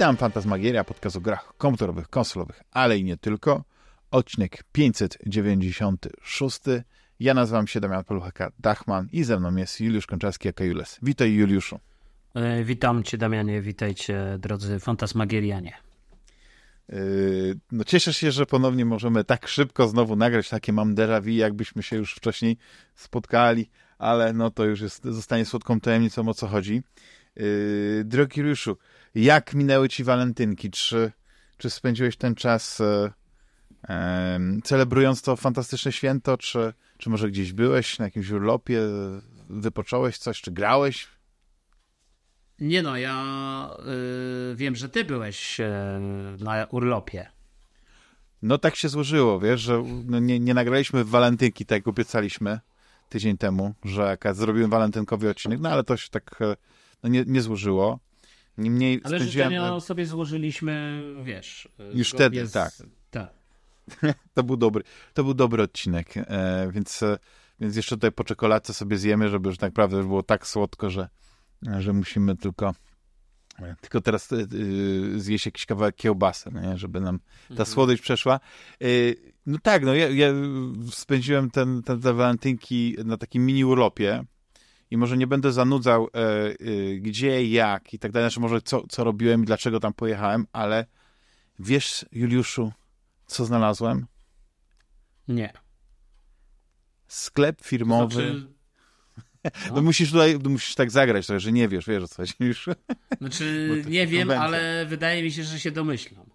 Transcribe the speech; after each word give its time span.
Witam, 0.00 0.16
Fantasmagieria, 0.16 0.84
podcast 0.84 1.16
o 1.16 1.20
grach 1.20 1.52
komputerowych, 1.58 2.08
konsolowych, 2.08 2.62
ale 2.70 2.98
i 2.98 3.04
nie 3.04 3.16
tylko. 3.16 3.64
Odcinek 4.10 4.64
596. 4.72 6.60
Ja 7.20 7.34
nazywam 7.34 7.66
się 7.66 7.80
Damian 7.80 8.02
Poluchaka-Dachman 8.02 9.06
i 9.12 9.24
ze 9.24 9.40
mną 9.40 9.56
jest 9.56 9.80
Juliusz 9.80 10.06
Konczarski, 10.06 10.48
aka 10.48 10.64
Jules. 10.64 10.98
Witaj 11.02 11.32
Juliuszu. 11.32 11.78
E, 12.34 12.64
witam 12.64 13.02
cię 13.02 13.18
Damianie, 13.18 13.60
witajcie 13.60 14.36
drodzy 14.38 14.78
Fantasmagierianie. 14.78 15.72
Yy, 16.88 17.58
no 17.72 17.84
cieszę 17.84 18.14
się, 18.14 18.32
że 18.32 18.46
ponownie 18.46 18.84
możemy 18.84 19.24
tak 19.24 19.48
szybko 19.48 19.88
znowu 19.88 20.16
nagrać 20.16 20.48
takie 20.48 20.72
mam 20.72 20.94
déjà 20.94 21.22
vu, 21.22 21.30
jakbyśmy 21.30 21.82
się 21.82 21.96
już 21.96 22.14
wcześniej 22.14 22.56
spotkali, 22.94 23.70
ale 23.98 24.32
no 24.32 24.50
to 24.50 24.64
już 24.64 24.80
jest, 24.80 25.04
zostanie 25.04 25.44
słodką 25.44 25.80
tajemnicą 25.80 26.28
o 26.28 26.34
co 26.34 26.46
chodzi. 26.46 26.82
Yy, 27.36 28.02
drogi 28.04 28.40
Juliuszu, 28.40 28.76
jak 29.14 29.54
minęły 29.54 29.88
ci 29.88 30.04
walentynki? 30.04 30.70
Czy, 30.70 31.12
czy 31.56 31.70
spędziłeś 31.70 32.16
ten 32.16 32.34
czas 32.34 32.80
e, 32.80 33.12
e, 33.88 34.40
celebrując 34.64 35.22
to 35.22 35.36
fantastyczne 35.36 35.92
święto, 35.92 36.38
czy, 36.38 36.72
czy 36.98 37.10
może 37.10 37.30
gdzieś 37.30 37.52
byłeś 37.52 37.98
na 37.98 38.04
jakimś 38.04 38.30
urlopie, 38.30 38.80
wypocząłeś 39.50 40.18
coś, 40.18 40.40
czy 40.40 40.50
grałeś? 40.50 41.08
Nie 42.58 42.82
no, 42.82 42.96
ja 42.96 43.70
y, 44.52 44.56
wiem, 44.56 44.76
że 44.76 44.88
ty 44.88 45.04
byłeś 45.04 45.60
y, 45.60 45.64
na 46.38 46.66
urlopie. 46.70 47.30
No 48.42 48.58
tak 48.58 48.76
się 48.76 48.88
złożyło, 48.88 49.40
wiesz, 49.40 49.60
że 49.60 49.84
no, 50.06 50.18
nie, 50.18 50.40
nie 50.40 50.54
nagraliśmy 50.54 51.04
walentynki, 51.04 51.66
tak 51.66 51.76
jak 51.76 51.88
obiecaliśmy 51.88 52.60
tydzień 53.08 53.38
temu, 53.38 53.74
że 53.84 54.16
zrobiłem 54.32 54.70
walentynkowy 54.70 55.30
odcinek, 55.30 55.60
no 55.60 55.70
ale 55.70 55.84
to 55.84 55.96
się 55.96 56.08
tak 56.10 56.42
e, 56.42 56.56
no, 57.02 57.08
nie, 57.08 57.24
nie 57.26 57.42
złożyło. 57.42 57.98
Niemniej 58.60 59.00
ale 59.04 59.18
spędziłem... 59.18 59.50
życzenia 59.50 59.80
sobie 59.80 60.06
złożyliśmy, 60.06 61.02
wiesz... 61.24 61.68
Już 61.94 62.10
wtedy, 62.10 62.46
z... 62.46 62.52
tak. 62.52 62.72
tak. 63.10 63.30
to, 64.34 64.42
był 64.42 64.56
dobry, 64.56 64.82
to 65.14 65.24
był 65.24 65.34
dobry 65.34 65.62
odcinek, 65.62 66.16
e, 66.16 66.70
więc, 66.72 67.02
e, 67.02 67.18
więc 67.60 67.76
jeszcze 67.76 67.96
tutaj 67.96 68.12
po 68.12 68.24
czekoladce 68.24 68.74
sobie 68.74 68.96
zjemy, 68.96 69.28
żeby 69.28 69.48
już 69.48 69.58
tak 69.58 69.70
naprawdę 69.70 70.02
było 70.02 70.22
tak 70.22 70.46
słodko, 70.46 70.90
że, 70.90 71.08
że 71.78 71.92
musimy 71.92 72.36
tylko 72.36 72.74
tylko 73.80 74.00
teraz 74.00 74.28
zjeść 75.16 75.46
jakiś 75.46 75.66
kawałek 75.66 75.96
kiełbasy, 75.96 76.50
nie? 76.62 76.78
żeby 76.78 77.00
nam 77.00 77.18
ta 77.18 77.50
mhm. 77.50 77.66
słodycz 77.66 78.00
przeszła. 78.00 78.40
No 79.46 79.58
tak, 79.62 79.84
no 79.84 79.94
ja, 79.94 80.08
ja 80.08 80.32
spędziłem 80.90 81.50
ten, 81.50 81.82
ten, 81.82 82.00
te 82.00 82.12
walentynki 82.12 82.96
na 83.04 83.16
takim 83.16 83.46
mini 83.46 83.64
urlopie 83.64 84.24
i 84.90 84.96
może 84.96 85.16
nie 85.16 85.26
będę 85.26 85.52
zanudzał 85.52 86.08
e, 86.14 86.18
e, 86.18 86.54
gdzie, 86.96 87.46
jak 87.46 87.94
i 87.94 87.98
tak 87.98 88.12
dalej, 88.12 88.30
znaczy 88.30 88.40
może 88.40 88.62
co, 88.62 88.86
co 88.88 89.04
robiłem 89.04 89.42
i 89.42 89.46
dlaczego 89.46 89.80
tam 89.80 89.92
pojechałem, 89.92 90.46
ale 90.52 90.86
wiesz, 91.58 92.04
Juliuszu, 92.12 92.72
co 93.26 93.44
znalazłem? 93.44 94.06
Nie. 95.28 95.52
Sklep 97.08 97.60
firmowy. 97.62 98.14
Znaczy... 98.14 98.46
No. 99.44 99.50
no 99.74 99.82
musisz 99.82 100.10
tutaj, 100.10 100.38
musisz 100.38 100.74
tak 100.74 100.90
zagrać 100.90 101.26
trochę, 101.26 101.40
że 101.40 101.52
nie 101.52 101.68
wiesz, 101.68 101.86
wiesz 101.86 102.02
o 102.02 102.08
co 102.08 102.16
chodzi 102.16 102.34
już. 102.40 102.68
Znaczy, 103.20 103.84
nie 103.88 104.06
wiem, 104.06 104.30
ale 104.30 104.86
wydaje 104.86 105.22
mi 105.22 105.32
się, 105.32 105.42
że 105.42 105.60
się 105.60 105.70
domyślam. 105.70 106.26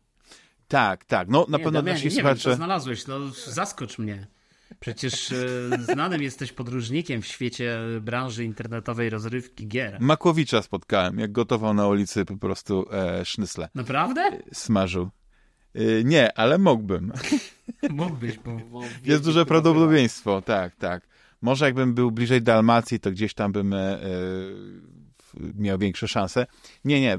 Tak, 0.67 1.06
tak. 1.06 1.28
No 1.28 1.46
na 1.50 1.58
nie, 1.58 1.63
pewno 1.63 1.81
nasi 1.81 2.06
nie 2.06 2.12
słuchacze... 2.12 2.35
wiem, 2.35 2.53
co 2.53 2.56
znalazłeś, 2.56 3.08
no 3.08 3.29
zaskocz 3.29 3.97
mnie. 3.97 4.28
Przecież 4.80 5.31
e, 5.31 5.36
znanym 5.80 6.22
jesteś 6.22 6.52
podróżnikiem 6.52 7.22
w 7.22 7.26
świecie 7.26 7.80
branży 8.02 8.44
internetowej 8.44 9.09
rozrywki 9.09 9.68
gier. 9.68 9.98
Makłowicza 10.00 10.62
spotkałem, 10.62 11.20
jak 11.20 11.31
gotował 11.31 11.74
na 11.74 11.88
ulicy 11.88 12.26
po 12.26 12.38
prostu 12.38 12.86
e, 12.92 13.26
sznycle. 13.26 13.70
Naprawdę? 13.76 14.22
E, 14.22 14.42
smażył. 14.53 15.09
E, 15.76 16.03
nie, 16.03 16.38
ale 16.38 16.58
mógłbym. 16.58 17.12
Mógłbyś, 17.90 18.38
bo... 18.38 18.58
bo 18.72 18.81
Jest 19.03 19.24
duże 19.24 19.46
prawdopodobieństwo, 19.46 20.42
tak, 20.42 20.76
tak. 20.76 21.08
Może 21.42 21.66
jakbym 21.66 21.94
był 21.94 22.12
bliżej 22.12 22.42
Dalmacji, 22.42 23.00
to 23.00 23.12
gdzieś 23.12 23.34
tam 23.34 23.52
bym 23.52 23.74
e, 23.74 23.78
e 23.78 24.08
miał 25.56 25.78
większe 25.78 26.08
szanse. 26.08 26.46
Nie, 26.86 27.02
nie. 27.02 27.18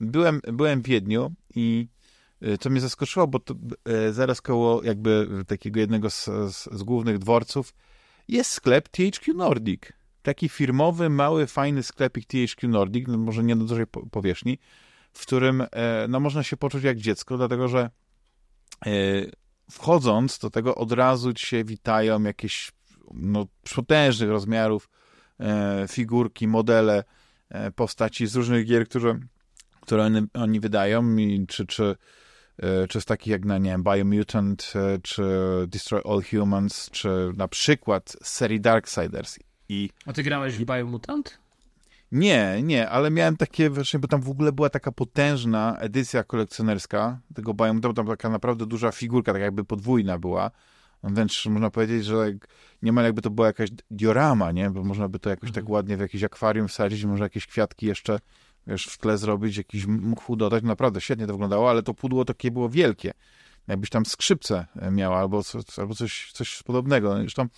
byłem, 0.00 0.40
byłem 0.52 0.82
w 0.82 0.86
Wiedniu 0.86 1.32
i 1.54 1.88
co 2.60 2.70
mnie 2.70 2.80
zaskoczyło, 2.80 3.26
bo 3.26 3.38
to, 3.38 3.54
e, 3.84 4.12
zaraz 4.12 4.40
koło 4.40 4.82
jakby 4.82 5.28
takiego 5.46 5.80
jednego 5.80 6.10
z, 6.10 6.24
z, 6.24 6.68
z, 6.72 6.82
głównych 6.82 7.18
dworców 7.18 7.74
jest 8.28 8.50
sklep 8.50 8.88
THQ 8.88 9.34
Nordic. 9.34 9.82
Taki 10.22 10.48
firmowy, 10.48 11.10
mały, 11.10 11.46
fajny 11.46 11.82
sklepik 11.82 12.26
THQ 12.26 12.68
Nordic, 12.68 13.08
no 13.08 13.18
może 13.18 13.44
nie 13.44 13.54
na 13.54 13.64
dużej 13.64 13.86
powierzchni, 13.86 14.58
w 15.12 15.22
którym 15.22 15.60
e, 15.72 16.06
no, 16.08 16.20
można 16.20 16.42
się 16.42 16.56
poczuć 16.56 16.84
jak 16.84 16.98
dziecko, 16.98 17.36
dlatego 17.36 17.68
że 17.68 17.90
wchodząc 19.70 20.38
do 20.38 20.50
tego 20.50 20.74
od 20.74 20.92
razu 20.92 21.32
się 21.36 21.64
witają 21.64 22.22
jakieś 22.22 22.72
no, 23.14 23.46
potężnych 23.74 24.30
rozmiarów 24.30 24.88
figurki, 25.88 26.48
modele 26.48 27.04
postaci 27.74 28.26
z 28.26 28.36
różnych 28.36 28.66
gier, 28.66 28.88
które, 28.88 29.20
które 29.80 30.04
oni, 30.04 30.22
oni 30.34 30.60
wydają, 30.60 31.16
i 31.16 31.46
czy, 31.46 31.66
czy 31.66 31.84
E, 31.84 31.96
czy 32.88 33.00
z 33.00 33.04
takich 33.04 33.26
jak 33.26 33.44
na, 33.44 33.58
nie 33.58 33.70
wiem, 33.70 33.82
Biomutant, 33.82 34.72
e, 34.74 34.98
czy 35.02 35.24
Destroy 35.68 36.02
All 36.04 36.22
Humans, 36.30 36.90
czy 36.90 37.32
na 37.36 37.48
przykład 37.48 38.16
z 38.22 38.28
serii 38.28 38.60
Darksiders. 38.60 39.38
I... 39.68 39.90
A 40.06 40.12
ty 40.12 40.22
grałeś 40.22 40.56
w 40.56 40.64
Biomutant? 40.64 41.38
Nie, 42.12 42.62
nie, 42.62 42.90
ale 42.90 43.10
miałem 43.10 43.36
takie, 43.36 43.70
właśnie, 43.70 44.00
bo 44.00 44.08
tam 44.08 44.22
w 44.22 44.30
ogóle 44.30 44.52
była 44.52 44.70
taka 44.70 44.92
potężna 44.92 45.76
edycja 45.78 46.24
kolekcjonerska 46.24 47.20
tego 47.34 47.54
Biomutant, 47.54 47.96
tam 47.96 48.06
taka 48.06 48.28
naprawdę 48.28 48.66
duża 48.66 48.92
figurka, 48.92 49.32
tak 49.32 49.42
jakby 49.42 49.64
podwójna 49.64 50.18
była. 50.18 50.50
Wręcz 51.02 51.46
można 51.46 51.70
powiedzieć, 51.70 52.04
że 52.04 52.32
niemal 52.82 53.04
jakby 53.04 53.22
to 53.22 53.30
była 53.30 53.46
jakaś 53.46 53.70
diorama, 53.90 54.52
nie? 54.52 54.70
Bo 54.70 54.84
można 54.84 55.08
by 55.08 55.18
to 55.18 55.30
jakoś 55.30 55.50
tak 55.50 55.50
mhm. 55.50 55.64
tak 55.64 55.72
ładnie 55.72 55.96
w 55.96 56.00
jakieś 56.00 56.22
akwarium 56.22 56.68
wsadzić, 56.68 57.04
może 57.04 57.24
jakieś 57.24 57.46
kwiatki 57.46 57.86
jeszcze 57.86 58.18
wiesz, 58.66 58.86
w 58.86 58.98
tle 58.98 59.18
zrobić, 59.18 59.56
jakiś 59.56 59.86
mchu 59.86 60.36
dodać. 60.36 60.64
Naprawdę 60.64 61.00
świetnie 61.00 61.26
to 61.26 61.32
wyglądało, 61.32 61.70
ale 61.70 61.82
to 61.82 61.94
pudło 61.94 62.24
takie 62.24 62.50
było 62.50 62.68
wielkie. 62.68 63.12
Jakbyś 63.68 63.90
tam 63.90 64.06
skrzypce 64.06 64.66
e, 64.76 64.90
miała 64.90 65.18
albo, 65.18 65.42
albo 65.76 65.94
coś, 65.94 66.32
coś 66.32 66.62
podobnego. 66.62 67.16
Zresztą 67.16 67.48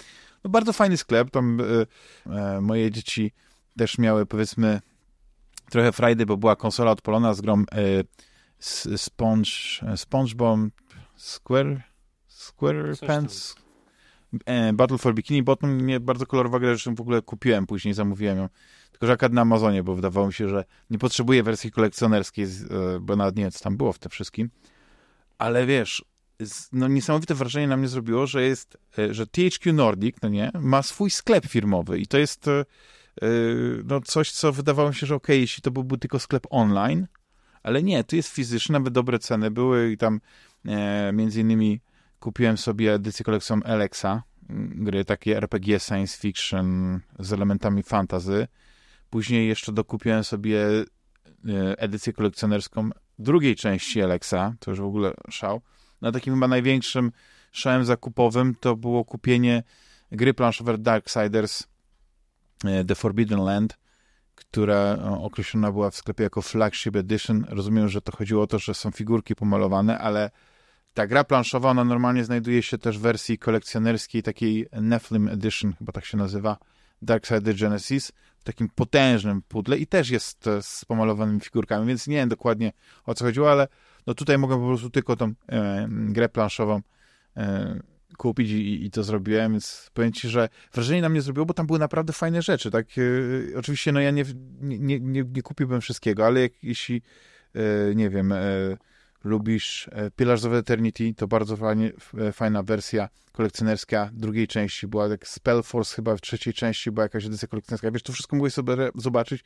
no 0.44 0.50
bardzo 0.50 0.72
fajny 0.72 0.96
sklep. 0.96 1.30
Tam 1.30 1.60
e, 1.60 1.86
e, 2.32 2.60
moje 2.60 2.90
dzieci 2.90 3.32
też 3.78 3.98
miały 3.98 4.26
powiedzmy 4.26 4.80
trochę 5.70 5.92
frajdy, 5.92 6.26
bo 6.26 6.36
była 6.36 6.56
konsola 6.56 6.90
odpalona 6.90 7.34
z 7.34 7.40
grą 7.40 7.64
e, 7.72 8.04
Sponge, 8.96 9.50
SpongeBob 9.96 10.60
Square 11.16 11.82
Square 12.28 12.96
Pants 13.06 13.65
Battle 14.74 14.98
for 14.98 15.14
Bikini 15.14 15.42
Bottom 15.42 15.70
mnie 15.70 16.00
bardzo 16.00 16.26
kolorowa 16.26 16.58
gra, 16.58 16.68
zresztą 16.68 16.94
w 16.94 17.00
ogóle 17.00 17.22
kupiłem 17.22 17.66
później, 17.66 17.94
zamówiłem 17.94 18.38
ją 18.38 18.48
tylko, 18.90 19.06
że 19.06 19.12
akurat 19.12 19.32
na 19.32 19.40
Amazonie, 19.40 19.82
bo 19.82 19.94
wydawało 19.94 20.26
mi 20.26 20.32
się, 20.32 20.48
że 20.48 20.64
nie 20.90 20.98
potrzebuję 20.98 21.42
wersji 21.42 21.70
kolekcjonerskiej, 21.70 22.44
e, 22.44 22.48
bo 23.00 23.16
nawet 23.16 23.36
nie 23.36 23.42
wiem, 23.42 23.50
co 23.50 23.64
tam 23.64 23.76
było 23.76 23.92
w 23.92 23.98
tym 23.98 24.10
wszystkim. 24.10 24.50
Ale 25.38 25.66
wiesz, 25.66 26.04
no 26.72 26.88
niesamowite 26.88 27.34
wrażenie 27.34 27.68
na 27.68 27.76
mnie 27.76 27.88
zrobiło, 27.88 28.26
że 28.26 28.42
jest, 28.42 28.78
e, 28.98 29.14
że 29.14 29.26
THQ 29.26 29.72
Nordic, 29.72 30.16
no 30.22 30.28
nie, 30.28 30.50
ma 30.60 30.82
swój 30.82 31.10
sklep 31.10 31.46
firmowy 31.46 31.98
i 31.98 32.06
to 32.06 32.18
jest 32.18 32.48
e, 32.48 32.64
no 33.84 34.00
coś, 34.00 34.30
co 34.30 34.52
wydawało 34.52 34.88
mi 34.88 34.94
się, 34.94 35.06
że 35.06 35.14
okay, 35.14 35.36
jeśli 35.36 35.62
to 35.62 35.70
byłby 35.70 35.98
tylko 35.98 36.18
sklep 36.18 36.46
online, 36.50 37.06
ale 37.62 37.82
nie, 37.82 38.04
tu 38.04 38.16
jest 38.16 38.28
fizyczny, 38.28 38.72
nawet 38.72 38.92
dobre 38.92 39.18
ceny 39.18 39.50
były 39.50 39.92
i 39.92 39.96
tam 39.96 40.20
e, 40.66 41.12
między 41.12 41.40
innymi 41.40 41.80
kupiłem 42.20 42.58
sobie 42.58 42.94
edycję 42.94 43.24
kolekcją 43.24 43.62
Alexa, 43.62 44.22
gry 44.68 45.04
takie 45.04 45.36
RPG 45.36 45.80
science 45.80 46.18
fiction 46.18 47.00
z 47.18 47.32
elementami 47.32 47.82
fantasy 47.82 48.46
Później 49.10 49.48
jeszcze 49.48 49.72
dokupiłem 49.72 50.24
sobie 50.24 50.66
e, 50.68 50.84
edycję 51.78 52.12
kolekcjonerską 52.12 52.90
drugiej 53.18 53.56
części 53.56 54.02
Alexa, 54.02 54.54
to 54.60 54.70
już 54.70 54.80
w 54.80 54.84
ogóle 54.84 55.14
szał. 55.30 55.60
Na 56.00 56.12
takim 56.12 56.34
chyba 56.34 56.48
największym 56.48 57.12
szałem 57.52 57.84
zakupowym 57.84 58.54
to 58.60 58.76
było 58.76 59.04
kupienie 59.04 59.62
gry 60.12 60.34
planszowej 60.34 60.78
Darksiders 60.78 61.64
e, 62.64 62.84
The 62.84 62.94
Forbidden 62.94 63.40
Land, 63.40 63.78
która 64.34 64.98
określona 65.20 65.72
była 65.72 65.90
w 65.90 65.96
sklepie 65.96 66.24
jako 66.24 66.42
Flagship 66.42 66.96
Edition. 66.96 67.46
Rozumiem, 67.48 67.88
że 67.88 68.00
to 68.00 68.16
chodziło 68.16 68.42
o 68.42 68.46
to, 68.46 68.58
że 68.58 68.74
są 68.74 68.90
figurki 68.90 69.34
pomalowane, 69.34 69.98
ale 69.98 70.30
ta 70.96 71.06
gra 71.06 71.24
planszowa, 71.24 71.70
ona 71.70 71.84
normalnie 71.84 72.24
znajduje 72.24 72.62
się 72.62 72.78
też 72.78 72.98
w 72.98 73.00
wersji 73.00 73.38
kolekcjonerskiej, 73.38 74.22
takiej 74.22 74.66
Nephilim 74.72 75.28
Edition, 75.28 75.74
chyba 75.78 75.92
tak 75.92 76.04
się 76.04 76.16
nazywa, 76.16 76.56
Darksider 77.02 77.56
Genesis, 77.56 78.12
takim 78.44 78.68
potężnym 78.68 79.42
pudle 79.42 79.78
i 79.78 79.86
też 79.86 80.10
jest 80.10 80.46
e, 80.46 80.62
z 80.62 80.84
pomalowanymi 80.84 81.40
figurkami, 81.40 81.86
więc 81.86 82.06
nie 82.06 82.16
wiem 82.16 82.28
dokładnie 82.28 82.72
o 83.04 83.14
co 83.14 83.24
chodziło, 83.24 83.50
ale 83.52 83.68
no 84.06 84.14
tutaj 84.14 84.38
mogę 84.38 84.60
po 84.60 84.66
prostu 84.66 84.90
tylko 84.90 85.16
tą 85.16 85.32
e, 85.48 85.86
grę 85.90 86.28
planszową 86.28 86.80
e, 87.36 87.80
kupić 88.16 88.50
i, 88.50 88.84
i, 88.84 88.90
to 88.90 89.02
zrobiłem, 89.02 89.52
więc 89.52 89.90
powiem 89.94 90.12
ci, 90.12 90.28
że 90.28 90.48
wrażenie 90.72 91.02
na 91.02 91.08
mnie 91.08 91.22
zrobiło, 91.22 91.46
bo 91.46 91.54
tam 91.54 91.66
były 91.66 91.78
naprawdę 91.78 92.12
fajne 92.12 92.42
rzeczy, 92.42 92.70
tak, 92.70 92.86
e, 92.98 93.58
oczywiście 93.58 93.92
no 93.92 94.00
ja 94.00 94.10
nie, 94.10 94.24
nie, 94.60 95.00
nie, 95.00 95.24
nie 95.24 95.42
kupiłbym 95.42 95.80
wszystkiego, 95.80 96.26
ale 96.26 96.40
jak, 96.40 96.52
jeśli 96.62 97.02
nie 97.94 98.10
wiem, 98.10 98.34
lubisz 99.26 99.90
Pillars 100.16 100.44
of 100.44 100.52
Eternity, 100.52 101.14
to 101.14 101.28
bardzo 101.28 101.56
fajnie, 101.56 101.92
fajna 102.32 102.62
wersja 102.62 103.08
kolekcjonerska 103.32 104.10
drugiej 104.12 104.48
części 104.48 104.86
była, 104.86 105.08
jak 105.08 105.28
Spellforce 105.28 105.96
chyba 105.96 106.16
w 106.16 106.20
trzeciej 106.20 106.54
części 106.54 106.90
była 106.90 107.04
jakaś 107.04 107.24
edycja 107.26 107.48
kolekcjonerska. 107.48 107.90
Wiesz, 107.90 108.02
to 108.02 108.12
wszystko 108.12 108.36
mogłeś 108.36 108.52
sobie 108.52 108.76
zobaczyć, 108.94 109.44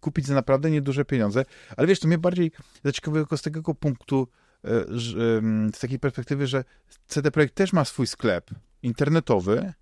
kupić 0.00 0.26
za 0.26 0.34
naprawdę 0.34 0.70
nieduże 0.70 1.04
pieniądze, 1.04 1.44
ale 1.76 1.86
wiesz, 1.86 2.00
to 2.00 2.08
mnie 2.08 2.18
bardziej 2.18 2.52
zaciekawiło 2.84 3.36
z 3.36 3.42
tego 3.42 3.74
punktu, 3.74 4.28
z 5.72 5.78
takiej 5.78 5.98
perspektywy, 5.98 6.46
że 6.46 6.64
CD 7.06 7.30
Projekt 7.30 7.54
też 7.54 7.72
ma 7.72 7.84
swój 7.84 8.06
sklep 8.06 8.50
internetowy, 8.82 9.72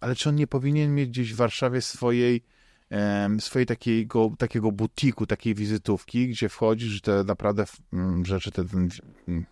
ale 0.00 0.14
czy 0.14 0.28
on 0.28 0.34
nie 0.34 0.46
powinien 0.46 0.94
mieć 0.94 1.08
gdzieś 1.08 1.32
w 1.32 1.36
Warszawie 1.36 1.80
swojej 1.80 2.44
swojej 3.40 3.66
takiego, 3.66 4.32
takiego 4.38 4.72
butiku, 4.72 5.26
takiej 5.26 5.54
wizytówki, 5.54 6.28
gdzie 6.28 6.48
wchodzisz, 6.48 7.00
te 7.00 7.24
naprawdę 7.24 7.64
mm, 7.92 8.24
rzeczy, 8.24 8.50
te, 8.50 8.62
mm, 8.62 8.88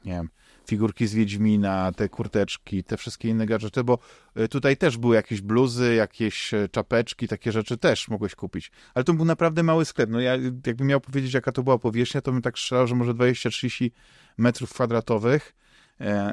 nie 0.05 0.13
wiem, 0.13 0.29
figurki 0.67 1.07
z 1.07 1.15
Wiedźmina, 1.15 1.93
te 1.93 2.09
kurteczki, 2.09 2.85
te 2.85 2.97
wszystkie 2.97 3.29
inne 3.29 3.47
gadżety, 3.47 3.85
bo 3.85 3.99
e, 4.35 4.49
tutaj 4.49 4.77
też 4.77 4.97
były 4.97 5.15
jakieś 5.15 5.41
bluzy, 5.41 5.95
jakieś 5.95 6.55
e, 6.55 6.69
czapeczki, 6.69 7.29
takie 7.29 7.53
rzeczy 7.53 7.77
też 7.77 8.09
mogłeś 8.09 8.35
kupić. 8.35 8.71
Ale 8.95 9.05
to 9.05 9.15
był 9.15 9.25
naprawdę 9.25 9.63
mały 9.63 9.85
sklep. 9.85 10.11
No 10.11 10.21
ja 10.21 10.37
jakbym 10.67 10.87
miał 10.87 11.01
powiedzieć, 11.01 11.35
jaka 11.35 11.53
to 11.53 11.63
była 11.63 11.79
powierzchnia, 11.79 12.21
to 12.21 12.33
bym 12.33 12.43
tak 12.43 12.59
strzelał, 12.59 12.87
że 12.87 12.95
może 12.95 13.15
20-30 13.15 13.91
metrów 14.39 14.73
kwadratowych 14.73 15.55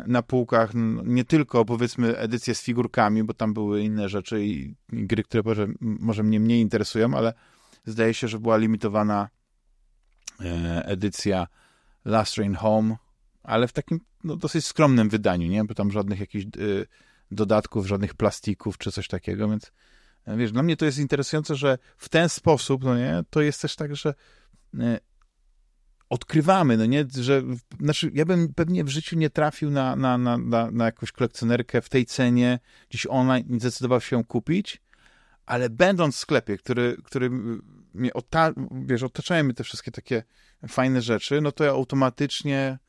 na 0.08 0.22
półkach 0.22 0.72
nie 1.04 1.26
tylko 1.26 1.66
powiedzmy 1.66 2.18
edycje 2.18 2.56
z 2.56 2.62
figurkami, 2.62 3.24
bo 3.24 3.34
tam 3.34 3.54
były 3.54 3.82
inne 3.82 4.10
rzeczy 4.10 4.46
i, 4.46 4.76
gry, 4.90 5.24
które 5.24 5.44
może, 5.46 5.68
może 5.80 6.24
mnie 6.24 6.40
mniej 6.40 6.62
interesują, 6.62 7.14
ale 7.14 7.34
zdaje 7.86 8.14
się, 8.14 8.28
że 8.28 8.40
była 8.40 8.58
limitowana 8.58 9.30
e, 10.42 10.86
edycja 10.86 11.48
Last 12.06 12.36
Train 12.36 12.56
Home, 12.56 12.96
ale 13.44 13.68
w 13.68 13.74
takim 13.74 14.00
no, 14.24 14.36
dosyć 14.36 14.66
skromnym 14.66 15.10
wydaniu, 15.10 15.48
nie? 15.48 15.64
Bo 15.64 15.74
tam 15.74 15.92
żadnych 15.92 16.20
jakichś 16.20 16.46
y, 16.58 16.88
dodatków, 17.32 17.88
żadnych 17.88 18.14
plastików 18.14 18.78
czy 18.78 18.92
coś 18.92 19.08
takiego, 19.08 19.50
więc 19.50 19.72
wiesz, 20.28 20.52
dla 20.52 20.64
mnie 20.64 20.78
to 20.78 20.86
jest 20.86 21.00
interesujące, 21.00 21.56
że 21.56 21.78
w 21.98 22.10
ten 22.10 22.30
sposób, 22.30 22.84
no 22.84 22.98
nie, 22.98 23.24
to 23.30 23.42
jest 23.42 23.62
też 23.62 23.76
tak, 23.76 23.96
że 23.96 24.14
odkrywamy, 26.10 26.78
no 26.78 26.86
nie, 26.86 27.06
że, 27.16 27.44
znaczy 27.80 28.12
ja 28.14 28.26
bym 28.26 28.54
pewnie 28.54 28.84
w 28.84 28.90
życiu 28.90 29.18
nie 29.18 29.30
trafił 29.30 29.72
na, 29.72 29.96
na, 29.96 30.18
na, 30.18 30.38
na, 30.38 30.72
na 30.72 30.86
jakąś 30.86 31.12
kolekcjonerkę 31.12 31.82
w 31.82 31.90
tej 31.90 32.06
cenie, 32.06 32.60
gdzieś 32.90 33.08
online 33.10 33.46
nie 33.50 33.60
zdecydował 33.60 34.02
się 34.02 34.16
ją 34.16 34.24
kupić, 34.24 34.82
ale 35.46 35.70
będąc 35.70 36.16
w 36.16 36.20
sklepie, 36.20 36.58
który, 36.58 36.98
który 37.04 37.30
mnie 37.94 38.14
ota, 38.14 38.54
wiesz, 38.72 39.04
otaczają 39.04 39.44
mnie 39.44 39.54
te 39.54 39.64
wszystkie 39.64 39.92
takie 39.92 40.24
fajne 40.68 41.02
rzeczy, 41.02 41.42
no 41.42 41.52
to 41.52 41.64
ja 41.64 41.72
automatycznie 41.72 42.80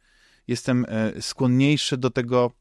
jestem 0.49 0.87
e, 0.89 1.23
skłonniejszy 1.23 1.97
do 1.97 2.11
tego 2.11 2.53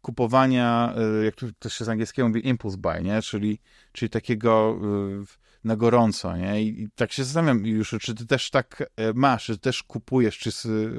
kupowania, 0.00 0.94
e, 1.20 1.24
jak 1.24 1.34
to 1.58 1.68
się 1.68 1.84
z 1.84 1.88
angielskiego 1.88 2.28
mówi, 2.28 2.48
impulse 2.48 2.78
buy, 2.78 3.02
nie? 3.02 3.22
Czyli, 3.22 3.58
czyli 3.92 4.10
takiego 4.10 4.80
e, 5.22 5.43
gorąco, 5.64 6.36
nie? 6.36 6.62
I, 6.62 6.82
I, 6.82 6.88
tak 6.94 7.12
się 7.12 7.24
zastanawiam 7.24 7.66
już, 7.66 7.94
czy 8.00 8.14
ty 8.14 8.26
też 8.26 8.50
tak 8.50 8.90
e, 8.96 9.12
masz, 9.12 9.44
czy 9.44 9.58
też 9.58 9.82
kupujesz, 9.82 10.38
czy 10.38 10.50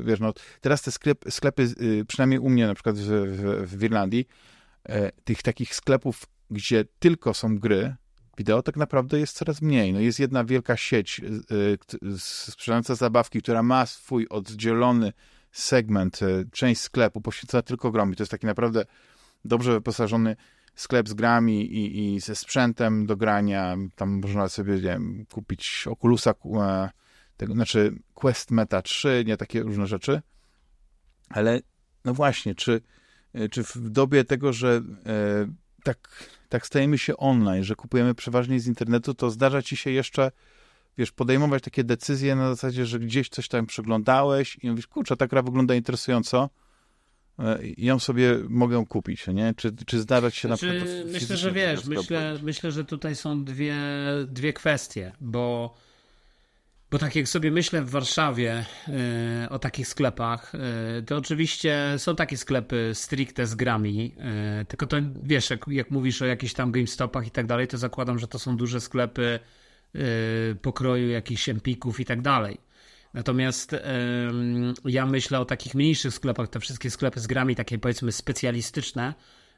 wiesz, 0.04 0.20
no 0.20 0.34
teraz 0.62 0.82
te 0.82 0.92
sklep, 0.92 1.26
sklepy, 1.30 1.64
y, 1.82 2.06
przynajmniej 2.08 2.40
u 2.40 2.50
mnie 2.50 2.68
na 2.68 2.74
przykład 2.74 2.96
w, 2.96 3.08
w, 3.08 3.78
w 3.78 3.84
Irlandii, 3.84 4.28
e, 4.90 5.12
tych 5.12 5.42
takich 5.42 5.76
sklepów, 5.76 6.26
gdzie 6.52 6.86
tylko 7.00 7.34
są 7.34 7.58
gry, 7.58 7.96
wideo 8.38 8.62
tak 8.62 8.78
naprawdę 8.78 9.20
jest 9.20 9.38
coraz 9.38 9.62
mniej. 9.62 9.94
No 9.94 10.00
jest 10.00 10.20
jedna 10.20 10.44
wielka 10.44 10.78
sieć 10.78 11.22
y, 11.52 12.18
sprzedająca 12.20 12.96
zabawki, 12.96 13.42
która 13.42 13.64
ma 13.64 13.86
swój 13.86 14.28
oddzielony 14.28 15.14
segment, 15.52 16.20
część 16.52 16.82
sklepu 16.82 17.22
poświęcona 17.22 17.62
tylko 17.62 17.92
grom. 17.92 18.14
I 18.14 18.16
to 18.16 18.24
jest 18.24 18.32
taki 18.32 18.46
naprawdę 18.46 18.86
dobrze 19.46 19.72
wyposażony 19.72 20.36
sklep 20.76 21.10
z 21.10 21.14
grami 21.14 21.62
i, 21.66 22.16
i 22.16 22.20
ze 22.20 22.36
sprzętem 22.36 23.06
do 23.06 23.18
grania. 23.18 23.76
Tam 23.96 24.22
można 24.22 24.50
sobie 24.50 24.74
nie 24.74 24.82
wiem, 24.82 25.26
kupić 25.32 25.86
Oculusa, 25.88 26.34
e, 26.62 26.90
tego, 27.38 27.54
znaczy 27.54 27.96
Quest 28.14 28.52
Meta 28.52 28.82
3, 28.82 29.24
nie 29.28 29.38
takie 29.38 29.64
różne 29.64 29.88
rzeczy. 29.88 30.22
Ale 31.30 31.60
no 32.06 32.14
właśnie, 32.14 32.56
czy, 32.56 32.82
e, 33.34 33.50
czy 33.50 33.64
w 33.64 33.90
dobie 33.90 34.24
tego, 34.24 34.54
że 34.54 34.82
e, 35.06 35.48
tak, 35.84 36.26
tak 36.50 36.66
stajemy 36.66 36.98
się 36.98 37.18
online, 37.18 37.64
że 37.64 37.76
kupujemy 37.76 38.16
przeważnie 38.16 38.60
z 38.60 38.68
internetu, 38.68 39.14
to 39.14 39.32
zdarza 39.32 39.62
ci 39.62 39.78
się 39.78 39.92
jeszcze 39.92 40.32
wiesz, 40.98 41.12
podejmować 41.12 41.64
takie 41.64 41.84
decyzje 41.84 42.36
na 42.36 42.50
zasadzie, 42.50 42.86
że 42.86 43.00
gdzieś 43.00 43.30
coś 43.30 43.48
tam 43.48 43.66
przeglądałeś 43.66 44.58
i 44.62 44.70
mówisz, 44.70 44.88
kurczę, 44.88 45.18
ta 45.18 45.28
gra 45.28 45.42
wygląda 45.42 45.76
interesująco, 45.76 46.50
ją 47.78 48.00
sobie 48.00 48.40
mogę 48.50 48.86
kupić, 48.86 49.28
nie? 49.28 49.54
Czy, 49.58 49.72
czy 49.86 50.00
zdarzać 50.00 50.36
się 50.36 50.48
znaczy, 50.48 50.68
na 50.68 50.74
przykład... 50.74 51.06
Myślę, 51.12 51.38
że 51.38 51.52
wiesz, 51.52 51.86
myślę, 51.86 52.38
myślę, 52.44 52.72
że 52.72 52.86
tutaj 52.86 53.16
są 53.16 53.44
dwie, 53.44 53.76
dwie 54.28 54.54
kwestie, 54.54 55.12
bo, 55.22 55.76
bo 56.92 56.98
tak 56.98 57.16
jak 57.16 57.28
sobie 57.28 57.52
myślę 57.52 57.82
w 57.82 57.90
Warszawie 57.90 58.66
y, 59.46 59.50
o 59.50 59.60
takich 59.60 59.88
sklepach, 59.88 60.56
y, 61.00 61.04
to 61.04 61.18
oczywiście 61.18 61.94
są 61.98 62.16
takie 62.16 62.38
sklepy 62.38 62.92
stricte 62.94 63.48
z 63.48 63.56
grami, 63.56 64.16
y, 64.62 64.66
tylko 64.66 64.88
to 64.88 64.98
wiesz, 65.24 65.50
jak, 65.50 65.66
jak 65.68 65.92
mówisz 65.92 66.22
o 66.22 66.26
jakichś 66.26 66.54
tam 66.54 66.72
GameStopach 66.72 67.28
i 67.28 67.32
tak 67.32 67.46
dalej, 67.46 67.68
to 67.68 67.78
zakładam, 67.78 68.20
że 68.20 68.28
to 68.28 68.40
są 68.40 68.58
duże 68.58 68.82
sklepy 68.82 69.40
pokroju 70.62 71.10
jakichś 71.10 71.50
empików 71.50 72.00
i 72.00 72.06
tak 72.06 72.22
dalej. 72.22 72.58
Natomiast 73.16 73.76
ja 74.86 75.06
myślę 75.06 75.40
o 75.40 75.46
takich 75.46 75.76
mniejszych 75.76 76.14
sklepach, 76.14 76.50
te 76.50 76.60
wszystkie 76.60 76.90
sklepy 76.90 77.20
z 77.20 77.28
grami, 77.28 77.56
takie 77.56 77.78
powiedzmy 77.78 78.12
specjalistyczne, 78.12 79.14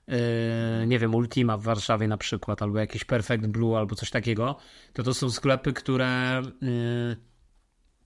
e, 0.08 0.88
nie 0.88 1.00
wiem, 1.00 1.16
Ultima 1.16 1.58
w 1.58 1.64
Warszawie 1.64 2.08
na 2.08 2.18
przykład, 2.18 2.62
albo 2.62 2.80
jakieś 2.80 3.06
Perfect 3.06 3.48
Blue, 3.48 3.78
albo 3.78 3.96
coś 3.96 4.10
takiego, 4.10 4.56
to 4.94 5.04
to 5.04 5.14
są 5.14 5.30
sklepy, 5.30 5.74
które 5.74 6.08
e, 6.08 6.42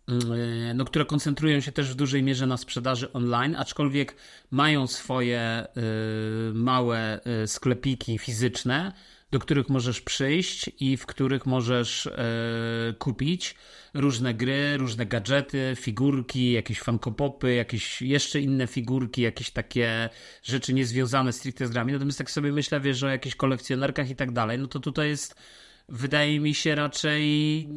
e, 0.08 0.74
no, 0.74 0.86
które 0.86 1.06
koncentrują 1.06 1.60
się 1.60 1.72
też 1.72 1.92
w 1.92 1.96
dużej 1.96 2.24
mierze 2.24 2.48
na 2.48 2.58
sprzedaży 2.58 3.14
online, 3.14 3.56
aczkolwiek 3.56 4.16
mają 4.52 4.88
swoje 4.88 5.68
małe 6.54 7.20
sklepiki 7.46 8.18
fizyczne, 8.18 8.94
do 9.32 9.40
których 9.40 9.70
możesz 9.70 10.02
przyjść 10.02 10.72
i 10.80 10.98
w 10.98 11.06
których 11.06 11.46
możesz 11.46 12.08
e, 12.08 12.94
kupić 13.00 13.56
różne 13.94 14.34
gry, 14.34 14.78
różne 14.78 15.06
gadżety, 15.06 15.74
figurki, 15.76 16.52
jakieś 16.52 16.80
fankopopy, 16.80 17.54
jakieś 17.54 18.02
jeszcze 18.02 18.42
inne 18.42 18.68
figurki, 18.68 19.22
jakieś 19.22 19.52
takie 19.52 20.10
rzeczy 20.44 20.74
niezwiązane 20.74 21.34
stricte 21.34 21.68
z 21.68 21.70
grami. 21.72 21.94
Natomiast 21.94 22.18
tak 22.18 22.32
sobie 22.32 22.52
myślę, 22.52 22.80
wiesz, 22.80 23.04
o 23.04 23.08
jakichś 23.08 23.36
kolekcjonerkach 23.36 24.10
i 24.10 24.16
tak 24.16 24.32
dalej, 24.32 24.60
no 24.60 24.68
to 24.68 24.80
tutaj 24.80 25.10
jest 25.10 25.36
wydaje 25.92 26.40
mi 26.40 26.54
się 26.54 26.76
raczej 26.76 27.68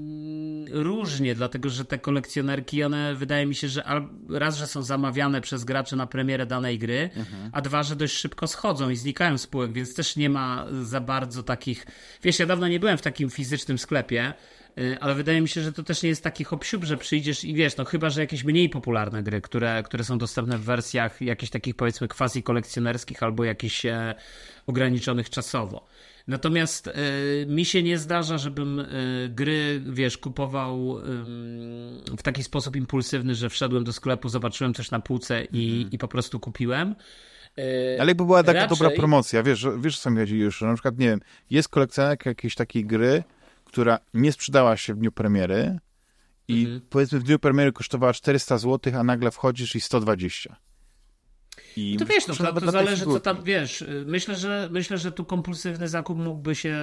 różnie, 0.70 1.34
dlatego 1.34 1.68
że 1.68 1.84
te 1.84 1.98
kolekcjonerki, 1.98 2.84
one 2.84 3.14
wydaje 3.14 3.46
mi 3.46 3.54
się, 3.54 3.68
że 3.68 3.84
raz, 4.30 4.56
że 4.56 4.66
są 4.66 4.82
zamawiane 4.82 5.40
przez 5.40 5.64
graczy 5.64 5.96
na 5.96 6.06
premierę 6.06 6.46
danej 6.46 6.78
gry, 6.78 7.10
mhm. 7.16 7.50
a 7.52 7.60
dwa, 7.60 7.82
że 7.82 7.96
dość 7.96 8.14
szybko 8.14 8.46
schodzą 8.46 8.90
i 8.90 8.96
znikają 8.96 9.38
spółek, 9.38 9.72
więc 9.72 9.94
też 9.94 10.16
nie 10.16 10.30
ma 10.30 10.66
za 10.82 11.00
bardzo 11.00 11.42
takich. 11.42 11.86
Wiesz, 12.22 12.38
ja 12.38 12.46
dawno 12.46 12.68
nie 12.68 12.80
byłem 12.80 12.98
w 12.98 13.02
takim 13.02 13.30
fizycznym 13.30 13.78
sklepie, 13.78 14.32
y, 14.78 14.96
ale 15.00 15.14
wydaje 15.14 15.40
mi 15.40 15.48
się, 15.48 15.62
że 15.62 15.72
to 15.72 15.82
też 15.82 16.02
nie 16.02 16.08
jest 16.08 16.24
taki 16.24 16.44
hop 16.44 16.64
że 16.82 16.96
przyjdziesz 16.96 17.44
i 17.44 17.54
wiesz, 17.54 17.76
no 17.76 17.84
chyba, 17.84 18.10
że 18.10 18.20
jakieś 18.20 18.44
mniej 18.44 18.68
popularne 18.68 19.22
gry, 19.22 19.40
które, 19.40 19.82
które 19.82 20.04
są 20.04 20.18
dostępne 20.18 20.58
w 20.58 20.64
wersjach 20.64 21.20
jakichś 21.20 21.50
takich 21.50 21.74
powiedzmy 21.74 22.08
quasi 22.08 22.42
kolekcjonerskich 22.42 23.22
albo 23.22 23.44
jakichś 23.44 23.86
e, 23.86 24.14
ograniczonych 24.66 25.30
czasowo. 25.30 25.86
Natomiast 26.26 26.86
y, 26.86 26.92
mi 27.48 27.64
się 27.64 27.82
nie 27.82 27.98
zdarza, 27.98 28.38
żebym 28.38 28.80
y, 28.80 29.30
gry, 29.34 29.82
wiesz, 29.86 30.18
kupował 30.18 30.98
y, 30.98 31.02
w 32.16 32.22
taki 32.22 32.42
sposób 32.42 32.76
impulsywny, 32.76 33.34
że 33.34 33.50
wszedłem 33.50 33.84
do 33.84 33.92
sklepu, 33.92 34.28
zobaczyłem 34.28 34.74
coś 34.74 34.90
na 34.90 35.00
półce 35.00 35.44
i, 35.44 35.76
mm. 35.80 35.90
i 35.90 35.98
po 35.98 36.08
prostu 36.08 36.40
kupiłem. 36.40 36.94
Ale 37.98 38.08
jakby 38.08 38.24
była 38.24 38.42
taka 38.42 38.60
Raczej... 38.60 38.78
dobra 38.78 38.96
promocja, 38.96 39.42
wiesz, 39.42 39.66
wiesz 39.78 39.98
co 39.98 40.10
mi 40.10 40.18
chodzi 40.18 40.38
już, 40.38 40.60
na 40.60 40.74
przykład, 40.74 40.98
nie 40.98 41.06
wiem, 41.06 41.20
jest 41.50 41.68
kolekcjonerka 41.68 42.30
jakiejś 42.30 42.54
takiej 42.54 42.84
gry, 42.84 43.22
która 43.64 43.98
nie 44.14 44.32
sprzedała 44.32 44.76
się 44.76 44.94
w 44.94 44.96
dniu 44.96 45.12
premiery 45.12 45.78
i 46.48 46.60
mhm. 46.60 46.80
powiedzmy 46.90 47.18
w 47.18 47.22
dniu 47.22 47.38
premiery 47.38 47.72
kosztowała 47.72 48.12
400 48.12 48.58
zł, 48.58 48.92
a 48.98 49.04
nagle 49.04 49.30
wchodzisz 49.30 49.76
i 49.76 49.80
120. 49.80 50.56
I 51.76 51.96
to 51.96 52.06
wiesz, 52.06 52.26
no, 52.26 52.34
to, 52.34 52.60
to 52.60 52.70
zależy, 52.70 53.04
co 53.04 53.20
tam 53.20 53.42
wiesz. 53.42 53.84
Myślę, 54.06 54.36
że 54.36 54.68
myślę, 54.72 54.98
że 54.98 55.12
tu 55.12 55.24
kompulsywny 55.24 55.88
zakup 55.88 56.18
mógłby 56.18 56.54
się 56.54 56.78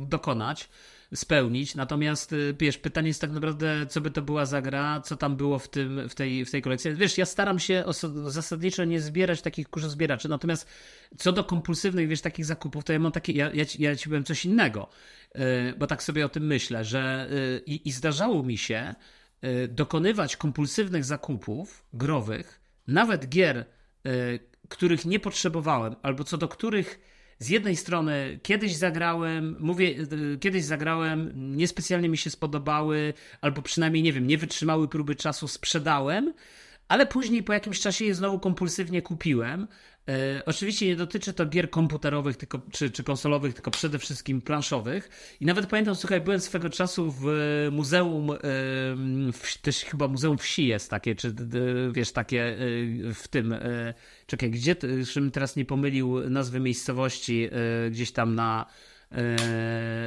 yy, 0.00 0.06
dokonać, 0.06 0.68
spełnić. 1.14 1.74
Natomiast 1.74 2.32
yy, 2.32 2.56
wiesz, 2.60 2.78
pytanie 2.78 3.08
jest 3.08 3.20
tak 3.20 3.30
naprawdę, 3.30 3.86
co 3.86 4.00
by 4.00 4.10
to 4.10 4.22
była 4.22 4.46
za 4.46 4.62
gra, 4.62 5.00
co 5.00 5.16
tam 5.16 5.36
było 5.36 5.58
w, 5.58 5.68
tym, 5.68 6.08
w, 6.08 6.14
tej, 6.14 6.44
w 6.44 6.50
tej 6.50 6.62
kolekcji. 6.62 6.94
Wiesz, 6.94 7.18
ja 7.18 7.26
staram 7.26 7.58
się 7.58 7.84
zasadniczo 8.26 8.84
nie 8.84 9.00
zbierać 9.00 9.42
takich 9.42 9.66
zbieraczy. 9.76 10.28
Natomiast 10.28 10.68
co 11.18 11.32
do 11.32 11.44
kompulsywnych, 11.44 12.08
wiesz, 12.08 12.20
takich 12.20 12.44
zakupów, 12.44 12.84
to 12.84 12.92
ja 12.92 12.98
mam 12.98 13.12
takie, 13.12 13.32
ja, 13.32 13.50
ja, 13.54 13.64
ja 13.78 13.96
ci 13.96 14.08
powiem 14.08 14.24
coś 14.24 14.44
innego. 14.44 14.88
Yy, 15.34 15.74
bo 15.78 15.86
tak 15.86 16.02
sobie 16.02 16.26
o 16.26 16.28
tym 16.28 16.46
myślę, 16.46 16.84
że 16.84 17.28
yy, 17.30 17.62
i, 17.66 17.88
i 17.88 17.92
zdarzało 17.92 18.42
mi 18.42 18.58
się 18.58 18.94
y, 19.44 19.68
dokonywać 19.68 20.36
kompulsywnych 20.36 21.04
zakupów 21.04 21.84
growych, 21.92 22.61
nawet 22.86 23.28
gier, 23.28 23.66
y, 24.06 24.38
których 24.68 25.04
nie 25.04 25.20
potrzebowałem, 25.20 25.96
albo 26.02 26.24
co 26.24 26.38
do 26.38 26.48
których 26.48 27.00
z 27.38 27.48
jednej 27.48 27.76
strony 27.76 28.40
kiedyś 28.42 28.76
zagrałem, 28.76 29.56
mówię, 29.60 29.86
y, 30.34 30.38
kiedyś 30.38 30.64
zagrałem, 30.64 31.32
niespecjalnie 31.56 32.08
mi 32.08 32.18
się 32.18 32.30
spodobały, 32.30 33.14
albo 33.40 33.62
przynajmniej 33.62 34.02
nie 34.02 34.12
wiem, 34.12 34.26
nie 34.26 34.38
wytrzymały 34.38 34.88
próby 34.88 35.14
czasu, 35.14 35.48
sprzedałem, 35.48 36.34
ale 36.88 37.06
później 37.06 37.42
po 37.42 37.52
jakimś 37.52 37.80
czasie 37.80 38.04
je 38.04 38.14
znowu 38.14 38.38
kompulsywnie 38.38 39.02
kupiłem. 39.02 39.68
E, 40.08 40.42
oczywiście 40.46 40.86
nie 40.86 40.96
dotyczy 40.96 41.32
to 41.32 41.46
gier 41.46 41.70
komputerowych 41.70 42.36
tylko, 42.36 42.60
czy, 42.72 42.90
czy 42.90 43.04
konsolowych, 43.04 43.54
tylko 43.54 43.70
przede 43.70 43.98
wszystkim 43.98 44.40
planszowych. 44.40 45.36
I 45.40 45.46
nawet 45.46 45.66
pamiętam, 45.66 45.94
słuchaj, 45.94 46.20
byłem 46.20 46.40
swego 46.40 46.70
czasu 46.70 47.14
w 47.20 47.26
muzeum, 47.72 48.30
e, 48.30 48.36
w, 49.32 49.58
też 49.62 49.84
chyba 49.84 50.08
Muzeum 50.08 50.38
Wsi 50.38 50.66
jest 50.66 50.90
takie, 50.90 51.14
czy 51.14 51.34
wiesz, 51.92 52.12
takie 52.12 52.44
e, 52.44 52.56
w 53.14 53.28
tym, 53.28 53.54
czekaj, 54.26 54.50
gdzie, 54.50 54.76
żebym 55.02 55.30
teraz 55.30 55.56
nie 55.56 55.64
pomylił 55.64 56.30
nazwy 56.30 56.60
miejscowości, 56.60 57.48
gdzieś 57.90 58.12
tam 58.12 58.34
na 58.34 58.66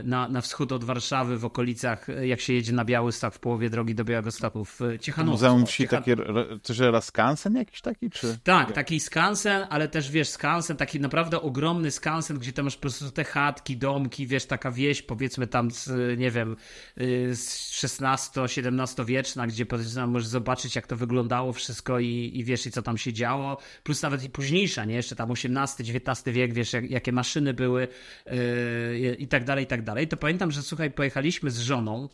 na, 0.04 0.30
na 0.30 0.42
wschód 0.42 0.72
od 0.72 0.84
Warszawy, 0.84 1.38
w 1.38 1.46
okolicach, 1.46 2.08
jak 2.22 2.42
się 2.42 2.54
jedzie 2.54 2.74
na 2.74 2.86
Białystok 2.86 3.34
w 3.34 3.40
połowie 3.40 3.70
drogi 3.70 3.96
do 3.96 4.04
Białegostoku, 4.06 4.66
w 4.66 4.80
Ciechanowsku. 5.02 5.46
Muzeum 5.46 5.66
Wsi, 5.66 5.84
Ciechan... 5.84 6.04
takie, 6.04 6.92
raz 6.92 7.06
skansen 7.06 7.56
jakiś 7.56 7.82
taki, 7.82 8.10
czy? 8.10 8.38
Tak, 8.44 8.72
taki 8.72 9.00
skansen, 9.00 9.68
ale 9.70 9.88
też, 9.88 10.12
wiesz, 10.12 10.30
skansen, 10.30 10.78
taki 10.78 11.00
naprawdę 11.00 11.42
ogromny 11.42 11.92
skansen, 11.92 12.40
gdzie 12.40 12.54
tam 12.54 12.66
masz 12.66 12.76
po 12.76 12.82
prostu 12.82 13.12
te 13.12 13.24
chatki, 13.24 13.78
domki, 13.78 14.28
wiesz, 14.28 14.46
taka 14.46 14.72
wieś, 14.72 15.02
powiedzmy 15.02 15.48
tam 15.48 15.72
z, 15.72 16.20
nie 16.20 16.32
wiem, 16.32 16.56
y, 17.02 17.36
z 17.36 17.84
XVI-XVII 17.84 19.06
wieczna, 19.06 19.48
gdzie 19.48 19.66
powiedzmy 19.66 20.08
możesz 20.08 20.28
zobaczyć, 20.28 20.76
jak 20.76 20.88
to 20.88 20.96
wyglądało 20.96 21.54
wszystko 21.54 22.00
i, 22.00 22.32
i 22.34 22.44
wiesz, 22.44 22.66
i 22.66 22.72
co 22.72 22.82
tam 22.82 22.98
się 22.98 23.14
działo, 23.14 23.58
plus 23.84 24.02
nawet 24.02 24.24
i 24.24 24.30
późniejsza, 24.30 24.86
nie, 24.86 24.96
jeszcze 24.96 25.16
tam 25.16 25.32
XVIII, 25.32 25.96
XIX 25.96 26.36
wiek, 26.36 26.54
wiesz, 26.54 26.74
jak, 26.74 26.90
jakie 26.90 27.12
maszyny 27.12 27.54
były, 27.54 27.88
yy, 28.26 28.95
i 28.98 29.28
tak 29.28 29.44
dalej, 29.44 29.64
i 29.64 29.68
tak 29.68 29.82
dalej, 29.82 30.08
to 30.08 30.18
pamiętam, 30.18 30.52
że 30.52 30.64
słuchaj, 30.64 30.92
pojechaliśmy 30.92 31.52
z 31.52 31.60
żoną 31.60 32.10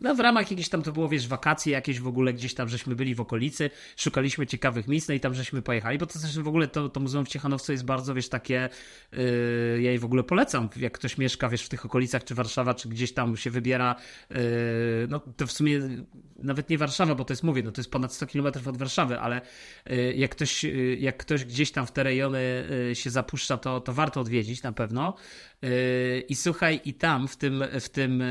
no, 0.00 0.14
w 0.14 0.20
ramach 0.20 0.50
jakieś 0.50 0.68
tam 0.68 0.82
to 0.82 0.92
było, 0.92 1.08
wiesz, 1.08 1.28
wakacje 1.28 1.72
jakieś 1.72 2.00
w 2.00 2.06
ogóle 2.06 2.32
gdzieś 2.32 2.54
tam, 2.54 2.68
żeśmy 2.68 2.96
byli 2.96 3.14
w 3.14 3.20
okolicy, 3.20 3.70
szukaliśmy 3.96 4.46
ciekawych 4.46 4.88
miejsc, 4.88 5.08
no 5.08 5.14
i 5.14 5.20
tam 5.20 5.34
żeśmy 5.34 5.62
pojechali, 5.62 5.98
bo 5.98 6.06
to 6.06 6.18
też 6.18 6.38
w 6.38 6.48
ogóle 6.48 6.68
to, 6.68 6.88
to 6.88 7.00
muzeum 7.00 7.24
w 7.24 7.28
Ciechanowcu 7.28 7.72
jest 7.72 7.84
bardzo, 7.84 8.14
wiesz, 8.14 8.28
takie, 8.28 8.68
yy, 9.12 9.18
ja 9.82 9.90
jej 9.90 9.98
w 9.98 10.04
ogóle 10.04 10.22
polecam, 10.22 10.68
jak 10.76 10.92
ktoś 10.92 11.18
mieszka, 11.18 11.48
wiesz, 11.48 11.62
w 11.62 11.68
tych 11.68 11.86
okolicach, 11.86 12.24
czy 12.24 12.34
Warszawa, 12.34 12.74
czy 12.74 12.88
gdzieś 12.88 13.12
tam 13.12 13.36
się 13.36 13.50
wybiera, 13.50 13.96
yy, 14.30 14.36
no 15.08 15.20
to 15.36 15.46
w 15.46 15.52
sumie 15.52 15.80
nawet 16.38 16.70
nie 16.70 16.78
Warszawa, 16.78 17.14
bo 17.14 17.24
to 17.24 17.32
jest, 17.32 17.42
mówię, 17.42 17.62
no 17.62 17.72
to 17.72 17.80
jest 17.80 17.90
ponad 17.90 18.12
100 18.12 18.26
km 18.26 18.46
od 18.46 18.76
Warszawy, 18.76 19.20
ale 19.20 19.40
y, 19.90 20.14
jak 20.16 20.30
ktoś, 20.30 20.64
jak 20.98 21.16
ktoś 21.16 21.44
gdzieś 21.44 21.72
tam 21.72 21.86
w 21.86 21.92
te 21.92 22.02
rejony 22.02 22.64
się 22.94 23.10
zapuszcza, 23.10 23.56
to, 23.56 23.80
to 23.80 23.92
warto 23.92 24.20
odwiedzić 24.20 24.62
na 24.62 24.72
pewno. 24.72 25.14
I 26.28 26.34
słuchaj, 26.34 26.80
i 26.84 26.94
tam 26.94 27.28
w 27.28 27.36
tym, 27.36 27.64
w 27.80 27.88
tym, 27.88 28.22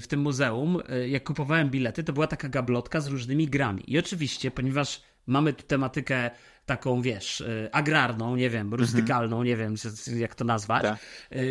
w 0.00 0.04
tym 0.08 0.20
muzeum, 0.20 0.78
jak 1.08 1.24
kupowałem 1.24 1.70
bilety, 1.70 2.04
to 2.04 2.12
była 2.12 2.26
taka 2.26 2.48
gablotka 2.48 3.00
z 3.00 3.06
różnymi 3.06 3.48
grami. 3.48 3.82
I 3.86 3.98
oczywiście, 3.98 4.50
ponieważ 4.50 5.02
mamy 5.26 5.52
tu 5.52 5.62
tematykę 5.62 6.30
taką, 6.66 7.02
wiesz, 7.02 7.44
agrarną, 7.72 8.36
nie 8.36 8.50
wiem, 8.50 8.74
rustykalną, 8.74 9.42
nie 9.42 9.56
wiem 9.56 9.74
jak 10.16 10.34
to 10.34 10.44
nazwać, 10.44 10.82
tak. 10.82 10.98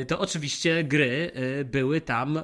To 0.08 0.20
oczywiście 0.20 0.84
gry 0.84 1.32
były 1.66 2.02
tam 2.02 2.40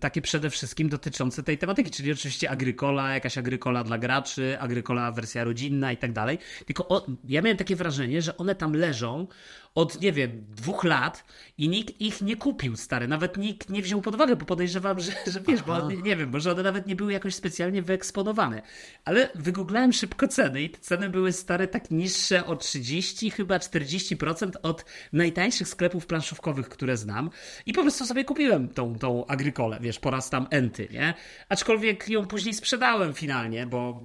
takie 0.00 0.22
przede 0.22 0.50
wszystkim 0.50 0.88
dotyczące 0.88 1.42
tej 1.42 1.58
tematyki, 1.58 1.90
czyli 1.90 2.12
oczywiście 2.12 2.50
agrykola, 2.50 3.14
jakaś 3.14 3.38
agrykola 3.38 3.84
dla 3.84 3.98
graczy, 3.98 4.56
agrykola 4.60 5.12
wersja 5.12 5.44
rodzinna 5.44 5.92
i 5.92 5.96
tak 5.96 6.12
dalej. 6.12 6.38
Tylko 6.66 6.88
o, 6.88 7.06
ja 7.28 7.42
miałem 7.42 7.56
takie 7.56 7.76
wrażenie, 7.76 8.22
że 8.22 8.36
one 8.36 8.54
tam 8.54 8.72
leżą 8.72 9.26
od, 9.74 10.00
nie 10.00 10.12
wiem, 10.12 10.46
dwóch 10.48 10.84
lat 10.84 11.24
i 11.58 11.68
nikt 11.68 12.00
ich 12.00 12.22
nie 12.22 12.36
kupił, 12.36 12.76
stary. 12.76 13.08
Nawet 13.08 13.36
nikt 13.36 13.70
nie 13.70 13.82
wziął 13.82 14.00
pod 14.00 14.14
uwagę, 14.14 14.36
bo 14.36 14.44
podejrzewam, 14.44 15.00
że, 15.00 15.12
że 15.26 15.40
wiesz, 15.40 15.60
Aha. 15.68 15.80
bo 15.82 15.90
nie 15.90 16.16
wiem, 16.16 16.30
może 16.30 16.52
one 16.52 16.62
nawet 16.62 16.86
nie 16.86 16.96
były 16.96 17.12
jakoś 17.12 17.34
specjalnie 17.34 17.82
wyeksponowane. 17.82 18.62
Ale 19.04 19.28
wygooglałem 19.34 19.92
szybko 19.92 20.28
ceny 20.28 20.62
i 20.62 20.70
te 20.70 20.78
ceny 20.78 21.10
były 21.10 21.32
stare 21.32 21.68
tak 21.68 21.90
niższe 21.90 22.46
o 22.46 22.56
30, 22.56 23.30
chyba 23.30 23.58
40% 23.58 24.50
od 24.62 24.84
najtańszych 25.12 25.68
sklepów 25.68 26.06
planszówkowych, 26.06 26.68
które 26.68 26.96
znam. 26.96 27.30
I 27.66 27.72
po 27.72 27.82
prostu 27.82 28.06
sobie 28.06 28.24
kupiłem 28.24 28.68
tą, 28.68 28.98
tą 28.98 29.26
agrykolę, 29.26 29.78
wiesz, 29.80 29.98
po 29.98 30.10
raz 30.10 30.30
tam 30.30 30.46
enty, 30.50 30.88
nie? 30.90 31.14
Aczkolwiek 31.48 32.08
ją 32.08 32.26
później 32.26 32.54
sprzedałem 32.54 33.14
finalnie, 33.14 33.66
bo... 33.66 34.02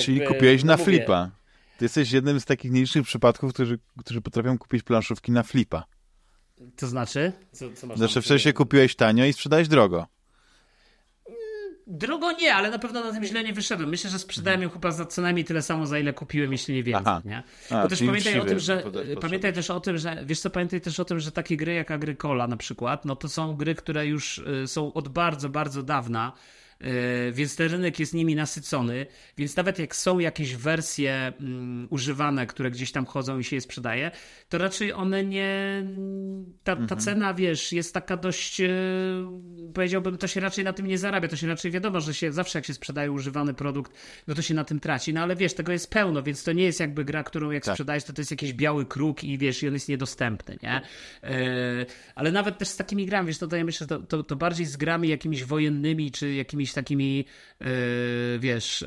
Czyli 0.00 0.20
kupiłeś 0.20 0.64
na 0.64 0.72
mówię, 0.72 0.84
flipa. 0.84 1.30
Ty 1.78 1.84
jesteś 1.84 2.12
jednym 2.12 2.40
z 2.40 2.44
takich 2.44 2.70
nielicznych 2.72 3.04
przypadków, 3.04 3.52
którzy, 3.52 3.78
którzy 3.98 4.20
potrafią 4.20 4.58
kupić 4.58 4.82
planszówki 4.82 5.32
na 5.32 5.42
flipa. 5.42 5.84
To 6.76 6.86
znaczy? 6.86 7.32
Co, 7.52 7.72
co 7.72 7.86
masz 7.86 7.98
znaczy, 7.98 8.22
wcześniej 8.22 8.54
kupiłeś 8.54 8.96
tanio 8.96 9.24
i 9.24 9.32
sprzedałeś 9.32 9.68
drogo. 9.68 10.06
Drogo 11.86 12.32
nie, 12.32 12.54
ale 12.54 12.70
na 12.70 12.78
pewno 12.78 13.04
na 13.04 13.12
tym 13.12 13.24
źle 13.24 13.44
nie 13.44 13.52
wyszedłem. 13.52 13.90
Myślę, 13.90 14.10
że 14.10 14.18
sprzedałem 14.18 14.62
ją 14.62 14.70
chyba 14.70 14.90
za 14.90 15.06
co 15.06 15.22
najmniej 15.22 15.44
tyle 15.44 15.62
samo, 15.62 15.86
za 15.86 15.98
ile 15.98 16.12
kupiłem, 16.12 16.52
jeśli 16.52 16.74
nie 16.74 16.82
więcej. 16.82 17.04
Aha. 17.06 17.22
Nie? 17.24 17.42
A, 17.70 17.82
Bo 17.82 17.88
też 17.88 18.02
pamiętaj 18.02 18.40
o 18.40 18.44
tym, 18.44 18.58
że 18.58 18.82
pamiętaj 19.20 19.52
też 19.52 19.70
o 19.70 19.80
tym, 19.80 19.98
że 19.98 20.22
wiesz 20.24 20.40
co, 20.40 20.50
pamiętaj 20.50 20.80
też 20.80 21.00
o 21.00 21.04
tym, 21.04 21.20
że 21.20 21.32
takie 21.32 21.56
gry 21.56 21.74
jak 21.74 21.90
Agricola 21.90 22.46
na 22.46 22.56
przykład, 22.56 23.04
no 23.04 23.16
to 23.16 23.28
są 23.28 23.56
gry, 23.56 23.74
które 23.74 24.06
już 24.06 24.38
y, 24.38 24.66
są 24.66 24.92
od 24.92 25.08
bardzo, 25.08 25.48
bardzo 25.48 25.82
dawna 25.82 26.32
więc 27.32 27.56
ten 27.56 27.70
rynek 27.70 28.00
jest 28.00 28.14
nimi 28.14 28.34
nasycony, 28.34 29.06
więc 29.36 29.56
nawet 29.56 29.78
jak 29.78 29.96
są 29.96 30.18
jakieś 30.18 30.56
wersje 30.56 31.32
um, 31.40 31.88
używane, 31.90 32.46
które 32.46 32.70
gdzieś 32.70 32.92
tam 32.92 33.06
chodzą 33.06 33.38
i 33.38 33.44
się 33.44 33.56
je 33.56 33.60
sprzedaje, 33.60 34.10
to 34.48 34.58
raczej 34.58 34.92
one 34.92 35.24
nie. 35.24 35.84
Ta, 36.64 36.76
ta 36.76 36.82
mhm. 36.82 37.00
cena, 37.00 37.34
wiesz, 37.34 37.72
jest 37.72 37.94
taka 37.94 38.16
dość. 38.16 38.60
E, 38.60 38.68
powiedziałbym, 39.74 40.18
to 40.18 40.26
się 40.26 40.40
raczej 40.40 40.64
na 40.64 40.72
tym 40.72 40.86
nie 40.86 40.98
zarabia. 40.98 41.28
To 41.28 41.36
się 41.36 41.46
raczej 41.46 41.70
wiadomo, 41.70 42.00
że 42.00 42.14
się 42.14 42.32
zawsze 42.32 42.58
jak 42.58 42.66
się 42.66 42.74
sprzedaje 42.74 43.12
używany 43.12 43.54
produkt, 43.54 43.92
no 44.26 44.34
to 44.34 44.42
się 44.42 44.54
na 44.54 44.64
tym 44.64 44.80
traci. 44.80 45.12
No 45.12 45.20
ale 45.20 45.36
wiesz, 45.36 45.54
tego 45.54 45.72
jest 45.72 45.90
pełno, 45.90 46.22
więc 46.22 46.44
to 46.44 46.52
nie 46.52 46.64
jest 46.64 46.80
jakby 46.80 47.04
gra, 47.04 47.22
którą 47.22 47.50
jak 47.50 47.64
tak. 47.64 47.74
sprzedajesz, 47.74 48.04
to 48.04 48.12
to 48.12 48.20
jest 48.20 48.30
jakiś 48.30 48.52
biały 48.52 48.86
kruk 48.86 49.24
i 49.24 49.38
wiesz, 49.38 49.62
i 49.62 49.68
on 49.68 49.74
jest 49.74 49.88
niedostępny, 49.88 50.58
nie? 50.62 50.80
E, 51.22 51.86
ale 52.14 52.32
nawet 52.32 52.58
też 52.58 52.68
z 52.68 52.76
takimi 52.76 53.06
grami, 53.06 53.26
wiesz, 53.26 53.38
to, 53.38 53.46
to 53.46 53.56
ja 53.56 53.64
myślę, 53.64 53.84
że 53.84 53.98
to, 53.98 53.98
to, 53.98 54.22
to 54.22 54.36
bardziej 54.36 54.66
z 54.66 54.76
grami 54.76 55.08
jakimiś 55.08 55.44
wojennymi, 55.44 56.10
czy 56.10 56.34
jakimiś 56.34 56.67
jakimiś 56.68 56.72
takimi, 56.72 57.24
yy, 57.60 58.38
wiesz, 58.38 58.84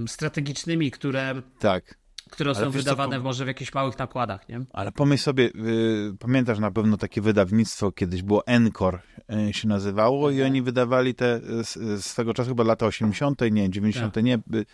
yy, 0.00 0.08
strategicznymi, 0.08 0.90
które. 0.90 1.42
Tak 1.58 1.98
które 2.30 2.54
są 2.54 2.70
wydawane 2.70 3.16
co, 3.16 3.22
może 3.22 3.44
w 3.44 3.48
jakichś 3.48 3.74
małych 3.74 3.98
nakładach, 3.98 4.48
nie? 4.48 4.60
Ale 4.72 4.92
pomyśl 4.92 5.24
sobie, 5.24 5.44
y, 5.44 6.16
pamiętasz 6.18 6.58
na 6.58 6.70
pewno 6.70 6.96
takie 6.96 7.20
wydawnictwo, 7.20 7.92
kiedyś 7.92 8.22
było 8.22 8.46
Encore 8.46 8.98
y, 9.48 9.52
się 9.52 9.68
nazywało 9.68 10.30
i 10.30 10.42
oni 10.42 10.62
wydawali 10.62 11.14
te 11.14 11.40
z, 11.64 12.04
z, 12.04 12.14
tego 12.14 12.34
czasu 12.34 12.48
chyba 12.48 12.64
lata 12.64 12.86
80., 12.86 13.40
nie, 13.50 13.70
90., 13.70 14.14
tak. 14.14 14.24
nie, 14.24 14.34
y, 14.34 14.66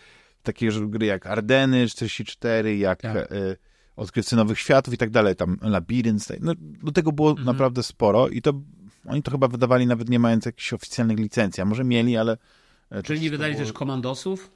takie 0.43 0.69
gry 0.87 1.05
jak 1.05 1.25
Ardeny 1.25 1.87
44, 1.87 2.77
jak 2.77 3.01
tak. 3.01 3.31
y, 3.31 3.57
Odkrywcy 3.95 4.35
Nowych 4.35 4.59
Światów 4.59 4.93
i 4.93 4.97
tak 4.97 5.09
dalej, 5.09 5.35
tam 5.35 5.57
Labirynt, 5.61 6.27
no, 6.41 6.53
do 6.83 6.91
tego 6.91 7.11
było 7.11 7.29
mhm. 7.29 7.45
naprawdę 7.45 7.83
sporo 7.83 8.27
i 8.27 8.41
to 8.41 8.53
oni 9.07 9.23
to 9.23 9.31
chyba 9.31 9.47
wydawali 9.47 9.87
nawet 9.87 10.09
nie 10.09 10.19
mając 10.19 10.45
jakichś 10.45 10.73
oficjalnych 10.73 11.19
licencji, 11.19 11.61
a 11.61 11.65
może 11.65 11.83
mieli, 11.83 12.17
ale... 12.17 12.37
E, 12.89 13.03
Czyli 13.03 13.21
nie 13.21 13.29
wydali 13.29 13.53
było... 13.53 13.65
też 13.65 13.73
komandosów? 13.73 14.51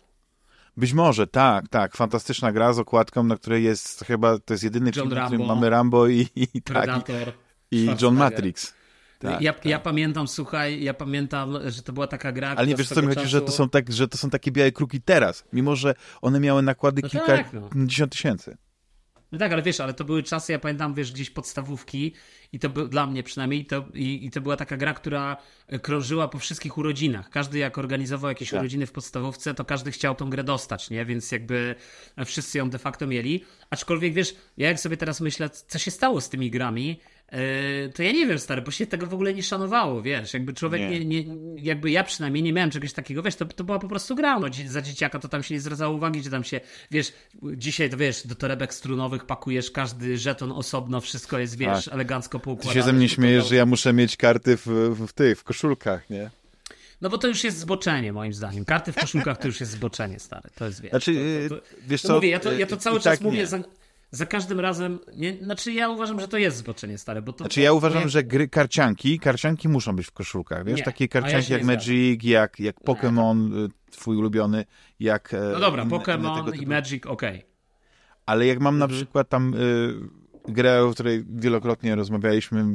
Być 0.77 0.93
może, 0.93 1.27
tak, 1.27 1.67
tak. 1.67 1.97
Fantastyczna 1.97 2.51
gra 2.51 2.73
z 2.73 2.79
okładką, 2.79 3.23
na 3.23 3.37
której 3.37 3.63
jest 3.63 4.05
chyba, 4.05 4.39
to 4.39 4.53
jest 4.53 4.63
jedyny 4.63 4.91
John 4.95 5.09
film, 5.09 5.21
w 5.21 5.25
którym 5.25 5.47
mamy 5.47 5.69
Rambo 5.69 6.07
i, 6.07 6.27
i, 6.35 6.61
tak, 6.61 7.09
i, 7.71 7.77
i 7.77 7.89
John 8.01 8.15
Matrix. 8.15 8.73
Tak, 9.19 9.41
ja, 9.41 9.53
tak. 9.53 9.65
ja, 9.65 9.79
pamiętam, 9.79 10.27
słuchaj, 10.27 10.83
ja 10.83 10.93
pamiętam, 10.93 11.57
że 11.65 11.81
to 11.81 11.93
była 11.93 12.07
taka 12.07 12.31
gra. 12.31 12.53
Ale 12.55 12.67
nie 12.67 12.75
wiesz, 12.75 12.89
co 12.89 13.01
mi 13.01 13.07
chodzi, 13.07 13.27
że 13.27 13.41
to, 13.41 13.51
są 13.51 13.69
tak, 13.69 13.91
że 13.91 14.07
to 14.07 14.17
są 14.17 14.29
takie 14.29 14.51
białe 14.51 14.71
kruki 14.71 15.01
teraz, 15.01 15.43
mimo 15.53 15.75
że 15.75 15.95
one 16.21 16.39
miały 16.39 16.61
nakłady 16.61 17.01
no 17.03 17.09
kilkadziesiąt 17.09 17.69
tak, 17.69 17.75
no. 17.99 18.07
tysięcy. 18.07 18.57
No 19.31 19.39
tak, 19.39 19.53
ale 19.53 19.61
wiesz, 19.61 19.79
ale 19.79 19.93
to 19.93 20.05
były 20.05 20.23
czasy, 20.23 20.51
ja 20.51 20.59
pamiętam, 20.59 20.93
wiesz, 20.93 21.11
gdzieś 21.11 21.29
podstawówki 21.29 22.13
i 22.53 22.59
to 22.59 22.69
był, 22.69 22.87
dla 22.87 23.07
mnie 23.07 23.23
przynajmniej, 23.23 23.65
to, 23.65 23.85
i, 23.93 24.25
i 24.25 24.31
to 24.31 24.41
była 24.41 24.57
taka 24.57 24.77
gra, 24.77 24.93
która 24.93 25.37
krążyła 25.81 26.27
po 26.27 26.39
wszystkich 26.39 26.77
urodzinach. 26.77 27.29
Każdy 27.29 27.57
jak 27.57 27.77
organizował 27.77 28.29
jakieś 28.29 28.49
tak. 28.49 28.59
urodziny 28.59 28.85
w 28.85 28.91
podstawówce, 28.91 29.53
to 29.53 29.65
każdy 29.65 29.91
chciał 29.91 30.15
tą 30.15 30.29
grę 30.29 30.43
dostać, 30.43 30.89
nie? 30.89 31.05
Więc 31.05 31.31
jakby 31.31 31.75
wszyscy 32.25 32.57
ją 32.57 32.69
de 32.69 32.77
facto 32.77 33.07
mieli. 33.07 33.43
Aczkolwiek, 33.69 34.13
wiesz, 34.13 34.35
ja 34.57 34.67
jak 34.67 34.79
sobie 34.79 34.97
teraz 34.97 35.21
myślę, 35.21 35.49
co 35.49 35.79
się 35.79 35.91
stało 35.91 36.21
z 36.21 36.29
tymi 36.29 36.51
grami, 36.51 36.99
E, 37.18 37.18
to 37.95 38.03
ja 38.03 38.11
nie 38.11 38.27
wiem, 38.27 38.39
stary, 38.39 38.61
bo 38.61 38.71
się 38.71 38.87
tego 38.87 39.07
w 39.07 39.13
ogóle 39.13 39.33
nie 39.33 39.43
szanowało, 39.43 40.01
wiesz, 40.01 40.33
jakby 40.33 40.53
człowiek 40.53 40.81
nie, 40.81 41.05
nie, 41.05 41.23
nie 41.23 41.35
jakby 41.63 41.91
ja 41.91 42.03
przynajmniej 42.03 42.43
nie 42.43 42.53
miałem 42.53 42.71
czegoś 42.71 42.93
takiego, 42.93 43.23
wiesz, 43.23 43.35
to, 43.35 43.45
to 43.45 43.63
była 43.63 43.79
po 43.79 43.87
prostu 43.87 44.15
gra, 44.15 44.39
no, 44.39 44.47
za 44.67 44.81
dzieciaka 44.81 45.19
to 45.19 45.27
tam 45.27 45.43
się 45.43 45.53
nie 45.53 45.61
zwracało 45.61 45.95
uwagi, 45.95 46.23
że 46.23 46.29
tam 46.29 46.43
się, 46.43 46.61
wiesz, 46.91 47.13
dzisiaj 47.43 47.89
to 47.89 47.97
wiesz, 47.97 48.27
do 48.27 48.35
torebek 48.35 48.73
strunowych 48.73 49.25
pakujesz 49.25 49.71
każdy 49.71 50.17
żeton 50.17 50.51
osobno, 50.51 51.01
wszystko 51.01 51.39
jest, 51.39 51.57
wiesz, 51.57 51.85
tak. 51.85 51.93
elegancko 51.93 52.39
poukładane. 52.39 52.73
Ty 52.73 52.79
się 52.79 52.85
ze 52.85 52.93
mnie 52.93 53.09
śmiejesz, 53.09 53.49
że 53.49 53.55
ja 53.55 53.65
muszę 53.65 53.93
mieć 53.93 54.17
karty 54.17 54.57
w, 54.57 54.67
w, 55.07 55.13
tych, 55.13 55.39
w 55.39 55.43
koszulkach, 55.43 56.09
nie? 56.09 56.29
No 57.01 57.09
bo 57.09 57.17
to 57.17 57.27
już 57.27 57.43
jest 57.43 57.57
zboczenie, 57.59 58.13
moim 58.13 58.33
zdaniem. 58.33 58.65
Karty 58.65 58.91
w 58.91 58.95
koszulkach 58.95 59.37
to 59.37 59.47
już 59.47 59.59
jest 59.59 59.71
zboczenie, 59.71 60.19
stary. 60.19 60.49
To 60.55 60.65
jest, 60.65 60.81
wiesz. 60.81 60.91
Znaczy, 60.91 61.13
to, 61.49 61.55
to, 61.55 61.61
to, 61.61 61.67
wiesz 61.87 62.01
co? 62.01 62.15
Mówię, 62.15 62.29
ja 62.29 62.39
to, 62.39 62.51
ja 62.51 62.67
to 62.67 62.77
cały 62.77 62.99
czas 62.99 63.03
tak 63.03 63.21
mówię, 63.21 63.47
za, 64.11 64.25
każdym 64.25 64.59
razem, 64.59 64.99
nie, 65.15 65.37
znaczy 65.43 65.71
ja 65.71 65.89
uważam, 65.89 66.19
że 66.19 66.27
to 66.27 66.37
jest 66.37 66.57
zboczenie, 66.57 66.97
stare, 66.97 67.21
bo 67.21 67.33
to... 67.33 67.43
Znaczy 67.43 67.61
ja 67.61 67.73
uważam, 67.73 68.01
jak... 68.01 68.09
że 68.09 68.23
gry 68.23 68.47
karcianki, 68.47 69.19
karcianki 69.19 69.69
muszą 69.69 69.95
być 69.95 70.07
w 70.07 70.11
koszulkach, 70.11 70.65
wiesz? 70.65 70.77
Nie, 70.77 70.83
Takie 70.83 71.07
karcianki 71.07 71.51
ja 71.51 71.57
jak 71.57 71.67
Magic, 71.67 72.23
jak, 72.23 72.59
jak 72.59 72.81
Pokémon, 72.81 73.65
y, 73.65 73.91
twój 73.91 74.17
ulubiony, 74.17 74.65
jak... 74.99 75.33
E, 75.33 75.49
no 75.53 75.59
dobra, 75.59 75.85
Pokémon 75.85 76.61
i 76.61 76.67
Magic, 76.67 77.05
okej. 77.05 77.37
Okay. 77.37 77.49
Ale 78.25 78.45
jak 78.45 78.59
mam 78.59 78.77
na 78.77 78.85
mhm. 78.85 79.01
przykład 79.01 79.29
tam 79.29 79.53
y, 79.53 79.93
grę, 80.47 80.83
o 80.83 80.91
której 80.91 81.25
wielokrotnie 81.29 81.95
rozmawialiśmy, 81.95 82.65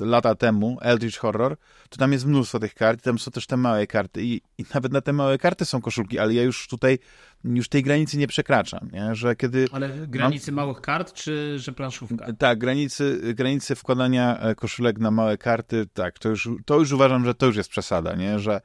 lata 0.00 0.34
temu, 0.34 0.78
Eldritch 0.80 1.18
Horror, 1.18 1.56
to 1.88 1.96
tam 1.96 2.12
jest 2.12 2.26
mnóstwo 2.26 2.58
tych 2.58 2.74
kart, 2.74 3.02
tam 3.02 3.18
są 3.18 3.30
też 3.30 3.46
te 3.46 3.56
małe 3.56 3.86
karty 3.86 4.22
i, 4.22 4.40
i 4.58 4.64
nawet 4.74 4.92
na 4.92 5.00
te 5.00 5.12
małe 5.12 5.38
karty 5.38 5.64
są 5.64 5.80
koszulki, 5.80 6.18
ale 6.18 6.34
ja 6.34 6.42
już 6.42 6.68
tutaj, 6.68 6.98
już 7.44 7.68
tej 7.68 7.82
granicy 7.82 8.18
nie 8.18 8.26
przekraczam, 8.26 8.90
nie? 8.92 9.14
że 9.14 9.36
kiedy... 9.36 9.66
Ale 9.72 9.88
granicy 9.88 10.52
mam... 10.52 10.66
małych 10.66 10.80
kart, 10.80 11.12
czy 11.12 11.58
że 11.58 11.72
planszówka? 11.72 12.32
Tak, 12.38 12.58
granicy, 12.58 13.34
granicy 13.34 13.74
wkładania 13.74 14.38
e, 14.38 14.54
koszulek 14.54 14.98
na 14.98 15.10
małe 15.10 15.38
karty, 15.38 15.86
tak, 15.94 16.18
to 16.18 16.28
już, 16.28 16.48
to 16.64 16.78
już 16.78 16.92
uważam, 16.92 17.24
że 17.24 17.34
to 17.34 17.46
już 17.46 17.56
jest 17.56 17.70
przesada, 17.70 18.14
nie? 18.14 18.38
że 18.38 18.60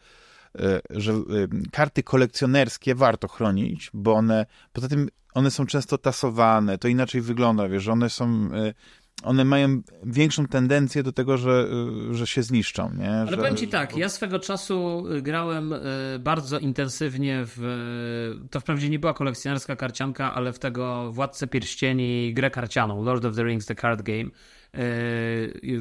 e, 0.60 0.80
że 0.90 1.12
e, 1.12 1.18
karty 1.72 2.04
kolekcjonerskie 2.04 2.96
warto 2.96 3.28
chronić, 3.28 3.90
bo 3.94 4.14
one, 4.14 4.46
poza 4.74 4.88
tym 4.88 5.10
one 5.34 5.52
są 5.52 5.66
często 5.66 5.98
tasowane, 5.98 6.78
to 6.78 6.88
inaczej 6.88 7.22
wygląda, 7.22 7.70
wiesz, 7.70 7.88
one 7.88 8.10
są 8.10 8.50
one 9.24 9.46
mają 9.46 9.82
większą 10.04 10.48
tendencję 10.48 11.04
do 11.04 11.12
tego, 11.12 11.38
że, 11.38 11.68
y, 12.12 12.14
że 12.14 12.28
się 12.28 12.44
zniszczą. 12.44 12.92
Nie? 12.98 13.12
Ale 13.12 13.30
że, 13.32 13.38
powiem 13.38 13.56
ci 13.56 13.68
tak, 13.68 13.98
ja 13.98 14.10
swego 14.10 14.40
czasu 14.40 15.04
y, 15.12 15.22
grałem 15.22 15.74
y, 15.74 15.80
bardzo 16.20 16.60
intensywnie 16.60 17.44
w. 17.46 17.60
To 18.52 18.60
wprawdzie 18.60 18.90
nie 18.90 19.00
była 19.00 19.14
kolekcjonerska 19.14 19.76
karcianka, 19.76 20.34
ale 20.34 20.54
w 20.54 20.60
tego 20.60 21.12
Władcę 21.12 21.48
Pierścieni 21.48 22.34
grę 22.34 22.52
karcianą, 22.52 23.04
Lord 23.04 23.26
of 23.26 23.36
the 23.36 23.44
Rings 23.44 23.66
The 23.66 23.76
Card 23.76 24.02
Game. 24.02 24.30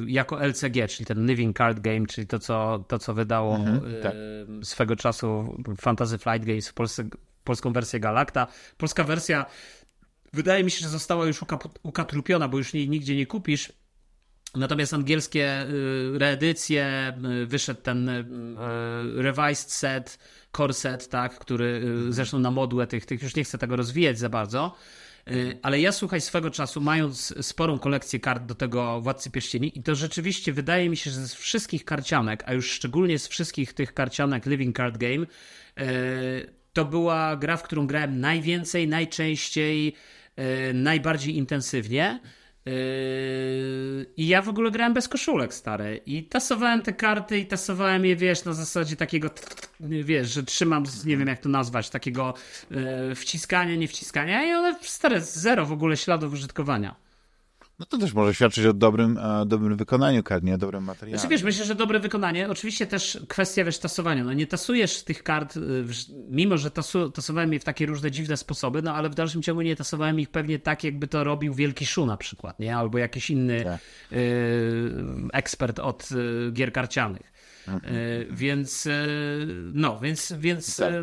Jako 0.07 0.45
LCG, 0.45 0.87
czyli 0.87 1.05
ten 1.05 1.27
Living 1.27 1.57
Card 1.57 1.79
Game, 1.79 2.05
czyli 2.05 2.27
to, 2.27 2.39
co, 2.39 2.85
to, 2.87 2.99
co 2.99 3.13
wydało 3.13 3.55
mhm, 3.55 3.81
tak. 4.03 4.13
swego 4.63 4.95
czasu 4.95 5.57
Fantasy 5.81 6.17
Flight 6.17 6.45
Games 6.45 6.69
w 6.69 6.73
Polsce, 6.73 7.03
polską 7.43 7.73
wersję 7.73 7.99
Galacta. 7.99 8.47
Polska 8.77 9.03
wersja 9.03 9.45
wydaje 10.33 10.63
mi 10.63 10.71
się, 10.71 10.79
że 10.79 10.89
została 10.89 11.25
już 11.25 11.39
ukatrupiona, 11.83 12.47
bo 12.47 12.57
już 12.57 12.73
jej 12.73 12.89
nigdzie 12.89 13.15
nie 13.15 13.25
kupisz. 13.25 13.73
Natomiast 14.55 14.93
angielskie 14.93 15.61
y, 15.63 16.19
reedycje, 16.19 17.13
y, 17.41 17.45
wyszedł 17.45 17.81
ten 17.81 18.09
y, 18.09 18.25
revised 19.15 19.71
set, 19.71 20.19
core 20.57 20.73
set, 20.73 21.09
tak, 21.09 21.39
który 21.39 21.95
zresztą 22.09 22.39
na 22.39 22.51
modłę 22.51 22.87
tych, 22.87 23.05
tych 23.05 23.21
już 23.21 23.35
nie 23.35 23.43
chcę 23.43 23.57
tego 23.57 23.75
rozwijać 23.75 24.19
za 24.19 24.29
bardzo. 24.29 24.75
Ale 25.61 25.79
ja 25.79 25.91
słuchaj, 25.91 26.21
swego 26.21 26.51
czasu, 26.51 26.81
mając 26.81 27.33
sporą 27.45 27.79
kolekcję 27.79 28.19
kart 28.19 28.45
do 28.45 28.55
tego 28.55 29.01
Władcy 29.01 29.31
Pierścieni, 29.31 29.79
i 29.79 29.83
to 29.83 29.95
rzeczywiście 29.95 30.53
wydaje 30.53 30.89
mi 30.89 30.97
się, 30.97 31.11
że 31.11 31.27
z 31.27 31.33
wszystkich 31.33 31.85
karcianek, 31.85 32.43
a 32.45 32.53
już 32.53 32.71
szczególnie 32.71 33.19
z 33.19 33.27
wszystkich 33.27 33.73
tych 33.73 33.93
karcianek 33.93 34.45
Living 34.45 34.77
Card 34.77 34.97
Game, 34.97 35.25
to 36.73 36.85
była 36.85 37.35
gra, 37.35 37.57
w 37.57 37.63
którą 37.63 37.87
grałem 37.87 38.19
najwięcej, 38.19 38.87
najczęściej, 38.87 39.95
najbardziej 40.73 41.37
intensywnie. 41.37 42.19
E, 42.67 42.71
I 44.17 44.27
ja 44.27 44.41
w 44.41 44.49
ogóle 44.49 44.71
grałem 44.71 44.93
bez 44.93 45.07
koszulek, 45.07 45.53
stare. 45.53 45.97
I 45.97 46.23
tasowałem 46.23 46.81
te 46.81 46.93
karty 46.93 47.39
i 47.39 47.45
tasowałem 47.45 48.05
je, 48.05 48.15
wiesz, 48.15 48.45
na 48.45 48.53
zasadzie 48.53 48.95
takiego, 48.95 49.29
wiesz, 49.79 50.33
że 50.33 50.43
trzymam, 50.43 50.83
nie 51.05 51.17
wiem 51.17 51.27
jak 51.27 51.39
to 51.39 51.49
nazwać, 51.49 51.89
takiego 51.89 52.33
e, 52.71 53.15
wciskania, 53.15 53.75
nie 53.75 53.87
wciskania 53.87 54.45
i 54.45 54.53
one, 54.53 54.79
stare, 54.81 55.21
zero 55.21 55.65
w 55.65 55.71
ogóle 55.71 55.97
śladów 55.97 56.33
użytkowania. 56.33 57.08
No 57.79 57.85
to 57.85 57.97
też 57.97 58.13
może 58.13 58.33
świadczyć 58.33 58.65
o 58.65 58.73
dobrym, 58.73 59.17
e, 59.17 59.45
dobrym 59.45 59.77
wykonaniu 59.77 60.23
kart, 60.23 60.43
nie 60.43 60.57
dobrym 60.57 60.83
materiale. 60.83 61.19
Znaczy 61.19 61.31
wiesz, 61.31 61.43
myślę, 61.43 61.65
że 61.65 61.75
dobre 61.75 61.99
wykonanie, 61.99 62.49
oczywiście 62.49 62.87
też 62.87 63.19
kwestia 63.27 63.63
wiesz, 63.65 63.79
tasowania. 63.79 64.23
No 64.23 64.33
nie 64.33 64.47
tasujesz 64.47 65.03
tych 65.03 65.23
kart, 65.23 65.57
y, 65.57 65.61
mimo 66.29 66.57
że 66.57 66.71
tasu, 66.71 67.11
tasowałem 67.11 67.53
je 67.53 67.59
w 67.59 67.63
takie 67.63 67.85
różne 67.85 68.11
dziwne 68.11 68.37
sposoby, 68.37 68.81
no 68.81 68.95
ale 68.95 69.09
w 69.09 69.15
dalszym 69.15 69.41
ciągu 69.41 69.61
nie 69.61 69.75
tasowałem 69.75 70.19
ich 70.19 70.29
pewnie 70.29 70.59
tak, 70.59 70.83
jakby 70.83 71.07
to 71.07 71.23
robił 71.23 71.53
Wielki 71.53 71.85
Szu 71.85 72.05
na 72.05 72.17
przykład, 72.17 72.59
nie? 72.59 72.77
Albo 72.77 72.97
jakiś 72.97 73.29
inny 73.29 73.63
tak. 73.63 73.79
y, 74.11 74.91
ekspert 75.33 75.79
od 75.79 76.09
gier 76.53 76.73
karcianych. 76.73 77.38
Mhm. 77.73 77.95
Y, 77.95 78.27
więc 78.31 78.85
y, 78.85 79.47
no, 79.73 79.99
więc, 79.99 80.33
więc 80.39 80.77
tak. 80.77 80.93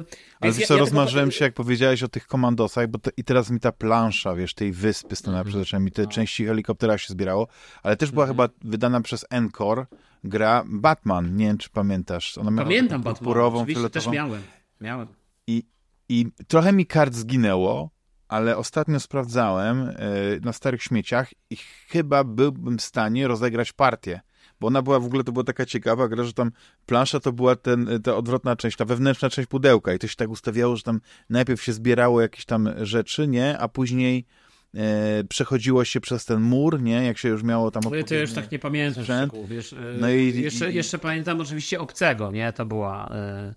Ale 0.40 0.52
wiesz 0.52 0.68
co, 0.68 0.74
ja, 0.74 0.80
rozmarzyłem 0.80 1.30
się, 1.30 1.44
jak 1.44 1.54
powiedziałeś 1.54 2.02
o 2.02 2.08
tych 2.08 2.26
komandosach, 2.26 2.88
bo 2.88 2.98
to, 2.98 3.10
i 3.16 3.24
teraz 3.24 3.50
mi 3.50 3.60
ta 3.60 3.72
plansza, 3.72 4.34
wiesz, 4.34 4.54
tej 4.54 4.72
wyspy 4.72 5.16
stanęła 5.16 5.44
-hmm. 5.44 5.48
przed 5.48 5.62
oczami, 5.62 5.92
te 5.92 6.02
no. 6.02 6.08
części 6.08 6.46
helikoptera 6.46 6.98
się 6.98 7.12
zbierało, 7.12 7.48
ale 7.82 7.96
też 7.96 8.10
była 8.10 8.24
-hmm. 8.24 8.28
chyba 8.28 8.48
wydana 8.64 9.00
przez 9.00 9.26
Encore 9.30 9.86
gra 10.24 10.64
Batman, 10.66 11.36
nie 11.36 11.46
wiem, 11.46 11.58
czy 11.58 11.70
pamiętasz. 11.70 12.38
Ona 12.38 12.62
Pamiętam 12.62 13.02
Batman, 13.02 13.38
oczywiście 13.38 13.90
też 13.90 14.06
miałem, 14.06 14.42
miałem. 14.80 15.08
I, 15.46 15.62
I 16.08 16.26
trochę 16.48 16.72
mi 16.72 16.86
kart 16.86 17.14
zginęło, 17.14 17.90
ale 18.28 18.56
ostatnio 18.56 19.00
sprawdzałem 19.00 19.94
na 20.42 20.52
starych 20.52 20.82
śmieciach 20.82 21.30
i 21.50 21.56
chyba 21.88 22.24
byłbym 22.24 22.78
w 22.78 22.82
stanie 22.82 23.28
rozegrać 23.28 23.72
partię 23.72 24.20
bo 24.60 24.66
ona 24.66 24.82
była 24.82 25.00
w 25.00 25.04
ogóle, 25.04 25.24
to 25.24 25.32
była 25.32 25.44
taka 25.44 25.66
ciekawa 25.66 26.08
gra, 26.08 26.24
że 26.24 26.32
tam 26.32 26.50
plansza 26.86 27.20
to 27.20 27.32
była 27.32 27.56
ten, 27.56 28.02
ta 28.02 28.16
odwrotna 28.16 28.56
część, 28.56 28.76
ta 28.76 28.84
wewnętrzna 28.84 29.30
część 29.30 29.48
pudełka 29.48 29.94
i 29.94 29.98
to 29.98 30.06
się 30.06 30.16
tak 30.16 30.30
ustawiało, 30.30 30.76
że 30.76 30.82
tam 30.82 31.00
najpierw 31.30 31.62
się 31.62 31.72
zbierało 31.72 32.20
jakieś 32.20 32.44
tam 32.44 32.68
rzeczy, 32.82 33.28
nie, 33.28 33.58
a 33.58 33.68
później 33.68 34.26
e, 34.74 35.24
przechodziło 35.24 35.84
się 35.84 36.00
przez 36.00 36.24
ten 36.24 36.40
mur, 36.40 36.82
nie, 36.82 37.06
jak 37.06 37.18
się 37.18 37.28
już 37.28 37.42
miało 37.42 37.70
tam 37.70 37.80
odpowiednie... 37.80 38.08
To 38.08 38.14
ja 38.14 38.20
już 38.20 38.32
tak 38.32 38.52
nie 38.52 38.58
pamiętam 38.58 39.04
sprzęt. 39.04 39.32
wiesz, 39.48 39.72
e, 39.72 39.76
no 40.00 40.10
i, 40.10 40.42
jeszcze, 40.42 40.72
i... 40.72 40.74
jeszcze 40.74 40.98
pamiętam 40.98 41.40
oczywiście 41.40 41.80
Obcego, 41.80 42.30
nie, 42.30 42.52
to 42.52 42.66
była, 42.66 43.08
e, 43.12 43.54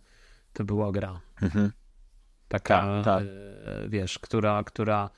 to 0.53 0.63
była 0.63 0.91
gra. 0.91 1.21
Mhm. 1.41 1.71
Taka, 2.47 2.81
ta, 2.81 3.03
ta. 3.03 3.21
E, 3.21 3.89
wiesz, 3.89 4.19
która, 4.19 4.63
która 4.63 5.09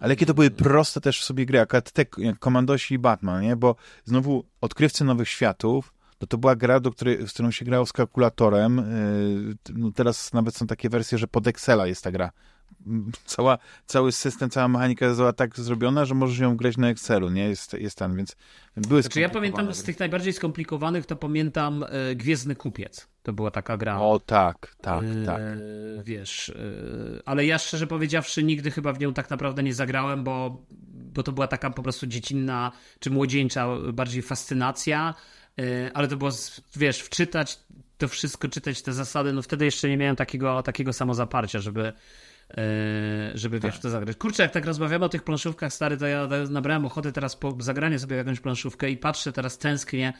ale 0.00 0.12
jakie 0.12 0.26
to 0.26 0.34
były 0.34 0.50
proste 0.50 1.00
też 1.00 1.20
w 1.20 1.24
sobie 1.24 1.46
gry, 1.46 1.58
jak 1.58 1.90
te 1.90 2.04
jak 2.18 2.38
Komandosi 2.38 2.94
i 2.94 2.98
Batman, 2.98 3.42
nie? 3.42 3.56
Bo 3.56 3.76
znowu 4.04 4.44
Odkrywcy 4.60 5.04
Nowych 5.04 5.28
Światów, 5.28 5.92
to 6.18 6.26
to 6.26 6.38
była 6.38 6.56
gra, 6.56 6.80
do 6.80 6.90
której, 6.90 7.28
z 7.28 7.32
którą 7.32 7.50
się 7.50 7.64
grało 7.64 7.86
z 7.86 7.92
kalkulatorem. 7.92 8.76
Yy, 9.66 9.74
no 9.74 9.92
teraz 9.92 10.32
nawet 10.32 10.56
są 10.56 10.66
takie 10.66 10.88
wersje, 10.88 11.18
że 11.18 11.26
pod 11.26 11.46
Excela 11.46 11.86
jest 11.86 12.04
ta 12.04 12.12
gra. 12.12 12.30
Cała, 13.24 13.58
cały 13.86 14.12
system, 14.12 14.50
cała 14.50 14.68
mechanika 14.68 15.08
została 15.08 15.32
tak 15.32 15.56
zrobiona, 15.56 16.04
że 16.04 16.14
możesz 16.14 16.38
ją 16.38 16.56
grać 16.56 16.76
na 16.76 16.88
Excelu, 16.88 17.30
nie? 17.30 17.48
Jest, 17.48 17.72
jest 17.72 17.98
ten, 17.98 18.16
więc 18.16 18.36
były 18.76 19.02
Znaczy 19.02 19.20
ja 19.20 19.28
pamiętam 19.28 19.74
z 19.74 19.82
tych 19.82 19.98
najbardziej 19.98 20.32
skomplikowanych, 20.32 21.06
to 21.06 21.16
pamiętam 21.16 21.84
e, 21.88 22.14
Gwiezdny 22.14 22.56
Kupiec. 22.56 23.08
To 23.22 23.32
była 23.32 23.50
taka 23.50 23.76
gra. 23.76 24.00
O 24.00 24.18
tak, 24.18 24.76
tak, 24.80 25.04
e, 25.04 25.26
tak. 25.26 25.42
Wiesz, 26.04 26.48
e, 26.48 26.54
ale 27.24 27.46
ja 27.46 27.58
szczerze 27.58 27.86
powiedziawszy 27.86 28.42
nigdy 28.42 28.70
chyba 28.70 28.92
w 28.92 29.00
nią 29.00 29.14
tak 29.14 29.30
naprawdę 29.30 29.62
nie 29.62 29.74
zagrałem, 29.74 30.24
bo, 30.24 30.64
bo 31.14 31.22
to 31.22 31.32
była 31.32 31.46
taka 31.46 31.70
po 31.70 31.82
prostu 31.82 32.06
dziecinna 32.06 32.72
czy 32.98 33.10
młodzieńcza 33.10 33.68
bardziej 33.92 34.22
fascynacja, 34.22 35.14
e, 35.58 35.90
ale 35.94 36.08
to 36.08 36.16
było, 36.16 36.30
wiesz, 36.76 37.00
wczytać 37.00 37.58
to 37.98 38.08
wszystko, 38.08 38.48
czytać 38.48 38.82
te 38.82 38.92
zasady, 38.92 39.32
no 39.32 39.42
wtedy 39.42 39.64
jeszcze 39.64 39.88
nie 39.88 39.96
miałem 39.96 40.16
takiego, 40.16 40.62
takiego 40.62 40.92
samozaparcia, 40.92 41.60
żeby 41.60 41.92
E, 42.56 43.30
żeby 43.34 43.60
wiesz, 43.60 43.74
tak. 43.74 43.82
to 43.82 43.90
zagrać. 43.90 44.16
Kurczę, 44.16 44.42
jak 44.42 44.52
tak 44.52 44.66
rozmawiamy 44.66 45.04
o 45.04 45.08
tych 45.08 45.22
planszówkach, 45.22 45.72
stary, 45.72 45.96
to 45.96 46.06
ja 46.06 46.28
nabrałem 46.50 46.84
ochoty 46.84 47.12
teraz 47.12 47.36
po 47.36 47.56
zagranie 47.60 47.98
sobie 47.98 48.16
jakąś 48.16 48.40
planszówkę 48.40 48.90
i 48.90 48.96
patrzę 48.96 49.32
teraz 49.32 49.58
tęsknię 49.58 50.12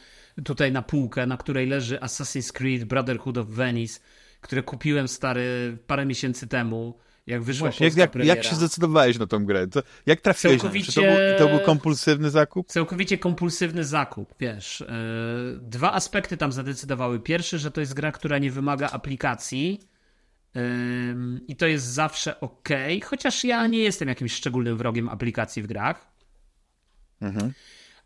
tutaj 0.43 0.71
na 0.71 0.81
półkę, 0.81 1.25
na 1.25 1.37
której 1.37 1.67
leży 1.67 1.97
Assassin's 1.97 2.51
Creed 2.51 2.83
Brotherhood 2.83 3.37
of 3.37 3.47
Venice, 3.47 3.99
które 4.41 4.63
kupiłem, 4.63 5.07
stary, 5.07 5.77
parę 5.87 6.05
miesięcy 6.05 6.47
temu 6.47 6.97
jak 7.27 7.43
wyszła 7.43 7.67
Właśnie, 7.67 7.87
jak, 7.87 7.97
jak, 7.97 8.15
jak, 8.15 8.43
się 8.43 8.55
zdecydowałeś 8.55 9.19
na 9.19 9.27
tą 9.27 9.45
grę? 9.45 9.67
To, 9.67 9.83
jak 10.05 10.21
trafiłeś? 10.21 10.61
Całkowicie... 10.61 10.91
Czy 10.91 11.01
to 11.01 11.01
był, 11.01 11.37
to 11.37 11.57
był 11.57 11.65
kompulsywny 11.65 12.29
zakup? 12.29 12.67
Całkowicie 12.67 13.17
kompulsywny 13.17 13.85
zakup, 13.85 14.35
wiesz. 14.39 14.79
Yy, 14.79 15.59
dwa 15.61 15.93
aspekty 15.93 16.37
tam 16.37 16.51
zadecydowały. 16.51 17.19
Pierwszy, 17.19 17.59
że 17.59 17.71
to 17.71 17.81
jest 17.81 17.93
gra, 17.93 18.11
która 18.11 18.37
nie 18.37 18.51
wymaga 18.51 18.89
aplikacji, 18.89 19.79
i 21.47 21.55
to 21.55 21.67
jest 21.67 21.85
zawsze 21.85 22.39
ok, 22.39 22.69
chociaż 23.03 23.43
ja 23.43 23.67
nie 23.67 23.79
jestem 23.79 24.07
jakimś 24.07 24.33
szczególnym 24.33 24.77
wrogiem 24.77 25.09
aplikacji 25.09 25.63
w 25.63 25.67
grach. 25.67 26.11
Mhm. 27.21 27.53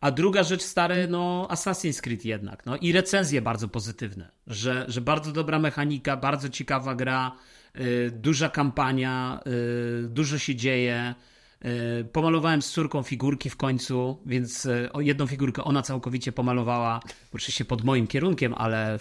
A 0.02 0.12
druga 0.12 0.44
rzecz, 0.44 0.64
stary, 0.64 1.08
no 1.08 1.48
Assassin's 1.52 2.02
Creed 2.02 2.26
jednak, 2.26 2.66
no 2.66 2.78
i 2.78 2.92
recenzje 2.92 3.42
bardzo 3.42 3.68
pozytywne, 3.68 4.32
że, 4.48 4.86
że 4.88 5.02
bardzo 5.02 5.32
dobra 5.32 5.60
mechanika, 5.60 6.18
bardzo 6.18 6.50
ciekawa 6.50 6.96
gra, 6.96 7.32
yy, 7.76 8.12
duża 8.12 8.50
kampania, 8.50 9.40
yy, 9.46 10.08
dużo 10.10 10.38
się 10.38 10.56
dzieje. 10.56 11.16
Yy, 11.64 12.06
pomalowałem 12.12 12.62
z 12.62 12.72
córką 12.72 13.04
figurki 13.04 13.50
w 13.50 13.58
końcu, 13.58 14.22
więc 14.26 14.66
y, 14.66 14.90
jedną 15.00 15.28
figurkę 15.28 15.64
ona 15.64 15.82
całkowicie 15.82 16.32
pomalowała, 16.32 17.00
oczywiście 17.34 17.66
pod 17.66 17.84
moim 17.84 18.08
kierunkiem, 18.08 18.54
ale 18.58 19.00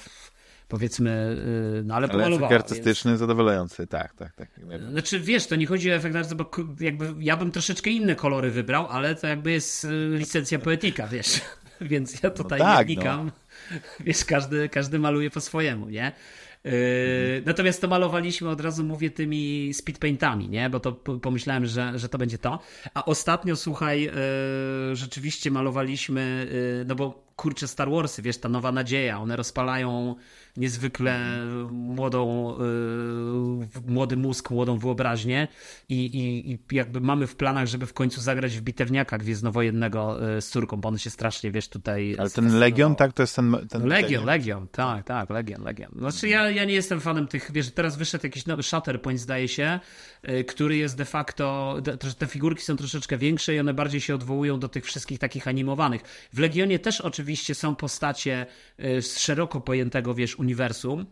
powiedzmy, 0.75 1.37
y, 1.81 1.83
no 1.85 1.95
ale, 1.95 2.05
ale 2.05 2.13
pomalowała. 2.13 2.49
efekt 2.49 2.63
artystyczny 2.63 3.11
więc... 3.11 3.21
zadowalający, 3.21 3.87
tak, 3.87 4.15
tak, 4.15 4.33
tak. 4.33 4.49
Znaczy, 4.91 5.21
wiesz, 5.21 5.47
to 5.47 5.57
nie 5.57 5.67
chodzi 5.67 5.91
o 5.91 5.95
efekt 5.95 6.17
artystyczny, 6.17 6.35
bo 6.45 6.51
jakby 6.81 7.15
ja 7.19 7.37
bym 7.37 7.51
troszeczkę 7.51 7.91
inne 7.91 8.15
kolory 8.15 8.51
wybrał, 8.51 8.87
ale 8.87 9.15
to 9.15 9.27
jakby 9.27 9.51
jest 9.51 9.85
y, 9.85 9.89
licencja 10.19 10.59
poetyka, 10.59 11.07
wiesz, 11.07 11.41
więc 11.81 12.23
ja 12.23 12.31
tutaj 12.31 12.59
no 12.59 12.65
tak, 12.65 12.89
nie 12.89 12.95
wnikam. 12.95 13.27
No. 13.71 13.77
Wiesz, 14.01 14.25
każdy, 14.25 14.69
każdy 14.69 14.99
maluje 14.99 15.31
po 15.31 15.41
swojemu, 15.41 15.89
nie? 15.89 16.13
Yy, 16.65 16.73
natomiast 17.47 17.81
to 17.81 17.89
malowaliśmy 17.89 18.49
od 18.49 18.61
razu, 18.61 18.85
mówię, 18.85 19.11
tymi 19.11 19.75
speedpaintami, 19.75 20.49
nie? 20.49 20.71
Bo 20.71 20.81
to 20.81 20.93
pomyślałem, 20.93 21.67
że, 21.67 21.99
że 21.99 22.09
to 22.09 22.19
będzie 22.19 22.39
to. 22.39 22.59
A 22.95 23.05
ostatnio, 23.05 23.57
słuchaj, 23.57 24.11
rzeczywiście 24.93 25.51
malowaliśmy, 25.51 26.47
no 26.87 26.95
bo 26.95 27.24
kurczę 27.37 27.69
Star 27.69 27.91
Warsy, 27.91 28.23
wiesz, 28.23 28.39
ta 28.39 28.49
nowa 28.49 28.73
nadzieja, 28.73 29.21
one 29.21 29.37
rozpalają 29.37 30.15
niezwykle 30.57 31.21
młodą, 31.71 32.55
yy, 33.59 33.69
młody 33.87 34.17
mózg, 34.17 34.51
młodą 34.51 34.79
wyobraźnię 34.79 35.49
i, 35.89 36.05
i, 36.05 36.53
i, 36.53 36.59
jakby 36.77 37.01
mamy 37.01 37.27
w 37.27 37.37
planach, 37.37 37.67
żeby 37.67 37.87
w 37.87 37.93
końcu 37.93 38.21
zagrać 38.21 38.59
w 38.59 38.61
bitewniaka 38.61 39.19
Gwiezdnowojennego 39.19 40.19
yy, 40.35 40.41
z 40.41 40.49
córką, 40.49 40.77
bo 40.77 40.89
on 40.89 40.99
się 40.99 41.11
strasznie, 41.11 41.51
wiesz, 41.51 41.69
tutaj... 41.69 42.17
Ale 42.19 42.31
ten 42.31 42.59
Legion, 42.59 42.97
tak? 42.97 43.13
To 43.13 43.23
jest 43.23 43.37
ten... 43.37 43.57
ten 43.71 43.87
Legion, 43.87 44.25
Legion, 44.25 44.69
tak, 44.69 45.05
tak, 45.05 45.31
Legion, 45.31 45.63
Legion. 45.63 45.91
Znaczy 45.99 46.29
ja, 46.29 46.51
ja 46.51 46.65
nie 46.65 46.75
jestem 46.75 47.01
fanem 47.01 47.29
tych, 47.29 47.51
wiesz, 47.53 47.71
teraz 47.71 47.97
wyszedł 47.97 48.27
jakiś 48.27 48.47
nowy 48.47 48.63
Shatterpoint, 48.63 49.21
zdaje 49.21 49.49
się, 49.49 49.81
yy, 50.23 50.45
który 50.45 50.77
jest 50.77 50.97
de 50.97 51.05
facto, 51.05 51.77
te 52.19 52.27
figurki 52.27 52.63
są 52.63 52.77
troszeczkę 52.77 53.19
większe 53.19 53.55
i 53.55 53.61
one 53.61 53.75
bardziej 53.75 54.01
się 54.01 54.15
odwołują 54.15 54.61
do 54.61 54.69
tych 54.69 54.85
wszystkich 54.85 55.19
takich 55.19 55.49
animowanych. 55.49 56.03
W 56.33 56.39
Legionie 56.39 56.79
też 56.79 57.01
oczywiście 57.01 57.24
są 57.55 57.77
postacie 57.77 58.47
yy, 58.79 59.03
z 59.03 59.19
szeroko 59.19 59.61
pojętego, 59.61 60.15
wiesz, 60.15 60.39
uniwersum, 60.39 61.07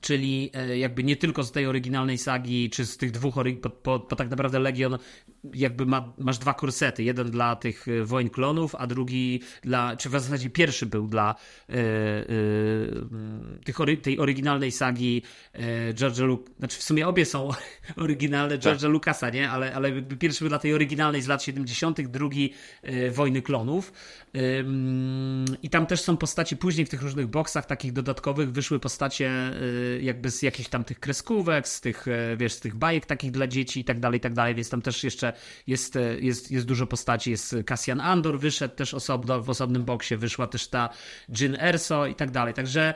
czyli 0.00 0.50
e, 0.54 0.78
jakby 0.78 1.04
nie 1.04 1.16
tylko 1.16 1.44
z 1.44 1.52
tej 1.52 1.66
oryginalnej 1.66 2.18
sagi, 2.18 2.70
czy 2.70 2.86
z 2.86 2.96
tych 2.96 3.10
dwóch, 3.10 3.34
bo, 3.62 3.98
bo 3.98 4.16
tak 4.16 4.30
naprawdę 4.30 4.58
Legion 4.58 4.98
jakby 5.54 5.86
ma, 5.86 6.12
masz 6.18 6.38
dwa 6.38 6.54
kursety, 6.54 7.04
jeden 7.04 7.30
dla 7.30 7.56
tych 7.56 7.88
e, 7.88 8.04
wojen 8.04 8.30
klonów, 8.30 8.74
a 8.74 8.86
drugi 8.86 9.40
dla, 9.62 9.96
czy 9.96 10.08
w 10.08 10.12
zasadzie 10.12 10.50
pierwszy 10.50 10.86
był 10.86 11.06
dla 11.06 11.34
e, 11.68 11.74
tych, 13.64 13.76
tej 14.02 14.18
oryginalnej 14.18 14.72
sagi 14.72 15.22
George'a 15.94 16.26
Lucas, 16.26 16.56
znaczy 16.58 16.78
w 16.78 16.82
sumie 16.82 17.08
obie 17.08 17.24
są 17.24 17.50
oryginalne 17.96 18.58
George'a 18.58 18.80
tak. 18.80 18.90
Lucasa, 18.90 19.30
nie? 19.30 19.50
Ale, 19.50 19.74
ale 19.74 20.02
pierwszy 20.02 20.40
był 20.40 20.48
dla 20.48 20.58
tej 20.58 20.74
oryginalnej 20.74 21.22
z 21.22 21.28
lat 21.28 21.42
70., 21.42 22.00
drugi 22.00 22.52
Wojny 23.10 23.42
Klonów 23.42 23.92
i 25.62 25.70
tam 25.70 25.86
też 25.86 26.00
są 26.00 26.16
postacie 26.16 26.56
później 26.56 26.86
w 26.86 26.88
tych 26.88 27.02
różnych 27.02 27.26
boksach 27.26 27.66
takich 27.66 27.92
dodatkowych. 27.92 28.52
Wyszły 28.52 28.80
postacie 28.80 29.30
jakby 30.00 30.30
z 30.30 30.42
jakichś 30.42 30.68
tam 30.68 30.84
tych 30.84 31.00
kreskówek, 31.00 31.68
z 31.68 31.80
tych, 31.80 32.08
e, 32.08 32.36
wiesz, 32.36 32.52
z 32.52 32.60
tych 32.60 32.74
bajek 32.74 33.06
takich 33.06 33.30
dla 33.30 33.46
dzieci 33.46 33.80
i 33.80 33.84
tak 33.84 34.00
dalej, 34.00 34.18
i 34.18 34.20
tak 34.20 34.34
dalej, 34.34 34.54
więc 34.54 34.70
tam 34.70 34.82
też 34.82 35.04
jeszcze 35.04 35.32
jest, 35.66 35.96
e, 35.96 36.20
jest, 36.20 36.50
jest 36.50 36.66
dużo 36.66 36.86
postaci, 36.86 37.30
jest 37.30 37.56
Cassian 37.66 38.00
Andor 38.00 38.38
wyszedł 38.38 38.74
też 38.74 38.94
osobno, 38.94 39.42
w 39.42 39.50
osobnym 39.50 39.84
boksie, 39.84 40.16
wyszła 40.16 40.46
też 40.46 40.68
ta 40.68 40.88
Jin 41.28 41.56
Erso 41.60 42.06
i 42.06 42.14
tak 42.14 42.30
dalej, 42.30 42.54
także 42.54 42.94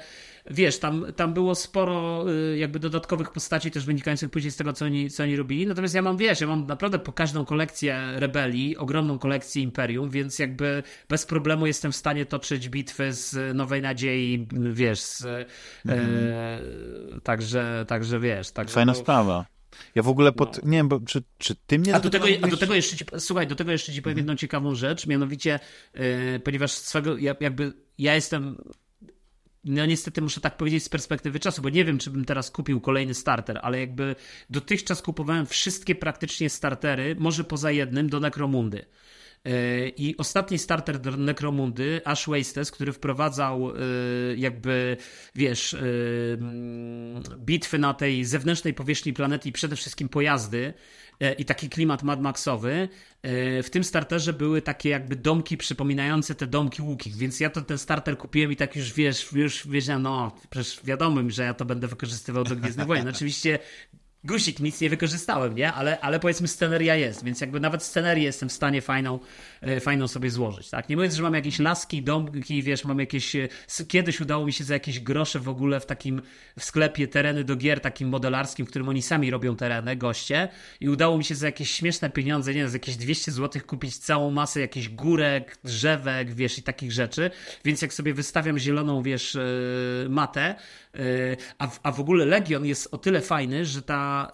wiesz, 0.50 0.78
tam, 0.78 1.06
tam 1.16 1.34
było 1.34 1.54
sporo 1.54 2.24
y, 2.30 2.58
jakby 2.58 2.78
dodatkowych 2.78 3.30
postaci 3.30 3.70
też 3.70 3.84
wynikających 3.84 4.30
później 4.30 4.50
z 4.50 4.56
tego, 4.56 4.72
co 4.72 4.84
oni, 4.84 5.10
co 5.10 5.22
oni 5.22 5.36
robili. 5.36 5.66
Natomiast 5.66 5.94
ja 5.94 6.02
mam, 6.02 6.16
wiesz, 6.16 6.40
ja 6.40 6.46
mam 6.46 6.66
naprawdę 6.66 6.98
po 6.98 7.12
każdą 7.12 7.44
kolekcję 7.44 8.06
rebelii, 8.14 8.76
ogromną 8.76 9.18
kolekcję 9.18 9.62
Imperium, 9.62 10.10
więc 10.10 10.38
jakby 10.38 10.82
bez 11.08 11.26
problemu 11.26 11.66
jestem 11.66 11.92
w 11.92 11.96
stanie 11.96 12.26
toczyć 12.26 12.68
bitwy 12.68 13.12
z 13.12 13.56
Nowej 13.56 13.82
Nadziei, 13.82 14.48
wiesz, 14.72 15.00
z, 15.00 15.24
mhm. 15.86 16.08
e, 17.16 17.20
także, 17.22 17.84
także 17.88 18.20
wiesz. 18.20 18.50
Także 18.50 18.74
Fajna 18.74 18.92
to... 18.92 18.98
sprawa. 18.98 19.46
Ja 19.94 20.02
w 20.02 20.08
ogóle 20.08 20.32
pod. 20.32 20.62
No. 20.62 20.70
Nie 20.70 20.76
wiem, 20.76 20.88
bo 20.88 21.00
czy, 21.00 21.22
czy 21.38 21.54
ty 21.66 21.78
mnie. 21.78 21.94
A 21.94 22.00
do, 22.00 22.10
tego, 22.10 22.26
a 22.42 22.46
do 22.46 22.56
tego 22.56 22.74
jeszcze 22.74 22.96
ci, 22.96 23.04
słuchaj, 23.18 23.46
do 23.46 23.54
tego 23.54 23.72
jeszcze 23.72 23.92
ci 23.92 24.02
powiem 24.02 24.18
mhm. 24.18 24.26
jedną 24.26 24.36
ciekawą 24.36 24.74
rzecz, 24.74 25.06
mianowicie, 25.06 25.60
yy, 25.94 26.40
ponieważ 26.44 26.72
swego, 26.72 27.18
ja, 27.18 27.36
jakby 27.40 27.72
ja 27.98 28.14
jestem 28.14 28.56
no 29.64 29.86
niestety 29.86 30.22
muszę 30.22 30.40
tak 30.40 30.56
powiedzieć 30.56 30.84
z 30.84 30.88
perspektywy 30.88 31.40
czasu, 31.40 31.62
bo 31.62 31.68
nie 31.68 31.84
wiem, 31.84 31.98
czy 31.98 32.10
bym 32.10 32.24
teraz 32.24 32.50
kupił 32.50 32.80
kolejny 32.80 33.14
starter, 33.14 33.58
ale 33.62 33.80
jakby 33.80 34.16
dotychczas 34.50 35.02
kupowałem 35.02 35.46
wszystkie 35.46 35.94
praktycznie 35.94 36.50
startery, 36.50 37.16
może 37.18 37.44
poza 37.44 37.70
jednym, 37.70 38.08
do 38.08 38.20
Necromundy. 38.20 38.86
E, 39.44 39.88
I 39.88 40.16
ostatni 40.16 40.58
starter 40.58 40.98
do 40.98 41.10
Necromundy, 41.10 42.00
Ash 42.04 42.26
Wastes, 42.28 42.70
który 42.70 42.92
wprowadzał 42.92 43.70
e, 43.70 43.74
jakby, 44.36 44.96
wiesz, 45.34 45.74
e, 45.74 45.78
bitwy 47.38 47.78
na 47.78 47.94
tej 47.94 48.24
zewnętrznej 48.24 48.74
powierzchni 48.74 49.12
planety 49.12 49.48
i 49.48 49.52
przede 49.52 49.76
wszystkim 49.76 50.08
pojazdy, 50.08 50.74
i 51.38 51.44
taki 51.44 51.68
klimat 51.68 52.02
Mad 52.02 52.20
Maxowy. 52.20 52.88
E, 53.22 53.62
w 53.62 53.70
tym 53.70 53.84
starterze 53.84 54.32
były 54.32 54.62
takie 54.62 54.88
jakby 54.88 55.16
domki 55.16 55.56
przypominające 55.56 56.34
te 56.34 56.46
domki 56.46 56.82
łukich, 56.82 57.16
więc 57.16 57.40
ja 57.40 57.50
to 57.50 57.62
ten 57.62 57.78
starter 57.78 58.18
kupiłem 58.18 58.52
i 58.52 58.56
tak 58.56 58.76
już 58.76 58.92
wiesz, 58.92 59.32
już 59.32 59.68
wiedziałem, 59.68 60.02
no 60.02 60.36
przecież 60.50 60.80
wiadomo 60.84 61.20
że 61.30 61.44
ja 61.44 61.54
to 61.54 61.64
będę 61.64 61.88
wykorzystywał 61.88 62.44
do 62.44 62.56
Gwiezdnych 62.56 62.86
Wojen. 62.86 63.08
Oczywiście 63.14 63.58
Guzik 64.24 64.60
nic 64.60 64.80
nie 64.80 64.90
wykorzystałem, 64.90 65.54
nie? 65.54 65.72
Ale, 65.72 66.00
ale 66.00 66.20
powiedzmy 66.20 66.48
sceneria 66.48 66.94
jest, 66.94 67.24
więc 67.24 67.40
jakby 67.40 67.60
nawet 67.60 67.82
scenerię 67.82 68.24
jestem 68.24 68.48
w 68.48 68.52
stanie 68.52 68.82
fajną, 68.82 69.18
e, 69.60 69.80
fajną 69.80 70.08
sobie 70.08 70.30
złożyć, 70.30 70.70
tak? 70.70 70.88
Nie 70.88 70.96
mówiąc, 70.96 71.14
że 71.14 71.22
mam 71.22 71.34
jakieś 71.34 71.58
laski, 71.58 72.02
domki, 72.02 72.62
wiesz, 72.62 72.84
mam 72.84 72.98
jakieś... 72.98 73.36
E, 73.36 73.48
kiedyś 73.88 74.20
udało 74.20 74.46
mi 74.46 74.52
się 74.52 74.64
za 74.64 74.74
jakieś 74.74 75.00
grosze 75.00 75.38
w 75.38 75.48
ogóle 75.48 75.80
w 75.80 75.86
takim 75.86 76.22
w 76.58 76.64
sklepie 76.64 77.08
tereny 77.08 77.44
do 77.44 77.56
gier 77.56 77.80
takim 77.80 78.08
modelarskim, 78.08 78.66
w 78.66 78.68
którym 78.68 78.88
oni 78.88 79.02
sami 79.02 79.30
robią 79.30 79.56
tereny, 79.56 79.96
goście 79.96 80.48
i 80.80 80.88
udało 80.88 81.18
mi 81.18 81.24
się 81.24 81.34
za 81.34 81.46
jakieś 81.46 81.70
śmieszne 81.70 82.10
pieniądze, 82.10 82.54
nie 82.54 82.60
wiem, 82.60 82.68
za 82.68 82.76
jakieś 82.76 82.96
200 82.96 83.32
zł 83.32 83.62
kupić 83.66 83.98
całą 83.98 84.30
masę 84.30 84.60
jakichś 84.60 84.88
górek, 84.88 85.58
drzewek, 85.64 86.34
wiesz, 86.34 86.58
i 86.58 86.62
takich 86.62 86.92
rzeczy, 86.92 87.30
więc 87.64 87.82
jak 87.82 87.94
sobie 87.94 88.14
wystawiam 88.14 88.58
zieloną, 88.58 89.02
wiesz, 89.02 89.36
e, 89.36 89.40
matę, 90.08 90.54
a 91.58 91.66
w, 91.66 91.80
a 91.82 91.92
w 91.92 92.00
ogóle 92.00 92.24
Legion 92.24 92.66
jest 92.66 92.88
o 92.94 92.98
tyle 92.98 93.20
fajny, 93.20 93.64
że 93.64 93.82
ta 93.82 94.30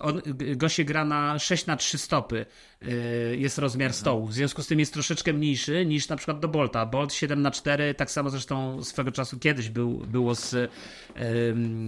on, 0.00 0.22
goście 0.56 0.84
gra 0.84 1.04
na 1.04 1.38
6 1.38 1.66
na 1.66 1.76
3 1.76 1.98
stopy 1.98 2.46
y, 2.82 3.36
jest 3.38 3.58
rozmiar 3.58 3.92
stołu. 3.92 4.26
W 4.26 4.34
związku 4.34 4.62
z 4.62 4.66
tym 4.66 4.80
jest 4.80 4.92
troszeczkę 4.92 5.32
mniejszy 5.32 5.86
niż 5.86 6.08
na 6.08 6.16
przykład 6.16 6.40
do 6.40 6.48
Bolta. 6.48 6.86
Bolt 6.86 7.14
7 7.14 7.42
na 7.42 7.50
4 7.50 7.94
tak 7.94 8.10
samo 8.10 8.30
zresztą 8.30 8.84
swego 8.84 9.12
czasu 9.12 9.38
kiedyś 9.38 9.68
był, 9.68 9.98
było 9.98 10.34
z 10.34 10.70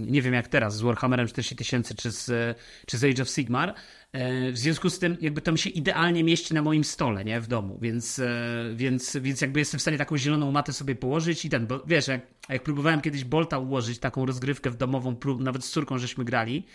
nie 0.07 0.21
wiem 0.21 0.33
jak 0.33 0.47
teraz, 0.47 0.75
z 0.75 0.81
Warhammerem 0.81 1.27
4000 1.27 1.95
czy 1.95 2.11
z, 2.11 2.57
czy 2.85 2.97
z 2.97 3.03
Age 3.03 3.23
of 3.23 3.29
Sigmar. 3.29 3.73
E, 4.11 4.51
w 4.51 4.57
związku 4.57 4.89
z 4.89 4.99
tym, 4.99 5.17
jakby 5.21 5.41
to 5.41 5.57
się 5.57 5.69
idealnie 5.69 6.23
mieści 6.23 6.53
na 6.53 6.61
moim 6.61 6.83
stole, 6.83 7.25
nie, 7.25 7.41
w 7.41 7.47
domu, 7.47 7.79
więc, 7.81 8.19
e, 8.19 8.29
więc, 8.75 9.17
więc 9.21 9.41
jakby 9.41 9.59
jestem 9.59 9.77
w 9.77 9.81
stanie 9.81 9.97
taką 9.97 10.17
zieloną 10.17 10.51
matę 10.51 10.73
sobie 10.73 10.95
położyć 10.95 11.45
i 11.45 11.49
ten, 11.49 11.67
bo 11.67 11.83
wiesz, 11.87 12.07
jak, 12.07 12.21
jak 12.49 12.63
próbowałem 12.63 13.01
kiedyś 13.01 13.23
Bolta 13.23 13.59
ułożyć, 13.59 13.99
taką 13.99 14.25
rozgrywkę 14.25 14.69
w 14.69 14.77
domową, 14.77 15.15
nawet 15.39 15.65
z 15.65 15.69
córką 15.69 15.97
żeśmy 15.97 16.25
grali, 16.25 16.65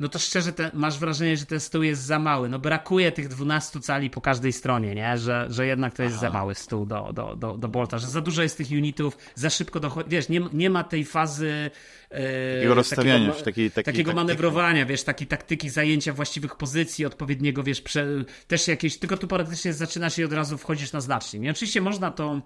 no 0.00 0.08
to 0.08 0.18
szczerze 0.18 0.52
te, 0.52 0.70
masz 0.74 0.98
wrażenie, 0.98 1.36
że 1.36 1.46
ten 1.46 1.60
stół 1.60 1.82
jest 1.82 2.02
za 2.02 2.18
mały. 2.18 2.48
No 2.48 2.58
brakuje 2.58 3.12
tych 3.12 3.28
12 3.28 3.80
cali 3.80 4.10
po 4.10 4.20
każdej 4.20 4.52
stronie, 4.52 4.94
nie? 4.94 5.18
Że, 5.18 5.46
że 5.50 5.66
jednak 5.66 5.94
to 5.94 6.02
jest 6.02 6.16
Aha. 6.18 6.26
za 6.26 6.32
mały 6.32 6.54
stół 6.54 6.86
do, 6.86 7.12
do, 7.12 7.36
do, 7.36 7.56
do 7.56 7.68
Bolta, 7.68 7.98
że 7.98 8.06
za 8.06 8.20
dużo 8.20 8.42
jest 8.42 8.56
tych 8.56 8.70
unitów, 8.70 9.18
za 9.34 9.50
szybko 9.50 9.80
dochodzi, 9.80 10.10
wiesz, 10.10 10.28
nie, 10.28 10.40
nie 10.52 10.70
ma 10.70 10.84
tej 10.84 11.04
fazy 11.04 11.70
e, 12.10 12.54
takiego 12.54 12.74
rozstawiania, 12.74 13.26
takiego, 13.26 13.44
takiej, 13.44 13.70
takiej 13.70 13.94
takiego 13.94 14.12
manewrowania, 14.12 14.86
wiesz, 14.86 15.02
takiej 15.02 15.26
taktyki 15.26 15.70
zajęcia 15.70 16.12
właściwych 16.12 16.56
pozycji, 16.56 17.06
odpowiedniego, 17.06 17.62
wiesz, 17.62 17.80
prze, 17.80 18.06
też 18.46 18.68
jakieś, 18.68 18.98
tylko 18.98 19.16
tu 19.16 19.28
praktycznie 19.28 19.72
zaczynasz 19.72 20.18
i 20.18 20.24
od 20.24 20.32
razu 20.32 20.58
wchodzisz 20.58 20.92
na 20.92 21.00
znacznik. 21.00 21.42
I 21.42 21.50
oczywiście 21.50 21.80
można 21.80 22.10
to 22.10 22.40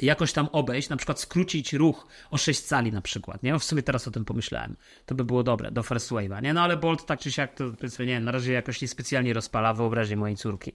jakoś 0.00 0.32
tam 0.32 0.48
obejść, 0.52 0.88
na 0.88 0.96
przykład 0.96 1.20
skrócić 1.20 1.72
ruch 1.72 2.06
o 2.30 2.38
6 2.38 2.60
cali 2.60 2.92
na 2.92 3.00
przykład, 3.00 3.42
nie? 3.42 3.58
W 3.58 3.64
sumie 3.64 3.82
teraz 3.82 4.08
o 4.08 4.10
tym 4.10 4.24
pomyślałem. 4.24 4.76
To 5.06 5.14
by 5.14 5.24
było 5.24 5.42
dobre, 5.42 5.70
do 5.70 5.82
first 5.82 6.10
wave'a, 6.10 6.42
nie? 6.42 6.54
No 6.54 6.60
ale 6.60 6.76
Bolt 6.76 7.06
tak 7.06 7.20
czy 7.20 7.32
siak 7.32 7.54
to, 7.54 7.64
powiedzmy, 7.70 8.06
nie 8.06 8.20
na 8.20 8.32
razie 8.32 8.52
jakoś 8.52 8.82
niespecjalnie 8.82 9.32
rozpala 9.32 9.74
wyobraźnię 9.74 10.16
mojej 10.16 10.36
córki. 10.36 10.72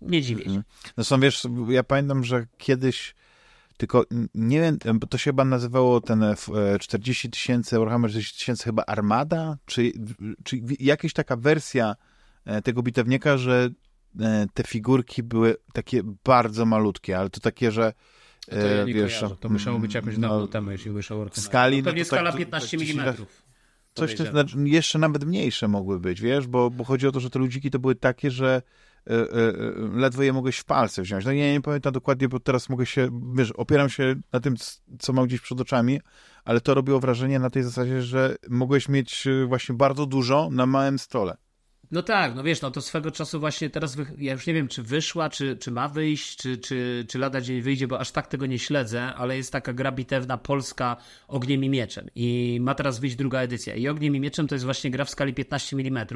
Nie 0.00 0.22
dziwię 0.22 0.44
się. 0.44 0.62
Zresztą 0.96 1.20
wiesz, 1.20 1.42
ja 1.68 1.82
pamiętam, 1.82 2.24
że 2.24 2.46
kiedyś 2.58 3.14
tylko 3.76 4.04
nie 4.34 4.60
wiem, 4.60 4.98
bo 4.98 5.06
to 5.06 5.18
się 5.18 5.24
chyba 5.24 5.44
nazywało 5.44 6.00
ten 6.00 6.24
40 6.80 7.28
e, 7.28 7.30
tysięcy, 7.30 7.78
Warhammer 7.78 8.10
40 8.10 8.38
tysięcy 8.38 8.64
chyba 8.64 8.84
Armada, 8.86 9.56
czy, 9.66 9.92
czy 10.44 10.60
jakaś 10.80 11.12
taka 11.12 11.36
wersja 11.36 11.96
e, 12.44 12.62
tego 12.62 12.82
bitewnika, 12.82 13.38
że 13.38 13.68
e, 14.20 14.46
te 14.54 14.62
figurki 14.62 15.22
były 15.22 15.56
takie 15.72 16.02
bardzo 16.24 16.66
malutkie, 16.66 17.18
ale 17.18 17.30
to 17.30 17.40
takie, 17.40 17.72
że 17.72 17.92
to 18.50 18.66
ja 18.66 18.84
nie 18.84 18.94
wiesz, 18.94 19.18
kojarzę. 19.18 19.36
to 19.40 19.48
musiało 19.48 19.78
być 19.78 19.94
jakoś 19.94 20.18
dawno 20.18 20.40
no, 20.40 20.48
temu, 20.48 20.70
jeśli 20.70 20.90
wyszło 20.90 21.26
skali... 21.32 21.78
No, 21.78 21.84
pewnie 21.84 22.02
no 22.02 22.06
skala 22.06 22.30
tak, 22.30 22.38
15 22.38 22.76
mm. 22.76 23.14
Coś 23.94 24.16
znaczy, 24.16 24.56
jeszcze 24.64 24.98
nawet 24.98 25.24
mniejsze 25.24 25.68
mogły 25.68 26.00
być, 26.00 26.20
wiesz, 26.20 26.46
bo, 26.46 26.70
bo 26.70 26.84
chodzi 26.84 27.06
o 27.06 27.12
to, 27.12 27.20
że 27.20 27.30
te 27.30 27.38
ludziki 27.38 27.70
to 27.70 27.78
były 27.78 27.94
takie, 27.94 28.30
że 28.30 28.62
y, 29.10 29.14
y, 29.14 29.28
ledwo 29.94 30.22
je 30.22 30.32
mogłeś 30.32 30.58
w 30.58 30.64
palce 30.64 31.02
wziąć. 31.02 31.24
No 31.24 31.32
ja 31.32 31.52
nie 31.52 31.60
pamiętam 31.60 31.92
dokładnie, 31.92 32.28
bo 32.28 32.40
teraz 32.40 32.68
mogę 32.68 32.86
się, 32.86 33.20
wiesz, 33.34 33.52
opieram 33.52 33.88
się 33.88 34.14
na 34.32 34.40
tym, 34.40 34.54
co 34.98 35.12
mam 35.12 35.26
gdzieś 35.26 35.40
przed 35.40 35.60
oczami, 35.60 36.00
ale 36.44 36.60
to 36.60 36.74
robiło 36.74 37.00
wrażenie 37.00 37.38
na 37.38 37.50
tej 37.50 37.62
zasadzie, 37.62 38.02
że 38.02 38.36
mogłeś 38.48 38.88
mieć 38.88 39.28
właśnie 39.46 39.74
bardzo 39.74 40.06
dużo 40.06 40.48
na 40.50 40.66
małym 40.66 40.98
stole. 40.98 41.36
No 41.90 42.02
tak, 42.02 42.34
no 42.34 42.42
wiesz, 42.42 42.60
no 42.60 42.70
to 42.70 42.80
swego 42.82 43.10
czasu 43.10 43.40
właśnie 43.40 43.70
teraz, 43.70 43.96
wy... 43.96 44.06
ja 44.18 44.32
już 44.32 44.46
nie 44.46 44.54
wiem, 44.54 44.68
czy 44.68 44.82
wyszła, 44.82 45.30
czy, 45.30 45.56
czy 45.56 45.70
ma 45.70 45.88
wyjść, 45.88 46.36
czy, 46.36 46.58
czy, 46.58 47.06
czy 47.08 47.18
lada 47.18 47.40
dzień 47.40 47.62
wyjdzie, 47.62 47.86
bo 47.88 48.00
aż 48.00 48.10
tak 48.10 48.26
tego 48.26 48.46
nie 48.46 48.58
śledzę, 48.58 49.14
ale 49.14 49.36
jest 49.36 49.52
taka 49.52 49.72
gra 49.72 49.92
bitewna 49.92 50.38
polska 50.38 50.96
Ogniem 51.28 51.64
i 51.64 51.68
Mieczem. 51.68 52.10
I 52.14 52.58
ma 52.60 52.74
teraz 52.74 52.98
wyjść 52.98 53.16
druga 53.16 53.40
edycja. 53.40 53.74
I 53.74 53.88
Ogniem 53.88 54.16
i 54.16 54.20
Mieczem 54.20 54.48
to 54.48 54.54
jest 54.54 54.64
właśnie 54.64 54.90
gra 54.90 55.04
w 55.04 55.10
skali 55.10 55.34
15 55.34 55.76
mm, 55.76 56.06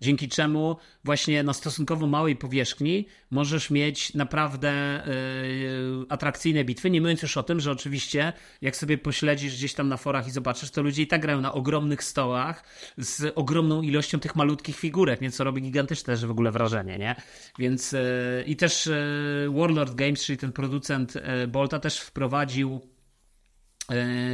dzięki 0.00 0.28
czemu 0.28 0.76
właśnie 1.04 1.42
na 1.42 1.52
stosunkowo 1.52 2.06
małej 2.06 2.36
powierzchni 2.36 3.06
możesz 3.30 3.70
mieć 3.70 4.14
naprawdę 4.14 5.02
yy, 5.06 6.06
atrakcyjne 6.08 6.64
bitwy, 6.64 6.90
nie 6.90 7.00
mówiąc 7.00 7.22
już 7.22 7.36
o 7.36 7.42
tym, 7.42 7.60
że 7.60 7.70
oczywiście 7.72 8.32
jak 8.62 8.76
sobie 8.76 8.98
pośledzisz 8.98 9.54
gdzieś 9.54 9.74
tam 9.74 9.88
na 9.88 9.96
forach 9.96 10.28
i 10.28 10.30
zobaczysz, 10.30 10.70
to 10.70 10.82
ludzie 10.82 11.02
i 11.02 11.06
tak 11.06 11.20
grają 11.20 11.40
na 11.40 11.52
ogromnych 11.52 12.04
stołach 12.04 12.64
z 12.98 13.32
ogromną 13.34 13.82
ilością 13.82 14.20
tych 14.20 14.36
malutkich 14.36 14.76
figur 14.76 15.05
figurek, 15.06 15.20
więc 15.20 15.36
to 15.36 15.44
robi 15.44 15.62
gigantyczne 15.62 16.14
też 16.14 16.26
w 16.26 16.30
ogóle 16.30 16.50
wrażenie, 16.50 16.98
nie? 16.98 17.14
Więc 17.58 17.92
yy, 17.92 18.00
i 18.46 18.56
też 18.56 18.86
yy, 18.86 19.60
Warlord 19.60 19.94
Games, 19.94 20.24
czyli 20.24 20.38
ten 20.38 20.52
producent 20.52 21.14
yy, 21.14 21.48
Bolta 21.48 21.78
też 21.78 22.00
wprowadził 22.00 22.80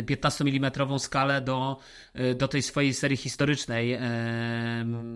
15 0.07 0.45
mm 0.45 0.99
skalę 0.99 1.41
do, 1.41 1.77
do 2.37 2.49
tej 2.49 2.63
swojej 2.63 2.95
serii 2.95 3.17
historycznej. 3.17 3.99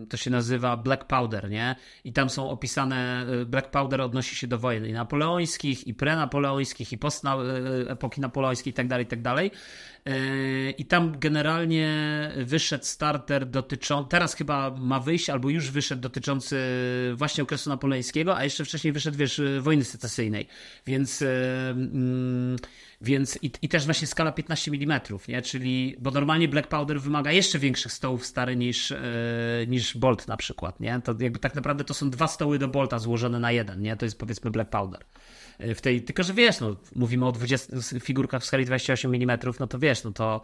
To 0.09 0.17
się 0.17 0.31
nazywa 0.31 0.77
Black 0.77 1.05
Powder, 1.05 1.51
nie? 1.51 1.77
I 2.05 2.13
tam 2.13 2.31
są 2.31 2.51
opisane, 2.51 3.27
Black 3.47 3.71
Powder 3.71 4.01
odnosi 4.01 4.37
się 4.37 4.47
do 4.47 4.59
wojen 4.59 4.87
i 4.87 4.93
napoleońskich, 4.93 5.87
i 5.87 5.95
prenapoleońskich, 5.95 6.93
i 6.93 6.99
post 6.99 7.25
epoki 7.89 8.21
napoleońskiej, 8.21 8.71
i 8.71 8.75
tak 8.75 8.89
dalej, 8.89 9.05
i 9.05 9.09
tak. 9.09 9.19
I 10.79 10.85
tam 10.85 11.19
generalnie 11.19 11.89
wyszedł 12.37 12.85
starter 12.85 13.47
dotyczący, 13.47 14.11
teraz 14.11 14.35
chyba 14.35 14.71
ma 14.71 15.01
wyjść, 15.01 15.31
albo 15.31 15.51
już 15.51 15.71
wyszedł 15.71 16.03
dotyczący 16.03 16.57
właśnie 17.15 17.43
okresu 17.43 17.71
napoleońskiego, 17.71 18.37
a 18.37 18.45
jeszcze 18.45 18.65
wcześniej 18.65 18.93
wyszedł, 18.93 19.19
wiesz, 19.19 19.41
wojny 19.61 19.85
secesyjnej. 19.85 20.47
Więc, 20.87 21.23
mm, 21.23 22.57
więc 23.01 23.39
i, 23.43 23.51
i 23.63 23.69
też 23.69 23.85
właśnie 23.85 24.07
skala 24.07 24.33
15 24.33 24.71
mm, 24.71 25.01
nie? 25.29 25.43
Czyli, 25.43 25.97
bo 25.99 26.11
normalnie 26.11 26.49
Black 26.49 26.69
Powder 26.69 27.01
wymaga 27.01 27.33
jeszcze 27.33 27.59
większych 27.59 27.93
stołów 27.93 28.27
stary 28.27 28.57
niż, 28.57 28.93
e, 28.93 28.99
niż 29.69 29.97
Bolt 29.97 30.29
na 30.29 30.37
przykład, 30.37 30.81
nie? 30.81 31.01
To 31.05 31.15
jakby 31.21 31.39
tak 31.39 31.55
naprawdę 31.55 31.85
to 31.85 31.95
są 31.95 32.11
dwa 32.11 32.27
stoły 32.27 32.59
do 32.59 32.69
Bolta 32.69 32.99
złożone 32.99 33.41
na 33.41 33.53
jeden, 33.53 33.83
nie? 33.83 33.97
To 33.97 34.05
jest 34.05 34.19
powiedzmy 34.19 34.51
Black 34.51 34.71
Powder. 34.71 35.01
E, 35.59 35.75
w 35.75 35.81
tej, 35.81 36.03
tylko 36.03 36.23
że 36.23 36.35
wiesz, 36.35 36.61
no, 36.61 36.77
mówimy 36.95 37.27
o 37.27 37.33
20 37.33 37.77
figurkach 38.01 38.43
w 38.43 38.45
skali 38.45 38.65
28 38.65 39.15
mm, 39.15 39.39
no 39.61 39.67
to 39.67 39.79
wiesz, 39.79 40.05
no 40.05 40.13
to 40.13 40.41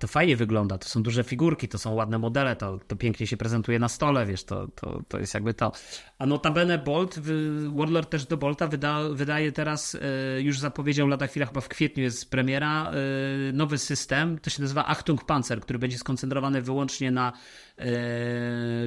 to 0.00 0.08
fajnie 0.08 0.36
wygląda, 0.36 0.78
to 0.78 0.88
są 0.88 1.02
duże 1.02 1.24
figurki, 1.24 1.68
to 1.68 1.78
są 1.78 1.94
ładne 1.94 2.18
modele, 2.18 2.56
to, 2.56 2.78
to 2.88 2.96
pięknie 2.96 3.26
się 3.26 3.36
prezentuje 3.36 3.78
na 3.78 3.88
stole, 3.88 4.26
wiesz, 4.26 4.44
to, 4.44 4.68
to, 4.68 5.02
to 5.08 5.18
jest 5.18 5.34
jakby 5.34 5.54
to. 5.54 5.72
A 6.18 6.26
notabene 6.26 6.78
Bolt, 6.78 7.20
Warlord 7.74 8.10
też 8.10 8.26
do 8.26 8.36
Bolta 8.36 8.66
wyda, 8.66 9.00
wydaje 9.12 9.52
teraz, 9.52 9.94
e, 9.94 10.40
już 10.40 10.58
zapowiedział 10.58 11.08
lada 11.08 11.26
chwila, 11.26 11.46
chyba 11.46 11.60
w 11.60 11.68
kwietniu 11.68 12.02
jest 12.02 12.30
premiera, 12.30 12.90
e, 12.90 13.52
nowy 13.52 13.78
system, 13.78 14.38
to 14.38 14.50
się 14.50 14.62
nazywa 14.62 14.86
Achtung 14.86 15.24
Panzer, 15.24 15.60
który 15.60 15.78
będzie 15.78 15.98
skoncentrowany 15.98 16.62
wyłącznie 16.62 17.10
na 17.10 17.32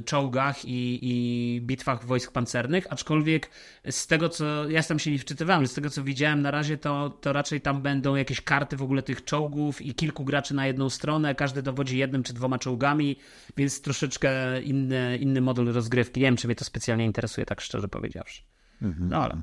czołgach 0.05 0.65
i, 0.65 0.99
i 1.01 1.61
bitwach 1.61 2.05
wojsk 2.05 2.31
pancernych, 2.31 2.87
aczkolwiek 2.89 3.49
z 3.89 4.07
tego 4.07 4.29
co, 4.29 4.69
ja 4.69 4.83
tam 4.83 4.99
się 4.99 5.11
nie 5.11 5.19
wczytywałem, 5.19 5.67
z 5.67 5.73
tego 5.73 5.89
co 5.89 6.03
widziałem 6.03 6.41
na 6.41 6.51
razie, 6.51 6.77
to, 6.77 7.09
to 7.09 7.33
raczej 7.33 7.61
tam 7.61 7.81
będą 7.81 8.15
jakieś 8.15 8.41
karty 8.41 8.77
w 8.77 8.81
ogóle 8.81 9.03
tych 9.03 9.23
czołgów 9.23 9.81
i 9.81 9.95
kilku 9.95 10.25
graczy 10.25 10.53
na 10.53 10.67
jedną 10.67 10.89
stronę, 10.89 11.35
każdy 11.35 11.61
dowodzi 11.61 11.97
jednym 11.97 12.23
czy 12.23 12.33
dwoma 12.33 12.59
czołgami, 12.59 13.15
więc 13.57 13.81
troszeczkę 13.81 14.61
inny, 14.61 15.17
inny 15.17 15.41
model 15.41 15.73
rozgrywki. 15.73 16.19
Nie 16.19 16.27
wiem, 16.27 16.37
czy 16.37 16.47
mnie 16.47 16.55
to 16.55 16.65
specjalnie 16.65 17.05
interesuje, 17.05 17.45
tak 17.45 17.61
szczerze 17.61 17.87
powiedziawszy. 17.87 18.41
Mhm. 18.81 19.09
No 19.09 19.23
ale... 19.23 19.41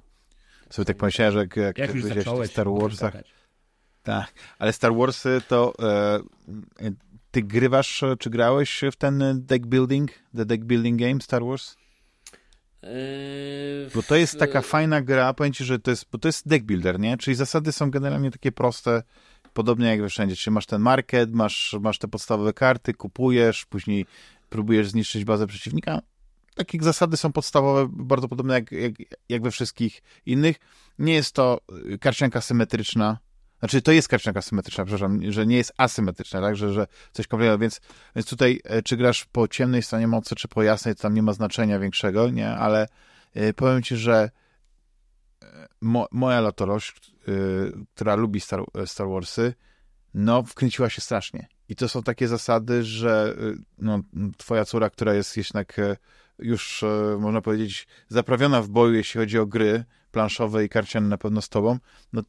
Sobie 0.70 0.86
tak 0.86 0.96
pomyślałem, 0.96 1.32
że 1.32 1.38
jak, 1.38 1.56
jak, 1.56 1.78
jak 1.78 1.94
już 1.94 2.04
zacząłeś, 2.04 2.50
Star 2.50 2.66
Warsach... 2.80 3.14
Tak, 4.02 4.32
ale 4.58 4.72
Star 4.72 4.94
Warsy 4.94 5.40
to 5.48 5.72
e, 5.82 6.20
ty 7.30 7.42
grywasz, 7.42 8.04
czy 8.18 8.30
grałeś 8.30 8.84
w 8.92 8.96
ten 8.96 9.22
deck 9.34 9.66
building, 9.66 10.10
the 10.36 10.44
deck 10.44 10.64
building 10.64 11.00
game 11.00 11.20
Star 11.20 11.44
Wars? 11.44 11.76
Yy, 12.82 12.90
bo 13.94 14.02
to 14.02 14.16
jest 14.16 14.38
taka 14.38 14.60
fajna 14.62 15.02
gra, 15.02 15.34
powiem 15.34 15.52
ci, 15.52 15.64
że 15.64 15.78
to 15.78 15.90
jest, 15.90 16.06
bo 16.12 16.18
to 16.18 16.28
jest 16.28 16.48
deck 16.48 16.64
builder, 16.64 17.00
nie? 17.00 17.16
Czyli 17.16 17.34
zasady 17.34 17.72
są 17.72 17.90
generalnie 17.90 18.30
takie 18.30 18.52
proste, 18.52 19.02
podobnie 19.52 19.86
jak 19.86 20.00
we 20.00 20.08
wszędzie. 20.08 20.36
Czyli 20.36 20.54
masz 20.54 20.66
ten 20.66 20.82
market, 20.82 21.32
masz, 21.32 21.76
masz 21.80 21.98
te 21.98 22.08
podstawowe 22.08 22.52
karty, 22.52 22.94
kupujesz, 22.94 23.66
później 23.66 24.06
próbujesz 24.48 24.90
zniszczyć 24.90 25.24
bazę 25.24 25.46
przeciwnika. 25.46 26.00
Takie 26.54 26.78
zasady 26.82 27.16
są 27.16 27.32
podstawowe, 27.32 27.88
bardzo 27.92 28.28
podobne 28.28 28.54
jak, 28.54 28.72
jak, 28.72 28.92
jak 29.28 29.42
we 29.42 29.50
wszystkich 29.50 30.02
innych. 30.26 30.56
Nie 30.98 31.14
jest 31.14 31.32
to 31.34 31.60
karcianka 32.00 32.40
symetryczna, 32.40 33.18
znaczy, 33.60 33.82
to 33.82 33.92
jest 33.92 34.08
karczynka 34.08 34.42
symetryczna, 34.42 34.84
przepraszam, 34.84 35.32
że 35.32 35.46
nie 35.46 35.56
jest 35.56 35.72
asymetryczna, 35.76 36.40
tak, 36.40 36.56
że, 36.56 36.72
że 36.72 36.86
coś 37.12 37.26
kompletnego, 37.26 37.58
więc, 37.58 37.80
więc 38.16 38.26
tutaj, 38.26 38.60
e, 38.64 38.82
czy 38.82 38.96
grasz 38.96 39.24
po 39.24 39.48
ciemnej 39.48 39.82
stronie 39.82 40.06
mocy, 40.06 40.34
czy 40.34 40.48
po 40.48 40.62
jasnej, 40.62 40.94
to 40.94 41.02
tam 41.02 41.14
nie 41.14 41.22
ma 41.22 41.32
znaczenia 41.32 41.78
większego, 41.78 42.30
nie, 42.30 42.50
ale 42.50 42.88
y, 43.36 43.54
powiem 43.54 43.82
ci, 43.82 43.96
że 43.96 44.30
e, 45.42 45.68
mo, 45.80 46.06
moja 46.10 46.40
latorość, 46.40 47.12
y, 47.28 47.72
która 47.94 48.14
lubi 48.14 48.40
Star, 48.40 48.60
Star 48.86 49.08
Warsy, 49.08 49.54
no, 50.14 50.42
wkręciła 50.42 50.90
się 50.90 51.00
strasznie. 51.00 51.48
I 51.68 51.76
to 51.76 51.88
są 51.88 52.02
takie 52.02 52.28
zasady, 52.28 52.84
że 52.84 53.34
y, 53.38 53.56
no, 53.78 54.00
twoja 54.36 54.64
córa, 54.64 54.90
która 54.90 55.14
jest 55.14 55.36
jednak 55.36 55.80
już, 56.38 56.84
można 57.18 57.40
powiedzieć, 57.40 57.86
zaprawiona 58.08 58.62
w 58.62 58.68
boju, 58.68 58.94
jeśli 58.94 59.20
chodzi 59.20 59.38
o 59.38 59.46
gry 59.46 59.84
planszowe 60.10 60.64
i 60.64 60.68
karciane 60.68 61.08
na 61.08 61.18
pewno 61.18 61.42
z 61.42 61.48
tobą, 61.48 61.78
no, 62.12 62.22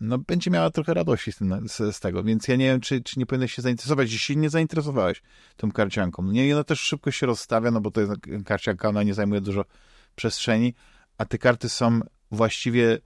no, 0.00 0.18
będzie 0.18 0.50
miała 0.50 0.70
trochę 0.70 0.94
radości 0.94 1.32
z, 1.32 1.36
tym, 1.36 1.68
z, 1.68 1.96
z, 1.96 2.00
tego, 2.00 2.22
więc 2.22 2.48
ja 2.48 2.56
nie 2.56 2.66
wiem, 2.66 2.80
czy, 2.80 3.02
czy 3.02 3.18
nie 3.18 3.26
powinieneś 3.26 3.52
się 3.52 3.62
zainteresować, 3.62 4.12
jeśli 4.12 4.36
nie 4.36 4.50
zainteresowałeś 4.50 5.22
tą 5.56 5.72
karcianką. 5.72 6.22
No 6.22 6.32
nie, 6.32 6.54
ona 6.54 6.64
też 6.64 6.80
szybko 6.80 7.10
się 7.10 7.26
rozstawia, 7.26 7.70
no 7.70 7.80
bo 7.80 7.90
to 7.90 8.00
jest 8.00 8.12
karcianka, 8.44 8.88
ona 8.88 9.02
nie 9.02 9.14
zajmuje 9.14 9.40
dużo 9.40 9.64
przestrzeni, 10.16 10.74
a 11.18 11.24
te 11.24 11.38
karty 11.38 11.68
są 11.68 12.00
właściwie 12.30 12.94
y, 12.94 13.00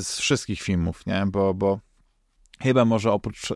z 0.00 0.18
wszystkich 0.18 0.60
filmów, 0.60 1.06
nie, 1.06 1.24
bo, 1.26 1.54
bo 1.54 1.80
chyba 2.60 2.84
może 2.84 3.12
oprócz 3.12 3.50
y, 3.50 3.54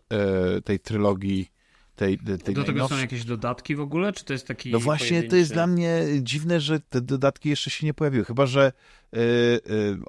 tej 0.65 0.81
trylogii 0.81 1.51
tej, 1.99 2.19
tej 2.19 2.55
Do 2.55 2.65
tego 2.65 2.89
są 2.89 2.99
jakieś 2.99 3.25
dodatki 3.25 3.77
w 3.77 3.81
ogóle, 3.81 4.13
czy 4.13 4.25
to 4.25 4.33
jest 4.33 4.47
taki 4.47 4.71
No 4.71 4.79
właśnie, 4.81 5.09
pojedynczy... 5.09 5.31
to 5.31 5.37
jest 5.37 5.53
dla 5.53 5.67
mnie 5.67 6.05
dziwne, 6.23 6.61
że 6.61 6.81
te 6.81 7.01
dodatki 7.01 7.49
jeszcze 7.49 7.71
się 7.71 7.87
nie 7.87 7.95
pojawiły, 7.95 8.25
chyba, 8.25 8.47
że 8.47 8.73
y, 9.17 9.19
y, 9.19 9.61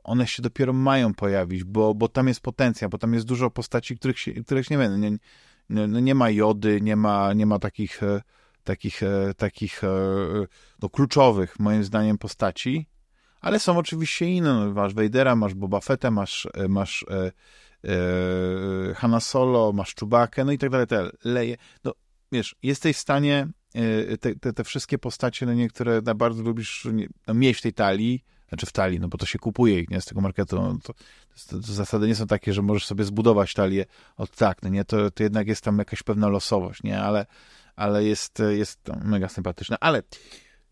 one 0.03 0.27
się 0.27 0.41
dopiero 0.41 0.73
mają 0.73 1.13
pojawić, 1.13 1.63
bo, 1.63 1.95
bo 1.95 2.07
tam 2.07 2.27
jest 2.27 2.41
potencjał, 2.41 2.89
bo 2.89 2.97
tam 2.97 3.13
jest 3.13 3.25
dużo 3.25 3.49
postaci, 3.49 3.97
których, 3.97 4.19
się, 4.19 4.33
których 4.33 4.69
nie 4.69 4.77
ma. 4.77 4.87
Nie, 4.87 5.11
nie, 5.69 5.87
no 5.87 5.99
nie 5.99 6.15
ma 6.15 6.29
jody, 6.29 6.81
nie 6.81 6.95
ma, 6.95 7.33
nie 7.33 7.45
ma 7.45 7.59
takich, 7.59 8.03
e, 8.03 8.21
takich, 8.63 9.01
takich 9.37 9.81
no, 10.81 10.89
kluczowych, 10.89 11.59
moim 11.59 11.83
zdaniem, 11.83 12.17
postaci, 12.17 12.87
ale 13.41 13.59
są 13.59 13.77
oczywiście 13.77 14.25
inne. 14.25 14.53
No, 14.53 14.73
masz 14.73 14.93
Vadera, 14.93 15.35
masz 15.35 15.53
Boba 15.53 15.79
Fetta, 15.79 16.11
masz, 16.11 16.47
masz 16.69 17.05
e, 17.83 18.93
Hanna 18.95 19.19
Solo, 19.19 19.71
masz 19.71 19.95
Czubakę, 19.95 20.45
no 20.45 20.51
i 20.51 20.57
tak 20.57 20.69
dalej, 20.69 20.87
te 20.87 21.09
leje. 21.23 21.57
No, 21.83 21.93
wiesz, 22.31 22.55
jesteś 22.63 22.97
w 22.97 22.99
stanie 22.99 23.47
e, 23.75 24.17
te, 24.17 24.35
te, 24.35 24.53
te 24.53 24.63
wszystkie 24.63 24.97
postacie, 24.97 25.45
no 25.45 25.53
niektóre 25.53 26.01
na 26.01 26.13
bardzo 26.13 26.43
lubisz 26.43 26.87
no, 27.27 27.33
mieć 27.33 27.57
w 27.57 27.61
tej 27.61 27.73
talii, 27.73 28.23
znaczy 28.49 28.65
w 28.65 28.71
talii, 28.71 28.99
no 28.99 29.07
bo 29.07 29.17
to 29.17 29.25
się 29.25 29.39
kupuje 29.39 29.83
nie, 29.89 30.01
z 30.01 30.05
tego 30.05 30.21
marketu, 30.21 30.55
no, 30.55 30.77
to, 30.83 30.93
to, 31.49 31.61
to, 31.61 31.73
zasady 31.73 32.07
nie 32.07 32.15
są 32.15 32.27
takie, 32.27 32.53
że 32.53 32.61
możesz 32.61 32.85
sobie 32.85 33.03
zbudować 33.03 33.53
talię 33.53 33.85
od 34.17 34.35
tak, 34.35 34.63
no 34.63 34.69
nie, 34.69 34.85
to, 34.85 35.11
to 35.11 35.23
jednak 35.23 35.47
jest 35.47 35.63
tam 35.63 35.77
jakaś 35.77 36.03
pewna 36.03 36.27
losowość, 36.29 36.83
nie, 36.83 37.01
ale, 37.01 37.25
ale 37.75 38.03
jest, 38.03 38.41
jest 38.49 38.79
mega 39.03 39.29
sympatyczne, 39.29 39.77
ale 39.79 40.03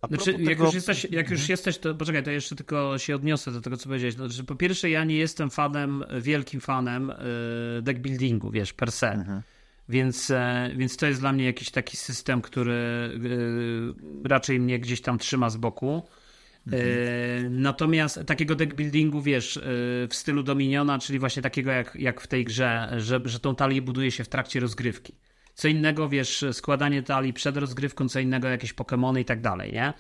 znaczy, 0.04 0.34
tego... 0.34 0.50
jak, 0.50 0.60
już 0.60 0.74
jesteś, 0.74 1.04
jak 1.04 1.30
już 1.30 1.40
mhm. 1.40 1.50
jesteś, 1.50 1.78
to 1.78 1.96
poczekaj, 1.96 2.24
to 2.24 2.32
jeszcze 2.32 2.56
tylko 2.56 2.98
się 2.98 3.16
odniosę 3.16 3.52
do 3.52 3.62
tego, 3.62 3.78
co 3.78 3.90
powiedziałeś. 3.90 4.14
Znaczy, 4.14 4.44
po 4.44 4.56
pierwsze, 4.56 4.90
ja 4.90 5.04
nie 5.04 5.16
jestem 5.16 5.50
fanem, 5.50 6.04
wielkim 6.22 6.62
fanem 6.62 7.14
yy, 7.76 7.82
deck 7.82 8.00
buildingu, 8.00 8.52
wiesz, 8.52 8.74
per 8.74 8.92
se. 8.92 9.12
Mhm. 9.12 9.42
Więc, 9.90 10.32
e, 10.32 10.72
więc 10.76 10.98
to 10.98 11.06
jest 11.06 11.20
dla 11.20 11.34
mnie 11.34 11.46
jakiś 11.46 11.70
taki 11.70 11.98
system, 11.98 12.42
który 12.42 13.10
yy, 13.22 13.96
raczej 14.24 14.60
mnie 14.60 14.80
gdzieś 14.80 15.02
tam 15.02 15.18
trzyma 15.18 15.50
z 15.50 15.58
boku. 15.58 16.04
Mhm. 16.68 17.62
Natomiast 17.62 18.20
takiego 18.26 18.56
deckbuildingu, 18.56 19.22
wiesz, 19.22 19.60
w 20.10 20.16
stylu 20.16 20.44
Dominiona, 20.44 21.00
czyli 21.00 21.20
właśnie 21.20 21.42
takiego 21.42 21.72
jak, 21.72 21.96
jak 21.96 22.22
w 22.22 22.28
tej 22.28 22.46
grze, 22.46 22.94
że, 22.98 23.22
że 23.26 23.40
tą 23.40 23.56
talię 23.56 23.82
buduje 23.82 24.12
się 24.12 24.24
w 24.24 24.30
trakcie 24.30 24.60
rozgrywki. 24.60 25.14
Co 25.58 25.68
innego, 25.68 26.10
wiesz, 26.10 26.46
składanie 26.52 27.04
talii 27.04 27.34
przed 27.34 27.58
rozgrywką, 27.58 28.10
co 28.10 28.20
innego 28.20 28.48
jakieś 28.48 28.74
Pokémony 28.74 29.20
i 29.20 29.26
tak 29.26 29.42
dalej, 29.42 29.74
nie? 29.74 29.94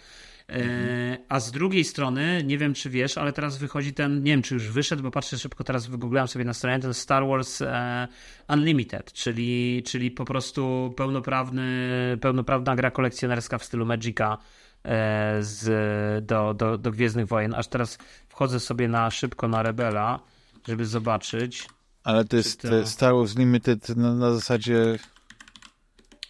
Mhm. 0.47 1.17
A 1.29 1.39
z 1.39 1.51
drugiej 1.51 1.83
strony, 1.83 2.43
nie 2.43 2.57
wiem 2.57 2.73
czy 2.73 2.89
wiesz, 2.89 3.17
ale 3.17 3.33
teraz 3.33 3.57
wychodzi 3.57 3.93
ten, 3.93 4.23
nie 4.23 4.31
wiem 4.31 4.41
czy 4.41 4.53
już 4.53 4.69
wyszedł, 4.69 5.03
bo 5.03 5.11
patrzę 5.11 5.37
szybko, 5.37 5.63
teraz 5.63 5.87
wygooglałem 5.87 6.27
sobie 6.27 6.45
na 6.45 6.53
stronie, 6.53 6.79
ten 6.79 6.93
Star 6.93 7.27
Wars 7.27 7.61
e, 7.61 8.07
Unlimited, 8.49 9.13
czyli, 9.13 9.83
czyli 9.85 10.11
po 10.11 10.25
prostu 10.25 10.93
pełnoprawny, 10.97 12.17
pełnoprawna 12.21 12.75
gra 12.75 12.91
kolekcjonerska 12.91 13.57
w 13.57 13.63
stylu 13.63 13.85
Magica 13.85 14.37
e, 14.83 15.37
z, 15.43 16.25
do, 16.25 16.53
do, 16.53 16.77
do 16.77 16.91
Gwiezdnych 16.91 17.27
Wojen. 17.27 17.53
Aż 17.53 17.67
teraz 17.67 17.97
wchodzę 18.29 18.59
sobie 18.59 18.87
na 18.87 19.11
szybko 19.11 19.47
na 19.47 19.63
Rebela, 19.63 20.19
żeby 20.67 20.85
zobaczyć. 20.85 21.67
Ale 22.03 22.25
to 22.25 22.37
jest 22.37 22.61
to... 22.61 22.87
Star 22.87 23.13
Wars 23.13 23.37
Limited 23.37 23.89
na, 23.89 24.13
na 24.13 24.33
zasadzie 24.33 24.97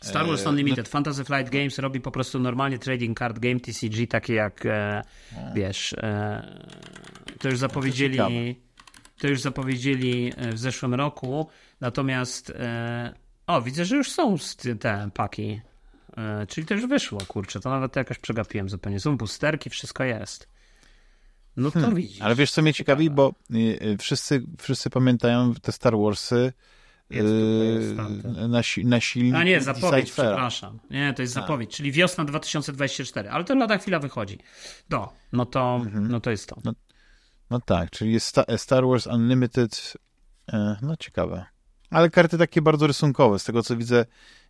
Star 0.01 0.27
Wars 0.27 0.45
e, 0.45 0.49
Unlimited, 0.49 0.85
no... 0.85 0.91
Fantasy 0.91 1.23
Flight 1.23 1.49
Games 1.49 1.79
robi 1.79 2.01
po 2.01 2.11
prostu 2.11 2.39
normalnie 2.39 2.79
trading 2.79 3.19
card 3.19 3.39
game 3.39 3.59
TCG, 3.59 4.07
takie 4.07 4.33
jak 4.33 4.65
e, 4.65 5.01
wiesz, 5.55 5.93
e, 5.93 6.63
to 7.39 7.49
już 7.49 7.57
zapowiedzieli 7.57 8.55
to 9.17 9.27
już 9.27 9.41
zapowiedzieli 9.41 10.33
e, 10.37 10.53
w 10.53 10.59
zeszłym 10.59 10.93
roku, 10.93 11.47
natomiast 11.81 12.49
e, 12.49 13.13
o, 13.47 13.61
widzę, 13.61 13.85
że 13.85 13.95
już 13.95 14.11
są 14.11 14.35
te 14.79 15.09
paki, 15.13 15.61
e, 16.17 16.47
czyli 16.47 16.67
to 16.67 16.73
już 16.73 16.85
wyszło, 16.87 17.19
kurczę, 17.27 17.59
to 17.59 17.69
nawet 17.69 17.95
jakoś 17.95 18.19
przegapiłem 18.19 18.69
zupełnie, 18.69 18.99
są 18.99 19.17
boosterki, 19.17 19.69
wszystko 19.69 20.03
jest. 20.03 20.47
No 21.57 21.71
to 21.71 21.79
hmm, 21.79 21.95
widzisz. 21.95 22.21
Ale 22.21 22.35
wiesz, 22.35 22.51
co 22.51 22.61
mnie 22.61 22.73
ciekawi, 22.73 23.09
bo 23.09 23.33
wszyscy, 23.99 24.43
wszyscy 24.59 24.89
pamiętają 24.89 25.53
te 25.53 25.71
Star 25.71 25.97
Warsy, 25.97 26.53
jest, 27.09 27.27
yy, 27.27 28.47
na, 28.47 28.59
na 28.83 29.01
silnik 29.01 29.35
A 29.35 29.43
nie, 29.43 29.61
zapowiedź, 29.61 30.11
przepraszam. 30.11 30.79
Nie, 30.89 31.13
to 31.13 31.21
jest 31.21 31.33
tak. 31.33 31.43
zapowiedź, 31.43 31.77
czyli 31.77 31.91
wiosna 31.91 32.25
2024, 32.25 33.29
ale 33.29 33.43
to 33.43 33.55
lada 33.55 33.77
chwila 33.77 33.99
wychodzi. 33.99 34.37
No, 34.89 35.13
no 35.33 35.45
to, 35.45 35.75
mhm. 35.75 36.07
no 36.07 36.19
to 36.19 36.31
jest 36.31 36.49
to. 36.49 36.55
No, 36.63 36.73
no 37.49 37.59
tak, 37.59 37.89
czyli 37.89 38.13
jest 38.13 38.35
Star 38.57 38.87
Wars 38.87 39.07
Unlimited, 39.07 39.93
e, 40.53 40.77
no 40.81 40.95
ciekawe. 40.95 41.45
Ale 41.89 42.09
karty 42.09 42.37
takie 42.37 42.61
bardzo 42.61 42.87
rysunkowe, 42.87 43.39
z 43.39 43.43
tego 43.43 43.63
co 43.63 43.77
widzę, 43.77 44.05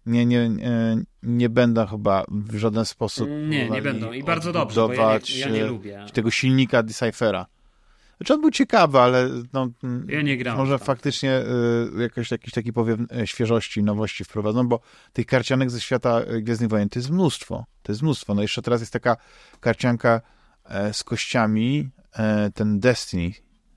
nie, 0.06 0.26
nie, 0.26 0.50
nie, 0.50 0.98
nie 1.24 1.50
będą 1.50 1.86
chyba 1.86 2.26
w 2.30 2.56
żaden 2.56 2.86
sposób. 2.86 3.30
Nie, 3.30 3.70
nie 3.70 3.82
będą 3.82 4.12
i 4.12 4.24
bardzo 4.24 4.54
dobrze, 4.54 4.88
bo 4.88 4.94
ja 4.94 5.20
nie, 5.30 5.40
ja 5.40 5.50
nie 5.50 5.66
lubię. 5.66 6.06
Tego 6.14 6.32
silnika 6.32 6.84
Deciphera. 6.84 7.46
Znaczy 8.18 8.34
on 8.34 8.42
był 8.42 8.52
ciekawy, 8.52 9.00
ale 9.00 9.30
no, 9.54 9.70
ja 10.08 10.22
nie 10.22 10.38
gram 10.38 10.58
może 10.58 10.80
faktycznie 10.80 11.40
y, 11.98 12.02
jakoś, 12.02 12.32
jakiś 12.32 12.54
taki 12.54 12.74
powiem 12.74 13.08
y, 13.22 13.28
świeżości, 13.28 13.84
nowości 13.84 14.24
wprowadzą, 14.24 14.68
bo 14.68 14.80
tych 15.14 15.26
karcianek 15.26 15.72
ze 15.72 15.82
świata 15.82 16.22
y, 16.22 16.42
Gwiezdnych 16.42 16.70
Wojen 16.70 16.90
to 16.90 17.00
jest 17.00 17.10
mnóstwo. 17.10 17.66
To 17.84 17.92
jest 17.92 18.02
mnóstwo. 18.02 18.34
No 18.34 18.42
jeszcze 18.42 18.62
teraz 18.62 18.82
jest 18.82 18.94
taka 18.94 19.18
karcianka 19.60 20.22
e, 20.66 20.94
z 20.94 21.04
kościami, 21.04 21.90
e, 22.14 22.52
ten 22.52 22.80
Destiny, 22.80 23.32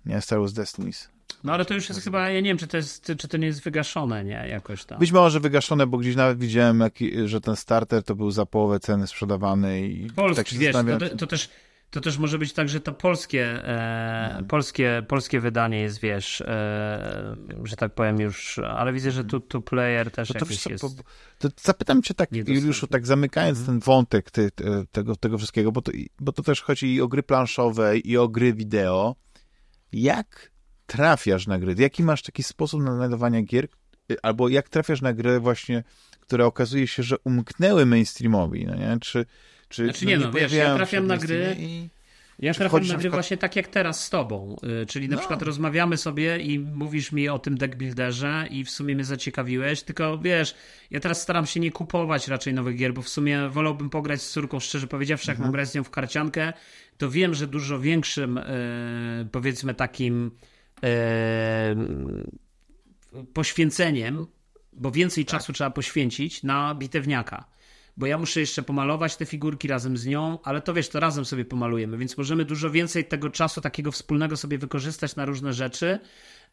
nie? 0.06 0.20
Star 0.20 0.38
Wars 0.38 0.52
Destinies. 0.52 1.08
No 1.44 1.52
ale 1.52 1.64
to 1.64 1.74
już 1.74 1.88
jest 1.88 2.00
chyba, 2.04 2.28
ja 2.30 2.40
nie 2.40 2.50
wiem, 2.50 2.58
czy 2.58 2.66
to, 2.66 2.76
jest, 2.76 3.12
czy 3.18 3.28
to 3.28 3.36
nie 3.36 3.46
jest 3.46 3.62
wygaszone, 3.62 4.24
nie? 4.24 4.46
Jakoś 4.48 4.84
tam. 4.84 4.98
Być 4.98 5.12
może 5.12 5.40
wygaszone, 5.40 5.86
bo 5.86 5.98
gdzieś 5.98 6.16
nawet 6.16 6.38
widziałem, 6.38 6.82
że 7.24 7.40
ten 7.40 7.56
starter 7.56 8.02
to 8.02 8.14
był 8.14 8.30
za 8.30 8.46
połowę 8.46 8.80
ceny 8.80 9.06
sprzedawany 9.06 9.86
i 9.88 10.10
Polski, 10.10 10.36
tak 10.36 10.48
się 10.48 10.58
wiesz, 10.58 10.76
to, 10.98 11.16
to, 11.16 11.26
też 11.26 11.48
to 11.90 12.00
też 12.00 12.18
może 12.18 12.38
być 12.38 12.52
tak, 12.52 12.68
że 12.68 12.80
to 12.80 12.92
polskie, 12.92 13.44
e, 13.64 14.36
no. 14.40 14.46
polskie, 14.46 15.02
polskie 15.08 15.40
wydanie 15.40 15.80
jest, 15.80 16.00
wiesz, 16.00 16.40
e, 16.40 17.36
że 17.64 17.76
tak 17.76 17.94
powiem 17.94 18.20
już, 18.20 18.58
ale 18.58 18.92
widzę, 18.92 19.10
że 19.10 19.24
tu, 19.24 19.40
tu 19.40 19.62
player 19.62 20.10
też 20.10 20.34
no 20.34 20.40
to 20.40 20.46
jest... 20.50 20.98
To 21.38 21.48
zapytam 21.62 22.02
cię 22.02 22.14
tak, 22.14 22.32
Juliuszu, 22.32 22.86
tak 22.86 23.06
zamykając 23.06 23.58
mhm. 23.58 23.78
ten 23.78 23.86
wątek 23.86 24.30
ty, 24.30 24.50
tego, 24.92 25.16
tego 25.16 25.38
wszystkiego, 25.38 25.72
bo 25.72 25.82
to, 25.82 25.92
bo 26.20 26.32
to 26.32 26.42
też 26.42 26.62
chodzi 26.62 26.94
i 26.94 27.00
o 27.00 27.08
gry 27.08 27.22
planszowe, 27.22 27.98
i 27.98 28.16
o 28.16 28.28
gry 28.28 28.54
wideo. 28.54 29.16
Jak 29.92 30.50
trafiasz 30.86 31.46
na 31.46 31.58
gry? 31.58 31.74
Jaki 31.78 32.02
masz 32.02 32.22
taki 32.22 32.42
sposób 32.42 32.82
na 32.82 32.94
znajdowanie 32.94 33.42
gier? 33.42 33.68
Albo 34.22 34.48
jak 34.48 34.68
trafiasz 34.68 35.02
na 35.02 35.12
gry 35.12 35.40
właśnie, 35.40 35.84
które 36.20 36.46
okazuje 36.46 36.86
się, 36.86 37.02
że 37.02 37.16
umknęły 37.24 37.86
mainstreamowi, 37.86 38.66
no 38.66 38.74
nie? 38.74 38.96
Czy 39.00 39.26
czy, 39.70 39.84
znaczy 39.84 40.06
nie, 40.06 40.18
no, 40.18 40.26
no 40.26 40.32
wiesz, 40.32 40.52
ja 40.52 40.74
trafiam 40.74 41.06
na 41.06 41.16
gry... 41.16 41.56
I... 41.58 41.88
Ja 42.38 42.54
trafiam 42.54 42.86
na 42.86 42.94
gry 42.94 43.10
właśnie 43.10 43.36
tak 43.36 43.56
jak 43.56 43.68
teraz 43.68 44.04
z 44.04 44.10
tobą, 44.10 44.56
y, 44.82 44.86
czyli 44.86 45.08
na 45.08 45.14
no. 45.14 45.20
przykład 45.20 45.42
rozmawiamy 45.42 45.96
sobie 45.96 46.38
i 46.38 46.58
mówisz 46.58 47.12
mi 47.12 47.28
o 47.28 47.38
tym 47.38 47.58
deckbuilderze 47.58 48.46
i 48.50 48.64
w 48.64 48.70
sumie 48.70 48.94
mnie 48.94 49.04
zaciekawiłeś, 49.04 49.82
tylko 49.82 50.18
wiesz, 50.18 50.54
ja 50.90 51.00
teraz 51.00 51.22
staram 51.22 51.46
się 51.46 51.60
nie 51.60 51.70
kupować 51.70 52.28
raczej 52.28 52.54
nowych 52.54 52.76
gier, 52.76 52.94
bo 52.94 53.02
w 53.02 53.08
sumie 53.08 53.48
wolałbym 53.48 53.90
pograć 53.90 54.22
z 54.22 54.30
córką, 54.30 54.60
szczerze 54.60 54.86
powiedziawszy, 54.86 55.30
jak 55.30 55.36
mhm. 55.36 55.48
mam 55.48 55.52
grać 55.52 55.68
z 55.68 55.74
nią 55.74 55.84
w 55.84 55.90
karciankę, 55.90 56.52
to 56.98 57.10
wiem, 57.10 57.34
że 57.34 57.46
dużo 57.46 57.80
większym 57.80 58.36
yy, 59.18 59.24
powiedzmy 59.32 59.74
takim 59.74 60.30
yy, 60.82 60.88
poświęceniem, 63.32 64.26
bo 64.72 64.90
więcej 64.90 65.24
tak. 65.24 65.30
czasu 65.30 65.52
trzeba 65.52 65.70
poświęcić 65.70 66.42
na 66.42 66.74
bitewniaka 66.74 67.44
bo 68.00 68.06
ja 68.06 68.18
muszę 68.18 68.40
jeszcze 68.40 68.62
pomalować 68.62 69.16
te 69.16 69.26
figurki 69.26 69.68
razem 69.68 69.96
z 69.96 70.06
nią, 70.06 70.38
ale 70.44 70.60
to 70.60 70.74
wiesz, 70.74 70.88
to 70.88 71.00
razem 71.00 71.24
sobie 71.24 71.44
pomalujemy, 71.44 71.98
więc 71.98 72.18
możemy 72.18 72.44
dużo 72.44 72.70
więcej 72.70 73.04
tego 73.04 73.30
czasu 73.30 73.60
takiego 73.60 73.92
wspólnego 73.92 74.36
sobie 74.36 74.58
wykorzystać 74.58 75.16
na 75.16 75.24
różne 75.24 75.52
rzeczy. 75.52 75.98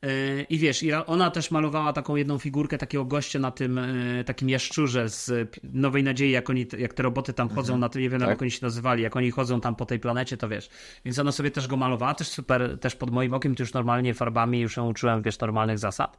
Yy, 0.01 0.10
I 0.49 0.57
wiesz, 0.57 0.86
ona 1.05 1.31
też 1.31 1.51
malowała 1.51 1.93
taką 1.93 2.15
jedną 2.15 2.38
figurkę 2.38 2.77
takiego 2.77 3.05
gościa 3.05 3.39
na 3.39 3.51
tym 3.51 3.79
yy, 4.17 4.23
takim 4.23 4.49
jaszczurze 4.49 5.10
z 5.10 5.49
Nowej 5.63 6.03
Nadziei, 6.03 6.31
jak, 6.31 6.49
oni, 6.49 6.67
jak 6.77 6.93
te 6.93 7.03
roboty 7.03 7.33
tam 7.33 7.49
chodzą 7.49 7.73
mhm. 7.73 7.79
na 7.79 7.89
tym, 7.89 8.01
nie 8.01 8.10
wiem 8.10 8.19
tak? 8.19 8.29
jak 8.29 8.41
oni 8.41 8.51
się 8.51 8.60
nazywali, 8.62 9.03
jak 9.03 9.15
oni 9.15 9.31
chodzą 9.31 9.62
tam 9.62 9.75
po 9.75 9.86
tej 9.86 9.99
planecie, 9.99 10.38
to 10.38 10.49
wiesz. 10.49 10.69
Więc 11.05 11.19
ona 11.19 11.31
sobie 11.31 11.51
też 11.51 11.67
go 11.67 11.77
malowała, 11.77 12.13
też 12.13 12.27
super, 12.27 12.79
też 12.79 12.95
pod 12.95 13.12
moim 13.12 13.33
okiem, 13.33 13.55
to 13.55 13.63
już 13.63 13.73
normalnie 13.73 14.13
farbami, 14.13 14.60
już 14.60 14.77
ją 14.77 14.89
uczyłem, 14.89 15.21
wiesz, 15.21 15.39
normalnych 15.39 15.79
zasad. 15.79 16.17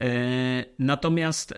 Yy, 0.00 0.06
natomiast 0.78 1.54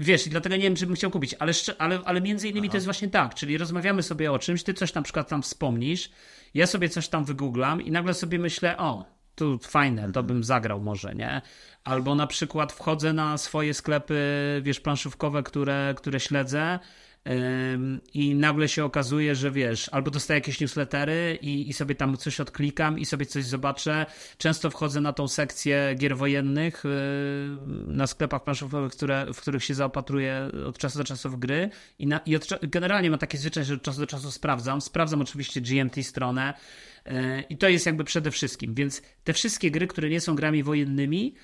Wiesz, 0.00 0.26
i 0.26 0.30
dlatego 0.30 0.56
nie 0.56 0.62
wiem, 0.62 0.76
czy 0.76 0.86
bym 0.86 0.96
chciał 0.96 1.10
kupić, 1.10 1.34
ale, 1.38 1.52
ale, 1.78 2.00
ale 2.04 2.20
między 2.20 2.48
innymi 2.48 2.66
Aha. 2.66 2.72
to 2.72 2.76
jest 2.76 2.86
właśnie 2.86 3.08
tak, 3.08 3.34
czyli 3.34 3.58
rozmawiamy 3.58 4.02
sobie 4.02 4.32
o 4.32 4.38
czymś, 4.38 4.62
ty 4.62 4.74
coś 4.74 4.94
na 4.94 5.02
przykład 5.02 5.28
tam 5.28 5.42
wspomnisz, 5.42 6.10
ja 6.54 6.66
sobie 6.66 6.88
coś 6.88 7.08
tam 7.08 7.24
wygooglam 7.24 7.82
i 7.82 7.90
nagle 7.90 8.14
sobie 8.14 8.38
myślę, 8.38 8.76
o, 8.76 9.04
tu 9.34 9.58
fajne, 9.58 10.02
to 10.02 10.06
mhm. 10.06 10.26
bym 10.26 10.44
zagrał 10.44 10.80
może, 10.80 11.14
nie? 11.14 11.42
Albo 11.84 12.14
na 12.14 12.26
przykład 12.26 12.72
wchodzę 12.72 13.12
na 13.12 13.38
swoje 13.38 13.74
sklepy, 13.74 14.20
wiesz, 14.62 14.80
planszówkowe, 14.80 15.42
które, 15.42 15.94
które 15.96 16.20
śledzę 16.20 16.78
i 18.14 18.34
nagle 18.34 18.68
się 18.68 18.84
okazuje, 18.84 19.34
że 19.34 19.50
wiesz, 19.50 19.88
albo 19.92 20.10
dostaję 20.10 20.38
jakieś 20.38 20.60
newslettery 20.60 21.38
i, 21.42 21.68
i 21.68 21.72
sobie 21.72 21.94
tam 21.94 22.16
coś 22.16 22.40
odklikam 22.40 22.98
i 22.98 23.04
sobie 23.04 23.26
coś 23.26 23.44
zobaczę. 23.44 24.06
Często 24.38 24.70
wchodzę 24.70 25.00
na 25.00 25.12
tą 25.12 25.28
sekcję 25.28 25.94
gier 25.98 26.16
wojennych 26.16 26.84
y, 26.84 26.88
na 27.86 28.06
sklepach 28.06 28.44
planszowych, 28.44 28.92
które, 28.92 29.26
w 29.34 29.40
których 29.40 29.64
się 29.64 29.74
zaopatruję 29.74 30.50
od 30.66 30.78
czasu 30.78 30.98
do 30.98 31.04
czasu 31.04 31.30
w 31.30 31.36
gry 31.36 31.70
i, 31.98 32.06
na, 32.06 32.18
i 32.26 32.36
od, 32.36 32.48
generalnie 32.62 33.10
mam 33.10 33.18
takie 33.18 33.38
zwyczaj, 33.38 33.64
że 33.64 33.74
od 33.74 33.82
czasu 33.82 34.00
do 34.00 34.06
czasu 34.06 34.30
sprawdzam. 34.30 34.80
Sprawdzam 34.80 35.20
oczywiście 35.20 35.60
GMT 35.60 36.02
stronę, 36.02 36.54
y, 37.06 37.10
i 37.50 37.56
to 37.56 37.68
jest 37.68 37.86
jakby 37.86 38.04
przede 38.04 38.30
wszystkim. 38.30 38.74
Więc 38.74 39.02
te 39.24 39.32
wszystkie 39.32 39.70
gry, 39.70 39.86
które 39.86 40.08
nie 40.08 40.20
są 40.20 40.34
grami 40.34 40.62
wojennymi, 40.62 41.34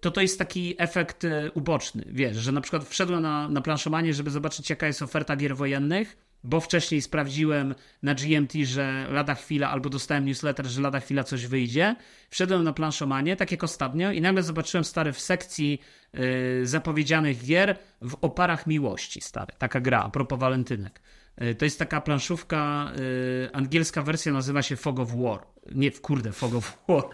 to 0.00 0.10
to 0.10 0.20
jest 0.20 0.38
taki 0.38 0.74
efekt 0.78 1.24
y, 1.24 1.50
uboczny, 1.54 2.04
wiesz, 2.06 2.36
że 2.36 2.52
na 2.52 2.60
przykład 2.60 2.84
wszedłem 2.84 3.22
na, 3.22 3.48
na 3.48 3.60
planszomanie, 3.60 4.14
żeby 4.14 4.30
zobaczyć 4.30 4.70
jaka 4.70 4.86
jest 4.86 5.02
oferta 5.02 5.36
gier 5.36 5.56
wojennych, 5.56 6.16
bo 6.44 6.60
wcześniej 6.60 7.02
sprawdziłem 7.02 7.74
na 8.02 8.14
GMT, 8.14 8.52
że 8.54 9.06
lada 9.10 9.34
chwila, 9.34 9.70
albo 9.70 9.90
dostałem 9.90 10.24
newsletter, 10.24 10.66
że 10.66 10.80
lada 10.80 11.00
chwila 11.00 11.24
coś 11.24 11.46
wyjdzie. 11.46 11.96
Wszedłem 12.30 12.64
na 12.64 12.72
planszomanie, 12.72 13.36
tak 13.36 13.50
jak 13.50 13.64
ostatnio, 13.64 14.12
i 14.12 14.20
nagle 14.20 14.42
zobaczyłem 14.42 14.84
stary 14.84 15.12
w 15.12 15.20
sekcji 15.20 15.80
yy, 16.12 16.66
zapowiedzianych 16.66 17.44
gier 17.44 17.78
w 18.02 18.16
oparach 18.20 18.66
miłości, 18.66 19.20
stary. 19.20 19.52
Taka 19.58 19.80
gra, 19.80 20.02
a 20.02 20.10
propos 20.10 20.38
walentynek. 20.38 21.00
Yy, 21.40 21.54
to 21.54 21.64
jest 21.64 21.78
taka 21.78 22.00
planszówka, 22.00 22.92
yy, 22.96 23.50
angielska 23.52 24.02
wersja 24.02 24.32
nazywa 24.32 24.62
się 24.62 24.76
Fog 24.76 25.00
of 25.00 25.08
War. 25.16 25.40
Nie, 25.74 25.90
kurde, 25.90 26.32
Fog 26.32 26.54
of 26.54 26.78
War. 26.88 27.04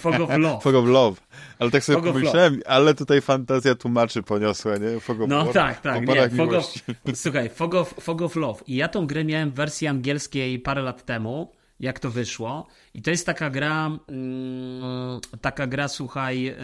Fog 0.00 0.20
of 0.20 0.38
Love. 0.38 0.60
Fog 0.64 0.74
of 0.74 0.86
Love. 0.86 1.20
Ale 1.58 1.70
tak 1.70 1.84
sobie 1.84 1.96
Fog 1.96 2.06
pomyślałem, 2.06 2.60
ale 2.66 2.94
tutaj 2.94 3.20
fantazja 3.20 3.74
tłumaczy 3.74 4.22
poniosła, 4.22 4.76
nie? 4.76 5.00
Fog 5.00 5.20
of 5.20 5.28
no 5.28 5.44
War. 5.44 5.54
tak, 5.54 5.80
tak. 5.80 6.06
Nie, 6.06 6.30
Fog 6.30 6.52
of, 6.52 6.74
słuchaj, 7.14 7.48
Fog 7.48 7.74
of, 7.74 7.94
Fog 8.00 8.22
of 8.22 8.36
Love. 8.36 8.64
I 8.66 8.76
ja 8.76 8.88
tą 8.88 9.06
grę 9.06 9.24
miałem 9.24 9.50
w 9.50 9.54
wersji 9.54 9.86
angielskiej 9.86 10.58
parę 10.58 10.82
lat 10.82 11.04
temu. 11.04 11.52
Jak 11.82 12.00
to 12.00 12.10
wyszło. 12.10 12.66
I 12.94 13.02
to 13.02 13.10
jest 13.10 13.26
taka 13.26 13.50
gra, 13.50 13.86
mm, 14.08 15.20
taka 15.40 15.66
gra, 15.66 15.88
słuchaj, 15.88 16.46
e, 16.46 16.54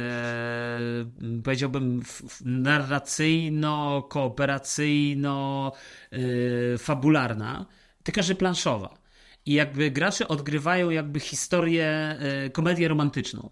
powiedziałbym 1.45 2.03
narracyjno, 2.45 4.03
kooperacyjno, 4.03 5.73
e, 6.13 6.19
tylko 8.03 8.23
że 8.23 8.35
planszowa. 8.35 8.95
I 9.47 9.53
jakby 9.53 9.91
gracze 9.91 10.29
odgrywają 10.29 10.91
jakby 10.91 11.21
historię, 11.21 11.87
e, 11.87 12.51
komedię 12.51 12.89
romantyczną. 12.89 13.51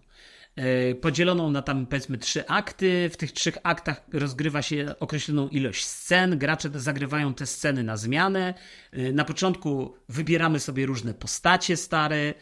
E, 0.57 0.95
podzieloną 0.95 1.51
na 1.51 1.61
tam 1.61 1.85
powiedzmy 1.85 2.17
trzy 2.17 2.47
akty. 2.47 3.09
W 3.09 3.17
tych 3.17 3.31
trzech 3.31 3.57
aktach 3.63 4.01
rozgrywa 4.13 4.61
się 4.61 4.95
określoną 4.99 5.47
ilość 5.47 5.85
scen. 5.85 6.37
Gracze 6.37 6.69
zagrywają 6.73 7.33
te 7.33 7.45
sceny 7.45 7.83
na 7.83 7.97
zmianę. 7.97 8.53
E, 8.91 9.11
na 9.11 9.25
początku 9.25 9.95
wybieramy 10.09 10.59
sobie 10.59 10.85
różne 10.85 11.13
postacie 11.13 11.77
stare. 11.77 12.33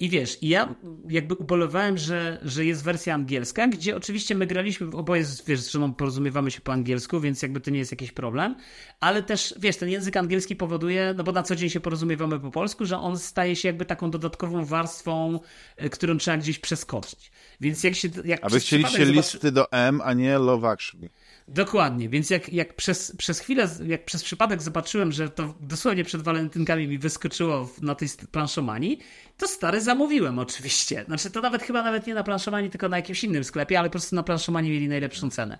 I 0.00 0.08
wiesz, 0.08 0.42
i 0.42 0.48
ja 0.48 0.74
jakby 1.08 1.34
ubolewałem, 1.34 1.98
że, 1.98 2.40
że 2.42 2.64
jest 2.64 2.84
wersja 2.84 3.14
angielska, 3.14 3.68
gdzie 3.68 3.96
oczywiście 3.96 4.34
my 4.34 4.46
graliśmy, 4.46 4.86
oboje 4.96 5.24
wiesz, 5.46 5.60
z 5.60 5.70
żoną 5.70 5.94
porozumiewamy 5.94 6.50
się 6.50 6.60
po 6.60 6.72
angielsku, 6.72 7.20
więc 7.20 7.42
jakby 7.42 7.60
to 7.60 7.70
nie 7.70 7.78
jest 7.78 7.90
jakiś 7.90 8.12
problem, 8.12 8.56
ale 9.00 9.22
też 9.22 9.54
wiesz, 9.58 9.76
ten 9.76 9.88
język 9.88 10.16
angielski 10.16 10.56
powoduje, 10.56 11.14
no 11.16 11.24
bo 11.24 11.32
na 11.32 11.42
co 11.42 11.56
dzień 11.56 11.70
się 11.70 11.80
porozumiewamy 11.80 12.40
po 12.40 12.50
polsku, 12.50 12.86
że 12.86 12.98
on 12.98 13.18
staje 13.18 13.56
się 13.56 13.68
jakby 13.68 13.84
taką 13.84 14.10
dodatkową 14.10 14.64
warstwą, 14.64 15.40
e, 15.76 15.88
którą 15.88 16.18
trzeba 16.18 16.36
gdzieś 16.36 16.58
przeskoczyć. 16.58 17.30
Więc 17.60 17.84
jak 17.84 17.94
się. 17.94 18.08
Jak 18.24 18.44
A 18.44 18.48
wy 18.48 18.60
chcieliście 18.60 19.04
listy 19.04 19.52
do 19.52 19.72
M, 19.72 20.00
a 20.04 20.12
nie 20.14 20.38
Love 20.38 20.68
Actually. 20.68 21.10
Dokładnie, 21.48 22.08
więc 22.08 22.30
jak, 22.30 22.52
jak 22.52 22.74
przez, 22.74 23.16
przez 23.16 23.40
chwilę, 23.40 23.68
jak 23.86 24.04
przez 24.04 24.24
przypadek 24.24 24.62
zobaczyłem, 24.62 25.12
że 25.12 25.28
to 25.28 25.54
dosłownie 25.60 26.04
przed 26.04 26.22
walentynkami 26.22 26.88
mi 26.88 26.98
wyskoczyło 26.98 27.70
na 27.82 27.94
tej 27.94 28.08
planszomanii, 28.32 28.98
to 29.36 29.48
stary 29.48 29.80
zamówiłem 29.80 30.38
oczywiście. 30.38 31.04
Znaczy 31.04 31.30
to 31.30 31.40
nawet 31.40 31.62
chyba 31.62 31.82
nawet 31.82 32.06
nie 32.06 32.14
na 32.14 32.22
planszomanii, 32.22 32.70
tylko 32.70 32.88
na 32.88 32.96
jakimś 32.96 33.24
innym 33.24 33.44
sklepie, 33.44 33.78
ale 33.78 33.88
po 33.88 33.92
prostu 33.92 34.16
na 34.16 34.22
planszomanii 34.22 34.70
mieli 34.70 34.88
najlepszą 34.88 35.30
cenę. 35.30 35.58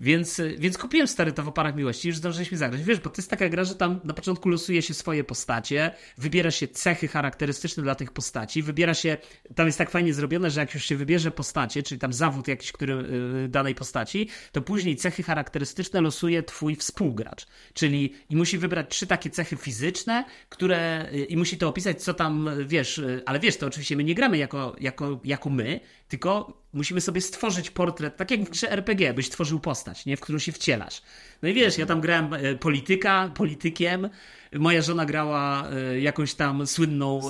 Więc, 0.00 0.40
więc 0.58 0.78
kupiłem 0.78 1.08
stary 1.08 1.32
to 1.32 1.42
w 1.42 1.48
oparach 1.48 1.76
miłości, 1.76 2.08
już 2.08 2.16
zdążyliśmy 2.16 2.58
zagrać. 2.58 2.82
Wiesz, 2.82 3.00
bo 3.00 3.10
to 3.10 3.14
jest 3.16 3.30
taka 3.30 3.48
gra, 3.48 3.64
że 3.64 3.74
tam 3.74 4.00
na 4.04 4.14
początku 4.14 4.48
losuje 4.48 4.82
się 4.82 4.94
swoje 4.94 5.24
postacie, 5.24 5.90
wybiera 6.18 6.50
się 6.50 6.68
cechy 6.68 7.08
charakterystyczne 7.08 7.82
dla 7.82 7.94
tych 7.94 8.12
postaci, 8.12 8.62
wybiera 8.62 8.94
się, 8.94 9.16
tam 9.54 9.66
jest 9.66 9.78
tak 9.78 9.90
fajnie 9.90 10.14
zrobione, 10.14 10.50
że 10.50 10.60
jak 10.60 10.74
już 10.74 10.84
się 10.84 10.96
wybierze 10.96 11.30
postacie, 11.30 11.82
czyli 11.82 11.98
tam 11.98 12.12
zawód 12.12 12.48
jakiś, 12.48 12.72
który 12.72 12.94
yy, 13.42 13.48
danej 13.48 13.74
postaci, 13.74 14.28
to 14.52 14.62
później 14.62 14.96
cechy 14.96 15.22
charakterystyczne 15.22 16.00
losuje 16.00 16.42
twój 16.42 16.76
współgracz. 16.76 17.46
Czyli 17.74 18.14
i 18.30 18.36
musi 18.36 18.58
wybrać 18.58 18.86
trzy 18.90 19.06
takie 19.06 19.30
cechy 19.30 19.56
fizyczne, 19.56 20.24
które 20.48 21.08
yy, 21.12 21.24
i 21.24 21.36
musi 21.36 21.58
to 21.58 21.68
opisać, 21.68 22.02
co 22.02 22.14
tam, 22.14 22.50
wiesz, 22.66 23.00
ale 23.26 23.40
wiesz, 23.40 23.56
to 23.56 23.66
oczywiście 23.66 23.96
my 23.96 24.04
nie 24.04 24.14
gramy 24.14 24.38
jako, 24.38 24.76
jako, 24.80 25.20
jako 25.24 25.50
my, 25.50 25.80
tylko 26.08 26.58
musimy 26.72 27.00
sobie 27.00 27.20
stworzyć 27.20 27.70
portret, 27.70 28.16
tak 28.16 28.30
jak 28.30 28.40
w 28.40 28.50
grze 28.50 28.70
RPG, 28.70 29.14
byś 29.14 29.28
tworzył 29.28 29.60
postać, 29.60 30.06
nie? 30.06 30.16
w 30.16 30.20
którą 30.20 30.38
się 30.38 30.52
wcielasz. 30.52 31.02
No 31.42 31.48
i 31.48 31.54
wiesz, 31.54 31.78
ja 31.78 31.86
tam 31.86 32.00
grałem 32.00 32.34
e, 32.34 32.54
polityka, 32.54 33.30
politykiem, 33.34 34.08
moja 34.52 34.82
żona 34.82 35.06
grała 35.06 35.70
e, 35.70 36.00
jakąś 36.00 36.34
tam 36.34 36.66
słynną 36.66 37.20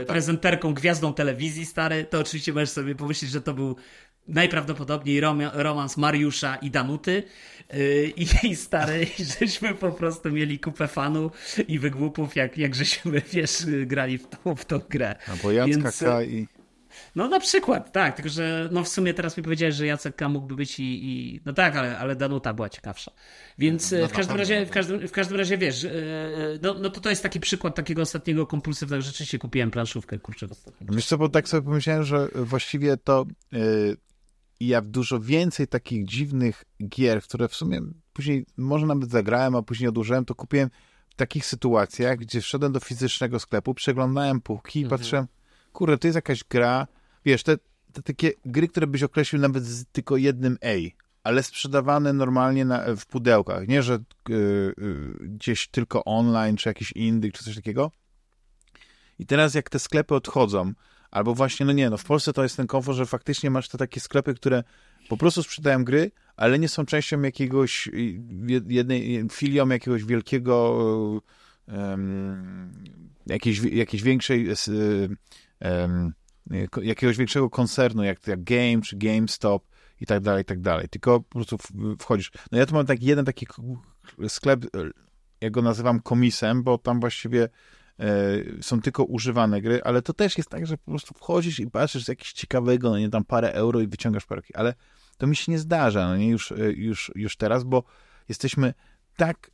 e, 0.00 0.04
prezenterką, 0.04 0.74
gwiazdą 0.74 1.14
telewizji 1.14 1.66
stary, 1.66 2.04
to 2.04 2.20
oczywiście 2.20 2.52
możesz 2.52 2.70
sobie 2.70 2.94
pomyśleć, 2.94 3.30
że 3.30 3.40
to 3.40 3.54
był 3.54 3.76
najprawdopodobniej 4.28 5.20
romans 5.52 5.96
Mariusza 5.96 6.56
i 6.56 6.70
Danuty 6.70 7.22
i, 8.16 8.26
i 8.50 8.56
stary, 8.56 9.06
żeśmy 9.40 9.74
po 9.74 9.92
prostu 9.92 10.30
mieli 10.30 10.58
kupę 10.58 10.88
fanu 10.88 11.30
i 11.68 11.78
wygłupów, 11.78 12.36
jak, 12.36 12.58
jak 12.58 12.74
żeśmy, 12.74 13.22
wiesz, 13.32 13.66
grali 13.86 14.18
w 14.18 14.26
tą, 14.26 14.54
w 14.54 14.64
tą 14.64 14.78
grę. 14.78 15.16
A 15.28 15.36
bo 15.42 15.52
Jacka 15.52 15.82
Więc... 15.82 15.98
K. 15.98 16.22
i 16.22 16.46
no 17.14 17.28
na 17.28 17.40
przykład, 17.40 17.92
tak, 17.92 18.16
tylko 18.16 18.28
że 18.28 18.68
no 18.72 18.84
w 18.84 18.88
sumie 18.88 19.14
teraz 19.14 19.36
mi 19.36 19.42
powiedziałeś, 19.42 19.74
że 19.74 19.86
Jacek 19.86 20.16
K. 20.16 20.28
mógłby 20.28 20.56
być 20.56 20.80
i, 20.80 20.84
i 20.84 21.40
no 21.44 21.52
tak, 21.52 21.76
ale, 21.76 21.98
ale 21.98 22.16
Danuta 22.16 22.54
była 22.54 22.68
ciekawsza. 22.68 23.12
Więc 23.58 23.94
no, 24.00 24.08
w 24.08 24.12
każdym 24.12 24.36
razie, 24.36 24.66
w 24.66 24.70
każdym, 24.70 25.08
w 25.08 25.12
każdym 25.12 25.36
razie 25.38 25.58
wiesz, 25.58 25.84
e, 25.84 25.90
e, 25.90 26.58
no, 26.62 26.74
no 26.74 26.90
to 26.90 27.00
to 27.00 27.10
jest 27.10 27.22
taki 27.22 27.40
przykład 27.40 27.74
takiego 27.74 28.02
ostatniego 28.02 28.46
kompulsywnego, 28.46 29.02
rzeczywiście 29.02 29.38
kupiłem 29.38 29.70
planszówkę, 29.70 30.18
kurczę. 30.18 30.46
Wiesz 30.80 31.06
co, 31.06 31.18
bo 31.18 31.28
tak 31.28 31.48
sobie 31.48 31.62
pomyślałem, 31.62 32.04
że 32.04 32.28
właściwie 32.34 32.96
to 32.96 33.26
yy, 33.52 33.96
ja 34.60 34.80
dużo 34.80 35.20
więcej 35.20 35.68
takich 35.68 36.06
dziwnych 36.06 36.64
gier, 36.88 37.22
które 37.22 37.48
w 37.48 37.54
sumie 37.54 37.80
później 38.12 38.46
może 38.56 38.86
nawet 38.86 39.10
zagrałem, 39.10 39.54
a 39.54 39.62
później 39.62 39.88
odłożyłem, 39.88 40.24
to 40.24 40.34
kupiłem 40.34 40.70
w 41.08 41.14
takich 41.14 41.46
sytuacjach, 41.46 42.18
gdzie 42.18 42.40
wszedłem 42.40 42.72
do 42.72 42.80
fizycznego 42.80 43.38
sklepu, 43.38 43.74
przeglądałem 43.74 44.40
półki 44.40 44.80
i 44.80 44.82
mhm. 44.82 45.00
patrzyłem, 45.00 45.26
kurde, 45.74 45.98
to 45.98 46.06
jest 46.06 46.14
jakaś 46.14 46.44
gra, 46.44 46.86
wiesz, 47.24 47.42
te, 47.42 47.56
te 47.92 48.02
takie 48.02 48.32
gry, 48.44 48.68
które 48.68 48.86
byś 48.86 49.02
określił 49.02 49.42
nawet 49.42 49.64
z 49.64 49.84
tylko 49.92 50.16
jednym 50.16 50.58
A, 50.62 51.04
ale 51.24 51.42
sprzedawane 51.42 52.12
normalnie 52.12 52.64
na, 52.64 52.96
w 52.96 53.06
pudełkach, 53.06 53.68
nie, 53.68 53.82
że 53.82 53.94
y, 53.94 54.32
y, 54.32 54.74
gdzieś 55.20 55.68
tylko 55.68 56.04
online, 56.04 56.56
czy 56.56 56.68
jakiś 56.68 56.92
indyk, 56.92 57.34
czy 57.34 57.44
coś 57.44 57.56
takiego. 57.56 57.90
I 59.18 59.26
teraz 59.26 59.54
jak 59.54 59.70
te 59.70 59.78
sklepy 59.78 60.14
odchodzą, 60.14 60.72
albo 61.10 61.34
właśnie, 61.34 61.66
no 61.66 61.72
nie, 61.72 61.90
no 61.90 61.96
w 61.96 62.04
Polsce 62.04 62.32
to 62.32 62.42
jest 62.42 62.56
ten 62.56 62.66
komfort, 62.66 62.98
że 62.98 63.06
faktycznie 63.06 63.50
masz 63.50 63.68
te 63.68 63.78
takie 63.78 64.00
sklepy, 64.00 64.34
które 64.34 64.64
po 65.08 65.16
prostu 65.16 65.42
sprzedają 65.42 65.84
gry, 65.84 66.10
ale 66.36 66.58
nie 66.58 66.68
są 66.68 66.86
częścią 66.86 67.22
jakiegoś, 67.22 67.90
jednej, 68.68 69.28
filią 69.32 69.68
jakiegoś 69.68 70.04
wielkiego 70.04 70.76
um, 71.68 72.72
jakiejś, 73.26 73.58
jakiejś 73.58 74.02
większej 74.02 74.46
jakiegoś 76.82 77.16
większego 77.16 77.50
koncernu, 77.50 78.04
jak, 78.04 78.26
jak 78.26 78.44
Game 78.44 78.82
czy 78.82 78.96
GameStop 78.96 79.66
i 80.00 80.06
tak 80.06 80.20
dalej, 80.20 80.42
i 80.42 80.44
tak 80.44 80.60
dalej. 80.60 80.88
Tylko 80.88 81.20
po 81.20 81.30
prostu 81.30 81.58
wchodzisz. 81.98 82.32
No 82.52 82.58
ja 82.58 82.66
tu 82.66 82.74
mam 82.74 82.86
tak 82.86 83.02
jeden 83.02 83.24
taki 83.24 83.46
sklep, 84.28 84.66
ja 85.40 85.50
go 85.50 85.62
nazywam 85.62 86.00
komisem, 86.00 86.62
bo 86.62 86.78
tam 86.78 87.00
właściwie 87.00 87.48
e, 88.00 88.08
są 88.62 88.80
tylko 88.80 89.04
używane 89.04 89.60
gry, 89.60 89.82
ale 89.82 90.02
to 90.02 90.12
też 90.12 90.38
jest 90.38 90.50
tak, 90.50 90.66
że 90.66 90.76
po 90.76 90.90
prostu 90.90 91.14
wchodzisz 91.14 91.60
i 91.60 91.70
patrzysz 91.70 92.04
z 92.04 92.08
jakiegoś 92.08 92.32
ciekawego, 92.32 92.90
no 92.90 92.98
nie 92.98 93.10
tam 93.10 93.24
parę 93.24 93.52
euro 93.52 93.80
i 93.80 93.86
wyciągasz 93.86 94.26
parę, 94.26 94.42
ale 94.54 94.74
to 95.18 95.26
mi 95.26 95.36
się 95.36 95.52
nie 95.52 95.58
zdarza, 95.58 96.08
no 96.08 96.16
nie 96.16 96.28
już, 96.28 96.52
e, 96.52 96.72
już, 96.72 97.12
już 97.14 97.36
teraz, 97.36 97.64
bo 97.64 97.82
jesteśmy 98.28 98.74
tak 99.16 99.50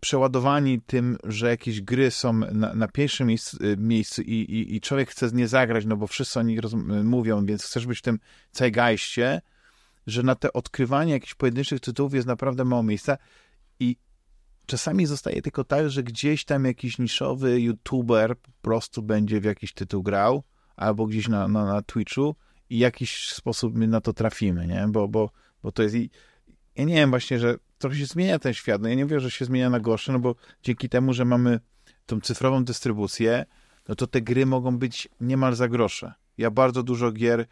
przeładowani 0.00 0.80
tym, 0.80 1.18
że 1.24 1.48
jakieś 1.48 1.80
gry 1.80 2.10
są 2.10 2.32
na, 2.32 2.74
na 2.74 2.88
pierwszym 2.88 3.26
miejscu, 3.26 3.64
y, 3.64 3.76
miejscu 3.76 4.22
i, 4.22 4.34
i, 4.34 4.76
i, 4.76 4.80
człowiek 4.80 5.10
chce 5.10 5.28
z 5.28 5.32
nie 5.32 5.48
zagrać, 5.48 5.86
no 5.86 5.96
bo 5.96 6.06
wszyscy 6.06 6.38
o 6.38 6.42
nich 6.42 6.60
mówią, 7.04 7.46
więc 7.46 7.64
chcesz 7.64 7.86
być 7.86 7.98
w 7.98 8.02
tym 8.02 8.18
zeitgeistie, 8.52 9.40
że 10.06 10.22
na 10.22 10.34
te 10.34 10.52
odkrywanie 10.52 11.12
jakichś 11.12 11.34
pojedynczych 11.34 11.80
tytułów 11.80 12.14
jest 12.14 12.26
naprawdę 12.26 12.64
mało 12.64 12.82
miejsca 12.82 13.18
i 13.80 13.96
czasami 14.66 15.06
zostaje 15.06 15.42
tylko 15.42 15.64
tak, 15.64 15.90
że 15.90 16.02
gdzieś 16.02 16.44
tam 16.44 16.64
jakiś 16.64 16.98
niszowy 16.98 17.60
youtuber 17.60 18.38
po 18.38 18.50
prostu 18.62 19.02
będzie 19.02 19.40
w 19.40 19.44
jakiś 19.44 19.72
tytuł 19.72 20.02
grał, 20.02 20.42
albo 20.76 21.06
gdzieś 21.06 21.28
na, 21.28 21.48
na, 21.48 21.64
na 21.64 21.82
Twitchu 21.82 22.36
i 22.70 22.76
w 22.76 22.80
jakiś 22.80 23.32
sposób 23.32 23.74
my 23.74 23.86
na 23.86 24.00
to 24.00 24.12
trafimy, 24.12 24.66
nie? 24.66 24.86
Bo, 24.88 25.08
bo, 25.08 25.30
bo 25.62 25.72
to 25.72 25.82
jest... 25.82 25.94
I, 25.94 26.10
ja 26.76 26.84
nie 26.84 26.94
wiem 26.94 27.10
właśnie, 27.10 27.38
że 27.38 27.56
trochę 27.80 27.96
się 27.96 28.06
zmienia 28.06 28.38
ten 28.38 28.54
świat. 28.54 28.82
No 28.82 28.88
ja 28.88 28.94
nie 28.94 29.06
wiem, 29.06 29.20
że 29.20 29.30
się 29.30 29.44
zmienia 29.44 29.70
na 29.70 29.80
gorsze, 29.80 30.12
no 30.12 30.18
bo 30.18 30.34
dzięki 30.62 30.88
temu, 30.88 31.12
że 31.12 31.24
mamy 31.24 31.60
tą 32.06 32.20
cyfrową 32.20 32.64
dystrybucję, 32.64 33.46
no 33.88 33.94
to 33.94 34.06
te 34.06 34.20
gry 34.20 34.46
mogą 34.46 34.78
być 34.78 35.08
niemal 35.20 35.54
za 35.54 35.68
grosze. 35.68 36.12
Ja 36.38 36.50
bardzo 36.50 36.82
dużo 36.82 37.12
gier 37.12 37.40
y, 37.40 37.46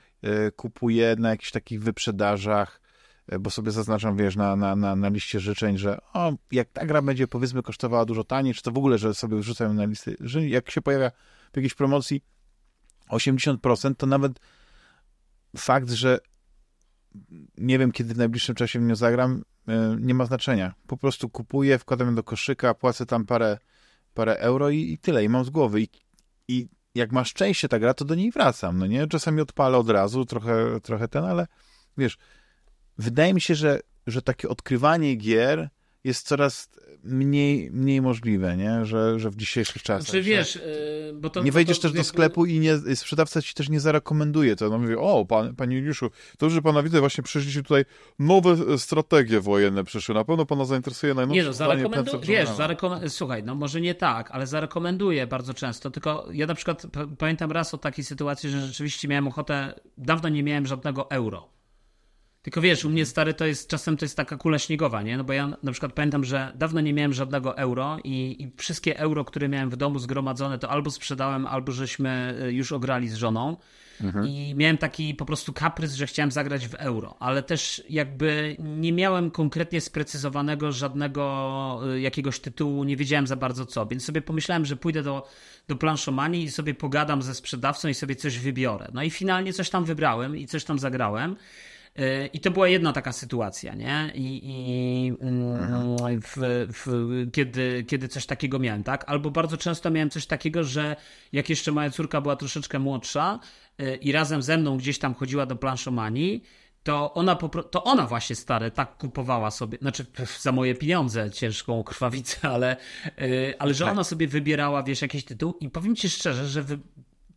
kupuję 0.56 1.16
na 1.18 1.30
jakichś 1.30 1.50
takich 1.50 1.82
wyprzedażach, 1.82 2.80
y, 3.32 3.38
bo 3.38 3.50
sobie 3.50 3.70
zaznaczam, 3.70 4.16
wiesz, 4.16 4.36
na, 4.36 4.56
na, 4.56 4.76
na, 4.76 4.96
na 4.96 5.08
liście 5.08 5.40
życzeń, 5.40 5.78
że 5.78 5.98
o, 6.12 6.32
jak 6.52 6.68
ta 6.68 6.86
gra 6.86 7.02
będzie, 7.02 7.28
powiedzmy, 7.28 7.62
kosztowała 7.62 8.04
dużo 8.04 8.24
taniej, 8.24 8.54
czy 8.54 8.62
to 8.62 8.72
w 8.72 8.78
ogóle, 8.78 8.98
że 8.98 9.14
sobie 9.14 9.36
wrzucają 9.36 9.74
na 9.74 9.84
listy, 9.84 10.16
że 10.20 10.48
jak 10.48 10.70
się 10.70 10.82
pojawia 10.82 11.10
w 11.52 11.56
jakiejś 11.56 11.74
promocji 11.74 12.24
80%, 13.10 13.94
to 13.94 14.06
nawet 14.06 14.40
fakt, 15.56 15.90
że 15.90 16.18
nie 17.58 17.78
wiem, 17.78 17.92
kiedy 17.92 18.14
w 18.14 18.18
najbliższym 18.18 18.54
czasie 18.54 18.80
w 18.80 18.82
nią 18.82 18.96
zagram, 18.96 19.42
nie 20.00 20.14
ma 20.14 20.26
znaczenia. 20.26 20.74
Po 20.86 20.96
prostu 20.96 21.28
kupuję, 21.28 21.78
wkładam 21.78 22.14
do 22.14 22.22
koszyka, 22.22 22.74
płacę 22.74 23.06
tam 23.06 23.26
parę, 23.26 23.58
parę 24.14 24.36
euro 24.38 24.70
i, 24.70 24.92
i 24.92 24.98
tyle, 24.98 25.24
i 25.24 25.28
mam 25.28 25.44
z 25.44 25.50
głowy. 25.50 25.80
I, 25.80 25.88
I 26.48 26.68
jak 26.94 27.12
ma 27.12 27.24
szczęście 27.24 27.68
ta 27.68 27.78
gra, 27.78 27.94
to 27.94 28.04
do 28.04 28.14
niej 28.14 28.30
wracam, 28.30 28.78
no 28.78 28.86
nie? 28.86 29.06
Czasami 29.06 29.40
odpalę 29.40 29.78
od 29.78 29.90
razu, 29.90 30.24
trochę, 30.24 30.80
trochę 30.80 31.08
ten, 31.08 31.24
ale 31.24 31.46
wiesz, 31.98 32.18
wydaje 32.98 33.34
mi 33.34 33.40
się, 33.40 33.54
że, 33.54 33.80
że 34.06 34.22
takie 34.22 34.48
odkrywanie 34.48 35.14
gier 35.14 35.68
jest 36.04 36.26
coraz 36.26 36.68
mniej, 37.02 37.70
mniej 37.70 38.02
możliwe, 38.02 38.56
nie? 38.56 38.84
Że, 38.84 39.20
że 39.20 39.30
w 39.30 39.36
dzisiejszych 39.36 39.82
czasach. 39.82 40.06
Czy 40.06 40.10
znaczy, 40.10 40.22
wiesz, 40.22 40.58
bo 41.14 41.30
to, 41.30 41.42
nie 41.42 41.52
wejdziesz 41.52 41.78
to, 41.78 41.82
to, 41.82 41.88
też 41.88 41.98
do 41.98 42.04
sklepu 42.04 42.46
i 42.46 42.60
nie, 42.60 42.78
sprzedawca 42.96 43.42
ci 43.42 43.54
też 43.54 43.68
nie 43.68 43.80
zarekomenduje 43.80 44.56
to. 44.56 44.68
No 44.68 44.78
mówi, 44.78 44.94
o, 44.94 45.24
pan, 45.24 45.56
panie 45.56 45.76
Juliuszu, 45.76 46.10
to, 46.38 46.50
że 46.50 46.62
pana 46.62 46.82
widzę, 46.82 47.00
właśnie 47.00 47.24
przyszliście 47.24 47.62
tutaj 47.62 47.84
nowe 48.18 48.78
strategie 48.78 49.40
wojenne 49.40 49.84
przyszły. 49.84 50.14
Na 50.14 50.24
pewno 50.24 50.46
pana 50.46 50.64
zainteresuje 50.64 51.14
najnowsze 51.14 51.40
Nie 51.40 51.46
no, 51.46 51.52
zarekomenduję, 51.52 52.20
wiesz, 52.22 52.48
zarekom 52.48 53.08
słuchaj, 53.08 53.44
no 53.44 53.54
może 53.54 53.80
nie 53.80 53.94
tak, 53.94 54.30
ale 54.30 54.46
zarekomenduję 54.46 55.26
bardzo 55.26 55.54
często, 55.54 55.90
tylko 55.90 56.28
ja 56.32 56.46
na 56.46 56.54
przykład 56.54 56.86
pamiętam 57.18 57.52
raz 57.52 57.74
o 57.74 57.78
takiej 57.78 58.04
sytuacji, 58.04 58.50
że 58.50 58.66
rzeczywiście 58.66 59.08
miałem 59.08 59.28
ochotę, 59.28 59.80
dawno 59.98 60.28
nie 60.28 60.42
miałem 60.42 60.66
żadnego 60.66 61.10
euro 61.10 61.57
tylko 62.42 62.60
wiesz, 62.60 62.84
u 62.84 62.90
mnie 62.90 63.06
stary 63.06 63.34
to 63.34 63.46
jest, 63.46 63.70
czasem 63.70 63.96
to 63.96 64.04
jest 64.04 64.16
taka 64.16 64.36
kula 64.36 64.58
śniegowa, 64.58 65.02
nie? 65.02 65.16
No 65.16 65.24
bo 65.24 65.32
ja 65.32 65.56
na 65.62 65.72
przykład 65.72 65.92
pamiętam, 65.92 66.24
że 66.24 66.52
dawno 66.54 66.80
nie 66.80 66.94
miałem 66.94 67.12
żadnego 67.12 67.58
euro 67.58 67.98
i, 68.04 68.42
i 68.42 68.52
wszystkie 68.56 68.98
euro, 68.98 69.24
które 69.24 69.48
miałem 69.48 69.70
w 69.70 69.76
domu 69.76 69.98
zgromadzone, 69.98 70.58
to 70.58 70.70
albo 70.70 70.90
sprzedałem, 70.90 71.46
albo 71.46 71.72
żeśmy 71.72 72.38
e, 72.42 72.52
już 72.52 72.72
ograli 72.72 73.08
z 73.08 73.14
żoną. 73.14 73.56
Mhm. 74.00 74.26
I 74.26 74.54
miałem 74.56 74.78
taki 74.78 75.14
po 75.14 75.24
prostu 75.24 75.52
kaprys, 75.52 75.94
że 75.94 76.06
chciałem 76.06 76.30
zagrać 76.30 76.68
w 76.68 76.74
euro, 76.74 77.16
ale 77.20 77.42
też 77.42 77.82
jakby 77.88 78.56
nie 78.58 78.92
miałem 78.92 79.30
konkretnie 79.30 79.80
sprecyzowanego 79.80 80.72
żadnego 80.72 81.80
e, 81.94 82.00
jakiegoś 82.00 82.40
tytułu, 82.40 82.84
nie 82.84 82.96
wiedziałem 82.96 83.26
za 83.26 83.36
bardzo 83.36 83.66
co, 83.66 83.86
więc 83.86 84.04
sobie 84.04 84.22
pomyślałem, 84.22 84.64
że 84.64 84.76
pójdę 84.76 85.02
do, 85.02 85.28
do 85.68 85.76
planszomanii 85.76 86.44
i 86.44 86.50
sobie 86.50 86.74
pogadam 86.74 87.22
ze 87.22 87.34
sprzedawcą 87.34 87.88
i 87.88 87.94
sobie 87.94 88.16
coś 88.16 88.38
wybiorę. 88.38 88.88
No 88.94 89.02
i 89.02 89.10
finalnie 89.10 89.52
coś 89.52 89.70
tam 89.70 89.84
wybrałem 89.84 90.36
i 90.36 90.46
coś 90.46 90.64
tam 90.64 90.78
zagrałem. 90.78 91.36
Y, 91.98 92.30
I 92.32 92.40
to 92.40 92.50
była 92.50 92.68
jedna 92.68 92.92
taka 92.92 93.12
sytuacja, 93.12 93.74
nie? 93.74 94.12
I, 94.14 94.40
i 94.44 95.12
mm, 95.20 96.20
w, 96.22 96.36
w, 96.72 97.26
kiedy, 97.32 97.84
kiedy 97.88 98.08
coś 98.08 98.26
takiego 98.26 98.58
miałem, 98.58 98.84
tak? 98.84 99.04
Albo 99.06 99.30
bardzo 99.30 99.56
często 99.56 99.90
miałem 99.90 100.10
coś 100.10 100.26
takiego, 100.26 100.64
że 100.64 100.96
jak 101.32 101.50
jeszcze 101.50 101.72
moja 101.72 101.90
córka 101.90 102.20
była 102.20 102.36
troszeczkę 102.36 102.78
młodsza 102.78 103.40
y, 103.80 103.96
i 103.96 104.12
razem 104.12 104.42
ze 104.42 104.58
mną 104.58 104.76
gdzieś 104.76 104.98
tam 104.98 105.14
chodziła 105.14 105.46
do 105.46 105.56
planszomanii, 105.56 106.44
to 106.82 107.14
ona, 107.14 107.34
to 107.70 107.84
ona 107.84 108.06
właśnie 108.06 108.36
stare 108.36 108.70
tak 108.70 108.96
kupowała 108.96 109.50
sobie, 109.50 109.78
znaczy 109.78 110.06
za 110.40 110.52
moje 110.52 110.74
pieniądze, 110.74 111.30
ciężką 111.30 111.84
krwawicę, 111.84 112.48
ale, 112.54 112.76
y, 113.22 113.54
ale 113.58 113.74
że 113.74 113.84
tak. 113.84 113.92
ona 113.92 114.04
sobie 114.04 114.28
wybierała, 114.28 114.82
wiesz, 114.82 115.02
jakiś 115.02 115.24
tytuł 115.24 115.54
i 115.60 115.70
powiem 115.70 115.96
ci 115.96 116.10
szczerze, 116.10 116.48
że 116.48 116.62
wy, 116.62 116.78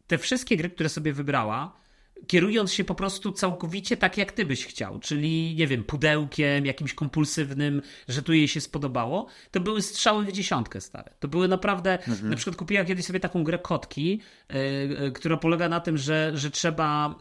te 0.08 0.18
wszystkie 0.18 0.58
gry, 0.58 0.70
które 0.70 0.90
sobie 0.90 1.14
wybrała, 1.14 1.81
kierując 2.28 2.74
się 2.74 2.84
po 2.84 2.96
prostu 2.96 3.32
całkowicie 3.32 3.98
tak, 3.98 4.18
jak 4.18 4.32
ty 4.32 4.46
byś 4.46 4.66
chciał, 4.66 5.00
czyli, 5.00 5.56
nie 5.56 5.68
wiem, 5.68 5.84
pudełkiem, 5.84 6.66
jakimś 6.66 6.94
kompulsywnym, 6.94 7.82
że 8.08 8.22
tu 8.22 8.34
jej 8.34 8.48
się 8.48 8.62
spodobało, 8.62 9.28
to 9.52 9.60
były 9.60 9.82
strzały 9.82 10.26
w 10.26 10.32
dziesiątkę 10.32 10.82
stare. 10.82 11.12
To 11.20 11.28
były 11.28 11.48
naprawdę, 11.48 12.00
mhm. 12.00 12.30
na 12.30 12.36
przykład 12.36 12.56
kupiła 12.56 12.86
kiedyś 12.86 13.06
sobie 13.06 13.20
taką 13.20 13.44
grę 13.44 13.60
kotki, 13.60 14.20
yy, 14.50 15.12
która 15.12 15.38
polega 15.38 15.70
na 15.70 15.80
tym, 15.80 15.98
że, 15.98 16.32
że 16.36 16.52
trzeba 16.52 17.16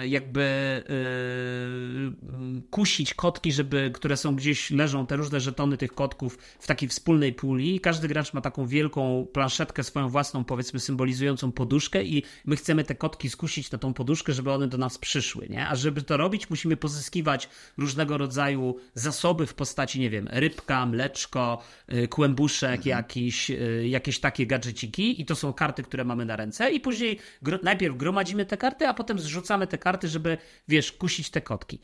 yy, 0.00 0.08
jakby 0.08 0.82
yy, 0.88 2.62
kusić 2.70 3.14
kotki, 3.14 3.52
żeby, 3.52 3.90
które 3.94 4.16
są 4.16 4.36
gdzieś, 4.36 4.70
leżą 4.70 5.06
te 5.06 5.16
różne 5.16 5.40
żetony 5.40 5.76
tych 5.76 5.92
kotków 5.92 6.38
w 6.58 6.66
takiej 6.66 6.88
wspólnej 6.88 7.32
puli. 7.32 7.80
Każdy 7.80 8.08
gracz 8.08 8.32
ma 8.32 8.40
taką 8.40 8.66
wielką 8.66 9.26
planszetkę 9.32 9.84
swoją 9.84 10.08
własną, 10.08 10.44
powiedzmy, 10.44 10.80
symbolizującą 10.80 11.52
poduszkę 11.52 12.04
i 12.04 12.22
my 12.44 12.56
chcemy 12.56 12.84
te 12.84 12.94
kotki 12.94 13.30
skusić 13.30 13.70
na 13.70 13.78
tą 13.78 13.94
poduszkę, 13.94 14.23
żeby 14.32 14.52
one 14.52 14.68
do 14.68 14.78
nas 14.78 14.98
przyszły, 14.98 15.48
nie? 15.48 15.68
A 15.68 15.76
żeby 15.76 16.02
to 16.02 16.16
robić, 16.16 16.50
musimy 16.50 16.76
pozyskiwać 16.76 17.48
różnego 17.78 18.18
rodzaju 18.18 18.76
zasoby 18.94 19.46
w 19.46 19.54
postaci, 19.54 20.00
nie 20.00 20.10
wiem, 20.10 20.28
rybka, 20.30 20.86
mleczko, 20.86 21.62
y, 21.92 22.08
kłębuszek, 22.08 22.76
mhm. 22.76 22.96
jakiś, 22.96 23.50
y, 23.50 23.84
jakieś 23.88 24.20
takie 24.20 24.46
gadżeciki 24.46 25.20
i 25.20 25.24
to 25.24 25.36
są 25.36 25.52
karty, 25.52 25.82
które 25.82 26.04
mamy 26.04 26.24
na 26.24 26.36
ręce 26.36 26.70
i 26.70 26.80
później 26.80 27.18
najpierw 27.62 27.96
gromadzimy 27.96 28.46
te 28.46 28.56
karty, 28.56 28.88
a 28.88 28.94
potem 28.94 29.18
zrzucamy 29.18 29.66
te 29.66 29.78
karty, 29.78 30.08
żeby, 30.08 30.38
wiesz, 30.68 30.92
kusić 30.92 31.30
te 31.30 31.40
kotki. 31.40 31.80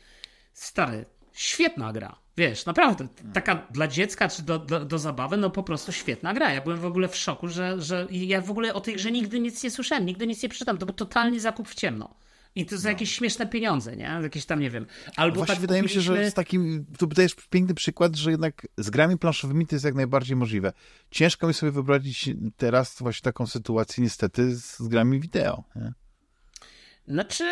Stary, 0.53 1.05
świetna 1.33 1.93
gra. 1.93 2.21
Wiesz, 2.37 2.65
naprawdę, 2.65 3.07
taka 3.33 3.67
dla 3.71 3.87
dziecka 3.87 4.29
czy 4.29 4.43
do, 4.43 4.59
do, 4.59 4.85
do, 4.85 4.99
zabawy, 4.99 5.37
no 5.37 5.49
po 5.49 5.63
prostu 5.63 5.91
świetna 5.91 6.33
gra. 6.33 6.53
Ja 6.53 6.61
byłem 6.61 6.79
w 6.79 6.85
ogóle 6.85 7.07
w 7.07 7.15
szoku, 7.15 7.47
że, 7.47 7.81
że 7.81 8.07
ja 8.11 8.41
w 8.41 8.51
ogóle 8.51 8.73
o 8.73 8.81
tej 8.81 8.95
grze 8.95 9.11
nigdy 9.11 9.39
nic 9.39 9.63
nie 9.63 9.71
słyszałem, 9.71 10.05
nigdy 10.05 10.27
nic 10.27 10.43
nie 10.43 10.49
przeczytałem. 10.49 10.77
To 10.77 10.85
był 10.85 10.95
totalnie 10.95 11.39
zakup 11.39 11.69
w 11.69 11.75
ciemno. 11.75 12.15
I 12.55 12.65
to 12.65 12.77
za 12.77 12.89
no. 12.89 12.93
jakieś 12.93 13.11
śmieszne 13.11 13.47
pieniądze, 13.47 13.95
nie? 13.95 14.19
Jakieś 14.23 14.45
tam, 14.45 14.59
nie 14.59 14.69
wiem. 14.69 14.85
Albo 15.15 15.35
Właśnie 15.35 15.55
tak 15.55 15.61
wydaje 15.61 15.81
kupiliśmy... 15.81 16.11
mi 16.11 16.17
się, 16.17 16.23
że 16.23 16.31
z 16.31 16.33
takim, 16.33 16.85
tu 16.97 17.07
dajesz 17.07 17.35
piękny 17.49 17.73
przykład, 17.73 18.15
że 18.15 18.31
jednak 18.31 18.67
z 18.77 18.89
grami 18.89 19.17
planszowymi 19.17 19.67
to 19.67 19.75
jest 19.75 19.85
jak 19.85 19.95
najbardziej 19.95 20.35
możliwe. 20.35 20.73
Ciężko 21.11 21.47
mi 21.47 21.53
sobie 21.53 21.71
wyobrazić 21.71 22.29
teraz 22.57 22.99
właśnie 22.99 23.23
taką 23.23 23.47
sytuację 23.47 24.03
niestety 24.03 24.55
z, 24.55 24.79
z 24.79 24.87
grami 24.87 25.19
wideo, 25.19 25.63
nie? 25.75 25.93
Znaczy, 27.07 27.43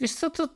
wiesz 0.00 0.12
co, 0.12 0.30
to... 0.30 0.48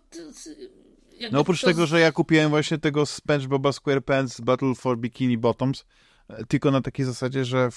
no 1.33 1.41
oprócz 1.41 1.61
to... 1.61 1.67
tego, 1.67 1.87
że 1.87 2.01
ja 2.01 2.13
kupiłem 2.13 2.51
właśnie 2.51 2.79
tego 2.79 3.07
SpongeBoba 3.07 3.73
SquarePants 3.73 4.41
Battle 4.41 4.75
for 4.75 4.99
Bikini 4.99 5.39
Bottoms, 5.39 5.85
e, 6.29 6.45
tylko 6.45 6.71
na 6.71 6.81
takiej 6.81 7.07
zasadzie, 7.07 7.45
że 7.45 7.69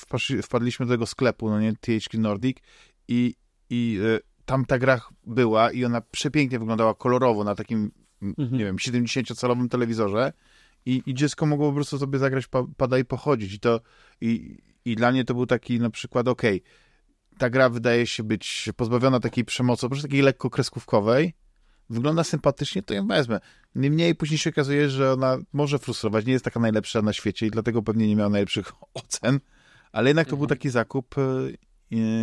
wpadliśmy 0.44 0.86
do 0.86 0.94
tego 0.94 1.06
sklepu, 1.06 1.50
no 1.50 1.62
nie, 1.62 1.74
THQ 1.76 2.20
Nordic 2.20 2.58
i, 3.08 3.36
i 3.70 4.00
e, 4.52 4.56
tam 4.56 4.66
ta 4.66 4.80
gra 4.80 5.02
była 5.26 5.72
i 5.72 5.86
ona 5.86 6.02
przepięknie 6.02 6.60
wyglądała 6.60 6.96
kolorowo 6.96 7.44
na 7.44 7.56
takim, 7.56 7.92
mhm. 8.22 8.52
nie 8.52 8.66
wiem, 8.66 8.76
70-calowym 8.76 9.70
telewizorze 9.70 10.34
i, 10.86 11.04
i 11.06 11.14
dziecko 11.14 11.46
mogło 11.46 11.70
po 11.70 11.76
prostu 11.76 12.00
sobie 12.00 12.20
zagrać 12.20 12.48
pa, 12.48 12.64
pada 12.78 12.98
i 12.98 13.06
pochodzić 13.06 13.54
i 13.54 13.60
to 13.60 13.82
i, 14.22 14.58
i 14.86 14.96
dla 14.96 15.12
mnie 15.12 15.26
to 15.26 15.34
był 15.34 15.46
taki 15.46 15.80
na 15.80 15.90
przykład, 15.90 16.28
okej, 16.28 16.62
okay, 16.62 17.38
ta 17.38 17.50
gra 17.50 17.70
wydaje 17.70 18.08
się 18.08 18.24
być 18.24 18.70
pozbawiona 18.76 19.20
takiej 19.20 19.46
przemocy, 19.46 19.86
oprócz 19.86 20.02
takiej 20.02 20.22
lekko 20.22 20.50
kreskówkowej, 20.50 21.34
wygląda 21.90 22.24
sympatycznie, 22.24 22.84
to 22.84 22.94
ją 22.94 23.08
wezmę. 23.08 23.40
Niemniej 23.76 24.16
później 24.16 24.38
się 24.38 24.50
okazuje, 24.50 24.90
że 24.90 25.14
ona 25.14 25.38
może 25.54 25.80
frustrować, 25.80 26.26
nie 26.26 26.34
jest 26.34 26.46
taka 26.46 26.60
najlepsza 26.60 27.02
na 27.02 27.14
świecie 27.14 27.48
i 27.48 27.52
dlatego 27.52 27.82
pewnie 27.82 28.08
nie 28.08 28.16
miała 28.16 28.30
najlepszych 28.30 28.72
ocen, 28.94 29.40
ale 29.92 30.10
jednak 30.10 30.28
to 30.28 30.36
był 30.36 30.44
mhm. 30.44 30.60
taki 30.60 30.70
zakup 30.70 31.18
e, 31.18 31.22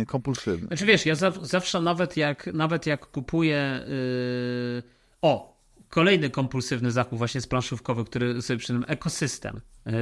kompulsywny. 0.07 0.67
Znaczy 0.67 0.85
wiesz, 0.85 1.05
ja 1.05 1.15
zawsze 1.41 1.81
nawet 1.81 2.17
jak, 2.17 2.47
nawet 2.53 2.85
jak 2.85 3.05
kupuję 3.05 3.79
yy... 3.87 4.83
o, 5.21 5.59
kolejny 5.89 6.29
kompulsywny 6.29 6.91
zakup 6.91 7.17
właśnie 7.17 7.41
z 7.41 7.47
planszówkowy, 7.47 8.05
który 8.05 8.41
sobie 8.41 8.57
przynajmniej 8.57 8.93
ekosystem. 8.93 9.61
Yy, 9.85 9.93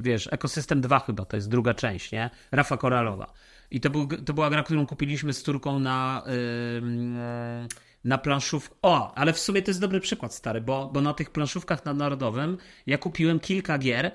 wiesz, 0.00 0.28
ekosystem 0.32 0.80
2 0.80 0.98
chyba 0.98 1.24
to 1.24 1.36
jest 1.36 1.48
druga 1.48 1.74
część, 1.74 2.12
nie? 2.12 2.30
Rafa 2.52 2.76
Koralowa. 2.76 3.32
I 3.70 3.80
to, 3.80 3.90
był, 3.90 4.06
to 4.06 4.34
była 4.34 4.50
gra, 4.50 4.62
którą 4.62 4.86
kupiliśmy 4.86 5.32
z 5.32 5.42
Turką 5.42 5.78
na 5.78 6.22
yy, 6.26 7.68
na 8.06 8.18
planszówkę. 8.18 8.74
O, 8.82 9.14
ale 9.14 9.32
w 9.32 9.38
sumie 9.38 9.62
to 9.62 9.70
jest 9.70 9.80
dobry 9.80 10.00
przykład, 10.00 10.34
stary, 10.34 10.60
bo, 10.60 10.90
bo 10.92 11.00
na 11.00 11.14
tych 11.14 11.30
planszówkach 11.30 11.84
na 11.84 11.94
Narodowym 11.94 12.58
ja 12.86 12.98
kupiłem 12.98 13.40
kilka 13.40 13.78
gier, 13.78 14.12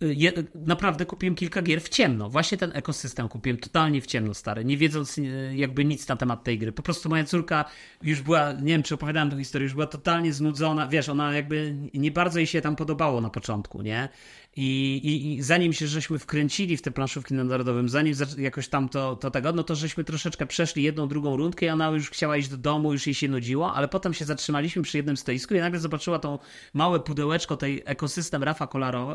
je, 0.00 0.32
naprawdę 0.54 1.06
kupiłem 1.06 1.34
kilka 1.34 1.62
gier 1.62 1.80
w 1.80 1.88
ciemno. 1.88 2.30
Właśnie 2.30 2.58
ten 2.58 2.70
ekosystem 2.74 3.28
kupiłem 3.28 3.58
totalnie 3.58 4.00
w 4.00 4.06
ciemno, 4.06 4.34
stary, 4.34 4.64
nie 4.64 4.76
wiedząc 4.76 5.18
e, 5.18 5.22
jakby 5.56 5.84
nic 5.84 6.08
na 6.08 6.16
temat 6.16 6.44
tej 6.44 6.58
gry. 6.58 6.72
Po 6.72 6.82
prostu 6.82 7.08
moja 7.08 7.24
córka 7.24 7.64
już 8.02 8.22
była, 8.22 8.52
nie 8.52 8.72
wiem 8.72 8.82
czy 8.82 8.94
opowiadałem 8.94 9.30
tę 9.30 9.38
historię, 9.38 9.64
już 9.64 9.74
była 9.74 9.86
totalnie 9.86 10.32
znudzona. 10.32 10.88
Wiesz, 10.88 11.08
ona 11.08 11.34
jakby 11.34 11.76
nie 11.94 12.10
bardzo 12.10 12.38
jej 12.38 12.46
się 12.46 12.60
tam 12.60 12.76
podobało 12.76 13.20
na 13.20 13.30
początku, 13.30 13.82
nie? 13.82 14.08
I, 14.56 15.00
i, 15.04 15.32
I, 15.32 15.42
zanim 15.42 15.72
się 15.72 15.86
żeśmy 15.86 16.18
wkręcili 16.18 16.76
w 16.76 16.82
te 16.82 16.90
planszówki 16.90 17.34
na 17.34 17.44
narodowym, 17.44 17.88
zanim 17.88 18.14
jakoś 18.38 18.68
tam 18.68 18.88
to, 18.88 19.16
to 19.16 19.30
tego, 19.30 19.52
no 19.52 19.62
to 19.62 19.74
żeśmy 19.74 20.04
troszeczkę 20.04 20.46
przeszli 20.46 20.82
jedną, 20.82 21.08
drugą 21.08 21.36
rundkę 21.36 21.66
i 21.66 21.68
ona 21.68 21.88
już 21.88 22.10
chciała 22.10 22.36
iść 22.36 22.48
do 22.48 22.56
domu, 22.56 22.92
już 22.92 23.06
jej 23.06 23.14
się 23.14 23.28
nudziło, 23.28 23.74
ale 23.74 23.88
potem 23.88 24.14
się 24.14 24.24
zatrzymaliśmy 24.24 24.82
przy 24.82 24.96
jednym 24.96 25.16
stoisku 25.16 25.54
i 25.54 25.58
nagle 25.58 25.80
zobaczyła 25.80 26.18
to 26.18 26.38
małe 26.74 27.00
pudełeczko 27.00 27.56
tej 27.56 27.82
ekosystem 27.84 28.42
Rafa 28.42 28.68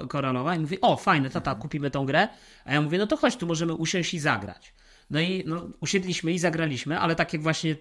Koralowa 0.09 0.55
i 0.55 0.59
mówi, 0.59 0.81
o 0.81 0.97
fajne, 0.97 1.29
tata, 1.29 1.55
kupimy 1.55 1.91
tą 1.91 2.05
grę. 2.05 2.27
A 2.65 2.73
ja 2.73 2.81
mówię, 2.81 2.97
no 2.97 3.07
to 3.07 3.17
chodź, 3.17 3.35
tu 3.35 3.47
możemy 3.47 3.73
usiąść 3.73 4.13
i 4.13 4.19
zagrać. 4.19 4.73
No 5.09 5.19
i 5.19 5.43
no, 5.47 5.69
usiedliśmy 5.79 6.33
i 6.33 6.39
zagraliśmy, 6.39 6.99
ale 6.99 7.15
tak 7.15 7.33
jak 7.33 7.41
właśnie 7.41 7.75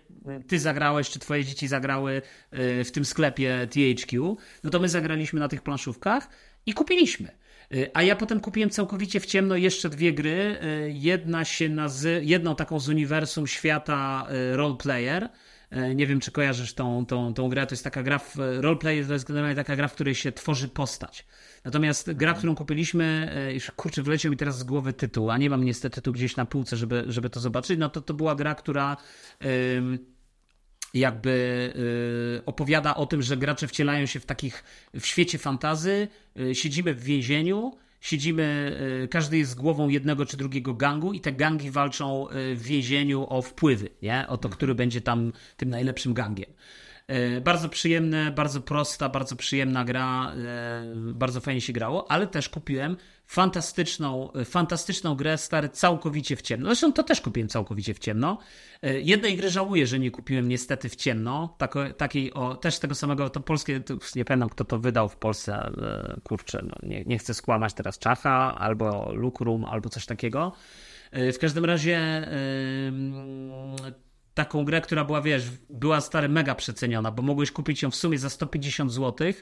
ty 0.49 0.59
zagrałeś, 0.59 1.11
czy 1.11 1.19
twoje 1.19 1.45
dzieci 1.45 1.69
zagrały 1.69 2.23
y, 2.81 2.85
w 2.85 2.93
tym 2.93 3.05
sklepie 3.05 3.69
THQ, 3.71 4.37
no 4.65 4.71
to 4.71 4.81
my 4.81 4.89
zagraliśmy 4.89 5.41
na 5.41 5.49
tych 5.49 5.63
planszówkach 5.63 6.29
i 6.67 6.75
kupiliśmy. 6.75 7.39
Y, 7.75 7.91
a 7.95 8.03
ja 8.03 8.16
potem 8.16 8.41
kupiłem 8.41 8.71
całkowicie 8.71 9.21
w 9.21 9.27
ciemno 9.27 9.57
jeszcze 9.57 9.89
dwie 9.89 10.12
gry. 10.12 10.59
Y, 10.62 10.91
jedna 10.95 11.45
się 11.45 11.68
nazy 11.68 12.21
jedną 12.25 12.57
taką 12.57 12.81
z 12.81 12.89
uniwersum 12.89 13.47
świata 13.47 14.27
y, 14.53 14.57
roleplayer. 14.57 15.29
Nie 15.95 16.07
wiem, 16.07 16.21
czy 16.21 16.33
kojarzysz 16.33 16.75
tą, 16.75 17.07
tą, 17.07 17.35
tą 17.35 17.49
grę. 17.49 17.66
To 17.66 17.75
jest 17.75 17.85
taka 17.85 18.03
gra 18.03 18.18
w 18.18 18.37
roleplayer, 18.37 19.07
to 19.07 19.12
jest 19.12 19.27
generalnie 19.27 19.57
taka 19.57 19.77
gra, 19.77 19.89
w 19.89 19.95
której 19.95 20.14
się 20.14 20.33
tworzy 20.33 20.68
postać. 20.68 21.27
Natomiast 21.64 22.12
gra, 22.12 22.35
którą 22.35 22.55
kupiliśmy, 22.55 23.35
już 23.55 23.71
kurczę, 23.71 24.03
wleciał 24.03 24.31
mi 24.31 24.37
teraz 24.37 24.59
z 24.59 24.64
głowy 24.64 24.93
tytuł, 24.93 25.31
a 25.31 25.39
nie 25.39 25.51
mam 25.51 25.64
niestety 25.64 26.03
tu 26.03 26.12
gdzieś 26.12 26.37
na 26.37 26.47
półce, 26.47 26.77
żeby, 26.77 27.05
żeby 27.07 27.31
to 27.31 27.41
zobaczyć. 27.41 27.79
No 27.79 27.89
to 27.89 28.01
to 28.01 28.14
była 28.14 28.35
gra, 28.35 28.55
która. 28.55 28.97
Jakby 30.95 31.30
y, 32.41 32.45
opowiada 32.47 32.95
o 32.95 33.07
tym, 33.07 33.22
że 33.22 33.36
gracze 33.36 33.68
wcielają 33.68 34.07
się 34.07 34.20
w 34.20 34.26
takich, 34.26 34.64
w 34.95 35.07
świecie 35.07 35.38
fantazy, 35.38 36.09
y, 36.41 36.55
siedzimy 36.55 36.95
w 36.95 37.03
więzieniu, 37.03 37.76
siedzimy, 38.01 38.76
y, 39.05 39.09
każdy 39.09 39.38
jest 39.38 39.57
głową 39.57 39.88
jednego 39.88 40.26
czy 40.26 40.36
drugiego 40.36 40.74
gangu 40.74 41.12
i 41.12 41.20
te 41.20 41.32
gangi 41.32 41.70
walczą 41.70 42.26
w 42.55 42.62
więzieniu 42.62 43.26
o 43.28 43.43
wpływy, 43.43 43.88
nie? 44.03 44.24
O 44.28 44.36
to, 44.36 44.49
który 44.49 44.74
będzie 44.74 45.01
tam 45.01 45.32
tym 45.57 45.70
najlepszym 45.70 46.14
gangiem. 46.14 46.51
Y, 47.11 47.41
bardzo 47.41 47.69
przyjemne, 47.69 48.31
bardzo 48.31 48.61
prosta, 48.61 49.09
bardzo 49.09 49.37
przyjemna 49.37 49.85
gra, 49.85 50.33
bardzo 50.97 51.41
fajnie 51.41 51.61
się 51.61 51.73
grało, 51.73 52.11
ale 52.11 52.27
też 52.27 52.49
kupiłem 52.49 52.97
fantastyczną, 53.27 54.33
fantastyczną 54.45 55.15
grę, 55.15 55.39
stary, 55.39 55.69
całkowicie 55.69 56.37
w 56.37 56.43
ciemno. 56.43 56.67
Zresztą 56.67 56.93
to 56.93 57.03
też 57.03 57.21
kupiłem 57.21 57.49
całkowicie 57.49 57.95
w 57.95 57.99
ciemno. 57.99 58.39
E, 58.83 59.01
jednej 59.01 59.37
gry 59.37 59.51
żałuję, 59.51 59.87
że 59.87 59.99
nie 59.99 60.11
kupiłem 60.11 60.49
niestety 60.49 60.89
w 60.89 60.97
ciemno. 60.97 61.57
Takiej 61.97 62.35
o, 62.35 62.55
też 62.55 62.79
tego 62.79 62.95
samego, 62.95 63.31
to 63.31 63.41
polskie, 63.41 63.81
nie 64.17 64.25
pamiętam 64.25 64.49
kto 64.49 64.65
to 64.65 64.79
wydał 64.79 65.09
w 65.09 65.17
Polsce, 65.17 65.71
kurczę, 66.25 66.63
no, 66.63 66.89
nie, 66.89 67.05
nie 67.05 67.19
chcę 67.19 67.35
skłamać 67.35 67.75
teraz 67.75 67.99
Czacha, 67.99 68.59
albo 68.59 69.13
Lukrum, 69.13 69.65
albo 69.65 69.89
coś 69.89 70.07
takiego. 70.07 70.53
E, 71.11 71.33
w 71.33 71.39
każdym 71.39 71.65
razie 71.65 72.29
taką 74.35 74.64
grę, 74.64 74.81
która 74.81 75.05
była, 75.05 75.22
wiesz, 75.22 75.45
była 75.70 76.01
stary 76.01 76.28
mega 76.28 76.55
przeceniona, 76.55 77.11
bo 77.11 77.22
mogłeś 77.22 77.51
kupić 77.51 77.83
ją 77.83 77.91
w 77.91 77.97
sumie 77.97 78.18
za 78.18 78.31
150 78.31 78.93
zł 78.93 79.33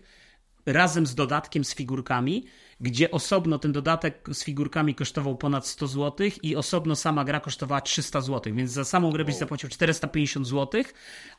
razem 0.67 1.07
z 1.07 1.15
dodatkiem 1.15 1.65
z 1.65 1.75
figurkami 1.75 2.45
gdzie 2.81 3.11
osobno 3.11 3.59
ten 3.59 3.73
dodatek 3.73 4.29
z 4.33 4.45
figurkami 4.45 4.95
kosztował 4.95 5.37
ponad 5.37 5.67
100 5.67 5.87
zł 5.87 6.29
i 6.43 6.57
osobno 6.57 6.97
sama 6.97 7.25
gra 7.25 7.41
kosztowała 7.41 7.81
300 7.81 8.21
zł, 8.21 8.55
więc 8.55 8.71
za 8.71 8.85
samą 8.85 9.11
grę 9.11 9.25
byś 9.25 9.35
zapłacił 9.35 9.69
450 9.69 10.47
zł, 10.47 10.83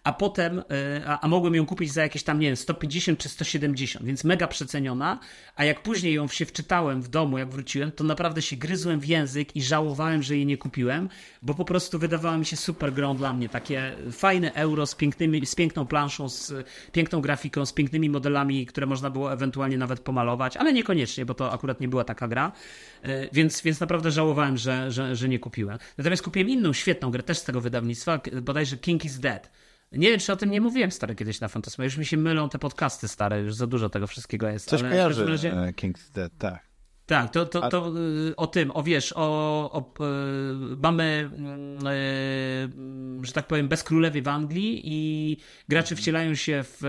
a 0.04 0.14
potem, 0.14 0.60
e, 0.60 0.64
a, 1.08 1.20
a 1.22 1.28
mogłem 1.28 1.56
ją 1.56 1.66
kupić 1.66 1.92
za 1.92 2.02
jakieś 2.02 2.24
tam, 2.24 2.40
nie 2.40 2.48
wiem, 2.48 2.56
150 2.56 3.20
czy 3.20 3.30
170, 3.30 4.06
więc 4.06 4.24
mega 4.24 4.48
przeceniona, 4.48 5.20
a 5.56 5.66
jak 5.66 5.84
później 5.84 6.14
ją 6.14 6.28
się 6.28 6.46
wczytałem 6.46 7.02
w 7.02 7.08
domu, 7.08 7.38
jak 7.38 7.50
wróciłem, 7.50 7.92
to 7.92 8.04
naprawdę 8.04 8.42
się 8.42 8.56
gryzłem 8.56 9.00
w 9.00 9.06
język 9.06 9.56
i 9.56 9.62
żałowałem, 9.62 10.24
że 10.24 10.36
jej 10.36 10.46
nie 10.46 10.58
kupiłem, 10.58 11.10
bo 11.42 11.54
po 11.54 11.66
prostu 11.66 12.00
wydawała 12.00 12.38
mi 12.38 12.46
się 12.46 12.58
super 12.58 12.94
grą 12.94 13.18
dla 13.18 13.34
mnie, 13.34 13.50
takie 13.50 13.96
fajne 14.12 14.54
euro 14.54 14.86
z, 14.86 14.96
pięknymi, 14.96 15.46
z 15.46 15.56
piękną 15.56 15.86
planszą, 15.86 16.30
z 16.30 16.54
piękną 16.92 17.22
grafiką, 17.22 17.66
z 17.66 17.74
pięknymi 17.74 18.10
modelami, 18.10 18.66
które 18.66 18.86
można 18.86 19.10
było 19.10 19.34
ewentualnie 19.34 19.78
nawet 19.78 20.00
pomalować, 20.00 20.58
ale 20.58 20.74
niekoniecznie, 20.74 21.26
bo 21.30 21.34
to 21.34 21.52
akurat 21.52 21.82
nie 21.82 21.88
była 21.88 22.04
taka 22.04 22.28
gra, 22.28 22.52
e, 23.02 23.30
więc, 23.32 23.62
więc 23.62 23.80
naprawdę 23.80 24.12
żałowałem, 24.12 24.58
że, 24.58 24.92
że, 24.92 25.16
że 25.16 25.30
nie 25.30 25.40
kupiłem. 25.40 25.78
Natomiast 25.98 26.24
kupiłem 26.24 26.50
inną 26.50 26.74
świetną 26.74 27.12
grę, 27.12 27.24
też 27.24 27.38
z 27.38 27.44
tego 27.44 27.62
wydawnictwa, 27.62 28.22
bodajże 28.42 28.78
King 28.78 29.06
is 29.06 29.20
Dead. 29.20 29.52
Nie 29.92 30.10
wiem, 30.10 30.20
czy 30.20 30.34
o 30.34 30.36
tym 30.36 30.52
nie 30.52 30.62
mówiłem 30.62 30.92
stary 30.92 31.16
kiedyś 31.16 31.40
na 31.40 31.48
Fantasma. 31.48 31.84
Już 31.84 31.98
mi 31.98 32.06
się 32.06 32.18
mylą 32.18 32.50
te 32.50 32.60
podcasty 32.60 33.08
stare, 33.08 33.42
już 33.42 33.56
za 33.56 33.68
dużo 33.68 33.90
tego 33.90 34.08
wszystkiego 34.08 34.50
jest. 34.50 34.70
Coś 34.70 34.82
ale 34.82 34.90
kojarzy 34.90 35.26
razie... 35.26 35.54
E, 35.54 35.72
King's 35.72 36.12
Dead, 36.14 36.32
tak. 36.38 36.69
Tak, 37.10 37.32
to, 37.32 37.46
to, 37.46 37.70
to 37.70 37.94
y, 38.30 38.36
o 38.36 38.48
tym, 38.48 38.72
o 38.74 38.84
wiesz, 38.84 39.14
o, 39.16 39.22
o 39.72 39.80
y, 39.82 40.78
mamy, 40.84 41.30
y, 43.22 43.26
że 43.26 43.34
tak 43.34 43.48
powiem, 43.48 43.68
bez 43.68 43.84
królewy 43.84 44.22
w 44.22 44.28
Anglii 44.28 44.82
i 44.84 45.38
gracze 45.70 45.96
wcielają 45.96 46.36
się 46.36 46.64
w 46.64 46.82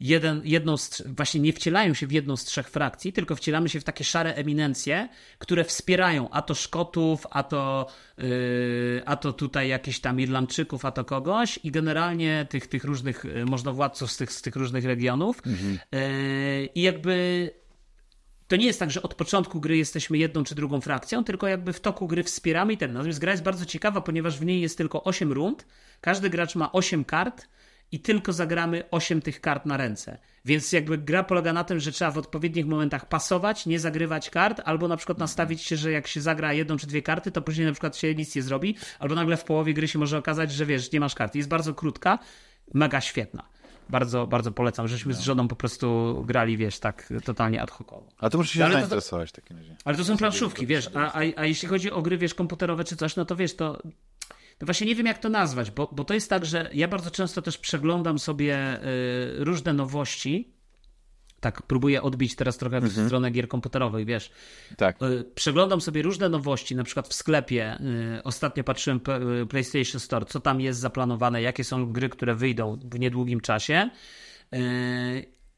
jeden, 0.00 0.42
jedną 0.44 0.76
z, 0.76 1.02
właśnie 1.06 1.40
nie 1.40 1.52
wcielają 1.52 1.94
się 1.94 2.06
w 2.06 2.12
jedną 2.12 2.36
z 2.36 2.44
trzech 2.44 2.70
frakcji, 2.70 3.12
tylko 3.12 3.36
wcielamy 3.36 3.68
się 3.68 3.80
w 3.80 3.84
takie 3.84 4.04
szare 4.04 4.34
eminencje, 4.34 5.08
które 5.38 5.64
wspierają 5.64 6.30
a 6.30 6.42
to 6.42 6.54
Szkotów, 6.54 7.26
a 7.30 7.42
to, 7.42 7.86
a 9.06 9.16
to 9.16 9.32
tutaj 9.32 9.68
jakieś 9.68 10.00
tam 10.00 10.20
Irlandczyków, 10.20 10.84
a 10.84 10.90
to 10.90 11.04
kogoś 11.04 11.58
i 11.62 11.70
generalnie 11.70 12.46
tych, 12.50 12.66
tych 12.66 12.84
różnych 12.84 13.24
możnowładców 13.46 14.12
z 14.12 14.16
tych, 14.16 14.32
z 14.32 14.42
tych 14.42 14.56
różnych 14.56 14.84
regionów. 14.84 15.42
Mhm. 15.46 15.78
I 16.74 16.82
jakby 16.82 17.50
to 18.52 18.56
nie 18.56 18.66
jest 18.66 18.78
tak, 18.78 18.90
że 18.90 19.02
od 19.02 19.14
początku 19.14 19.60
gry 19.60 19.76
jesteśmy 19.76 20.18
jedną 20.18 20.44
czy 20.44 20.54
drugą 20.54 20.80
frakcją, 20.80 21.24
tylko 21.24 21.48
jakby 21.48 21.72
w 21.72 21.80
toku 21.80 22.06
gry 22.06 22.22
wspieramy 22.22 22.76
ten. 22.76 22.92
Natomiast 22.92 23.18
gra 23.18 23.32
jest 23.32 23.42
bardzo 23.42 23.66
ciekawa, 23.66 24.00
ponieważ 24.00 24.38
w 24.38 24.44
niej 24.44 24.60
jest 24.60 24.78
tylko 24.78 25.04
8 25.04 25.32
rund, 25.32 25.66
każdy 26.00 26.30
gracz 26.30 26.54
ma 26.54 26.72
8 26.72 27.04
kart 27.04 27.48
i 27.92 28.00
tylko 28.00 28.32
zagramy 28.32 28.84
8 28.90 29.22
tych 29.22 29.40
kart 29.40 29.66
na 29.66 29.76
ręce. 29.76 30.18
Więc 30.44 30.72
jakby 30.72 30.98
gra 30.98 31.24
polega 31.24 31.52
na 31.52 31.64
tym, 31.64 31.80
że 31.80 31.92
trzeba 31.92 32.10
w 32.10 32.18
odpowiednich 32.18 32.66
momentach 32.66 33.08
pasować, 33.08 33.66
nie 33.66 33.80
zagrywać 33.80 34.30
kart, 34.30 34.60
albo 34.64 34.88
na 34.88 34.96
przykład 34.96 35.18
nastawić 35.18 35.62
się, 35.62 35.76
że 35.76 35.92
jak 35.92 36.06
się 36.06 36.20
zagra 36.20 36.52
jedną 36.52 36.76
czy 36.76 36.86
dwie 36.86 37.02
karty, 37.02 37.30
to 37.30 37.42
później 37.42 37.66
na 37.66 37.72
przykład 37.72 37.96
się 37.96 38.14
nic 38.14 38.36
nie 38.36 38.42
zrobi, 38.42 38.76
albo 38.98 39.14
nagle 39.14 39.36
w 39.36 39.44
połowie 39.44 39.74
gry 39.74 39.88
się 39.88 39.98
może 39.98 40.18
okazać, 40.18 40.52
że 40.52 40.66
wiesz, 40.66 40.92
nie 40.92 41.00
masz 41.00 41.14
karty. 41.14 41.38
Jest 41.38 41.50
bardzo 41.50 41.74
krótka, 41.74 42.18
mega 42.74 43.00
świetna 43.00 43.61
bardzo, 43.90 44.26
bardzo 44.26 44.52
polecam. 44.52 44.88
Żeśmy 44.88 45.12
no. 45.12 45.18
z 45.18 45.22
żoną 45.22 45.48
po 45.48 45.56
prostu 45.56 46.16
grali, 46.26 46.56
wiesz, 46.56 46.78
tak 46.78 47.12
totalnie 47.24 47.62
ad 47.62 47.70
hocowo. 47.70 48.06
A 48.18 48.30
to 48.30 48.38
muszę 48.38 48.54
się 48.54 48.64
ale 48.64 48.74
zainteresować 48.74 49.28
w 49.28 49.32
takim 49.32 49.56
razie. 49.56 49.76
Ale 49.84 49.96
to 49.96 50.04
są 50.04 50.16
planszówki, 50.16 50.66
wiesz, 50.66 50.90
a, 50.94 51.12
a, 51.12 51.20
a 51.36 51.46
jeśli 51.46 51.68
chodzi 51.68 51.90
o 51.90 52.02
gry, 52.02 52.18
wiesz, 52.18 52.34
komputerowe 52.34 52.84
czy 52.84 52.96
coś, 52.96 53.16
no 53.16 53.24
to 53.24 53.36
wiesz, 53.36 53.56
to 53.56 53.82
to 54.58 54.66
właśnie 54.66 54.86
nie 54.86 54.94
wiem, 54.94 55.06
jak 55.06 55.18
to 55.18 55.28
nazwać, 55.28 55.70
bo, 55.70 55.88
bo 55.92 56.04
to 56.04 56.14
jest 56.14 56.30
tak, 56.30 56.44
że 56.44 56.70
ja 56.74 56.88
bardzo 56.88 57.10
często 57.10 57.42
też 57.42 57.58
przeglądam 57.58 58.18
sobie 58.18 58.78
y, 58.84 59.44
różne 59.44 59.72
nowości 59.72 60.51
tak 61.42 61.62
próbuję 61.62 62.02
odbić 62.02 62.36
teraz 62.36 62.58
trochę 62.58 62.80
w 62.80 62.84
mhm. 62.84 63.06
stronę 63.06 63.30
gier 63.30 63.48
komputerowych, 63.48 64.06
wiesz. 64.06 64.30
Tak. 64.76 65.02
Y, 65.02 65.24
przeglądam 65.34 65.80
sobie 65.80 66.02
różne 66.02 66.28
nowości, 66.28 66.76
na 66.76 66.84
przykład 66.84 67.08
w 67.08 67.14
sklepie. 67.14 67.78
Y, 68.18 68.22
ostatnio 68.22 68.64
patrzyłem 68.64 69.00
y, 69.42 69.46
PlayStation 69.46 70.00
Store, 70.00 70.26
co 70.26 70.40
tam 70.40 70.60
jest 70.60 70.80
zaplanowane, 70.80 71.42
jakie 71.42 71.64
są 71.64 71.92
gry, 71.92 72.08
które 72.08 72.34
wyjdą 72.34 72.78
w 72.84 72.98
niedługim 72.98 73.40
czasie. 73.40 73.90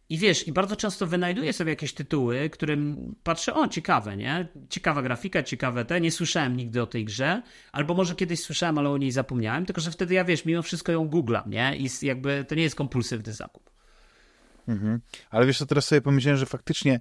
I 0.09 0.19
wiesz, 0.19 0.49
i 0.49 0.53
bardzo 0.53 0.77
często 0.77 1.07
wynajduję 1.07 1.53
sobie 1.53 1.71
jakieś 1.71 1.95
tytuły, 1.95 2.51
którym 2.51 3.15
patrzę, 3.23 3.55
o, 3.55 3.69
ciekawe, 3.69 4.17
nie? 4.17 4.49
Ciekawa 4.69 5.03
grafika, 5.03 5.43
ciekawe 5.43 5.85
te, 5.85 6.01
nie 6.01 6.11
słyszałem 6.11 6.57
nigdy 6.57 6.83
o 6.83 6.87
tej 6.87 7.05
grze, 7.05 7.43
albo 7.73 7.95
może 7.95 8.15
kiedyś 8.15 8.41
słyszałem, 8.41 8.79
ale 8.79 8.91
o 8.91 8.99
niej 8.99 9.11
zapomniałem, 9.11 9.67
tylko 9.67 9.81
że 9.81 9.91
wtedy 9.91 10.15
ja, 10.15 10.25
wiesz, 10.25 10.45
mimo 10.45 10.63
wszystko 10.63 10.93
ją 10.93 11.09
googlam, 11.09 11.51
nie? 11.51 11.77
I 11.77 11.89
jakby 12.03 12.45
to 12.49 12.55
nie 12.55 12.63
jest 12.63 12.77
kompulsywny 12.77 13.33
zakup. 13.33 13.74
Mhm. 14.69 15.01
Ale 15.31 15.47
wiesz 15.47 15.59
co, 15.59 15.67
teraz 15.67 15.85
sobie 15.85 16.01
pomyślałem, 16.01 16.39
że 16.39 16.47
faktycznie 16.47 17.01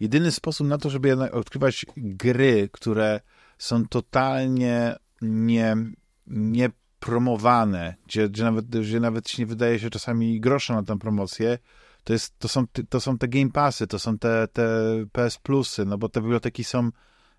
jedyny 0.00 0.32
sposób 0.32 0.66
na 0.66 0.78
to, 0.78 0.90
żeby 0.90 1.32
odkrywać 1.32 1.86
gry, 1.96 2.68
które 2.72 3.20
są 3.58 3.88
totalnie 3.88 4.96
nie, 5.22 5.76
nie 6.26 6.70
promowane, 7.00 7.94
gdzie, 8.06 8.28
gdzie, 8.28 8.44
nawet, 8.44 8.66
gdzie 8.66 9.00
nawet 9.00 9.28
się 9.28 9.42
nie 9.42 9.46
wydaje 9.46 9.78
się 9.78 9.90
czasami 9.90 10.40
grosza 10.40 10.74
na 10.74 10.82
tę 10.82 10.98
promocję, 10.98 11.58
to, 12.04 12.12
jest, 12.12 12.38
to, 12.38 12.48
są, 12.48 12.64
to 12.88 13.00
są 13.00 13.18
te 13.18 13.28
Game 13.28 13.50
Passy, 13.50 13.86
to 13.86 13.98
są 13.98 14.18
te, 14.18 14.48
te 14.48 14.66
PS 15.12 15.38
Plusy, 15.38 15.84
no 15.84 15.98
bo 15.98 16.08
te 16.08 16.20
biblioteki 16.20 16.64
są 16.64 16.90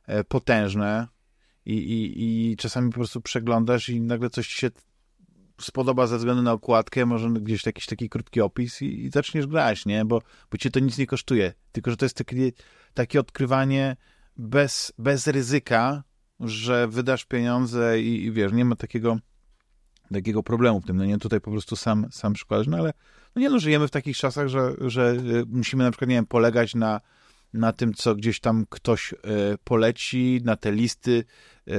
e, 0.06 0.24
potężne 0.24 1.08
i, 1.66 1.74
i, 1.74 2.52
i 2.52 2.58
czasami 2.58 2.90
po 2.90 2.96
prostu 2.96 3.22
przeglądasz 3.22 3.90
i 3.90 4.02
nagle 4.02 4.30
coś 4.30 4.48
się 4.48 4.70
spodoba 5.62 6.08
ze 6.08 6.18
względu 6.18 6.42
na 6.44 6.52
okładkę, 6.52 7.06
może 7.06 7.30
gdzieś 7.30 7.66
jakiś 7.66 7.86
taki 7.86 8.10
krótki 8.10 8.42
opis 8.42 8.82
i, 8.82 9.06
i 9.06 9.10
zaczniesz 9.10 9.48
grać, 9.48 9.86
nie? 9.86 10.06
Bo, 10.06 10.22
bo 10.52 10.58
cię 10.58 10.72
to 10.72 10.80
nic 10.80 10.98
nie 10.98 11.08
kosztuje. 11.08 11.54
Tylko, 11.72 11.92
że 11.92 11.98
to 11.98 12.06
jest 12.06 12.18
takie, 12.18 12.52
takie 12.94 13.20
odkrywanie 13.20 13.96
bez, 14.38 14.94
bez 14.98 15.28
ryzyka, 15.28 16.04
że 16.40 16.88
wydasz 16.88 17.26
pieniądze 17.26 18.02
i, 18.02 18.24
i 18.24 18.32
wiesz, 18.32 18.54
nie 18.54 18.66
ma 18.66 18.76
takiego 18.76 19.18
takiego 20.14 20.44
problemu 20.44 20.82
w 20.82 20.86
tym, 20.86 20.98
no 20.98 21.06
nie, 21.06 21.18
tutaj 21.18 21.42
po 21.42 21.52
prostu 21.52 21.76
sam, 21.76 22.08
sam 22.12 22.34
przykładasz, 22.34 22.68
no 22.68 22.78
ale 22.78 22.94
no 23.36 23.42
nie 23.42 23.50
no, 23.50 23.60
żyjemy 23.60 23.88
w 23.88 23.92
takich 23.92 24.18
czasach, 24.18 24.48
że, 24.48 24.74
że 24.82 25.12
y, 25.12 25.46
musimy 25.48 25.84
na 25.84 25.92
przykład, 25.92 26.10
nie 26.10 26.16
wiem, 26.16 26.26
polegać 26.26 26.76
na, 26.76 27.02
na 27.54 27.74
tym, 27.74 27.94
co 27.94 28.16
gdzieś 28.16 28.40
tam 28.40 28.66
ktoś 28.70 29.14
y, 29.14 29.18
poleci, 29.64 30.42
na 30.44 30.56
te 30.56 30.72
listy, 30.72 31.24
y, 31.68 31.74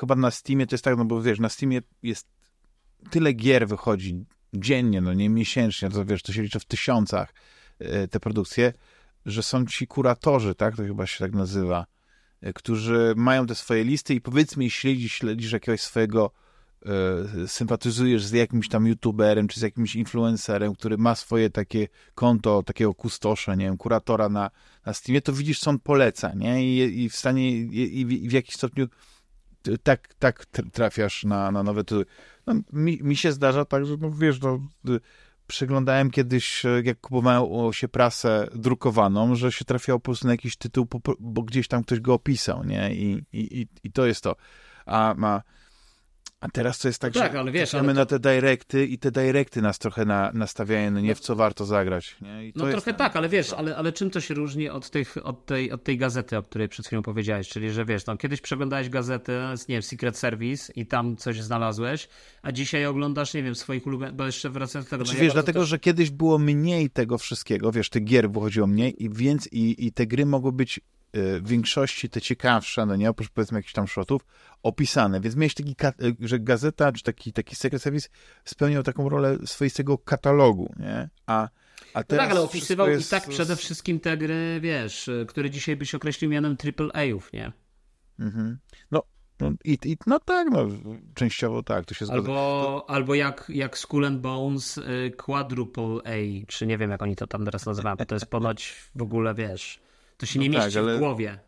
chyba 0.00 0.16
na 0.16 0.30
Steamie 0.30 0.66
to 0.66 0.74
jest 0.74 0.84
tak, 0.84 0.96
no 0.96 1.04
bo 1.04 1.22
wiesz, 1.22 1.40
na 1.40 1.48
Steamie 1.48 1.80
jest 2.02 2.26
tyle 3.10 3.32
gier 3.32 3.68
wychodzi 3.68 4.24
dziennie, 4.52 5.00
no 5.00 5.14
nie 5.14 5.28
miesięcznie, 5.28 5.90
to 5.90 6.04
wiesz, 6.04 6.22
to 6.22 6.32
się 6.32 6.42
liczy 6.42 6.60
w 6.60 6.64
tysiącach 6.64 7.34
e, 7.78 8.08
te 8.08 8.20
produkcje, 8.20 8.72
że 9.26 9.42
są 9.42 9.66
ci 9.66 9.86
kuratorzy, 9.86 10.54
tak, 10.54 10.76
to 10.76 10.82
chyba 10.82 11.06
się 11.06 11.18
tak 11.18 11.32
nazywa, 11.32 11.86
e, 12.40 12.52
którzy 12.52 13.14
mają 13.16 13.46
te 13.46 13.54
swoje 13.54 13.84
listy 13.84 14.14
i 14.14 14.20
powiedzmy, 14.20 14.64
jeśli 14.64 15.08
śledzisz 15.08 15.52
jakiegoś 15.52 15.80
swojego 15.80 16.30
e, 16.86 17.48
sympatyzujesz 17.48 18.24
z 18.24 18.32
jakimś 18.32 18.68
tam 18.68 18.86
youtuberem, 18.86 19.48
czy 19.48 19.60
z 19.60 19.62
jakimś 19.62 19.96
influencerem, 19.96 20.74
który 20.74 20.98
ma 20.98 21.14
swoje 21.14 21.50
takie 21.50 21.88
konto, 22.14 22.62
takiego 22.62 22.94
kustosza, 22.94 23.54
nie 23.54 23.64
wiem, 23.64 23.76
kuratora 23.76 24.28
na, 24.28 24.50
na 24.86 24.94
Steamie, 24.94 25.20
to 25.20 25.32
widzisz, 25.32 25.60
co 25.60 25.70
on 25.70 25.78
poleca, 25.78 26.34
nie? 26.34 26.64
I, 26.64 27.02
i 27.02 27.08
w 27.08 27.16
stanie, 27.16 27.50
i, 27.50 28.00
i 28.00 28.28
w 28.28 28.32
jakiś 28.32 28.54
stopniu 28.54 28.86
tak, 29.82 30.14
tak 30.14 30.46
trafiasz 30.72 31.24
na, 31.24 31.50
na 31.50 31.62
nowe 31.62 31.84
tytuły. 31.84 32.06
No, 32.46 32.54
mi, 32.72 32.98
mi 33.02 33.16
się 33.16 33.32
zdarza 33.32 33.64
tak, 33.64 33.86
że 33.86 33.96
no 34.00 34.10
wiesz, 34.10 34.40
no, 34.40 34.60
y, 34.88 35.00
przeglądałem 35.46 36.10
kiedyś, 36.10 36.64
e, 36.64 36.82
jak 36.84 37.00
kupowałem 37.00 37.72
się 37.72 37.88
prasę 37.88 38.48
drukowaną, 38.54 39.34
że 39.34 39.52
się 39.52 39.64
trafiał 39.64 39.98
po 39.98 40.04
prostu 40.04 40.26
na 40.26 40.32
jakiś 40.32 40.56
tytuł, 40.56 40.86
bo 41.20 41.42
gdzieś 41.42 41.68
tam 41.68 41.84
ktoś 41.84 42.00
go 42.00 42.14
opisał, 42.14 42.64
nie? 42.64 42.94
I, 42.94 43.24
i, 43.32 43.66
i 43.84 43.92
to 43.92 44.06
jest 44.06 44.24
to. 44.24 44.36
A 44.86 45.14
ma 45.16 45.42
A 46.40 46.48
teraz 46.48 46.78
to 46.78 46.88
jest 46.88 47.00
tak, 47.00 47.12
tak 47.14 47.32
że 47.32 47.38
ale 47.38 47.52
wiesz, 47.52 47.74
ale 47.74 47.88
to... 47.88 47.94
na 47.94 48.06
te 48.06 48.18
directy 48.18 48.86
i 48.86 48.98
te 48.98 49.10
directy 49.10 49.62
nas 49.62 49.78
trochę 49.78 50.04
na, 50.04 50.30
nastawiają, 50.34 50.90
no 50.90 51.00
nie 51.00 51.14
w 51.14 51.20
co 51.20 51.36
warto 51.36 51.64
zagrać. 51.64 52.16
No 52.54 52.66
trochę 52.70 52.94
tak, 52.94 53.16
ale 53.16 53.28
wiesz, 53.28 53.52
ale, 53.52 53.76
ale 53.76 53.92
czym 53.92 54.10
to 54.10 54.20
się 54.20 54.34
różni 54.34 54.68
od, 54.68 54.90
tych, 54.90 55.16
od, 55.22 55.46
tej, 55.46 55.72
od 55.72 55.84
tej 55.84 55.98
gazety, 55.98 56.36
o 56.36 56.42
której 56.42 56.68
przed 56.68 56.86
chwilą 56.86 57.02
powiedziałeś, 57.02 57.48
czyli 57.48 57.70
że 57.70 57.84
wiesz, 57.84 58.06
no, 58.06 58.16
kiedyś 58.16 58.40
przeglądałeś 58.40 58.88
gazetę, 58.88 59.54
nie 59.68 59.74
wiem, 59.74 59.82
Secret 59.82 60.18
Service 60.18 60.72
i 60.72 60.86
tam 60.86 61.16
coś 61.16 61.42
znalazłeś, 61.42 62.08
a 62.42 62.52
dzisiaj 62.52 62.86
oglądasz, 62.86 63.34
nie 63.34 63.42
wiem, 63.42 63.54
swoich 63.54 63.86
ulubionych, 63.86 64.14
bo 64.14 64.26
jeszcze 64.26 64.50
wracając 64.50 64.86
do 64.86 64.90
tego... 64.90 65.04
Znaczy, 65.04 65.18
no 65.18 65.24
wiesz, 65.24 65.32
dlatego, 65.32 65.60
to... 65.60 65.66
że 65.66 65.78
kiedyś 65.78 66.10
było 66.10 66.38
mniej 66.38 66.90
tego 66.90 67.18
wszystkiego, 67.18 67.72
wiesz, 67.72 67.90
tych 67.90 68.04
gier 68.04 68.30
wychodziło 68.30 68.66
mniej 68.66 69.04
i 69.04 69.10
więc 69.10 69.48
i, 69.52 69.86
i 69.86 69.92
te 69.92 70.06
gry 70.06 70.26
mogły 70.26 70.52
być 70.52 70.80
w 71.12 71.48
większości 71.48 72.08
te 72.08 72.20
ciekawsze, 72.20 72.86
no 72.86 72.96
nie, 72.96 73.10
oprócz 73.10 73.28
powiedzmy 73.28 73.58
jakichś 73.58 73.72
tam 73.72 73.88
shotów, 73.88 74.26
opisane, 74.62 75.20
więc 75.20 75.36
miałeś 75.36 75.54
taki, 75.54 75.76
że 76.20 76.38
gazeta, 76.38 76.92
czy 76.92 77.02
taki, 77.02 77.32
taki 77.32 77.56
Secret 77.56 77.82
Service 77.82 78.08
spełniał 78.44 78.82
taką 78.82 79.08
rolę 79.08 79.38
swoistego 79.44 79.98
katalogu, 79.98 80.74
nie, 80.78 81.08
a 81.26 81.48
a 81.94 82.04
teraz 82.04 82.22
no 82.22 82.28
tak, 82.28 82.30
ale 82.30 82.40
opisywał 82.40 82.88
jest... 82.88 83.06
i 83.06 83.10
tak 83.10 83.28
przede 83.28 83.56
wszystkim 83.56 84.00
te 84.00 84.16
gry, 84.16 84.58
wiesz, 84.60 85.10
które 85.28 85.50
dzisiaj 85.50 85.76
byś 85.76 85.94
określił 85.94 86.30
mianem 86.30 86.56
AAA-ów, 86.78 87.32
nie? 87.32 87.52
Mhm. 88.18 88.58
No, 88.90 89.02
no, 89.40 89.52
i, 89.64 89.78
i, 89.84 89.96
no 90.06 90.20
tak, 90.20 90.50
no, 90.50 90.68
częściowo 91.14 91.62
tak, 91.62 91.84
to 91.84 91.94
się 91.94 92.06
zgadza. 92.06 92.20
Albo, 92.20 92.34
to... 92.34 92.90
albo 92.90 93.14
jak, 93.14 93.46
jak 93.54 93.78
Skull 93.78 94.04
and 94.04 94.20
Bones 94.20 94.78
y, 94.78 95.12
Quadruple 95.16 95.98
A, 96.04 96.46
czy 96.46 96.66
nie 96.66 96.78
wiem 96.78 96.90
jak 96.90 97.02
oni 97.02 97.16
to 97.16 97.26
tam 97.26 97.44
teraz 97.44 97.66
nazywają, 97.66 97.96
bo 97.96 98.04
to 98.04 98.14
jest 98.14 98.26
ponoć 98.26 98.74
w 98.94 99.02
ogóle, 99.02 99.34
wiesz, 99.34 99.80
to 100.20 100.26
się 100.26 100.38
nie 100.38 100.48
no 100.48 100.58
mieści 100.58 100.74
tak, 100.74 100.82
ale... 100.82 100.96
w 100.96 100.98
głowie. 100.98 101.38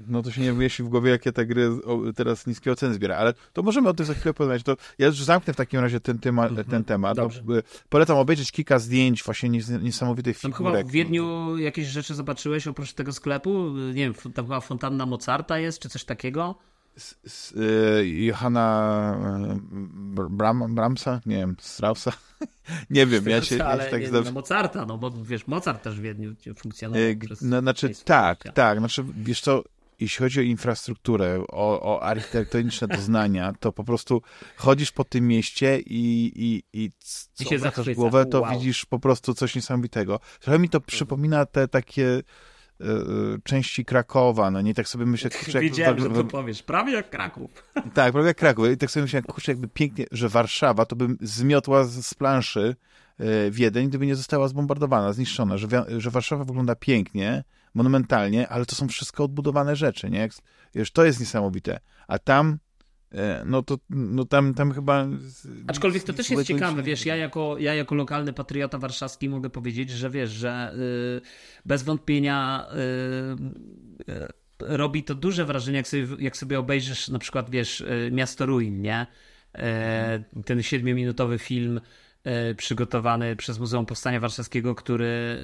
No 0.00 0.22
to 0.22 0.30
się 0.30 0.42
nie 0.42 0.52
mieści 0.52 0.82
w 0.82 0.88
głowie, 0.88 1.10
jakie 1.10 1.32
te 1.32 1.46
gry 1.46 1.70
teraz 2.16 2.46
niskie 2.46 2.72
oceny 2.72 2.94
zbiera, 2.94 3.16
ale 3.16 3.34
to 3.52 3.62
możemy 3.62 3.88
o 3.88 3.94
tym 3.94 4.06
za 4.06 4.14
chwilę 4.14 4.34
porozmawiać. 4.34 4.62
To 4.62 4.76
ja 4.98 5.06
już 5.06 5.22
zamknę 5.22 5.52
w 5.52 5.56
takim 5.56 5.80
razie 5.80 6.00
ten, 6.00 6.18
tema, 6.18 6.46
mm 6.46 6.64
-hmm. 6.64 6.70
ten 6.70 6.84
temat. 6.84 7.16
No, 7.16 7.28
polecam 7.88 8.16
obejrzeć 8.16 8.52
kilka 8.52 8.78
zdjęć 8.78 9.22
właśnie 9.22 9.48
niesamowitych 9.82 10.38
figurek. 10.38 10.64
Tam 10.64 10.72
chyba 10.72 10.88
w 10.88 10.92
Wiedniu 10.92 11.56
jakieś 11.58 11.86
rzeczy 11.86 12.14
zobaczyłeś 12.14 12.66
oprócz 12.66 12.92
tego 12.92 13.12
sklepu? 13.12 13.68
Nie 13.94 13.94
wiem, 13.94 14.14
tam 14.14 14.44
chyba 14.44 14.60
fontanna 14.60 15.06
Mozarta 15.06 15.58
jest, 15.58 15.78
czy 15.78 15.88
coś 15.88 16.04
takiego? 16.04 16.58
Z, 16.96 17.52
y, 17.52 18.08
Johanna 18.08 19.16
y, 20.18 20.30
Bram, 20.30 20.74
Bramsa? 20.74 21.20
Nie 21.26 21.36
wiem, 21.36 21.56
Straussa? 21.60 22.12
nie 22.90 23.06
wiem, 23.06 23.28
ja 23.28 23.42
się, 23.42 23.64
ale 23.64 23.78
ja 23.78 23.84
się 23.84 23.90
tak 23.90 24.12
nie, 24.12 24.20
no 24.20 24.32
Mozarta, 24.32 24.86
no 24.86 24.98
bo 24.98 25.10
wiesz, 25.10 25.46
Mozart 25.46 25.82
też 25.82 25.94
w 25.94 26.02
Wiedniu 26.02 26.34
funkcjonował. 26.56 27.02
Y, 27.02 27.16
przez 27.16 27.42
no, 27.42 27.60
znaczy 27.60 27.90
tak, 28.04 28.42
tak, 28.54 28.78
znaczy 28.78 29.04
wiesz 29.16 29.40
co, 29.40 29.62
jeśli 30.00 30.24
chodzi 30.24 30.40
o 30.40 30.42
infrastrukturę, 30.42 31.44
o, 31.48 31.94
o 31.94 32.02
architektoniczne 32.02 32.88
doznania, 32.88 33.52
to 33.60 33.72
po 33.72 33.84
prostu 33.84 34.22
chodzisz 34.56 34.92
po 34.92 35.04
tym 35.04 35.28
mieście 35.28 35.80
i, 35.80 36.32
i, 36.36 36.62
i, 36.72 36.90
I 37.40 37.44
się 37.44 37.58
głowę, 37.94 38.26
to 38.26 38.40
wow. 38.40 38.52
widzisz 38.52 38.86
po 38.86 38.98
prostu 38.98 39.34
coś 39.34 39.54
niesamowitego. 39.54 40.20
Trochę 40.40 40.58
mi 40.58 40.68
to 40.68 40.80
przypomina 40.80 41.46
te 41.46 41.68
takie 41.68 42.22
części 43.44 43.84
Krakowa, 43.84 44.50
no 44.50 44.60
nie 44.60 44.74
tak 44.74 44.88
sobie 44.88 45.06
myślę, 45.06 45.30
kurczę, 45.44 45.60
Wiedziałem, 45.60 45.98
że 45.98 46.10
to 46.10 46.24
powiesz, 46.24 46.62
prawie 46.62 46.92
jak 46.92 47.10
Kraków. 47.10 47.50
Tak, 47.94 48.12
prawie 48.12 48.28
jak 48.28 48.36
Kraków. 48.36 48.70
I 48.70 48.76
tak 48.76 48.90
sobie 48.90 49.02
myślę, 49.02 49.22
kurczę, 49.22 49.52
jakby 49.52 49.68
pięknie, 49.68 50.06
że 50.12 50.28
Warszawa 50.28 50.86
to 50.86 50.96
by 50.96 51.06
zmiotła 51.20 51.84
z, 51.84 52.06
z 52.06 52.14
planszy 52.14 52.76
y, 53.20 53.50
Wiedeń, 53.50 53.88
gdyby 53.88 54.06
nie 54.06 54.16
została 54.16 54.48
zbombardowana, 54.48 55.12
zniszczona, 55.12 55.58
że, 55.58 55.68
że 55.98 56.10
Warszawa 56.10 56.44
wygląda 56.44 56.74
pięknie, 56.74 57.44
monumentalnie, 57.74 58.48
ale 58.48 58.66
to 58.66 58.74
są 58.74 58.88
wszystko 58.88 59.24
odbudowane 59.24 59.76
rzeczy, 59.76 60.10
nie? 60.10 60.28
Wiesz, 60.74 60.90
to 60.90 61.04
jest 61.04 61.20
niesamowite. 61.20 61.80
A 62.08 62.18
tam 62.18 62.58
no 63.44 63.62
to 63.62 63.78
no 63.90 64.24
tam, 64.24 64.54
tam 64.54 64.72
chyba... 64.72 65.06
Aczkolwiek 65.66 66.02
to 66.02 66.12
też 66.12 66.30
jest 66.30 66.46
ciekawe, 66.46 66.82
wiesz, 66.82 67.06
ja 67.06 67.16
jako, 67.16 67.56
ja 67.58 67.74
jako 67.74 67.94
lokalny 67.94 68.32
patriota 68.32 68.78
warszawski 68.78 69.28
mogę 69.28 69.50
powiedzieć, 69.50 69.90
że 69.90 70.10
wiesz, 70.10 70.30
że 70.30 70.74
y, 70.74 71.20
bez 71.64 71.82
wątpienia 71.82 72.66
y, 74.08 74.12
y, 74.12 74.28
robi 74.60 75.04
to 75.04 75.14
duże 75.14 75.44
wrażenie, 75.44 75.76
jak 75.76 75.88
sobie, 75.88 76.06
jak 76.18 76.36
sobie 76.36 76.58
obejrzysz 76.58 77.08
na 77.08 77.18
przykład, 77.18 77.50
wiesz, 77.50 77.84
Miasto 78.10 78.46
Ruin, 78.46 78.82
nie? 78.82 79.06
E, 79.58 80.22
ten 80.44 80.62
siedmiominutowy 80.62 81.38
film 81.38 81.80
y, 82.50 82.54
przygotowany 82.54 83.36
przez 83.36 83.58
Muzeum 83.58 83.86
Powstania 83.86 84.20
Warszawskiego, 84.20 84.74
który 84.74 85.42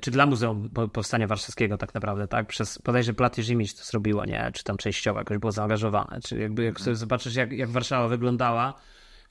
czy 0.00 0.10
dla 0.10 0.26
Muzeum 0.26 0.70
Powstania 0.92 1.26
Warszawskiego 1.26 1.78
tak 1.78 1.94
naprawdę, 1.94 2.28
tak? 2.28 2.46
Przez 2.46 2.78
bodajże 2.78 3.14
Platy 3.14 3.42
Image 3.42 3.72
to 3.72 3.84
zrobiło, 3.84 4.24
nie? 4.24 4.50
Czy 4.54 4.64
tam 4.64 4.76
częściowo 4.76 5.18
jakoś 5.18 5.38
było 5.38 5.52
zaangażowane. 5.52 6.20
Czy 6.24 6.38
jakby 6.38 6.64
jak 6.64 6.80
sobie 6.80 6.96
zobaczysz, 6.96 7.34
jak, 7.34 7.52
jak 7.52 7.70
Warszawa 7.70 8.08
wyglądała 8.08 8.74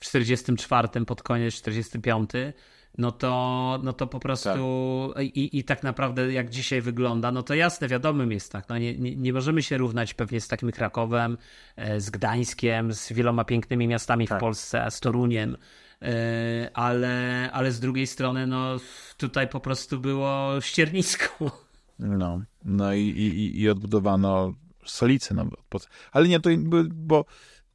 w 0.00 0.04
44 0.04 0.88
pod 1.06 1.22
koniec 1.22 1.54
45, 1.54 2.30
no 2.98 3.12
to, 3.12 3.80
no 3.82 3.92
to 3.92 4.06
po 4.06 4.20
prostu 4.20 5.12
tak. 5.14 5.24
I, 5.24 5.58
i 5.58 5.64
tak 5.64 5.82
naprawdę 5.82 6.32
jak 6.32 6.50
dzisiaj 6.50 6.80
wygląda, 6.80 7.32
no 7.32 7.42
to 7.42 7.54
jasne, 7.54 7.88
wiadomym 7.88 8.32
jest 8.32 8.52
tak, 8.52 8.68
no 8.68 8.78
nie, 8.78 8.98
nie, 8.98 9.16
nie 9.16 9.32
możemy 9.32 9.62
się 9.62 9.78
równać 9.78 10.14
pewnie 10.14 10.40
z 10.40 10.48
takim 10.48 10.72
Krakowem, 10.72 11.38
e, 11.76 12.00
z 12.00 12.10
Gdańskiem, 12.10 12.92
z 12.92 13.12
wieloma 13.12 13.44
pięknymi 13.44 13.88
miastami 13.88 14.28
tak. 14.28 14.38
w 14.38 14.40
Polsce, 14.40 14.86
z 14.90 15.00
Toruniem, 15.00 15.56
ale, 16.74 17.48
ale 17.52 17.72
z 17.72 17.80
drugiej 17.80 18.06
strony, 18.06 18.46
no 18.46 18.76
tutaj 19.16 19.48
po 19.48 19.60
prostu 19.60 20.00
było 20.00 20.60
ściernisko. 20.60 21.64
No, 21.98 22.40
no 22.64 22.94
i, 22.94 23.00
i, 23.00 23.60
i 23.60 23.70
odbudowano 23.70 24.54
stolicę. 24.84 25.34
No, 25.34 25.48
ale 26.12 26.28
nie, 26.28 26.40
to 26.40 26.50
bo 26.94 27.24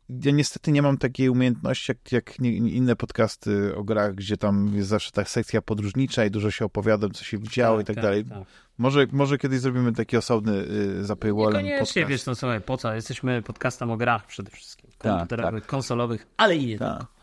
ja 0.09 0.31
niestety 0.31 0.71
nie 0.71 0.81
mam 0.81 0.97
takiej 0.97 1.29
umiejętności 1.29 1.91
jak, 1.91 2.11
jak 2.11 2.39
inne 2.39 2.95
podcasty 2.95 3.75
o 3.75 3.83
grach, 3.83 4.15
gdzie 4.15 4.37
tam 4.37 4.71
jest 4.75 4.89
zawsze 4.89 5.11
ta 5.11 5.25
sekcja 5.25 5.61
podróżnicza 5.61 6.25
i 6.25 6.31
dużo 6.31 6.51
się 6.51 6.65
opowiadam, 6.65 7.11
co 7.11 7.23
się 7.23 7.37
widziało 7.37 7.77
tak, 7.77 7.83
i 7.83 7.87
tak, 7.87 7.95
tak 7.95 8.03
dalej. 8.03 8.25
Tak. 8.25 8.47
Może, 8.77 9.07
może 9.11 9.37
kiedyś 9.37 9.59
zrobimy 9.59 9.93
taki 9.93 10.17
osobny 10.17 10.53
y, 10.53 11.05
za 11.05 11.15
paywallem 11.15 11.65
Niekoniecznie, 11.65 12.05
wiesz, 12.05 12.25
no 12.25 12.35
słuchaj, 12.35 12.61
po 12.61 12.77
co? 12.77 12.93
Jesteśmy 12.93 13.41
podcastem 13.41 13.91
o 13.91 13.97
grach 13.97 14.25
przede 14.25 14.51
wszystkim. 14.51 14.89
Tak, 14.97 15.11
komputerowych, 15.11 15.63
tak. 15.63 15.69
konsolowych, 15.69 16.27
ale 16.37 16.55
i 16.55 16.65
nie 16.65 16.79
tak. 16.79 17.18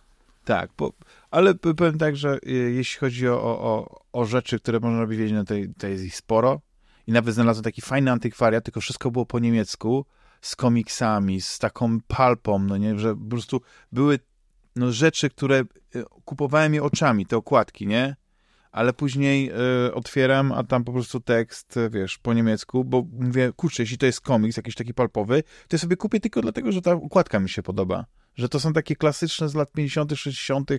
Tak, 0.47 0.71
bo, 0.79 0.93
ale 1.31 1.55
powiem 1.55 1.99
tak, 1.99 2.17
że 2.17 2.39
y, 2.47 2.73
jeśli 2.73 2.99
chodzi 2.99 3.29
o, 3.29 3.43
o, 3.43 4.01
o 4.13 4.25
rzeczy, 4.25 4.61
które 4.61 4.81
można 4.81 5.01
robić 5.01 5.33
no 5.33 5.45
to, 5.45 5.55
to 5.79 5.87
jest 5.87 6.05
ich 6.05 6.17
sporo. 6.17 6.61
I 7.07 7.13
nawet 7.13 7.35
znalazłem 7.35 7.65
taki 7.65 7.81
fajny 7.81 8.11
antykwariat, 8.11 8.65
tylko 8.65 8.81
wszystko 8.81 9.11
było 9.11 9.27
po 9.27 9.39
niemiecku, 9.39 10.07
z 10.41 10.57
komiksami, 10.57 11.41
z 11.41 11.59
taką 11.59 11.99
palpą, 12.07 12.59
no 12.59 12.77
nie, 12.77 12.99
że 12.99 13.17
po 13.17 13.25
prostu 13.31 13.61
były 13.93 14.19
no, 14.77 14.93
rzeczy, 14.93 15.31
które 15.31 15.65
y, 15.97 16.05
kupowałem 16.25 16.75
je 16.75 16.83
oczami, 16.83 17.27
te 17.27 17.37
okładki, 17.37 17.87
nie? 17.87 18.17
Ale 18.77 18.93
później 18.93 19.51
y, 19.87 19.95
otwieram, 19.95 20.53
a 20.53 20.65
tam 20.65 20.85
po 20.85 20.93
prostu 20.93 21.21
tekst, 21.21 21.79
wiesz, 21.91 22.19
po 22.19 22.35
niemiecku, 22.35 22.85
bo 22.85 23.07
mówię, 23.13 23.53
kurczę, 23.57 23.83
jeśli 23.83 23.99
to 23.99 24.07
jest 24.07 24.21
komiks 24.21 24.57
jakiś 24.57 24.75
taki 24.75 24.95
palpowy, 24.95 25.43
to 25.43 25.77
ja 25.77 25.79
sobie 25.79 25.97
kupię 25.97 26.21
tylko 26.21 26.43
dlatego, 26.43 26.73
że 26.73 26.83
ta 26.83 26.95
układka 26.95 27.41
mi 27.41 27.49
się 27.49 27.63
podoba 27.63 28.07
że 28.37 28.49
to 28.49 28.61
są 28.61 28.73
takie 28.73 28.97
klasyczne 28.97 29.49
z 29.49 29.55
lat 29.55 29.73
50., 29.73 30.13
60. 30.13 30.71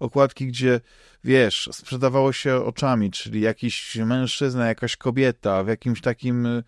okładki, 0.00 0.46
gdzie 0.46 0.80
wiesz, 1.24 1.68
sprzedawało 1.72 2.32
się 2.32 2.56
oczami, 2.56 3.10
czyli 3.10 3.40
jakiś 3.40 3.96
mężczyzna, 3.96 4.66
jakaś 4.66 4.96
kobieta 4.96 5.64
w 5.64 5.68
jakimś 5.68 6.00
takim. 6.00 6.46
E, 6.46 6.62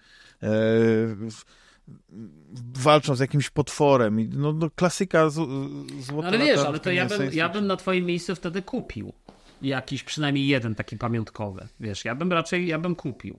walczą 2.74 3.14
z 3.14 3.20
jakimś 3.20 3.50
potworem. 3.50 4.28
No, 4.32 4.52
no 4.52 4.70
klasyka 4.70 5.30
z, 5.30 5.34
złota. 6.00 6.28
Ale 6.28 6.38
wiesz, 6.38 6.58
ale 6.58 6.80
to 6.80 6.90
ja 6.90 7.06
bym, 7.06 7.32
ja 7.32 7.48
bym 7.48 7.66
na 7.66 7.76
twoim 7.76 8.04
miejscu 8.04 8.34
wtedy 8.34 8.62
kupił 8.62 9.12
jakiś 9.62 10.02
przynajmniej 10.02 10.46
jeden 10.46 10.74
taki 10.74 10.96
pamiątkowy. 10.96 11.68
Wiesz, 11.80 12.04
ja 12.04 12.14
bym 12.14 12.32
raczej, 12.32 12.66
ja 12.66 12.78
bym 12.78 12.94
kupił. 12.94 13.36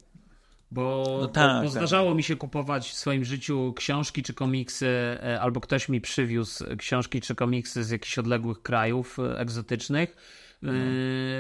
Bo, 0.72 1.18
no 1.22 1.28
tak, 1.28 1.52
bo, 1.52 1.56
bo 1.56 1.62
tak. 1.62 1.70
zdarzało 1.70 2.16
mi 2.16 2.24
się 2.24 2.36
kupować 2.36 2.90
w 2.90 2.94
swoim 2.94 3.26
życiu 3.26 3.74
książki 3.76 4.24
czy 4.24 4.34
komiksy, 4.34 4.88
e, 4.88 5.42
albo 5.42 5.62
ktoś 5.62 5.90
mi 5.90 6.02
przywiózł 6.02 6.66
książki 6.78 7.22
czy 7.22 7.36
komiksy 7.36 7.84
z 7.84 7.90
jakichś 7.90 8.18
odległych 8.18 8.62
krajów 8.62 9.20
e, 9.20 9.40
egzotycznych. 9.40 10.16
No. 10.62 10.74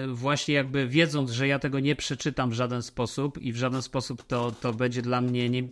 Właśnie 0.07 0.55
jakby 0.55 0.87
wiedząc, 0.87 1.31
że 1.31 1.47
ja 1.47 1.59
tego 1.59 1.79
nie 1.79 1.95
przeczytam 1.95 2.49
w 2.49 2.53
żaden 2.53 2.81
sposób 2.81 3.41
i 3.41 3.53
w 3.53 3.57
żaden 3.57 3.81
sposób 3.81 4.23
to, 4.23 4.51
to 4.51 4.73
będzie 4.73 5.01
dla 5.01 5.21
mnie 5.21 5.49
nie, 5.49 5.63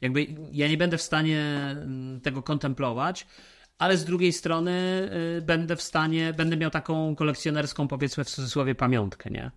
jakby 0.00 0.26
ja 0.52 0.68
nie 0.68 0.76
będę 0.76 0.98
w 0.98 1.02
stanie 1.02 1.42
mm, 1.70 2.20
tego 2.20 2.42
kontemplować, 2.42 3.26
ale 3.78 3.96
z 3.96 4.04
drugiej 4.04 4.32
strony 4.32 5.08
będę 5.42 5.76
w 5.76 5.82
stanie, 5.82 6.32
będę 6.32 6.56
miał 6.56 6.70
taką 6.70 7.16
kolekcjonerską 7.16 7.88
powiedzmy 7.88 8.24
w 8.24 8.30
cudzysłowie 8.30 8.74
pamiątkę, 8.74 9.30
nie? 9.30 9.50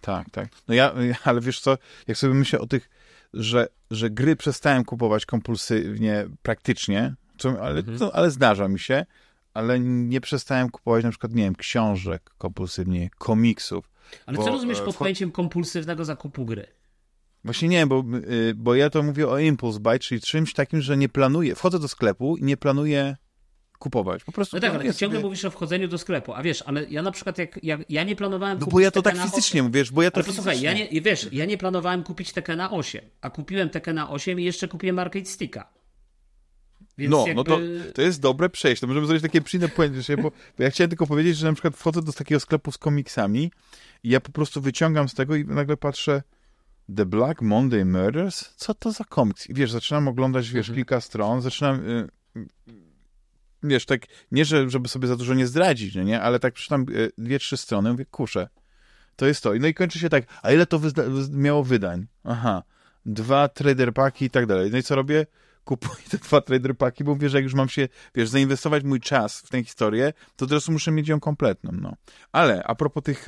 Tak, 0.00 0.30
tak. 0.30 0.48
No 0.68 0.74
ja, 0.74 0.94
ale 1.24 1.40
wiesz 1.40 1.60
co, 1.60 1.78
jak 2.08 2.18
sobie 2.18 2.34
myślę 2.34 2.58
o 2.58 2.66
tych, 2.66 2.90
że, 3.34 3.68
że 3.90 4.10
gry 4.10 4.36
przestałem 4.36 4.84
kupować 4.84 5.26
kompulsywnie 5.26 6.28
praktycznie, 6.42 7.14
co, 7.38 7.62
ale, 7.62 7.80
mhm. 7.80 8.10
ale 8.14 8.30
zdarza 8.30 8.68
mi 8.68 8.78
się, 8.78 9.06
ale 9.54 9.80
nie 9.80 10.20
przestałem 10.20 10.70
kupować 10.70 11.04
na 11.04 11.10
przykład, 11.10 11.32
nie 11.32 11.42
wiem, 11.42 11.54
książek 11.54 12.30
kompulsywnie, 12.38 13.10
komiksów. 13.18 13.90
Ale 14.26 14.36
bo, 14.36 14.44
co 14.44 14.50
rozumiesz 14.50 14.80
e, 14.80 14.84
pod 14.84 14.96
pojęciem 14.96 15.30
kompulsywnego 15.30 16.04
zakupu 16.04 16.44
gry? 16.44 16.66
Właśnie 17.44 17.68
nie, 17.68 17.86
bo, 17.86 18.04
y, 18.30 18.54
bo 18.56 18.74
ja 18.74 18.90
to 18.90 19.02
mówię 19.02 19.28
o 19.28 19.38
impulse 19.38 19.80
buy, 19.80 19.98
czyli 19.98 20.20
czymś 20.20 20.52
takim, 20.52 20.80
że 20.80 20.96
nie 20.96 21.08
planuję, 21.08 21.54
wchodzę 21.54 21.78
do 21.78 21.88
sklepu 21.88 22.36
i 22.36 22.44
nie 22.44 22.56
planuję 22.56 23.16
kupować. 23.82 24.24
Po 24.24 24.32
prostu 24.32 24.56
no 24.56 24.60
tak, 24.60 24.74
ale 24.74 24.84
ciągle 24.84 25.18
sobie... 25.18 25.20
mówisz 25.20 25.44
o 25.44 25.50
wchodzeniu 25.50 25.88
do 25.88 25.98
sklepu, 25.98 26.34
a 26.34 26.42
wiesz, 26.42 26.62
ale 26.66 26.86
ja 26.90 27.02
na 27.02 27.10
przykład 27.10 27.38
jak, 27.38 27.64
jak 27.64 27.80
ja 27.88 28.04
nie 28.04 28.16
planowałem 28.16 28.58
No 28.58 28.66
bo 28.66 28.80
ja 28.80 28.90
to 28.90 29.02
tak 29.02 29.16
fizycznie 29.16 29.62
mówię, 29.62 29.80
wiesz, 29.80 29.92
bo 29.92 30.02
ja 30.02 30.10
to 30.10 30.16
ale 30.16 30.24
fizycznie... 30.24 30.52
posłuchaj, 30.52 30.78
ja 30.78 30.86
nie, 30.92 31.00
wiesz, 31.00 31.28
ja 31.32 31.44
nie 31.44 31.58
planowałem 31.58 32.02
kupić 32.02 32.32
Tekena 32.32 32.70
8, 32.70 33.00
a 33.20 33.30
kupiłem 33.30 33.70
Tekena 33.70 34.10
8 34.10 34.40
i 34.40 34.44
jeszcze 34.44 34.68
kupiłem 34.68 34.98
Arcade 34.98 35.24
Sticka. 35.24 35.68
Więc 36.98 37.10
no, 37.10 37.26
jakby... 37.26 37.34
no 37.34 37.44
to, 37.44 37.58
to 37.94 38.02
jest 38.02 38.20
dobre 38.20 38.50
przejście. 38.50 38.80
To 38.80 38.86
możemy 38.86 39.06
zrobić 39.06 39.22
takie 39.22 39.40
przyjemne 39.40 39.68
pojęcie, 39.68 40.16
bo, 40.16 40.30
bo 40.58 40.64
ja 40.64 40.70
chciałem 40.70 40.88
tylko 40.88 41.06
powiedzieć, 41.06 41.36
że 41.36 41.46
na 41.46 41.52
przykład 41.52 41.76
wchodzę 41.76 42.02
do 42.02 42.12
takiego 42.12 42.40
sklepu 42.40 42.72
z 42.72 42.78
komiksami 42.78 43.50
i 44.02 44.08
ja 44.08 44.20
po 44.20 44.32
prostu 44.32 44.60
wyciągam 44.60 45.08
z 45.08 45.14
tego 45.14 45.36
i 45.36 45.44
nagle 45.44 45.76
patrzę 45.76 46.22
The 46.96 47.06
Black 47.06 47.42
Monday 47.42 47.84
Murders? 47.84 48.54
Co 48.56 48.74
to 48.74 48.92
za 48.92 49.04
komiks? 49.04 49.50
I 49.50 49.54
wiesz, 49.54 49.70
zaczynam 49.70 50.08
oglądać, 50.08 50.50
wiesz, 50.50 50.68
mhm. 50.68 50.76
kilka 50.76 51.00
stron, 51.00 51.42
zaczynam... 51.42 51.88
Y, 51.88 52.08
wiesz, 53.62 53.86
tak, 53.86 54.02
nie, 54.30 54.44
że, 54.44 54.70
żeby 54.70 54.88
sobie 54.88 55.08
za 55.08 55.16
dużo 55.16 55.34
nie 55.34 55.46
zdradzić, 55.46 55.94
nie, 55.94 56.20
ale 56.20 56.38
tak 56.38 56.54
przeczytam 56.54 56.86
y, 56.90 57.12
dwie, 57.18 57.38
trzy 57.38 57.56
strony, 57.56 57.92
mówię, 57.92 58.04
kuszę, 58.04 58.48
to 59.16 59.26
jest 59.26 59.42
to. 59.42 59.52
No 59.60 59.66
i 59.66 59.74
kończy 59.74 59.98
się 59.98 60.08
tak, 60.08 60.24
a 60.42 60.52
ile 60.52 60.66
to 60.66 60.80
miało 61.30 61.64
wydań? 61.64 62.06
Aha, 62.24 62.62
dwa 63.06 63.48
trader 63.48 63.92
paki 63.94 64.24
i 64.24 64.30
tak 64.30 64.46
dalej. 64.46 64.70
No 64.70 64.78
i 64.78 64.82
co 64.82 64.94
robię? 64.94 65.26
kupuję 65.64 66.02
te 66.10 66.18
dwa 66.18 66.40
trader 66.40 66.76
paki, 66.76 67.04
bo 67.04 67.14
mówię, 67.14 67.28
że 67.28 67.38
jak 67.38 67.44
już 67.44 67.54
mam 67.54 67.68
się, 67.68 67.88
wiesz, 68.14 68.28
zainwestować 68.28 68.84
mój 68.84 69.00
czas 69.00 69.40
w 69.40 69.48
tę 69.48 69.64
historię, 69.64 70.12
to 70.36 70.46
teraz 70.46 70.68
muszę 70.68 70.90
mieć 70.90 71.08
ją 71.08 71.20
kompletną, 71.20 71.72
no. 71.72 71.96
Ale 72.32 72.64
a 72.64 72.74
propos 72.74 73.02
tych 73.02 73.26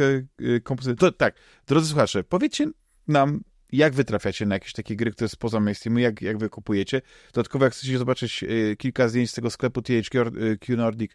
kompozycji, 0.62 0.98
to 0.98 1.12
tak, 1.12 1.34
drodzy 1.66 1.88
słuchacze, 1.88 2.24
powiedzcie 2.24 2.66
nam, 3.08 3.40
jak 3.76 3.94
wy 3.94 4.04
trafiacie 4.04 4.46
na 4.46 4.54
jakieś 4.54 4.72
takie 4.72 4.96
gry, 4.96 5.10
które 5.10 5.28
spoza 5.28 5.60
mainstreamu, 5.60 5.98
jak, 5.98 6.22
jak 6.22 6.38
wy 6.38 6.48
kupujecie. 6.48 7.02
Dodatkowo, 7.32 7.64
jak 7.64 7.74
chcecie 7.74 7.98
zobaczyć 7.98 8.42
y, 8.42 8.76
kilka 8.78 9.08
zdjęć 9.08 9.30
z 9.30 9.34
tego 9.34 9.50
sklepu 9.50 9.82
THQ 9.82 10.76
Nordic, 10.76 11.12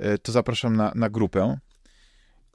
y, 0.00 0.18
to 0.18 0.32
zapraszam 0.32 0.76
na, 0.76 0.92
na 0.94 1.10
grupę. 1.10 1.58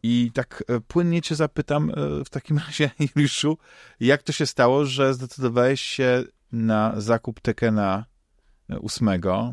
I 0.03 0.31
tak 0.33 0.63
płynnie 0.87 1.21
cię 1.21 1.35
zapytam 1.35 1.91
w 2.25 2.29
takim 2.29 2.57
razie, 2.67 2.91
Juliuszu, 2.99 3.57
jak 3.99 4.23
to 4.23 4.31
się 4.31 4.45
stało, 4.45 4.85
że 4.85 5.13
zdecydowałeś 5.13 5.81
się 5.81 6.23
na 6.51 6.93
zakup 6.97 7.39
Tekena 7.39 8.05
8. 8.81 9.09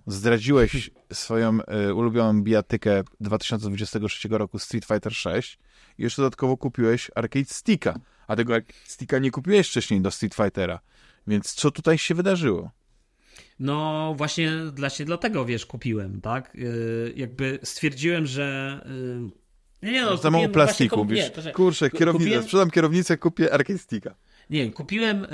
Zdradziłeś 0.07 0.91
swoją 1.13 1.59
ulubioną 1.95 2.43
bijatykę 2.43 3.03
2023 3.21 4.29
roku 4.29 4.59
Street 4.59 4.85
Fighter 4.85 5.15
6 5.15 5.59
i 5.99 6.03
jeszcze 6.03 6.23
dodatkowo 6.23 6.57
kupiłeś 6.57 7.11
Arcade 7.15 7.45
Sticka, 7.45 7.95
a 8.31 8.37
tego 8.37 8.55
Sticka 8.85 9.19
nie 9.19 9.31
kupiłeś 9.31 9.69
wcześniej 9.69 10.01
do 10.01 10.11
Street 10.11 10.35
Fightera. 10.35 10.81
Więc 11.27 11.55
co 11.55 11.71
tutaj 11.71 11.99
się 11.99 12.15
wydarzyło? 12.15 12.71
No 13.61 14.15
właśnie 14.17 14.53
właśnie 14.77 15.05
dlatego, 15.05 15.45
wiesz, 15.45 15.67
kupiłem, 15.67 16.21
tak? 16.21 16.55
Yy, 16.55 17.13
jakby 17.17 17.59
stwierdziłem, 17.63 18.27
że... 18.27 18.81
Yy... 19.83 19.93
Nie, 19.93 20.03
no, 20.03 20.17
Za 20.17 20.31
mało 20.31 20.49
plastiku, 20.49 21.07
wiesz, 21.07 21.33
kurczę, 21.55 21.91
kierownicę, 21.91 22.25
kupiłem... 22.25 22.43
sprzedam 22.43 22.71
kierownicę, 22.71 23.17
kupię 23.17 23.55
Arcade 23.55 23.79
Sticka. 23.79 24.15
Nie, 24.51 24.71
kupiłem, 24.71 25.25
e, 25.25 25.29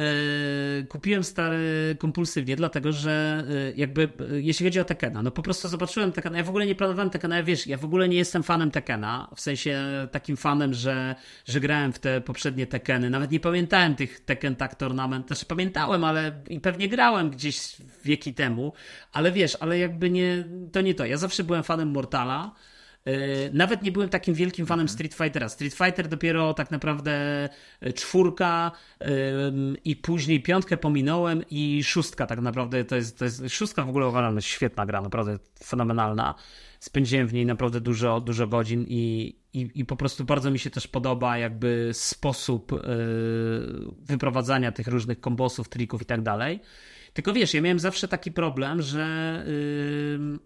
kupiłem 0.88 1.24
stary 1.24 1.96
kompulsywnie, 1.98 2.56
dlatego 2.56 2.92
że 2.92 3.44
e, 3.48 3.72
jakby, 3.76 4.02
e, 4.02 4.40
jeśli 4.40 4.66
chodzi 4.66 4.80
o 4.80 4.84
Tekena, 4.84 5.22
no 5.22 5.30
po 5.30 5.42
prostu 5.42 5.68
zobaczyłem 5.68 6.12
Tekena, 6.12 6.38
ja 6.38 6.44
w 6.44 6.48
ogóle 6.48 6.66
nie 6.66 6.74
planowałem 6.74 7.10
Tekena, 7.10 7.36
ja 7.36 7.42
wiesz, 7.42 7.66
ja 7.66 7.76
w 7.76 7.84
ogóle 7.84 8.08
nie 8.08 8.16
jestem 8.16 8.42
fanem 8.42 8.70
Tekena, 8.70 9.28
w 9.36 9.40
sensie 9.40 9.82
takim 10.10 10.36
fanem, 10.36 10.74
że, 10.74 11.14
że 11.44 11.60
grałem 11.60 11.92
w 11.92 11.98
te 11.98 12.20
poprzednie 12.20 12.66
Tekeny, 12.66 13.10
nawet 13.10 13.30
nie 13.30 13.40
pamiętałem 13.40 13.94
tych 13.94 14.20
Tekken 14.20 14.56
Tag 14.56 14.74
Tournament, 14.74 15.26
też 15.26 15.44
pamiętałem, 15.44 16.04
ale 16.04 16.40
i 16.48 16.60
pewnie 16.60 16.88
grałem 16.88 17.30
gdzieś 17.30 17.76
wieki 18.04 18.34
temu, 18.34 18.72
ale 19.12 19.32
wiesz, 19.32 19.56
ale 19.60 19.78
jakby 19.78 20.10
nie, 20.10 20.44
to 20.72 20.80
nie 20.80 20.94
to, 20.94 21.06
ja 21.06 21.16
zawsze 21.16 21.44
byłem 21.44 21.62
fanem 21.62 21.88
Mortala, 21.88 22.54
nawet 23.52 23.82
nie 23.82 23.92
byłem 23.92 24.09
takim 24.09 24.34
wielkim 24.34 24.66
fanem 24.66 24.88
Street 24.88 25.14
Fightera. 25.14 25.48
Street 25.48 25.74
Fighter 25.74 26.09
dopiero 26.09 26.54
tak 26.54 26.70
naprawdę 26.70 27.12
e, 27.80 27.92
czwórka 27.92 28.72
i 29.84 29.96
później 29.96 30.42
piątkę 30.42 30.76
pominąłem 30.76 31.42
i 31.50 31.84
szóstka 31.84 32.26
tak 32.26 32.40
naprawdę 32.40 32.84
to 32.84 32.96
jest, 32.96 33.18
to 33.18 33.24
jest 33.24 33.42
szóstka 33.48 33.82
w 33.84 33.88
ogóle 33.88 34.09
uważam, 34.09 34.40
świetna 34.40 34.86
gra, 34.86 35.00
naprawdę 35.00 35.38
fenomenalna. 35.64 36.34
Spędziłem 36.80 37.26
w 37.26 37.32
niej 37.32 37.46
naprawdę 37.46 37.80
dużo, 37.80 38.20
dużo 38.20 38.46
godzin 38.46 38.84
i, 38.88 39.36
i, 39.52 39.70
i 39.74 39.84
po 39.84 39.96
prostu 39.96 40.24
bardzo 40.24 40.50
mi 40.50 40.59
się 40.59 40.70
też 40.70 40.88
podoba 40.88 41.38
jakby 41.38 41.90
sposób 41.92 42.72
yy, 42.72 42.78
wyprowadzania 44.02 44.72
tych 44.72 44.86
różnych 44.86 45.20
kombosów, 45.20 45.68
trików 45.68 46.02
i 46.02 46.04
tak 46.04 46.22
dalej. 46.22 46.61
Tylko 47.12 47.32
wiesz, 47.32 47.54
ja 47.54 47.61
miałem 47.61 47.78
zawsze 47.78 48.09
taki 48.09 48.32
problem, 48.32 48.82
że 48.82 49.44
yy, 50.18 50.38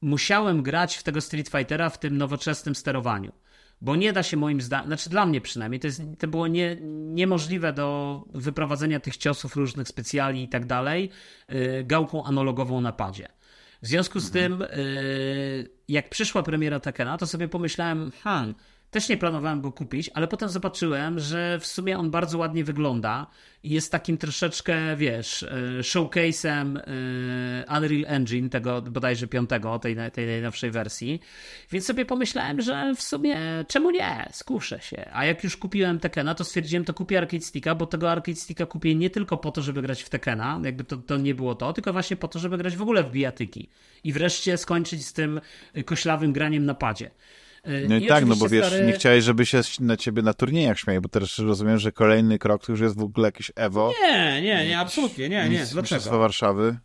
musiałem 0.00 0.62
grać 0.62 0.96
w 0.96 1.02
tego 1.02 1.20
Street 1.20 1.48
Fightera 1.48 1.90
w 1.90 1.98
tym 1.98 2.18
nowoczesnym 2.18 2.74
sterowaniu. 2.74 3.32
Bo 3.80 3.96
nie 3.96 4.12
da 4.12 4.22
się 4.22 4.36
moim 4.36 4.60
zdaniem, 4.60 4.86
znaczy 4.86 5.10
dla 5.10 5.26
mnie 5.26 5.40
przynajmniej, 5.40 5.80
to, 5.80 5.86
jest, 5.86 6.02
to 6.18 6.28
było 6.28 6.46
nie, 6.46 6.76
niemożliwe 6.90 7.72
do 7.72 8.24
wyprowadzenia 8.34 9.00
tych 9.00 9.16
ciosów 9.16 9.56
różnych 9.56 9.88
specjali 9.88 10.42
i 10.42 10.48
tak 10.48 10.66
dalej 10.66 11.10
yy, 11.48 11.84
gałką 11.84 12.24
analogową 12.24 12.80
na 12.80 12.92
padzie. 12.92 13.28
W 13.82 13.86
związku 13.86 14.20
z 14.20 14.36
mhm. 14.36 14.58
tym, 14.58 14.78
yy, 14.78 15.70
jak 15.88 16.10
przyszła 16.10 16.42
premiera 16.42 16.80
Tekena, 16.80 17.18
to 17.18 17.26
sobie 17.26 17.48
pomyślałem, 17.48 18.12
hmm, 18.22 18.54
też 18.90 19.08
nie 19.08 19.16
planowałem 19.16 19.60
go 19.60 19.72
kupić, 19.72 20.10
ale 20.14 20.28
potem 20.28 20.48
zobaczyłem, 20.48 21.20
że 21.20 21.58
w 21.60 21.66
sumie 21.66 21.98
on 21.98 22.10
bardzo 22.10 22.38
ładnie 22.38 22.64
wygląda 22.64 23.26
i 23.62 23.70
jest 23.70 23.92
takim 23.92 24.18
troszeczkę, 24.18 24.96
wiesz, 24.96 25.42
e, 25.42 25.48
showcase'em 25.80 26.78
e, 26.78 27.76
Unreal 27.78 28.04
Engine, 28.06 28.48
tego 28.50 28.82
bodajże 28.82 29.26
piątego, 29.26 29.78
tej, 29.78 29.96
tej 30.12 30.26
najnowszej 30.26 30.70
wersji. 30.70 31.20
Więc 31.70 31.86
sobie 31.86 32.04
pomyślałem, 32.04 32.60
że 32.60 32.94
w 32.96 33.02
sumie 33.02 33.38
czemu 33.68 33.90
nie, 33.90 34.28
skuszę 34.32 34.80
się. 34.80 35.10
A 35.12 35.24
jak 35.24 35.44
już 35.44 35.56
kupiłem 35.56 36.00
Tekena, 36.00 36.34
to 36.34 36.44
stwierdziłem, 36.44 36.84
to 36.84 36.94
kupię 36.94 37.18
Arcade 37.18 37.42
Sticka, 37.42 37.74
bo 37.74 37.86
tego 37.86 38.10
Arcade 38.10 38.36
Sticka 38.36 38.66
kupię 38.66 38.94
nie 38.94 39.10
tylko 39.10 39.36
po 39.36 39.52
to, 39.52 39.62
żeby 39.62 39.82
grać 39.82 40.02
w 40.02 40.08
Tekena, 40.08 40.60
jakby 40.64 40.84
to, 40.84 40.96
to 40.96 41.16
nie 41.16 41.34
było 41.34 41.54
to, 41.54 41.72
tylko 41.72 41.92
właśnie 41.92 42.16
po 42.16 42.28
to, 42.28 42.38
żeby 42.38 42.58
grać 42.58 42.76
w 42.76 42.82
ogóle 42.82 43.04
w 43.04 43.10
bijatyki. 43.10 43.68
I 44.04 44.12
wreszcie 44.12 44.56
skończyć 44.56 45.06
z 45.06 45.12
tym 45.12 45.40
koślawym 45.84 46.32
graniem 46.32 46.64
na 46.64 46.74
padzie. 46.74 47.10
No 47.88 47.96
i, 47.96 48.04
I 48.04 48.06
tak, 48.06 48.24
no 48.24 48.36
bo 48.36 48.48
wiesz, 48.48 48.66
stary... 48.66 48.86
nie 48.86 48.92
chciałeś, 48.92 49.24
żeby 49.24 49.46
się 49.46 49.60
na 49.80 49.96
ciebie 49.96 50.22
na 50.22 50.34
turniejach 50.34 50.78
śmiali, 50.78 51.00
bo 51.00 51.08
teraz 51.08 51.38
rozumiem, 51.38 51.78
że 51.78 51.92
kolejny 51.92 52.38
krok 52.38 52.66
to 52.66 52.72
już 52.72 52.80
jest 52.80 52.96
w 52.96 53.02
ogóle 53.02 53.28
jakieś 53.28 53.52
Evo. 53.56 53.92
Nie, 54.02 54.42
nie, 54.42 54.68
nie, 54.68 54.78
absolutnie, 54.78 55.28
nie, 55.28 55.48
nie. 55.48 55.66
Dlaczego? 55.72 56.18
Warszawy. 56.18 56.78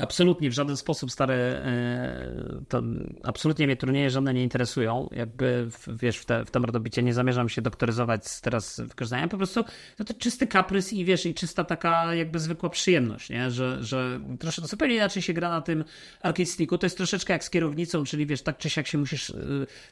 Absolutnie, 0.00 0.50
w 0.50 0.52
żaden 0.52 0.76
sposób 0.76 1.10
stare, 1.10 1.34
e, 1.34 2.60
to 2.68 2.82
absolutnie 3.22 3.66
mnie 3.66 3.76
turnieje 3.76 4.10
żadne 4.10 4.34
nie 4.34 4.42
interesują. 4.42 5.08
Jakby, 5.12 5.68
wiesz, 5.88 6.18
w, 6.18 6.24
te, 6.24 6.44
w 6.44 6.50
tym 6.50 6.64
rodobicie 6.64 7.02
nie 7.02 7.14
zamierzam 7.14 7.48
się 7.48 7.62
doktoryzować 7.62 8.40
teraz 8.40 8.80
wykorzystania. 8.80 9.28
Po 9.28 9.36
prostu 9.36 9.64
no 9.98 10.04
to 10.04 10.14
czysty 10.14 10.46
kaprys 10.46 10.92
i 10.92 11.04
wiesz, 11.04 11.26
i 11.26 11.34
czysta 11.34 11.64
taka 11.64 12.14
jakby 12.14 12.38
zwykła 12.38 12.70
przyjemność, 12.70 13.30
nie? 13.30 13.50
Że, 13.50 13.84
że 13.84 14.20
troszkę 14.38 14.62
to 14.62 14.68
zupełnie 14.68 14.94
inaczej 14.94 15.22
się 15.22 15.32
gra 15.32 15.48
na 15.48 15.60
tym 15.60 15.84
arcade. 16.22 16.78
To 16.78 16.86
jest 16.86 16.96
troszeczkę 16.96 17.32
jak 17.32 17.44
z 17.44 17.50
kierownicą, 17.50 18.04
czyli 18.04 18.26
wiesz, 18.26 18.42
tak 18.42 18.58
czy 18.58 18.70
siak 18.70 18.86
się 18.86 18.98
musisz, 18.98 19.30
e, 19.30 19.34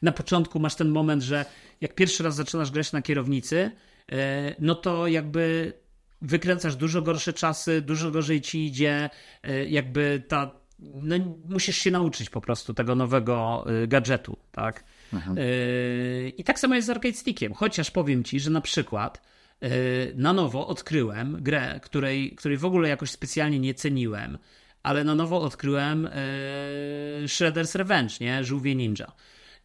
na 0.03 0.13
początku 0.13 0.61
masz 0.61 0.75
ten 0.75 0.89
moment, 0.89 1.23
że 1.23 1.45
jak 1.81 1.95
pierwszy 1.95 2.23
raz 2.23 2.35
zaczynasz 2.35 2.71
grać 2.71 2.93
na 2.93 3.03
kierownicy, 3.03 3.71
e, 4.13 4.55
no 4.59 4.75
to 4.75 5.07
jakby 5.07 5.73
wykręcasz 6.23 6.77
dużo 6.77 7.03
gorsze 7.03 7.33
czasy, 7.33 7.83
dużo 7.83 8.11
gorzej 8.11 8.41
ci 8.41 8.67
idzie, 8.67 9.11
e, 9.43 9.67
jakby 9.67 10.23
ta. 10.29 10.51
No, 10.79 11.17
musisz 11.49 11.77
się 11.77 11.91
nauczyć 11.91 12.31
po 12.31 12.41
prostu 12.41 12.75
tego 12.75 12.95
nowego 12.95 13.67
e, 13.83 13.87
gadżetu, 13.87 14.37
tak? 14.53 14.85
Mhm. 15.13 15.39
E, 15.39 15.43
I 16.29 16.45
tak 16.45 16.59
samo 16.59 16.75
jest 16.75 16.87
z 16.87 16.91
arcade 16.91 17.15
stickiem, 17.15 17.55
chociaż 17.55 17.91
powiem 17.91 18.25
ci, 18.25 18.41
że 18.41 18.51
na 18.51 18.61
przykład 18.61 19.37
na 20.15 20.33
nowo 20.33 20.67
odkryłem 20.67 21.43
grę, 21.43 21.81
której, 21.83 22.35
której 22.35 22.59
w 22.59 22.65
ogóle 22.65 22.89
jakoś 22.89 23.11
specjalnie 23.11 23.59
nie 23.59 23.75
ceniłem, 23.75 24.39
ale 24.83 25.05
na 25.05 25.15
nowo 25.15 25.41
odkryłem 25.41 26.09
Shredder's 27.25 27.79
Revenge, 27.79 28.15
nie? 28.21 28.45
Żółwie 28.45 28.75
Ninja 28.75 29.13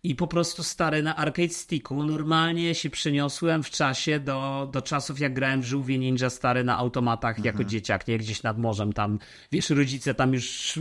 i 0.03 0.15
po 0.15 0.27
prostu 0.27 0.63
stary 0.63 1.03
na 1.03 1.15
arcade 1.15 1.49
sticku 1.49 2.03
normalnie 2.03 2.75
się 2.75 2.89
przeniosłem 2.89 3.63
w 3.63 3.69
czasie 3.69 4.19
do, 4.19 4.69
do 4.71 4.81
czasów 4.81 5.19
jak 5.19 5.33
grałem 5.33 5.61
w 5.61 5.65
Żółwie 5.65 5.97
Ninja 5.97 6.29
stary 6.29 6.63
na 6.63 6.77
automatach 6.77 7.37
mhm. 7.37 7.45
jako 7.45 7.63
dzieciak, 7.69 8.07
nie 8.07 8.17
gdzieś 8.17 8.43
nad 8.43 8.57
morzem 8.57 8.93
tam, 8.93 9.19
wiesz, 9.51 9.69
rodzice 9.69 10.13
tam 10.13 10.33
już 10.33 10.79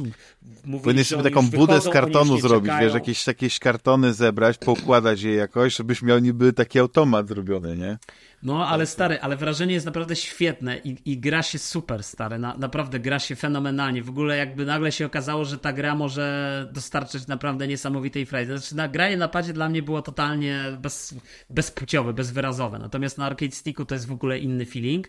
mówili, 0.64 0.84
Powinien 0.84 1.04
sobie 1.04 1.22
taką 1.22 1.50
budę 1.50 1.80
z 1.80 1.88
kartonu 1.88 2.40
zrobić, 2.40 2.72
wiesz, 2.80 2.94
jakieś, 2.94 3.26
jakieś 3.26 3.58
kartony 3.58 4.14
zebrać, 4.14 4.58
poukładać 4.58 5.22
je 5.22 5.34
jakoś, 5.34 5.76
żebyś 5.76 6.02
miał 6.02 6.18
niby 6.18 6.52
taki 6.52 6.78
automat 6.78 7.28
zrobiony, 7.28 7.76
nie? 7.76 7.98
No, 8.42 8.68
ale 8.68 8.86
stary, 8.86 9.20
ale 9.20 9.36
wrażenie 9.36 9.74
jest 9.74 9.86
naprawdę 9.86 10.16
świetne 10.16 10.78
i, 10.78 10.96
i 11.04 11.18
gra 11.18 11.42
się 11.42 11.58
super, 11.58 12.04
stary. 12.04 12.38
Na, 12.38 12.56
naprawdę 12.56 13.00
gra 13.00 13.18
się 13.18 13.36
fenomenalnie. 13.36 14.02
W 14.02 14.08
ogóle 14.08 14.36
jakby 14.36 14.64
nagle 14.66 14.92
się 14.92 15.06
okazało, 15.06 15.44
że 15.44 15.58
ta 15.58 15.72
gra 15.72 15.94
może 15.94 16.68
dostarczyć 16.72 17.26
naprawdę 17.26 17.68
niesamowitej 17.68 18.26
frajdy. 18.26 18.58
Znaczy, 18.58 18.76
na, 18.76 18.88
granie 18.88 19.16
na 19.16 19.28
padzie 19.28 19.52
dla 19.52 19.68
mnie 19.68 19.82
było 19.82 20.02
totalnie 20.02 20.64
bez, 20.78 21.14
bezpłciowe, 21.50 22.12
bezwyrazowe. 22.12 22.78
Natomiast 22.78 23.18
na 23.18 23.26
arcade 23.26 23.52
sticku 23.52 23.84
to 23.84 23.94
jest 23.94 24.06
w 24.06 24.12
ogóle 24.12 24.38
inny 24.38 24.66
feeling. 24.66 25.08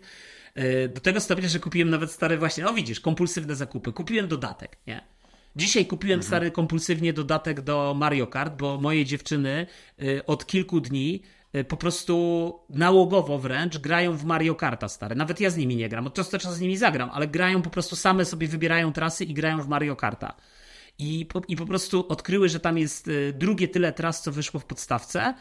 Yy, 0.55 0.89
do 0.89 1.01
tego 1.01 1.19
stopnia, 1.19 1.47
że 1.47 1.59
kupiłem 1.59 1.89
nawet 1.89 2.11
stare 2.11 2.37
właśnie, 2.37 2.63
no 2.63 2.73
widzisz, 2.73 2.99
kompulsywne 2.99 3.55
zakupy. 3.55 3.93
Kupiłem 3.93 4.27
dodatek, 4.27 4.77
nie? 4.87 5.01
Dzisiaj 5.55 5.85
kupiłem 5.85 6.19
mhm. 6.19 6.27
stary 6.27 6.51
kompulsywnie 6.51 7.13
dodatek 7.13 7.61
do 7.61 7.95
Mario 7.97 8.27
Kart, 8.27 8.57
bo 8.57 8.77
moje 8.81 9.05
dziewczyny 9.05 9.67
y, 10.01 10.25
od 10.25 10.45
kilku 10.45 10.81
dni 10.81 11.21
y, 11.23 11.40
po 11.67 11.77
prostu 11.77 12.59
nałogowo 12.69 13.39
wręcz 13.39 13.77
grają 13.77 14.17
w 14.17 14.23
Mario 14.25 14.55
Karta 14.55 14.87
stare. 14.87 15.15
Nawet 15.15 15.39
ja 15.39 15.49
z 15.49 15.57
nimi 15.57 15.75
nie 15.75 15.89
gram. 15.89 16.07
Od 16.07 16.13
czasu 16.13 16.31
do 16.31 16.39
czasu 16.39 16.55
z 16.55 16.59
nimi 16.59 16.77
zagram, 16.77 17.09
ale 17.13 17.27
grają 17.27 17.61
po 17.61 17.69
prostu 17.69 17.95
same 17.95 18.25
sobie 18.25 18.47
wybierają 18.47 18.93
trasy 18.93 19.25
i 19.25 19.33
grają 19.33 19.61
w 19.61 19.67
Mario 19.67 19.95
Karta 19.95 20.35
i 21.01 21.25
po, 21.25 21.41
i 21.47 21.55
po 21.55 21.65
prostu 21.65 22.05
odkryły, 22.09 22.49
że 22.49 22.59
tam 22.59 22.77
jest 22.77 23.07
y, 23.07 23.33
drugie 23.37 23.67
tyle 23.67 23.93
tras, 23.93 24.23
co 24.23 24.31
wyszło 24.31 24.59
w 24.59 24.65
podstawce. 24.65 25.33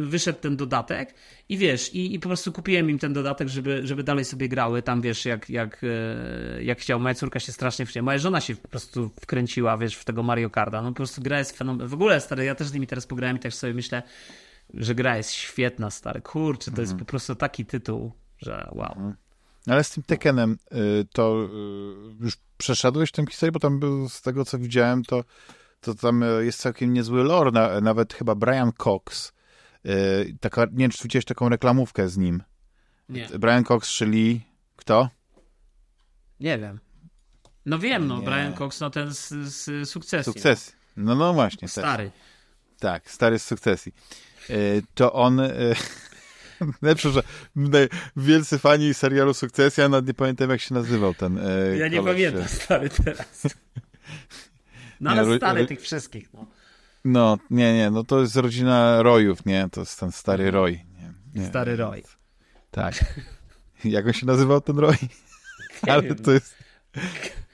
Wyszedł 0.00 0.38
ten 0.38 0.56
dodatek 0.56 1.14
i 1.48 1.56
wiesz, 1.56 1.94
i, 1.94 2.14
i 2.14 2.20
po 2.20 2.28
prostu 2.28 2.52
kupiłem 2.52 2.90
im 2.90 2.98
ten 2.98 3.12
dodatek, 3.12 3.48
żeby, 3.48 3.80
żeby 3.84 4.02
dalej 4.02 4.24
sobie 4.24 4.48
grały. 4.48 4.82
Tam 4.82 5.00
wiesz, 5.00 5.24
jak, 5.24 5.50
jak, 5.50 5.84
y, 5.84 6.64
jak 6.64 6.80
chciał. 6.80 7.00
Moja 7.00 7.14
córka 7.14 7.40
się 7.40 7.52
strasznie 7.52 7.86
wkręciła. 7.86 8.04
Moja 8.04 8.18
żona 8.18 8.40
się 8.40 8.56
po 8.56 8.68
prostu 8.68 9.10
wkręciła, 9.20 9.78
wiesz, 9.78 9.96
w 9.96 10.04
tego 10.04 10.22
Mario 10.22 10.50
Karta. 10.50 10.82
No 10.82 10.88
po 10.88 10.96
prostu 10.96 11.22
gra 11.22 11.38
jest 11.38 11.58
fenomenalna. 11.58 11.90
W 11.90 11.94
ogóle, 11.94 12.20
stary, 12.20 12.44
ja 12.44 12.54
też 12.54 12.66
z 12.66 12.74
nimi 12.74 12.86
teraz 12.86 13.06
pograłem 13.06 13.36
i 13.36 13.40
też 13.40 13.54
sobie 13.54 13.74
myślę, 13.74 14.02
że 14.74 14.94
gra 14.94 15.16
jest 15.16 15.30
świetna, 15.30 15.90
stary. 15.90 16.20
Kurczę, 16.20 16.64
to 16.64 16.70
mhm. 16.70 16.88
jest 16.88 16.98
po 16.98 17.04
prostu 17.04 17.34
taki 17.34 17.66
tytuł, 17.66 18.12
że 18.38 18.68
wow. 18.72 18.92
Mhm. 18.92 19.16
Ale 19.66 19.84
z 19.84 19.90
tym 19.90 20.02
Tekkenem 20.02 20.58
y, 20.72 21.06
to 21.12 21.48
już 22.20 22.36
przeszedłeś 22.56 23.12
tę 23.12 23.24
historię, 23.30 23.52
bo 23.52 23.60
tam 23.60 23.80
był, 23.80 24.08
z 24.08 24.22
tego 24.22 24.44
co 24.44 24.58
widziałem, 24.58 25.04
to, 25.04 25.24
to 25.80 25.94
tam 25.94 26.22
e, 26.22 26.26
jest 26.26 26.60
całkiem 26.60 26.92
niezły 26.92 27.24
lore, 27.24 27.50
na, 27.50 27.80
nawet 27.80 28.14
chyba 28.14 28.34
Brian 28.34 28.72
Cox, 28.72 29.32
taka, 30.40 30.64
nie 30.64 30.78
wiem, 30.78 30.90
czy 30.90 31.02
widziałeś 31.02 31.24
taką 31.24 31.48
reklamówkę 31.48 32.08
z 32.08 32.16
nim. 32.16 32.42
Nie. 33.08 33.28
Brian 33.38 33.64
Cox, 33.64 33.88
czyli 33.88 34.40
kto? 34.76 35.08
Nie 36.40 36.58
wiem. 36.58 36.80
No 37.66 37.78
wiem, 37.78 38.06
no, 38.06 38.18
nie. 38.18 38.24
Brian 38.24 38.54
Cox, 38.54 38.80
no 38.80 38.90
ten 38.90 39.14
z, 39.14 39.28
z 39.28 39.88
sukcesji. 39.88 40.32
Sukcesji. 40.32 40.72
No, 40.96 41.14
no 41.14 41.32
właśnie. 41.32 41.68
Stary. 41.68 42.10
Tak, 42.80 43.10
stary 43.10 43.38
z 43.38 43.44
sukcesji. 43.44 43.92
Yy, 44.48 44.82
to 44.94 45.12
on... 45.12 45.38
Yy, 45.38 45.74
Lepsze, 46.82 47.10
że 47.10 47.22
wielcy 48.16 48.58
fani 48.58 48.94
serialu 48.94 49.34
Sukcesja, 49.34 49.88
nawet 49.88 50.06
nie 50.06 50.14
pamiętam 50.14 50.50
jak 50.50 50.60
się 50.60 50.74
nazywał 50.74 51.14
ten 51.14 51.38
e, 51.38 51.76
Ja 51.76 51.88
nie 51.88 52.02
pamiętam, 52.02 52.48
stary, 52.48 52.90
teraz. 52.90 53.42
No 55.00 55.10
ale 55.10 55.26
nie, 55.26 55.36
stary 55.36 55.66
tych 55.66 55.80
wszystkich, 55.80 56.32
no. 56.34 56.46
No, 57.04 57.38
nie, 57.50 57.74
nie, 57.74 57.90
no 57.90 58.04
to 58.04 58.20
jest 58.20 58.36
rodzina 58.36 59.02
Royów, 59.02 59.46
nie? 59.46 59.68
To 59.72 59.80
jest 59.80 60.00
ten 60.00 60.12
stary 60.12 60.44
mhm. 60.44 60.54
Roy. 60.54 60.72
Nie, 60.72 61.40
nie, 61.40 61.48
stary 61.48 61.76
Roy. 61.76 62.02
Tak. 62.70 63.04
Jak 63.84 64.06
on 64.06 64.12
się 64.12 64.26
nazywał 64.26 64.60
ten 64.60 64.78
Roy? 64.78 64.96
Ale 65.82 66.02
wiem. 66.02 66.16
to 66.16 66.32
jest... 66.32 66.54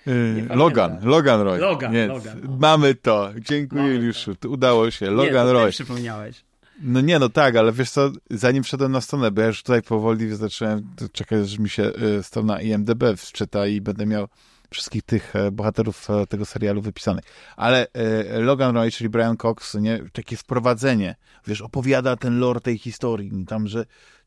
E, 0.07 0.57
Logan, 0.57 0.99
Logan 1.03 1.41
Roy. 1.41 1.59
Logan, 1.59 2.09
Logan. 2.09 2.59
Mamy 2.61 2.95
to. 2.95 3.31
Dziękuję, 3.41 3.95
Juliuszu. 3.95 4.35
Udało 4.49 4.91
się. 4.91 5.11
Logan 5.11 5.47
nie, 5.47 5.53
Roy. 5.53 5.71
przypomniałeś. 5.71 6.45
No 6.81 7.01
nie, 7.01 7.19
no 7.19 7.29
tak, 7.29 7.57
ale 7.57 7.73
wiesz 7.73 7.91
co, 7.91 8.11
zanim 8.31 8.63
wszedłem 8.63 8.93
na 8.93 9.01
stronę, 9.01 9.31
bo 9.31 9.41
ja 9.41 9.47
już 9.47 9.63
tutaj 9.63 9.83
powoli 9.83 10.37
zacząłem 10.37 10.89
czekać, 11.13 11.49
że 11.49 11.59
mi 11.59 11.69
się 11.69 11.83
y, 12.19 12.23
strona 12.23 12.61
IMDB 12.61 13.05
wczyta 13.17 13.67
i 13.67 13.81
będę 13.81 14.07
miał 14.07 14.29
wszystkich 14.71 15.03
tych 15.03 15.37
e, 15.37 15.51
bohaterów 15.51 16.11
e, 16.11 16.27
tego 16.27 16.45
serialu 16.45 16.83
wypisanych. 16.83 17.25
Ale 17.57 17.87
e, 17.93 18.41
Logan 18.41 18.75
Roy, 18.75 18.91
czyli 18.91 19.11
Brian 19.11 19.37
Cox, 19.37 19.75
nie, 19.75 20.01
takie 20.13 20.37
wprowadzenie, 20.37 21.17
wiesz, 21.47 21.63
opowiada 21.63 22.17
ten 22.17 22.39
lore 22.39 22.61
tej 22.61 22.79
historii, 22.79 23.45
tam, 23.47 23.69
że 23.69 23.87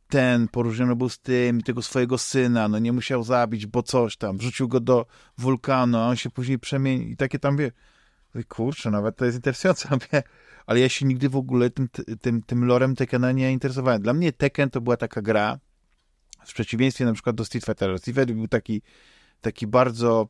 ten 0.10 0.48
poróżniony 0.48 0.96
był 0.96 1.10
z 1.10 1.20
tym 1.20 1.62
tego 1.62 1.82
swojego 1.82 2.18
syna, 2.18 2.68
no 2.68 2.80
nie 2.80 2.94
musiał 2.94 3.24
zabić, 3.24 3.66
bo 3.66 3.84
coś 3.84 4.18
tam, 4.18 4.38
wrzucił 4.38 4.68
go 4.68 4.80
do 4.80 5.06
wulkanu, 5.38 5.98
a 5.98 6.08
on 6.08 6.16
się 6.16 6.30
później 6.30 6.60
przemienił 6.60 7.10
i 7.10 7.18
takie 7.18 7.40
tam, 7.40 7.58
wie, 7.58 7.72
kurczę, 8.48 8.92
nawet 8.92 9.16
to 9.16 9.26
jest 9.26 9.38
interesujące, 9.38 9.90
ale 10.68 10.80
ja 10.80 10.90
się 10.90 11.06
nigdy 11.06 11.30
w 11.30 11.36
ogóle 11.36 11.70
tym, 11.70 11.90
tym, 12.22 12.44
tym 12.44 12.66
lorem 12.66 12.96
Tekkena 12.96 13.32
nie 13.32 13.52
interesowałem. 13.52 14.02
Dla 14.02 14.14
mnie 14.14 14.32
Tekken 14.32 14.70
to 14.70 14.82
była 14.82 14.98
taka 14.98 15.22
gra, 15.22 15.60
w 16.46 16.54
przeciwieństwie 16.54 17.06
na 17.06 17.14
przykład 17.14 17.36
do 17.36 17.46
Street 17.46 17.66
Fightera. 17.66 17.98
Street 17.98 18.18
Fighter 18.18 18.36
był 18.36 18.48
taki, 18.48 18.82
taki 19.42 19.68
bardzo, 19.68 20.28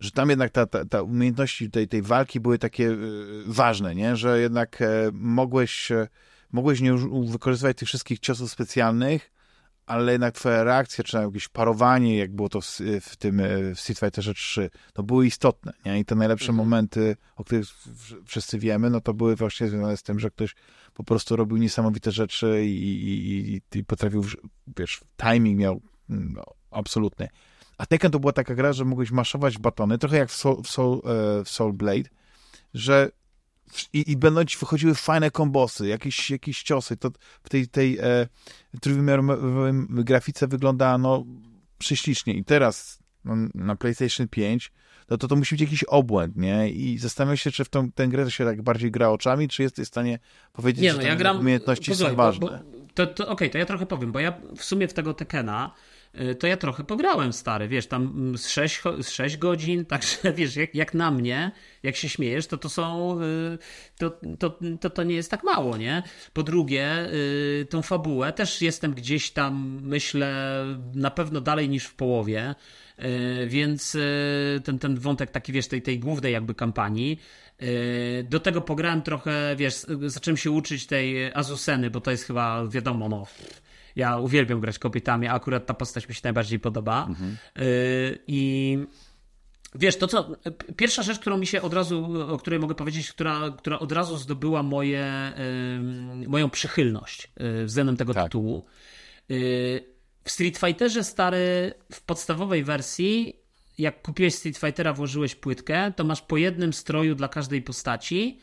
że 0.00 0.10
tam 0.10 0.30
jednak 0.30 0.50
ta, 0.50 0.66
ta, 0.66 0.84
ta 0.84 1.02
umiejętności 1.02 1.70
tej, 1.70 1.88
tej 1.88 2.02
walki 2.02 2.40
były 2.40 2.58
takie 2.58 2.90
y, 2.90 3.42
ważne, 3.46 3.94
nie? 3.94 4.16
że 4.16 4.40
jednak 4.40 4.82
e, 4.82 5.10
mogłeś, 5.12 5.92
e, 5.92 6.08
mogłeś 6.52 6.80
nie 6.80 6.94
wykorzystywać 7.30 7.76
tych 7.76 7.88
wszystkich 7.88 8.18
ciosów 8.18 8.50
specjalnych, 8.50 9.30
ale 9.86 10.12
jednak 10.12 10.34
twoja 10.34 10.64
reakcja, 10.64 11.04
czy 11.04 11.16
jakieś 11.16 11.48
parowanie, 11.48 12.18
jak 12.18 12.32
było 12.32 12.48
to 12.48 12.60
w, 12.60 12.78
w 13.00 13.16
tym 13.16 13.40
e, 13.40 13.74
w 13.74 13.80
Street 13.80 13.98
Fighterze 13.98 14.34
3, 14.34 14.70
to 14.92 15.02
były 15.02 15.26
istotne, 15.26 15.72
nie? 15.84 16.00
I 16.00 16.04
te 16.04 16.14
najlepsze 16.14 16.50
mhm. 16.50 16.68
momenty, 16.68 17.16
o 17.36 17.44
których 17.44 17.66
wszyscy 18.26 18.58
wiemy, 18.58 18.90
no 18.90 19.00
to 19.00 19.14
były 19.14 19.36
właśnie 19.36 19.68
związane 19.68 19.96
z 19.96 20.02
tym, 20.02 20.20
że 20.20 20.30
ktoś 20.30 20.54
po 20.94 21.04
prostu 21.04 21.36
robił 21.36 21.56
niesamowite 21.56 22.12
rzeczy 22.12 22.64
i, 22.64 22.82
i, 22.82 23.54
i, 23.54 23.78
i 23.78 23.84
potrafił, 23.84 24.24
wiesz, 24.78 25.00
timing 25.16 25.58
miał 25.58 25.80
no, 26.08 26.44
absolutny. 26.70 27.28
A 27.78 27.86
Tekken 27.86 28.10
to 28.10 28.20
była 28.20 28.32
taka 28.32 28.54
gra, 28.54 28.72
że 28.72 28.84
mogłeś 28.84 29.10
maszować 29.10 29.58
batony, 29.58 29.98
trochę 29.98 30.16
jak 30.16 30.30
w 30.30 30.36
Soul, 30.36 30.62
w 30.62 30.68
Soul, 30.68 31.02
e, 31.04 31.44
w 31.44 31.48
Soul 31.48 31.72
Blade, 31.72 32.08
że 32.74 33.10
i, 33.92 34.10
i 34.10 34.16
będą 34.16 34.44
ci 34.44 34.58
wychodziły 34.58 34.94
fajne 34.94 35.30
kombosy, 35.30 35.86
jakieś, 35.86 36.30
jakieś 36.30 36.62
ciosy. 36.62 36.96
To 36.96 37.10
w 37.42 37.48
tej, 37.48 37.68
tej 37.68 37.98
e, 37.98 38.28
trójwymiarowej 38.80 39.72
grafice 39.88 40.48
wygląda 40.48 40.98
no 40.98 41.24
prześlicznie. 41.78 42.34
I 42.34 42.44
teraz 42.44 42.98
no, 43.24 43.34
na 43.54 43.76
PlayStation 43.76 44.28
5 44.28 44.72
no 45.10 45.16
to 45.16 45.28
to 45.28 45.36
musi 45.36 45.54
być 45.54 45.60
jakiś 45.60 45.84
obłęd, 45.84 46.36
nie? 46.36 46.70
I 46.70 46.98
zastanawiam 46.98 47.36
się, 47.36 47.50
czy 47.50 47.64
w 47.64 47.68
tą, 47.68 47.92
tę 47.92 48.08
grę 48.08 48.30
się 48.30 48.44
tak 48.44 48.62
bardziej 48.62 48.90
gra 48.90 49.08
oczami, 49.08 49.48
czy 49.48 49.62
jesteś 49.62 49.84
w 49.84 49.88
stanie 49.88 50.18
powiedzieć, 50.52 50.82
nie, 50.82 50.92
no, 50.92 51.00
że 51.00 51.08
ja 51.08 51.16
gram, 51.16 51.40
umiejętności 51.40 51.94
są 51.94 52.14
ważne. 52.14 52.46
Bo, 52.46 52.52
bo, 52.52 52.86
to, 52.94 53.06
to 53.06 53.24
Okej, 53.24 53.32
okay, 53.32 53.50
to 53.50 53.58
ja 53.58 53.66
trochę 53.66 53.86
powiem, 53.86 54.12
bo 54.12 54.20
ja 54.20 54.40
w 54.56 54.64
sumie 54.64 54.88
w 54.88 54.92
tego 54.92 55.14
Tekena 55.14 55.70
to 56.38 56.46
ja 56.46 56.56
trochę 56.56 56.84
pograłem 56.84 57.32
stary, 57.32 57.68
wiesz, 57.68 57.86
tam 57.86 58.02
mm, 58.02 58.38
z 58.38 58.48
6, 58.48 58.82
z 59.00 59.10
6 59.10 59.36
godzin, 59.36 59.84
także 59.94 60.32
wiesz, 60.32 60.56
jak, 60.56 60.74
jak 60.74 60.94
na 60.94 61.10
mnie, 61.10 61.50
jak 61.82 61.96
się 61.96 62.08
śmiejesz, 62.08 62.46
to 62.46 62.56
to 62.56 62.68
są, 62.68 63.18
y, 63.22 63.58
to, 63.98 64.20
to, 64.38 64.58
to, 64.80 64.90
to 64.90 65.02
nie 65.02 65.14
jest 65.14 65.30
tak 65.30 65.44
mało, 65.44 65.76
nie? 65.76 66.02
Po 66.32 66.42
drugie, 66.42 67.12
y, 67.12 67.66
tą 67.70 67.82
fabułę 67.82 68.32
też 68.32 68.62
jestem 68.62 68.94
gdzieś 68.94 69.30
tam, 69.30 69.80
myślę, 69.82 70.62
na 70.94 71.10
pewno 71.10 71.40
dalej 71.40 71.68
niż 71.68 71.84
w 71.84 71.94
połowie, 71.94 72.54
więc 73.46 73.96
ten, 74.64 74.78
ten 74.78 74.98
wątek 74.98 75.30
taki, 75.30 75.52
wiesz, 75.52 75.68
tej, 75.68 75.82
tej 75.82 75.98
głównej 75.98 76.32
jakby 76.32 76.54
kampanii, 76.54 77.20
do 78.24 78.40
tego 78.40 78.60
pograłem 78.60 79.02
trochę, 79.02 79.56
wiesz, 79.56 79.74
zacząłem 80.06 80.36
się 80.36 80.50
uczyć 80.50 80.86
tej 80.86 81.32
Azuseny, 81.34 81.90
bo 81.90 82.00
to 82.00 82.10
jest 82.10 82.24
chyba, 82.24 82.66
wiadomo, 82.68 83.08
no, 83.08 83.26
ja 83.96 84.18
uwielbiam 84.18 84.60
grać 84.60 84.78
kobietami, 84.78 85.26
a 85.26 85.32
akurat 85.32 85.66
ta 85.66 85.74
postać 85.74 86.08
mi 86.08 86.14
się 86.14 86.20
najbardziej 86.24 86.60
podoba. 86.60 87.06
Mhm. 87.08 87.36
Y, 87.58 88.18
I 88.26 88.78
wiesz, 89.74 89.96
to 89.96 90.06
co. 90.06 90.36
Pierwsza 90.76 91.02
rzecz, 91.02 91.18
którą 91.18 91.38
mi 91.38 91.46
się 91.46 91.62
od 91.62 91.74
razu, 91.74 92.22
o 92.28 92.38
której 92.38 92.58
mogę 92.58 92.74
powiedzieć, 92.74 93.12
która, 93.12 93.50
która 93.58 93.78
od 93.78 93.92
razu 93.92 94.16
zdobyła 94.16 94.62
moje, 94.62 95.32
moją 96.26 96.50
przychylność 96.50 97.32
y, 97.62 97.64
względem 97.64 97.96
tego 97.96 98.14
tak. 98.14 98.24
tytułu. 98.24 98.64
Y, 99.30 99.84
w 100.24 100.30
Street 100.30 100.58
Fighterze 100.58 101.04
stary, 101.04 101.74
w 101.92 102.00
podstawowej 102.00 102.64
wersji, 102.64 103.36
jak 103.78 104.02
kupiłeś 104.02 104.34
Street 104.34 104.58
Fightera, 104.58 104.92
włożyłeś 104.92 105.34
płytkę, 105.34 105.92
to 105.96 106.04
masz 106.04 106.22
po 106.22 106.36
jednym 106.36 106.72
stroju 106.72 107.14
dla 107.14 107.28
każdej 107.28 107.62
postaci 107.62 108.38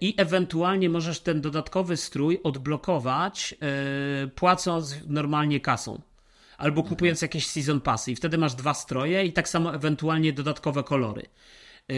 i 0.00 0.14
ewentualnie 0.16 0.90
możesz 0.90 1.20
ten 1.20 1.40
dodatkowy 1.40 1.96
strój 1.96 2.40
odblokować 2.42 3.54
e, 3.54 4.26
płacąc 4.28 4.96
normalnie 5.06 5.60
kasą. 5.60 6.00
Albo 6.58 6.82
kupując 6.82 7.22
jakieś 7.22 7.46
season 7.46 7.80
passy 7.80 8.12
i 8.12 8.16
wtedy 8.16 8.38
masz 8.38 8.54
dwa 8.54 8.74
stroje 8.74 9.24
i 9.24 9.32
tak 9.32 9.48
samo 9.48 9.74
ewentualnie 9.74 10.32
dodatkowe 10.32 10.84
kolory. 10.84 11.22
E, 11.22 11.94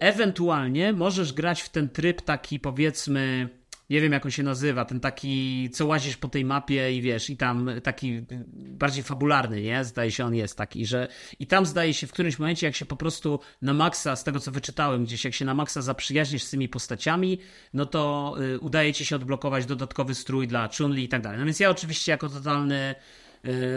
ewentualnie 0.00 0.92
możesz 0.92 1.32
grać 1.32 1.62
w 1.62 1.68
ten 1.68 1.88
tryb 1.88 2.22
taki 2.22 2.60
powiedzmy 2.60 3.48
nie 3.92 4.00
wiem 4.00 4.12
jak 4.12 4.24
on 4.24 4.30
się 4.30 4.42
nazywa, 4.42 4.84
ten 4.84 5.00
taki, 5.00 5.70
co 5.70 5.86
łazisz 5.86 6.16
po 6.16 6.28
tej 6.28 6.44
mapie 6.44 6.92
i 6.92 7.02
wiesz, 7.02 7.30
i 7.30 7.36
tam 7.36 7.70
taki 7.82 8.24
bardziej 8.54 9.04
fabularny, 9.04 9.62
nie? 9.62 9.84
Zdaje 9.84 10.10
się 10.10 10.24
on 10.24 10.34
jest 10.34 10.56
taki, 10.56 10.86
że 10.86 11.08
i 11.38 11.46
tam 11.46 11.66
zdaje 11.66 11.94
się 11.94 12.06
w 12.06 12.12
którymś 12.12 12.38
momencie, 12.38 12.66
jak 12.66 12.76
się 12.76 12.86
po 12.86 12.96
prostu 12.96 13.40
na 13.62 13.74
maksa, 13.74 14.16
z 14.16 14.24
tego 14.24 14.40
co 14.40 14.50
wyczytałem 14.50 15.04
gdzieś, 15.04 15.24
jak 15.24 15.34
się 15.34 15.44
na 15.44 15.54
maksa 15.54 15.82
zaprzyjaźnisz 15.82 16.42
z 16.42 16.50
tymi 16.50 16.68
postaciami, 16.68 17.38
no 17.74 17.86
to 17.86 18.34
y, 18.40 18.60
udaje 18.60 18.92
ci 18.92 19.04
się 19.04 19.16
odblokować 19.16 19.66
dodatkowy 19.66 20.14
strój 20.14 20.48
dla 20.48 20.68
Chun-Li 20.68 21.04
i 21.04 21.08
tak 21.08 21.22
dalej. 21.22 21.38
No 21.38 21.44
więc 21.44 21.60
ja 21.60 21.70
oczywiście 21.70 22.12
jako 22.12 22.28
totalny 22.28 22.94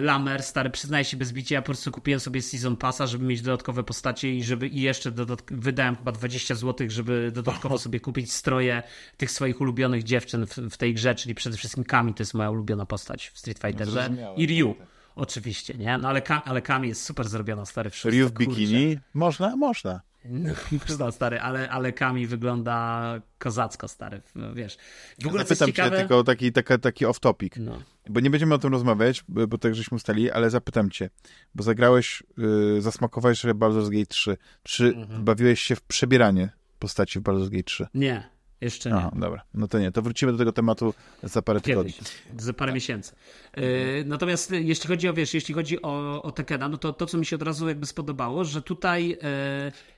Lamer, 0.02 0.44
stary, 0.44 0.70
przyznaję 0.70 1.06
się 1.06 1.18
bez 1.18 1.32
bicia, 1.34 1.56
ja 1.56 1.62
po 1.62 1.66
prostu 1.66 1.92
kupiłem 1.92 2.20
sobie 2.20 2.42
Season 2.42 2.76
Passa, 2.78 3.08
żeby 3.08 3.26
mieć 3.26 3.42
dodatkowe 3.42 3.84
postacie 3.84 4.36
i 4.36 4.44
żeby 4.44 4.68
i 4.68 4.82
jeszcze 4.82 5.12
dodatk- 5.12 5.54
wydałem 5.56 5.96
chyba 5.96 6.12
20 6.12 6.56
zł, 6.56 6.88
żeby 6.90 7.32
dodatkowo 7.34 7.78
sobie 7.78 8.00
kupić 8.00 8.32
stroje 8.32 8.84
tych 9.18 9.32
swoich 9.32 9.62
ulubionych 9.62 10.04
dziewczyn 10.04 10.46
w, 10.46 10.56
w 10.58 10.78
tej 10.78 10.94
grze, 10.94 11.16
czyli 11.16 11.36
przede 11.36 11.58
wszystkim 11.58 11.84
Kami 11.84 12.14
to 12.14 12.22
jest 12.24 12.34
moja 12.34 12.50
ulubiona 12.52 12.86
postać 12.86 13.30
w 13.30 13.38
Street 13.40 13.60
Fighterze 13.60 14.10
i 14.38 14.48
Ryu. 14.48 14.76
Oczywiście, 15.16 15.74
nie? 15.74 15.98
No 15.98 16.10
ale, 16.10 16.22
ale 16.46 16.62
Kami 16.62 16.88
jest 16.88 17.04
super 17.04 17.28
zrobiona, 17.28 17.66
stary. 17.66 17.90
Ryu 18.06 18.28
w 18.28 18.32
bikini? 18.32 18.98
Można? 19.14 19.56
Można. 19.56 20.02
No, 20.30 20.54
no 21.00 21.12
stary, 21.18 21.40
ale, 21.40 21.70
ale 21.70 21.94
Kami 21.94 22.28
wygląda 22.28 23.22
kozacko, 23.38 23.88
stary, 23.88 24.22
wiesz. 24.54 24.78
W 25.24 25.28
ogóle 25.28 25.44
Zapytam 25.44 25.68
ciekawe... 25.68 25.90
cię 25.90 25.98
tylko 25.98 26.24
taki, 26.24 26.52
taka, 26.52 26.78
taki 26.78 27.06
off-topic, 27.06 27.60
no. 27.60 27.82
bo 28.10 28.20
nie 28.20 28.30
będziemy 28.30 28.56
o 28.56 28.58
tym 28.58 28.72
rozmawiać, 28.72 29.24
bo, 29.28 29.58
tak 29.58 29.76
żeśmy 29.76 29.96
ustali, 29.96 30.32
ale 30.32 30.50
zapytam 30.50 30.90
cię, 30.90 31.10
bo 31.56 31.64
zagrałeś, 31.64 32.24
yy, 32.38 32.82
zasmakowałeś 32.82 33.40
sobie 33.40 33.54
Baldur's 33.54 33.90
Gate 33.90 34.06
3. 34.06 34.38
Czy 34.64 34.86
mhm. 34.86 35.24
bawiłeś 35.24 35.62
się 35.62 35.76
w 35.76 35.82
przebieranie 35.82 36.50
postaci 36.80 37.20
w 37.20 37.24
Baldur's 37.24 37.50
Gate 37.50 37.64
3? 37.64 37.88
Nie. 37.94 38.35
Jeszcze 38.66 38.90
nie. 38.90 38.96
Aha, 38.96 39.12
dobra, 39.16 39.44
no 39.54 39.68
to 39.68 39.80
nie, 39.80 39.92
to 39.92 40.02
wrócimy 40.02 40.32
do 40.32 40.38
tego 40.38 40.52
tematu 40.52 40.94
za 41.24 41.42
parę 41.42 41.62
tygodni. 41.62 41.94
za 42.40 42.54
parę 42.54 42.74
miesięcy. 42.74 43.16
Yy, 43.58 43.64
natomiast 44.06 44.52
jeśli 44.52 44.88
chodzi 44.88 45.10
o, 45.10 45.14
wiesz, 45.14 45.34
jeśli 45.34 45.54
chodzi 45.54 45.82
o, 45.82 46.24
o 46.24 46.32
Tekena, 46.32 46.70
no 46.70 46.78
to 46.78 46.94
to, 46.94 47.06
co 47.06 47.18
mi 47.18 47.26
się 47.26 47.36
od 47.36 47.42
razu 47.42 47.68
jakby 47.68 47.86
spodobało, 47.86 48.44
że 48.44 48.62
tutaj 48.62 49.10
yy, 49.10 49.18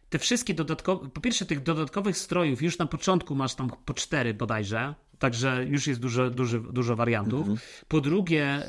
te 0.10 0.20
wszystkie 0.20 0.54
dodatkowe, 0.54 1.10
po 1.10 1.22
pierwsze 1.22 1.46
tych 1.46 1.64
dodatkowych 1.64 2.18
strojów 2.18 2.62
już 2.62 2.78
na 2.78 2.86
początku 2.86 3.36
masz 3.36 3.56
tam 3.56 3.70
po 3.86 3.94
cztery 3.94 4.34
bodajże, 4.34 4.96
Także 5.20 5.66
już 5.68 5.88
jest 5.88 6.00
dużo, 6.00 6.30
dużo, 6.30 6.60
dużo 6.60 6.96
wariantów. 6.96 7.40
Mhm. 7.40 7.58
Po 7.88 8.02
drugie, 8.02 8.64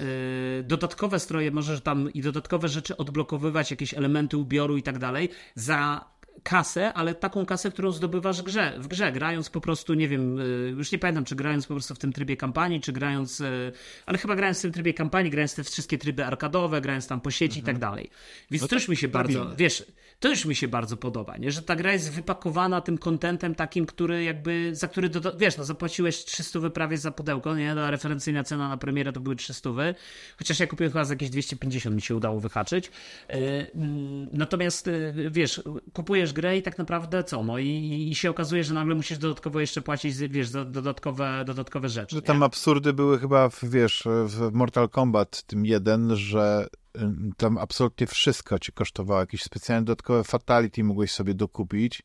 dodatkowe 0.65 1.21
stroje 1.21 1.51
możesz 1.51 1.81
tam 1.81 2.13
i 2.13 2.21
dodatkowe 2.21 2.69
rzeczy 2.69 2.97
odblokowywać, 2.97 3.71
jakieś 3.71 3.95
elementy 3.95 4.37
ubioru 4.37 4.77
i 4.77 4.83
tak 4.83 4.99
dalej 4.99 5.29
za 5.55 6.05
kasę, 6.43 6.93
ale 6.93 7.15
taką 7.15 7.47
kasę, 7.47 7.71
którą 7.71 7.91
zdobywasz 7.91 8.41
w 8.41 8.45
grze, 8.45 8.75
w 8.79 8.89
grze, 8.89 9.13
grając 9.13 9.51
po 9.51 9.61
prostu, 9.61 9.95
nie 9.95 10.09
wiem, 10.09 10.39
y, 10.39 10.75
już 10.77 10.93
nie 10.93 10.99
pamiętam, 10.99 11.25
czy 11.25 11.37
grając 11.37 11.67
po 11.67 11.75
prostu 11.75 11.95
w 11.95 11.99
tym 11.99 12.13
trybie 12.13 12.37
kampanii, 12.37 12.81
czy 12.81 12.93
grając, 12.93 13.41
y, 13.41 13.73
ale 14.07 14.19
chyba 14.19 14.37
grając 14.37 14.59
w 14.59 14.63
tym 14.63 14.73
trybie 14.73 14.95
kampanii, 14.95 15.31
grając 15.31 15.55
te 15.55 15.65
wszystkie 15.65 15.99
tryby 15.99 16.25
arkadowe, 16.25 16.81
grając 16.81 17.07
tam 17.07 17.21
po 17.21 17.31
sieci 17.31 17.61
i 17.61 17.63
tak 17.63 17.75
mhm. 17.75 17.91
dalej. 17.91 18.11
Więc 18.51 18.63
no 18.63 18.69
to 18.69 18.75
już 18.75 18.89
mi 18.89 18.97
się 18.97 19.09
bardzo, 19.09 19.57
wiesz, 19.57 19.85
to 20.21 20.29
już 20.29 20.45
mi 20.45 20.55
się 20.55 20.69
bardzo 20.69 20.97
podoba, 20.97 21.37
nie? 21.37 21.51
że 21.51 21.63
ta 21.63 21.77
gra 21.77 21.93
jest 21.93 22.13
wypakowana 22.13 22.81
tym 22.81 22.99
kontentem 22.99 23.55
takim, 23.55 23.87
który 23.87 24.25
jakby, 24.25 24.71
za 24.75 24.89
który, 24.89 25.09
do, 25.09 25.37
wiesz, 25.37 25.59
no 25.59 25.65
zapłaciłeś 25.65 26.25
300 26.25 26.71
prawie 26.71 26.99
za 26.99 27.11
pudełko, 27.11 27.57
nie? 27.57 27.75
Ta 27.75 27.91
referencyjna 27.91 28.45
cena 28.45 28.69
na 28.69 28.77
premierę 28.77 29.13
to 29.13 29.21
były 29.21 29.37
300, 29.37 29.71
chociaż 30.39 30.61
ja 30.61 30.67
kupiłem 30.67 30.93
chyba 30.93 31.05
za 31.05 31.15
jakieś 31.15 31.31
250 31.31 31.97
mi 31.97 32.03
się 32.03 32.17
udało 32.17 32.41
wyhaczyć. 32.41 32.87
Y, 32.87 32.91
mm, 33.75 34.29
natomiast, 34.33 34.91
wiesz, 35.31 35.63
kupujesz 35.93 36.33
grę 36.33 36.59
i 36.59 36.63
tak 36.63 36.79
naprawdę 36.79 37.25
co? 37.25 37.43
No 37.43 37.59
i, 37.59 38.09
i 38.11 38.15
się 38.15 38.31
okazuje, 38.31 38.65
że 38.65 38.75
nagle 38.75 38.95
musisz 38.95 39.19
dodatkowo 39.19 39.61
jeszcze 39.61 39.83
płacić, 39.83 40.17
wiesz, 40.17 40.51
dodatkowe, 40.51 41.45
dodatkowe 41.47 41.89
rzeczy. 41.89 42.17
Że 42.17 42.23
tam 42.23 42.39
nie? 42.39 42.45
absurdy 42.45 42.93
były 42.93 43.19
chyba, 43.19 43.49
w, 43.49 43.65
wiesz, 43.65 44.05
w 44.27 44.53
Mortal 44.53 44.89
Kombat 44.89 45.43
tym 45.43 45.67
jeden, 45.67 46.17
że 46.17 46.69
tam 47.37 47.59
absolutnie 47.59 48.07
wszystko 48.07 48.59
ci 48.59 48.73
kosztowało. 48.73 49.21
Jakieś 49.21 49.43
specjalne 49.43 49.85
dodatkowe 49.85 50.25
fatality 50.25 50.85
mogłeś 50.85 51.13
sobie 51.13 51.35
dokupić 51.35 52.03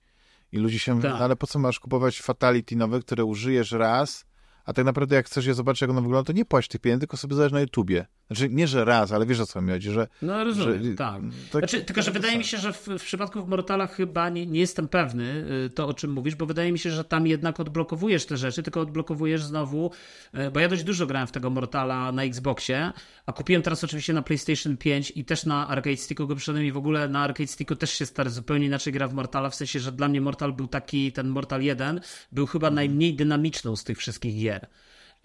i 0.52 0.58
ludzie 0.58 0.80
się 0.80 1.02
tak. 1.02 1.22
ale 1.22 1.36
po 1.36 1.48
co 1.48 1.60
masz 1.60 1.80
kupować 1.80 2.22
fatality 2.22 2.76
nowe, 2.76 3.00
które 3.00 3.26
użyjesz 3.26 3.72
raz, 3.72 4.26
a 4.66 4.74
tak 4.74 4.86
naprawdę 4.86 5.16
jak 5.16 5.26
chcesz 5.26 5.46
je 5.46 5.54
zobaczyć, 5.54 5.82
jak 5.82 5.90
ono 5.90 6.02
wygląda, 6.02 6.28
to 6.28 6.34
nie 6.34 6.46
płać 6.46 6.68
tych 6.68 6.82
pieniędzy, 6.82 7.00
tylko 7.00 7.18
sobie 7.18 7.36
zależy 7.36 7.54
na 7.54 7.62
YouTubie. 7.62 8.06
Znaczy, 8.28 8.50
nie, 8.50 8.68
że 8.68 8.86
raz, 8.86 9.12
ale 9.12 9.26
wiesz 9.26 9.40
o 9.40 9.46
co 9.46 9.62
mi 9.62 9.72
chodzi, 9.72 9.92
że... 9.92 10.08
No 10.22 10.44
rozumiem, 10.44 10.84
że, 10.84 10.96
tak. 10.96 11.22
To, 11.52 11.60
znaczy, 11.60 11.82
tylko, 11.82 12.02
że 12.02 12.12
wydaje 12.12 12.38
mi 12.38 12.44
się, 12.44 12.58
że 12.58 12.74
w, 12.74 12.88
w 12.88 13.04
przypadku 13.04 13.48
Mortala 13.48 13.88
chyba 13.88 14.30
nie, 14.30 14.46
nie 14.46 14.60
jestem 14.60 14.88
pewny 14.88 15.46
y, 15.66 15.70
to, 15.70 15.88
o 15.88 15.94
czym 15.94 16.12
mówisz, 16.12 16.36
bo 16.36 16.46
wydaje 16.46 16.72
mi 16.72 16.80
się, 16.80 16.92
że 16.92 17.04
tam 17.04 17.28
jednak 17.28 17.60
odblokowujesz 17.60 18.26
te 18.26 18.38
rzeczy, 18.38 18.64
tylko 18.64 18.82
odblokowujesz 18.82 19.44
znowu, 19.44 19.92
y, 20.34 20.52
bo 20.52 20.60
ja 20.60 20.70
dość 20.70 20.84
dużo 20.84 21.08
grałem 21.08 21.28
w 21.28 21.32
tego 21.32 21.50
Mortala 21.50 22.12
na 22.12 22.24
Xboxie, 22.24 22.92
a 23.26 23.34
kupiłem 23.34 23.62
teraz 23.62 23.84
oczywiście 23.84 24.14
na 24.14 24.22
PlayStation 24.22 24.78
5 24.78 25.14
i 25.16 25.26
też 25.26 25.46
na 25.46 25.68
Arcade 25.68 25.98
Sticku 25.98 26.28
go 26.28 26.36
przyszedłem 26.36 26.66
i 26.66 26.72
w 26.72 26.78
ogóle 26.78 27.08
na 27.08 27.20
Arcade 27.20 27.48
Sticku 27.48 27.76
też 27.76 27.92
się 27.92 28.06
stary 28.06 28.30
zupełnie 28.30 28.66
inaczej 28.66 28.94
gra 28.94 29.08
w 29.08 29.14
Mortala, 29.14 29.50
w 29.50 29.56
sensie, 29.56 29.80
że 29.80 29.92
dla 29.92 30.08
mnie 30.08 30.22
Mortal 30.22 30.54
był 30.54 30.68
taki, 30.68 31.12
ten 31.12 31.28
Mortal 31.28 31.62
1 31.62 32.02
był 32.32 32.46
chyba 32.46 32.72
najmniej 32.72 33.16
dynamiczną 33.16 33.76
z 33.76 33.84
tych 33.84 33.98
wszystkich 33.98 34.42
gier. 34.42 34.68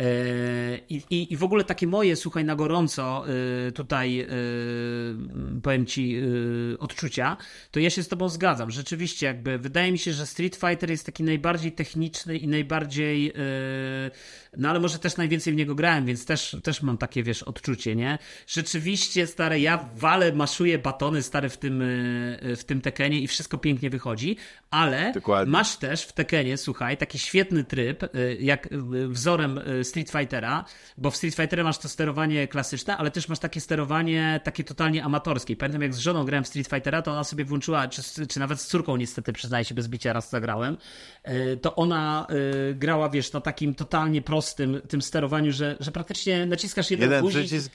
E, 0.03 0.79
I, 0.89 1.03
i, 1.11 1.33
I 1.33 1.37
w 1.37 1.45
ogóle 1.45 1.65
takie 1.65 1.87
moje, 1.87 2.17
słuchaj, 2.17 2.45
na 2.45 2.57
gorąco 2.57 3.25
e, 3.69 3.73
tutaj 3.73 4.21
e, 4.21 4.27
powiem 5.63 5.87
ci 5.87 6.23
odczucia, 6.79 7.37
to 7.71 7.81
ja 7.81 7.91
się 7.91 8.03
z 8.03 8.09
tobą 8.09 8.29
zgadzam. 8.29 8.71
Rzeczywiście, 8.71 9.27
jakby 9.27 9.59
wydaje 9.59 9.93
mi 9.93 9.99
się, 9.99 10.13
że 10.13 10.27
Street 10.27 10.57
Fighter 10.57 10.91
jest 10.91 11.07
taki 11.07 11.23
najbardziej 11.23 11.73
techniczny 11.73 12.37
i 12.37 12.49
najbardziej 12.49 13.33
no 14.57 14.69
ale 14.69 14.81
może 14.81 14.99
też 14.99 15.17
najwięcej 15.17 15.53
w 15.53 15.57
niego 15.57 15.75
grałem, 15.75 16.07
więc 16.07 16.27
też, 16.27 16.57
też 16.63 16.83
mam 16.83 16.99
takie, 16.99 17.23
wiesz, 17.23 17.43
odczucie, 17.43 17.97
nie? 17.97 18.19
Rzeczywiście, 18.47 19.27
stare, 19.27 19.61
ja 19.61 19.89
walę, 19.97 20.33
maszuję 20.33 20.79
batony, 20.79 21.23
stare, 21.23 21.49
w 21.49 21.57
tym, 21.57 21.83
w 22.57 22.65
tym 22.67 22.81
Tekenie 22.81 23.21
i 23.21 23.27
wszystko 23.27 23.59
pięknie 23.59 23.91
wychodzi, 23.91 24.37
ale 24.71 25.13
Dokładnie. 25.13 25.53
masz 25.53 25.77
też 25.77 26.03
w 26.03 26.13
Tekenie, 26.13 26.57
słuchaj, 26.57 26.97
taki 26.97 27.19
świetny 27.19 27.65
tryb, 27.65 28.03
jak 28.41 28.69
wzorem 29.09 29.61
Street 29.89 30.11
Fightera, 30.11 30.65
bo 30.99 31.11
w 31.11 31.17
Street 31.17 31.35
Fighterze 31.35 31.65
masz 31.65 31.79
to 31.79 31.89
sterowanie 31.89 32.49
klasyczne, 32.49 32.97
ale 32.97 33.11
też 33.11 33.29
masz 33.29 33.39
takie 33.39 33.61
sterowanie 33.61 34.41
takie 34.45 34.65
totalnie 34.65 35.05
amatorskie. 35.05 35.57
Pamiętam 35.57 35.83
jak 35.83 35.95
z 35.95 35.99
żoną 35.99 36.25
grałem 36.25 36.45
w 36.45 36.49
Street 36.49 36.69
Fightera, 36.69 37.03
to 37.03 37.13
ona 37.13 37.25
sobie 37.25 37.45
włączyła, 37.45 37.89
czy, 37.89 38.27
czy 38.27 38.41
nawet 38.41 38.61
z 38.61 38.67
córką 38.67 38.97
niestety, 38.97 39.33
przyznaję 39.33 39.65
się, 39.65 39.75
bez 39.75 39.89
bicia 39.89 40.13
raz 40.13 40.31
zagrałem, 40.31 40.77
e, 41.23 41.57
to 41.57 41.77
ona 41.77 42.27
e, 42.71 42.75
grała, 42.75 43.09
wiesz, 43.11 43.33
na 43.33 43.41
takim 43.41 43.75
totalnie 43.75 44.23
prostym 44.23 44.81
tym 44.89 45.03
sterowaniu, 45.03 45.53
że, 45.53 45.77
że 45.81 45.93
praktycznie 45.93 46.47
naciskasz 46.47 46.91
jeden, 46.91 47.11
jeden 47.11 47.25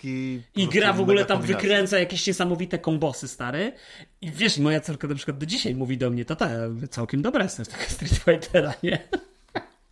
i, 0.03 0.39
i 0.55 0.68
gra 0.68 0.93
w 0.93 1.01
ogóle 1.01 1.26
tam 1.26 1.41
wykręca 1.41 1.99
jakieś 1.99 2.28
niesamowite 2.28 2.80
kombosy, 2.80 3.28
stary. 3.28 3.74
I 4.22 4.32
wiesz, 4.32 4.57
moja 4.57 4.82
córka 4.82 5.07
na 5.07 5.16
przykład 5.16 5.38
do 5.38 5.45
dzisiaj 5.45 5.76
mówi 5.76 5.97
do 5.97 6.09
mnie, 6.09 6.26
tata, 6.26 6.49
całkiem 6.89 7.22
dobra 7.22 7.43
jestem 7.43 7.66
w 7.66 7.91
Street 7.91 8.14
Fightera, 8.14 8.74
nie? 8.84 8.99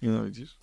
No 0.02 0.26
widzisz. 0.26 0.61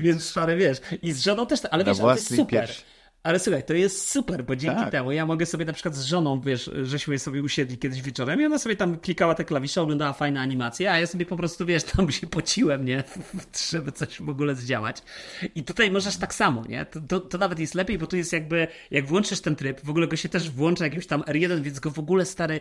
Więc 0.00 0.30
szary 0.30 0.56
wiesz. 0.56 0.78
I 1.02 1.12
z 1.12 1.20
żoną 1.20 1.46
też, 1.46 1.60
ale 1.70 1.84
wiesz, 1.84 2.00
ale 2.00 2.08
to 2.08 2.14
jest 2.14 2.36
super. 2.36 2.46
Pierś. 2.46 2.84
Ale 3.24 3.38
słuchaj, 3.38 3.62
to 3.64 3.74
jest 3.74 4.10
super, 4.10 4.44
bo 4.44 4.56
dzięki 4.56 4.80
tak. 4.80 4.90
temu 4.90 5.12
ja 5.12 5.26
mogę 5.26 5.46
sobie 5.46 5.64
na 5.64 5.72
przykład 5.72 5.96
z 5.96 6.04
żoną, 6.04 6.40
wiesz, 6.40 6.70
żeśmy 6.82 7.18
sobie 7.18 7.42
usiedli 7.42 7.78
kiedyś 7.78 8.02
wieczorem 8.02 8.40
i 8.40 8.44
ona 8.44 8.58
sobie 8.58 8.76
tam 8.76 8.98
klikała 8.98 9.34
te 9.34 9.44
klawisze, 9.44 9.82
oglądała 9.82 10.12
fajne 10.12 10.40
animacje, 10.40 10.92
a 10.92 10.98
ja 10.98 11.06
sobie 11.06 11.26
po 11.26 11.36
prostu, 11.36 11.66
wiesz, 11.66 11.84
tam 11.84 12.10
się 12.12 12.26
pociłem, 12.26 12.84
nie? 12.84 13.04
Żeby 13.70 13.92
coś 13.92 14.22
w 14.22 14.28
ogóle 14.28 14.54
zdziałać. 14.54 15.02
I 15.54 15.62
tutaj 15.62 15.90
możesz 15.90 16.16
tak 16.16 16.34
samo, 16.34 16.64
nie? 16.68 16.86
To, 16.86 17.00
to, 17.00 17.20
to, 17.20 17.38
nawet 17.38 17.58
jest 17.58 17.74
lepiej, 17.74 17.98
bo 17.98 18.06
tu 18.06 18.16
jest 18.16 18.32
jakby, 18.32 18.68
jak 18.90 19.06
włączysz 19.06 19.40
ten 19.40 19.56
tryb, 19.56 19.80
w 19.84 19.90
ogóle 19.90 20.08
go 20.08 20.16
się 20.16 20.28
też 20.28 20.50
włącza 20.50 20.84
jakimś 20.84 21.06
tam 21.06 21.22
R1, 21.22 21.60
więc 21.60 21.80
go 21.80 21.90
w 21.90 21.98
ogóle 21.98 22.24
stary, 22.26 22.60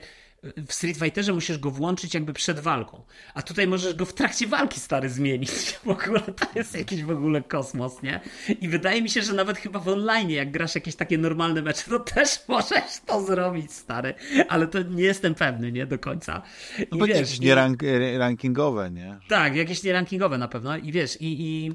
w 0.68 0.74
Street 0.74 0.97
Fighterze 0.97 1.34
musisz 1.34 1.57
go 1.57 1.72
włączyć 1.72 2.14
jakby 2.14 2.34
przed 2.34 2.59
walką. 2.59 3.03
A 3.34 3.41
tutaj 3.41 3.68
możesz 3.68 3.93
go 3.93 4.05
w 4.05 4.14
trakcie 4.14 4.47
walki 4.47 4.80
stary 4.80 5.09
zmienić. 5.09 5.51
W 5.84 5.89
ogóle 5.89 6.20
to 6.20 6.45
jest 6.55 6.76
jakiś 6.76 7.03
w 7.03 7.11
ogóle 7.11 7.41
kosmos, 7.41 8.03
nie? 8.03 8.20
I 8.61 8.68
wydaje 8.68 9.01
mi 9.01 9.09
się, 9.09 9.22
że 9.22 9.34
nawet 9.34 9.57
chyba 9.57 9.80
w 9.80 9.88
online, 9.88 10.30
jak 10.30 10.51
grasz 10.54 10.76
jakieś 10.76 10.95
takie 10.95 11.18
normalne 11.18 11.62
mecze, 11.62 11.84
to 11.89 11.99
też 11.99 12.39
możesz 12.47 12.99
to 13.06 13.22
zrobić, 13.22 13.74
stary. 13.74 14.14
Ale 14.49 14.68
to 14.68 14.82
nie 14.82 15.04
jestem 15.04 15.36
pewny, 15.36 15.72
nie? 15.72 15.86
Do 15.86 15.99
końca. 15.99 16.41
I 16.80 16.97
no 16.97 17.06
wiesz, 17.06 17.18
jakieś 17.18 17.39
nie 17.39 17.56
rank 17.56 17.82
rankingowe, 18.18 18.91
nie? 18.91 19.20
Tak, 19.28 19.56
jakieś 19.56 19.84
nie 19.84 19.93
rankingowe 19.93 20.38
na 20.38 20.47
pewno. 20.47 20.78
I 20.78 20.91
wiesz, 20.91 21.22
i, 21.22 21.41
i 21.41 21.72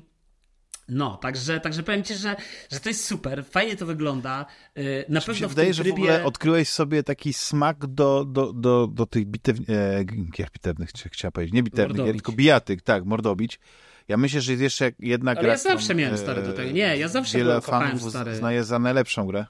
no, 0.89 1.17
także, 1.17 1.61
także 1.61 1.83
powiem 1.83 2.03
ci, 2.03 2.15
że, 2.15 2.37
że 2.73 2.81
to 2.81 2.89
jest 2.89 3.05
super, 3.05 3.45
fajnie 3.45 3.77
to 3.77 3.87
wygląda. 3.87 4.47
Y, 4.79 5.05
na 5.09 5.21
pewno 5.21 5.35
się 5.35 5.47
w 5.47 5.49
wydaje, 5.49 5.75
że 5.75 5.85
w 5.85 5.93
ogóle 5.93 6.25
odkryłeś 6.25 6.69
sobie 6.69 7.03
taki 7.03 7.33
smak 7.33 7.87
do, 7.87 8.25
do, 8.25 8.53
do, 8.53 8.87
do 8.87 9.07
tych 9.07 9.27
bitew... 9.27 9.59
e, 9.69 10.05
gier 10.05 10.51
bitewnych, 10.53 10.91
chciałem 11.13 11.33
powiedzieć, 11.33 11.55
nie 11.55 11.63
bitewnych, 11.63 12.07
gier, 12.07 12.15
tylko 12.15 12.33
bijatyk, 12.33 12.83
tak, 12.83 13.05
mordobić. 13.05 13.61
Ja 14.09 14.17
myślę, 14.17 14.41
że 14.41 14.53
jest 14.53 14.63
jeszcze 14.63 14.93
jedna 14.99 15.31
ale 15.31 15.41
gra. 15.41 15.43
Ale 15.43 15.53
ja 15.53 15.59
zawsze 15.59 15.95
miałem 15.95 16.15
e, 16.15 16.19
stary 16.19 16.43
do 16.43 16.53
tego. 16.53 16.71
Nie, 16.71 16.97
ja 16.97 17.09
zawsze 17.09 17.39
wiele 17.39 17.61
fanów 17.61 18.11
stary. 18.11 18.35
znaje 18.35 18.65
za 18.65 18.79
najlepszą 18.79 19.27
grę. 19.27 19.47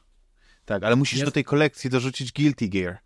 Tak, 0.64 0.84
ale 0.84 0.96
musisz 0.96 1.20
do 1.20 1.30
tej 1.30 1.44
kolekcji 1.44 1.90
dorzucić 1.90 2.32
Guilty 2.32 2.68
Gear. 2.68 2.98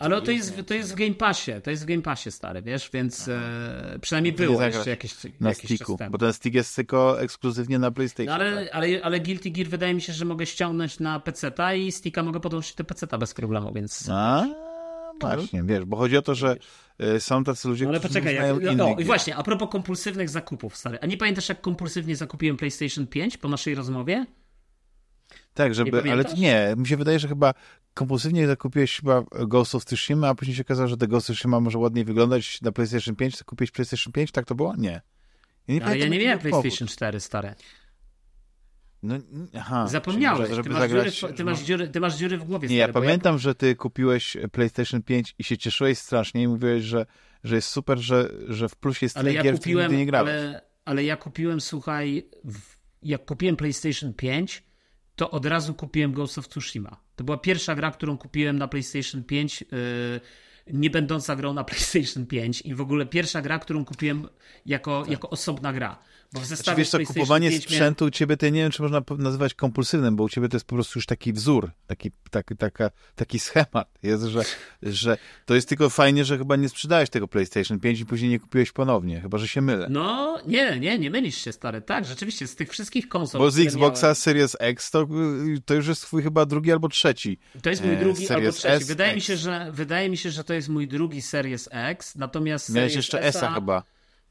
Ale 0.00 0.22
to 0.22 0.30
jest, 0.30 0.66
to 0.66 0.74
jest 0.74 0.92
w 0.92 0.94
Game 0.94 1.14
Passie, 1.14 1.52
to 1.62 1.70
jest 1.70 1.82
w 1.82 1.86
Game 1.86 2.02
Passie 2.02 2.30
stary, 2.30 2.62
wiesz, 2.62 2.90
więc 2.92 3.28
e, 3.28 3.98
przynajmniej 4.00 4.32
było 4.32 4.62
jeszcze 4.62 4.90
jakieś, 4.90 5.14
na 5.40 5.48
jakiś 5.48 5.64
sticku, 5.64 5.98
bo 6.10 6.18
ten 6.18 6.32
stick 6.32 6.54
jest 6.54 6.76
tylko 6.76 7.20
ekskluzywnie 7.20 7.78
na 7.78 7.90
PlayStation. 7.90 8.26
No 8.26 8.34
ale, 8.34 8.64
tak? 8.64 8.74
ale, 8.74 9.02
ale 9.02 9.20
Guilty 9.20 9.50
Gear 9.50 9.68
wydaje 9.68 9.94
mi 9.94 10.00
się, 10.00 10.12
że 10.12 10.24
mogę 10.24 10.46
ściągnąć 10.46 11.00
na 11.00 11.20
PC-ta 11.20 11.74
i 11.74 11.92
sticka 11.92 12.22
mogę 12.22 12.40
podłączyć 12.40 12.74
do 12.74 12.84
PC-ta 12.84 13.18
bez 13.18 13.34
problemu, 13.34 13.72
więc... 13.72 14.08
A, 14.12 14.46
właśnie, 15.20 15.62
wiesz, 15.62 15.84
bo 15.84 15.96
chodzi 15.96 16.16
o 16.16 16.22
to, 16.22 16.34
że 16.34 16.56
są 17.18 17.44
tacy 17.44 17.68
ludzie, 17.68 17.84
no, 17.84 17.90
ale 17.90 18.00
poczekaj, 18.00 18.34
jak, 18.34 18.76
no, 18.76 18.96
i 18.98 19.04
właśnie, 19.04 19.36
a 19.36 19.42
propos 19.42 19.68
kompulsywnych 19.70 20.28
zakupów, 20.28 20.76
stary, 20.76 20.98
a 21.00 21.06
nie 21.06 21.16
pamiętasz 21.16 21.48
jak 21.48 21.60
kompulsywnie 21.60 22.16
zakupiłem 22.16 22.56
PlayStation 22.56 23.06
5 23.06 23.36
po 23.36 23.48
naszej 23.48 23.74
rozmowie? 23.74 24.26
Tak, 25.54 25.74
żeby, 25.74 26.12
ale 26.12 26.24
nie, 26.36 26.74
mi 26.76 26.86
się 26.86 26.96
wydaje, 26.96 27.18
że 27.18 27.28
chyba 27.28 27.54
kompulsywnie 27.94 28.46
zakupiłeś 28.46 28.96
chyba 28.96 29.24
Ghost 29.46 29.74
of 29.74 29.84
Tsushima, 29.84 30.28
a 30.28 30.34
później 30.34 30.56
się 30.56 30.62
okazało, 30.62 30.88
że 30.88 30.96
ten 30.96 31.08
Ghost 31.08 31.30
of 31.30 31.36
Tsushima 31.36 31.60
może 31.60 31.78
ładniej 31.78 32.04
wyglądać 32.04 32.62
na 32.62 32.72
PlayStation 32.72 33.16
5, 33.16 33.38
to 33.38 33.44
kupiłeś 33.44 33.70
PlayStation 33.70 34.12
5, 34.12 34.32
tak 34.32 34.44
to 34.44 34.54
było? 34.54 34.76
Nie. 34.76 35.00
Ja 35.68 35.74
nie, 35.74 35.84
ale 35.84 35.98
ja 35.98 36.08
nie 36.08 36.18
miałem 36.18 36.38
PlayStation 36.38 36.88
4, 36.88 37.20
stare. 37.20 37.54
No, 39.02 39.14
aha, 39.54 39.86
Zapomniałeś, 39.86 40.48
może, 40.50 40.62
ty, 40.62 40.70
masz 40.70 40.78
zagrać, 40.78 41.20
dziury, 41.20 41.32
ty, 41.34 41.44
masz 41.44 41.62
dziury, 41.62 41.88
ty 41.88 42.00
masz 42.00 42.16
dziury 42.16 42.38
w 42.38 42.44
głowie. 42.44 42.68
Nie, 42.68 42.76
stary, 42.76 42.88
ja 42.88 42.92
pamiętam, 42.92 43.34
ja... 43.34 43.38
że 43.38 43.54
ty 43.54 43.76
kupiłeś 43.76 44.36
PlayStation 44.52 45.02
5 45.02 45.34
i 45.38 45.44
się 45.44 45.58
cieszyłeś 45.58 45.98
strasznie 45.98 46.42
i 46.42 46.48
mówiłeś, 46.48 46.84
że, 46.84 47.06
że 47.44 47.54
jest 47.54 47.68
super, 47.68 47.98
że, 47.98 48.30
że 48.48 48.68
w 48.68 48.76
plusie 48.76 49.06
jest 49.06 49.16
tyle 49.16 49.32
ja 49.32 49.42
gier, 49.42 49.54
kupiłem, 49.54 49.82
nigdy 49.82 49.96
nie 49.96 50.06
grałeś. 50.06 50.30
Ale, 50.30 50.62
ale 50.84 51.04
ja 51.04 51.16
kupiłem, 51.16 51.60
słuchaj, 51.60 52.28
w, 52.44 52.76
jak 53.02 53.24
kupiłem 53.24 53.56
PlayStation 53.56 54.14
5, 54.14 54.62
to 55.16 55.30
od 55.30 55.46
razu 55.46 55.74
kupiłem 55.74 56.12
Ghost 56.12 56.38
of 56.38 56.48
Tsushima. 56.48 57.00
To 57.16 57.24
była 57.24 57.38
pierwsza 57.38 57.74
gra, 57.74 57.90
którą 57.90 58.18
kupiłem 58.18 58.58
na 58.58 58.68
PlayStation 58.68 59.24
5, 59.24 59.60
yy, 59.60 60.20
nie 60.72 60.90
będąca 60.90 61.36
grą 61.36 61.54
na 61.54 61.64
PlayStation 61.70 62.26
5 62.26 62.60
i 62.60 62.74
w 62.74 62.80
ogóle 62.80 63.06
pierwsza 63.06 63.42
gra, 63.42 63.58
którą 63.58 63.84
kupiłem 63.84 64.28
jako, 64.66 65.02
tak. 65.02 65.10
jako 65.10 65.30
osobna 65.30 65.72
gra. 65.72 65.98
Bo 66.32 66.40
w 66.40 66.46
zestawie 66.46 66.84
znaczy, 66.84 66.98
wiesz 66.98 67.08
co, 67.08 67.14
kupowanie 67.14 67.60
sprzętu 67.60 68.04
miałem... 68.04 68.08
u 68.08 68.10
ciebie 68.10 68.36
to 68.36 68.48
nie 68.48 68.62
wiem, 68.62 68.70
czy 68.70 68.82
można 68.82 69.02
nazywać 69.18 69.54
kompulsywnym, 69.54 70.16
bo 70.16 70.24
u 70.24 70.28
ciebie 70.28 70.48
to 70.48 70.56
jest 70.56 70.66
po 70.66 70.74
prostu 70.74 70.98
już 70.98 71.06
taki 71.06 71.32
wzór, 71.32 71.70
taki, 71.86 72.10
taki, 72.30 72.56
taka, 72.56 72.90
taki 73.14 73.38
schemat 73.38 73.88
jest, 74.02 74.24
że, 74.24 74.42
że 74.82 75.18
to 75.46 75.54
jest 75.54 75.68
tylko 75.68 75.90
fajnie, 75.90 76.24
że 76.24 76.38
chyba 76.38 76.56
nie 76.56 76.68
sprzedałeś 76.68 77.10
tego 77.10 77.28
PlayStation 77.28 77.80
5 77.80 78.00
i 78.00 78.06
później 78.06 78.30
nie 78.30 78.40
kupiłeś 78.40 78.72
ponownie, 78.72 79.20
chyba, 79.20 79.38
że 79.38 79.48
się 79.48 79.60
mylę. 79.60 79.86
No, 79.90 80.38
nie, 80.46 80.80
nie, 80.80 80.98
nie 80.98 81.10
mylisz 81.10 81.36
się, 81.38 81.52
stary. 81.52 81.82
Tak, 81.82 82.04
rzeczywiście, 82.04 82.46
z 82.46 82.56
tych 82.56 82.70
wszystkich 82.70 83.08
konsol, 83.08 83.38
Bo 83.38 83.50
z 83.50 83.58
Xboxa 83.58 84.06
miałem... 84.06 84.14
Series 84.14 84.56
X 84.60 84.90
to, 84.90 85.08
to 85.64 85.74
już 85.74 85.86
jest 85.86 86.02
twój 86.02 86.22
chyba 86.22 86.46
drugi 86.46 86.72
albo 86.72 86.88
trzeci. 86.88 87.38
To 87.62 87.70
jest 87.70 87.84
mój 87.84 87.94
e, 87.94 87.96
drugi 87.96 88.28
albo 88.28 88.52
trzeci. 88.52 88.74
S, 88.74 88.86
wydaje, 88.88 89.14
mi 89.14 89.20
się, 89.20 89.36
że, 89.36 89.70
wydaje 89.72 90.10
mi 90.10 90.16
się, 90.16 90.30
że 90.30 90.44
to 90.44 90.54
jest 90.54 90.68
mój 90.68 90.88
drugi 90.88 91.22
Series 91.22 91.68
X, 91.72 92.16
natomiast 92.16 92.74
Miałeś 92.74 92.94
jeszcze 92.94 93.22
S 93.22 93.40
chyba. 93.54 93.82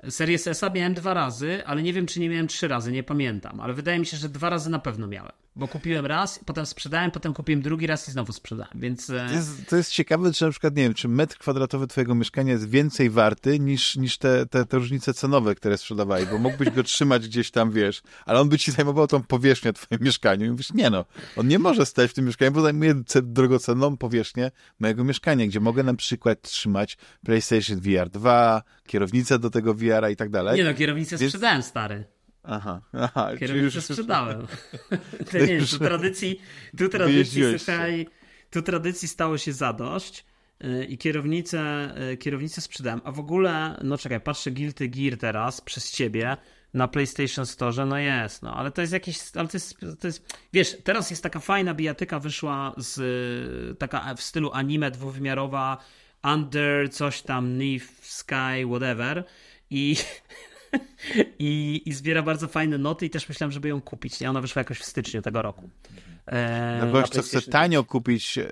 Series 0.09 0.47
S 0.47 0.61
miałem 0.73 0.93
dwa 0.93 1.13
razy, 1.13 1.65
ale 1.65 1.83
nie 1.83 1.93
wiem, 1.93 2.05
czy 2.05 2.19
nie 2.19 2.29
miałem 2.29 2.47
trzy 2.47 2.67
razy, 2.67 2.91
nie 2.91 3.03
pamiętam. 3.03 3.59
Ale 3.59 3.73
wydaje 3.73 3.99
mi 3.99 4.05
się, 4.05 4.17
że 4.17 4.29
dwa 4.29 4.49
razy 4.49 4.69
na 4.69 4.79
pewno 4.79 5.07
miałem. 5.07 5.44
Bo 5.57 5.67
kupiłem 5.67 6.05
raz, 6.05 6.39
potem 6.45 6.65
sprzedałem, 6.65 7.11
potem 7.11 7.33
kupiłem 7.33 7.61
drugi 7.61 7.87
raz 7.87 8.07
i 8.07 8.11
znowu 8.11 8.33
sprzedałem, 8.33 8.71
więc... 8.75 9.09
E, 9.09 9.27
to 9.27 9.33
jest, 9.33 9.69
to 9.69 9.75
jest 9.75 9.91
ciekawe, 9.91 10.33
czy 10.33 10.45
na 10.45 10.51
przykład, 10.51 10.75
nie 10.75 10.83
wiem, 10.83 10.93
czy 10.93 11.07
metr 11.07 11.37
kwadratowy 11.37 11.87
twojego 11.87 12.15
mieszkania 12.15 12.53
jest 12.53 12.69
więcej 12.69 13.09
warty 13.09 13.59
niż, 13.59 13.95
niż 13.95 14.17
te, 14.17 14.45
te, 14.45 14.65
te 14.65 14.77
różnice 14.77 15.13
cenowe, 15.13 15.55
które 15.55 15.77
sprzedawali, 15.77 16.25
bo 16.25 16.37
mógłbyś 16.37 16.69
go 16.69 16.83
trzymać 16.83 17.27
gdzieś 17.27 17.51
tam, 17.51 17.71
wiesz, 17.71 18.01
ale 18.25 18.39
on 18.39 18.49
by 18.49 18.57
ci 18.59 18.71
zajmował 18.71 19.07
tą 19.07 19.23
powierzchnię 19.23 19.73
w 19.73 19.75
twoim 19.75 20.01
mieszkaniu 20.01 20.45
i 20.45 20.49
mówisz, 20.49 20.73
nie 20.73 20.89
no, 20.89 21.05
on 21.37 21.47
nie 21.47 21.59
może 21.59 21.85
stać 21.85 22.11
w 22.11 22.13
tym 22.13 22.25
mieszkaniu, 22.25 22.51
bo 22.51 22.61
zajmuje 22.61 22.95
drogocenną 23.23 23.97
powierzchnię 23.97 24.51
mojego 24.79 25.03
mieszkania, 25.03 25.47
gdzie 25.47 25.59
mogę 25.59 25.83
na 25.83 25.93
przykład 25.93 26.41
trzymać 26.41 26.97
PlayStation 27.25 27.79
VR 27.79 28.09
2, 28.09 28.63
kierownicę 28.87 29.39
do 29.39 29.49
tego 29.49 29.73
VR-a 29.73 30.09
i 30.09 30.15
tak 30.15 30.29
dalej. 30.29 30.57
Nie 30.57 30.63
no, 30.63 30.73
kierownicę 30.73 31.17
Więc... 31.17 31.31
sprzedałem, 31.31 31.63
stary. 31.63 32.14
Aha, 32.47 32.81
aha. 32.93 33.31
Kierownicę 33.39 33.77
już... 33.77 33.85
sprzedałem. 33.85 34.47
to 35.31 35.37
nie 35.37 35.47
wiem, 35.47 35.65
tu 35.67 35.79
tradycji, 35.79 36.41
tu 36.77 36.89
tradycji, 36.89 37.43
słuchaj, 37.59 38.07
tu 38.51 38.61
tradycji 38.61 39.07
stało 39.07 39.37
się 39.37 39.53
zadość 39.53 40.25
y, 40.63 40.85
i 40.85 40.97
kierownicę, 40.97 41.91
y, 42.11 42.17
kierownicę 42.17 42.61
sprzedałem. 42.61 43.01
A 43.03 43.11
w 43.11 43.19
ogóle, 43.19 43.79
no 43.83 43.97
czekaj, 43.97 44.21
patrzę 44.21 44.51
Guilty 44.51 44.87
Gear 44.87 45.17
teraz 45.17 45.61
przez 45.61 45.91
ciebie 45.91 46.37
na 46.73 46.87
PlayStation 46.87 47.45
Store, 47.45 47.85
no 47.85 47.97
jest, 47.97 48.43
no, 48.43 48.55
ale 48.55 48.71
to 48.71 48.81
jest 48.81 48.93
jakieś, 48.93 49.17
ale 49.35 49.47
to 49.47 49.57
jest, 49.57 49.77
to 49.99 50.07
jest, 50.07 50.37
wiesz, 50.53 50.77
teraz 50.83 51.09
jest 51.09 51.23
taka 51.23 51.39
fajna 51.39 51.73
bijatyka 51.73 52.19
wyszła 52.19 52.73
z, 52.77 52.99
taka 53.77 54.15
w 54.15 54.21
stylu 54.21 54.51
anime 54.53 54.91
dwuwymiarowa, 54.91 55.77
Under, 56.33 56.89
coś 56.91 57.21
tam, 57.21 57.57
Nif, 57.57 57.99
Sky, 58.01 58.65
whatever 58.67 59.23
i 59.69 59.95
I, 61.39 61.81
I 61.85 61.93
zbiera 61.93 62.21
bardzo 62.21 62.47
fajne 62.47 62.77
noty 62.77 63.05
i 63.05 63.09
też 63.09 63.29
myślałem, 63.29 63.51
żeby 63.51 63.69
ją 63.69 63.81
kupić. 63.81 64.19
Nie? 64.19 64.29
Ona 64.29 64.41
wyszła 64.41 64.59
jakoś 64.59 64.79
w 64.79 64.85
styczniu 64.85 65.21
tego 65.21 65.41
roku. 65.41 65.69
E, 66.27 66.79
no 66.85 66.91
gość, 66.91 67.11
co 67.11 67.21
chce 67.21 67.41
tanio 67.41 67.83
kupić 67.83 68.37
e, 68.37 68.45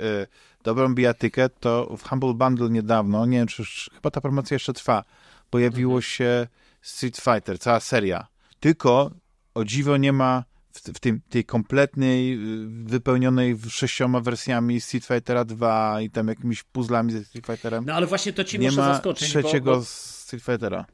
dobrą 0.64 0.96
bijatykę, 0.96 1.50
to 1.50 1.98
w 1.98 2.10
Humble 2.10 2.34
Bundle 2.34 2.70
niedawno, 2.70 3.26
nie 3.26 3.38
wiem, 3.38 3.48
czy 3.48 3.62
już, 3.62 3.90
chyba 3.94 4.12
ta 4.12 4.22
promocja 4.22 4.56
jeszcze 4.56 4.74
trwa, 4.74 5.04
pojawiło 5.50 5.92
mhm. 5.92 6.02
się 6.02 6.48
Street 6.82 7.18
Fighter, 7.18 7.60
cała 7.60 7.80
seria. 7.80 8.28
Tylko 8.60 9.12
o 9.54 9.66
dziwo 9.66 9.98
nie 9.98 10.14
ma 10.14 10.44
w, 10.74 10.80
w 10.80 11.00
tym, 11.00 11.22
tej 11.30 11.46
kompletnej, 11.46 12.34
y, 12.34 12.68
wypełnionej 12.68 13.58
sześcioma 13.70 14.20
wersjami 14.20 14.82
Street 14.82 15.06
Fightera 15.06 15.46
2 15.46 16.02
i 16.02 16.10
tam 16.10 16.28
jakimiś 16.28 16.64
puzzlami 16.64 17.12
ze 17.12 17.26
Street 17.26 17.46
Fighterem. 17.46 17.86
No 17.86 17.94
ale 17.94 18.08
właśnie 18.08 18.34
to 18.34 18.44
ci 18.44 18.60
nie 18.60 18.70
muszę 18.70 18.82
zaskoczyć. 18.82 19.30
trzeciego 19.30 19.72
bo, 19.72 19.78
bo... 19.78 19.86
Street 19.86 20.44
Fightera. 20.44 20.86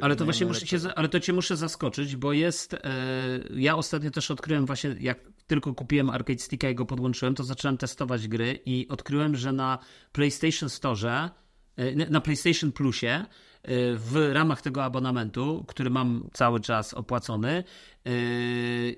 Ale 0.00 0.16
to 0.16 0.24
właśnie 0.24 0.46
muszę 0.46 0.66
cię, 0.66 0.78
ale 0.96 1.08
to 1.08 1.20
cię 1.20 1.32
muszę 1.32 1.56
zaskoczyć, 1.56 2.16
bo 2.16 2.32
jest, 2.32 2.74
e, 2.74 2.80
ja 3.50 3.76
ostatnio 3.76 4.10
też 4.10 4.30
odkryłem 4.30 4.66
właśnie, 4.66 4.96
jak 5.00 5.18
tylko 5.46 5.74
kupiłem 5.74 6.10
Arcade 6.10 6.38
Sticka 6.38 6.70
i 6.70 6.74
go 6.74 6.86
podłączyłem, 6.86 7.34
to 7.34 7.44
zacząłem 7.44 7.76
testować 7.76 8.28
gry 8.28 8.58
i 8.66 8.88
odkryłem, 8.88 9.36
że 9.36 9.52
na 9.52 9.78
PlayStation 10.12 10.68
Store, 10.68 11.30
e, 11.76 12.10
na 12.10 12.20
PlayStation 12.20 12.72
Plusie, 12.72 13.06
e, 13.06 13.24
w 13.94 14.30
ramach 14.32 14.62
tego 14.62 14.84
abonamentu, 14.84 15.64
który 15.68 15.90
mam 15.90 16.28
cały 16.32 16.60
czas 16.60 16.94
opłacony, 16.94 17.64
e, 18.06 18.10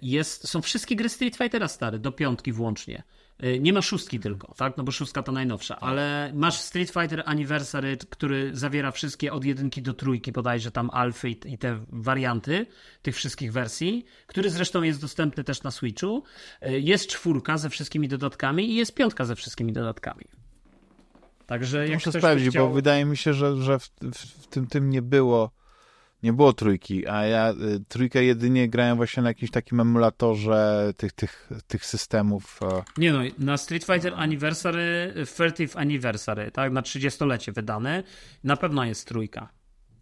jest, 0.02 0.48
są 0.48 0.62
wszystkie 0.62 0.96
gry 0.96 1.08
Street 1.08 1.36
Fightera 1.36 1.68
stare, 1.68 1.98
do 1.98 2.12
piątki 2.12 2.52
włącznie. 2.52 3.02
Y, 3.44 3.60
nie 3.60 3.72
ma 3.72 3.82
szóstki 3.82 4.20
tylko, 4.20 4.54
tak? 4.54 4.76
No 4.76 4.84
bo 4.84 4.92
szóstka 4.92 5.22
to 5.22 5.32
najnowsza, 5.32 5.74
tak. 5.74 5.82
ale 5.82 6.32
masz 6.34 6.60
Street 6.60 6.90
Fighter 6.90 7.22
Anniversary, 7.26 7.96
który 8.10 8.50
zawiera 8.56 8.90
wszystkie 8.90 9.32
od 9.32 9.44
jedynki 9.44 9.82
do 9.82 9.94
trójki, 9.94 10.32
bodajże 10.32 10.70
tam 10.70 10.90
alfy 10.90 11.30
i, 11.30 11.58
te 11.58 11.80
warianty 11.88 12.66
tych 13.02 13.16
wszystkich 13.16 13.52
wersji, 13.52 14.04
który 14.26 14.50
zresztą 14.50 14.82
jest 14.82 15.00
dostępny 15.00 15.44
też 15.44 15.62
na 15.62 15.70
Switchu. 15.70 16.22
Y, 16.68 16.80
jest 16.80 17.06
czwórka 17.06 17.58
ze 17.58 17.70
wszystkimi 17.70 18.08
dodatkami 18.08 18.70
i 18.70 18.74
jest 18.74 18.94
piątka 18.94 19.24
ze 19.24 19.36
wszystkimi 19.36 19.72
dodatkami. 19.72 20.24
Także 21.46 21.88
jak 21.88 21.94
Muszę 21.94 22.12
sprawdzić, 22.12 22.48
chciał... 22.50 22.68
bo 22.68 22.74
wydaje 22.74 23.04
mi 23.04 23.16
się, 23.16 23.34
że, 23.34 23.56
że 23.56 23.78
w, 23.78 23.90
w, 24.02 24.42
w 24.42 24.46
tym, 24.46 24.66
tym 24.66 24.90
nie 24.90 25.02
było 25.02 25.50
nie 26.22 26.32
było 26.32 26.52
trójki, 26.52 27.08
a 27.08 27.26
ja 27.26 27.50
y, 27.50 27.84
trójkę 27.88 28.24
jedynie 28.24 28.68
grałem 28.68 28.96
właśnie 28.96 29.22
na 29.22 29.28
jakimś 29.28 29.50
takim 29.50 29.80
emulatorze 29.80 30.92
tych, 30.96 31.12
tych, 31.12 31.50
tych 31.66 31.86
systemów. 31.86 32.60
Nie 32.98 33.12
no, 33.12 33.20
na 33.38 33.56
Street 33.56 33.84
Fighter 33.84 34.14
Anniversary, 34.16 35.14
30th 35.16 35.78
Anniversary, 35.78 36.50
tak, 36.50 36.72
na 36.72 36.82
30-lecie 36.82 37.52
wydane, 37.52 38.02
na 38.44 38.56
pewno 38.56 38.84
jest 38.84 39.08
trójka. 39.08 39.48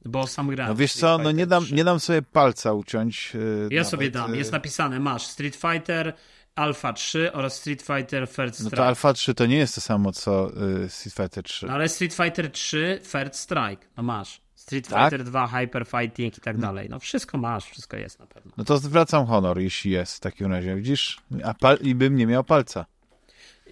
Bo 0.04 0.26
sam 0.26 0.48
grałem. 0.48 0.72
No 0.72 0.76
wiesz 0.76 0.92
co, 0.92 1.18
no 1.18 1.30
nie 1.30 1.46
dam, 1.46 1.64
nie 1.72 1.84
dam 1.84 2.00
sobie 2.00 2.22
palca 2.22 2.72
uciąć. 2.72 3.34
Yy, 3.34 3.68
ja 3.70 3.76
nawet. 3.76 3.90
sobie 3.90 4.10
dam, 4.10 4.34
jest 4.34 4.52
napisane, 4.52 5.00
masz 5.00 5.26
Street 5.26 5.56
Fighter 5.56 6.14
Alpha 6.54 6.92
3 6.92 7.32
oraz 7.32 7.54
Street 7.54 7.82
Fighter 7.82 8.28
First 8.28 8.54
Strike. 8.54 8.76
No 8.76 8.82
to 8.82 8.86
Alpha 8.86 9.12
3 9.12 9.34
to 9.34 9.46
nie 9.46 9.56
jest 9.56 9.74
to 9.74 9.80
samo 9.80 10.12
co 10.12 10.50
y, 10.84 10.88
Street 10.88 11.14
Fighter 11.14 11.44
3. 11.44 11.66
No 11.66 11.72
ale 11.72 11.88
Street 11.88 12.14
Fighter 12.14 12.50
3 12.50 13.00
First 13.02 13.34
Strike, 13.34 13.86
no 13.96 14.02
masz. 14.02 14.40
Street 14.68 14.88
tak? 14.88 15.10
Fighter 15.10 15.24
2, 15.24 15.46
Hyper 15.46 15.86
Fighting 15.86 16.38
i 16.38 16.40
tak 16.40 16.58
dalej. 16.58 16.88
No 16.90 16.98
wszystko 16.98 17.38
masz, 17.38 17.64
wszystko 17.64 17.96
jest 17.96 18.18
na 18.18 18.26
pewno. 18.26 18.52
No 18.56 18.64
to 18.64 18.78
zwracam 18.78 19.26
honor, 19.26 19.58
jeśli 19.58 19.90
jest 19.90 20.16
w 20.16 20.20
takim 20.20 20.52
razie. 20.52 20.76
Widzisz? 20.76 21.20
A 21.44 21.54
pal- 21.54 21.82
I 21.82 21.94
bym 21.94 22.16
nie 22.16 22.26
miał 22.26 22.44
palca. 22.44 22.86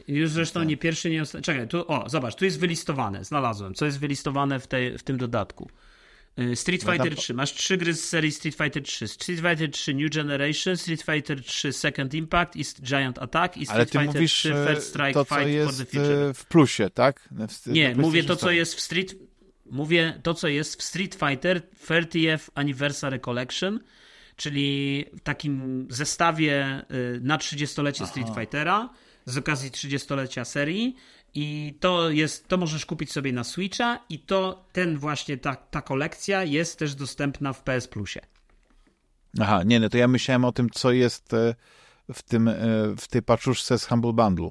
Już 0.09 0.31
zresztą 0.31 0.63
nie 0.63 0.77
pierwszy, 0.77 1.11
nie 1.11 1.23
ostatni. 1.23 1.45
Czekaj, 1.45 1.69
tu, 1.69 1.93
o, 1.93 2.09
zobacz, 2.09 2.35
tu 2.35 2.45
jest 2.45 2.61
wylistowane, 2.61 3.25
znalazłem, 3.25 3.75
co 3.75 3.85
jest 3.85 3.99
wylistowane 3.99 4.61
w, 4.61 4.67
tej, 4.67 4.99
w 4.99 5.03
tym 5.03 5.17
dodatku. 5.17 5.71
Y, 6.39 6.57
Street 6.57 6.85
no 6.87 6.93
Fighter 6.93 7.17
3. 7.17 7.35
Masz 7.35 7.53
trzy 7.53 7.77
gry 7.77 7.95
z 7.95 8.09
serii 8.09 8.33
Street 8.33 8.57
Fighter 8.57 8.83
3. 8.83 9.09
Street 9.09 9.41
Fighter 9.41 9.71
3 9.71 9.95
New 9.95 10.11
Generation, 10.11 10.77
Street 10.77 11.03
Fighter 11.03 11.45
3 11.45 11.73
Second 11.73 12.15
Impact 12.15 12.57
i 12.57 12.65
Giant 12.83 13.19
Attack 13.19 13.57
i 13.57 13.67
Street 13.67 13.77
Ale 13.77 13.87
ty 13.87 13.93
Fighter 13.93 14.15
mówisz 14.15 14.33
3 14.33 14.55
First 14.69 14.89
Strike 14.89 15.13
to, 15.13 15.25
Fight 15.25 15.49
jest 15.49 15.79
for 15.79 15.87
the 15.87 15.93
Future. 15.93 16.35
w 16.35 16.47
plusie, 16.47 16.91
tak? 16.91 17.29
W, 17.31 17.67
nie, 17.67 17.95
mówię 17.95 18.25
to, 18.25 18.37
co 18.37 18.51
jest 18.51 18.75
w 18.75 18.81
Street 18.81 19.15
Mówię 19.71 20.21
to, 20.23 20.35
co 20.35 20.49
jest 20.49 20.81
w 20.81 20.83
Street 20.83 21.15
Fighter 21.15 21.63
30th 21.89 22.49
Anniversary 22.55 23.19
Collection, 23.19 23.81
czyli 24.37 25.05
w 25.17 25.21
takim 25.21 25.87
zestawie 25.91 26.83
y, 26.91 27.21
na 27.23 27.39
30-lecie 27.39 28.05
Aha. 28.05 28.11
Street 28.11 28.29
Fightera 28.39 28.91
z 29.25 29.39
okazji 29.39 29.71
30-lecia 29.71 30.45
serii 30.45 30.97
i 31.35 31.75
to 31.81 32.11
jest, 32.11 32.49
to 32.49 32.57
możesz 32.57 32.87
kupić 32.87 33.13
sobie 33.13 33.33
na 33.33 33.45
Switcha 33.45 33.99
i 34.09 34.19
to 34.19 34.65
ten 34.73 34.99
właśnie, 34.99 35.37
ta, 35.37 35.57
ta 35.57 35.83
kolekcja 35.83 36.45
jest 36.45 36.79
też 36.79 36.95
dostępna 36.95 37.53
w 37.53 37.63
PS 37.63 37.89
Plusie. 37.89 38.21
Aha, 39.41 39.63
nie, 39.65 39.81
no 39.81 39.89
to 39.89 39.99
ja 39.99 40.09
myślałem 40.09 40.45
o 40.45 40.53
tym, 40.53 40.71
co 40.71 40.93
jest 40.93 41.35
e, 41.35 41.55
w 42.13 42.23
tym, 42.23 42.49
e, 42.49 42.55
w 42.99 43.09
tej 43.09 43.23
paczuszce 43.23 43.79
z 43.79 43.87
Humble 43.87 44.13
Bundle. 44.13 44.51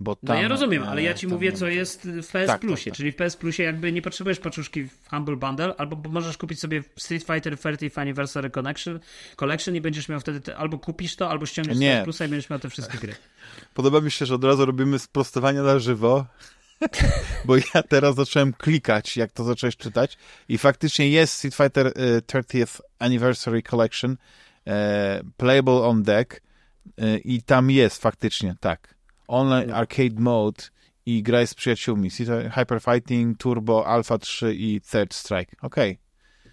Bo 0.00 0.16
tam, 0.16 0.36
no 0.36 0.42
ja 0.42 0.48
rozumiem, 0.48 0.82
ale 0.82 1.02
ja 1.02 1.14
ci 1.14 1.26
mówię, 1.26 1.52
co 1.52 1.68
jest 1.68 2.08
w 2.08 2.26
PS 2.26 2.46
tak, 2.46 2.60
Plusie, 2.60 2.84
tak, 2.84 2.92
tak. 2.92 2.96
czyli 2.96 3.12
w 3.12 3.16
PS 3.16 3.36
Plusie 3.36 3.62
jakby 3.62 3.92
nie 3.92 4.02
potrzebujesz 4.02 4.38
paczuszki 4.38 4.84
w 4.84 5.08
Humble 5.10 5.36
Bundle, 5.36 5.74
albo 5.76 6.10
możesz 6.10 6.38
kupić 6.38 6.60
sobie 6.60 6.82
Street 6.96 7.24
Fighter 7.24 7.56
30th 7.56 8.00
Anniversary 8.00 8.50
Collection, 8.50 9.00
Collection 9.36 9.76
i 9.76 9.80
będziesz 9.80 10.08
miał 10.08 10.20
wtedy, 10.20 10.40
te, 10.40 10.56
albo 10.56 10.78
kupisz 10.78 11.16
to, 11.16 11.30
albo 11.30 11.46
ściągniesz 11.46 11.78
nie. 11.78 11.94
PS 11.96 12.04
Plusa 12.04 12.24
i 12.24 12.28
będziesz 12.28 12.50
miał 12.50 12.58
te 12.58 12.70
wszystkie 12.70 12.98
gry. 12.98 13.14
Podoba 13.74 14.00
mi 14.00 14.10
się, 14.10 14.26
że 14.26 14.34
od 14.34 14.44
razu 14.44 14.66
robimy 14.66 14.98
sprostowania 14.98 15.62
na 15.62 15.78
żywo, 15.78 16.26
bo 17.46 17.56
ja 17.56 17.82
teraz 17.88 18.14
zacząłem 18.14 18.52
klikać, 18.52 19.16
jak 19.16 19.32
to 19.32 19.44
zacząłeś 19.44 19.76
czytać 19.76 20.18
i 20.48 20.58
faktycznie 20.58 21.08
jest 21.08 21.34
Street 21.34 21.54
Fighter 21.54 21.92
30th 22.26 22.80
y, 22.80 22.82
Anniversary 22.98 23.62
Collection, 23.62 24.16
uh, 24.66 24.72
playable 25.36 25.82
on 25.82 26.02
deck, 26.02 26.40
i 27.24 27.42
tam 27.42 27.70
jest 27.70 28.02
faktycznie, 28.02 28.54
tak. 28.60 28.94
Online 29.30 29.70
Arcade 29.70 30.20
Mode 30.20 30.62
i 31.06 31.22
graj 31.22 31.46
z 31.46 31.54
przyjaciółmi. 31.54 32.10
Hyper 32.54 32.80
Fighting, 32.82 33.38
Turbo, 33.38 33.86
Alpha 33.86 34.18
3 34.18 34.54
i 34.54 34.80
Third 34.80 35.14
Strike. 35.14 35.56
Okej. 35.62 35.90
Okay. 35.90 36.52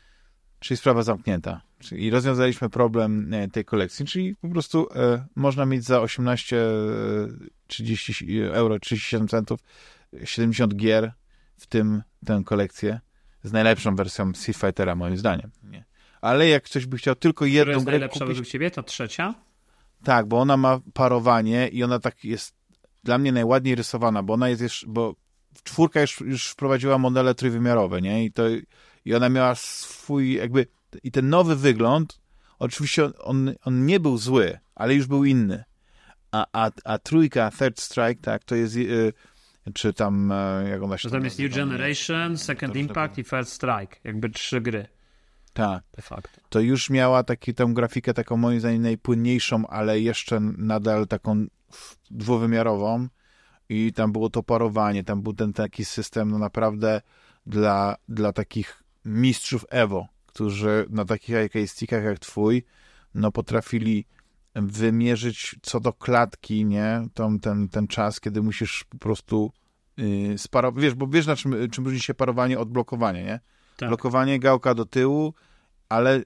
Czyli 0.59 0.77
sprawa 0.77 1.03
zamknięta. 1.03 1.61
I 1.91 2.09
rozwiązaliśmy 2.09 2.69
problem 2.69 3.33
e, 3.33 3.47
tej 3.47 3.65
kolekcji, 3.65 4.05
czyli 4.05 4.35
po 4.35 4.49
prostu 4.49 4.87
e, 4.95 5.25
można 5.35 5.65
mieć 5.65 5.83
za 5.83 6.01
18 6.01 6.61
30 7.67 8.41
e, 8.41 8.53
euro, 8.53 8.79
37 8.79 9.27
centów 9.27 9.59
70 10.23 10.75
gier, 10.75 11.11
w 11.57 11.67
tym 11.67 12.03
tę 12.25 12.41
kolekcję 12.45 12.99
z 13.43 13.51
najlepszą 13.51 13.95
wersją 13.95 14.33
Street 14.33 14.57
Fightera 14.57 14.95
moim 14.95 15.17
zdaniem. 15.17 15.51
Nie. 15.63 15.85
Ale 16.21 16.47
jak 16.47 16.63
ktoś 16.63 16.85
by 16.85 16.97
chciał 16.97 17.15
tylko 17.15 17.45
jedną 17.45 17.63
Która 17.63 17.73
jest 17.73 17.85
grę 17.85 17.91
najlepsza 17.91 18.19
kupić, 18.19 18.29
według 18.29 18.47
ciebie? 18.47 18.71
Ta 18.71 18.83
trzecia? 18.83 19.33
Tak, 20.03 20.25
bo 20.27 20.39
ona 20.39 20.57
ma 20.57 20.79
parowanie 20.93 21.67
i 21.67 21.83
ona 21.83 21.99
tak 21.99 22.23
jest 22.23 22.56
dla 23.03 23.17
mnie 23.17 23.31
najładniej 23.31 23.75
rysowana, 23.75 24.23
bo 24.23 24.33
ona 24.33 24.49
jest 24.49 24.61
jeszcze, 24.61 24.87
bo 24.89 25.15
czwórka 25.63 26.01
już, 26.01 26.21
już 26.21 26.47
wprowadziła 26.47 26.97
modele 26.97 27.35
trójwymiarowe, 27.35 28.01
nie? 28.01 28.25
I 28.25 28.31
to 28.31 28.43
i 29.05 29.15
ona 29.15 29.29
miała 29.29 29.55
swój 29.55 30.33
jakby 30.33 30.67
i 31.03 31.11
ten 31.11 31.29
nowy 31.29 31.55
wygląd, 31.55 32.19
oczywiście 32.59 33.09
on, 33.19 33.53
on 33.63 33.85
nie 33.85 33.99
był 33.99 34.17
zły, 34.17 34.59
ale 34.75 34.95
już 34.95 35.07
był 35.07 35.25
inny. 35.25 35.63
A, 36.31 36.45
a, 36.53 36.71
a 36.85 36.97
trójka, 36.97 37.51
Third 37.59 37.79
Strike, 37.79 38.21
tak, 38.21 38.43
to 38.43 38.55
jest 38.55 38.75
y, 38.75 39.13
czy 39.73 39.93
tam, 39.93 40.31
y, 40.31 40.69
jak 40.69 40.83
ona 40.83 40.97
się 40.97 41.09
To 41.09 41.15
tam 41.15 41.23
jest 41.23 41.39
New 41.39 41.55
Generation, 41.55 42.37
Second 42.37 42.75
Impact 42.75 43.17
i 43.17 43.23
First 43.23 43.53
Strike, 43.53 43.97
jakby 44.03 44.29
trzy 44.29 44.61
gry. 44.61 44.87
Tak. 45.57 45.83
De 45.95 46.01
facto. 46.01 46.41
To 46.49 46.59
już 46.59 46.89
miała 46.89 47.23
taki, 47.23 47.53
tę 47.53 47.65
grafikę 47.73 48.13
taką 48.13 48.37
moim 48.37 48.59
zdaniem 48.59 48.81
najpłynniejszą, 48.81 49.67
ale 49.67 49.99
jeszcze 49.99 50.39
nadal 50.39 51.07
taką 51.07 51.45
dwuwymiarową 52.11 53.07
i 53.69 53.93
tam 53.93 54.11
było 54.11 54.29
to 54.29 54.43
parowanie, 54.43 55.03
tam 55.03 55.21
był 55.21 55.33
ten 55.33 55.53
taki 55.53 55.85
system 55.85 56.31
no 56.31 56.37
naprawdę 56.37 57.01
dla, 57.45 57.95
dla 58.09 58.33
takich 58.33 58.83
mistrzów 59.05 59.65
Evo, 59.69 60.07
którzy 60.25 60.85
na 60.89 61.05
takich 61.05 61.35
stickach 61.65 62.03
jak 62.03 62.19
twój, 62.19 62.63
no 63.13 63.31
potrafili 63.31 64.05
wymierzyć 64.55 65.55
co 65.61 65.79
do 65.79 65.93
klatki, 65.93 66.65
nie, 66.65 67.07
Tą, 67.13 67.39
ten, 67.39 67.69
ten 67.69 67.87
czas, 67.87 68.19
kiedy 68.19 68.41
musisz 68.41 68.83
po 68.89 68.97
prostu 68.97 69.51
yy, 69.97 70.37
sparować, 70.37 70.83
wiesz, 70.83 70.93
bo 70.93 71.07
wiesz 71.07 71.27
na 71.27 71.35
czym, 71.35 71.69
czym 71.71 71.85
różni 71.85 71.99
się 71.99 72.13
parowanie 72.13 72.59
od 72.59 72.69
blokowania, 72.69 73.23
nie? 73.23 73.39
Tak. 73.77 73.89
Blokowanie, 73.89 74.39
gałka 74.39 74.73
do 74.73 74.85
tyłu, 74.85 75.33
ale 75.89 76.21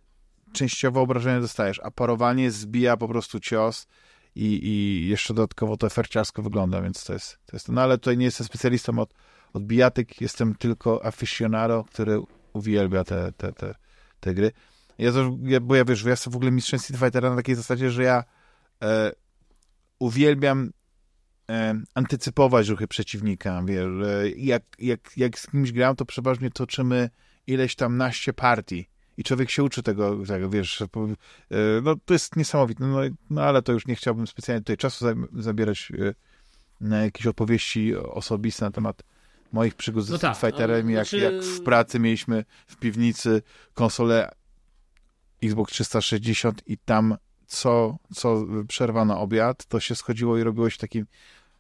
częściowo 0.54 1.02
obrażenie 1.02 1.42
dostajesz, 1.42 1.80
a 1.84 1.92
parowanie 1.92 2.52
zbija 2.52 2.98
po 2.98 3.08
prostu 3.08 3.40
cios 3.40 3.88
i, 4.36 4.68
i 4.68 5.08
jeszcze 5.08 5.34
dodatkowo 5.34 5.78
to 5.78 5.90
ferciarsko 5.90 6.42
wygląda, 6.42 6.82
więc 6.82 7.04
to 7.04 7.14
jest, 7.14 7.38
to 7.46 7.56
jest 7.56 7.70
no 7.70 7.82
ale 7.82 7.98
tutaj 7.98 8.18
nie 8.18 8.26
jestem 8.26 8.48
specjalistą 8.48 9.00
od, 9.00 9.14
od 9.54 9.64
bijatyk, 9.64 10.22
jestem 10.22 10.56
tylko 10.56 11.06
aficionado, 11.06 11.84
który 11.84 12.22
uwielbia 12.54 13.04
te, 13.04 13.32
te, 13.32 13.54
te, 13.54 13.76
te 14.20 14.34
gry. 14.34 14.52
Ja, 14.98 15.12
to, 15.12 15.38
ja, 15.44 15.60
bo 15.60 15.76
ja 15.76 15.86
wiesz, 15.86 16.04
ja 16.04 16.10
jestem 16.10 16.34
w 16.34 16.36
ogóle 16.36 16.52
mistrzem 16.52 16.80
Street 16.80 17.00
Fightera 17.00 17.30
na 17.30 17.36
takiej 17.36 17.56
zasadzie, 17.56 17.92
że 17.92 18.04
ja 18.04 18.24
e, 18.84 19.12
uwielbiam 20.00 20.72
e, 21.50 21.82
antycypować 21.96 22.68
ruchy 22.68 22.88
przeciwnika, 22.88 23.62
wiesz, 23.66 24.08
e, 24.08 24.30
jak, 24.30 24.64
jak, 24.80 25.18
jak 25.18 25.40
z 25.40 25.48
kimś 25.48 25.72
gram, 25.72 25.96
to 25.96 26.06
przeważnie 26.06 26.52
toczymy 26.52 27.10
ileś 27.48 27.76
tam 27.76 27.98
naście 27.98 28.34
partii. 28.34 28.90
I 29.18 29.24
człowiek 29.24 29.50
się 29.50 29.64
uczy 29.64 29.84
tego, 29.84 30.26
tego 30.28 30.50
wiesz, 30.50 30.82
e, 30.82 30.86
no 31.84 31.96
to 32.06 32.14
jest 32.14 32.36
niesamowite, 32.36 32.86
no, 32.86 33.00
no 33.30 33.44
ale 33.44 33.62
to 33.62 33.72
już 33.72 33.88
nie 33.88 33.96
chciałbym 33.96 34.28
specjalnie 34.28 34.62
tutaj 34.62 34.78
czasu 34.78 35.06
zabierać 35.34 35.92
e, 36.00 36.14
na 36.82 37.04
jakieś 37.04 37.28
opowieści 37.28 37.96
osobiste 37.96 38.66
na 38.66 38.72
temat 38.72 39.04
moich 39.52 39.76
przygód 39.76 40.06
ze 40.06 40.12
no 40.12 40.18
Street 40.18 40.40
tak, 40.40 40.52
Fighterem, 40.52 40.86
no, 40.86 40.92
jak, 40.92 41.08
znaczy... 41.08 41.18
jak 41.18 41.44
w 41.44 41.64
pracy 41.64 42.00
mieliśmy 42.00 42.46
w 42.68 42.76
piwnicy 42.76 43.42
konsolę 43.74 44.32
Xbox 45.44 45.74
360 45.74 46.62
i 46.68 46.78
tam 46.78 47.18
co, 47.46 47.98
co 48.16 48.46
przerwa 48.68 49.06
na 49.06 49.20
obiad, 49.20 49.66
to 49.66 49.80
się 49.80 49.96
schodziło 49.96 50.38
i 50.38 50.44
robiło 50.44 50.70
się 50.70 50.78
takim 50.78 51.06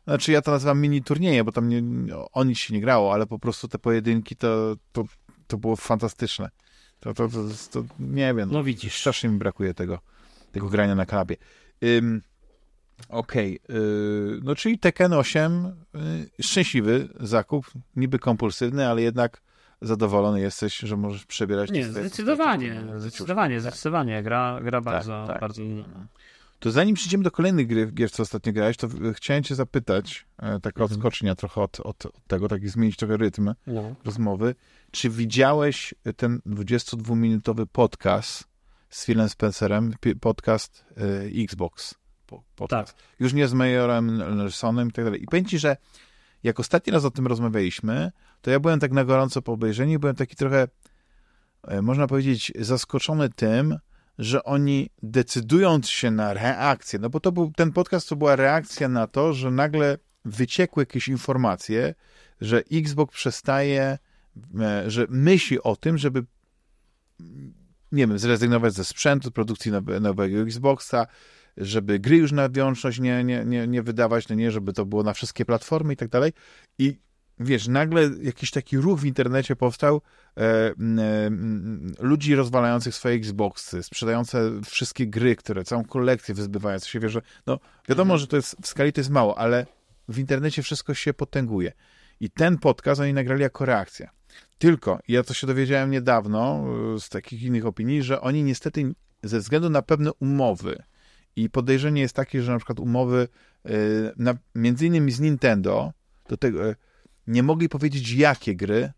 znaczy 0.04 0.32
ja 0.32 0.42
to 0.42 0.52
nazywam 0.52 0.82
mini 0.82 1.04
turnieje, 1.04 1.44
bo 1.44 1.52
tam 1.52 1.70
nie, 1.70 1.84
o 2.16 2.44
nic 2.44 2.58
się 2.58 2.74
nie 2.74 2.82
grało, 2.82 3.14
ale 3.14 3.28
po 3.28 3.40
prostu 3.40 3.68
te 3.68 3.80
pojedynki 3.80 4.36
to, 4.36 4.76
to, 4.92 5.04
to 5.52 5.58
było 5.58 5.76
fantastyczne. 5.76 6.50
To, 7.00 7.14
to, 7.14 7.28
to, 7.28 7.40
to, 7.72 7.84
nie 8.00 8.34
wiem. 8.34 8.50
No 8.52 8.64
widzisz. 8.64 9.00
Strasznie 9.00 9.30
mi 9.30 9.38
brakuje 9.38 9.74
tego, 9.74 10.00
tego 10.52 10.70
grania 10.70 10.96
na 10.96 11.06
kanapie. 11.06 11.36
Ym, 11.84 12.22
Okej, 13.10 13.60
okay. 13.64 13.80
no 14.44 14.56
czyli 14.56 14.80
Tekken 14.80 15.14
8, 15.14 15.76
yy, 15.94 16.44
szczęśliwy 16.44 17.08
zakup, 17.20 17.72
niby 17.96 18.20
kompulsywny, 18.20 18.88
ale 18.88 19.02
jednak 19.02 19.42
zadowolony 19.82 20.42
jesteś, 20.42 20.78
że 20.78 20.98
możesz 20.98 21.26
przebierać... 21.26 21.72
Nie, 21.72 21.86
zdecydowanie, 21.86 22.84
zdecydowanie, 22.98 23.60
zdecydowanie, 23.60 24.24
gra, 24.24 24.60
gra 24.64 24.78
tak, 24.78 24.84
bardzo, 24.84 25.12
tak, 25.12 25.28
tak. 25.28 25.42
bardzo... 25.42 25.62
To 26.62 26.72
zanim 26.72 26.96
przejdziemy 26.96 27.24
do 27.24 27.32
kolejnych 27.32 27.68
gier, 27.68 27.94
gier, 27.94 28.12
co 28.12 28.24
ostatnio 28.24 28.54
grałeś, 28.54 28.78
to 28.78 28.88
chciałem 29.14 29.44
cię 29.44 29.56
zapytać, 29.56 30.26
e, 30.38 30.60
taka 30.60 30.82
mhm. 30.82 30.86
odskocznia 30.86 31.36
trochę 31.36 31.62
od, 31.62 31.80
od, 31.80 32.06
od, 32.06 32.28
tego, 32.28 32.48
tak 32.48 32.70
zmienić 32.70 32.98
trochę 32.98 33.18
rytm 33.18 33.54
no. 33.68 33.96
rozmowy. 34.06 34.56
Czy 34.92 35.10
widziałeś 35.10 35.94
ten 36.18 36.40
22-minutowy 36.46 37.66
podcast 37.72 38.44
z 38.90 39.06
Philem 39.06 39.30
Spencerem, 39.30 39.94
podcast 40.22 40.86
y, 41.36 41.44
Xbox? 41.44 41.96
podcast. 42.56 42.98
Tak. 42.98 43.06
Już 43.20 43.34
nie 43.34 43.48
z 43.48 43.54
Majorem 43.54 44.18
Nelsonem 44.38 44.90
i 44.90 44.92
tak 44.92 45.06
dalej. 45.06 45.24
I 45.24 45.26
powiem 45.26 45.46
ci, 45.46 45.60
że 45.60 45.78
jak 46.44 46.60
ostatni 46.60 46.94
raz 46.94 47.06
o 47.06 47.12
tym 47.12 47.28
rozmawialiśmy, 47.28 48.12
to 48.42 48.52
ja 48.52 48.60
byłem 48.60 48.80
tak 48.80 48.92
na 48.92 49.06
gorąco 49.06 49.42
po 49.42 49.52
obejrzeniu, 49.52 50.00
byłem 50.00 50.16
taki 50.16 50.36
trochę, 50.36 50.68
e, 51.64 51.82
można 51.82 52.08
powiedzieć, 52.08 52.52
zaskoczony 52.60 53.30
tym, 53.30 53.78
że 54.22 54.44
oni 54.44 54.90
decydując 55.04 55.90
się 55.90 56.12
na 56.12 56.34
reakcję, 56.34 57.00
no 57.00 57.10
bo 57.10 57.20
to 57.20 57.32
był, 57.32 57.52
ten 57.56 57.72
podcast 57.72 58.10
to 58.10 58.16
była 58.16 58.36
reakcja 58.36 58.88
na 58.88 59.08
to, 59.08 59.34
że 59.34 59.52
nagle 59.52 59.98
wyciekły 60.26 60.82
jakieś 60.82 61.08
informacje, 61.08 61.96
że 62.42 62.64
Xbox 62.72 63.16
przestaje, 63.16 63.98
e, 64.60 64.90
że 64.92 65.06
myśli 65.10 65.62
o 65.62 65.76
tym, 65.76 65.98
żeby 65.98 66.26
nie 67.92 68.08
wiem, 68.08 68.20
zrezygnować 68.20 68.74
ze 68.74 68.86
sprzętu, 68.86 69.32
produkcji 69.32 69.72
nowego 70.02 70.38
Xboxa, 70.38 71.08
żeby 71.58 72.00
gry 72.00 72.18
już 72.18 72.32
na 72.32 72.50
wyłączność 72.50 73.00
nie, 73.00 73.24
nie, 73.24 73.46
nie, 73.46 73.68
nie 73.68 73.84
wydawać, 73.84 74.28
no 74.30 74.36
nie, 74.36 74.52
żeby 74.52 74.74
to 74.74 74.86
było 74.86 75.04
na 75.04 75.14
wszystkie 75.14 75.46
platformy 75.46 75.94
i 75.94 75.98
tak 75.98 76.10
dalej. 76.10 76.34
I 76.78 77.00
wiesz, 77.42 77.68
nagle 77.68 78.10
jakiś 78.22 78.52
taki 78.52 78.78
ruch 78.78 79.00
w 79.00 79.06
internecie 79.06 79.56
powstał 79.56 80.02
e, 80.38 80.42
e, 80.42 80.74
ludzi 82.00 82.36
rozwalających 82.36 82.96
swoje 82.96 83.16
Xboxy, 83.16 83.84
sprzedające 83.84 84.52
wszystkie 84.66 85.08
gry, 85.08 85.36
które, 85.36 85.64
całą 85.64 85.86
kolekcję 85.86 86.36
wyzbywając 86.36 86.88
się, 86.88 87.00
wiesz, 87.00 87.12
że 87.12 87.22
no 87.48 87.60
wiadomo, 87.90 88.18
że 88.18 88.28
to 88.28 88.36
jest, 88.36 88.56
w 88.62 88.68
skali 88.68 88.94
to 88.94 89.02
jest 89.02 89.10
mało, 89.10 89.38
ale 89.38 89.66
w 90.10 90.20
internecie 90.20 90.64
wszystko 90.64 90.94
się 90.94 91.14
potęguje. 91.14 91.72
I 92.20 92.30
ten 92.30 92.58
podcast 92.58 93.02
oni 93.02 93.14
nagrali 93.14 93.42
jako 93.42 93.66
reakcja. 93.66 94.10
Tylko, 94.58 95.00
ja 95.08 95.24
to 95.24 95.34
się 95.34 95.48
dowiedziałem 95.48 95.92
niedawno 95.92 96.64
e, 96.96 97.00
z 97.00 97.10
takich 97.10 97.44
innych 97.44 97.66
opinii, 97.66 98.04
że 98.04 98.22
oni 98.22 98.44
niestety 98.44 98.94
ze 99.24 99.40
względu 99.40 99.70
na 99.70 99.82
pewne 99.82 100.14
umowy, 100.14 100.84
i 101.36 101.50
podejrzenie 101.50 102.02
jest 102.02 102.16
takie, 102.16 102.42
że 102.42 102.52
na 102.52 102.58
przykład 102.58 102.80
umowy 102.80 103.28
y, 103.66 103.72
na, 104.18 104.34
między 104.56 104.86
innymi 104.86 105.12
z 105.12 105.20
Nintendo 105.20 105.92
do 106.30 106.38
tego 106.38 106.70
y, 106.70 106.76
nie 107.28 107.44
mogli 107.44 107.70
powiedzieć, 107.70 108.12
jakie 108.12 108.56
gry 108.56 108.92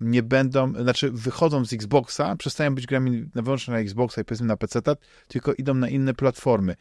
nie 0.00 0.22
będą, 0.22 0.72
znaczy 0.82 1.10
wychodzą 1.10 1.64
z 1.64 1.72
Xboxa, 1.72 2.36
przestają 2.36 2.74
być 2.74 2.86
grami 2.86 3.30
wyłącznie 3.34 3.74
na 3.74 3.80
Xboxa 3.80 4.20
i 4.20 4.24
powiedzmy 4.24 4.46
na 4.46 4.56
PC, 4.56 4.80
tylko 5.28 5.54
idą 5.54 5.74
na 5.74 5.88
inne 5.88 6.14
platformy. 6.14 6.76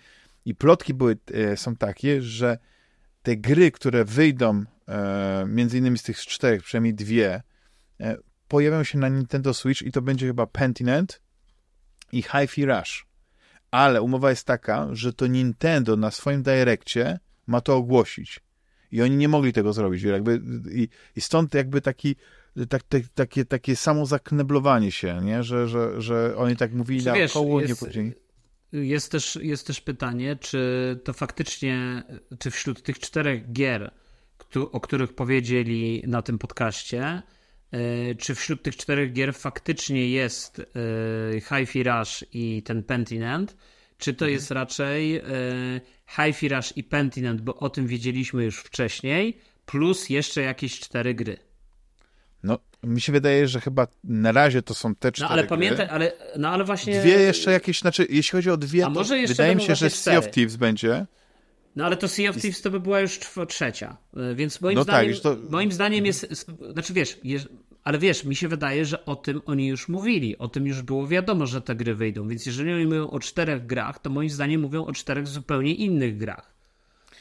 I 0.45 0.55
plotki 0.55 0.93
były, 0.93 1.17
y, 1.31 1.57
są 1.57 1.75
takie, 1.75 2.21
że 2.21 2.57
te 3.23 3.37
gry, 3.37 3.71
które 3.71 4.05
wyjdą 4.05 4.63
między 5.47 5.77
innymi 5.77 5.97
z 5.97 6.03
tych 6.03 6.17
czterech, 6.17 6.63
przynajmniej 6.63 6.93
dwie, 6.93 7.41
pojawią 8.47 8.83
się 8.83 8.97
na 8.97 9.09
Nintendo 9.09 9.53
Switch 9.53 9.81
i 9.81 9.91
to 9.91 10.01
będzie 10.01 10.27
chyba 10.27 10.47
Pentiment 10.47 11.21
i 12.11 12.21
Hi-Fi 12.21 12.65
Rush 12.65 13.09
ale 13.71 14.01
umowa 14.01 14.29
jest 14.29 14.47
taka, 14.47 14.87
że 14.91 15.13
to 15.13 15.27
Nintendo 15.27 15.95
na 15.95 16.11
swoim 16.11 16.43
Direccie 16.43 17.19
ma 17.47 17.61
to 17.61 17.75
ogłosić. 17.75 18.39
I 18.91 19.01
oni 19.01 19.15
nie 19.15 19.27
mogli 19.27 19.53
tego 19.53 19.73
zrobić. 19.73 20.03
Jakby, 20.03 20.41
i, 20.71 20.87
i 21.15 21.21
stąd 21.21 21.53
jakby 21.53 21.81
taki, 21.81 22.15
tak, 22.69 22.83
tak, 22.83 23.03
takie, 23.15 23.45
takie 23.45 23.75
samo 23.75 24.05
zakneblowanie 24.05 24.91
się, 24.91 25.21
nie? 25.23 25.43
Że, 25.43 25.67
że, 25.67 26.01
że 26.01 26.37
oni 26.37 26.55
tak 26.55 26.73
mówili 26.73 27.05
na 27.05 27.27
koło, 27.33 27.61
nie 27.61 27.75
powiedzieli. 27.75 28.13
Jest 28.71 29.11
też, 29.11 29.39
jest 29.41 29.67
też 29.67 29.81
pytanie, 29.81 30.35
czy 30.35 30.99
to 31.03 31.13
faktycznie, 31.13 32.03
czy 32.39 32.51
wśród 32.51 32.83
tych 32.83 32.99
czterech 32.99 33.51
gier, 33.51 33.91
o 34.71 34.79
których 34.79 35.13
powiedzieli 35.13 36.03
na 36.07 36.21
tym 36.21 36.37
podcaście, 36.37 37.21
e, 37.71 38.15
czy 38.15 38.35
wśród 38.35 38.63
tych 38.63 38.77
czterech 38.77 39.13
gier 39.13 39.33
faktycznie 39.33 40.09
jest 40.09 40.59
e, 40.59 41.41
Hi-Fi 41.41 41.83
Rush 41.83 42.25
i 42.33 42.63
ten 42.63 42.83
Pentinent, 42.83 43.55
czy 43.99 44.13
to 44.13 44.27
jest 44.27 44.51
raczej 44.51 45.17
y, 45.17 45.21
Hi-Fi 46.07 46.49
Rush 46.49 46.73
i 46.77 46.83
Pentinent, 46.83 47.41
bo 47.41 47.55
o 47.55 47.69
tym 47.69 47.87
wiedzieliśmy 47.87 48.43
już 48.45 48.59
wcześniej, 48.59 49.37
plus 49.65 50.09
jeszcze 50.09 50.41
jakieś 50.41 50.79
cztery 50.79 51.13
gry. 51.13 51.37
No, 52.43 52.59
mi 52.83 53.01
się 53.01 53.11
wydaje, 53.11 53.47
że 53.47 53.61
chyba 53.61 53.87
na 54.03 54.31
razie 54.31 54.61
to 54.61 54.73
są 54.73 54.95
te 54.95 55.11
cztery 55.11 55.27
No 55.27 55.33
ale 55.33 55.41
gry. 55.41 55.49
pamiętaj, 55.49 55.87
ale, 55.89 56.11
no 56.37 56.49
ale 56.49 56.63
właśnie... 56.63 56.99
Dwie 57.01 57.19
jeszcze 57.19 57.51
jakieś, 57.51 57.79
znaczy 57.79 58.07
jeśli 58.09 58.31
chodzi 58.31 58.49
o 58.49 58.57
dwie, 58.57 58.85
A 58.85 58.89
może 58.89 59.17
jeszcze 59.17 59.33
wydaje 59.33 59.55
mi 59.55 59.61
się, 59.61 59.75
że 59.75 59.89
Sea 59.89 60.17
of. 60.17 60.31
Thieves 60.31 60.55
będzie. 60.55 61.05
No 61.75 61.85
ale 61.85 61.97
to 61.97 62.07
Sea 62.07 62.29
of 62.29 62.35
Thieves 62.41 62.61
to 62.61 62.71
by 62.71 62.79
była 62.79 62.99
już 62.99 63.19
trzecia, 63.47 63.97
Y, 64.31 64.35
więc 64.35 64.61
moim 64.61 64.75
No 64.75 64.85
tak, 64.85 64.93
zdaniem, 64.95 65.09
już 65.09 65.21
to- 65.21 65.37
moim 65.49 65.71
zdaniem 65.71 66.05
jest, 66.05 66.47
znaczy 66.73 66.93
wiesz, 66.93 67.19
ale 67.89 67.97
wiesz, 67.99 68.23
mi 68.23 68.35
się 68.35 68.47
wydaje, 68.47 68.85
że 68.85 69.05
o 69.05 69.15
tym 69.15 69.41
oni 69.45 69.67
już 69.67 69.87
mówili, 69.87 70.37
o 70.37 70.47
tym 70.47 70.67
już 70.67 70.81
było 70.81 71.07
wiadomo, 71.07 71.45
że 71.47 71.61
te 71.61 71.75
gry 71.75 71.95
wyjdą, 71.95 72.27
więc 72.27 72.45
jeżeli 72.45 72.73
oni 72.73 72.85
mówią 72.85 73.09
o 73.09 73.19
czterech 73.19 73.65
grach, 73.65 73.99
to 73.99 74.09
moim 74.09 74.29
zdaniem 74.29 74.61
mówią 74.61 74.85
o 74.85 74.93
czterech 74.93 75.27
zupełnie 75.27 75.73
innych 75.75 76.17
grach. 76.17 76.51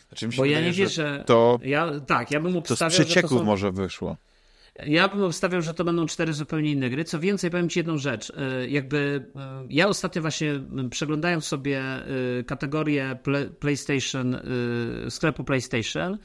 Znaczy, 0.09 0.29
Bo 0.37 0.45
ja 0.45 0.49
wydaje, 0.51 0.67
nie 0.67 0.73
wierzę, 0.73 1.25
To, 1.27 1.59
ja, 1.65 2.01
tak, 2.01 2.31
ja 2.31 2.41
bym 2.41 2.53
to 2.53 2.59
z 2.59 2.71
obstawiał, 2.73 2.91
że 2.91 2.99
to 2.99 3.05
przecieków 3.05 3.39
są, 3.39 3.45
może 3.45 3.73
wyszło. 3.73 4.17
ja 4.87 5.09
bym 5.09 5.23
obstawiał, 5.23 5.63
że 5.63 5.75
to 5.75 5.85
będą 5.85 6.07
cztery 6.07 6.33
zupełnie 6.33 6.73
inne 6.73 6.91
gry. 6.91 7.05
Co 7.05 7.21
więcej, 7.21 7.51
powiem 7.51 7.69
Ci 7.69 7.79
jedną 7.79 7.99
rzecz. 7.99 8.31
Y, 8.31 8.69
Jakby 8.71 8.97
y, 8.97 9.31
ja 9.71 9.89
ostatnio 9.89 10.23
właśnie 10.23 10.61
przeglądając 10.91 11.45
sobie 11.45 11.83
y, 12.41 12.45
kategorię 12.45 13.19
Pla- 13.23 13.51
PlayStation, 13.61 14.37
sklepu 15.09 15.45
PlayStation 15.45 16.19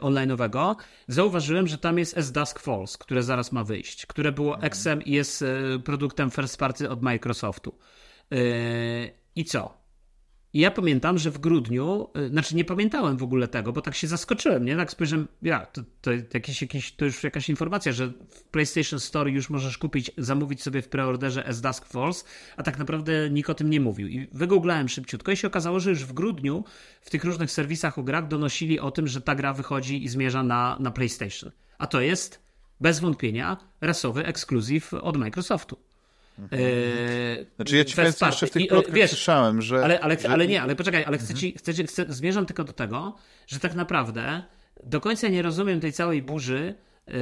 online'owego, 0.00 0.74
zauważyłem, 1.08 1.66
że 1.66 1.78
tam 1.78 1.98
jest 1.98 2.18
S 2.18 2.32
Dusk 2.32 2.58
Falls, 2.58 2.98
które 2.98 3.22
zaraz 3.22 3.52
ma 3.52 3.64
wyjść, 3.64 4.06
które 4.06 4.32
było 4.32 4.62
XM 4.62 5.02
i 5.02 5.12
jest 5.12 5.42
y, 5.42 5.80
produktem 5.84 6.30
first 6.30 6.58
party 6.58 6.90
od 6.90 7.02
Microsoftu. 7.02 7.78
Y, 8.32 9.10
I 9.36 9.44
co? 9.44 9.77
I 10.52 10.60
ja 10.60 10.70
pamiętam, 10.70 11.18
że 11.18 11.30
w 11.30 11.38
grudniu, 11.38 12.08
y, 12.18 12.28
znaczy 12.28 12.56
nie 12.56 12.64
pamiętałem 12.64 13.16
w 13.16 13.22
ogóle 13.22 13.48
tego, 13.48 13.72
bo 13.72 13.80
tak 13.80 13.94
się 13.94 14.06
zaskoczyłem, 14.06 14.64
nie? 14.64 14.76
Tak 14.76 14.90
spojrzałem, 14.90 15.28
ja, 15.42 15.66
to, 15.66 15.82
to, 16.00 16.10
jakieś, 16.34 16.62
jakieś, 16.62 16.92
to 16.92 17.04
już 17.04 17.24
jakaś 17.24 17.48
informacja, 17.48 17.92
że 17.92 18.12
w 18.30 18.42
PlayStation 18.42 19.00
Store 19.00 19.30
już 19.30 19.50
możesz 19.50 19.78
kupić, 19.78 20.10
zamówić 20.18 20.62
sobie 20.62 20.82
w 20.82 20.88
preorderze 20.88 21.46
S 21.46 21.60
Dusk 21.60 21.86
Falls, 21.86 22.24
a 22.56 22.62
tak 22.62 22.78
naprawdę 22.78 23.30
nikt 23.30 23.50
o 23.50 23.54
tym 23.54 23.70
nie 23.70 23.80
mówił. 23.80 24.08
I 24.08 24.28
wygooglałem 24.32 24.88
szybciutko 24.88 25.32
i 25.32 25.36
się 25.36 25.46
okazało, 25.46 25.80
że 25.80 25.90
już 25.90 26.04
w 26.04 26.12
grudniu 26.12 26.64
w 27.00 27.10
tych 27.10 27.24
różnych 27.24 27.50
serwisach 27.50 27.98
o 27.98 28.02
grach 28.02 28.28
donosili 28.28 28.80
o 28.80 28.90
tym, 28.90 29.06
że 29.06 29.20
ta 29.20 29.34
gra 29.34 29.52
wychodzi 29.52 30.04
i 30.04 30.08
zmierza 30.08 30.42
na, 30.42 30.76
na 30.80 30.90
PlayStation. 30.90 31.50
A 31.78 31.86
to 31.86 32.00
jest 32.00 32.42
bez 32.80 33.00
wątpienia 33.00 33.56
rasowy 33.80 34.26
ekskluzyw 34.26 34.94
od 34.94 35.16
Microsoftu. 35.16 35.87
Eee, 36.52 37.46
Znaczy 37.56 37.76
ja 37.76 37.84
ci 37.84 37.96
powiem, 37.96 38.12
jeszcze 38.26 38.46
w 38.46 38.50
tych 38.50 38.62
I, 38.62 38.64
e, 38.64 38.68
plotkach 38.68 38.94
wiesz, 38.94 39.10
słyszałem, 39.10 39.62
że... 39.62 39.84
ale, 39.84 40.00
ale, 40.00 40.18
że... 40.18 40.28
ale 40.28 40.46
nie, 40.46 40.62
ale 40.62 40.76
poczekaj, 40.76 41.04
ale 41.04 41.18
chcę 41.18 41.34
ci, 41.34 41.54
chcę 41.58 41.72
chcę, 41.72 42.04
zmierzam 42.08 42.46
tylko 42.46 42.64
do 42.64 42.72
tego, 42.72 43.16
że 43.46 43.58
tak 43.60 43.74
naprawdę 43.74 44.42
do 44.84 45.00
końca 45.00 45.28
nie 45.28 45.42
rozumiem 45.42 45.80
tej 45.80 45.92
całej 45.92 46.22
burzy. 46.22 46.74
Yy, 47.06 47.14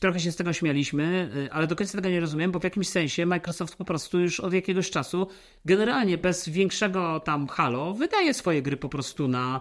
trochę 0.00 0.20
się 0.20 0.32
z 0.32 0.36
tego 0.36 0.52
śmialiśmy, 0.52 1.30
yy, 1.34 1.52
ale 1.52 1.66
do 1.66 1.76
końca 1.76 1.98
tego 1.98 2.08
nie 2.08 2.20
rozumiem, 2.20 2.52
bo 2.52 2.58
w 2.58 2.64
jakimś 2.64 2.88
sensie 2.88 3.26
Microsoft 3.26 3.76
po 3.76 3.84
prostu 3.84 4.20
już 4.20 4.40
od 4.40 4.52
jakiegoś 4.52 4.90
czasu 4.90 5.28
generalnie 5.64 6.18
bez 6.18 6.48
większego 6.48 7.20
tam 7.20 7.48
halo 7.48 7.94
wydaje 7.94 8.34
swoje 8.34 8.62
gry 8.62 8.76
po 8.76 8.88
prostu 8.88 9.28
na, 9.28 9.60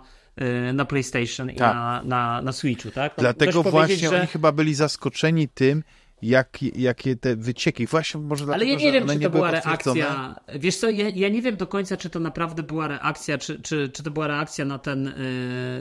na 0.73 0.85
PlayStation 0.85 1.51
i 1.51 1.55
Tak. 1.55 1.75
na, 1.75 2.01
na, 2.03 2.41
na 2.41 2.51
Switchu, 2.51 2.91
tak? 2.91 3.13
No, 3.17 3.21
Dlatego 3.21 3.63
właśnie 3.63 4.09
że- 4.09 4.17
oni 4.17 4.27
chyba 4.27 4.51
byli 4.51 4.73
zaskoczeni 4.73 5.47
tym, 5.47 5.83
jak, 6.21 6.61
jakie 6.75 7.15
te 7.15 7.35
wycieki. 7.35 7.87
Właśnie 7.87 8.19
może 8.21 8.43
Ale 8.43 8.65
dlatego, 8.65 8.71
ja 8.71 8.77
nie 8.85 8.91
wiem, 8.91 9.07
czy 9.09 9.19
to 9.19 9.29
była 9.29 9.51
reakcja. 9.51 10.35
Wiesz 10.55 10.75
co, 10.77 10.89
ja, 10.89 11.09
ja 11.09 11.29
nie 11.29 11.41
wiem 11.41 11.55
do 11.57 11.67
końca, 11.67 11.97
czy 11.97 12.09
to 12.09 12.19
naprawdę 12.19 12.63
była 12.63 12.87
reakcja, 12.87 13.37
czy, 13.37 13.59
czy, 13.61 13.89
czy 13.93 14.03
to 14.03 14.11
była 14.11 14.27
reakcja 14.27 14.65
na 14.65 14.79
ten, 14.79 15.13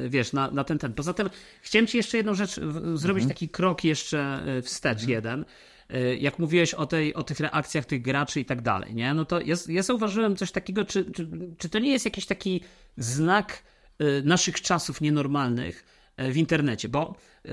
yy, 0.03 0.09
wiesz, 0.11 0.33
na, 0.33 0.51
na 0.51 0.65
ten, 0.65 0.79
ten. 0.79 0.93
Poza 0.93 1.15
tym 1.15 1.31
chciałem 1.63 1.87
ci 1.87 1.97
jeszcze 1.97 2.17
jedną 2.17 2.35
rzecz, 2.35 2.61
w- 2.61 2.99
zrobić 2.99 3.23
Mhm. 3.23 3.29
taki 3.29 3.49
krok 3.49 3.85
jeszcze 3.85 4.43
yy, 4.47 4.63
wstecz 4.63 5.03
jeden. 5.09 5.45
Yy, 5.91 6.17
Jak 6.17 6.39
mówiłeś 6.39 6.75
o, 6.75 6.87
tej, 6.87 7.15
o 7.15 7.23
tych 7.23 7.41
reakcjach 7.41 7.85
tych 7.85 8.03
graczy 8.03 8.41
i 8.41 8.45
tak 8.45 8.63
dalej, 8.63 8.95
nie? 8.95 9.15
No 9.15 9.25
to 9.25 9.41
ja, 9.41 9.55
ja 9.69 9.83
zauważyłem 9.83 10.37
coś 10.37 10.53
takiego, 10.53 10.85
czy, 10.85 11.05
czy, 11.13 11.29
czy 11.59 11.69
to 11.69 11.79
nie 11.79 11.91
jest 11.93 12.05
jakiś 12.05 12.27
taki 12.27 12.61
znak 12.97 13.63
yy, 13.99 14.23
naszych 14.25 14.61
czasów 14.61 15.01
nienormalnych, 15.01 15.85
w 16.19 16.37
internecie, 16.37 16.89
bo 16.89 17.15
e, 17.45 17.51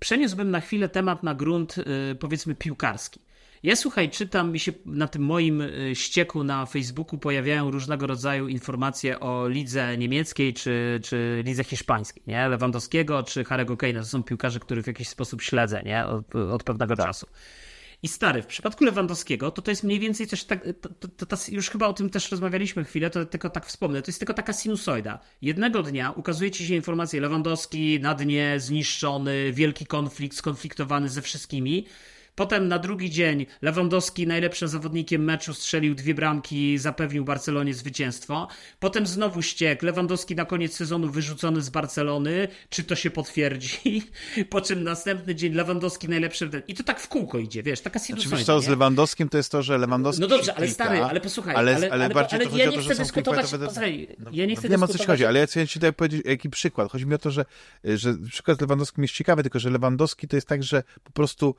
przeniósłbym 0.00 0.50
na 0.50 0.60
chwilę 0.60 0.88
temat 0.88 1.22
na 1.22 1.34
grunt, 1.34 1.76
e, 1.78 2.14
powiedzmy, 2.14 2.54
piłkarski. 2.54 3.20
Ja 3.62 3.76
słuchaj, 3.76 4.10
czytam 4.10 4.52
mi 4.52 4.58
się 4.58 4.72
na 4.86 5.08
tym 5.08 5.22
moim 5.22 5.60
e, 5.60 5.94
ścieku 5.94 6.44
na 6.44 6.66
Facebooku 6.66 7.18
pojawiają 7.18 7.70
różnego 7.70 8.06
rodzaju 8.06 8.48
informacje 8.48 9.20
o 9.20 9.48
lidze 9.48 9.98
niemieckiej 9.98 10.54
czy, 10.54 11.00
czy 11.02 11.42
lidze 11.46 11.64
hiszpańskiej, 11.64 12.22
nie? 12.26 12.48
Lewandowskiego 12.48 13.22
czy 13.22 13.44
Harry'ego 13.44 13.76
Kane'a. 13.76 13.98
To 13.98 14.04
są 14.04 14.22
piłkarze, 14.22 14.60
których 14.60 14.84
w 14.84 14.86
jakiś 14.86 15.08
sposób 15.08 15.42
śledzę, 15.42 15.82
nie? 15.82 16.06
Od, 16.06 16.34
od 16.34 16.64
pewnego 16.64 16.96
czasu. 16.96 17.26
I 18.04 18.08
stary, 18.08 18.42
w 18.42 18.46
przypadku 18.46 18.84
Lewandowskiego, 18.84 19.50
to 19.50 19.62
to 19.62 19.70
jest 19.70 19.84
mniej 19.84 20.00
więcej 20.00 20.26
coś 20.26 20.44
tak, 20.44 20.64
to, 20.80 21.08
to, 21.08 21.26
to, 21.26 21.36
już 21.48 21.70
chyba 21.70 21.86
o 21.86 21.92
tym 21.92 22.10
też 22.10 22.30
rozmawialiśmy 22.30 22.84
chwilę, 22.84 23.10
to 23.10 23.26
tylko 23.26 23.50
tak 23.50 23.66
wspomnę, 23.66 24.02
to 24.02 24.08
jest 24.08 24.18
tylko 24.18 24.34
taka 24.34 24.52
sinusoida. 24.52 25.18
Jednego 25.42 25.82
dnia 25.82 26.10
ukazuje 26.10 26.50
ci 26.50 26.66
się 26.66 26.74
informacja, 26.74 27.20
Lewandowski 27.20 28.00
na 28.00 28.14
dnie, 28.14 28.60
zniszczony, 28.60 29.52
wielki 29.52 29.86
konflikt, 29.86 30.36
skonfliktowany 30.36 31.08
ze 31.08 31.22
wszystkimi. 31.22 31.86
Potem 32.34 32.68
na 32.68 32.78
drugi 32.78 33.10
dzień 33.10 33.46
Lewandowski 33.62 34.26
najlepszym 34.26 34.68
zawodnikiem 34.68 35.24
meczu 35.24 35.54
strzelił 35.54 35.94
dwie 35.94 36.14
bramki, 36.14 36.78
zapewnił 36.78 37.24
Barcelonie 37.24 37.74
zwycięstwo. 37.74 38.48
Potem 38.80 39.06
znowu 39.06 39.42
ściek. 39.42 39.82
Lewandowski 39.82 40.36
na 40.36 40.44
koniec 40.44 40.76
sezonu 40.76 41.10
wyrzucony 41.10 41.62
z 41.62 41.70
Barcelony. 41.70 42.48
Czy 42.68 42.84
to 42.84 42.94
się 42.94 43.10
potwierdzi? 43.10 44.02
Po 44.50 44.60
czym 44.60 44.82
następny 44.84 45.34
dzień 45.34 45.54
Lewandowski 45.54 46.08
najlepszy. 46.08 46.50
I 46.68 46.74
to 46.74 46.82
tak 46.82 47.00
w 47.00 47.08
kółko 47.08 47.38
idzie, 47.38 47.62
wiesz, 47.62 47.80
taka 47.80 47.98
Znaczy, 47.98 48.06
sinusoida. 48.12 48.36
wiesz 48.36 48.46
co, 48.46 48.60
z? 48.60 48.68
Lewandowskim 48.68 49.28
to 49.28 49.36
jest 49.36 49.52
to, 49.52 49.62
że 49.62 49.78
Lewandowski 49.78 50.20
No 50.20 50.28
dobrze, 50.28 50.54
ale 50.54 50.68
stary, 50.68 51.02
ale 51.02 51.20
posłuchaj, 51.20 51.54
ale, 51.54 51.76
ale, 51.76 51.90
ale, 51.90 52.10
bardziej 52.10 52.36
ale 52.36 52.44
to 52.44 52.50
chodzi 52.50 52.62
ja 52.62 52.68
o 52.68 52.70
nie 52.70 52.76
to, 52.76 52.82
że 52.82 52.94
są 52.94 53.02
dyskutować, 53.02 53.50
to 53.50 53.58
posłuchaj, 53.58 54.16
no, 54.18 54.30
ja 54.32 54.46
nie 54.46 54.56
chcę 54.56 54.68
Wiem 54.68 54.82
o 54.82 54.88
co 54.88 54.98
ci 54.98 55.06
chodzi, 55.06 55.26
ale 55.26 55.38
ja 55.38 55.46
chcę 55.46 55.68
ci 55.68 55.74
tutaj 55.74 55.92
powiedzieć 55.92 56.22
jaki 56.24 56.50
przykład. 56.50 56.92
Chodzi 56.92 57.06
mi 57.06 57.14
o 57.14 57.18
to, 57.18 57.30
że, 57.30 57.44
że 57.84 58.14
przykład 58.30 58.58
z 58.58 58.60
Lewandowskim 58.60 59.04
jest 59.04 59.14
ciekawy, 59.14 59.42
tylko 59.42 59.58
że 59.58 59.70
Lewandowski 59.70 60.28
to 60.28 60.36
jest 60.36 60.48
tak, 60.48 60.62
że 60.62 60.82
po 61.04 61.10
prostu 61.10 61.54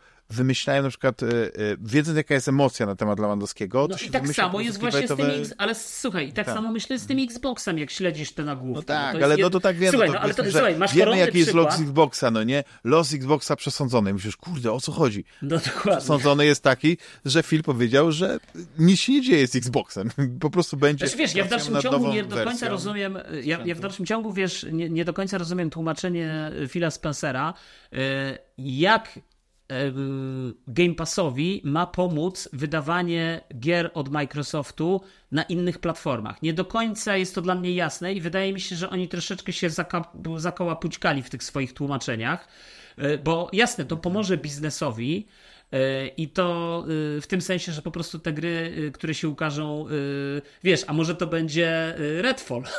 wymyślają 0.64 0.84
na 0.84 0.90
przykład, 0.90 1.24
e, 1.24 1.28
e, 1.28 1.50
wiedząc 1.82 2.18
jaka 2.18 2.34
jest 2.34 2.48
emocja 2.48 2.86
na 2.86 2.96
temat 2.96 3.20
Lewandowskiego, 3.20 3.82
No 3.82 3.88
to 3.88 3.96
i 3.96 4.06
się 4.06 4.12
tak 4.12 4.28
samo 4.28 4.60
jest 4.62 4.80
właśnie 4.80 5.08
z 5.08 5.16
tymi, 5.16 5.34
X- 5.42 5.54
ale 5.58 5.76
słuchaj, 5.76 6.28
i 6.30 6.34
tak, 6.34 6.46
Tak. 6.46 6.56
samo 6.56 6.72
myślę 6.72 7.00
z 7.00 7.06
tym 7.06 7.20
Xboxem, 7.20 7.78
jak 7.78 7.92
śledzisz 7.92 8.32
te 8.34 8.44
nagłówki. 8.44 8.76
No 8.76 8.82
tak, 8.84 9.14
jest 9.14 9.26
ale 9.26 9.36
jed- 9.36 9.42
no 9.42 9.50
to 9.50 9.60
tak 9.60 9.78
wiem, 9.78 9.92
Słuchaj, 9.92 10.08
no 10.10 10.14
no, 10.14 10.20
ale 10.20 10.34
to, 10.34 10.38
powiedzmy, 10.38 10.60
słuchaj, 10.60 10.78
masz 10.78 10.96
wiemy 10.96 11.18
jaki 11.18 11.38
jest 11.38 11.50
przykład. 11.50 11.72
los 11.80 11.82
Xboxa, 11.82 12.32
no 12.32 12.44
nie? 12.44 12.64
Los 12.84 13.14
Xboxa 13.14 13.56
przesądzony. 13.56 14.14
Myślisz, 14.14 14.38
kurde, 14.38 14.72
o 14.72 14.80
co 14.82 14.92
chodzi? 14.92 15.26
No 15.42 15.58
dokładnie. 15.76 16.02
Sądzony 16.02 16.46
jest 16.46 16.64
taki, 16.64 16.98
że 17.26 17.44
Phil 17.44 17.64
powiedział, 17.64 18.12
że 18.12 18.38
nic 18.80 19.00
się 19.00 19.12
nie 19.14 19.22
dzieje 19.22 19.48
z 19.48 19.56
Xboxem. 19.56 20.10
Po 20.40 20.50
prostu 20.50 20.78
będzie... 20.78 21.08
Znaczy, 21.08 21.18
wiesz, 21.18 21.36
ja 21.36 21.44
w 21.46 21.50
dalszym 21.50 21.82
ciągu 21.82 22.14
nie 22.14 22.24
do 22.24 22.36
końca 22.36 22.50
wersją. 22.50 22.70
rozumiem, 22.70 23.18
ja, 23.44 23.60
ja 23.66 23.76
w 23.76 23.80
dalszym 23.80 24.06
ciągu, 24.06 24.34
wiesz, 24.34 24.66
nie, 24.72 24.90
nie 24.90 25.06
do 25.06 25.14
końca 25.14 25.38
rozumiem 25.38 25.70
tłumaczenie 25.70 26.52
Phila 26.70 26.92
Spencera, 26.92 27.54
y, 27.94 27.98
jak 28.58 29.18
y, 29.18 29.22
Game 30.68 30.96
Passowi 30.96 31.62
ma 31.66 31.88
pomóc 31.88 32.50
wydawanie 32.54 33.42
gier 33.60 33.92
od 33.94 34.10
Microsoftu 34.12 35.02
na 35.32 35.44
innych 35.44 35.80
platformach. 35.80 36.42
Nie 36.42 36.54
do 36.54 36.66
końca 36.66 37.18
jest 37.18 37.36
to 37.36 37.42
dla 37.42 37.56
mnie 37.56 37.74
jasne 37.74 38.14
i 38.14 38.22
wydaje 38.22 38.54
mi 38.54 38.62
się, 38.62 38.76
że 38.76 38.90
oni 38.90 39.08
troszeczkę 39.08 39.54
się 39.54 39.70
zaka- 39.70 40.40
zakołapućkali 40.40 41.24
w 41.24 41.30
tych 41.30 41.44
swoich 41.44 41.74
tłumaczeniach, 41.74 42.48
y, 43.00 43.18
bo 43.18 43.50
jasne, 43.54 43.86
to 43.86 43.98
pomoże 43.98 44.38
biznesowi, 44.38 45.28
y, 45.74 46.08
i 46.18 46.30
to 46.30 46.84
w 47.22 47.26
tym 47.28 47.42
sensie, 47.42 47.72
że 47.72 47.82
po 47.82 47.92
prostu 47.92 48.20
te 48.20 48.34
gry, 48.34 48.92
które 48.94 49.14
się 49.14 49.30
ukażą, 49.30 49.86
wiesz, 50.64 50.84
a 50.88 50.94
może 50.94 51.16
to 51.16 51.28
będzie 51.28 51.96
Redfall. 51.98 52.64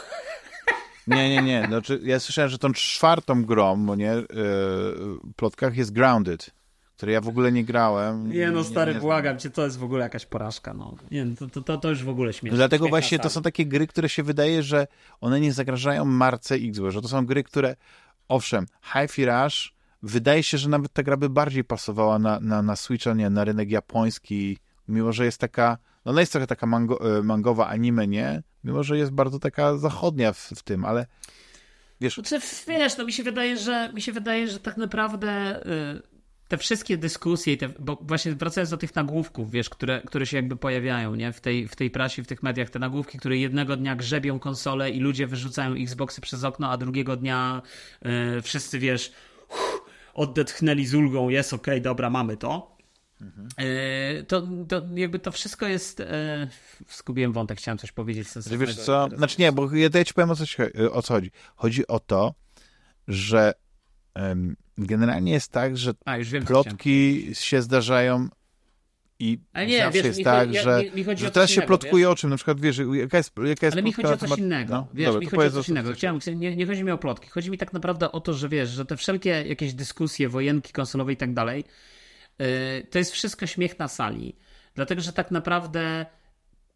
Nie, 1.06 1.31
nie, 1.31 1.43
nie. 1.43 1.66
Znaczy, 1.69 2.01
ja 2.02 2.20
słyszałem, 2.20 2.51
że 2.51 2.59
tą 2.59 2.73
czwartą 2.73 3.44
grą, 3.44 3.97
nie, 3.97 4.12
w 4.15 5.35
plotkach 5.36 5.77
jest 5.77 5.93
Grounded, 5.93 6.51
której 6.96 7.12
ja 7.12 7.20
w 7.20 7.28
ogóle 7.28 7.52
nie 7.52 7.64
grałem. 7.64 8.32
Nie 8.32 8.50
no, 8.50 8.64
stary, 8.64 8.92
znam. 8.92 9.02
błagam 9.02 9.38
cię, 9.38 9.50
to 9.50 9.64
jest 9.64 9.78
w 9.78 9.84
ogóle 9.84 10.02
jakaś 10.02 10.26
porażka, 10.26 10.74
no. 10.74 10.94
Nie, 11.10 11.24
no, 11.24 11.34
to, 11.52 11.60
to, 11.60 11.78
to 11.78 11.90
już 11.90 12.04
w 12.04 12.08
ogóle 12.08 12.32
śmieszne. 12.32 12.50
No 12.50 12.56
dlatego 12.56 12.88
właśnie 12.88 13.18
to 13.18 13.30
są 13.30 13.42
takie 13.42 13.66
gry, 13.66 13.86
które 13.86 14.08
się 14.08 14.22
wydaje, 14.22 14.62
że 14.62 14.86
one 15.20 15.40
nie 15.40 15.52
zagrażają 15.52 16.04
marce 16.04 16.54
Xbox, 16.54 16.94
że 16.94 17.02
to 17.02 17.08
są 17.08 17.26
gry, 17.26 17.44
które, 17.44 17.76
owszem, 18.28 18.66
Hi-Fi 18.82 19.26
Rush, 19.26 19.74
wydaje 20.02 20.42
się, 20.42 20.58
że 20.58 20.68
nawet 20.68 20.92
ta 20.92 21.02
gra 21.02 21.16
by 21.16 21.28
bardziej 21.28 21.64
pasowała 21.64 22.18
na, 22.18 22.40
na, 22.40 22.62
na 22.62 22.76
Switcha, 22.76 23.14
nie, 23.14 23.30
na 23.30 23.44
rynek 23.44 23.70
japoński, 23.70 24.58
mimo 24.88 25.12
że 25.12 25.24
jest 25.24 25.38
taka, 25.38 25.78
no 26.04 26.12
ona 26.12 26.20
jest 26.20 26.32
trochę 26.32 26.46
taka 26.46 26.66
mango, 26.66 27.18
e, 27.18 27.22
mangowa 27.22 27.68
anime, 27.68 28.06
nie? 28.06 28.42
Mimo, 28.64 28.82
że 28.82 28.98
jest 28.98 29.12
bardzo 29.12 29.38
taka 29.38 29.76
zachodnia 29.76 30.32
w, 30.32 30.38
w 30.38 30.62
tym, 30.62 30.84
ale 30.84 31.06
wiesz, 32.00 32.14
Znaczy, 32.14 32.40
wiesz, 32.68 32.96
no 32.96 33.04
mi 33.04 33.12
się 33.12 33.22
wydaje, 33.22 33.56
że 33.56 33.92
mi 33.94 34.02
się 34.02 34.12
wydaje, 34.12 34.48
że 34.48 34.60
tak 34.60 34.76
naprawdę 34.76 35.60
y, 35.66 36.13
te 36.55 36.59
wszystkie 36.59 36.97
dyskusje, 36.97 37.56
te, 37.56 37.68
bo 37.68 37.98
właśnie 38.01 38.35
wracając 38.35 38.70
do 38.70 38.76
tych 38.76 38.94
nagłówków, 38.94 39.51
wiesz, 39.51 39.70
które, 39.70 40.02
które 40.06 40.26
się 40.26 40.36
jakby 40.36 40.56
pojawiają, 40.56 41.14
nie? 41.14 41.32
W 41.32 41.40
tej, 41.40 41.68
w 41.68 41.76
tej 41.76 41.90
prasie, 41.90 42.22
w 42.22 42.26
tych 42.26 42.43
mediach, 42.43 42.70
te 42.70 42.78
nagłówki, 42.78 43.18
które 43.18 43.36
jednego 43.36 43.76
dnia 43.76 43.97
grzebią 43.97 44.39
konsole 44.39 44.90
i 44.90 45.01
ludzie 45.01 45.26
wyrzucają 45.26 45.74
Xboxy 45.74 46.20
przez 46.20 46.44
okno, 46.44 46.70
a 46.70 46.76
drugiego 46.76 47.16
dnia 47.16 47.62
yy, 48.02 48.43
wszyscy, 48.43 48.78
wiesz, 48.78 49.12
uff, 49.51 49.82
oddetchnęli 50.14 50.86
z 50.86 50.94
ulgą, 50.94 51.28
jest 51.28 51.52
okej, 51.52 51.74
okay, 51.74 51.81
dobra, 51.81 52.10
mamy 52.10 52.36
to. 52.36 52.76
Mhm. 53.20 53.48
To, 54.26 54.43
to 54.68 54.82
jakby 54.94 55.18
to 55.18 55.32
wszystko 55.32 55.66
jest. 55.66 56.01
E, 56.01 56.48
skubiłem 56.89 57.32
wątek, 57.32 57.59
chciałem 57.59 57.78
coś 57.78 57.93
powiedzieć. 57.93 58.28
Wiesz 58.59 58.76
co? 58.76 59.09
Znaczy 59.16 59.36
nie, 59.39 59.52
bo 59.52 59.74
ja, 59.74 59.89
ja 59.94 60.05
ci 60.05 60.14
powiem 60.14 60.31
o 60.31 60.36
o 60.93 61.02
co 61.02 61.14
chodzi. 61.14 61.31
Chodzi 61.56 61.86
o 61.86 62.01
to, 62.01 62.35
że 63.09 63.55
generalnie 64.78 65.32
jest 65.32 65.52
tak, 65.52 65.76
że 65.76 65.92
A, 66.04 66.18
wiem, 66.18 66.44
plotki 66.44 67.28
się 67.32 67.62
zdarzają 67.62 68.28
i 69.18 69.38
nie, 69.66 69.78
zawsze 69.78 69.92
wiesz, 69.92 70.04
jest 70.04 70.24
tak, 70.24 70.48
chodzi, 70.48 70.60
że, 70.60 70.82
mi, 70.94 71.04
mi 71.04 71.16
że 71.16 71.30
teraz 71.30 71.50
się 71.50 71.62
plotkuje 71.62 72.04
wiesz? 72.04 72.12
o 72.12 72.16
czym, 72.16 72.30
na 72.30 72.36
przykład, 72.36 72.60
wiesz, 72.60 72.78
jaka 72.92 73.16
jest, 73.16 73.32
jaka 73.44 73.66
jest 73.66 73.74
Ale 73.74 73.82
mi 73.82 73.92
chodzi 73.92 74.08
o 74.08 74.16
coś 74.16 74.20
temat... 74.20 74.38
innego, 74.38 74.74
no, 74.74 74.86
wiesz, 74.94 75.06
dobra, 75.06 75.20
mi 75.20 75.26
chodzi 75.26 75.48
o 75.48 75.50
coś 75.50 75.68
innego. 75.68 75.92
Chciałem, 75.92 76.18
nie, 76.34 76.56
nie 76.56 76.66
chodzi 76.66 76.84
mi 76.84 76.90
o 76.90 76.98
plotki, 76.98 77.28
chodzi 77.28 77.50
mi 77.50 77.58
tak 77.58 77.72
naprawdę 77.72 78.12
o 78.12 78.20
to, 78.20 78.34
że 78.34 78.48
wiesz, 78.48 78.70
że 78.70 78.84
te 78.84 78.96
wszelkie 78.96 79.44
jakieś 79.46 79.74
dyskusje, 79.74 80.28
wojenki 80.28 80.72
konsolowe 80.72 81.12
i 81.12 81.16
tak 81.16 81.34
dalej, 81.34 81.64
yy, 82.38 82.46
to 82.90 82.98
jest 82.98 83.12
wszystko 83.12 83.46
śmiech 83.46 83.78
na 83.78 83.88
sali. 83.88 84.36
Dlatego, 84.74 85.00
że 85.00 85.12
tak 85.12 85.30
naprawdę 85.30 86.06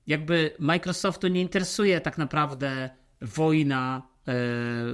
jakby 0.07 0.51
Microsoftu 0.59 1.29
nie 1.29 1.41
interesuje 1.41 2.01
tak 2.01 2.19
naprawdę 2.19 2.91
wojna 3.23 4.03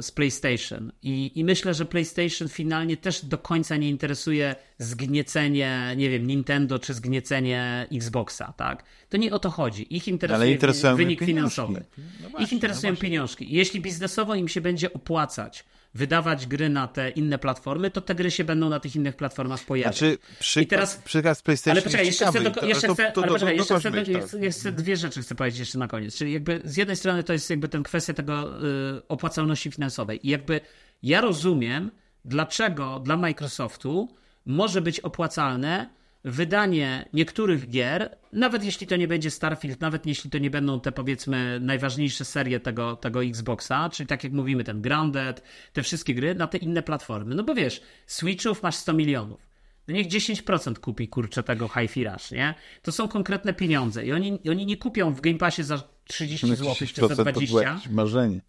z 0.01 0.11
PlayStation. 0.11 0.93
I, 1.03 1.33
I 1.35 1.45
myślę, 1.45 1.75
że 1.75 1.85
PlayStation 1.85 2.49
finalnie 2.49 2.97
też 2.97 3.25
do 3.25 3.39
końca 3.39 3.77
nie 3.77 3.89
interesuje 3.89 4.55
zgniecenie, 4.79 5.95
nie 5.97 6.11
wiem, 6.11 6.27
Nintendo 6.27 6.79
czy 6.79 6.95
zgniecenie 6.95 7.87
Xboxa, 7.93 8.53
tak? 8.57 8.85
To 9.09 9.17
nie 9.17 9.33
o 9.33 9.39
to 9.39 9.51
chodzi. 9.51 9.97
Ich 9.97 10.09
interesuje 10.09 10.95
wynik 10.97 11.21
finansowy. 11.25 11.85
No 12.23 12.29
właśnie, 12.29 12.47
Ich 12.47 12.53
interesują 12.53 12.93
no 12.93 12.99
pieniążki. 12.99 13.47
Jeśli 13.55 13.81
biznesowo 13.81 14.35
im 14.35 14.49
się 14.49 14.61
będzie 14.61 14.93
opłacać 14.93 15.65
wydawać 15.95 16.47
gry 16.47 16.69
na 16.69 16.89
te 16.89 17.11
inne 17.11 17.39
platformy, 17.39 17.91
to 17.91 18.01
te 18.01 18.15
gry 18.15 18.31
się 18.31 18.45
będą 18.45 18.69
na 18.69 18.81
tych 18.81 18.97
innych 18.97 19.17
platformach 19.17 19.65
pojawiać. 19.65 19.99
Znaczy, 19.99 20.19
przykład, 20.41 20.65
I 20.65 20.69
teraz, 20.69 20.97
przykład 20.97 21.39
z 21.39 21.43
PlayStation 21.43 21.73
Ale 21.73 21.83
poczekaj, 21.83 22.07
jeszcze 22.07 22.27
chcę, 22.27 22.41
do, 22.41 22.67
jeszcze 22.67 22.95
chcę, 22.95 23.13
ale 23.17 23.27
poczekaj, 23.29 23.57
jeszcze 23.57 23.81
chcę, 24.21 24.39
jeszcze 24.41 24.73
dwie 24.73 24.97
rzeczy 24.97 25.23
chcę 25.23 25.35
powiedzieć 25.35 25.61
jeszcze 25.61 25.79
na 25.79 25.89
koniec. 25.89 26.17
Czyli 26.17 26.33
jakby 26.33 26.61
z 26.65 26.77
jednej 26.77 26.97
strony 26.97 27.25
to 27.25 27.33
jest 27.33 27.51
jakby 27.51 27.69
ten 27.69 27.83
kwestia 27.83 28.13
tego 28.15 28.65
y, 28.99 29.09
opłacalności 29.09 29.71
finansowej 29.71 30.27
i 30.27 30.31
jakby 30.31 30.61
ja 31.03 31.21
rozumiem, 31.21 31.91
dlaczego 32.25 33.01
dla 33.01 33.17
Microsoftu 33.17 34.09
może 34.47 34.81
być 34.81 35.01
opłacalne 35.01 35.91
wydanie 36.25 37.09
niektórych 37.13 37.69
gier, 37.71 38.17
nawet 38.33 38.65
jeśli 38.65 38.87
to 38.87 38.97
nie 38.97 39.09
będzie 39.09 39.31
Starfield, 39.31 39.81
nawet 39.81 40.07
jeśli 40.07 40.31
to 40.31 40.39
nie 40.39 40.51
będą 40.51 40.81
te 40.81 40.93
powiedzmy 40.93 41.61
najważniejsze 41.61 42.25
serie 42.25 42.61
tego, 42.61 42.97
tego 42.97 43.25
Xboxa, 43.25 43.91
czyli 43.93 44.07
tak 44.07 44.25
jak 44.25 44.33
mówimy, 44.33 44.65
ten 44.65 44.83
Grounded, 44.83 45.43
te 45.73 45.83
wszystkie 45.83 46.15
gry 46.15 46.35
na 46.35 46.47
te 46.47 46.59
inne 46.59 46.83
platformy. 46.83 47.35
No 47.35 47.43
bo 47.43 47.55
wiesz, 47.55 47.83
Switchów 48.07 48.63
masz 48.63 48.77
100 48.77 48.93
milionów. 48.93 49.55
No 49.89 49.95
niech 49.95 50.07
10% 50.07 50.79
kupi, 50.79 51.09
kurczę, 51.09 51.43
tego 51.43 51.69
Hi-Fi 51.69 52.05
Rush, 52.05 52.31
nie? 52.31 52.55
To 52.83 52.93
są 52.93 53.09
konkretne 53.09 53.55
pieniądze 53.55 54.07
i 54.07 54.13
oni, 54.13 54.39
oni 54.51 54.67
nie 54.67 54.77
kupią 54.77 55.15
w 55.15 55.21
Game 55.21 55.39
Passie 55.39 55.63
za 55.63 55.83
30 56.05 56.57
zł 56.57 56.75
czy 56.95 57.15
za 57.15 57.25
20. 57.25 57.81
To 57.85 57.91
marzenie. 57.91 58.41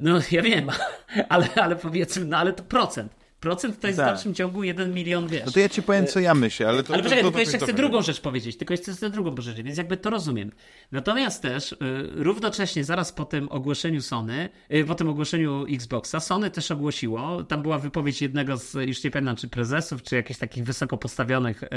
No 0.00 0.20
ja 0.30 0.42
wiem, 0.42 0.70
ale, 1.28 1.48
ale 1.54 1.76
powiedzmy, 1.76 2.24
no 2.24 2.36
ale 2.36 2.52
to 2.52 2.62
procent. 2.62 3.17
Procent 3.40 3.80
to 3.80 3.86
jest 3.86 3.96
tak. 3.96 4.06
w 4.06 4.10
dalszym 4.10 4.34
ciągu 4.34 4.64
jeden 4.64 4.94
milion, 4.94 5.28
wiesz. 5.28 5.46
No 5.46 5.52
to 5.52 5.60
ja 5.60 5.68
ci 5.68 5.82
powiem, 5.82 6.06
co 6.06 6.20
ja 6.20 6.34
myślę, 6.34 6.68
ale 6.68 6.82
to... 6.82 6.94
Ale 6.94 7.02
poczekaj, 7.02 7.24
to, 7.24 7.30
to, 7.30 7.36
tylko 7.36 7.50
jeszcze 7.50 7.66
chcę 7.66 7.72
drugą 7.72 8.02
rzecz 8.02 8.20
powiedzieć, 8.20 8.56
tylko 8.56 8.74
jeszcze 8.74 8.92
chcę 8.92 9.10
drugą 9.10 9.34
rzecz, 9.38 9.56
więc 9.56 9.78
jakby 9.78 9.96
to 9.96 10.10
rozumiem. 10.10 10.52
Natomiast 10.92 11.42
też 11.42 11.72
y, 11.72 11.76
równocześnie 12.14 12.84
zaraz 12.84 13.12
po 13.12 13.24
tym 13.24 13.48
ogłoszeniu 13.48 14.02
Sony, 14.02 14.48
y, 14.74 14.84
po 14.84 14.94
tym 14.94 15.08
ogłoszeniu 15.08 15.66
Xboxa, 15.68 16.20
Sony 16.20 16.50
też 16.50 16.70
ogłosiło, 16.70 17.44
tam 17.44 17.62
była 17.62 17.78
wypowiedź 17.78 18.22
jednego 18.22 18.56
z, 18.56 18.74
już 18.74 19.04
nie 19.04 19.10
pamiętam, 19.10 19.36
czy 19.36 19.48
prezesów, 19.48 20.02
czy 20.02 20.16
jakichś 20.16 20.40
takich 20.40 20.64
wysoko 20.64 20.96
postawionych 20.96 21.62
y, 21.62 21.68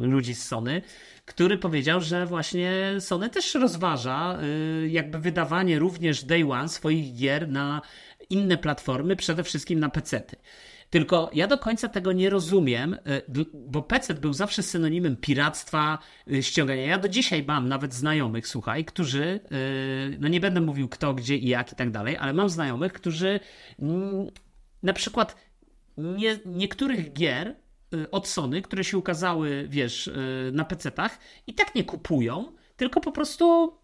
ludzi 0.00 0.34
z 0.34 0.46
Sony, 0.46 0.82
który 1.24 1.58
powiedział, 1.58 2.00
że 2.00 2.26
właśnie 2.26 2.72
Sony 3.00 3.30
też 3.30 3.54
rozważa 3.54 4.38
y, 4.84 4.88
jakby 4.88 5.18
wydawanie 5.18 5.78
również 5.78 6.24
day 6.24 6.50
one 6.50 6.68
swoich 6.68 7.14
gier 7.14 7.48
na 7.48 7.82
inne 8.30 8.58
platformy, 8.58 9.16
przede 9.16 9.44
wszystkim 9.44 9.80
na 9.80 9.88
PC-ty. 9.88 10.36
Tylko 10.90 11.30
ja 11.34 11.46
do 11.46 11.58
końca 11.58 11.88
tego 11.88 12.12
nie 12.12 12.30
rozumiem, 12.30 12.94
y, 12.94 13.46
bo 13.54 13.82
PC 13.82 14.14
był 14.14 14.32
zawsze 14.32 14.62
synonimem 14.62 15.16
piractwa, 15.16 15.98
y, 16.32 16.42
ściągania. 16.42 16.82
Ja 16.82 16.98
do 16.98 17.08
dzisiaj 17.08 17.44
mam 17.44 17.68
nawet 17.68 17.94
znajomych, 17.94 18.48
słuchaj, 18.48 18.84
którzy, 18.84 19.40
y, 20.12 20.16
no 20.20 20.28
nie 20.28 20.40
będę 20.40 20.60
mówił 20.60 20.88
kto, 20.88 21.14
gdzie 21.14 21.36
i 21.36 21.48
jak 21.48 21.72
i 21.72 21.76
tak 21.76 21.90
dalej, 21.90 22.16
ale 22.16 22.32
mam 22.32 22.48
znajomych, 22.48 22.92
którzy 22.92 23.40
mm, 23.78 24.26
na 24.82 24.92
przykład 24.92 25.36
nie, 25.96 26.38
niektórych 26.46 27.12
gier 27.12 27.56
od 28.10 28.28
Sony, 28.28 28.62
które 28.62 28.84
się 28.84 28.98
ukazały, 28.98 29.66
wiesz, 29.68 30.10
na 30.52 30.64
PC-tach 30.64 31.18
i 31.46 31.54
tak 31.54 31.74
nie 31.74 31.84
kupują, 31.84 32.52
tylko 32.76 33.00
po 33.00 33.12
prostu 33.12 33.76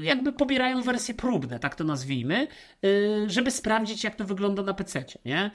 jakby 0.00 0.32
pobierają 0.32 0.82
wersje 0.82 1.14
próbne, 1.14 1.58
tak 1.58 1.74
to 1.74 1.84
nazwijmy, 1.84 2.48
y, 2.84 3.24
żeby 3.26 3.50
sprawdzić, 3.50 4.04
jak 4.04 4.16
to 4.16 4.24
wygląda 4.24 4.62
na 4.62 4.74
PC, 4.74 5.04
nie? 5.24 5.50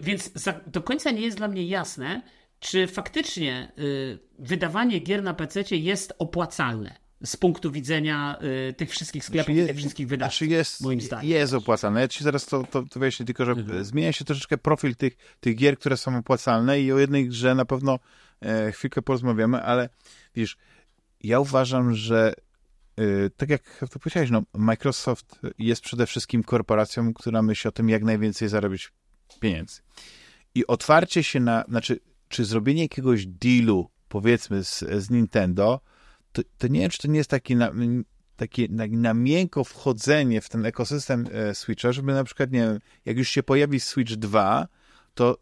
Więc 0.00 0.32
do 0.66 0.82
końca 0.82 1.10
nie 1.10 1.20
jest 1.20 1.36
dla 1.36 1.48
mnie 1.48 1.66
jasne, 1.66 2.22
czy 2.60 2.86
faktycznie 2.86 3.72
y, 3.78 4.18
wydawanie 4.38 4.98
gier 4.98 5.22
na 5.22 5.34
PC 5.34 5.76
jest 5.76 6.12
opłacalne 6.18 7.04
z 7.24 7.36
punktu 7.36 7.70
widzenia 7.70 8.38
tych 8.76 8.90
wszystkich 8.90 9.24
sklepów 9.24 9.46
znaczy 9.46 9.58
jest, 9.58 9.68
tych 9.68 9.78
wszystkich 9.78 10.08
wydawców, 10.08 10.38
znaczy 10.38 10.52
jest, 10.52 10.80
moim 10.80 11.00
zdaniem. 11.00 11.30
Jest 11.30 11.54
opłacalne. 11.54 12.00
Ja 12.00 12.08
ci 12.08 12.24
zaraz 12.24 12.46
to, 12.46 12.64
to, 12.64 12.82
to 12.82 13.00
wyjaśnię, 13.00 13.26
tylko 13.26 13.44
że 13.44 13.52
mhm. 13.52 13.84
zmienia 13.84 14.12
się 14.12 14.24
troszeczkę 14.24 14.58
profil 14.58 14.96
tych, 14.96 15.16
tych 15.40 15.56
gier, 15.56 15.78
które 15.78 15.96
są 15.96 16.18
opłacalne 16.18 16.80
i 16.80 16.92
o 16.92 16.98
jednej 16.98 17.28
grze 17.28 17.54
na 17.54 17.64
pewno 17.64 17.98
e, 18.40 18.72
chwilkę 18.72 19.02
porozmawiamy, 19.02 19.62
ale 19.62 19.88
wiesz, 20.34 20.56
ja 21.24 21.40
uważam, 21.40 21.94
że 21.94 22.34
tak 23.36 23.50
jak 23.50 23.84
to 23.90 23.98
powiedziałeś, 23.98 24.30
no, 24.30 24.42
Microsoft 24.54 25.40
jest 25.58 25.82
przede 25.82 26.06
wszystkim 26.06 26.42
korporacją, 26.42 27.14
która 27.14 27.42
myśli 27.42 27.68
o 27.68 27.72
tym, 27.72 27.88
jak 27.88 28.04
najwięcej 28.04 28.48
zarobić 28.48 28.92
pieniędzy. 29.40 29.80
I 30.54 30.66
otwarcie 30.66 31.22
się 31.22 31.40
na, 31.40 31.64
znaczy, 31.68 32.00
czy 32.28 32.44
zrobienie 32.44 32.82
jakiegoś 32.82 33.26
dealu, 33.26 33.90
powiedzmy, 34.08 34.64
z, 34.64 34.78
z 34.78 35.10
Nintendo, 35.10 35.80
to, 36.32 36.42
to 36.58 36.68
nie 36.68 36.80
wiem, 36.80 36.90
czy 36.90 36.98
to 36.98 37.08
nie 37.08 37.18
jest 37.18 37.30
taki 37.30 37.56
na, 37.56 37.70
takie 38.36 38.68
na, 38.70 38.84
na 38.86 39.14
miękko 39.14 39.64
wchodzenie 39.64 40.40
w 40.40 40.48
ten 40.48 40.66
ekosystem 40.66 41.26
e, 41.32 41.54
Switcha, 41.54 41.92
żeby 41.92 42.12
na 42.12 42.24
przykład, 42.24 42.52
nie 42.52 42.58
wiem, 42.58 42.78
jak 43.04 43.16
już 43.16 43.28
się 43.28 43.42
pojawi 43.42 43.80
Switch 43.80 44.12
2, 44.12 44.68
to 45.14 45.38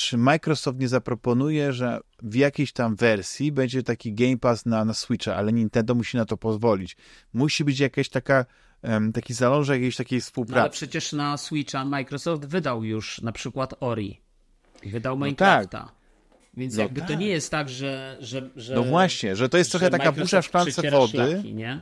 czy 0.00 0.18
Microsoft 0.18 0.78
nie 0.78 0.88
zaproponuje, 0.88 1.72
że 1.72 2.00
w 2.22 2.34
jakiejś 2.34 2.72
tam 2.72 2.96
wersji 2.96 3.52
będzie 3.52 3.82
taki 3.82 4.12
Game 4.12 4.36
Pass 4.36 4.66
na, 4.66 4.84
na 4.84 4.94
Switcha, 4.94 5.36
ale 5.36 5.52
Nintendo 5.52 5.94
musi 5.94 6.16
na 6.16 6.24
to 6.24 6.36
pozwolić. 6.36 6.96
Musi 7.32 7.64
być 7.64 7.80
jakaś 7.80 8.08
taka 8.08 8.44
um, 8.82 9.12
taki 9.12 9.34
zalążek 9.34 9.74
jakiejś 9.74 9.96
takiej 9.96 10.20
współpracy. 10.20 10.56
No, 10.56 10.60
ale 10.60 10.70
przecież 10.70 11.12
na 11.12 11.36
Switcha 11.36 11.84
Microsoft 11.84 12.44
wydał 12.44 12.84
już 12.84 13.20
na 13.20 13.32
przykład 13.32 13.74
Ori. 13.80 14.20
Wydał 14.86 15.18
no 15.18 15.24
Minecrafta. 15.24 15.78
Tak. 15.78 15.92
Więc 16.56 16.76
no 16.76 16.82
jakby 16.82 17.00
tak. 17.00 17.08
to 17.08 17.14
nie 17.14 17.28
jest 17.28 17.50
tak, 17.50 17.68
że, 17.68 18.16
że, 18.20 18.50
że... 18.56 18.74
No 18.74 18.82
właśnie, 18.82 19.36
że 19.36 19.48
to 19.48 19.58
jest 19.58 19.70
trochę 19.70 19.90
taka 19.90 20.12
burza 20.12 20.42
w 20.42 20.46
szklance 20.46 20.90
wody. 20.90 21.30
Szlaki, 21.32 21.54
nie? 21.54 21.80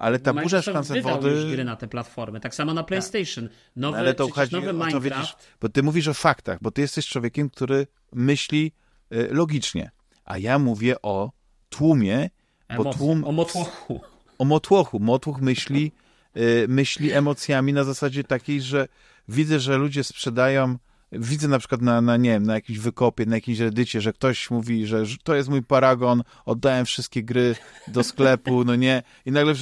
Ale 0.00 0.18
ta 0.18 0.34
burza 0.34 0.62
szklance 0.62 1.02
wody... 1.02 1.30
już 1.30 1.52
gry 1.52 1.64
na 1.64 1.76
te 1.76 1.88
platformy, 1.88 2.40
tak 2.40 2.54
samo 2.54 2.74
na. 2.74 2.82
PlayStation. 2.82 3.48
Nowy, 3.76 3.98
ale 3.98 4.14
to 4.14 4.28
chodzi 4.28 4.54
nowy 4.54 4.72
Minecraft... 4.72 4.92
To 4.92 5.00
widzisz, 5.00 5.34
bo 5.60 5.68
ty 5.68 5.82
mówisz 5.82 6.08
o 6.08 6.14
faktach, 6.14 6.58
bo 6.62 6.70
ty 6.70 6.80
jesteś 6.80 7.06
człowiekiem, 7.06 7.50
który 7.50 7.86
myśli 8.12 8.72
y, 9.12 9.28
logicznie, 9.30 9.90
a 10.24 10.38
ja 10.38 10.58
mówię 10.58 11.02
o 11.02 11.32
tłumie, 11.68 12.30
bo 12.76 12.94
tłum... 12.94 13.24
O 13.24 13.32
motłochu. 13.32 14.00
O 14.38 14.44
motłochu. 14.44 15.00
Motłoch 15.00 15.40
myśli, 15.40 15.92
y, 16.36 16.66
myśli 16.68 17.12
emocjami 17.12 17.72
na 17.72 17.84
zasadzie 17.84 18.24
takiej, 18.24 18.62
że 18.62 18.88
widzę, 19.28 19.60
że 19.60 19.76
ludzie 19.76 20.04
sprzedają 20.04 20.78
widzę 21.12 21.48
na 21.48 21.58
przykład 21.58 21.82
na, 21.82 22.00
na, 22.00 22.16
nie 22.16 22.30
wiem, 22.30 22.42
na 22.42 22.54
jakimś 22.54 22.78
wykopie, 22.78 23.26
na 23.26 23.36
jakimś 23.36 23.58
reddycie, 23.58 24.00
że 24.00 24.12
ktoś 24.12 24.50
mówi, 24.50 24.86
że, 24.86 25.06
że 25.06 25.16
to 25.22 25.34
jest 25.34 25.48
mój 25.48 25.62
paragon, 25.62 26.22
oddałem 26.44 26.86
wszystkie 26.86 27.22
gry 27.22 27.56
do 27.88 28.04
sklepu, 28.04 28.64
no 28.64 28.76
nie, 28.76 29.02
i 29.26 29.32
nagle 29.32 29.54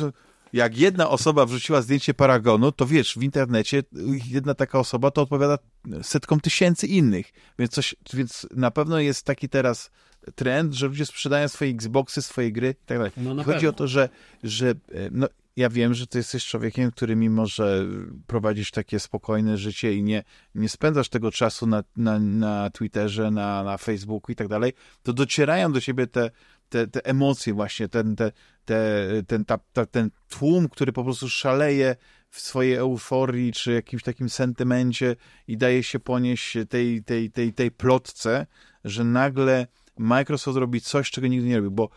jak 0.52 0.78
jedna 0.78 1.08
osoba 1.08 1.46
wrzuciła 1.46 1.82
zdjęcie 1.82 2.14
Paragonu, 2.14 2.72
to 2.72 2.86
wiesz, 2.86 3.14
w 3.14 3.22
internecie 3.22 3.82
jedna 4.30 4.54
taka 4.54 4.78
osoba 4.78 5.10
to 5.10 5.22
odpowiada 5.22 5.58
setkom 6.02 6.40
tysięcy 6.40 6.86
innych. 6.86 7.32
Więc, 7.58 7.72
coś, 7.72 7.94
więc 8.14 8.46
na 8.56 8.70
pewno 8.70 9.00
jest 9.00 9.26
taki 9.26 9.48
teraz 9.48 9.90
trend, 10.34 10.74
że 10.74 10.86
ludzie 10.86 11.06
sprzedają 11.06 11.48
swoje 11.48 11.70
Xboxy, 11.70 12.22
swoje 12.22 12.52
gry 12.52 12.74
i 12.82 12.86
tak 12.86 12.98
dalej. 12.98 13.12
No, 13.16 13.34
Chodzi 13.34 13.44
pewno. 13.44 13.70
o 13.70 13.72
to, 13.72 13.88
że, 13.88 14.08
że 14.42 14.68
e, 14.70 14.74
no, 15.10 15.28
ja 15.58 15.68
wiem, 15.68 15.94
że 15.94 16.06
ty 16.06 16.18
jesteś 16.18 16.46
człowiekiem, 16.46 16.90
który 16.90 17.16
mimo, 17.16 17.46
że 17.46 17.86
prowadzisz 18.26 18.70
takie 18.70 19.00
spokojne 19.00 19.56
życie 19.56 19.94
i 19.94 20.02
nie, 20.02 20.24
nie 20.54 20.68
spędzasz 20.68 21.08
tego 21.08 21.30
czasu 21.30 21.66
na, 21.66 21.84
na, 21.96 22.18
na 22.18 22.70
Twitterze, 22.70 23.30
na, 23.30 23.64
na 23.64 23.78
Facebooku 23.78 24.32
i 24.32 24.36
tak 24.36 24.48
dalej, 24.48 24.72
to 25.02 25.12
docierają 25.12 25.72
do 25.72 25.80
ciebie 25.80 26.06
te, 26.06 26.30
te, 26.68 26.86
te 26.86 27.04
emocje 27.04 27.54
właśnie, 27.54 27.88
ten, 27.88 28.16
te, 28.16 28.32
te, 28.64 29.06
ten, 29.26 29.44
ta, 29.44 29.58
ta, 29.72 29.86
ten 29.86 30.10
tłum, 30.28 30.68
który 30.68 30.92
po 30.92 31.04
prostu 31.04 31.28
szaleje 31.28 31.96
w 32.30 32.40
swojej 32.40 32.74
euforii 32.74 33.52
czy 33.52 33.72
jakimś 33.72 34.02
takim 34.02 34.28
sentymencie 34.28 35.16
i 35.46 35.56
daje 35.56 35.82
się 35.82 36.00
ponieść 36.00 36.56
tej, 36.68 37.04
tej, 37.04 37.30
tej, 37.30 37.52
tej 37.52 37.70
plotce, 37.70 38.46
że 38.84 39.04
nagle 39.04 39.66
Microsoft 39.98 40.58
robi 40.58 40.80
coś, 40.80 41.10
czego 41.10 41.26
nigdy 41.26 41.48
nie 41.48 41.56
robił, 41.56 41.70
bo 41.70 41.88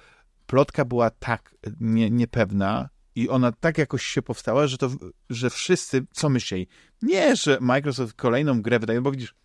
plotka 0.47 0.85
była 0.85 1.09
tak 1.09 1.55
nie, 1.79 2.09
niepewna 2.09 2.89
i 3.15 3.29
ona 3.29 3.51
tak 3.51 3.77
jakoś 3.77 4.05
się 4.05 4.21
powstała, 4.21 4.67
że 4.67 4.77
to, 4.77 4.89
że 5.29 5.49
wszyscy, 5.49 6.05
co 6.11 6.29
myśleli? 6.29 6.67
Nie, 7.01 7.35
że 7.35 7.57
Microsoft 7.61 8.13
kolejną 8.13 8.61
grę 8.61 8.79
wydaje, 8.79 9.01
bo 9.01 9.11
widzisz, 9.11 9.35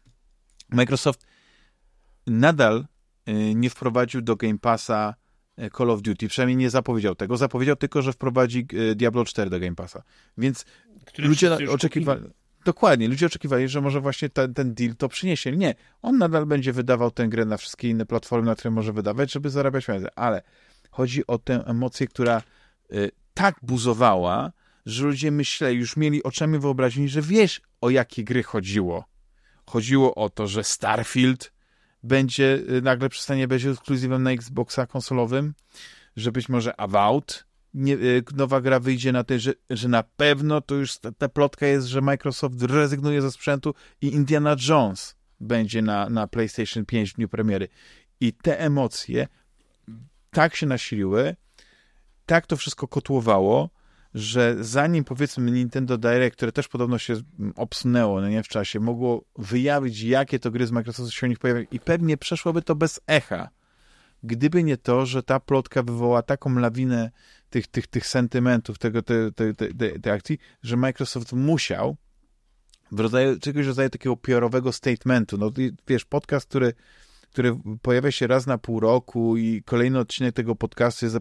Microsoft 0.69 1.27
nadal 2.27 2.87
nie 3.55 3.71
wprowadził 3.71 4.23
do 4.23 4.37
Game 4.37 4.59
Passa 4.59 5.15
y, 5.59 5.71
Call 5.79 5.91
of 5.91 6.03
Duty, 6.03 6.29
przynajmniej 6.29 6.57
nie 6.57 6.71
zapowiedział 6.71 7.15
tego. 7.15 7.37
Zapowiedział 7.37 7.77
tylko, 7.77 8.03
że 8.03 8.13
wprowadzi 8.13 8.67
y, 8.73 8.95
Diablo 8.95 9.25
4 9.25 9.51
do 9.51 9.61
Game 9.61 9.75
Passa. 9.75 10.03
Więc 10.39 10.65
Który 11.05 11.29
ludzie 11.29 11.71
oczekiwali. 11.71 12.23
Dokładnie, 12.65 13.09
ludzie 13.09 13.27
oczekiwali, 13.27 13.69
że 13.69 13.81
może 13.81 14.01
właśnie 14.01 14.29
ten, 14.29 14.55
ten 14.55 14.75
deal 14.75 14.97
to 14.97 15.09
przyniesie. 15.09 15.53
Nie, 15.53 15.75
on 16.03 16.19
nadal 16.19 16.47
będzie 16.47 16.73
wydawał 16.73 17.11
tę 17.11 17.29
grę 17.29 17.45
na 17.45 17.57
wszystkie 17.57 17.89
inne 17.89 18.07
platformy, 18.07 18.47
na 18.47 18.55
które 18.55 18.71
może 18.71 18.93
wydawać, 18.93 19.33
żeby 19.33 19.51
zarabiać 19.51 19.87
pieniądze. 19.87 20.19
Ale 20.19 20.43
chodzi 20.91 21.27
o 21.27 21.39
tę 21.39 21.65
emocję, 21.67 22.07
która 22.07 22.43
y, 22.93 23.11
tak 23.35 23.57
buzowała, 23.63 24.53
że 24.87 25.07
ludzie 25.07 25.31
myśleli, 25.31 25.79
już 25.79 25.97
mieli 25.97 26.23
oczami 26.23 26.59
wyobraźni, 26.59 27.09
że 27.09 27.23
wiesz, 27.23 27.61
o 27.81 27.91
jakie 27.91 28.25
gry 28.25 28.43
chodziło. 28.43 29.05
Chodziło 29.67 30.15
o 30.15 30.31
to, 30.31 30.47
że 30.47 30.65
Starfield 30.65 31.53
będzie, 32.03 32.59
y, 32.71 32.83
nagle 32.83 33.09
przestanie 33.09 33.49
być 33.49 33.65
ekskluzywem 33.65 34.23
na 34.23 34.31
Xboxa 34.31 34.87
konsolowym, 34.87 35.55
że 36.17 36.33
być 36.33 36.49
może 36.49 36.81
Avowed, 36.81 37.47
nie, 37.75 37.95
y, 37.95 38.23
nowa 38.35 38.61
gra 38.61 38.81
wyjdzie 38.81 39.13
na 39.13 39.25
tej, 39.25 39.41
że, 39.41 39.55
że 39.71 39.89
na 39.89 40.03
pewno 40.03 40.61
to 40.61 40.75
już 40.75 40.99
ta, 40.99 41.13
ta 41.13 41.29
plotka 41.29 41.67
jest, 41.67 41.87
że 41.87 42.01
Microsoft 42.01 42.63
rezygnuje 42.63 43.23
ze 43.23 43.31
sprzętu 43.31 43.75
i 44.01 44.07
Indiana 44.07 44.57
Jones 44.69 45.17
będzie 45.41 45.83
na, 45.83 46.09
na 46.09 46.27
PlayStation 46.27 46.87
5 46.87 47.13
w 47.13 47.17
dniu 47.17 47.29
premiery. 47.29 47.69
I 48.21 48.33
te 48.33 48.61
emocje 48.61 49.29
tak 50.31 50.57
się 50.57 50.67
nasiliły, 50.67 51.37
tak 52.27 52.47
to 52.47 52.57
wszystko 52.57 52.89
kotłowało, 52.89 53.71
że 54.17 54.57
zanim 54.61 55.05
powiedzmy 55.05 55.51
Nintendo 55.51 55.99
Direct, 55.99 56.37
które 56.37 56.53
też 56.53 56.69
podobno 56.69 56.99
się 56.99 57.15
obsunęło 57.57 58.21
no 58.21 58.29
nie, 58.29 58.43
w 58.43 58.49
czasie, 58.49 58.81
mogło 58.81 59.25
wyjawić, 59.39 60.03
jakie 60.03 60.39
to 60.39 60.51
gry 60.51 60.67
z 60.67 60.71
Microsoftu 60.71 61.13
się 61.13 61.27
u 61.27 61.29
nich 61.29 61.39
pojawiają 61.39 61.67
i 61.71 61.81
pewnie 61.81 62.17
przeszłoby 62.17 62.63
to 62.63 62.75
bez 62.75 63.01
echa. 63.07 63.49
Gdyby 64.23 64.65
nie 64.65 64.77
to, 64.77 65.07
że 65.07 65.23
ta 65.23 65.41
plotka 65.41 65.83
wywoła 65.83 66.23
taką 66.23 66.55
lawinę 66.55 67.11
tych, 67.51 67.67
tych, 67.67 67.87
tych 67.87 68.07
sentymentów, 68.07 68.79
tego, 68.79 69.03
tej, 69.03 69.33
tej, 69.33 69.55
tej, 69.55 70.01
tej 70.01 70.13
akcji, 70.13 70.39
że 70.63 70.77
Microsoft 70.77 71.33
musiał 71.33 71.97
w 72.93 73.01
rodzaju, 73.01 73.39
czegoś 73.41 73.67
rodzaju 73.67 73.91
takiego 73.91 74.17
PR-owego 74.17 74.73
statementu. 74.73 75.39
No 75.39 75.51
wiesz, 75.89 76.05
podcast, 76.05 76.49
który 76.49 76.73
który 77.37 77.59
pojawia 77.83 78.11
się 78.11 78.27
raz 78.27 78.47
na 78.47 78.59
pół 78.59 78.81
roku 78.81 79.37
i 79.37 79.63
kolejny 79.63 79.99
odcinek 79.99 80.35
tego 80.35 80.55
podcastu 80.55 81.07
jest 81.07 81.17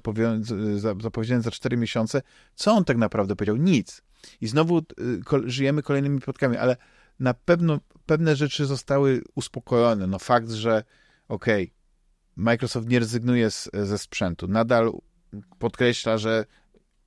zapowiedziany 0.97 1.41
za 1.41 1.51
cztery 1.51 1.77
miesiące. 1.77 2.21
Co 2.55 2.71
on 2.71 2.85
tak 2.85 2.97
naprawdę 2.97 3.35
powiedział? 3.35 3.55
Nic. 3.55 4.01
I 4.41 4.47
znowu 4.47 4.77
y, 4.79 4.83
żyjemy 5.45 5.83
kolejnymi 5.83 6.21
plotkami, 6.21 6.57
ale 6.57 6.77
na 7.19 7.33
pewno 7.33 7.79
pewne 8.05 8.35
rzeczy 8.35 8.65
zostały 8.65 9.21
uspokojone. 9.35 10.07
No 10.07 10.19
fakt, 10.19 10.51
że 10.51 10.83
okej, 11.27 11.63
okay, 11.63 11.75
Microsoft 12.35 12.87
nie 12.87 12.99
rezygnuje 12.99 13.51
z, 13.51 13.69
ze 13.73 13.97
sprzętu. 13.97 14.47
Nadal 14.47 14.91
podkreśla, 15.59 16.17
że 16.17 16.45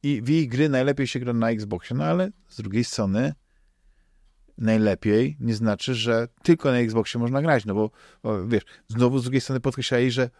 i 0.02 0.22
w 0.22 0.30
ich 0.30 0.48
gry 0.48 0.68
najlepiej 0.68 1.06
się 1.06 1.20
gra 1.20 1.32
na 1.32 1.50
Xboxie, 1.50 1.96
no 1.96 2.04
ale 2.04 2.30
z 2.48 2.56
drugiej 2.56 2.84
strony 2.84 3.32
najlepiej 4.58 5.36
nie 5.40 5.54
znaczy, 5.54 5.94
że 5.94 6.28
tylko 6.42 6.70
na 6.70 6.78
Xboxie 6.78 7.20
można 7.20 7.42
grać, 7.42 7.64
no 7.64 7.74
bo, 7.74 7.90
bo 8.22 8.46
wiesz, 8.46 8.62
znowu 8.88 9.18
z 9.18 9.22
drugiej 9.22 9.40
strony 9.40 9.60
podkreślali, 9.60 10.10
że 10.10 10.30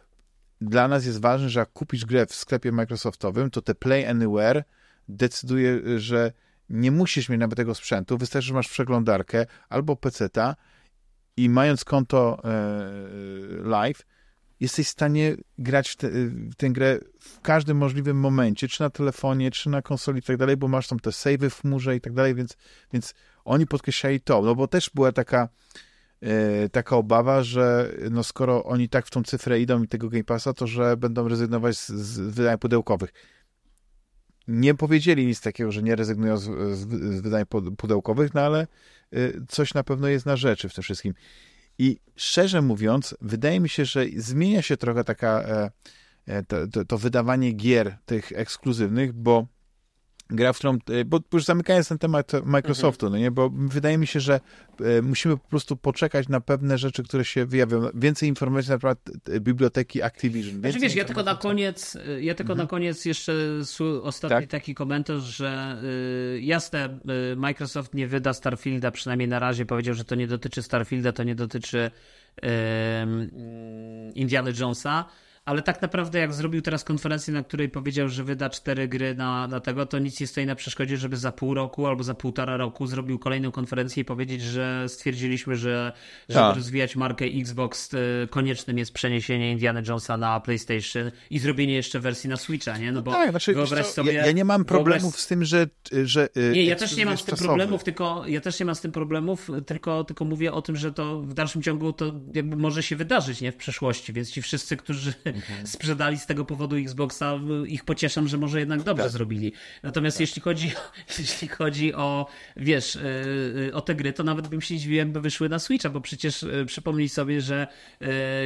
dla 0.60 0.88
nas 0.88 1.06
jest 1.06 1.20
ważne, 1.20 1.48
że 1.48 1.60
jak 1.60 1.72
kupisz 1.72 2.04
grę 2.04 2.26
w 2.26 2.34
sklepie 2.34 2.72
Microsoftowym, 2.72 3.50
to 3.50 3.62
te 3.62 3.74
Play 3.74 4.06
Anywhere 4.06 4.64
decyduje, 5.08 5.80
że 5.98 6.32
nie 6.68 6.90
musisz 6.90 7.28
mieć 7.28 7.40
nawet 7.40 7.56
tego 7.56 7.74
sprzętu, 7.74 8.18
wystarczy, 8.18 8.48
że 8.48 8.54
masz 8.54 8.68
przeglądarkę 8.68 9.46
albo 9.68 9.96
PC-ta 9.96 10.56
i 11.36 11.48
mając 11.48 11.84
konto 11.84 12.38
e, 12.44 12.48
live, 13.62 14.06
jesteś 14.60 14.86
w 14.86 14.90
stanie 14.90 15.36
grać 15.58 15.88
w, 15.88 15.96
te, 15.96 16.10
w, 16.10 16.54
tę 16.56 16.70
grę 16.70 16.98
w 17.20 17.40
każdym 17.40 17.76
możliwym 17.76 18.16
momencie, 18.16 18.68
czy 18.68 18.80
na 18.80 18.90
telefonie, 18.90 19.50
czy 19.50 19.70
na 19.70 19.82
konsoli 19.82 20.18
i 20.18 20.22
tak 20.22 20.36
dalej, 20.36 20.56
bo 20.56 20.68
masz 20.68 20.88
tam 20.88 21.00
te 21.00 21.12
savey 21.12 21.50
w 21.50 21.60
chmurze 21.60 21.96
i 21.96 22.00
tak 22.00 22.12
dalej, 22.12 22.34
więc, 22.34 22.56
więc 22.92 23.14
oni 23.48 23.66
podkreślali 23.66 24.20
to, 24.20 24.42
no 24.42 24.54
bo 24.54 24.68
też 24.68 24.90
była 24.94 25.12
taka 25.12 25.48
e, 26.20 26.68
taka 26.68 26.96
obawa, 26.96 27.42
że 27.42 27.92
no 28.10 28.24
skoro 28.24 28.64
oni 28.64 28.88
tak 28.88 29.06
w 29.06 29.10
tą 29.10 29.22
cyfrę 29.22 29.60
idą 29.60 29.82
i 29.82 29.88
tego 29.88 30.08
Game 30.08 30.24
Passa, 30.24 30.52
to 30.52 30.66
że 30.66 30.96
będą 30.96 31.28
rezygnować 31.28 31.76
z, 31.76 31.88
z 31.88 32.18
wydań 32.20 32.58
pudełkowych. 32.58 33.12
Nie 34.48 34.74
powiedzieli 34.74 35.26
nic 35.26 35.40
takiego, 35.40 35.72
że 35.72 35.82
nie 35.82 35.96
rezygnują 35.96 36.36
z, 36.36 36.44
z, 36.78 36.88
z 37.16 37.20
wydań 37.20 37.44
pudełkowych, 37.76 38.34
no 38.34 38.40
ale 38.40 38.60
e, 38.60 38.66
coś 39.48 39.74
na 39.74 39.84
pewno 39.84 40.08
jest 40.08 40.26
na 40.26 40.36
rzeczy 40.36 40.68
w 40.68 40.74
tym 40.74 40.82
wszystkim. 40.82 41.14
I 41.78 42.00
szczerze 42.16 42.62
mówiąc, 42.62 43.16
wydaje 43.20 43.60
mi 43.60 43.68
się, 43.68 43.84
że 43.84 44.04
zmienia 44.16 44.62
się 44.62 44.76
trochę 44.76 45.04
taka 45.04 45.42
e, 45.42 45.70
e, 46.26 46.42
to, 46.42 46.68
to, 46.68 46.84
to 46.84 46.98
wydawanie 46.98 47.52
gier 47.52 47.96
tych 48.06 48.32
ekskluzywnych, 48.32 49.12
bo 49.12 49.46
gra, 50.30 50.52
w 50.52 50.58
którą, 50.58 50.78
e, 50.90 51.04
bo 51.04 51.20
już 51.32 51.44
zamykając 51.44 51.88
ten 51.88 51.98
temat 51.98 52.32
Microsoftu, 52.44 53.06
mhm. 53.06 53.12
no 53.12 53.24
nie, 53.24 53.30
bo 53.30 53.50
wydaje 53.50 53.98
mi 53.98 54.06
się, 54.06 54.20
że 54.20 54.40
e, 54.80 55.02
musimy 55.02 55.36
po 55.36 55.48
prostu 55.48 55.76
poczekać 55.76 56.28
na 56.28 56.40
pewne 56.40 56.78
rzeczy, 56.78 57.02
które 57.02 57.24
się 57.24 57.46
wyjawią. 57.46 57.82
Więcej 57.94 58.28
informacji 58.28 58.70
na 58.70 58.78
temat 58.78 58.98
e, 59.28 59.40
biblioteki 59.40 60.02
Activision. 60.02 60.60
Znaczy, 60.60 60.78
wiesz, 60.80 60.94
ja 60.94 61.04
tylko 61.04 61.22
na 61.22 61.34
koniec, 61.34 61.98
ja 62.20 62.34
tylko 62.34 62.52
mhm. 62.52 62.66
na 62.66 62.70
koniec 62.70 63.04
jeszcze 63.04 63.32
ostatni 64.02 64.36
tak? 64.36 64.46
taki 64.46 64.74
komentarz, 64.74 65.22
że 65.22 65.82
jasne, 66.40 66.98
Microsoft 67.36 67.94
nie 67.94 68.06
wyda 68.06 68.32
Starfielda, 68.32 68.90
przynajmniej 68.90 69.28
na 69.28 69.38
razie 69.38 69.66
powiedział, 69.66 69.94
że 69.94 70.04
to 70.04 70.14
nie 70.14 70.26
dotyczy 70.26 70.62
Starfielda, 70.62 71.12
to 71.12 71.22
nie 71.22 71.34
dotyczy 71.34 71.90
y, 72.44 72.48
Indiana 74.14 74.50
Jonesa, 74.60 75.04
ale 75.48 75.62
tak 75.62 75.82
naprawdę 75.82 76.18
jak 76.18 76.32
zrobił 76.32 76.62
teraz 76.62 76.84
konferencję, 76.84 77.34
na 77.34 77.42
której 77.42 77.68
powiedział, 77.68 78.08
że 78.08 78.24
wyda 78.24 78.50
cztery 78.50 78.88
gry 78.88 79.14
na, 79.14 79.48
na 79.48 79.60
tego, 79.60 79.86
to 79.86 79.98
nic 79.98 80.20
nie 80.20 80.26
stoi 80.26 80.46
na 80.46 80.54
przeszkodzie, 80.54 80.96
żeby 80.96 81.16
za 81.16 81.32
pół 81.32 81.54
roku 81.54 81.86
albo 81.86 82.04
za 82.04 82.14
półtora 82.14 82.56
roku 82.56 82.86
zrobił 82.86 83.18
kolejną 83.18 83.52
konferencję 83.52 84.00
i 84.00 84.04
powiedzieć, 84.04 84.42
że 84.42 84.84
stwierdziliśmy, 84.88 85.56
że 85.56 85.92
żeby 86.28 86.40
tak. 86.40 86.56
rozwijać 86.56 86.96
markę 86.96 87.24
Xbox 87.24 87.90
koniecznym 88.30 88.78
jest 88.78 88.92
przeniesienie 88.92 89.52
Indiana 89.52 89.82
Jonesa 89.88 90.16
na 90.16 90.40
PlayStation 90.40 91.10
i 91.30 91.38
zrobienie 91.38 91.74
jeszcze 91.74 92.00
wersji 92.00 92.30
na 92.30 92.36
Switcha, 92.36 92.78
nie? 92.78 92.92
No 92.92 93.02
bo 93.02 93.12
tak, 93.12 93.30
znaczy, 93.30 93.54
wyobraź 93.54 93.86
sobie... 93.86 94.12
Ja, 94.12 94.26
ja, 94.26 94.32
nie 94.32 94.44
mam 94.44 94.64
problemów 94.64 95.02
wyobraź... 95.02 95.20
z 95.20 95.26
tym, 95.26 95.44
że... 95.44 95.66
że 96.04 96.28
y, 96.36 96.52
nie, 96.54 96.64
ja 96.64 96.76
też 96.76 96.96
nie 96.96 97.06
mam 97.06 97.16
z 97.16 97.24
tym 97.24 97.32
czasowy. 97.32 97.48
problemów, 97.48 97.84
tylko 97.84 98.24
ja 98.26 98.40
też 98.40 98.60
nie 98.60 98.66
mam 98.66 98.74
z 98.74 98.80
tym 98.80 98.92
problemów, 98.92 99.50
tylko, 99.66 100.04
tylko 100.04 100.24
mówię 100.24 100.52
o 100.52 100.62
tym, 100.62 100.76
że 100.76 100.92
to 100.92 101.20
w 101.20 101.34
dalszym 101.34 101.62
ciągu 101.62 101.92
to 101.92 102.12
jakby 102.34 102.56
może 102.56 102.82
się 102.82 102.96
wydarzyć, 102.96 103.40
nie? 103.40 103.52
W 103.52 103.56
przeszłości, 103.56 104.12
więc 104.12 104.30
ci 104.30 104.42
wszyscy, 104.42 104.76
którzy 104.76 105.14
mhm. 105.38 105.66
sprzedali 105.66 106.18
z 106.18 106.26
tego 106.26 106.44
powodu 106.44 106.76
Xboxa, 106.76 107.40
ich 107.66 107.84
pocieszam, 107.84 108.28
że 108.28 108.36
może 108.36 108.60
jednak 108.60 108.82
dobrze 108.82 109.02
tak. 109.02 109.12
zrobili. 109.12 109.52
Natomiast 109.82 110.16
tak. 110.16 110.20
jeśli, 110.20 110.42
chodzi, 110.42 110.72
jeśli 111.18 111.48
chodzi 111.48 111.94
o, 111.94 112.26
wiesz, 112.56 112.96
y, 112.96 113.00
y, 113.68 113.74
o 113.74 113.80
te 113.80 113.94
gry, 113.94 114.12
to 114.12 114.24
nawet 114.24 114.48
bym 114.48 114.60
się 114.60 114.76
dziwiłem, 114.76 115.12
by 115.12 115.20
wyszły 115.20 115.48
na 115.48 115.58
Switcha, 115.58 115.90
bo 115.90 116.00
przecież 116.00 116.42
y, 116.42 116.64
przypomnij 116.66 117.08
sobie, 117.08 117.40
że 117.40 117.66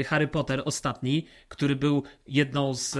Harry 0.06 0.28
Potter 0.28 0.62
ostatni, 0.64 1.26
który 1.48 1.76
był 1.76 2.02
jedną 2.26 2.74
z 2.74 2.92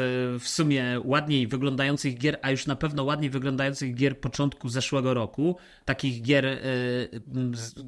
w 0.43 0.49
sumie 0.49 1.01
ładniej 1.05 1.47
wyglądających 1.47 2.19
gier, 2.19 2.39
a 2.43 2.51
już 2.51 2.67
na 2.67 2.77
pewno 2.77 3.05
ładniej 3.05 3.31
wyglądających 3.31 3.95
gier 3.95 4.21
początku 4.21 4.69
zeszłego 4.69 5.15
roku, 5.15 5.57
takich 5.85 6.23
gier 6.23 6.59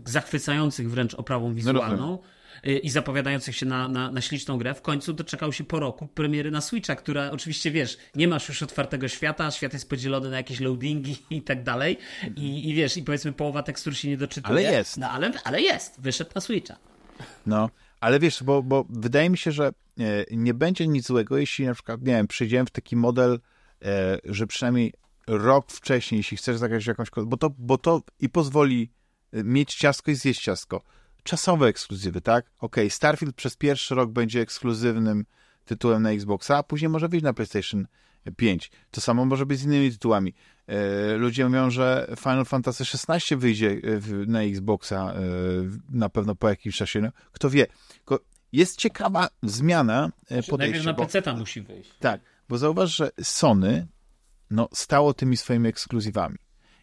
zachwycających 0.04 0.90
wręcz 0.90 1.14
oprawą 1.14 1.48
no 1.48 1.54
wizualną. 1.54 1.96
No 1.96 2.34
i 2.82 2.90
zapowiadających 2.90 3.56
się 3.56 3.66
na, 3.66 3.88
na, 3.88 4.10
na 4.10 4.20
śliczną 4.20 4.58
grę, 4.58 4.74
w 4.74 4.82
końcu 4.82 5.12
doczekał 5.12 5.52
się 5.52 5.64
po 5.64 5.80
roku 5.80 6.06
premiery 6.06 6.50
na 6.50 6.60
Switcha, 6.60 6.96
która 6.96 7.30
oczywiście, 7.30 7.70
wiesz, 7.70 7.98
nie 8.14 8.28
masz 8.28 8.48
już 8.48 8.62
otwartego 8.62 9.08
świata, 9.08 9.50
świat 9.50 9.72
jest 9.72 9.90
podzielony 9.90 10.30
na 10.30 10.36
jakieś 10.36 10.60
loadingi 10.60 11.16
i 11.30 11.42
tak 11.42 11.62
dalej 11.62 11.98
i, 12.36 12.70
i 12.70 12.74
wiesz, 12.74 12.96
i 12.96 13.02
powiedzmy 13.02 13.32
połowa 13.32 13.62
tekstur 13.62 13.96
się 13.96 14.08
nie 14.08 14.16
doczytuje. 14.16 14.68
Ale 14.68 14.76
jest. 14.76 14.96
No 14.96 15.10
ale, 15.10 15.32
ale 15.44 15.60
jest, 15.60 16.00
wyszedł 16.00 16.30
na 16.34 16.40
Switcha. 16.40 16.76
No, 17.46 17.70
ale 18.00 18.20
wiesz, 18.20 18.42
bo, 18.42 18.62
bo 18.62 18.86
wydaje 18.90 19.30
mi 19.30 19.38
się, 19.38 19.52
że 19.52 19.66
e, 19.66 19.72
nie 20.30 20.54
będzie 20.54 20.88
nic 20.88 21.06
złego, 21.06 21.38
jeśli 21.38 21.66
na 21.66 21.74
przykład, 21.74 22.00
nie 22.00 22.12
wiem, 22.12 22.26
przyjdziemy 22.26 22.66
w 22.66 22.70
taki 22.70 22.96
model, 22.96 23.40
e, 23.84 24.18
że 24.24 24.46
przynajmniej 24.46 24.92
rok 25.26 25.72
wcześniej, 25.72 26.18
jeśli 26.18 26.36
chcesz 26.36 26.56
zagrać 26.56 26.86
jakąś, 26.86 27.08
bo 27.26 27.36
to, 27.36 27.50
bo 27.58 27.78
to 27.78 28.02
i 28.20 28.28
pozwoli 28.28 28.90
y, 29.34 29.44
mieć 29.44 29.74
ciastko 29.74 30.10
i 30.10 30.14
zjeść 30.14 30.42
ciastko. 30.42 30.82
Czasowe 31.24 31.66
ekskluzywy, 31.66 32.20
tak? 32.20 32.50
Ok, 32.58 32.76
Starfield 32.88 33.36
przez 33.36 33.56
pierwszy 33.56 33.94
rok 33.94 34.10
będzie 34.10 34.40
ekskluzywnym 34.40 35.24
tytułem 35.64 36.02
na 36.02 36.10
Xboxa, 36.10 36.58
a 36.58 36.62
później 36.62 36.88
może 36.88 37.08
wyjść 37.08 37.24
na 37.24 37.32
PlayStation 37.32 37.86
5. 38.36 38.70
To 38.90 39.00
samo 39.00 39.24
może 39.24 39.46
być 39.46 39.58
z 39.58 39.64
innymi 39.64 39.90
tytułami. 39.90 40.34
E, 40.66 41.16
ludzie 41.16 41.48
mówią, 41.48 41.70
że 41.70 42.06
Final 42.18 42.44
Fantasy 42.44 42.84
XVI 43.08 43.36
wyjdzie 43.36 43.70
e, 43.70 44.26
na 44.26 44.42
Xboxa 44.42 45.14
e, 45.14 45.20
na 45.90 46.08
pewno 46.08 46.34
po 46.34 46.48
jakimś 46.48 46.76
czasie. 46.76 47.00
No, 47.00 47.08
kto 47.32 47.50
wie. 47.50 47.66
Jest 48.52 48.78
ciekawa 48.78 49.28
zmiana 49.42 50.12
znaczy, 50.26 50.50
podejścia. 50.50 50.76
Najpierw 50.76 50.98
na 50.98 51.04
PC 51.04 51.22
tam 51.22 51.38
musi 51.38 51.62
wyjść. 51.62 51.94
Tak, 52.00 52.20
bo 52.48 52.58
zauważ, 52.58 52.96
że 52.96 53.10
Sony 53.22 53.86
no, 54.50 54.68
stało 54.72 55.14
tymi 55.14 55.36
swoimi 55.36 55.68
ekskluzywami. 55.68 56.38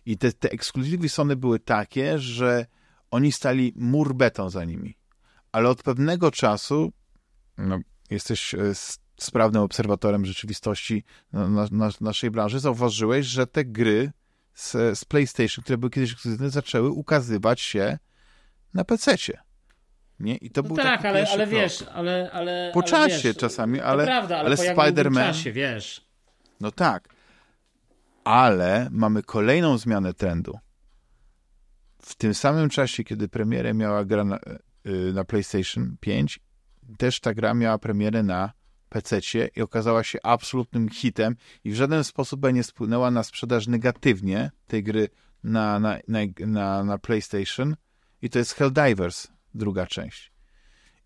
I 0.05 0.17
te, 0.17 0.31
te 0.31 0.51
ekskluzywy 0.51 1.09
Sony 1.09 1.35
były 1.35 1.59
takie, 1.59 2.19
że 2.19 2.65
oni 3.11 3.31
stali 3.31 3.73
mur 3.75 4.15
beton 4.15 4.49
za 4.49 4.65
nimi. 4.65 4.97
Ale 5.51 5.69
od 5.69 5.83
pewnego 5.83 6.31
czasu, 6.31 6.91
no, 7.57 7.79
jesteś 8.09 8.55
sprawnym 9.17 9.61
obserwatorem 9.61 10.25
rzeczywistości 10.25 11.03
na, 11.33 11.47
na, 11.47 11.67
na 11.71 11.89
naszej 12.01 12.31
branży, 12.31 12.59
zauważyłeś, 12.59 13.25
że 13.25 13.47
te 13.47 13.65
gry 13.65 14.11
z, 14.53 14.99
z 14.99 15.05
PlayStation, 15.05 15.63
które 15.63 15.77
były 15.77 15.89
kiedyś 15.89 16.11
ekskluzywne, 16.11 16.49
zaczęły 16.49 16.89
ukazywać 16.89 17.61
się 17.61 17.97
na 18.73 18.83
PC-cie. 18.83 19.41
Nie? 20.19 20.35
I 20.35 20.49
to 20.49 20.61
no 20.61 20.67
był 20.67 20.77
tak, 20.77 21.05
ale, 21.05 21.27
ale 21.31 21.47
wiesz, 21.47 21.85
ale, 21.93 22.29
ale. 22.33 22.71
Po 22.73 22.79
ale 22.79 22.89
czasie 22.89 23.29
wiesz, 23.29 23.37
czasami, 23.37 23.79
ale, 23.79 24.05
prawda, 24.05 24.37
ale, 24.37 24.45
ale 24.45 24.55
Spider-Man. 24.55 25.27
czasie, 25.27 25.51
wiesz. 25.51 26.05
No 26.59 26.71
tak. 26.71 27.09
Ale 28.23 28.87
mamy 28.91 29.23
kolejną 29.23 29.77
zmianę 29.77 30.13
trendu. 30.13 30.59
W 32.01 32.15
tym 32.15 32.33
samym 32.33 32.69
czasie, 32.69 33.03
kiedy 33.03 33.27
premierę 33.27 33.73
miała 33.73 34.05
gra 34.05 34.23
na, 34.23 34.39
y, 34.87 35.13
na 35.13 35.23
PlayStation 35.23 35.95
5, 35.99 36.39
też 36.97 37.19
ta 37.19 37.33
gra 37.33 37.53
miała 37.53 37.77
premierę 37.77 38.23
na 38.23 38.51
PC 38.89 39.19
i 39.55 39.61
okazała 39.61 40.03
się 40.03 40.19
absolutnym 40.23 40.89
hitem 40.89 41.35
i 41.63 41.71
w 41.71 41.75
żaden 41.75 42.03
sposób 42.03 42.53
nie 42.53 42.63
spłynęła 42.63 43.11
na 43.11 43.23
sprzedaż 43.23 43.67
negatywnie 43.67 44.51
tej 44.67 44.83
gry 44.83 45.09
na, 45.43 45.79
na, 45.79 45.97
na, 46.47 46.83
na, 46.83 46.97
PlayStation 46.97 47.75
i 48.21 48.29
to 48.29 48.39
jest 48.39 48.53
Helldivers, 48.53 49.27
druga 49.53 49.85
część. 49.85 50.31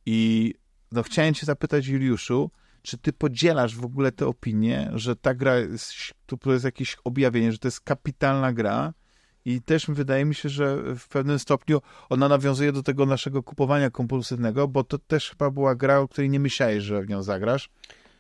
I 0.06 0.54
no, 0.92 1.04
chciałem 1.04 1.34
cię 1.34 1.46
zapytać, 1.46 1.88
Juliuszu, 1.88 2.52
czy 2.82 2.98
ty 2.98 3.14
podzielasz 3.14 3.76
w 3.76 3.86
ogóle 3.86 4.12
tę 4.12 4.28
opinię, 4.28 4.92
że 4.94 5.16
ta 5.16 5.34
gra 5.34 5.56
jest, 5.56 5.94
to 6.26 6.54
jest 6.54 6.66
jakieś 6.66 6.98
objawienie, 7.04 7.52
że 7.52 7.58
to 7.58 7.68
jest 7.68 7.82
kapitalna 7.82 8.54
gra, 8.54 8.94
i 9.46 9.62
też 9.62 9.86
wydaje 9.90 10.26
mi 10.26 10.36
się, 10.36 10.50
że 10.50 10.78
w 10.96 11.08
pewnym 11.08 11.40
stopniu 11.40 11.82
ona 12.10 12.30
nawiązuje 12.30 12.72
do 12.72 12.84
tego 12.84 13.06
naszego 13.06 13.44
kupowania 13.44 13.90
kompulsywnego, 13.90 14.68
bo 14.68 14.84
to 14.84 14.98
też 14.98 15.30
chyba 15.30 15.52
była 15.52 15.76
gra, 15.76 16.00
o 16.00 16.08
której 16.08 16.30
nie 16.30 16.40
myślałeś, 16.40 16.84
że 16.84 17.02
w 17.02 17.10
nią 17.10 17.24
zagrasz. 17.24 17.70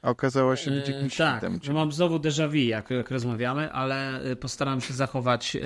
A 0.02 0.10
okazała 0.10 0.56
się 0.56 0.72
być 0.72 0.88
jakimś 0.88 1.20
yy, 1.20 1.26
Tak, 1.26 1.44
no 1.68 1.74
mam 1.74 1.92
znowu 1.92 2.18
déjà 2.20 2.50
vu, 2.50 2.56
jak, 2.56 2.90
jak 2.90 3.12
rozmawiamy, 3.12 3.72
ale 3.72 4.26
y, 4.32 4.36
postaram 4.36 4.82
się 4.82 4.94
zachować 4.94 5.56
yy, 5.56 5.62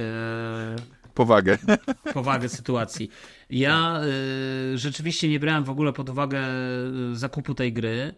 powagę. 1.13 1.57
powagę 2.13 2.49
sytuacji. 2.49 3.09
Ja 3.49 4.01
yy, 4.71 4.77
rzeczywiście 4.77 5.29
nie 5.29 5.39
brałem 5.39 5.63
w 5.63 5.69
ogóle 5.69 5.93
pod 5.93 6.09
uwagę 6.09 6.41
zakupu 7.13 7.53
tej 7.53 7.73
gry. 7.73 8.15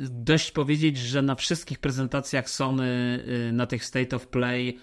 Dość 0.00 0.50
powiedzieć, 0.50 0.98
że 0.98 1.22
na 1.22 1.34
wszystkich 1.34 1.78
prezentacjach 1.78 2.50
Sony 2.50 3.24
na 3.52 3.66
tych 3.66 3.84
State 3.84 4.16
of 4.16 4.26
Play 4.26 4.78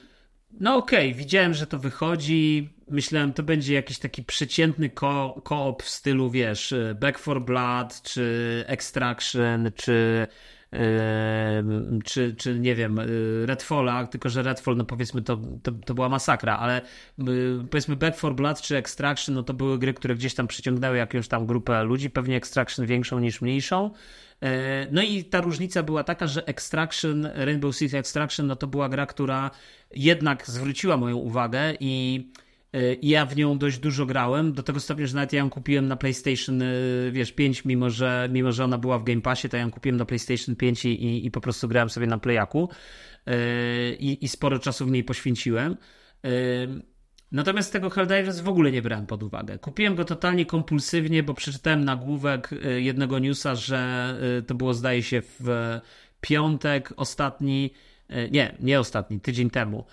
no 0.51 0.75
okej, 0.75 1.09
okay, 1.09 1.19
widziałem, 1.19 1.53
że 1.53 1.67
to 1.67 1.79
wychodzi. 1.79 2.69
Myślałem, 2.89 3.33
to 3.33 3.43
będzie 3.43 3.73
jakiś 3.73 3.99
taki 3.99 4.23
przeciętny 4.23 4.89
ko- 4.89 5.41
koop 5.43 5.83
w 5.83 5.89
stylu, 5.89 6.31
wiesz, 6.31 6.73
Back 6.99 7.19
for 7.19 7.41
Blood, 7.41 8.01
czy 8.01 8.63
Extraction, 8.67 9.71
czy 9.75 10.27
yy, 10.71 10.79
czy, 12.03 12.35
czy 12.35 12.59
nie 12.59 12.75
wiem, 12.75 12.97
yy, 12.97 13.45
Redfalla, 13.45 14.07
tylko 14.07 14.29
że 14.29 14.43
Redfall, 14.43 14.77
no 14.77 14.85
powiedzmy, 14.85 15.21
to, 15.21 15.39
to, 15.63 15.71
to 15.71 15.93
była 15.93 16.09
masakra, 16.09 16.57
ale 16.57 16.81
yy, 17.17 17.65
powiedzmy 17.71 17.95
Back 17.95 18.17
for 18.17 18.35
Blood 18.35 18.61
czy 18.61 18.77
Extraction, 18.77 19.35
no 19.35 19.43
to 19.43 19.53
były 19.53 19.79
gry, 19.79 19.93
które 19.93 20.15
gdzieś 20.15 20.33
tam 20.33 20.47
przyciągnęły 20.47 20.97
jakąś 20.97 21.27
tam 21.27 21.45
grupę 21.45 21.83
ludzi, 21.83 22.09
pewnie 22.09 22.35
Extraction 22.35 22.85
większą 22.85 23.19
niż 23.19 23.41
mniejszą. 23.41 23.91
E, 24.41 24.87
no 24.91 25.01
i 25.01 25.23
ta 25.23 25.41
różnica 25.41 25.83
była 25.83 26.03
taka, 26.03 26.27
że 26.27 26.47
Extraction, 26.47 27.27
Rainbow 27.35 27.75
Six 27.75 27.93
Extraction, 27.93 28.47
no 28.47 28.55
to 28.55 28.67
była 28.67 28.89
gra, 28.89 29.05
która 29.05 29.51
jednak 29.95 30.47
zwróciła 30.47 30.97
moją 30.97 31.17
uwagę 31.17 31.73
i 31.79 32.25
e, 32.73 32.79
ja 33.01 33.25
w 33.25 33.35
nią 33.35 33.57
dość 33.57 33.79
dużo 33.79 34.05
grałem, 34.05 34.53
do 34.53 34.63
tego 34.63 34.79
stopnia, 34.79 35.07
że 35.07 35.15
nawet 35.15 35.33
ja 35.33 35.39
ją 35.39 35.49
kupiłem 35.49 35.87
na 35.87 35.95
PlayStation, 35.95 36.61
e, 36.61 36.65
wiesz, 37.11 37.31
5, 37.31 37.65
mimo 37.65 37.89
że, 37.89 38.29
mimo 38.31 38.51
że 38.51 38.63
ona 38.63 38.77
była 38.77 38.99
w 38.99 39.03
Game 39.03 39.21
Passie, 39.21 39.49
to 39.49 39.57
ja 39.57 39.63
ją 39.63 39.71
kupiłem 39.71 39.97
na 39.97 40.05
PlayStation 40.05 40.55
5 40.55 40.85
i, 40.85 41.25
i 41.25 41.31
po 41.31 41.41
prostu 41.41 41.67
grałem 41.67 41.89
sobie 41.89 42.07
na 42.07 42.17
Playaku 42.17 42.69
i, 43.99 44.17
i 44.21 44.27
sporo 44.27 44.59
czasu 44.59 44.85
w 44.85 44.91
niej 44.91 45.03
poświęciłem. 45.03 45.77
Natomiast 47.31 47.73
tego 47.73 47.89
Helldivers 47.89 48.39
w 48.39 48.47
ogóle 48.47 48.71
nie 48.71 48.81
brałem 48.81 49.05
pod 49.05 49.23
uwagę. 49.23 49.59
Kupiłem 49.59 49.95
go 49.95 50.05
totalnie 50.05 50.45
kompulsywnie, 50.45 51.23
bo 51.23 51.33
przeczytałem 51.33 51.85
nagłówek 51.85 52.53
y, 52.53 52.81
jednego 52.81 53.19
newsa, 53.19 53.55
że 53.55 54.13
y, 54.39 54.43
to 54.43 54.55
było 54.55 54.73
zdaje 54.73 55.03
się 55.03 55.21
w 55.39 55.79
piątek 56.21 56.93
ostatni, 56.97 57.73
y, 58.11 58.29
nie, 58.31 58.55
nie 58.59 58.79
ostatni, 58.79 59.19
tydzień 59.19 59.49
temu, 59.49 59.85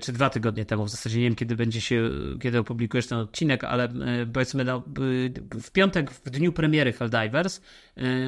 czy 0.00 0.12
dwa 0.12 0.30
tygodnie 0.30 0.64
temu, 0.64 0.84
w 0.84 0.90
zasadzie 0.90 1.18
nie 1.18 1.24
wiem 1.24 1.34
kiedy 1.34 1.56
będzie 1.56 1.80
się, 1.80 2.10
kiedy 2.40 2.58
opublikujesz 2.58 3.06
ten 3.06 3.18
odcinek, 3.18 3.64
ale 3.64 3.88
powiedzmy 4.32 4.64
no, 4.64 4.82
w 5.62 5.70
piątek, 5.70 6.10
w 6.10 6.30
dniu 6.30 6.52
premiery 6.52 6.92
Helldivers, 6.92 7.60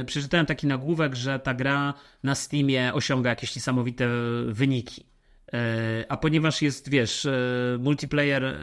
przeczytałem 0.07 0.47
taki 0.47 0.67
nagłówek, 0.67 1.15
że 1.15 1.39
ta 1.39 1.55
gra 1.55 1.95
na 2.23 2.35
Steamie 2.35 2.95
osiąga 2.95 3.31
jakieś 3.31 3.57
niesamowite 3.57 4.09
wyniki. 4.47 5.14
E, 5.55 6.05
a 6.09 6.17
ponieważ 6.17 6.63
jest, 6.63 6.89
wiesz, 6.89 7.27
e, 7.27 7.33
multiplayer 7.81 8.45
e, 8.45 8.59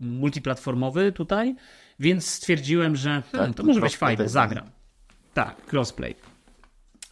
multiplatformowy 0.00 1.12
tutaj, 1.12 1.54
więc 2.00 2.26
stwierdziłem, 2.26 2.96
że 2.96 3.22
hmm, 3.32 3.48
tak, 3.48 3.56
to 3.56 3.62
może 3.62 3.80
być 3.80 3.96
fajne, 3.96 4.28
zagram. 4.28 4.70
Tak, 5.34 5.72
crossplay. 5.72 6.14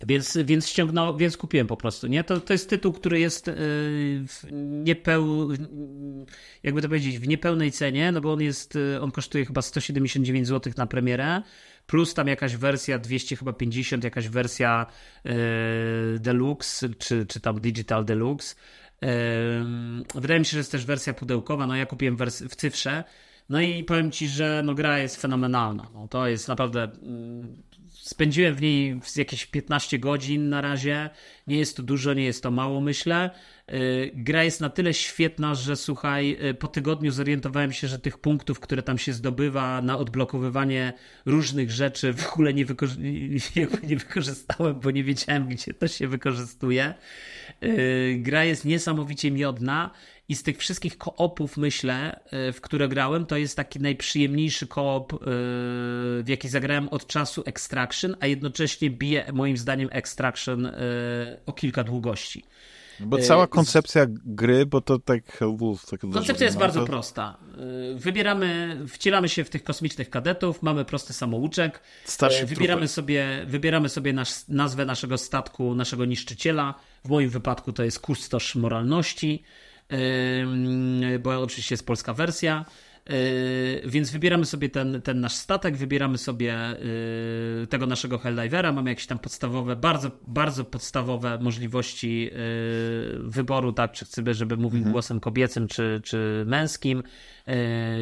Więc, 0.07 0.39
więc 0.45 0.69
ściągnął, 0.69 1.17
więc 1.17 1.37
kupiłem 1.37 1.67
po 1.67 1.77
prostu, 1.77 2.07
nie? 2.07 2.25
To, 2.25 2.41
to 2.41 2.53
jest 2.53 2.71
tytuł, 2.71 2.93
który 2.93 3.21
jest 3.21 3.51
w 4.27 4.43
niepeł, 4.85 5.49
jakby 6.63 6.83
to 6.83 6.89
powiedzieć, 6.89 7.19
w 7.19 7.29
niepełnej 7.29 7.73
cenie, 7.73 8.13
no 8.13 8.21
bo 8.21 8.33
on 8.33 8.41
jest, 8.41 8.79
on 9.01 9.11
kosztuje 9.11 9.47
chyba 9.47 9.63
179 9.63 10.47
zł 10.47 10.73
na 10.77 10.87
premierę, 10.87 11.43
plus 11.87 12.15
tam 12.15 12.29
jakaś 12.29 12.57
wersja 12.57 12.99
250, 12.99 14.05
jakaś 14.05 14.29
wersja 14.29 14.87
deluxe, 16.21 16.89
czy, 16.99 17.27
czy 17.27 17.41
tam 17.41 17.61
digital 17.61 18.05
deluxe, 18.05 18.55
Wydaje 20.15 20.41
mi 20.41 20.47
się, 20.47 20.51
że 20.51 20.59
jest 20.59 20.73
też 20.73 20.85
wersja 20.85 21.15
pudełkowa. 21.15 21.67
No 21.67 21.77
ja 21.77 21.87
kupiłem 21.87 22.17
w 22.31 22.57
cyfrze. 22.57 23.05
No 23.49 23.61
i 23.61 23.85
powiem 23.85 24.11
ci, 24.11 24.29
że 24.29 24.63
no, 24.65 24.75
gra 24.75 24.99
jest 24.99 25.23
fenomenalna. 25.23 25.87
No, 25.95 26.09
to 26.09 26.29
jest 26.29 26.49
naprawdę. 26.49 26.83
Mm, 26.83 27.63
spędziłem 28.09 28.55
w 28.55 28.63
niej 28.63 29.01
jakieś 29.17 29.47
15 29.47 29.99
godzin 29.99 30.49
na 30.49 30.61
razie. 30.61 31.11
Nie 31.47 31.59
jest 31.59 31.77
to 31.77 31.83
dużo, 31.83 32.15
nie 32.15 32.25
jest 32.25 32.43
to 32.43 32.51
mało, 32.51 32.81
myślę. 32.81 33.31
Y, 33.73 34.11
gra 34.15 34.45
jest 34.45 34.61
na 34.61 34.71
tyle 34.71 34.95
świetna, 34.95 35.55
że 35.55 35.77
słuchaj, 35.77 36.37
y, 36.51 36.55
po 36.55 36.69
tygodniu 36.69 37.11
zorientowałem 37.11 37.73
się, 37.73 37.89
że 37.89 37.99
tych 37.99 38.19
punktów, 38.19 38.61
które 38.61 38.83
tam 38.83 38.99
się 38.99 39.13
zdobywa 39.13 39.83
na 39.83 39.99
odblokowywanie 39.99 40.93
różnych 41.27 41.71
rzeczy 41.71 42.13
w 42.13 42.33
ogóle 42.33 42.55
nie, 42.55 42.65
nie 43.89 43.97
wykorzystałem, 43.97 44.81
bo 44.81 44.91
nie 44.91 45.05
wiedziałem, 45.05 45.49
gdzie 45.49 45.75
to 45.75 45.89
się 45.89 46.09
wykorzystuje. 46.09 46.95
Y, 47.63 48.17
gra 48.23 48.45
jest 48.45 48.65
niesamowicie 48.65 49.31
miodna 49.31 49.91
i 50.29 50.35
z 50.35 50.43
tych 50.43 50.59
wszystkich 50.59 50.99
koopów, 50.99 51.57
myślę, 51.57 52.21
w 52.53 52.61
które 52.61 52.89
grałem, 52.89 53.27
to 53.27 53.37
jest 53.37 53.57
taki 53.57 53.81
najprzyjemniejszy 53.81 54.67
koop, 54.67 55.13
w 56.23 56.25
jaki 56.27 56.49
zagrałem 56.49 56.89
od 56.89 57.07
czasu 57.07 57.43
Extraction, 57.47 58.17
a 58.21 58.27
jednocześnie 58.27 58.91
bije 58.91 59.33
moim 59.33 59.57
zdaniem 59.57 59.89
Extraction 59.93 60.71
o 61.47 61.53
kilka 61.53 61.85
długości. 61.85 62.45
Bo 63.01 63.19
cała 63.19 63.47
koncepcja 63.47 64.07
gry, 64.09 64.67
bo 64.67 64.81
to 64.81 64.99
tak 64.99 65.33
Hellwolf... 65.33 65.87
Tak 65.87 66.01
koncepcja 66.01 66.47
jest 66.47 66.59
bardzo 66.59 66.85
prosta. 66.87 67.39
Wybieramy, 67.95 68.81
wcielamy 68.89 69.29
się 69.29 69.45
w 69.45 69.51
tych 69.51 69.65
kosmicznych 69.65 70.11
kadetów, 70.11 70.63
mamy 70.63 70.85
prosty 70.85 71.13
samouczek, 71.13 71.81
Starszy 72.05 72.47
wybieramy 72.47 72.89
sobie, 72.89 73.45
wybieramy 73.47 73.89
sobie 73.89 74.13
nasz, 74.13 74.49
nazwę 74.49 74.85
naszego 74.85 75.19
statku, 75.19 75.75
naszego 75.75 76.05
niszczyciela. 76.05 76.75
W 77.05 77.09
moim 77.09 77.31
wypadku 77.31 77.73
to 77.73 77.85
jest 77.85 78.01
kustosz 78.01 78.55
moralności, 78.55 79.43
bo 81.21 81.43
oczywiście 81.43 81.73
jest 81.73 81.87
polska 81.87 82.15
wersja. 82.15 82.65
więc 83.87 84.11
wybieramy 84.11 84.45
sobie 84.47 84.69
ten, 84.69 85.03
ten 85.03 85.21
nasz 85.21 85.35
statek, 85.35 85.77
wybieramy 85.77 86.19
sobie 86.19 86.57
tego 87.69 87.87
naszego 87.87 88.19
Helldivera, 88.19 88.73
mamy 88.73 88.91
jakieś 88.91 89.07
tam 89.07 89.19
podstawowe, 89.19 89.77
bardzo, 89.77 90.11
bardzo 90.27 90.65
podstawowe 90.65 91.39
możliwości 91.39 92.31
wyboru, 93.19 93.73
tak, 93.73 93.93
czy 93.93 94.05
chcemy, 94.05 94.35
żeby 94.35 94.57
mówił 94.57 94.79
mhm. 94.79 94.93
głosem 94.93 95.21
kobiecym, 95.21 95.69
czy, 95.69 96.01
czy 96.05 96.45
męskim, 96.47 97.03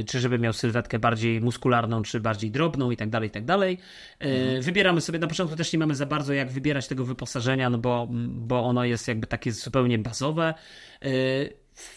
czy 0.06 0.20
żeby 0.20 0.38
miał 0.38 0.52
sylwetkę 0.52 0.98
bardziej 0.98 1.40
muskularną, 1.40 2.02
czy 2.02 2.20
bardziej 2.20 2.50
drobną 2.50 2.90
i 2.90 2.96
tak 2.96 3.10
dalej, 3.10 3.28
i 3.28 3.32
tak 3.32 3.44
dalej. 3.44 3.78
Mhm. 4.20 4.62
Wybieramy 4.62 5.00
sobie, 5.00 5.18
na 5.18 5.26
początku 5.26 5.56
też 5.56 5.72
nie 5.72 5.78
mamy 5.78 5.94
za 5.94 6.06
bardzo 6.06 6.32
jak 6.32 6.50
wybierać 6.50 6.88
tego 6.88 7.04
wyposażenia, 7.04 7.70
no 7.70 7.78
bo, 7.78 8.08
bo 8.30 8.64
ono 8.64 8.84
jest 8.84 9.08
jakby 9.08 9.26
takie 9.26 9.52
zupełnie 9.52 9.98
bazowe. 9.98 10.54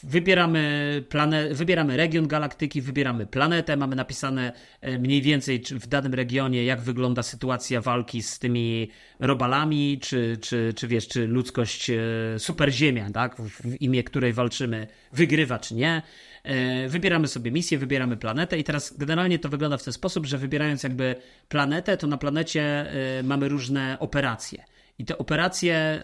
Wybieramy, 0.04 1.04
plane, 1.10 1.54
wybieramy 1.54 1.98
region 1.98 2.28
galaktyki, 2.28 2.82
wybieramy 2.82 3.26
planetę, 3.26 3.78
mamy 3.78 3.96
napisane 3.96 4.54
e, 4.82 5.00
mniej 5.00 5.22
więcej 5.22 5.64
w 5.72 5.88
danym 5.88 6.14
regionie, 6.14 6.66
jak 6.66 6.82
wygląda 6.82 7.24
sytuacja 7.24 7.82
walki 7.82 8.24
z 8.24 8.40
tymi 8.40 8.90
robalami, 9.20 10.00
czy, 10.02 10.38
czy, 10.42 10.74
czy 10.76 10.88
wiesz, 10.88 11.08
czy 11.08 11.28
ludzkość 11.28 11.90
e, 11.90 11.96
superziemia, 12.38 13.12
tak, 13.12 13.36
w 13.38 13.82
imię 13.82 14.04
której 14.04 14.34
walczymy, 14.34 14.88
wygrywa 15.14 15.60
czy 15.60 15.76
nie. 15.76 16.02
E, 16.44 16.88
wybieramy 16.88 17.28
sobie 17.28 17.52
misję, 17.52 17.78
wybieramy 17.78 18.18
planetę 18.18 18.60
i 18.60 18.64
teraz 18.64 18.98
generalnie 18.98 19.40
to 19.40 19.50
wygląda 19.50 19.78
w 19.78 19.84
ten 19.84 19.94
sposób, 19.94 20.26
że 20.26 20.38
wybierając 20.38 20.84
jakby 20.84 21.16
planetę, 21.50 21.98
to 21.98 22.08
na 22.08 22.18
planecie 22.18 22.86
mamy 23.24 23.50
różne 23.50 23.98
operacje. 24.00 24.64
I 25.00 25.06
te 25.06 25.18
operacje, 25.18 26.02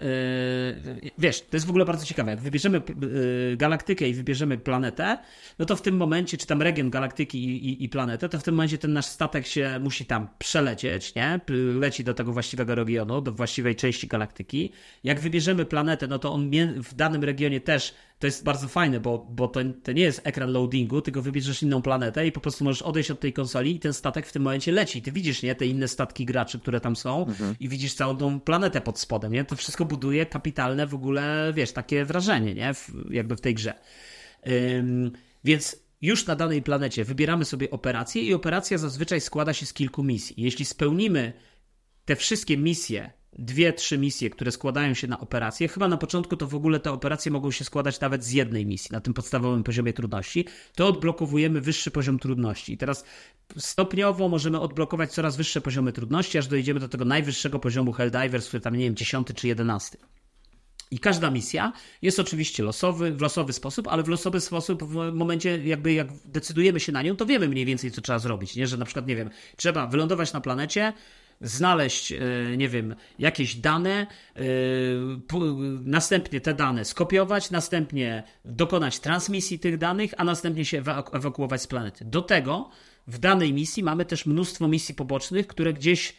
yy, 1.04 1.12
wiesz, 1.18 1.42
to 1.42 1.56
jest 1.56 1.66
w 1.66 1.70
ogóle 1.70 1.86
bardzo 1.86 2.06
ciekawe. 2.06 2.32
Jak 2.32 2.40
wybierzemy 2.40 2.82
yy, 3.02 3.58
galaktykę 3.58 4.10
i 4.10 4.14
wybierzemy 4.14 4.58
planetę, 4.58 5.18
no 5.60 5.66
to 5.66 5.76
w 5.76 5.82
tym 5.82 5.98
momencie, 5.98 6.38
czy 6.38 6.48
tam 6.48 6.62
region 6.62 6.90
galaktyki 6.90 7.46
i, 7.46 7.70
i, 7.70 7.84
i, 7.84 7.90
planetę, 7.90 8.30
to 8.30 8.40
w 8.40 8.44
tym 8.44 8.56
momencie 8.56 8.78
ten 8.78 8.94
nasz 8.94 9.06
statek 9.06 9.48
się 9.48 9.80
musi 9.80 10.06
tam 10.06 10.28
przelecieć, 10.38 11.16
nie? 11.16 11.40
Leci 11.80 12.04
do 12.04 12.14
tego 12.14 12.34
właściwego 12.34 12.76
regionu, 12.76 13.22
do 13.22 13.32
właściwej 13.32 13.76
części 13.76 14.08
galaktyki. 14.08 14.72
Jak 15.04 15.20
wybierzemy 15.20 15.66
planetę, 15.66 16.08
no 16.08 16.20
to 16.20 16.34
on 16.34 16.52
w 16.84 16.94
danym 16.94 17.24
regionie 17.24 17.62
też 17.62 17.94
to 18.20 18.28
jest 18.28 18.44
bardzo 18.44 18.68
fajne, 18.68 19.00
bo, 19.00 19.28
bo 19.30 19.48
to, 19.48 19.60
to 19.84 19.92
nie 19.92 20.04
jest 20.04 20.22
ekran 20.24 20.52
loadingu, 20.52 21.02
tylko 21.02 21.22
wybierzesz 21.22 21.64
inną 21.64 21.82
planetę 21.82 22.28
i 22.28 22.32
po 22.32 22.40
prostu 22.40 22.64
możesz 22.64 22.82
odejść 22.82 23.12
od 23.12 23.20
tej 23.20 23.34
konsoli 23.34 23.76
i 23.76 23.80
ten 23.80 23.94
statek 23.94 24.28
w 24.28 24.32
tym 24.32 24.44
momencie 24.44 24.72
leci. 24.72 25.02
Ty 25.02 25.12
widzisz, 25.12 25.44
nie, 25.44 25.56
te 25.56 25.66
inne 25.66 25.88
statki 25.88 26.26
graczy, 26.26 26.60
które 26.60 26.80
tam 26.82 26.96
są 26.96 27.26
mhm. 27.26 27.56
i 27.60 27.70
widzisz 27.70 27.94
całą 27.94 28.18
tą 28.18 28.40
planetę 28.40 28.82
pod 28.82 29.00
spodem, 29.00 29.34
nie? 29.34 29.46
To 29.46 29.56
wszystko 29.56 29.86
buduje 29.86 30.26
kapitalne 30.26 30.88
w 30.88 30.94
ogóle, 30.94 31.54
wiesz, 31.56 31.72
takie 31.72 32.06
wrażenie, 32.06 32.54
nie? 32.54 32.74
W, 32.74 32.92
jakby 33.10 33.36
w 33.36 33.42
tej 33.42 33.54
grze. 33.56 33.74
Ym, 34.48 35.12
więc 35.44 35.86
już 36.02 36.26
na 36.26 36.36
danej 36.36 36.62
planecie 36.62 37.04
wybieramy 37.04 37.46
sobie 37.46 37.72
operację 37.72 38.22
i 38.22 38.34
operacja 38.34 38.78
zazwyczaj 38.78 39.22
składa 39.22 39.54
się 39.54 39.66
z 39.66 39.74
kilku 39.74 40.04
misji. 40.04 40.36
Jeśli 40.38 40.66
spełnimy 40.66 41.34
te 42.06 42.16
wszystkie 42.16 42.58
misje 42.58 43.12
dwie, 43.40 43.74
trzy 43.74 43.98
misje, 43.98 44.30
które 44.30 44.52
składają 44.52 44.94
się 44.94 45.08
na 45.08 45.20
operację. 45.20 45.68
Chyba 45.68 45.88
na 45.88 45.98
początku 45.98 46.38
to 46.38 46.48
w 46.48 46.56
ogóle 46.56 46.80
te 46.80 46.92
operacje 46.92 47.32
mogą 47.32 47.52
się 47.52 47.64
składać 47.64 48.00
nawet 48.00 48.24
z 48.24 48.32
jednej 48.32 48.66
misji 48.66 48.90
na 48.92 49.02
tym 49.02 49.14
podstawowym 49.14 49.64
poziomie 49.64 49.94
trudności. 49.94 50.46
To 50.76 50.88
odblokowujemy 50.88 51.62
wyższy 51.62 51.92
poziom 51.92 52.20
trudności. 52.20 52.74
I 52.74 52.78
teraz 52.78 53.06
stopniowo 53.58 54.30
możemy 54.30 54.60
odblokować 54.60 55.14
coraz 55.14 55.38
wyższe 55.38 55.62
poziomy 55.62 55.94
trudności, 55.94 56.38
aż 56.38 56.48
dojdziemy 56.48 56.80
do 56.80 56.90
tego 56.90 57.06
najwyższego 57.06 57.60
poziomu 57.60 57.92
Helldivers, 57.92 58.48
który 58.48 58.62
tam, 58.62 58.76
nie 58.76 58.86
wiem, 58.86 58.96
10 58.96 59.28
czy 59.36 59.48
11. 59.48 59.98
I 60.92 61.00
każda 61.00 61.32
misja 61.32 61.74
jest 62.02 62.20
oczywiście 62.20 62.64
losowy, 62.64 63.12
w 63.12 63.22
losowy 63.22 63.54
sposób, 63.54 63.88
ale 63.88 64.04
w 64.04 64.08
losowy 64.08 64.42
sposób 64.42 64.84
w 64.84 65.14
momencie 65.14 65.68
jakby 65.68 65.94
jak 65.94 66.08
decydujemy 66.26 66.80
się 66.80 66.92
na 66.92 67.02
nią, 67.02 67.16
to 67.16 67.26
wiemy 67.26 67.48
mniej 67.48 67.66
więcej, 67.66 67.92
co 67.92 68.02
trzeba 68.02 68.20
zrobić, 68.20 68.56
nie? 68.56 68.68
Że 68.68 68.78
na 68.78 68.86
przykład, 68.86 69.08
nie 69.08 69.16
wiem, 69.16 69.30
trzeba 69.56 69.88
wylądować 69.88 70.34
na 70.34 70.42
planecie, 70.42 70.94
znaleźć, 71.42 72.12
e, 72.12 72.20
nie 72.58 72.70
wiem, 72.70 72.96
jakieś 73.20 73.56
dane, 73.56 74.08
e, 74.36 74.42
następnie 75.86 76.42
te 76.42 76.54
dane 76.54 76.86
skopiować, 76.86 77.52
następnie 77.52 78.24
dokonać 78.46 79.00
transmisji 79.00 79.60
tych 79.60 79.78
danych, 79.78 80.14
a 80.18 80.24
następnie 80.24 80.66
się 80.66 80.84
ewakuować 81.14 81.62
z 81.62 81.68
planety. 81.68 82.06
Do 82.06 82.22
tego 82.22 82.70
w 83.08 83.18
danej 83.18 83.54
misji 83.54 83.84
mamy 83.84 84.06
też 84.06 84.26
mnóstwo 84.26 84.68
misji 84.68 84.96
pobocznych, 84.96 85.48
które 85.48 85.74
gdzieś 85.74 86.16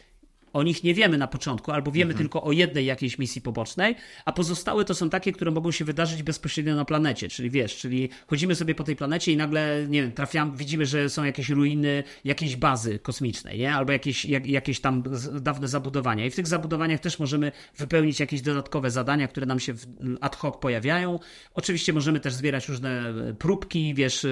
o 0.57 0.63
nich 0.63 0.83
nie 0.83 0.93
wiemy 0.93 1.17
na 1.17 1.27
początku, 1.27 1.71
albo 1.71 1.91
wiemy 1.91 2.11
mhm. 2.11 2.17
tylko 2.17 2.43
o 2.43 2.51
jednej 2.51 2.85
jakiejś 2.85 3.19
misji 3.19 3.41
pobocznej, 3.41 3.95
a 4.25 4.31
pozostałe 4.31 4.85
to 4.85 4.95
są 4.95 5.09
takie, 5.09 5.31
które 5.31 5.51
mogą 5.51 5.71
się 5.71 5.85
wydarzyć 5.85 6.23
bezpośrednio 6.23 6.75
na 6.75 6.85
planecie. 6.85 7.29
Czyli 7.29 7.49
wiesz, 7.49 7.77
czyli 7.77 8.09
chodzimy 8.27 8.55
sobie 8.55 8.75
po 8.75 8.83
tej 8.83 8.95
planecie 8.95 9.31
i 9.31 9.37
nagle, 9.37 9.85
nie 9.89 10.01
wiem, 10.01 10.11
trafiamy, 10.11 10.57
widzimy, 10.57 10.85
że 10.85 11.09
są 11.09 11.23
jakieś 11.23 11.49
ruiny 11.49 12.03
jakiejś 12.25 12.55
bazy 12.55 12.99
kosmicznej, 12.99 13.59
nie? 13.59 13.73
Albo 13.73 13.91
jakieś, 13.91 14.25
jak, 14.25 14.47
jakieś 14.47 14.79
tam 14.79 15.03
dawne 15.41 15.67
zabudowania. 15.67 16.25
I 16.25 16.29
w 16.29 16.35
tych 16.35 16.47
zabudowaniach 16.47 16.99
też 16.99 17.19
możemy 17.19 17.51
wypełnić 17.77 18.19
jakieś 18.19 18.41
dodatkowe 18.41 18.91
zadania, 18.91 19.27
które 19.27 19.45
nam 19.45 19.59
się 19.59 19.73
ad 20.21 20.35
hoc 20.35 20.57
pojawiają. 20.61 21.19
Oczywiście 21.53 21.93
możemy 21.93 22.19
też 22.19 22.33
zbierać 22.33 22.69
różne 22.69 23.09
e, 23.09 23.33
próbki, 23.33 23.93
wiesz, 23.93 24.25
e, 24.25 24.29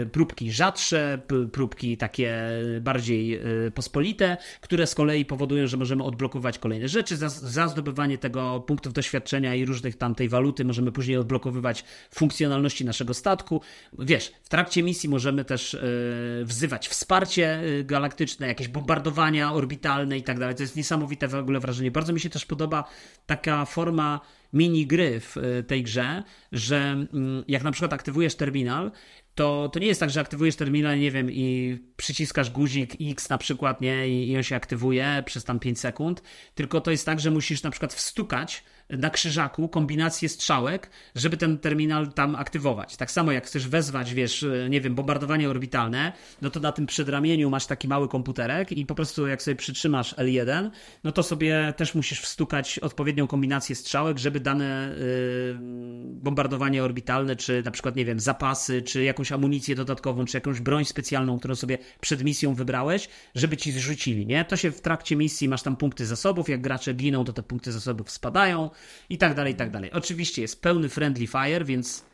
e, 0.00 0.06
próbki 0.06 0.52
rzadsze, 0.52 1.18
próbki 1.52 1.96
takie 1.96 2.38
bardziej 2.80 3.40
pospolite, 3.74 4.36
które 4.60 4.86
z 4.86 4.94
kolei 4.98 5.24
powodują, 5.24 5.66
że 5.66 5.76
możemy 5.76 6.04
odblokować 6.04 6.58
kolejne 6.58 6.88
rzeczy. 6.88 7.16
Za, 7.16 7.28
za 7.28 7.68
zdobywanie 7.68 8.18
tego 8.18 8.60
punktów 8.60 8.92
doświadczenia 8.92 9.54
i 9.54 9.64
różnych 9.64 9.96
tamtej 9.96 10.28
waluty 10.28 10.64
możemy 10.64 10.92
później 10.92 11.16
odblokowywać 11.16 11.84
funkcjonalności 12.14 12.84
naszego 12.84 13.14
statku. 13.14 13.60
Wiesz, 13.98 14.32
w 14.42 14.48
trakcie 14.48 14.82
misji 14.82 15.08
możemy 15.08 15.44
też 15.44 15.72
yy, 15.72 16.44
wzywać 16.44 16.88
wsparcie 16.88 17.60
yy, 17.64 17.84
galaktyczne, 17.84 18.46
jakieś 18.46 18.68
bombardowania 18.68 19.52
orbitalne 19.52 20.18
i 20.18 20.22
tak 20.22 20.38
dalej. 20.38 20.54
To 20.54 20.62
jest 20.62 20.76
niesamowite 20.76 21.28
w 21.28 21.34
ogóle 21.34 21.60
wrażenie. 21.60 21.90
Bardzo 21.90 22.12
mi 22.12 22.20
się 22.20 22.30
też 22.30 22.46
podoba 22.46 22.84
taka 23.26 23.64
forma 23.64 24.20
mini 24.52 24.86
gry 24.86 25.20
w 25.20 25.36
e, 25.36 25.62
tej 25.62 25.82
grze, 25.82 26.22
że 26.52 26.76
mm, 26.76 27.44
jak 27.48 27.62
na 27.62 27.72
przykład 27.72 27.92
aktywujesz 27.92 28.34
terminal 28.34 28.90
to, 29.38 29.68
to 29.72 29.78
nie 29.78 29.86
jest 29.86 30.00
tak, 30.00 30.10
że 30.10 30.20
aktywujesz 30.20 30.56
terminal, 30.56 30.98
nie 30.98 31.10
wiem, 31.10 31.30
i 31.32 31.78
przyciskasz 31.96 32.50
guzik 32.50 32.96
X 33.00 33.28
na 33.28 33.38
przykład, 33.38 33.80
nie, 33.80 34.08
i, 34.08 34.30
i 34.30 34.36
on 34.36 34.42
się 34.42 34.56
aktywuje 34.56 35.22
przez 35.26 35.44
tam 35.44 35.58
5 35.58 35.80
sekund, 35.80 36.22
tylko 36.54 36.80
to 36.80 36.90
jest 36.90 37.06
tak, 37.06 37.20
że 37.20 37.30
musisz 37.30 37.62
na 37.62 37.70
przykład 37.70 37.94
wstukać 37.94 38.64
na 38.90 39.10
krzyżaku 39.10 39.68
kombinację 39.68 40.28
strzałek, 40.28 40.90
żeby 41.14 41.36
ten 41.36 41.58
terminal 41.58 42.12
tam 42.12 42.34
aktywować. 42.34 42.96
Tak 42.96 43.10
samo 43.10 43.32
jak 43.32 43.46
chcesz 43.46 43.68
wezwać, 43.68 44.14
wiesz, 44.14 44.46
nie 44.70 44.80
wiem, 44.80 44.94
bombardowanie 44.94 45.50
orbitalne, 45.50 46.12
no 46.42 46.50
to 46.50 46.60
na 46.60 46.72
tym 46.72 46.86
przedramieniu 46.86 47.50
masz 47.50 47.66
taki 47.66 47.88
mały 47.88 48.08
komputerek 48.08 48.72
i 48.72 48.86
po 48.86 48.94
prostu 48.94 49.26
jak 49.26 49.42
sobie 49.42 49.56
przytrzymasz 49.56 50.14
L1, 50.14 50.70
no 51.04 51.12
to 51.12 51.22
sobie 51.22 51.74
też 51.76 51.94
musisz 51.94 52.20
wstukać 52.20 52.78
odpowiednią 52.78 53.26
kombinację 53.26 53.76
strzałek, 53.76 54.18
żeby 54.18 54.40
dane 54.40 54.94
yy, 54.98 55.58
bombardowanie 56.04 56.84
orbitalne, 56.84 57.36
czy 57.36 57.62
na 57.64 57.70
przykład, 57.70 57.96
nie 57.96 58.04
wiem, 58.04 58.20
zapasy, 58.20 58.82
czy 58.82 59.04
jakąś 59.04 59.32
amunicję 59.32 59.74
dodatkową, 59.74 60.24
czy 60.24 60.36
jakąś 60.36 60.60
broń 60.60 60.84
specjalną, 60.84 61.38
którą 61.38 61.54
sobie 61.54 61.78
przed 62.00 62.24
misją 62.24 62.54
wybrałeś, 62.54 63.08
żeby 63.34 63.56
ci 63.56 63.72
zrzucili, 63.72 64.26
nie? 64.26 64.44
To 64.44 64.56
się 64.56 64.70
w 64.70 64.80
trakcie 64.80 65.16
misji 65.16 65.48
masz 65.48 65.62
tam 65.62 65.76
punkty 65.76 66.06
zasobów, 66.06 66.48
jak 66.48 66.60
gracze 66.60 66.94
giną, 66.94 67.24
to 67.24 67.32
te 67.32 67.42
punkty 67.42 67.72
zasobów 67.72 68.10
spadają, 68.10 68.70
i 69.08 69.18
tak 69.18 69.34
dalej, 69.34 69.52
i 69.52 69.56
tak 69.56 69.70
dalej. 69.70 69.92
Oczywiście 69.92 70.42
jest 70.42 70.62
pełny 70.62 70.88
friendly 70.88 71.26
fire, 71.26 71.64
więc 71.64 72.04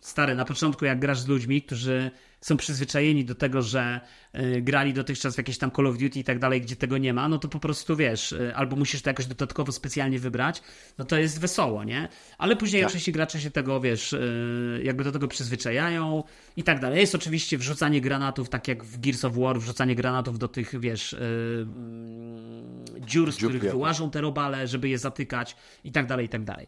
stary, 0.00 0.34
na 0.34 0.44
początku 0.44 0.84
jak 0.84 1.00
grasz 1.00 1.20
z 1.20 1.28
ludźmi, 1.28 1.62
którzy 1.62 2.10
są 2.40 2.56
przyzwyczajeni 2.56 3.24
do 3.24 3.34
tego, 3.34 3.62
że 3.62 4.00
y, 4.34 4.62
grali 4.62 4.92
dotychczas 4.92 5.34
w 5.34 5.38
jakieś 5.38 5.58
tam 5.58 5.70
Call 5.70 5.86
of 5.86 5.98
Duty 5.98 6.18
i 6.18 6.24
tak 6.24 6.38
dalej, 6.38 6.60
gdzie 6.60 6.76
tego 6.76 6.98
nie 6.98 7.14
ma, 7.14 7.28
no 7.28 7.38
to 7.38 7.48
po 7.48 7.58
prostu 7.58 7.96
wiesz, 7.96 8.32
y, 8.32 8.52
albo 8.56 8.76
musisz 8.76 9.02
to 9.02 9.10
jakoś 9.10 9.26
dodatkowo 9.26 9.72
specjalnie 9.72 10.18
wybrać, 10.18 10.62
no 10.98 11.04
to 11.04 11.18
jest 11.18 11.40
wesoło, 11.40 11.84
nie? 11.84 12.08
Ale 12.38 12.56
później 12.56 12.82
tak. 12.82 12.88
oczywiście 12.88 13.12
gracze 13.12 13.40
się 13.40 13.50
tego, 13.50 13.80
wiesz, 13.80 14.12
y, 14.12 14.80
jakby 14.84 15.04
do 15.04 15.12
tego 15.12 15.28
przyzwyczajają 15.28 16.24
i 16.56 16.62
tak 16.62 16.80
dalej. 16.80 17.00
Jest 17.00 17.14
oczywiście 17.14 17.58
wrzucanie 17.58 18.00
granatów, 18.00 18.48
tak 18.48 18.68
jak 18.68 18.84
w 18.84 19.00
Gears 19.00 19.24
of 19.24 19.36
War, 19.36 19.60
wrzucanie 19.60 19.94
granatów 19.94 20.38
do 20.38 20.48
tych, 20.48 20.80
wiesz, 20.80 21.14
mm, 21.14 22.84
dziur, 23.00 23.32
z 23.32 23.36
których 23.36 23.62
wyłażą 23.62 24.10
te 24.10 24.20
robale, 24.20 24.68
żeby 24.68 24.88
je 24.88 24.98
zatykać 24.98 25.56
i 25.84 25.92
tak 25.92 26.06
dalej, 26.06 26.26
i 26.26 26.28
tak 26.28 26.44
dalej. 26.44 26.66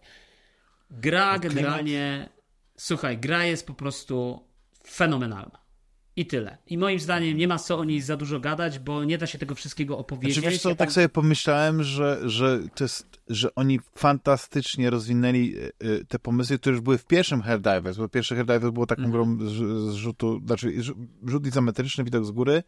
Gra 0.90 1.39
generalnie, 1.39 2.28
słuchaj, 2.77 3.19
gra 3.19 3.44
jest 3.44 3.66
po 3.66 3.74
prostu 3.74 4.44
fenomenalna. 4.86 5.61
I 6.16 6.26
tyle. 6.26 6.59
I 6.66 6.78
moim 6.78 6.98
zdaniem 6.98 7.36
nie 7.36 7.48
ma 7.48 7.59
co 7.59 7.78
o 7.78 7.84
niej 7.84 8.01
za 8.01 8.16
dużo 8.16 8.40
gadać, 8.40 8.78
bo 8.78 9.05
nie 9.05 9.18
da 9.18 9.26
się 9.26 9.39
tego 9.39 9.55
wszystkiego 9.55 9.98
opowiedzieć. 9.98 10.34
Znaczy, 10.34 10.51
wiesz 10.51 10.62
co, 10.62 10.74
tak 10.74 10.93
sobie 10.93 11.09
pomyślałem, 11.09 11.82
że, 11.82 12.20
że 12.30 12.60
to 12.74 12.84
jest, 12.84 13.20
że 13.28 13.55
oni 13.55 13.80
fantastycznie 13.94 14.90
rozwinęli 14.90 15.55
e, 15.56 15.89
e, 15.89 16.05
te 16.05 16.18
pomysły, 16.18 16.59
które 16.59 16.72
już 16.72 16.82
były 16.82 16.98
w 16.98 17.06
pierwszym 17.06 17.43
Helldivers, 17.43 17.97
bo 17.97 18.09
pierwszy 18.09 18.36
Helldivers 18.36 18.72
było 18.72 18.86
taką 18.86 19.02
mm. 19.02 19.12
grą 19.12 19.39
z, 19.48 19.52
z 19.93 19.94
rzutu, 19.94 20.40
znaczy 20.47 20.72
rzut 21.26 21.47
izometryczny, 21.47 22.05
widok 22.05 22.24
z 22.24 22.30
góry, 22.30 22.62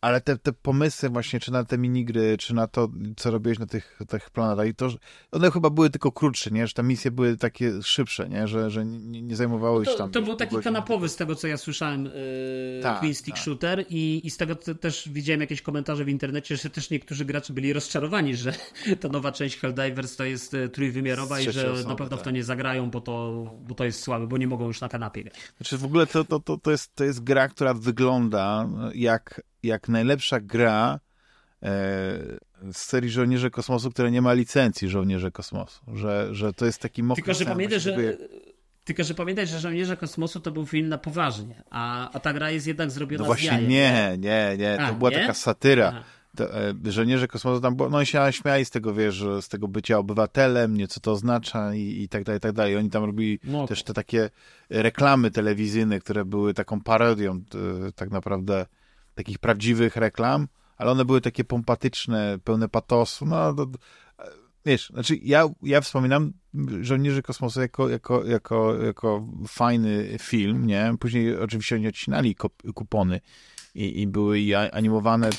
ale 0.00 0.20
te, 0.20 0.38
te 0.38 0.52
pomysły 0.52 1.08
właśnie, 1.08 1.40
czy 1.40 1.52
na 1.52 1.64
te 1.64 1.78
minigry, 1.78 2.36
czy 2.38 2.54
na 2.54 2.66
to, 2.66 2.88
co 3.16 3.30
robiłeś 3.30 3.58
na 3.58 3.66
tych, 3.66 3.98
tych 4.08 4.30
planetach, 4.30 4.66
i 4.66 4.74
to, 4.74 4.88
one 5.32 5.50
chyba 5.50 5.70
były 5.70 5.90
tylko 5.90 6.12
krótsze, 6.12 6.50
nie? 6.50 6.66
Że 6.66 6.72
te 6.72 6.82
misje 6.82 7.10
były 7.10 7.36
takie 7.36 7.82
szybsze, 7.82 8.28
nie? 8.28 8.48
Że, 8.48 8.70
że 8.70 8.84
nie, 8.84 9.22
nie 9.22 9.36
zajmowały 9.36 9.84
się 9.84 9.90
to, 9.90 9.98
tam... 9.98 10.10
To 10.10 10.22
był 10.22 10.36
taki 10.36 10.50
godzin. 10.50 10.64
kanapowy 10.64 11.08
z 11.08 11.16
tego, 11.16 11.34
co 11.34 11.46
ja 11.46 11.56
słyszałem, 11.56 12.04
yy, 12.04 12.80
Tak, 12.82 13.00
Twin 13.00 13.14
Stick 13.14 13.36
tak. 13.36 13.44
Shooter 13.44 13.84
i, 13.88 14.20
i 14.24 14.30
z 14.30 14.36
tego 14.36 14.54
te- 14.54 14.74
też 14.74 15.08
widziałem 15.12 15.40
jakieś 15.40 15.62
komentarze 15.62 16.04
w 16.04 16.08
internecie, 16.08 16.56
że 16.56 16.70
też 16.70 16.90
niektórzy 16.90 17.24
gracze 17.24 17.52
byli 17.52 17.72
rozczarowani, 17.72 18.36
że 18.36 18.52
ta 19.00 19.08
nowa 19.08 19.32
część 19.32 19.58
Helldivers 19.58 20.16
to 20.16 20.24
jest 20.24 20.54
e, 20.54 20.68
trójwymiarowa 20.68 21.40
i 21.40 21.52
że 21.52 21.72
osoby, 21.72 21.88
na 21.88 21.94
pewno 21.94 22.16
w 22.16 22.20
to 22.20 22.24
tak. 22.24 22.34
nie 22.34 22.44
zagrają, 22.44 22.90
bo 22.90 23.00
to, 23.00 23.44
bo 23.68 23.74
to 23.74 23.84
jest 23.84 24.02
słabe, 24.02 24.26
bo 24.26 24.38
nie 24.38 24.46
mogą 24.46 24.66
już 24.66 24.80
na 24.80 24.88
kanapie 24.88 25.24
grać. 25.24 25.52
Znaczy 25.56 25.78
w 25.78 25.84
ogóle 25.84 26.06
to, 26.06 26.24
to, 26.24 26.40
to, 26.40 26.58
to, 26.58 26.70
jest, 26.70 26.94
to 26.94 27.04
jest 27.04 27.24
gra, 27.24 27.48
która 27.48 27.74
wygląda 27.74 28.68
jak, 28.94 29.42
jak 29.62 29.88
najlepsza 29.88 30.40
gra 30.40 31.00
e, 31.62 31.68
z 32.72 32.76
serii 32.76 33.10
Żołnierze 33.10 33.50
Kosmosu, 33.50 33.90
która 33.90 34.08
nie 34.08 34.22
ma 34.22 34.32
licencji 34.32 34.88
Żołnierze 34.88 35.30
Kosmosu. 35.30 35.80
Że, 35.94 36.28
że 36.34 36.52
to 36.52 36.66
jest 36.66 36.80
taki 36.80 37.02
mokry 37.02 37.24
Tylko, 37.24 37.38
że 37.38 37.44
pamiętaj, 37.44 37.80
że 37.80 37.96
tylko, 38.86 39.04
że 39.04 39.14
pamiętaj, 39.14 39.46
że 39.46 39.60
Żołnierze 39.60 39.96
Kosmosu 39.96 40.40
to 40.40 40.50
był 40.50 40.66
film 40.66 40.88
na 40.88 40.98
poważnie, 40.98 41.62
a, 41.70 42.10
a 42.10 42.20
ta 42.20 42.32
gra 42.32 42.50
jest 42.50 42.66
jednak 42.66 42.90
zrobiona 42.90 43.18
No 43.18 43.24
z 43.24 43.26
właśnie 43.26 43.48
jajem. 43.48 43.68
nie, 43.68 44.16
nie, 44.18 44.56
nie. 44.58 44.76
To 44.76 44.82
A, 44.82 44.92
była 44.92 45.10
nie? 45.10 45.16
taka 45.18 45.34
satyra. 45.34 45.88
Aha. 45.88 46.02
To, 46.36 46.60
e, 46.60 46.74
żołnierze 46.84 47.28
kosmosu 47.28 47.60
tam, 47.60 47.76
było, 47.76 47.90
no 47.90 47.96
oni 47.96 48.06
się 48.06 48.20
śmiali 48.30 48.64
z 48.64 48.70
tego, 48.70 48.94
wiesz, 48.94 49.24
z 49.40 49.48
tego 49.48 49.68
bycia 49.68 49.98
obywatelem, 49.98 50.76
nie 50.76 50.88
co 50.88 51.00
to 51.00 51.12
oznacza 51.12 51.74
i, 51.74 52.02
i 52.02 52.08
tak 52.08 52.24
dalej, 52.24 52.38
i 52.38 52.40
tak 52.40 52.52
dalej. 52.52 52.76
Oni 52.76 52.90
tam 52.90 53.04
robili 53.04 53.38
No 53.44 53.66
też 53.66 53.82
te 53.82 53.94
takie 53.94 54.30
reklamy 54.70 55.30
telewizyjne, 55.30 56.00
które 56.00 56.24
były 56.24 56.54
taką 56.54 56.80
parodią 56.80 57.34
e, 57.34 57.92
tak 57.92 58.10
naprawdę 58.10 58.66
takich 59.16 59.38
prawdziwych 59.38 59.96
reklam, 59.96 60.48
ale 60.76 60.90
one 60.90 61.04
były 61.04 61.20
takie 61.20 61.44
pompatyczne, 61.44 62.38
pełne 62.44 62.68
patosu, 62.68 63.26
no 63.26 63.54
to, 63.54 63.66
wiesz, 64.66 64.88
znaczy 64.88 65.16
ja, 65.22 65.48
ja 65.62 65.80
wspominam 65.80 66.32
Żołnierzy 66.80 67.22
Kosmosu 67.22 67.60
jako, 67.60 67.88
jako, 67.88 68.24
jako, 68.24 68.82
jako 68.82 69.28
fajny 69.48 70.16
film, 70.20 70.66
nie? 70.66 70.94
Później 71.00 71.36
oczywiście 71.36 71.76
oni 71.76 71.88
odcinali 71.88 72.36
kupony 72.74 73.20
i, 73.74 74.00
i 74.02 74.06
były 74.06 74.40
i 74.40 74.54
animowane 74.54 75.28
e, 75.28 75.32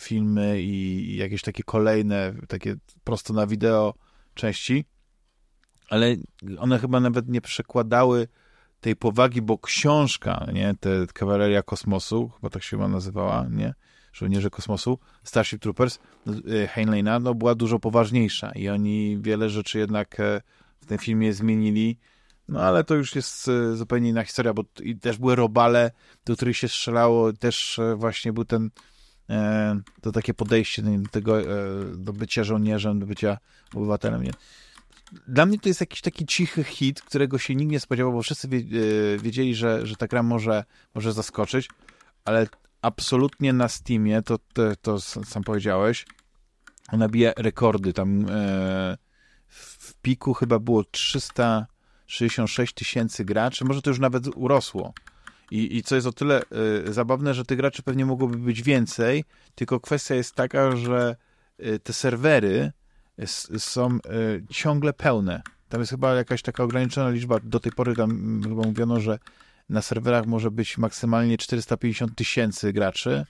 filmy 0.00 0.62
i 0.62 1.16
jakieś 1.16 1.42
takie 1.42 1.62
kolejne, 1.62 2.34
takie 2.48 2.76
prosto 3.04 3.32
na 3.34 3.46
wideo 3.46 3.94
części, 4.34 4.84
ale 5.88 6.16
one 6.58 6.78
chyba 6.78 7.00
nawet 7.00 7.28
nie 7.28 7.40
przekładały 7.40 8.28
tej 8.80 8.96
powagi, 8.96 9.42
bo 9.42 9.58
książka, 9.58 10.46
nie, 10.52 10.74
te 10.80 11.06
Kawaleria 11.14 11.62
Kosmosu, 11.62 12.30
chyba 12.34 12.50
tak 12.50 12.62
się 12.62 12.70
chyba 12.70 12.88
nazywała, 12.88 13.46
nie, 13.50 13.74
Żołnierze 14.12 14.50
Kosmosu, 14.50 14.98
Starship 15.24 15.62
Troopers, 15.62 15.98
e, 16.26 16.66
Heinleina, 16.66 17.18
no 17.20 17.34
była 17.34 17.54
dużo 17.54 17.78
poważniejsza 17.78 18.52
i 18.52 18.68
oni 18.68 19.18
wiele 19.20 19.50
rzeczy 19.50 19.78
jednak 19.78 20.20
e, 20.20 20.40
w 20.80 20.86
tym 20.86 20.98
filmie 20.98 21.32
zmienili, 21.32 21.98
no 22.48 22.60
ale 22.60 22.84
to 22.84 22.94
już 22.94 23.16
jest 23.16 23.48
e, 23.48 23.76
zupełnie 23.76 24.10
inna 24.10 24.24
historia, 24.24 24.54
bo 24.54 24.62
i 24.82 24.96
też 24.96 25.18
były 25.18 25.36
robale, 25.36 25.90
do 26.24 26.36
których 26.36 26.56
się 26.56 26.68
strzelało, 26.68 27.32
też 27.32 27.80
właśnie 27.96 28.32
był 28.32 28.44
ten 28.44 28.70
to 30.00 30.12
takie 30.12 30.34
podejście 30.34 30.82
do 30.82 31.08
tego, 31.08 31.36
do 31.96 32.12
bycia 32.12 32.44
żołnierzem, 32.44 32.98
do 32.98 33.06
bycia 33.06 33.38
obywatelem, 33.74 34.22
nie? 34.22 34.30
Dla 35.28 35.46
mnie 35.46 35.58
to 35.58 35.68
jest 35.68 35.80
jakiś 35.80 36.00
taki 36.00 36.26
cichy 36.26 36.64
hit, 36.64 37.02
którego 37.02 37.38
się 37.38 37.54
nikt 37.54 37.72
nie 37.72 37.80
spodziewał, 37.80 38.12
bo 38.12 38.22
wszyscy 38.22 38.48
e, 38.48 39.18
wiedzieli, 39.18 39.54
że, 39.54 39.86
że 39.86 39.96
ta 39.96 40.06
gra 40.06 40.22
może, 40.22 40.64
może 40.94 41.12
zaskoczyć, 41.12 41.68
ale 42.24 42.46
absolutnie 42.82 43.52
na 43.52 43.68
Steamie, 43.68 44.22
to, 44.22 44.38
to, 44.52 44.76
to 44.76 45.00
sam 45.00 45.44
powiedziałeś, 45.44 46.06
ona 46.92 47.08
bije 47.08 47.32
rekordy. 47.36 47.92
Tam 47.92 48.26
e, 48.30 48.96
w 49.46 49.94
piku 50.02 50.34
chyba 50.34 50.58
było 50.58 50.84
366 50.84 52.74
tysięcy 52.74 53.24
graczy, 53.24 53.64
może 53.64 53.82
to 53.82 53.90
już 53.90 53.98
nawet 53.98 54.26
urosło. 54.34 54.92
I, 55.50 55.76
I 55.76 55.82
co 55.82 55.94
jest 55.94 56.06
o 56.06 56.12
tyle 56.12 56.42
e, 56.86 56.92
zabawne, 56.92 57.34
że 57.34 57.44
tych 57.44 57.58
graczy 57.58 57.82
pewnie 57.82 58.06
mogłoby 58.06 58.38
być 58.38 58.62
więcej, 58.62 59.24
tylko 59.54 59.80
kwestia 59.80 60.14
jest 60.14 60.34
taka, 60.34 60.76
że 60.76 61.16
e, 61.58 61.78
te 61.78 61.92
serwery 61.92 62.72
są 63.58 63.86
e, 63.90 63.98
ciągle 64.50 64.92
pełne. 64.92 65.42
Tam 65.68 65.80
jest 65.80 65.90
chyba 65.90 66.14
jakaś 66.14 66.42
taka 66.42 66.62
ograniczona 66.62 67.10
liczba. 67.10 67.40
Do 67.44 67.60
tej 67.60 67.72
pory 67.72 67.96
tam 67.96 68.40
chyba 68.42 68.62
mówiono, 68.62 69.00
że 69.00 69.18
na 69.68 69.82
serwerach 69.82 70.26
może 70.26 70.50
być 70.50 70.78
maksymalnie 70.78 71.38
450 71.38 72.16
tysięcy 72.16 72.72
graczy, 72.72 73.24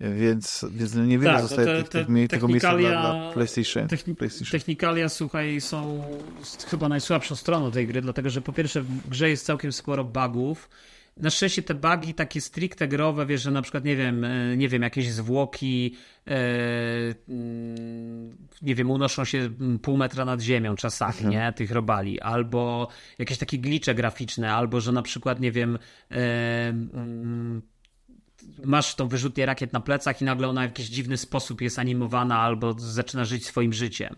więc, 0.00 0.64
więc 0.70 0.94
niewiele 0.94 1.32
Tak, 1.32 1.42
zostaje 1.42 1.66
te- 1.66 1.76
tych, 1.82 1.88
tych, 1.88 2.06
te 2.06 2.12
mie- 2.12 2.28
tego 2.28 2.48
miejsca 2.48 2.76
dla, 2.76 2.90
dla 2.90 3.32
PlayStation. 3.32 3.86
Techni- 3.88 4.14
PlayStation. 4.14 4.50
Technikalia, 4.52 5.08
słuchaj, 5.08 5.60
są 5.60 6.04
chyba 6.70 6.88
najsłabszą 6.88 7.36
stroną 7.36 7.70
tej 7.70 7.86
gry, 7.86 8.02
dlatego 8.02 8.30
że 8.30 8.40
po 8.40 8.52
pierwsze 8.52 8.82
w 8.82 9.08
grze 9.08 9.30
jest 9.30 9.46
całkiem 9.46 9.72
sporo 9.72 10.04
bugów. 10.04 10.68
Na 11.16 11.30
szczęście 11.30 11.62
te 11.62 11.74
bugi 11.74 12.14
takie 12.14 12.40
stricte 12.40 12.88
growe, 12.88 13.26
wiesz, 13.26 13.42
że 13.42 13.50
na 13.50 13.62
przykład, 13.62 13.84
nie 13.84 13.96
wiem, 13.96 14.24
e, 14.24 14.56
nie 14.56 14.68
wiem, 14.68 14.82
jakieś 14.82 15.12
zwłoki, 15.12 15.96
e, 16.26 16.30
mm, 17.28 18.36
nie 18.62 18.74
wiem, 18.74 18.90
unoszą 18.90 19.24
się 19.24 19.38
mm, 19.38 19.78
pół 19.78 19.96
metra 19.96 20.24
nad 20.24 20.40
ziemią 20.40 20.76
czasami, 20.76 21.26
nie, 21.26 21.52
tych 21.52 21.70
robali, 21.70 22.20
albo 22.20 22.88
jakieś 23.18 23.38
takie 23.38 23.58
glicze 23.58 23.94
graficzne, 23.94 24.54
albo 24.54 24.80
że 24.80 24.92
na 24.92 25.02
przykład, 25.02 25.40
nie 25.40 25.52
wiem, 25.52 25.78
e, 26.10 26.68
mm, 26.68 27.62
masz 28.64 28.94
tą 28.94 29.08
wyrzutnię 29.08 29.46
rakiet 29.46 29.72
na 29.72 29.80
plecach 29.80 30.22
i 30.22 30.24
nagle 30.24 30.48
ona 30.48 30.60
w 30.60 30.64
jakiś 30.64 30.86
dziwny 30.86 31.16
sposób 31.16 31.60
jest 31.60 31.78
animowana 31.78 32.38
albo 32.38 32.74
zaczyna 32.78 33.24
żyć 33.24 33.46
swoim 33.46 33.72
życiem. 33.72 34.16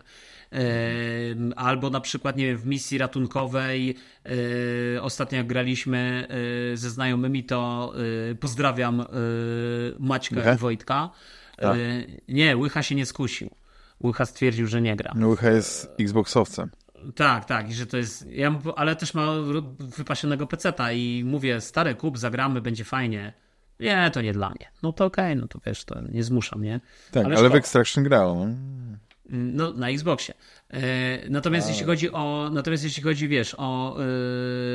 Albo 1.55 1.89
na 1.89 2.01
przykład, 2.01 2.37
nie 2.37 2.45
wiem, 2.45 2.57
w 2.57 2.65
misji 2.65 2.97
ratunkowej 2.97 3.95
yy, 4.25 5.01
ostatnio 5.01 5.37
jak 5.37 5.47
graliśmy 5.47 6.27
yy, 6.69 6.77
ze 6.77 6.89
znajomymi, 6.89 7.43
to 7.43 7.93
yy, 8.27 8.35
pozdrawiam 8.35 9.05
Maćka 9.99 10.53
i 10.53 10.57
Wojtka. 10.57 11.09
Tak. 11.57 11.77
Nie, 12.27 12.57
Łycha 12.57 12.83
się 12.83 12.95
nie 12.95 13.05
skusił. 13.05 13.49
Łycha 14.03 14.25
stwierdził, 14.25 14.67
że 14.67 14.81
nie 14.81 14.95
gra. 14.95 15.13
Łycha 15.25 15.49
jest 15.49 15.95
Xboxowcem. 15.99 16.69
Tak, 17.15 17.45
tak, 17.45 17.69
i 17.69 17.73
że 17.73 17.85
to 17.85 17.97
jest. 17.97 18.27
Ja, 18.31 18.59
ale 18.75 18.95
też 18.95 19.13
ma 19.13 19.27
wypasionego 19.79 20.47
peceta 20.47 20.91
i 20.91 21.23
mówię, 21.23 21.61
stary 21.61 21.95
kup, 21.95 22.17
zagramy, 22.17 22.61
będzie 22.61 22.83
fajnie. 22.83 23.33
Nie, 23.79 24.11
to 24.13 24.21
nie 24.21 24.33
dla 24.33 24.49
mnie. 24.49 24.71
No 24.83 24.93
to 24.93 25.05
okej, 25.05 25.35
no 25.35 25.47
to 25.47 25.59
wiesz, 25.65 25.85
to 25.85 26.01
nie 26.01 26.23
zmuszam, 26.23 26.63
nie? 26.63 26.79
Tak, 27.11 27.25
ale, 27.25 27.35
szkoda. 27.35 27.49
w 27.49 27.55
Extraction 27.55 28.03
grał. 28.03 28.47
No. 29.29 29.73
Na 29.73 29.89
Xboxie. 29.89 30.33
E, 30.69 31.29
Natomiast 31.29 31.69
jeśli 31.69 31.85
chodzi 31.85 32.11
o, 32.11 32.49
natomiast 32.53 32.83
jeśli 32.83 33.03
chodzi, 33.03 33.27
wiesz, 33.27 33.55
o, 33.57 33.97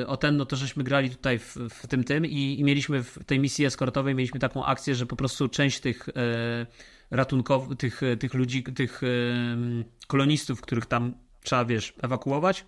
e, 0.02 0.06
o 0.06 0.16
ten, 0.16 0.36
no 0.36 0.46
to 0.46 0.56
żeśmy 0.56 0.84
grali 0.84 1.10
tutaj 1.10 1.38
w, 1.38 1.56
w 1.70 1.86
tym 1.86 2.04
tym 2.04 2.26
i, 2.26 2.60
i 2.60 2.64
mieliśmy 2.64 3.02
w 3.02 3.24
tej 3.26 3.40
misji 3.40 3.64
eskortowej, 3.64 4.14
mieliśmy 4.14 4.40
taką 4.40 4.64
akcję, 4.64 4.94
że 4.94 5.06
po 5.06 5.16
prostu 5.16 5.48
część 5.48 5.80
tych 5.80 6.08
e, 6.08 6.66
ratunkowych, 7.10 7.78
tych, 7.78 8.00
tych 8.18 8.34
ludzi, 8.34 8.62
tych 8.62 9.00
kolonistów, 10.06 10.60
których 10.60 10.86
tam 10.86 11.14
trzeba, 11.42 11.64
wiesz, 11.64 11.94
ewakuować, 12.02 12.64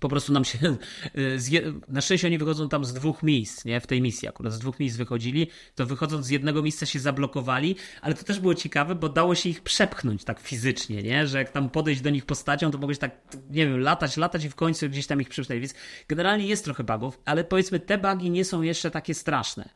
po 0.00 0.08
prostu 0.08 0.32
nam 0.32 0.44
się. 0.44 0.58
y, 1.18 1.72
Na 1.88 2.00
szczęście 2.00 2.26
oni 2.26 2.38
wychodzą 2.38 2.68
tam 2.68 2.84
z 2.84 2.92
dwóch 2.92 3.22
miejsc, 3.22 3.64
nie? 3.64 3.80
W 3.80 3.86
tej 3.86 4.02
misji 4.02 4.28
akurat 4.28 4.52
z 4.52 4.58
dwóch 4.58 4.80
miejsc 4.80 4.96
wychodzili, 4.96 5.46
to 5.74 5.86
wychodząc 5.86 6.26
z 6.26 6.28
jednego 6.28 6.62
miejsca 6.62 6.86
się 6.86 6.98
zablokowali, 6.98 7.76
ale 8.00 8.14
to 8.14 8.24
też 8.24 8.40
było 8.40 8.54
ciekawe, 8.54 8.94
bo 8.94 9.08
dało 9.08 9.34
się 9.34 9.48
ich 9.48 9.62
przepchnąć 9.62 10.24
tak 10.24 10.40
fizycznie, 10.40 11.02
nie? 11.02 11.26
Że 11.26 11.38
jak 11.38 11.52
tam 11.52 11.70
podejść 11.70 12.00
do 12.00 12.10
nich 12.10 12.26
postacią, 12.26 12.70
to 12.70 12.78
mogłeś 12.78 12.98
tak, 12.98 13.20
nie 13.50 13.66
wiem, 13.66 13.80
latać, 13.80 14.16
latać 14.16 14.44
i 14.44 14.50
w 14.50 14.54
końcu 14.54 14.88
gdzieś 14.88 15.06
tam 15.06 15.20
ich 15.20 15.28
przepchnąć. 15.28 15.60
Więc 15.60 15.74
generalnie 16.08 16.46
jest 16.46 16.64
trochę 16.64 16.84
bugów, 16.84 17.20
ale 17.24 17.44
powiedzmy, 17.44 17.80
te 17.80 17.98
bugi 17.98 18.30
nie 18.30 18.44
są 18.44 18.62
jeszcze 18.62 18.90
takie 18.90 19.14
straszne. 19.14 19.68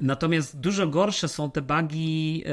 Natomiast 0.00 0.60
dużo 0.60 0.86
gorsze 0.86 1.28
są 1.28 1.50
te 1.50 1.62
bugi, 1.62 2.38
yy, 2.38 2.44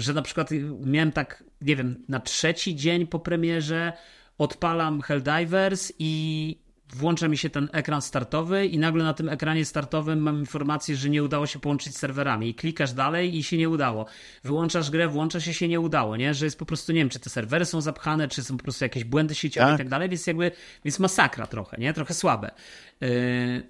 że 0.00 0.12
na 0.14 0.22
przykład 0.22 0.50
miałem 0.84 1.12
tak, 1.12 1.44
nie 1.60 1.76
wiem, 1.76 2.04
na 2.08 2.20
trzeci 2.20 2.76
dzień 2.76 3.06
po 3.06 3.18
premierze 3.18 3.92
odpalam 4.38 5.02
Helldivers 5.02 5.92
i 5.98 6.66
włącza 6.94 7.28
mi 7.28 7.38
się 7.38 7.50
ten 7.50 7.68
ekran 7.72 8.02
startowy 8.02 8.66
i 8.66 8.78
nagle 8.78 9.04
na 9.04 9.14
tym 9.14 9.28
ekranie 9.28 9.64
startowym 9.64 10.18
mam 10.18 10.38
informację, 10.38 10.96
że 10.96 11.10
nie 11.10 11.22
udało 11.22 11.46
się 11.46 11.58
połączyć 11.58 11.94
z 11.94 11.98
serwerami 11.98 12.48
i 12.48 12.54
klikasz 12.54 12.92
dalej 12.92 13.36
i 13.36 13.42
się 13.42 13.56
nie 13.56 13.68
udało. 13.68 14.06
Wyłączasz 14.44 14.90
grę, 14.90 15.08
włącza 15.08 15.40
się, 15.40 15.54
się 15.54 15.68
nie 15.68 15.80
udało, 15.80 16.16
nie? 16.16 16.34
Że 16.34 16.44
jest 16.44 16.58
po 16.58 16.66
prostu, 16.66 16.92
nie 16.92 16.98
wiem, 16.98 17.08
czy 17.08 17.20
te 17.20 17.30
serwery 17.30 17.64
są 17.64 17.80
zapchane, 17.80 18.28
czy 18.28 18.44
są 18.44 18.56
po 18.56 18.62
prostu 18.62 18.84
jakieś 18.84 19.04
błędy 19.04 19.34
sieciowe 19.34 19.66
Tak. 19.66 19.74
i 19.74 19.78
tak 19.78 19.88
dalej, 19.88 20.08
więc 20.08 20.26
jakby, 20.26 20.52
więc 20.84 20.98
masakra 20.98 21.46
trochę, 21.46 21.76
nie? 21.78 21.92
Trochę 21.92 22.14
słabe. 22.14 22.50
Yy, 23.00 23.08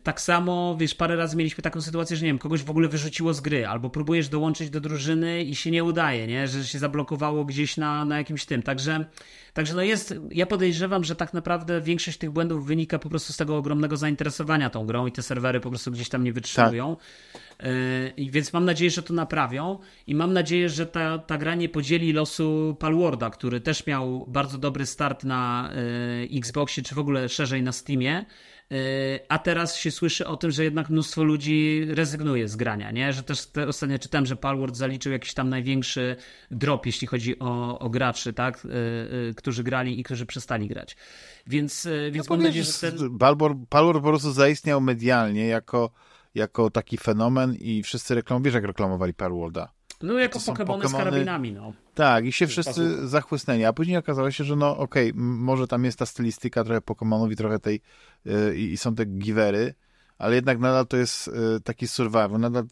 tak 0.03 0.20
samo, 0.20 0.77
wiesz, 0.81 0.94
parę 0.94 1.16
razy 1.16 1.36
mieliśmy 1.36 1.62
taką 1.62 1.81
sytuację, 1.81 2.16
że 2.16 2.24
nie 2.24 2.31
wiem, 2.31 2.39
kogoś 2.39 2.62
w 2.62 2.70
ogóle 2.70 2.89
wyrzuciło 2.89 3.35
z 3.35 3.40
gry, 3.40 3.66
albo 3.66 3.90
próbujesz 3.90 4.28
dołączyć 4.28 4.70
do 4.70 4.81
drużyny 4.81 5.43
i 5.43 5.55
się 5.55 5.70
nie 5.70 5.85
udaje, 5.85 6.27
nie? 6.27 6.48
Że 6.48 6.65
się 6.65 6.78
zablokowało 6.78 7.44
gdzieś 7.44 7.77
na, 7.77 8.05
na 8.05 8.19
jakimś 8.19 8.44
tym. 8.44 8.62
Także 8.62 9.05
Także 9.57 9.74
no 9.74 9.82
jest, 9.82 10.15
ja 10.31 10.47
podejrzewam, 10.47 11.05
że 11.05 11.16
tak 11.16 11.35
naprawdę 11.35 11.81
większość 11.81 12.19
tych 12.19 12.31
błędów 12.31 12.66
wynika 12.66 12.98
po 12.98 13.09
prostu 13.09 13.32
z 13.32 13.36
tego 13.36 13.57
ogromnego 13.57 13.97
zainteresowania 13.97 14.70
tą 14.70 14.86
grą 14.86 15.07
i 15.07 15.12
te 15.12 15.23
serwery 15.23 15.61
po 15.61 15.70
prostu 15.70 15.90
gdzieś 15.90 16.09
tam 16.09 16.24
nie 16.24 16.32
wytrzymują. 16.32 16.97
Tak. 17.32 17.66
Yy, 18.16 18.31
więc 18.31 18.53
mam 18.53 18.65
nadzieję, 18.65 18.90
że 18.90 19.03
to 19.03 19.15
naprawią 19.15 19.78
i 20.07 20.15
mam 20.15 20.32
nadzieję, 20.32 20.69
że 20.69 20.86
ta, 20.86 21.19
ta 21.19 21.39
gra 21.39 21.55
nie 21.55 21.69
podzieli 21.69 22.12
losu 22.12 22.77
Palwarda, 22.78 23.31
który 23.31 23.61
też 23.61 23.86
miał 23.86 24.27
bardzo 24.28 24.59
dobry 24.59 24.86
start 24.86 25.24
na 25.24 25.70
yy, 26.31 26.39
Xboxie, 26.39 26.82
czy 26.82 26.94
w 26.94 26.98
ogóle 26.98 27.28
szerzej 27.28 27.62
na 27.62 27.73
Steamie 27.73 28.24
E, 28.56 28.56
a 29.28 29.38
teraz 29.38 29.76
się 29.76 29.90
słyszy 29.90 30.26
o 30.26 30.36
tym, 30.36 30.51
że 30.51 30.64
jednak 30.64 30.90
mnóstwo 30.90 31.24
ludzi 31.24 31.86
rezygnuje 31.88 32.48
z 32.48 32.56
grania, 32.56 32.90
nie? 32.90 33.12
Że 33.12 33.22
też 33.22 33.47
te, 33.47 33.68
ostatnio 33.68 33.98
czytałem, 33.98 34.26
że 34.26 34.36
Palworld 34.36 34.76
zaliczył 34.76 35.12
jakiś 35.12 35.34
tam 35.34 35.48
największy 35.48 36.16
drop, 36.51 36.86
jeśli 36.86 37.06
chodzi 37.06 37.38
o, 37.38 37.78
o 37.78 37.90
graczy, 37.90 38.32
tak? 38.32 38.56
E, 38.56 38.68
e, 39.30 39.34
którzy 39.34 39.62
grali 39.62 40.01
i 40.01 40.02
którzy 40.02 40.26
przestali 40.26 40.68
grać. 40.68 40.97
Więc, 41.47 41.88
więc 42.10 42.28
no 42.28 42.36
mam 42.36 42.44
nadzieję, 42.44 42.64
że 42.64 42.72
ten... 42.72 43.18
Palworld, 43.18 43.59
Palworld 43.68 44.02
po 44.02 44.09
prostu 44.09 44.32
zaistniał 44.32 44.80
medialnie 44.80 45.47
jako, 45.47 45.90
jako 46.34 46.70
taki 46.70 46.98
fenomen 46.98 47.55
i 47.55 47.82
wszyscy 47.82 48.14
reklam... 48.14 48.43
wiesz 48.43 48.55
jak 48.55 48.64
reklamowali 48.64 49.14
Palworlda? 49.14 49.76
No 50.02 50.18
jako 50.18 50.40
Pokemony, 50.47 50.89
z 50.89 50.93
karabinami, 50.93 51.52
no. 51.52 51.73
Tak, 51.94 52.24
i 52.24 52.32
się 52.32 52.47
wszyscy 52.47 53.09
zachłysnęli, 53.09 53.64
a 53.64 53.73
później 53.73 53.97
okazało 53.97 54.31
się, 54.31 54.44
że 54.44 54.56
no 54.56 54.78
okej, 54.78 55.10
okay, 55.10 55.23
może 55.23 55.66
tam 55.66 55.85
jest 55.85 55.98
ta 55.98 56.06
stylistyka 56.06 56.64
trochę 56.64 56.81
Pokemonów 56.81 57.32
i 57.32 57.36
trochę 57.36 57.59
tej 57.59 57.81
yy, 58.24 58.56
i 58.56 58.77
są 58.77 58.94
te 58.94 59.06
givery, 59.06 59.74
ale 60.18 60.35
jednak 60.35 60.59
nadal 60.59 60.86
to 60.86 60.97
jest 60.97 61.27
yy, 61.27 61.60
taki 61.64 61.89
survival, 61.89 62.40
nadal 62.40 62.64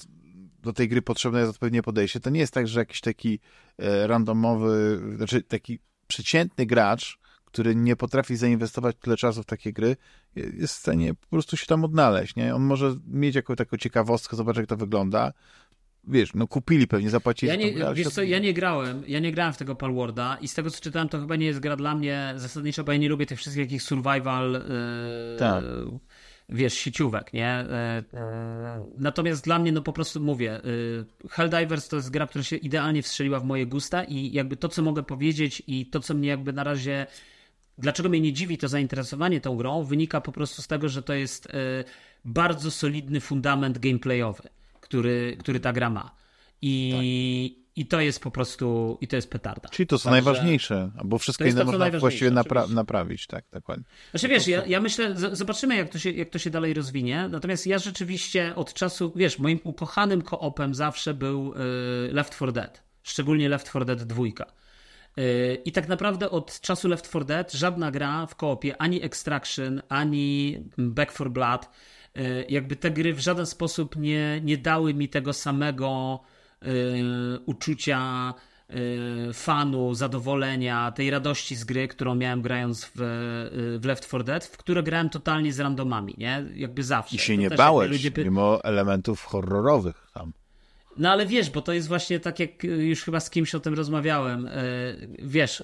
do 0.63 0.73
tej 0.73 0.89
gry 0.89 1.03
potrzebne 1.03 1.39
jest 1.41 1.51
odpowiednie 1.51 1.83
podejście. 1.83 2.21
To 2.21 2.31
nie 2.31 2.41
jest 2.41 2.55
tak, 2.55 2.69
że 2.69 2.81
jakiś 2.81 3.01
taki 3.01 3.41
yy, 3.79 4.07
randomowy, 4.07 5.03
znaczy 5.17 5.43
taki 5.43 5.79
przeciętny 6.07 6.67
gracz, 6.67 7.19
który 7.45 7.75
nie 7.75 7.97
potrafi 7.97 8.37
zainwestować 8.37 8.97
tyle 9.01 9.17
czasu 9.17 9.43
w 9.43 9.47
takie 9.47 9.73
gry, 9.73 9.97
jest 10.37 10.75
w 10.75 10.79
stanie 10.79 11.15
po 11.15 11.27
prostu 11.31 11.57
się 11.57 11.67
tam 11.67 11.85
odnaleźć, 11.85 12.37
nie? 12.37 12.55
On 12.55 12.63
może 12.63 12.97
mieć 13.07 13.35
jakąś 13.35 13.57
taką 13.57 13.77
ciekawostkę, 13.77 14.37
zobaczyć 14.37 14.59
jak 14.61 14.69
to 14.69 14.77
wygląda, 14.77 15.33
wiesz, 16.09 16.35
no 16.35 16.47
kupili 16.47 16.87
pewnie, 16.87 17.11
zapłacili. 17.11 17.51
Ja 17.51 17.57
nie, 17.57 17.95
wiesz 17.95 18.09
co, 18.09 18.23
ja 18.23 18.39
nie 18.39 18.55
grałem, 18.55 19.03
ja 19.07 19.19
nie 19.19 19.33
grałem 19.33 19.53
w 19.53 19.57
tego 19.57 19.75
Palwarda 19.75 20.39
i 20.41 20.49
z 20.49 20.55
tego 20.55 20.71
co 20.71 20.81
czytałem, 20.81 21.09
to 21.09 21.21
chyba 21.21 21.37
nie 21.37 21.47
jest 21.47 21.61
gra 21.61 21.77
dla 21.77 21.95
mnie 21.95 22.35
zasadniczo, 22.37 22.85
bo 22.85 22.93
ja 22.93 22.99
nie 22.99 23.09
lubię 23.09 23.27
tych 23.27 23.39
wszystkich 23.39 23.65
jakich 23.65 23.83
survival 23.83 24.53
yy, 24.53 25.39
tak. 25.39 25.65
wiesz, 26.49 26.75
sieciówek, 26.75 27.33
nie? 27.33 27.67
Yy, 28.13 28.19
natomiast 28.99 29.45
dla 29.45 29.59
mnie, 29.59 29.73
no 29.73 29.83
po 29.83 29.93
prostu 29.93 30.21
mówię, 30.21 30.61
yy, 30.65 31.29
Helldivers 31.31 31.89
to 31.89 31.97
jest 31.97 32.11
gra, 32.11 32.27
która 32.27 32.45
się 32.45 32.57
idealnie 32.57 33.03
wstrzeliła 33.03 33.41
w 33.41 33.45
moje 33.45 33.67
gusta 33.67 34.05
i 34.05 34.33
jakby 34.33 34.57
to, 34.57 34.69
co 34.69 34.83
mogę 34.83 35.03
powiedzieć 35.03 35.63
i 35.67 35.87
to, 35.87 36.01
co 36.01 36.15
mnie 36.15 36.29
jakby 36.29 36.53
na 36.53 36.65
razie 36.65 37.07
Dlaczego 37.79 38.09
mnie 38.09 38.21
nie 38.21 38.33
dziwi 38.33 38.59
to 38.59 38.69
zainteresowanie 38.69 39.41
tą 39.41 39.57
grą, 39.57 39.85
wynika 39.85 40.21
po 40.21 40.33
prostu 40.33 40.63
z 40.63 40.67
tego, 40.67 40.89
że 40.89 41.03
to 41.03 41.15
jest 41.15 41.49
bardzo 42.25 42.71
solidny 42.71 43.21
fundament 43.21 43.79
gameplayowy 43.79 44.49
który, 44.95 45.37
który 45.41 45.61
ta 45.61 45.73
gra 45.73 45.91
ma. 45.91 46.15
I, 46.63 47.55
tak. 47.57 47.65
I 47.77 47.87
to 47.87 48.01
jest 48.01 48.21
po 48.21 48.31
prostu, 48.31 48.99
i 49.01 49.09
to 49.09 49.17
jest 49.17 49.31
petarda. 49.31 49.69
Czyli 49.69 49.87
to 49.87 49.99
są 49.99 50.03
Także, 50.03 50.11
najważniejsze, 50.11 50.91
bo 51.05 51.19
wszystko 51.19 51.45
inne 51.45 51.65
można 51.65 51.91
właściwie 51.91 52.31
napra 52.31 52.67
naprawić, 52.67 53.27
tak, 53.27 53.45
dokładnie. 53.53 53.85
Znaczy 54.11 54.29
wiesz, 54.29 54.49
ja, 54.49 54.67
ja 54.67 54.81
myślę, 54.81 55.15
zobaczymy 55.33 55.77
jak 55.77 55.89
to, 55.89 55.99
się, 55.99 56.11
jak 56.11 56.31
to 56.31 56.39
się 56.39 56.51
dalej 56.51 56.75
rozwinie, 56.75 57.29
natomiast 57.31 57.67
ja 57.67 57.79
rzeczywiście 57.79 58.55
od 58.55 58.75
czasu, 58.75 59.13
wiesz, 59.17 59.39
moim 59.39 59.61
ukochanym 59.65 60.23
koopem 60.23 60.75
zawsze 60.75 61.15
był 61.15 61.55
y, 61.55 62.13
Left 62.13 62.35
4 62.35 62.53
Dead, 62.53 62.83
szczególnie 63.03 63.49
Left 63.49 63.69
4 63.69 63.85
Dead 63.85 64.03
2. 64.03 64.25
Y, 65.19 65.63
I 65.65 65.73
tak 65.73 65.89
naprawdę 65.89 66.31
od 66.31 66.61
czasu 66.61 66.89
Left 66.89 67.09
4 67.09 67.25
Dead 67.25 67.53
żadna 67.53 67.91
gra 67.91 68.27
w 68.27 68.35
koopie, 68.35 68.77
ani 68.83 69.03
Extraction, 69.03 69.83
ani 69.89 70.59
Back 70.79 71.15
4 71.15 71.31
Blood 71.31 71.69
jakby 72.49 72.77
te 72.77 72.91
gry 72.91 73.15
w 73.15 73.21
żaden 73.21 73.47
sposób 73.47 73.97
nie, 73.97 74.41
nie 74.45 74.59
dały 74.59 74.95
mi 74.95 75.09
tego 75.09 75.33
samego 75.33 76.21
y, 76.63 76.67
uczucia 77.47 78.35
y, 78.71 79.33
fanu, 79.33 79.95
zadowolenia, 79.95 80.93
tej 80.93 81.11
radości 81.11 81.57
z 81.57 81.65
gry, 81.65 81.89
którą 81.89 82.15
miałem 82.15 82.43
grając 82.43 82.85
w, 82.85 82.91
w 83.81 83.85
Left 83.85 84.07
4 84.07 84.25
Dead, 84.25 84.45
w 84.45 84.57
które 84.57 84.83
grałem 84.83 85.11
totalnie 85.11 85.53
z 85.53 85.61
randomami, 85.61 86.15
nie? 86.19 86.45
Jakby 86.55 86.83
zawsze. 86.83 87.17
I 87.17 87.19
się 87.19 87.35
to 87.35 87.41
nie 87.41 87.51
bałeś, 87.51 87.91
ludzie... 87.91 88.11
mimo 88.17 88.65
elementów 88.65 89.25
horrorowych 89.25 90.07
tam. 90.15 90.33
No 90.97 91.11
ale 91.11 91.27
wiesz, 91.27 91.51
bo 91.51 91.63
to 91.63 91.73
jest 91.73 91.89
właśnie 91.89 92.21
tak, 92.21 92.41
jak 92.41 92.65
już 92.65 93.03
chyba 93.03 93.21
z 93.21 93.31
kimś 93.31 93.55
o 93.55 93.61
tym 93.61 93.75
rozmawiałem. 93.75 94.49
Wiesz, 95.19 95.63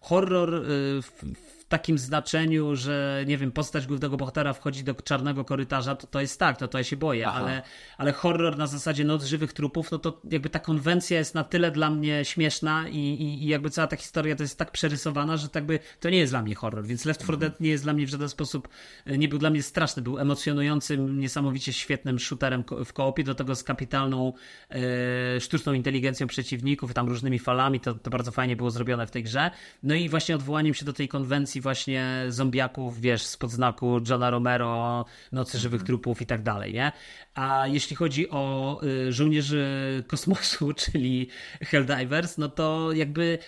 horror 0.00 0.64
w 1.02 1.61
takim 1.72 1.98
znaczeniu, 1.98 2.76
że 2.76 3.24
nie 3.26 3.38
wiem, 3.38 3.52
postać 3.52 3.86
głównego 3.86 4.16
bohatera 4.16 4.52
wchodzi 4.52 4.84
do 4.84 4.94
czarnego 4.94 5.44
korytarza, 5.44 5.96
to 5.96 6.06
to 6.06 6.20
jest 6.20 6.38
tak, 6.38 6.56
to 6.56 6.68
to 6.68 6.78
ja 6.78 6.84
się 6.84 6.96
boję, 6.96 7.28
ale, 7.28 7.62
ale 7.98 8.12
horror 8.12 8.58
na 8.58 8.66
zasadzie 8.66 9.04
noc 9.04 9.24
żywych 9.24 9.52
trupów, 9.52 9.90
no 9.90 9.98
to 9.98 10.20
jakby 10.30 10.50
ta 10.50 10.58
konwencja 10.58 11.18
jest 11.18 11.34
na 11.34 11.44
tyle 11.44 11.70
dla 11.70 11.90
mnie 11.90 12.24
śmieszna 12.24 12.88
i, 12.88 12.98
i, 12.98 13.44
i 13.44 13.46
jakby 13.46 13.70
cała 13.70 13.86
ta 13.86 13.96
historia 13.96 14.36
to 14.36 14.42
jest 14.42 14.58
tak 14.58 14.70
przerysowana, 14.70 15.36
że 15.36 15.48
tak 15.48 15.66
by 15.66 15.78
to 16.00 16.10
nie 16.10 16.18
jest 16.18 16.32
dla 16.32 16.42
mnie 16.42 16.54
horror, 16.54 16.84
więc 16.84 17.04
Left 17.04 17.22
4 17.22 17.38
Dead 17.38 17.60
nie 17.60 17.70
jest 17.70 17.84
dla 17.84 17.92
mnie 17.92 18.06
w 18.06 18.10
żaden 18.10 18.28
sposób, 18.28 18.68
e, 19.06 19.18
nie 19.18 19.28
był 19.28 19.38
dla 19.38 19.50
mnie 19.50 19.62
straszny, 19.62 20.02
był 20.02 20.18
emocjonującym, 20.18 21.20
niesamowicie 21.20 21.72
świetnym 21.72 22.18
shooterem 22.18 22.64
w 22.84 22.92
koopie, 22.92 23.24
do 23.24 23.34
tego 23.34 23.54
z 23.54 23.62
kapitalną 23.62 24.32
e, 24.70 25.40
sztuczną 25.40 25.72
inteligencją 25.72 26.26
przeciwników, 26.26 26.94
tam 26.94 27.08
różnymi 27.08 27.38
falami, 27.38 27.80
to, 27.80 27.94
to 27.94 28.10
bardzo 28.10 28.30
fajnie 28.30 28.56
było 28.56 28.70
zrobione 28.70 29.06
w 29.06 29.10
tej 29.10 29.22
grze. 29.22 29.50
No 29.82 29.94
i 29.94 30.08
właśnie 30.08 30.34
odwołaniem 30.34 30.74
się 30.74 30.84
do 30.84 30.92
tej 30.92 31.08
konwencji 31.08 31.61
właśnie 31.62 32.24
zombiaków, 32.28 33.00
wiesz, 33.00 33.22
spod 33.22 33.50
znaku 33.50 34.00
Johna 34.08 34.30
Romero, 34.30 35.04
Nocy 35.32 35.58
Żywych 35.58 35.80
mhm. 35.80 35.86
Trupów 35.86 36.22
i 36.22 36.26
tak 36.26 36.42
dalej, 36.42 36.72
nie? 36.72 36.92
A 37.34 37.66
jeśli 37.66 37.96
chodzi 37.96 38.30
o 38.30 38.80
y, 38.82 39.12
żołnierzy 39.12 39.64
kosmosu, 40.06 40.72
czyli 40.82 41.28
Helldivers, 41.60 42.38
no 42.38 42.48
to 42.48 42.92
jakby 42.92 43.38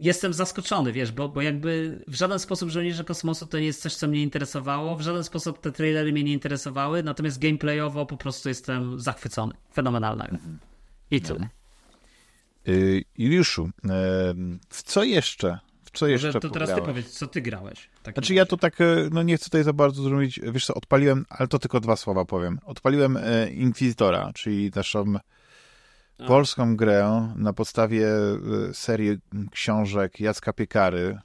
jestem 0.00 0.32
zaskoczony, 0.32 0.92
wiesz, 0.92 1.12
bo, 1.12 1.28
bo 1.28 1.42
jakby 1.42 2.02
w 2.08 2.14
żaden 2.14 2.38
sposób 2.38 2.70
żołnierze 2.70 3.04
kosmosu 3.04 3.46
to 3.46 3.58
nie 3.58 3.66
jest 3.66 3.82
coś, 3.82 3.94
co 3.94 4.08
mnie 4.08 4.22
interesowało, 4.22 4.96
w 4.96 5.00
żaden 5.00 5.24
sposób 5.24 5.60
te 5.60 5.72
trailery 5.72 6.12
mnie 6.12 6.24
nie 6.24 6.32
interesowały, 6.32 7.02
natomiast 7.02 7.38
gameplayowo 7.38 8.06
po 8.06 8.16
prostu 8.16 8.48
jestem 8.48 9.00
zachwycony. 9.00 9.54
Fenomenalna. 9.72 10.24
Mhm. 10.24 10.58
I 11.10 11.20
tyle. 11.20 11.48
Y, 12.68 13.04
Juliuszu, 13.18 13.70
w 14.68 14.82
co 14.82 15.04
jeszcze 15.04 15.58
co 15.98 16.06
jeszcze 16.06 16.26
Może 16.26 16.40
to 16.40 16.50
teraz 16.50 16.74
ty 16.74 16.82
powiedz, 16.82 17.10
co 17.10 17.26
ty 17.26 17.42
grałeś. 17.42 17.90
Znaczy 18.12 18.34
ja 18.34 18.46
to 18.46 18.56
tak, 18.56 18.80
e, 18.80 19.08
no 19.10 19.22
nie 19.22 19.36
chcę 19.36 19.44
tutaj 19.44 19.64
za 19.64 19.72
bardzo 19.72 20.02
zrobić, 20.02 20.40
wiesz 20.52 20.66
co, 20.66 20.74
odpaliłem, 20.74 21.26
ale 21.28 21.48
to 21.48 21.58
tylko 21.58 21.80
dwa 21.80 21.96
słowa 21.96 22.24
powiem. 22.24 22.58
Odpaliłem 22.64 23.16
e, 23.16 23.50
Inquisitora, 23.50 24.30
czyli 24.34 24.70
naszą 24.74 25.14
A. 26.18 26.26
polską 26.26 26.76
grę 26.76 27.32
na 27.36 27.52
podstawie 27.52 28.08
e, 28.08 28.38
serii 28.72 29.18
książek 29.50 30.20
Jacka 30.20 30.52
Piekary 30.52 31.18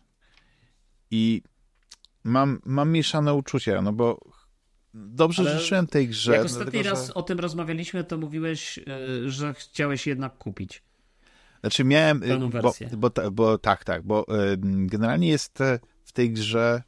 i 1.12 1.42
mam, 2.24 2.60
mam 2.66 2.92
mieszane 2.92 3.34
uczucia, 3.34 3.82
no 3.82 3.94
bo 3.94 4.20
dobrze 4.94 5.42
ale 5.42 5.60
życzyłem 5.60 5.88
tej 5.88 6.08
grze. 6.08 6.32
Jak 6.32 6.46
ostatni 6.46 6.72
dlatego, 6.72 6.90
raz 6.90 7.08
że... 7.08 7.14
o 7.14 7.24
tym 7.24 7.40
rozmawialiśmy, 7.40 8.04
to 8.04 8.18
mówiłeś, 8.18 8.80
że 9.26 9.54
chciałeś 9.54 10.08
jednak 10.08 10.38
kupić. 10.38 10.84
Znaczy 11.62 11.84
miałem, 11.84 12.22
bo, 12.62 12.74
bo, 12.98 13.32
bo, 13.32 13.58
tak, 13.58 13.84
tak, 13.84 14.04
bo 14.04 14.26
generalnie 14.62 15.28
jest 15.28 15.62
e, 15.62 15.80
w 16.04 16.12
tej 16.12 16.32
grze 16.32 16.84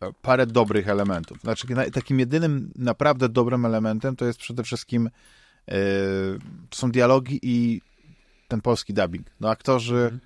e, 0.00 0.12
parę 0.22 0.46
dobrych 0.46 0.88
elementów. 0.88 1.40
Znaczy 1.40 1.66
takim 1.92 2.18
jedynym 2.18 2.72
naprawdę 2.76 3.28
dobrym 3.28 3.64
elementem 3.64 4.16
to 4.16 4.24
jest 4.24 4.38
przede 4.38 4.62
wszystkim 4.62 5.10
e, 5.68 5.74
to 6.70 6.76
są 6.76 6.90
dialogi 6.90 7.40
i 7.42 7.80
ten 8.48 8.60
polski 8.60 8.94
dubbing. 8.94 9.26
No 9.40 9.50
aktorzy 9.50 9.96
mhm. 9.96 10.20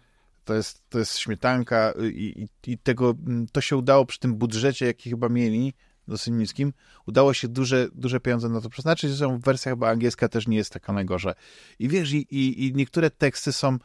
to 0.44 0.54
jest, 0.54 0.82
to 0.88 0.98
jest 0.98 1.18
śmietanka 1.18 1.92
i, 2.12 2.48
i, 2.66 2.72
i 2.72 2.78
tego, 2.78 3.14
to 3.52 3.60
się 3.60 3.76
udało 3.76 4.06
przy 4.06 4.18
tym 4.18 4.34
budżecie, 4.34 4.86
jaki 4.86 5.10
chyba 5.10 5.28
mieli, 5.28 5.74
dosyć 6.08 6.34
niskim, 6.34 6.72
udało 7.06 7.34
się 7.34 7.48
duże, 7.48 7.88
duże 7.94 8.20
pieniądze 8.20 8.48
na 8.48 8.60
to 8.60 8.68
przeznaczyć, 8.68 9.10
zresztą 9.10 9.38
wersja 9.38 9.72
chyba 9.72 9.88
angielska 9.90 10.28
też 10.28 10.46
nie 10.46 10.56
jest 10.56 10.72
taka 10.72 10.92
najgorsza. 10.92 11.34
I 11.78 11.88
wiesz, 11.88 12.12
i, 12.12 12.16
i, 12.16 12.66
i 12.66 12.74
niektóre 12.74 13.10
teksty 13.10 13.52
są 13.52 13.78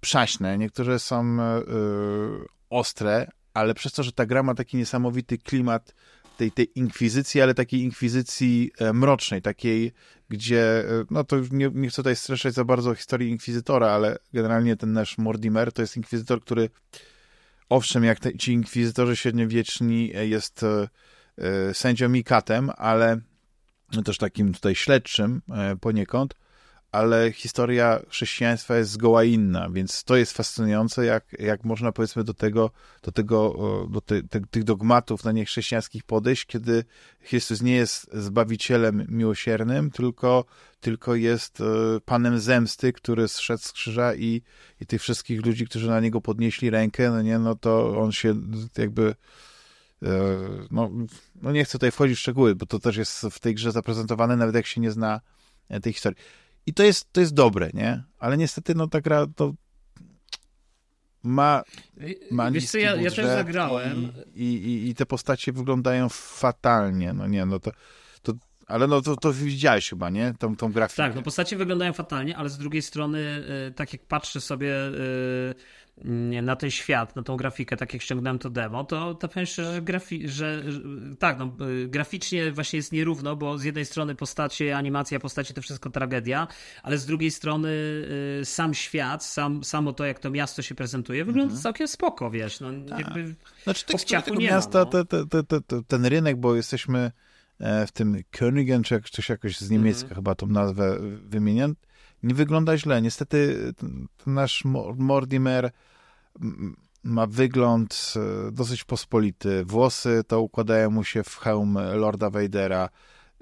przaśne, 0.00 0.58
niektóre 0.58 0.98
są 0.98 1.36
yy, 1.36 2.46
ostre, 2.70 3.30
ale 3.54 3.74
przez 3.74 3.92
to, 3.92 4.02
że 4.02 4.12
ta 4.12 4.26
gra 4.26 4.42
ma 4.42 4.54
taki 4.54 4.76
niesamowity 4.76 5.38
klimat 5.38 5.94
tej, 6.36 6.52
tej 6.52 6.78
inkwizycji, 6.78 7.40
ale 7.40 7.54
takiej 7.54 7.80
inkwizycji 7.80 8.70
e, 8.78 8.92
mrocznej, 8.92 9.42
takiej, 9.42 9.92
gdzie, 10.28 10.84
no 11.10 11.24
to 11.24 11.36
nie, 11.50 11.70
nie 11.74 11.88
chcę 11.88 11.96
tutaj 11.96 12.16
streszczać 12.16 12.54
za 12.54 12.64
bardzo 12.64 12.94
historii 12.94 13.30
inkwizytora, 13.30 13.88
ale 13.88 14.18
generalnie 14.32 14.76
ten 14.76 14.92
nasz 14.92 15.18
Mortimer 15.18 15.72
to 15.72 15.82
jest 15.82 15.96
inkwizytor, 15.96 16.40
który 16.40 16.70
owszem, 17.68 18.04
jak 18.04 18.20
te, 18.20 18.38
ci 18.38 18.52
inkwizytorzy 18.52 19.16
średniowieczni 19.16 20.12
jest 20.22 20.64
sędzią 21.72 22.12
i 22.12 22.24
katem, 22.24 22.70
ale 22.76 23.20
też 24.04 24.18
takim 24.18 24.54
tutaj 24.54 24.74
śledczym 24.74 25.42
e, 25.50 25.76
poniekąd, 25.76 26.34
ale 26.92 27.32
historia 27.32 28.00
chrześcijaństwa 28.08 28.76
jest 28.76 28.90
zgoła 28.90 29.24
inna, 29.24 29.70
więc 29.70 30.04
to 30.04 30.16
jest 30.16 30.32
fascynujące, 30.32 31.04
jak, 31.04 31.36
jak 31.38 31.64
można 31.64 31.92
powiedzmy 31.92 32.24
do 32.24 32.34
tego, 32.34 32.70
do 33.02 33.12
tego, 33.12 33.54
do 33.90 34.00
te, 34.00 34.22
te, 34.22 34.40
tych 34.40 34.64
dogmatów 34.64 35.24
na 35.24 35.32
niechrześcijańskich 35.32 36.04
podejść, 36.04 36.46
kiedy 36.46 36.84
Chrystus 37.20 37.62
nie 37.62 37.74
jest 37.74 38.10
zbawicielem 38.12 39.06
miłosiernym, 39.08 39.90
tylko, 39.90 40.44
tylko 40.80 41.14
jest 41.14 41.60
e, 41.60 41.64
panem 42.04 42.38
zemsty, 42.40 42.92
który 42.92 43.28
zszedł 43.28 43.62
z 43.62 43.72
krzyża 43.72 44.14
i, 44.14 44.42
i 44.80 44.86
tych 44.86 45.02
wszystkich 45.02 45.46
ludzi, 45.46 45.66
którzy 45.66 45.88
na 45.88 46.00
niego 46.00 46.20
podnieśli 46.20 46.70
rękę, 46.70 47.10
no 47.10 47.22
nie, 47.22 47.38
no 47.38 47.54
to 47.54 48.00
on 48.00 48.12
się 48.12 48.34
jakby 48.78 49.02
e, 49.02 49.55
no, 50.70 50.90
no 51.42 51.52
nie 51.52 51.64
chcę 51.64 51.72
tutaj 51.72 51.90
wchodzić 51.90 52.18
w 52.18 52.20
szczegóły, 52.20 52.54
bo 52.54 52.66
to 52.66 52.78
też 52.78 52.96
jest 52.96 53.26
w 53.30 53.38
tej 53.38 53.54
grze 53.54 53.72
zaprezentowane, 53.72 54.36
nawet 54.36 54.54
jak 54.54 54.66
się 54.66 54.80
nie 54.80 54.90
zna 54.90 55.20
tej 55.82 55.92
historii. 55.92 56.18
I 56.66 56.74
to 56.74 56.82
jest, 56.82 57.12
to 57.12 57.20
jest 57.20 57.34
dobre, 57.34 57.70
nie? 57.74 58.02
Ale 58.18 58.36
niestety, 58.36 58.74
no 58.74 58.86
ta 58.86 59.00
gra 59.00 59.26
to 59.36 59.54
ma, 61.22 61.62
ma 62.30 62.50
Wiesz 62.50 62.70
co, 62.70 62.78
ja, 62.78 62.96
ja 62.96 63.10
też 63.10 63.26
zagrałem. 63.26 64.12
I, 64.34 64.44
i, 64.44 64.88
I 64.88 64.94
te 64.94 65.06
postacie 65.06 65.52
wyglądają 65.52 66.08
fatalnie, 66.08 67.12
no 67.12 67.26
nie, 67.26 67.46
no 67.46 67.58
to, 67.58 67.70
to 68.22 68.32
ale 68.66 68.86
no 68.86 69.00
to, 69.00 69.16
to 69.16 69.32
widziałeś 69.32 69.90
chyba, 69.90 70.10
nie? 70.10 70.34
Tą, 70.38 70.56
tą 70.56 70.72
grafikę. 70.72 71.02
Tak, 71.02 71.14
no 71.14 71.22
postacie 71.22 71.56
wyglądają 71.56 71.92
fatalnie, 71.92 72.36
ale 72.36 72.48
z 72.48 72.58
drugiej 72.58 72.82
strony, 72.82 73.44
y, 73.68 73.72
tak 73.74 73.92
jak 73.92 74.02
patrzę 74.02 74.40
sobie 74.40 74.74
na 76.42 76.56
ten 76.56 76.70
świat, 76.70 77.16
na 77.16 77.22
tą 77.22 77.36
grafikę, 77.36 77.76
tak 77.76 77.92
jak 77.92 78.02
ściągnąłem 78.02 78.38
to 78.38 78.50
demo, 78.50 78.84
to, 78.84 79.14
to 79.14 79.28
powiem 79.28 79.46
szczerze, 79.46 79.74
że, 79.74 79.82
grafi- 79.82 80.28
że, 80.28 80.72
że 80.72 80.80
tak, 81.18 81.38
no, 81.38 81.52
y, 81.66 81.88
graficznie 81.88 82.52
właśnie 82.52 82.76
jest 82.76 82.92
nierówno, 82.92 83.36
bo 83.36 83.58
z 83.58 83.64
jednej 83.64 83.84
strony 83.84 84.14
postacie, 84.14 84.76
animacja 84.76 85.20
postaci 85.20 85.54
to 85.54 85.62
wszystko 85.62 85.90
tragedia, 85.90 86.48
ale 86.82 86.98
z 86.98 87.06
drugiej 87.06 87.30
strony 87.30 87.68
y, 88.40 88.44
sam 88.44 88.74
świat, 88.74 89.24
sam, 89.24 89.64
samo 89.64 89.92
to, 89.92 90.04
jak 90.04 90.18
to 90.18 90.30
miasto 90.30 90.62
się 90.62 90.74
prezentuje, 90.74 91.24
wygląda 91.24 91.52
mhm. 91.52 91.62
całkiem 91.62 91.88
spoko, 91.88 92.30
wiesz, 92.30 92.60
no 92.60 92.68
tak. 92.88 92.98
jakby 92.98 93.34
znaczy, 93.64 93.84
tak, 93.86 94.24
tego 94.24 94.36
nie 94.36 94.46
miasta, 94.46 94.78
ma, 94.78 94.84
no. 94.84 95.04
te, 95.04 95.26
te, 95.44 95.60
te, 95.60 95.82
ten 95.82 96.06
rynek, 96.06 96.36
bo 96.36 96.54
jesteśmy 96.54 97.12
e, 97.58 97.86
w 97.86 97.92
tym 97.92 98.16
Königen, 98.32 98.82
czy 98.82 99.00
coś 99.00 99.28
jakoś 99.28 99.58
z 99.58 99.70
niemiecka 99.70 100.02
mhm. 100.02 100.14
chyba 100.14 100.34
tą 100.34 100.46
nazwę 100.46 100.98
wymieniam, 101.28 101.74
nie 102.22 102.34
wygląda 102.34 102.78
źle. 102.78 103.02
Niestety 103.02 103.72
nasz 104.26 104.64
Mortimer 104.96 105.70
ma 107.04 107.26
wygląd 107.26 108.14
e, 108.16 108.52
dosyć 108.52 108.84
pospolity. 108.84 109.64
Włosy 109.64 110.22
to 110.26 110.40
układają 110.40 110.90
mu 110.90 111.04
się 111.04 111.22
w 111.22 111.36
hełm 111.36 111.78
Lorda 111.94 112.30
Vadera. 112.30 112.88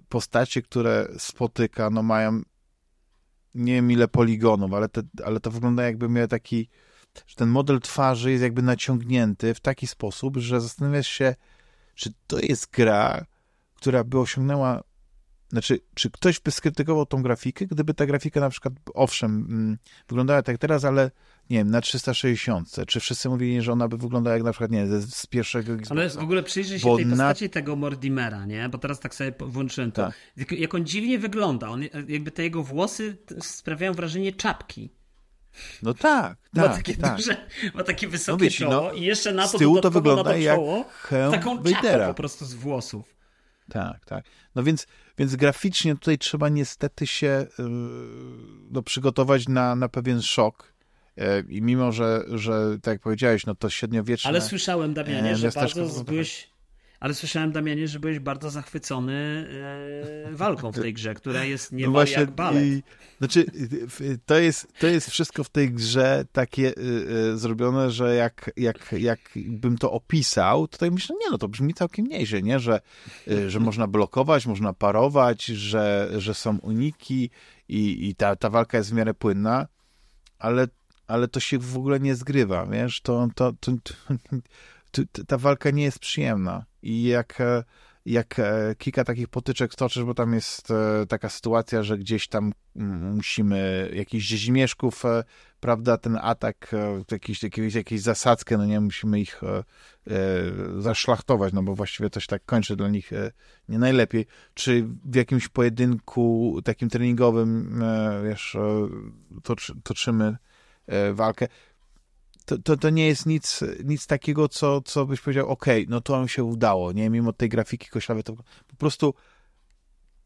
Postacie, 0.09 0.63
które 0.63 1.09
spotyka, 1.19 1.91
no 1.91 2.03
mają 2.03 2.43
nie 3.55 3.73
wiem 3.73 3.91
ile 3.91 4.09
poligonów, 4.09 4.73
ale, 4.73 4.89
te, 4.89 5.03
ale 5.25 5.41
to 5.41 5.51
wygląda 5.51 5.83
jakby 5.83 6.09
miał 6.09 6.29
taki, 6.29 6.69
że 7.27 7.37
ten 7.37 7.49
model 7.49 7.81
twarzy 7.81 8.31
jest 8.31 8.43
jakby 8.43 8.63
naciągnięty 8.63 9.55
w 9.55 9.61
taki 9.61 9.87
sposób, 9.87 10.37
że 10.37 10.61
zastanawiasz 10.61 11.09
się, 11.09 11.35
czy 11.95 12.13
to 12.27 12.39
jest 12.39 12.71
gra, 12.71 13.25
która 13.75 14.05
by 14.05 14.19
osiągnęła 14.19 14.83
znaczy, 15.55 15.81
czy 15.95 16.11
ktoś 16.11 16.41
by 16.41 16.51
skrytykował 16.51 17.07
tą 17.07 17.23
grafikę, 17.23 17.67
gdyby 17.67 17.95
ta 17.95 18.07
grafika 18.07 18.41
na 18.41 18.51
przykład, 18.51 18.75
owszem, 18.95 19.47
mm, 19.51 19.79
wyglądała 20.09 20.43
tak 20.43 20.59
teraz, 20.59 20.85
ale 20.85 21.11
nie 21.51 21.59
wiem, 21.59 21.71
na 21.71 21.81
360. 21.81 22.77
Czy 22.87 23.01
wszyscy 23.01 23.29
mówili, 23.29 23.63
że 23.63 23.73
ona 23.73 23.89
by 23.89 23.97
wyglądała 23.97 24.35
jak 24.35 24.45
na 24.45 24.53
przykład, 24.53 24.71
nie 24.71 24.87
z 24.87 25.27
pierwszego 25.27 25.73
Xboxa. 25.73 25.95
Ale 25.95 26.09
w 26.11 26.17
ogóle 26.17 26.43
przyjrzyj 26.43 26.79
się 26.79 26.85
Bo 26.85 26.97
tej 26.97 27.07
postaci 27.07 27.45
na... 27.45 27.51
tego 27.51 27.77
Mordimera, 27.77 28.47
nie? 28.47 28.69
Bo 28.69 28.79
teraz 28.79 29.01
tak 29.01 29.15
sobie 29.15 29.33
włączyłem 29.39 29.93
to. 29.93 30.03
Tak. 30.03 30.15
Jak, 30.37 30.53
jak 30.53 30.75
on 30.75 30.87
dziwnie 30.87 31.19
wygląda. 31.19 31.69
On, 31.69 31.83
jakby 32.09 32.31
te 32.31 32.43
jego 32.43 32.63
włosy 32.63 33.17
sprawiają 33.41 33.93
wrażenie 33.93 34.33
czapki. 34.33 34.91
No 35.83 35.95
tak, 35.95 36.39
tak. 36.55 36.69
Ma 36.69 36.77
takie 36.77 36.97
tak. 36.97 37.17
duże, 37.17 37.37
ma 37.75 37.83
takie 37.83 38.09
wysokie 38.09 38.45
no, 38.45 38.51
czoło 38.51 38.89
no, 38.89 38.93
i 38.93 39.03
jeszcze 39.03 39.33
na 39.33 39.43
to 39.49 39.49
z 39.49 39.61
tyłu 39.61 39.81
to 39.81 39.91
wygląda 39.91 40.23
na 40.23 40.31
to 40.31 40.45
czoło, 40.45 40.85
jak 41.13 41.31
taką 41.31 41.63
czapkę 41.63 42.07
po 42.07 42.15
prostu 42.15 42.45
z 42.45 42.55
włosów. 42.55 43.15
Tak, 43.71 44.05
tak. 44.05 44.25
No 44.55 44.63
więc, 44.63 44.87
więc 45.19 45.37
graficznie 45.37 45.95
tutaj 45.95 46.19
trzeba 46.19 46.49
niestety 46.49 47.07
się 47.07 47.47
yy, 47.59 47.65
no, 48.71 48.83
przygotować 48.83 49.49
na, 49.49 49.77
na 49.77 49.89
pewien 49.89 50.23
szok. 50.23 50.75
Yy, 51.17 51.25
I 51.49 51.63
mimo, 51.63 51.93
że, 51.93 52.25
że 52.29 52.79
tak 52.83 52.93
jak 52.93 53.03
powiedziałeś, 53.03 53.47
no 53.47 53.55
to 53.55 53.71
średniowieczne... 53.71 54.29
Ale 54.29 54.41
słyszałem, 54.41 54.95
Damianie, 54.95 55.31
yy, 55.31 55.37
że 55.37 55.51
bardzo 55.51 56.05
byłeś 56.05 56.54
ale 57.05 57.15
słyszałem, 57.15 57.53
Damianie, 57.53 57.89
że 57.89 58.01
byłeś 58.01 58.19
bardzo 58.19 58.51
zachwycony 58.51 59.47
e, 60.31 60.35
walką 60.35 60.73
w 60.73 60.81
tej 60.81 60.95
grze, 60.95 61.15
która 61.15 61.45
jest 61.45 61.73
nie 61.73 61.85
no 61.85 61.91
właśnie, 61.91 62.21
jak 62.21 62.31
balet. 62.31 62.65
I, 62.65 62.83
znaczy, 63.19 63.47
to 64.27 64.39
jest, 64.39 64.73
to 64.79 64.87
jest 64.87 65.11
wszystko 65.11 65.45
w 65.45 65.49
tej 65.49 65.73
grze 65.73 66.25
takie 66.33 66.69
y, 66.69 66.81
y, 67.33 67.39
zrobione, 67.39 67.91
że 67.91 68.15
jak, 68.15 68.51
jak, 68.57 68.95
jak 68.99 69.21
bym 69.37 69.79
to 69.79 69.93
opisał, 69.93 70.69
to 70.69 70.79
tak 70.79 70.93
myślę, 70.93 71.17
nie 71.21 71.31
no, 71.31 71.39
to 71.39 71.49
brzmi 71.49 71.75
całkiem 71.75 72.07
nieźle, 72.07 72.43
nie? 72.43 72.61
Że, 72.61 72.81
y, 73.29 73.51
że 73.51 73.61
można 73.61 73.87
blokować, 73.87 74.47
można 74.47 74.73
parować, 74.73 75.45
że, 75.45 76.11
że 76.19 76.35
są 76.35 76.59
uniki 76.59 77.31
i, 77.69 78.09
i 78.09 78.15
ta, 78.15 78.37
ta 78.37 78.51
walka 78.51 78.79
jest 78.79 78.91
w 78.91 78.95
miarę 78.95 79.15
płynna, 79.15 79.67
ale, 80.39 80.69
ale 81.07 81.29
to 81.29 81.41
się 81.41 81.59
w 81.59 81.77
ogóle 81.77 82.01
nie 82.01 82.15
zgrywa, 82.15 82.67
wiesz? 82.67 83.01
To, 83.01 83.29
to, 83.35 83.53
to, 83.61 83.73
to 84.91 85.03
ta 85.27 85.39
walka 85.39 85.71
nie 85.71 85.83
jest 85.83 85.99
przyjemna 85.99 86.65
i 86.85 87.03
jak, 87.03 87.41
e, 87.41 87.65
jak 88.07 88.39
e, 88.39 88.75
kilka 88.79 89.05
takich 89.05 89.29
potyczek 89.29 89.73
stoczysz, 89.73 90.05
bo 90.05 90.15
tam 90.15 90.35
jest 90.35 90.71
e, 90.71 91.07
taka 91.09 91.29
sytuacja, 91.29 91.83
że 91.83 91.99
gdzieś 91.99 92.29
tam 92.29 92.53
mm, 92.77 93.15
musimy 93.15 93.91
jakichś 93.95 94.25
rzezimieszków, 94.25 95.03
prawda, 95.61 95.99
ten 95.99 96.19
atak, 96.23 96.71
jakiś, 97.11 97.43
jakiś, 97.43 97.75
jakieś 97.75 98.01
zasadzkę, 98.01 98.59
no 98.59 98.67
nie, 98.67 98.81
musimy 98.81 99.21
ich 99.21 99.41
zaszlachtować, 100.79 101.53
no 101.53 101.63
bo 101.63 101.75
właściwie 101.75 102.11
coś 102.11 102.27
tak 102.27 102.45
kończy 102.45 102.77
dla 102.77 102.89
nich 102.89 103.11
nie 103.69 103.79
najlepiej. 103.79 104.27
Czy 104.55 104.87
w 105.05 105.15
jakimś 105.15 105.49
pojedynku 105.49 106.59
takim 106.65 106.89
treningowym, 106.89 107.83
wiesz, 108.25 108.57
toczymy 109.83 110.37
walkę 111.13 111.49
to, 112.45 112.59
to, 112.59 112.77
to 112.77 112.91
nie 112.91 113.07
jest 113.07 113.27
nic, 113.27 113.61
nic 113.85 114.07
takiego, 114.07 114.49
co, 114.49 114.81
co 114.81 115.07
byś 115.07 115.21
powiedział, 115.21 115.49
ok, 115.49 115.67
no 115.89 116.01
to 116.01 116.17
nam 116.19 116.29
się 116.29 116.45
udało, 116.45 116.93
nie? 116.93 117.11
Mimo 117.11 117.33
tej 117.33 117.49
grafiki 117.49 117.89
koślawej, 117.89 118.25
to 118.25 118.33
po 118.67 118.77
prostu 118.79 119.15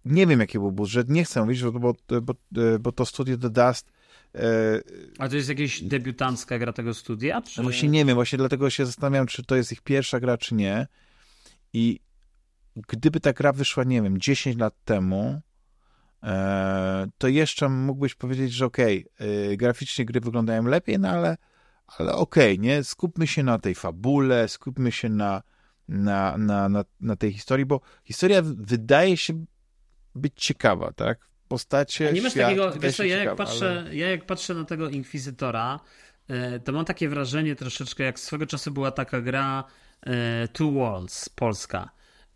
nie 0.05 0.27
wiem, 0.27 0.40
jaki 0.40 0.59
był 0.59 0.73
budżet, 0.73 1.09
nie 1.09 1.24
chcę 1.24 1.40
mówić, 1.40 1.62
bo, 1.62 1.73
bo, 1.73 1.95
bo, 2.23 2.35
bo 2.81 2.93
to 2.93 3.07
studio 3.07 3.39
The 3.39 3.51
Dust 3.51 3.93
e, 4.35 4.81
a 5.19 5.28
to 5.28 5.36
jest 5.36 5.49
jakaś 5.49 5.82
debiutancka 5.82 6.59
gra 6.59 6.73
tego 6.73 6.95
studia? 6.95 7.43
Czy... 7.43 7.62
Właśnie 7.62 7.89
nie 7.89 8.05
wiem, 8.05 8.15
właśnie 8.15 8.39
dlatego 8.39 8.70
się 8.70 8.86
zastanawiam, 8.86 9.27
czy 9.27 9.45
to 9.45 9.57
jest 9.57 9.73
ich 9.73 9.81
pierwsza 9.81 10.20
gra, 10.20 10.39
czy 10.39 10.55
nie. 10.55 10.86
I 11.73 12.01
gdyby 12.89 13.20
ta 13.20 13.32
gra 13.32 13.53
wyszła, 13.53 13.85
nie 13.85 14.03
wiem, 14.03 14.20
10 14.20 14.57
lat 14.57 14.74
temu, 14.85 15.40
e, 16.23 17.07
to 17.19 17.28
jeszcze 17.28 17.69
mógłbyś 17.69 18.15
powiedzieć, 18.15 18.53
że 18.53 18.66
okej, 18.66 19.07
okay, 19.15 19.57
graficznie 19.57 20.05
gry 20.05 20.20
wyglądają 20.20 20.62
lepiej, 20.62 20.99
no 20.99 21.09
ale 21.09 21.36
ale 21.97 22.12
okej, 22.12 22.52
okay, 22.52 22.66
nie? 22.66 22.85
Skupmy 22.85 23.27
się 23.27 23.43
na 23.43 23.59
tej 23.59 23.74
fabule, 23.74 24.48
skupmy 24.48 24.93
się 24.93 25.09
na, 25.09 25.43
na, 25.89 26.39
na, 26.39 26.69
na, 26.69 26.85
na 27.01 27.16
tej 27.16 27.32
historii, 27.32 27.66
bo 27.66 27.81
historia 28.05 28.43
wydaje 28.44 29.16
się 29.16 29.44
być 30.15 30.32
ciekawa, 30.36 30.93
tak? 30.93 31.28
Postacie, 31.48 32.09
A 32.09 32.10
nie 32.10 32.23
masz 32.23 32.32
świat, 32.32 32.44
takiego, 32.44 32.73
wiesz 32.73 32.97
co, 32.97 33.05
ja, 33.05 33.24
jak 33.24 33.36
patrzę, 33.36 33.85
ale... 33.86 33.97
ja 33.97 34.10
jak 34.10 34.27
patrzę 34.27 34.55
na 34.55 34.65
tego 34.65 34.89
Inkwizytora, 34.89 35.81
e, 36.28 36.60
to 36.60 36.73
mam 36.73 36.85
takie 36.85 37.09
wrażenie 37.09 37.56
troszeczkę, 37.56 38.05
jak 38.05 38.20
swego 38.20 38.47
czasu 38.47 38.70
była 38.70 38.90
taka 38.90 39.20
gra 39.20 39.65
e, 40.02 40.48
Two 40.48 40.73
Worlds 40.73 41.28
polska 41.28 41.90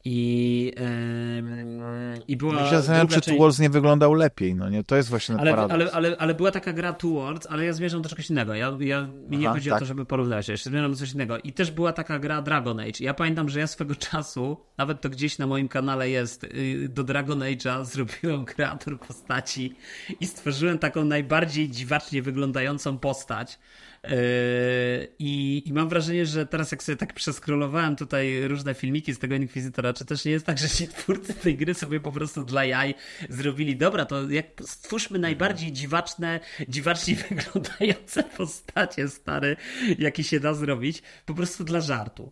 i, 0.05 0.73
yy, 0.77 2.23
i 2.29 2.37
była. 2.37 2.55
Ja 2.55 2.71
się 2.71 2.77
zastanawiam, 2.77 3.09
czy 3.09 3.15
część... 3.15 3.29
Two 3.29 3.37
Worlds 3.37 3.59
nie 3.59 3.71
wyglądał 3.71 4.15
lepiej. 4.15 4.55
No 4.55 4.69
nie, 4.69 4.85
to 4.85 4.97
jest 4.97 5.09
właśnie 5.09 5.37
ale, 5.37 5.57
ale, 5.57 5.93
ale, 5.93 6.17
ale 6.19 6.35
była 6.35 6.51
taka 6.51 6.73
gra 6.73 6.93
Two 6.93 7.11
Worlds, 7.11 7.47
ale 7.51 7.65
ja 7.65 7.73
zmierzam 7.73 8.03
do 8.03 8.09
czegoś 8.09 8.31
innego. 8.31 8.55
Ja, 8.55 8.77
ja, 8.81 9.09
mi 9.29 9.39
nie 9.39 9.49
chodzi 9.49 9.71
tak. 9.71 9.77
o 9.77 9.81
to, 9.81 9.87
żeby 9.87 10.05
porównać. 10.05 10.49
Ja 10.49 10.57
zmierzam 10.57 10.91
do 10.91 10.97
coś 10.97 11.13
innego. 11.13 11.39
I 11.39 11.53
też 11.53 11.71
była 11.71 11.93
taka 11.93 12.19
gra 12.19 12.43
Dragon 12.43 12.81
Age. 12.81 12.93
Ja 13.01 13.15
pamiętam, 13.15 13.49
że 13.49 13.61
ja 13.61 13.67
swego 13.67 13.95
czasu, 13.95 14.57
nawet 14.79 15.01
to 15.01 15.09
gdzieś 15.09 15.39
na 15.39 15.47
moim 15.47 15.69
kanale 15.69 16.11
jest, 16.11 16.45
y, 16.45 16.89
do 16.89 17.05
Dragon 17.05 17.39
Age'a 17.39 17.85
zrobiłem 17.85 18.45
kreator 18.45 19.01
postaci 19.01 19.75
i 20.21 20.27
stworzyłem 20.27 20.79
taką 20.79 21.05
najbardziej 21.05 21.71
dziwacznie 21.71 22.23
wyglądającą 22.23 22.99
postać. 22.99 23.59
Yy, 24.05 25.09
I, 25.19 25.63
I, 25.67 25.73
mam 25.73 25.89
wrażenie, 25.89 26.27
że 26.27 26.47
teraz 26.47 26.73
jak 26.73 26.83
sobie 26.83 26.97
tak 26.97 27.15
przeskrolowałem 27.15 27.97
tutaj 27.97 28.49
różne 28.49 28.75
filmiki 28.75 29.15
z 29.15 29.19
tego 29.19 29.35
Inkwizytora, 29.35 29.93
czy 29.93 30.05
też 30.05 30.25
nie 30.25 30.33
jest 30.33 30.47
tak, 30.47 30.59
że 30.59 30.69
ci 30.69 30.89
twórcy 30.89 31.35
tej 31.35 31.57
gry 31.57 31.75
sobie 31.75 32.01
po 32.01 32.13
prostu 32.13 32.45
dla 32.45 32.65
jaj 32.65 32.95
zrobili, 33.29 33.77
dobra, 33.77 34.05
to 34.05 34.31
jak 34.31 34.47
stwórzmy 34.61 35.19
najbardziej 35.19 35.73
dziwaczne, 35.73 36.41
dziwacznie 36.69 37.17
wyglądające 37.31 38.23
postacie, 38.23 39.09
stare, 39.09 39.57
jakie 39.99 40.25
się 40.25 40.41
da 40.41 40.55
zrobić, 40.55 41.03
po 41.27 41.35
prostu 41.35 41.65
dla 41.65 41.81
żartu. 41.81 42.31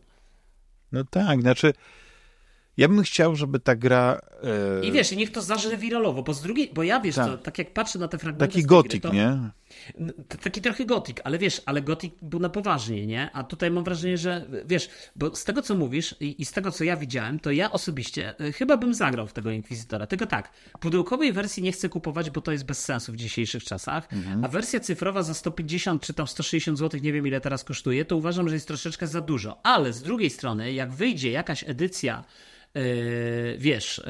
No 0.93 1.05
tak, 1.05 1.41
znaczy 1.41 1.73
Ja 2.81 2.89
bym 2.89 3.03
chciał, 3.03 3.37
żeby 3.37 3.61
ta 3.61 3.77
gra... 3.77 4.21
E... 4.81 4.87
I 4.87 4.93
wiesz, 4.93 5.13
niech 5.13 5.33
to 5.33 5.43
zażre 5.43 5.77
wiralowo, 5.77 6.23
bo 6.23 6.35
z 6.35 6.43
drugiej, 6.43 6.71
bo 6.75 6.83
ja 6.83 7.01
wiesz, 7.01 7.15
tak, 7.15 7.27
to, 7.27 7.39
tak 7.39 7.59
jak 7.59 7.73
patrzę 7.73 7.99
na 7.99 8.09
te 8.09 8.19
fragmenty 8.19 8.55
Taki 8.55 8.67
gotik, 8.67 9.05
nie? 9.13 9.51
Taki 10.43 10.61
trochę 10.61 10.85
gotik, 10.85 11.21
ale 11.25 11.39
wiesz, 11.39 11.63
ale 11.67 11.83
gotik 11.83 12.15
był 12.23 12.41
na 12.41 12.49
poważnie, 12.49 13.07
nie? 13.07 13.31
A 13.33 13.45
tutaj 13.45 13.71
mam 13.71 13.85
wrażenie, 13.85 14.19
że 14.19 14.47
wiesz, 14.67 14.89
bo 15.17 15.37
z 15.37 15.45
tego 15.45 15.63
co 15.63 15.75
mówisz 15.75 16.15
i, 16.21 16.43
i 16.43 16.45
z 16.45 16.53
tego 16.53 16.73
co 16.73 16.85
ja 16.85 16.97
widziałem, 16.97 17.41
to 17.41 17.51
ja 17.51 17.73
osobiście 17.73 18.35
y, 18.41 18.53
chyba 18.53 18.77
bym 18.77 18.95
zagrał 18.95 19.27
w 19.27 19.33
tego 19.33 19.51
Inkwizytora. 19.51 20.07
Tego 20.07 20.27
tak, 20.27 20.51
pudełkowej 20.81 21.33
wersji 21.33 21.63
nie 21.63 21.73
chcę 21.73 21.89
kupować, 21.89 22.31
bo 22.31 22.41
to 22.41 22.53
jest 22.53 22.65
bez 22.65 22.85
sensu 22.85 23.13
w 23.13 23.17
dzisiejszych 23.17 23.65
czasach, 23.65 24.13
mhm. 24.13 24.45
a 24.45 24.49
wersja 24.49 24.81
cyfrowa 24.81 25.23
za 25.23 25.35
150 25.35 26.03
czy 26.03 26.15
tam 26.15 26.27
160 26.27 26.79
zł, 26.79 27.01
nie 27.03 27.13
wiem 27.13 27.27
ile 27.27 27.41
teraz 27.41 27.65
kosztuje, 27.65 28.05
to 28.05 28.17
uważam, 28.17 28.49
że 28.49 28.55
jest 28.55 28.69
troszeczkę 28.69 29.07
za 29.07 29.21
dużo. 29.21 29.61
Ale 29.63 29.93
z 29.93 30.03
drugiej 30.03 30.31
strony, 30.31 30.73
jak 30.73 30.93
wyjdzie 30.93 31.31
jakaś 31.31 31.65
edycja 31.69 32.25
E, 32.25 32.50
wiesz, 33.59 33.99
e, 33.99 34.05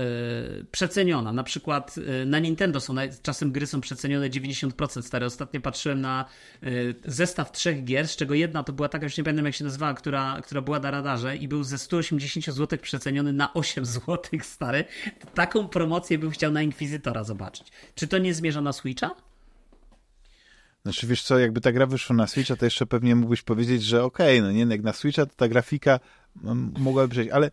przeceniona. 0.71 1.33
Na 1.33 1.45
przykład 1.45 1.95
e, 2.23 2.27
na 2.27 2.39
Nintendo 2.39 2.81
są 2.81 2.95
czasem 3.23 3.53
gry 3.53 3.67
są 3.67 3.81
przecenione 3.81 4.31
90%. 4.31 5.03
Stary, 5.03 5.27
ostatnio 5.27 5.61
patrzyłem 5.61 6.01
na 6.01 6.25
zestaw 7.05 7.53
trzech 7.53 7.85
gier, 7.85 8.09
z 8.09 8.17
czego 8.17 8.35
jedna 8.35 8.63
to 8.63 8.73
była 8.73 8.89
taka, 8.89 9.07
już 9.07 9.19
nie 9.19 9.25
pamiętam 9.25 9.47
jak 9.47 9.55
się 9.55 9.65
nazywała, 9.65 9.95
która, 9.95 10.41
która 10.43 10.61
była 10.61 10.81
na 10.81 10.91
radarze 10.91 11.37
i 11.37 11.49
był 11.49 11.65
ze 11.65 11.79
180 11.79 12.47
zł 12.57 12.79
przeceniony 12.83 13.33
na 13.33 13.55
8 13.55 13.85
zł, 13.85 14.19
stary. 14.43 14.85
Taką 15.35 15.69
promocję 15.69 16.19
bym 16.19 16.31
chciał 16.31 16.53
na 16.53 16.63
Inkwizytora 16.63 17.25
zobaczyć. 17.25 17.69
Czy 17.95 18.09
to 18.09 18.19
nie 18.19 18.35
zmierza 18.35 18.61
na 18.61 18.73
Switcha? 18.73 19.11
Znaczy, 20.83 21.07
wiesz 21.07 21.23
co, 21.23 21.39
jakby 21.39 21.61
ta 21.61 21.73
gra 21.73 21.87
wyszła 21.87 22.17
na 22.17 22.27
Switcha, 22.27 22.57
to 22.57 22.65
jeszcze 22.65 22.87
pewnie 22.87 23.17
mógłbyś 23.17 23.43
powiedzieć, 23.43 23.83
że 23.83 24.05
okej, 24.05 24.39
okay, 24.39 24.49
no 24.49 24.53
nie, 24.53 24.75
jak 24.75 24.83
na 24.83 24.93
Switcha, 24.93 25.27
to 25.27 25.35
ta 25.37 25.49
grafika 25.49 26.01
mogłaby 26.79 27.09
przejść, 27.09 27.31
ale 27.31 27.51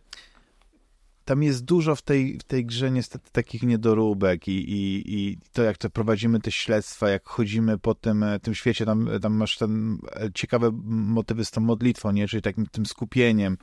tam 1.28 1.42
jest 1.42 1.64
dużo 1.64 1.96
w 1.96 2.02
tej, 2.02 2.38
w 2.38 2.42
tej 2.42 2.66
grze 2.66 2.90
niestety 2.90 3.30
takich 3.32 3.62
niedoróbek 3.62 4.48
i, 4.48 4.52
i, 4.52 5.14
i 5.14 5.38
to, 5.52 5.62
jak 5.62 5.78
to 5.78 5.90
prowadzimy 5.90 6.40
te 6.40 6.50
śledztwa, 6.50 7.08
jak 7.08 7.28
chodzimy 7.28 7.78
po 7.78 7.94
tym, 7.94 8.22
e, 8.22 8.40
tym 8.40 8.54
świecie, 8.54 8.86
tam, 8.86 9.08
tam 9.22 9.34
masz 9.34 9.58
ten 9.58 9.98
e, 10.12 10.32
ciekawe 10.34 10.70
motywy 10.84 11.44
z 11.44 11.50
tą 11.50 11.60
modlitwą, 11.60 12.12
nie? 12.12 12.28
czyli 12.28 12.42
takim 12.42 12.66
tym 12.66 12.86
skupieniem. 12.86 13.58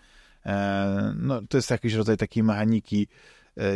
E, 0.46 1.14
no, 1.18 1.42
to 1.50 1.58
jest 1.58 1.72
jakiś 1.72 1.94
rodzaj 1.94 2.18
takiej 2.18 2.44
mechaniki 2.44 3.08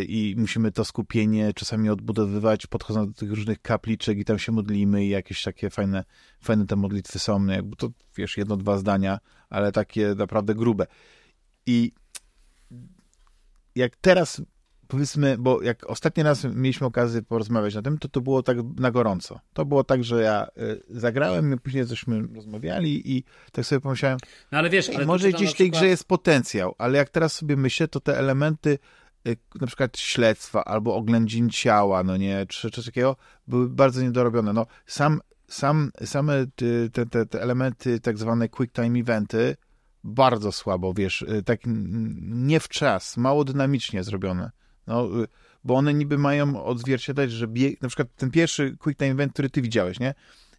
i 0.07 0.35
musimy 0.37 0.71
to 0.71 0.85
skupienie 0.85 1.53
czasami 1.53 1.89
odbudowywać, 1.89 2.67
podchodząc 2.67 3.13
do 3.13 3.19
tych 3.19 3.29
różnych 3.29 3.61
kapliczek 3.61 4.17
i 4.17 4.25
tam 4.25 4.39
się 4.39 4.51
modlimy 4.51 5.05
i 5.05 5.09
jakieś 5.09 5.43
takie 5.43 5.69
fajne, 5.69 6.03
fajne 6.41 6.65
te 6.65 6.75
modlitwy 6.75 7.19
są. 7.19 7.45
Jakby 7.45 7.75
to, 7.75 7.89
wiesz, 8.17 8.37
jedno, 8.37 8.57
dwa 8.57 8.77
zdania, 8.77 9.19
ale 9.49 9.71
takie 9.71 10.15
naprawdę 10.17 10.55
grube. 10.55 10.85
I 11.65 11.91
jak 13.75 13.95
teraz 13.95 14.41
powiedzmy, 14.89 15.37
bo 15.39 15.61
jak 15.61 15.89
ostatni 15.89 16.23
raz 16.23 16.43
mieliśmy 16.43 16.87
okazję 16.87 17.21
porozmawiać 17.21 17.75
na 17.75 17.81
tym, 17.81 17.97
to 17.97 18.07
to 18.09 18.21
było 18.21 18.43
tak 18.43 18.57
na 18.77 18.91
gorąco. 18.91 19.39
To 19.53 19.65
było 19.65 19.83
tak, 19.83 20.03
że 20.03 20.21
ja 20.21 20.47
y, 20.57 20.83
zagrałem, 20.89 21.53
i 21.53 21.57
później 21.57 21.87
żeśmy 21.87 22.27
rozmawiali 22.35 23.17
i 23.17 23.23
tak 23.51 23.65
sobie 23.65 23.79
pomyślałem, 23.79 24.17
no 24.51 24.57
ale 24.57 24.69
wiesz, 24.69 24.89
ale 24.89 25.05
może 25.05 25.29
gdzieś 25.29 25.53
w 25.53 25.57
tej 25.57 25.71
przykład... 25.71 25.81
grze 25.81 25.87
jest 25.87 26.03
potencjał, 26.03 26.75
ale 26.77 26.97
jak 26.97 27.09
teraz 27.09 27.33
sobie 27.33 27.55
myślę, 27.55 27.87
to 27.87 27.99
te 27.99 28.17
elementy 28.17 28.79
y, 29.27 29.37
na 29.61 29.67
przykład 29.67 29.97
śledztwa 29.97 30.65
albo 30.65 30.95
oględzin 30.95 31.49
ciała, 31.49 32.03
no 32.03 32.17
nie, 32.17 32.45
czy 32.49 32.71
coś 32.71 32.85
takiego, 32.85 33.15
były 33.47 33.69
bardzo 33.69 34.01
niedorobione. 34.01 34.53
No 34.53 34.65
sam, 34.85 35.21
sam, 35.47 35.91
same 36.03 36.45
te, 36.93 37.05
te, 37.05 37.25
te 37.25 37.41
elementy, 37.41 37.99
tak 37.99 38.17
zwane 38.17 38.49
quick 38.49 38.73
time 38.73 38.99
eventy, 38.99 39.55
bardzo 40.03 40.51
słabo, 40.51 40.93
wiesz, 40.93 41.21
y, 41.21 41.43
tak 41.43 41.59
nie 41.65 42.59
w 42.59 42.67
czas, 42.67 43.17
mało 43.17 43.43
dynamicznie 43.43 44.03
zrobione. 44.03 44.51
No, 44.87 45.23
y, 45.23 45.27
bo 45.63 45.75
one 45.75 45.93
niby 45.93 46.17
mają 46.17 46.63
odzwierciedlać, 46.63 47.31
że 47.31 47.47
bieg, 47.47 47.81
na 47.81 47.87
przykład 47.87 48.07
ten 48.15 48.31
pierwszy 48.31 48.77
Quick 48.77 48.99
Time 48.99 49.11
Event, 49.11 49.33
który 49.33 49.49
ty 49.49 49.61
widziałeś, 49.61 49.99
nie? 49.99 50.13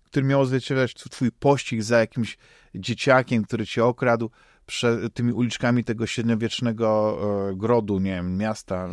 Który 0.05 0.27
miał 0.27 0.41
odzwierciedlać 0.41 0.95
twój 0.95 1.33
pościg 1.33 1.83
za 1.83 1.99
jakimś 1.99 2.39
dzieciakiem, 2.75 3.45
który 3.45 3.67
cię 3.67 3.85
okradł 3.85 4.31
przed 4.67 5.15
tymi 5.15 5.33
uliczkami 5.33 5.85
tego 5.85 6.07
średniowiecznego 6.07 7.19
e, 7.51 7.57
grodu, 7.57 7.99
nie 7.99 8.11
wiem, 8.11 8.37
miasta. 8.37 8.89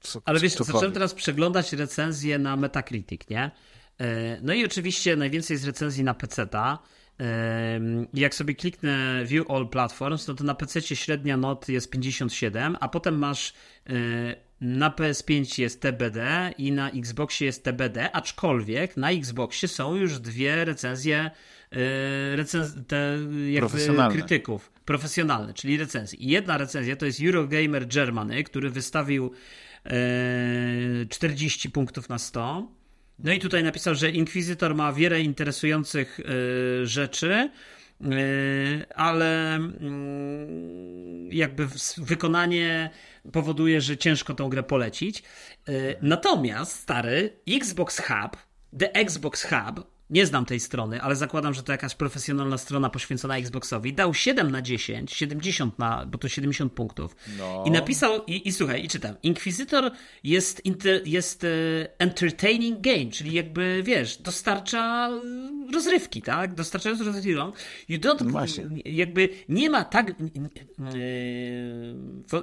Co, 0.00 0.22
Ale 0.24 0.40
wiesz, 0.40 0.54
zacząłem 0.54 0.92
teraz 0.92 1.14
przeglądać 1.14 1.72
recenzje 1.72 2.38
na 2.38 2.56
Metacritic, 2.56 3.20
nie? 3.30 3.50
E, 4.00 4.40
no 4.42 4.52
i 4.52 4.64
oczywiście 4.64 5.16
najwięcej 5.16 5.54
jest 5.54 5.66
recenzji 5.66 6.04
na 6.04 6.14
PC-ta. 6.14 6.78
Jak 8.14 8.34
sobie 8.34 8.54
kliknę 8.54 9.24
View 9.24 9.50
All 9.50 9.68
Platforms, 9.68 10.28
no 10.28 10.34
to 10.34 10.44
na 10.44 10.54
PC 10.54 10.82
średnia 10.82 11.36
not 11.36 11.68
jest 11.68 11.90
57, 11.90 12.76
a 12.80 12.88
potem 12.88 13.18
masz 13.18 13.52
na 14.60 14.90
PS5 14.90 15.60
jest 15.60 15.80
TBD 15.80 16.52
i 16.58 16.72
na 16.72 16.90
Xboxie 16.90 17.46
jest 17.46 17.64
TBD, 17.64 18.12
aczkolwiek 18.12 18.96
na 18.96 19.10
Xboxie 19.10 19.68
są 19.68 19.94
już 19.94 20.18
dwie 20.18 20.64
recenzje 20.64 21.30
e, 21.72 22.36
recenz 22.36 22.74
te 22.86 23.18
jakby 23.50 23.78
krytyków. 24.12 24.72
Profesjonalne, 24.84 25.54
czyli 25.54 25.76
recenzje. 25.76 26.18
I 26.18 26.28
jedna 26.28 26.58
recenzja 26.58 26.96
to 26.96 27.06
jest 27.06 27.20
Eurogamer 27.22 27.88
Germany, 27.88 28.44
który 28.44 28.70
wystawił 28.70 29.32
40 31.08 31.68
e, 31.68 31.70
punktów 31.70 32.08
na 32.08 32.18
100 32.18 32.79
no 33.24 33.32
i 33.32 33.38
tutaj 33.38 33.62
napisał, 33.62 33.94
że 33.94 34.10
Inkwizytor 34.10 34.74
ma 34.74 34.92
wiele 34.92 35.20
interesujących 35.20 36.20
y, 36.20 36.86
rzeczy, 36.86 37.50
y, 38.04 38.84
ale 38.94 39.58
y, 39.58 39.68
jakby 41.30 41.66
wykonanie 41.96 42.90
powoduje, 43.32 43.80
że 43.80 43.96
ciężko 43.96 44.34
tą 44.34 44.48
grę 44.48 44.62
polecić. 44.62 45.22
Natomiast 46.02 46.72
stary 46.72 47.36
Xbox 47.48 48.02
Hub, 48.06 48.36
The 48.78 48.94
Xbox 48.94 49.46
Hub, 49.46 49.86
nie 50.10 50.26
znam 50.26 50.44
tej 50.44 50.60
strony, 50.60 51.02
ale 51.02 51.16
zakładam, 51.16 51.54
że 51.54 51.62
to 51.62 51.72
jakaś 51.72 51.94
profesjonalna 51.94 52.58
strona 52.58 52.90
poświęcona 52.90 53.36
Xboxowi. 53.36 53.92
Dał 53.92 54.14
7 54.14 54.50
na 54.50 54.62
10, 54.62 55.12
70 55.12 55.78
na, 55.78 56.06
bo 56.06 56.18
to 56.18 56.28
70 56.28 56.72
punktów. 56.72 57.16
No. 57.38 57.64
I 57.66 57.70
napisał, 57.70 58.24
i, 58.26 58.48
i 58.48 58.52
słuchaj, 58.52 58.84
i 58.84 58.88
czytam. 58.88 59.14
Inquisitor 59.22 59.90
jest, 60.24 60.64
inter, 60.64 61.02
jest 61.06 61.44
e, 61.44 61.48
entertaining 61.98 62.80
game, 62.80 63.10
czyli 63.10 63.32
jakby, 63.32 63.82
wiesz, 63.84 64.16
dostarcza 64.16 65.08
e, 65.08 65.72
rozrywki, 65.72 66.22
tak? 66.22 66.54
Dostarcza 66.54 66.90
rozrywki. 66.90 67.30
You 67.88 67.98
don't, 67.98 68.24
no 68.24 68.40
jakby 68.84 69.28
nie 69.48 69.70
ma 69.70 69.84
tak, 69.84 70.10
e, 70.10 70.14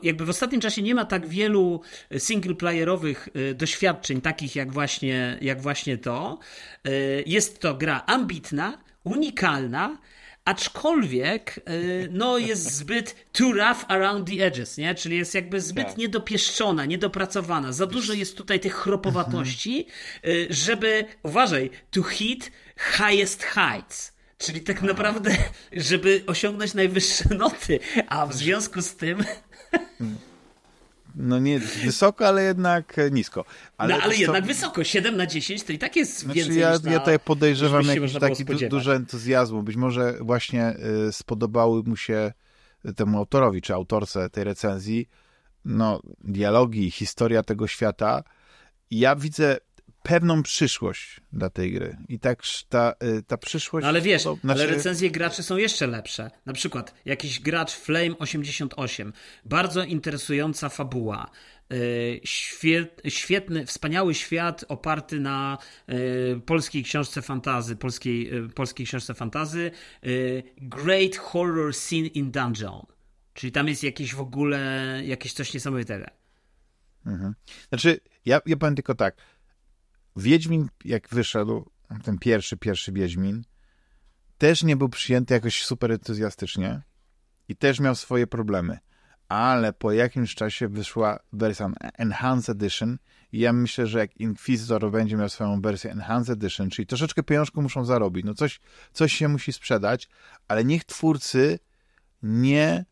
jakby 0.04 0.26
w 0.26 0.30
ostatnim 0.30 0.62
czasie 0.62 0.82
nie 0.82 0.96
ma 0.96 1.06
tak 1.06 1.28
wielu 1.28 1.82
singleplayerowych 2.18 3.30
doświadczeń, 3.56 4.22
takich 4.22 4.56
jak 4.56 4.72
właśnie, 4.72 5.38
jak 5.42 5.62
właśnie 5.62 5.98
to. 5.98 6.40
Jest 7.26 7.57
to 7.60 7.76
gra 7.76 8.04
ambitna, 8.06 8.78
unikalna, 9.04 9.98
aczkolwiek 10.46 11.60
y, 11.70 12.10
no, 12.12 12.38
jest 12.38 12.72
zbyt 12.72 13.16
too 13.32 13.54
rough 13.54 13.86
around 13.88 14.28
the 14.28 14.46
edges, 14.46 14.78
nie? 14.78 14.96
czyli 14.96 15.18
jest 15.18 15.36
jakby 15.36 15.62
zbyt 15.62 15.88
tak. 15.88 15.98
niedopieszczona, 15.98 16.86
niedopracowana. 16.86 17.72
Za 17.72 17.86
dużo 17.86 18.14
jest 18.14 18.38
tutaj 18.38 18.60
tych 18.60 18.76
chropowatości, 18.76 19.88
y, 20.26 20.48
żeby, 20.50 21.06
uważaj, 21.24 21.70
to 21.92 22.04
hit 22.04 22.52
highest 22.98 23.44
heights. 23.44 24.18
Czyli 24.38 24.62
tak 24.62 24.82
naprawdę, 24.82 25.38
żeby 25.72 26.24
osiągnąć 26.28 26.74
najwyższe 26.74 27.36
noty, 27.36 27.80
a 28.08 28.26
w 28.26 28.34
związku 28.34 28.82
z 28.82 28.96
tym 28.96 29.24
hmm 29.98 30.27
no 31.18 31.40
nie 31.40 31.60
wysoko, 31.60 32.28
ale 32.28 32.44
jednak 32.44 32.96
nisko. 33.12 33.46
Ale, 33.78 33.98
no, 33.98 34.04
ale 34.04 34.16
jednak 34.16 34.46
wysoko, 34.46 34.84
7 34.84 35.18
na 35.18 35.26
10 35.26 35.64
to 35.64 35.74
i 35.74 35.80
tak 35.80 35.96
jest 35.96 36.20
znaczy, 36.20 36.40
więcej 36.40 36.58
ja, 36.58 36.74
niż 36.74 36.84
na, 36.84 36.92
ja 36.92 37.00
tutaj 37.00 37.20
podejrzewam 37.20 37.86
jakiś 37.86 38.14
taki 38.14 38.46
du 38.46 38.70
duży 38.70 38.92
entuzjazmu. 38.92 39.64
Być 39.64 39.76
może 39.76 40.18
właśnie 40.22 40.76
y, 41.08 41.12
spodobały 41.12 41.84
mu 41.84 41.96
się 41.96 42.34
temu 42.96 43.18
autorowi, 43.18 43.62
czy 43.62 43.74
autorce 43.74 44.30
tej 44.30 44.44
recenzji, 44.44 45.10
no, 45.66 46.02
dialogi, 46.24 46.92
historia 46.92 47.44
tego 47.44 47.68
świata. 47.68 48.24
Ja 48.92 49.16
widzę 49.16 49.58
pewną 50.08 50.44
przyszłość 50.44 51.22
dla 51.34 51.50
tej 51.50 51.72
gry. 51.72 51.98
I 52.10 52.20
tak 52.20 52.44
ta, 52.70 52.94
y, 53.04 53.24
ta 53.24 53.38
przyszłość... 53.38 53.84
No 53.84 53.90
ale 53.90 54.02
wiesz, 54.02 54.24
to, 54.24 54.38
znaczy... 54.44 54.62
ale 54.62 54.72
recenzje 54.72 55.12
graczy 55.12 55.44
są 55.44 55.58
jeszcze 55.58 55.88
lepsze. 55.88 56.32
Na 56.46 56.54
przykład 56.54 56.94
jakiś 57.06 57.40
gracz 57.40 57.80
Flame88. 57.80 59.12
Bardzo 59.46 59.84
interesująca 59.84 60.70
fabuła. 60.70 61.30
Y, 61.74 62.22
świetny, 63.10 63.66
wspaniały 63.66 64.14
świat 64.14 64.66
oparty 64.68 65.20
na 65.20 65.58
y, 65.90 66.42
polskiej 66.46 66.84
książce 66.84 67.22
fantazy, 67.22 67.76
polskiej, 67.76 68.32
polskiej 68.56 68.86
książce 68.86 69.14
fantazy. 69.14 69.72
Great 70.58 71.16
horror 71.16 71.74
scene 71.74 72.08
in 72.08 72.32
dungeon. 72.32 72.86
Czyli 73.34 73.52
tam 73.52 73.68
jest 73.68 73.84
jakieś 73.84 74.16
w 74.16 74.22
ogóle, 74.22 75.02
jakieś 75.06 75.34
coś 75.34 75.54
niesamowitego. 75.54 76.06
Mhm. 77.06 77.34
Znaczy, 77.70 78.00
ja, 78.26 78.42
ja 78.46 78.58
powiem 78.58 78.76
tylko 78.76 78.96
tak 78.96 79.16
Wiedźmin, 80.18 80.70
jak 80.86 81.10
wyszedł, 81.10 81.70
ten 82.04 82.18
pierwszy, 82.20 82.58
pierwszy 82.58 82.92
Wiedźmin, 82.92 83.44
też 84.38 84.64
nie 84.64 84.76
był 84.76 84.90
przyjęty 84.90 85.34
jakoś 85.34 85.66
super 85.66 85.92
entuzjastycznie 85.92 86.82
i 87.48 87.56
też 87.56 87.80
miał 87.80 87.96
swoje 87.96 88.28
problemy. 88.28 88.80
ale 89.28 89.74
po 89.74 89.92
jakimś 89.92 90.36
czasie 90.36 90.68
wyszła 90.68 91.20
wersja 91.34 91.70
Enhanced 91.98 92.50
Edition 92.50 92.98
i 93.32 93.40
ja 93.40 93.54
myślę, 93.54 93.88
że 93.88 94.00
jak 94.00 94.18
Inquisitor 94.18 94.92
będzie 94.92 95.18
miał 95.18 95.30
swoją 95.30 95.62
wersję 95.62 95.92
Enhanced 95.92 96.30
Edition, 96.30 96.70
czyli 96.70 96.86
troszeczkę 96.86 97.24
pieniążków 97.24 97.64
muszą 97.64 97.86
zarobić, 97.86 98.26
no 98.26 98.34
coś, 98.34 98.60
coś 98.94 99.14
się 99.14 99.28
musi 99.28 99.54
sprzedać, 99.54 100.10
ale 100.48 100.66
niech 100.66 100.86
twórcy 100.86 101.60
nie 102.24 102.86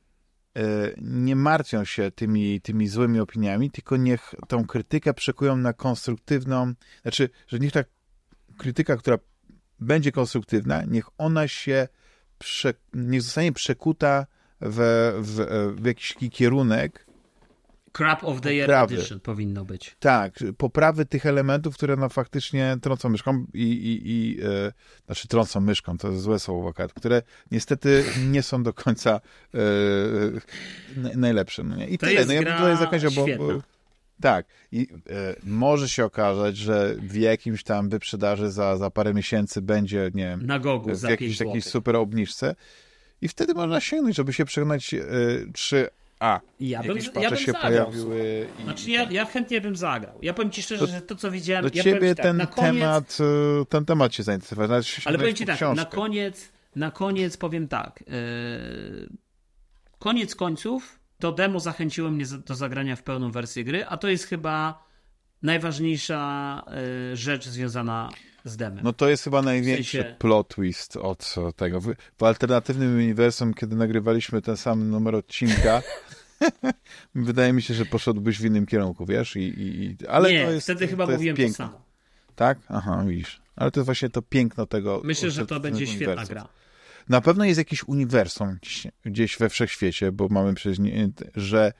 nie 1.02 1.36
martwią 1.36 1.86
się 1.86 2.12
tymi, 2.12 2.62
tymi 2.62 2.88
złymi 2.88 3.20
opiniami, 3.20 3.72
tylko 3.72 3.98
niech 3.98 4.36
tą 4.48 4.66
krytykę 4.66 5.14
przekują 5.14 5.58
na 5.58 5.74
konstruktywną, 5.74 6.74
znaczy, 7.02 7.30
że 7.48 7.60
niech 7.60 7.72
ta 7.72 7.84
krytyka, 8.58 8.98
która 8.98 9.18
będzie 9.80 10.12
konstruktywna, 10.12 10.84
niech 10.84 11.06
ona 11.18 11.48
się 11.48 11.88
prze, 12.38 12.74
niech 12.94 13.22
zostanie 13.22 13.52
przekuta 13.52 14.26
w, 14.62 15.12
w, 15.22 15.82
w 15.82 15.86
jakiś 15.86 16.16
kierunek. 16.32 17.05
Crap 17.96 18.24
of 18.24 18.42
the 18.42 18.54
Year 18.54 18.68
poprawy. 18.68 18.96
Edition 18.96 19.20
powinno 19.20 19.66
być. 19.66 19.96
Tak, 20.00 20.40
poprawy 20.58 21.06
tych 21.06 21.26
elementów, 21.26 21.76
które 21.76 21.96
no 21.96 22.10
faktycznie 22.10 22.78
trącą 22.82 23.10
myszką 23.10 23.46
i, 23.54 23.62
i, 23.62 24.02
i 24.12 24.42
e, 24.44 24.72
znaczy 25.06 25.28
trącą 25.28 25.62
myszką, 25.62 25.98
to 25.98 26.12
jest 26.12 26.22
złe 26.22 26.40
słowo, 26.40 26.74
które 26.96 27.22
niestety 27.52 28.04
nie 28.32 28.44
są 28.44 28.64
do 28.64 28.74
końca 28.74 29.22
e, 29.54 29.60
najlepsze. 31.18 31.64
No 31.64 31.76
nie? 31.76 31.88
I 31.88 31.98
to 31.98 32.06
tyle. 32.06 32.14
Jest 32.14 32.28
no 32.28 32.34
ja 32.34 32.42
gra 32.42 32.58
tutaj 32.58 32.78
zakończę, 32.78 33.12
bo, 33.12 33.26
bo 33.38 33.62
tak. 34.22 34.46
I 34.72 34.88
e, 35.10 35.36
może 35.44 35.90
się 35.90 36.06
okazać, 36.06 36.58
że 36.58 36.96
w 37.00 37.16
jakimś 37.16 37.64
tam 37.64 37.90
wyprzedaży 37.90 38.52
za, 38.52 38.78
za 38.78 38.90
parę 38.90 39.14
miesięcy 39.14 39.62
będzie, 39.62 40.12
nie 40.14 40.24
wiem, 40.24 40.46
na 40.46 40.60
Gogu 40.60 40.96
w 40.96 41.04
jakiejś, 41.04 41.40
jakiejś 41.40 41.66
super 41.66 41.96
obniżce 41.96 42.56
i 43.22 43.28
wtedy 43.28 43.54
można 43.54 43.82
sięgnąć, 43.82 44.16
żeby 44.16 44.34
się 44.34 44.46
przekonać, 44.46 44.94
e, 44.94 45.02
czy 45.54 45.90
a, 46.26 46.42
ja 46.60 46.84
bym, 46.84 46.98
ja 47.22 47.30
bym 47.30 47.40
się 47.40 47.52
zagrał, 47.52 47.62
pojawiły. 47.62 48.48
I... 48.60 48.64
Znaczy 48.64 48.92
ja, 48.92 49.12
ja 49.12 49.26
chętnie 49.26 49.62
bym 49.62 49.76
zagrał. 49.76 50.20
Ja 50.22 50.34
powiem 50.34 50.52
ci 50.52 50.64
szczerze, 50.64 50.88
to, 50.88 50.92
że 50.92 51.02
to 51.02 51.16
co 51.16 51.32
widziałem... 51.32 51.66
Do 51.66 51.72
ja 51.74 51.84
ciebie 51.84 52.16
tak, 52.16 52.26
ten 52.26 52.48
koniec, 52.48 52.82
temat 52.82 53.18
e, 53.62 53.66
ten 53.66 53.86
temat 53.86 54.12
cię 54.12 54.24
zainteresował. 54.24 54.82
Ale 55.06 55.18
powiem 55.18 55.36
ci 55.36 55.46
tak, 55.46 55.62
na 55.76 55.86
koniec, 55.86 56.52
na 56.76 56.92
koniec 56.92 57.38
powiem 57.38 57.68
tak. 57.68 58.04
Yy, 58.08 59.10
koniec 60.00 60.36
końców 60.36 61.00
to 61.20 61.32
demo 61.32 61.60
zachęciło 61.60 62.12
mnie 62.12 62.26
do 62.46 62.56
zagrania 62.56 62.96
w 62.96 63.04
pełną 63.04 63.32
wersję 63.32 63.64
gry, 63.64 63.86
a 63.86 63.98
to 63.98 64.08
jest 64.08 64.24
chyba 64.24 64.85
najważniejsza 65.46 66.64
y, 67.12 67.18
rzecz 67.18 67.48
związana 67.48 68.10
z 68.46 68.58
demem. 68.58 68.84
No 68.84 68.94
to 68.94 69.10
jest 69.10 69.24
chyba 69.24 69.42
największy 69.42 69.98
w 70.00 70.02
sensie... 70.02 70.16
plot 70.20 70.48
twist 70.48 70.98
od 70.98 71.36
tego. 71.56 71.82
W, 71.82 71.94
w 72.18 72.24
alternatywnym 72.24 72.96
uniwersum, 72.96 73.54
kiedy 73.54 73.76
nagrywaliśmy 73.76 74.42
ten 74.42 74.58
sam 74.58 74.90
numer 74.90 75.16
odcinka, 75.16 75.82
wydaje 77.16 77.54
mi 77.54 77.62
się, 77.62 77.74
że 77.74 77.86
poszedłbyś 77.86 78.40
w 78.40 78.46
innym 78.46 78.66
kierunku, 78.66 79.06
wiesz? 79.06 79.36
I, 79.36 79.54
i, 79.58 79.98
ale 80.08 80.34
Nie, 80.34 80.46
to 80.46 80.52
jest, 80.52 80.66
wtedy 80.66 80.88
chyba 80.88 81.06
to 81.06 81.14
mówiłem 81.14 81.38
to 81.38 81.50
samo. 81.50 81.82
Tak? 82.36 82.58
Aha, 82.70 83.04
widzisz. 83.08 83.42
Ale 83.56 83.72
to 83.72 83.80
jest 83.80 83.86
właśnie 83.86 84.10
to 84.10 84.22
piękno 84.22 84.66
tego. 84.66 85.02
Myślę, 85.04 85.32
że 85.32 85.46
to 85.46 85.60
będzie 85.60 85.88
świetna 85.88 86.26
gra. 86.26 86.48
Na 87.10 87.22
pewno 87.22 87.46
jest 87.46 87.58
jakiś 87.58 87.84
uniwersum 87.84 88.58
gdzieś 89.06 89.38
we 89.38 89.50
wszechświecie, 89.50 90.12
bo 90.12 90.28
mamy 90.28 90.54
przecież, 90.54 90.78
że 91.36 91.74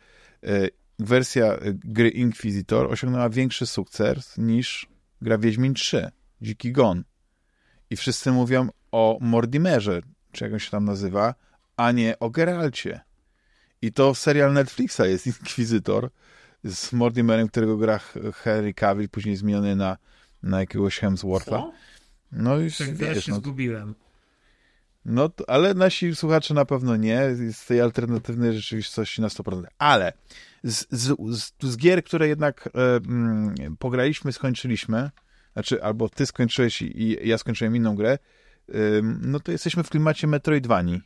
y, 0.44 0.70
wersja 1.00 1.46
e, 1.46 1.60
gry 1.74 2.10
Inquisitor 2.10 2.92
osiągnęła 2.92 3.30
większy 3.30 3.68
sukces 3.68 4.38
niż 4.38 4.88
gra 5.22 5.38
Wiedźmin 5.38 5.74
3, 5.74 6.12
Dziki 6.42 6.72
Gon. 6.72 7.04
I 7.90 7.96
wszyscy 7.96 8.32
mówią 8.32 8.70
o 8.92 9.18
Mordimerze, 9.22 10.02
czy 10.32 10.44
jak 10.44 10.54
on 10.54 10.60
się 10.60 10.72
tam 10.72 10.86
nazywa, 10.86 11.36
a 11.78 11.92
nie 11.92 12.20
o 12.20 12.30
Geralcie. 12.30 13.00
I 13.82 13.92
to 13.92 14.16
serial 14.16 14.54
Netflixa 14.54 15.00
jest 15.00 15.28
Inquisitor 15.42 16.10
z 16.64 16.94
Mortimerem, 16.94 17.48
którego 17.48 17.78
gra 17.78 18.00
Harry 18.34 18.74
Cavill, 18.74 19.10
później 19.10 19.36
zmieniony 19.36 19.76
na, 19.76 19.98
na 20.44 20.60
jakiegoś 20.60 21.00
Hemswortha. 21.00 21.72
No 22.32 22.60
i 22.60 22.72
tak 22.72 22.96
wiesz, 22.96 23.26
się 23.26 23.32
no, 23.32 23.38
zgubiłem. 23.38 23.96
No, 25.06 25.30
ale 25.48 25.74
nasi 25.74 26.16
słuchacze 26.16 26.54
na 26.54 26.66
pewno 26.66 26.96
nie. 26.96 27.36
Z 27.52 27.66
tej 27.66 27.82
alternatywnej 27.82 28.54
rzeczywistości 28.54 29.22
na 29.22 29.28
100%. 29.28 29.64
Ale 29.78 30.14
z, 30.64 30.88
z, 30.92 31.16
z, 31.30 31.54
z 31.60 31.78
gier, 31.78 32.04
które 32.04 32.28
jednak 32.28 32.68
e, 32.68 32.96
mm, 32.96 33.56
pograliśmy, 33.80 34.32
skończyliśmy, 34.32 35.12
znaczy 35.54 35.84
albo 35.84 36.10
ty 36.10 36.26
skończyłeś 36.26 36.82
i, 36.82 37.02
i 37.02 37.28
ja 37.28 37.38
skończyłem 37.38 37.76
inną 37.76 37.96
grę, 37.96 38.12
e, 38.70 38.74
no 39.22 39.40
to 39.40 39.52
jesteśmy 39.52 39.84
w 39.84 39.90
klimacie 39.90 40.28
Metroidvanii. 40.28 41.02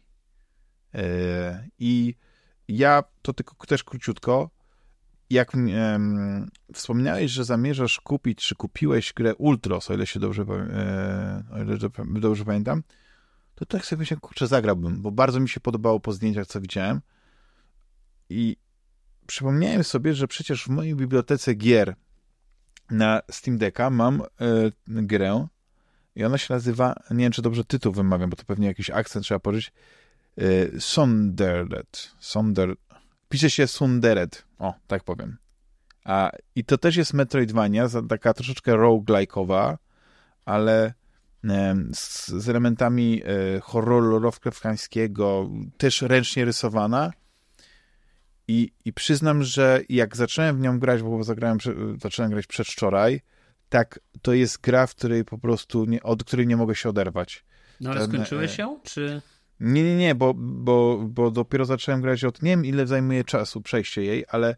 E, 0.93 1.67
I 1.79 2.15
ja, 2.67 3.03
to 3.21 3.33
tylko 3.33 3.65
też 3.65 3.83
króciutko, 3.83 4.49
jak 5.29 5.51
wspomniałeś, 6.73 7.31
że 7.31 7.45
zamierzasz 7.45 7.99
kupić, 7.99 8.47
czy 8.47 8.55
kupiłeś 8.55 9.13
grę 9.13 9.35
Ultros, 9.35 9.91
o 9.91 9.93
ile 9.93 10.07
się 10.07 10.19
dobrze, 10.19 10.45
o 11.51 11.61
ile 11.61 11.77
dobrze 12.21 12.45
pamiętam, 12.45 12.83
to 13.55 13.65
tak 13.65 13.85
sobie 13.85 13.99
myślałem, 13.99 14.21
kurczę, 14.21 14.47
zagrałbym, 14.47 15.01
bo 15.01 15.11
bardzo 15.11 15.39
mi 15.39 15.49
się 15.49 15.59
podobało 15.59 15.99
po 15.99 16.13
zdjęciach, 16.13 16.47
co 16.47 16.61
widziałem. 16.61 17.01
I 18.29 18.57
przypomniałem 19.29 19.83
sobie, 19.83 20.13
że 20.13 20.27
przecież 20.27 20.63
w 20.63 20.69
mojej 20.69 20.95
bibliotece 20.95 21.53
gier 21.53 21.95
na 22.91 23.21
Steam 23.31 23.57
Decka 23.57 23.89
mam 23.89 24.21
e, 24.21 24.25
grę 24.87 25.47
i 26.15 26.23
ona 26.23 26.37
się 26.37 26.53
nazywa, 26.53 26.95
nie 27.11 27.23
wiem, 27.23 27.31
czy 27.31 27.41
dobrze 27.41 27.63
tytuł 27.63 27.93
wymawiam, 27.93 28.29
bo 28.29 28.35
to 28.35 28.43
pewnie 28.43 28.67
jakiś 28.67 28.89
akcent 28.89 29.25
trzeba 29.25 29.39
pożyć, 29.39 29.71
e, 30.37 30.79
Sonderlet. 30.79 32.11
Sonder... 32.19 32.75
Pisze 33.29 33.49
się 33.49 33.67
Sunderet. 33.67 34.45
O, 34.59 34.73
tak 34.87 35.03
powiem. 35.03 35.37
A, 36.03 36.31
I 36.55 36.65
to 36.65 36.77
też 36.77 36.95
jest 36.95 37.13
Metroidvania, 37.13 37.87
taka 38.09 38.33
troszeczkę 38.33 38.71
roguelike'owa, 38.71 39.77
ale 40.45 40.93
z, 41.93 42.27
z 42.27 42.49
elementami 42.49 43.21
e, 43.25 43.59
horroru 43.59 44.31
też 45.77 46.01
ręcznie 46.01 46.45
rysowana. 46.45 47.11
I, 48.49 48.71
I 48.85 48.93
przyznam, 48.93 49.43
że 49.43 49.81
jak 49.89 50.17
zacząłem 50.17 50.57
w 50.57 50.59
nią 50.59 50.79
grać, 50.79 51.01
bo 51.01 51.23
zagrałem, 51.23 51.57
zacząłem 52.01 52.31
grać 52.31 52.47
przedwczoraj, 52.47 53.21
tak, 53.69 53.99
to 54.21 54.33
jest 54.33 54.61
gra, 54.61 54.87
w 54.87 54.95
której 54.95 55.25
po 55.25 55.37
prostu, 55.37 55.85
nie, 55.85 56.03
od 56.03 56.23
której 56.23 56.47
nie 56.47 56.57
mogę 56.57 56.75
się 56.75 56.89
oderwać. 56.89 57.45
No 57.81 57.89
ale 57.89 57.99
Ten, 57.99 58.09
skończyłeś 58.09 58.57
ją, 58.57 58.79
czy... 58.83 59.21
Nie, 59.59 59.83
nie, 59.83 59.95
nie, 59.95 60.15
bo, 60.15 60.33
bo, 60.37 60.99
bo 61.09 61.31
dopiero 61.31 61.65
zacząłem 61.65 62.01
grać 62.01 62.23
od, 62.23 62.41
nie 62.41 62.51
wiem 62.51 62.65
ile 62.65 62.87
zajmuje 62.87 63.23
czasu 63.23 63.61
przejście 63.61 64.03
jej, 64.03 64.25
ale 64.29 64.55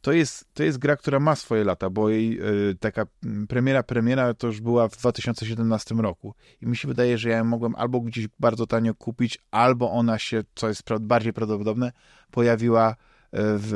to 0.00 0.12
jest, 0.12 0.54
to 0.54 0.62
jest 0.62 0.78
gra, 0.78 0.96
która 0.96 1.20
ma 1.20 1.36
swoje 1.36 1.64
lata, 1.64 1.90
bo 1.90 2.08
jej 2.08 2.40
y, 2.70 2.74
taka 2.80 3.06
premiera, 3.48 3.82
premiera 3.82 4.34
to 4.34 4.46
już 4.46 4.60
była 4.60 4.88
w 4.88 4.96
2017 4.96 5.94
roku. 5.94 6.34
I 6.60 6.66
mi 6.66 6.76
się 6.76 6.88
wydaje, 6.88 7.18
że 7.18 7.28
ja 7.28 7.36
ją 7.36 7.44
mogłem 7.44 7.74
albo 7.76 8.00
gdzieś 8.00 8.28
bardzo 8.40 8.66
tanio 8.66 8.94
kupić, 8.94 9.38
albo 9.50 9.90
ona 9.90 10.18
się, 10.18 10.42
co 10.54 10.68
jest 10.68 10.82
bardziej 11.00 11.32
prawdopodobne, 11.32 11.92
pojawiła 12.30 12.90
e, 12.90 13.13
w, 13.34 13.70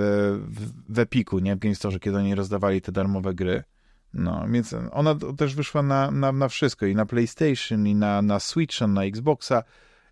w, 0.48 0.94
w 0.94 0.98
Epiku, 0.98 1.38
nie? 1.38 1.56
W 1.56 1.58
GameStore, 1.58 1.98
kiedy 1.98 2.16
oni 2.16 2.34
rozdawali 2.34 2.80
te 2.80 2.92
darmowe 2.92 3.34
gry. 3.34 3.64
No, 4.14 4.46
więc 4.48 4.74
ona 4.92 5.14
też 5.36 5.54
wyszła 5.54 5.82
na, 5.82 6.10
na, 6.10 6.32
na 6.32 6.48
wszystko, 6.48 6.86
i 6.86 6.94
na 6.94 7.06
PlayStation, 7.06 7.86
i 7.86 7.94
na, 7.94 8.22
na 8.22 8.40
Switcha, 8.40 8.86
na 8.86 9.04
Xboxa, 9.04 9.62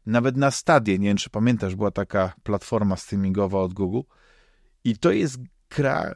nawet 0.06 0.36
na 0.36 0.50
Stadie, 0.50 0.98
nie 0.98 1.08
wiem, 1.08 1.16
czy 1.16 1.30
pamiętasz, 1.30 1.74
była 1.74 1.90
taka 1.90 2.32
platforma 2.42 2.96
streamingowa 2.96 3.60
od 3.60 3.74
Google. 3.74 4.00
I 4.84 4.98
to 4.98 5.12
jest 5.12 5.38
gra 5.70 6.14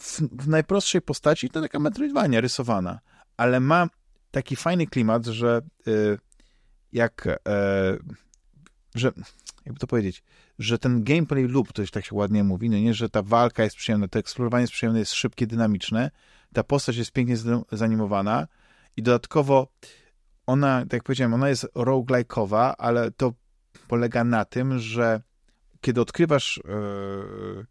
w, 0.00 0.20
w 0.20 0.48
najprostszej 0.48 1.02
postaci, 1.02 1.50
to 1.50 1.60
taka 1.60 1.78
Metroidvania 1.78 2.40
rysowana, 2.40 3.00
ale 3.36 3.60
ma 3.60 3.88
taki 4.30 4.56
fajny 4.56 4.86
klimat, 4.86 5.26
że 5.26 5.60
y, 5.88 6.18
jak 6.92 7.26
y, 7.26 7.38
że 8.94 9.12
jakby 9.64 9.80
to 9.80 9.86
powiedzieć, 9.86 10.22
że 10.58 10.78
ten 10.78 11.04
gameplay 11.04 11.48
loop, 11.48 11.72
to 11.72 11.82
już 11.82 11.90
tak 11.90 12.04
się 12.04 12.14
ładnie 12.14 12.44
mówi, 12.44 12.70
no 12.70 12.78
nie, 12.78 12.94
że 12.94 13.08
ta 13.08 13.22
walka 13.22 13.64
jest 13.64 13.76
przyjemna, 13.76 14.08
to 14.08 14.18
eksplorowanie 14.18 14.62
jest 14.62 14.72
przyjemne, 14.72 14.98
jest 14.98 15.12
szybkie, 15.12 15.46
dynamiczne, 15.46 16.10
ta 16.52 16.64
postać 16.64 16.96
jest 16.96 17.12
pięknie 17.12 17.36
zanimowana 17.72 18.46
i 18.96 19.02
dodatkowo 19.02 19.68
ona, 20.46 20.80
tak 20.80 20.92
jak 20.92 21.02
powiedziałem, 21.02 21.34
ona 21.34 21.48
jest 21.48 21.66
roguelike'owa, 21.74 22.74
ale 22.78 23.10
to 23.10 23.32
polega 23.88 24.24
na 24.24 24.44
tym, 24.44 24.78
że 24.78 25.20
kiedy 25.80 26.00
odkrywasz 26.00 26.60
yy, 26.64 27.66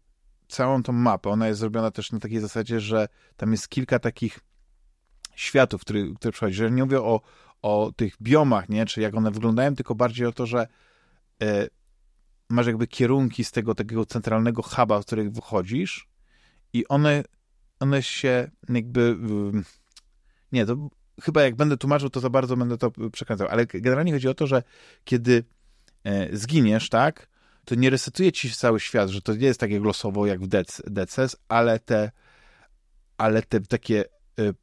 całą 0.48 0.82
tą 0.82 0.92
mapę. 0.92 1.30
Ona 1.30 1.48
jest 1.48 1.60
zrobiona 1.60 1.90
też 1.90 2.12
na 2.12 2.18
takiej 2.18 2.40
zasadzie, 2.40 2.80
że 2.80 3.08
tam 3.36 3.52
jest 3.52 3.68
kilka 3.68 3.98
takich 3.98 4.40
światów, 5.34 5.80
który, 5.80 6.14
które 6.14 6.32
przychodzi. 6.32 6.56
Że 6.56 6.70
nie 6.70 6.84
mówię 6.84 7.00
o, 7.00 7.20
o 7.62 7.92
tych 7.96 8.14
biomach, 8.22 8.68
nie, 8.68 8.86
czy 8.86 9.00
jak 9.00 9.14
one 9.14 9.30
wyglądają, 9.30 9.74
tylko 9.74 9.94
bardziej 9.94 10.26
o 10.26 10.32
to, 10.32 10.46
że 10.46 10.66
e, 11.42 11.68
masz 12.48 12.66
jakby 12.66 12.86
kierunki 12.86 13.44
z 13.44 13.52
tego 13.52 13.74
takiego 13.74 14.06
centralnego 14.06 14.62
huba, 14.62 15.02
z 15.02 15.06
których 15.06 15.32
wychodzisz 15.32 16.08
i 16.72 16.88
one, 16.88 17.24
one 17.80 18.02
się 18.02 18.50
jakby 18.68 19.16
nie, 20.52 20.66
to 20.66 20.88
chyba 21.22 21.42
jak 21.42 21.56
będę 21.56 21.76
tłumaczył, 21.76 22.10
to 22.10 22.20
za 22.20 22.30
bardzo 22.30 22.56
będę 22.56 22.78
to 22.78 22.90
przekręcał, 23.12 23.48
ale 23.48 23.66
generalnie 23.66 24.12
chodzi 24.12 24.28
o 24.28 24.34
to, 24.34 24.46
że 24.46 24.62
kiedy 25.04 25.44
e, 26.04 26.36
zginiesz, 26.36 26.88
tak, 26.88 27.28
to 27.68 27.74
nie 27.74 27.90
resetuje 27.90 28.32
ci 28.32 28.50
cały 28.50 28.80
świat, 28.80 29.08
że 29.08 29.22
to 29.22 29.34
nie 29.34 29.46
jest 29.46 29.60
takie 29.60 29.80
losowo 29.80 30.26
jak 30.26 30.40
w 30.40 30.48
DCS, 30.86 31.36
ale 31.48 31.78
te, 31.78 32.10
ale 33.18 33.42
te 33.42 33.60
takie 33.60 34.04
y, 34.40 34.54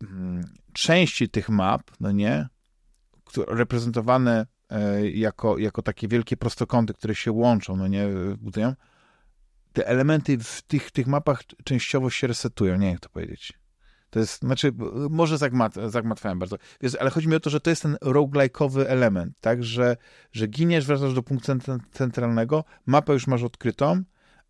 części 0.73 1.29
tych 1.29 1.49
map, 1.49 1.91
no 1.99 2.11
nie, 2.11 2.47
które, 3.25 3.55
reprezentowane 3.55 4.45
jako, 5.13 5.57
jako 5.57 5.81
takie 5.81 6.07
wielkie 6.07 6.37
prostokąty, 6.37 6.93
które 6.93 7.15
się 7.15 7.31
łączą, 7.31 7.75
no 7.77 7.87
nie, 7.87 8.07
budują, 8.37 8.73
te 9.73 9.87
elementy 9.87 10.37
w 10.37 10.61
tych, 10.61 10.91
tych 10.91 11.07
mapach 11.07 11.43
częściowo 11.63 12.09
się 12.09 12.27
resetują, 12.27 12.73
nie 12.73 12.79
wiem 12.79 12.91
jak 12.91 12.99
to 12.99 13.09
powiedzieć. 13.09 13.53
To 14.09 14.19
jest, 14.19 14.39
znaczy, 14.39 14.71
może 15.09 15.37
zagmat, 15.37 15.75
zagmatwałem 15.87 16.39
bardzo, 16.39 16.57
Wiesz, 16.81 16.95
ale 16.95 17.09
chodzi 17.09 17.27
mi 17.27 17.35
o 17.35 17.39
to, 17.39 17.49
że 17.49 17.59
to 17.59 17.69
jest 17.69 17.81
ten 17.81 17.95
roguelike'owy 17.95 18.85
element, 18.87 19.33
tak, 19.41 19.63
że, 19.63 19.97
że 20.31 20.47
giniesz, 20.47 20.85
wracasz 20.85 21.13
do 21.13 21.23
punktu 21.23 21.51
centralnego, 21.91 22.63
mapę 22.85 23.13
już 23.13 23.27
masz 23.27 23.43
odkrytą, 23.43 24.03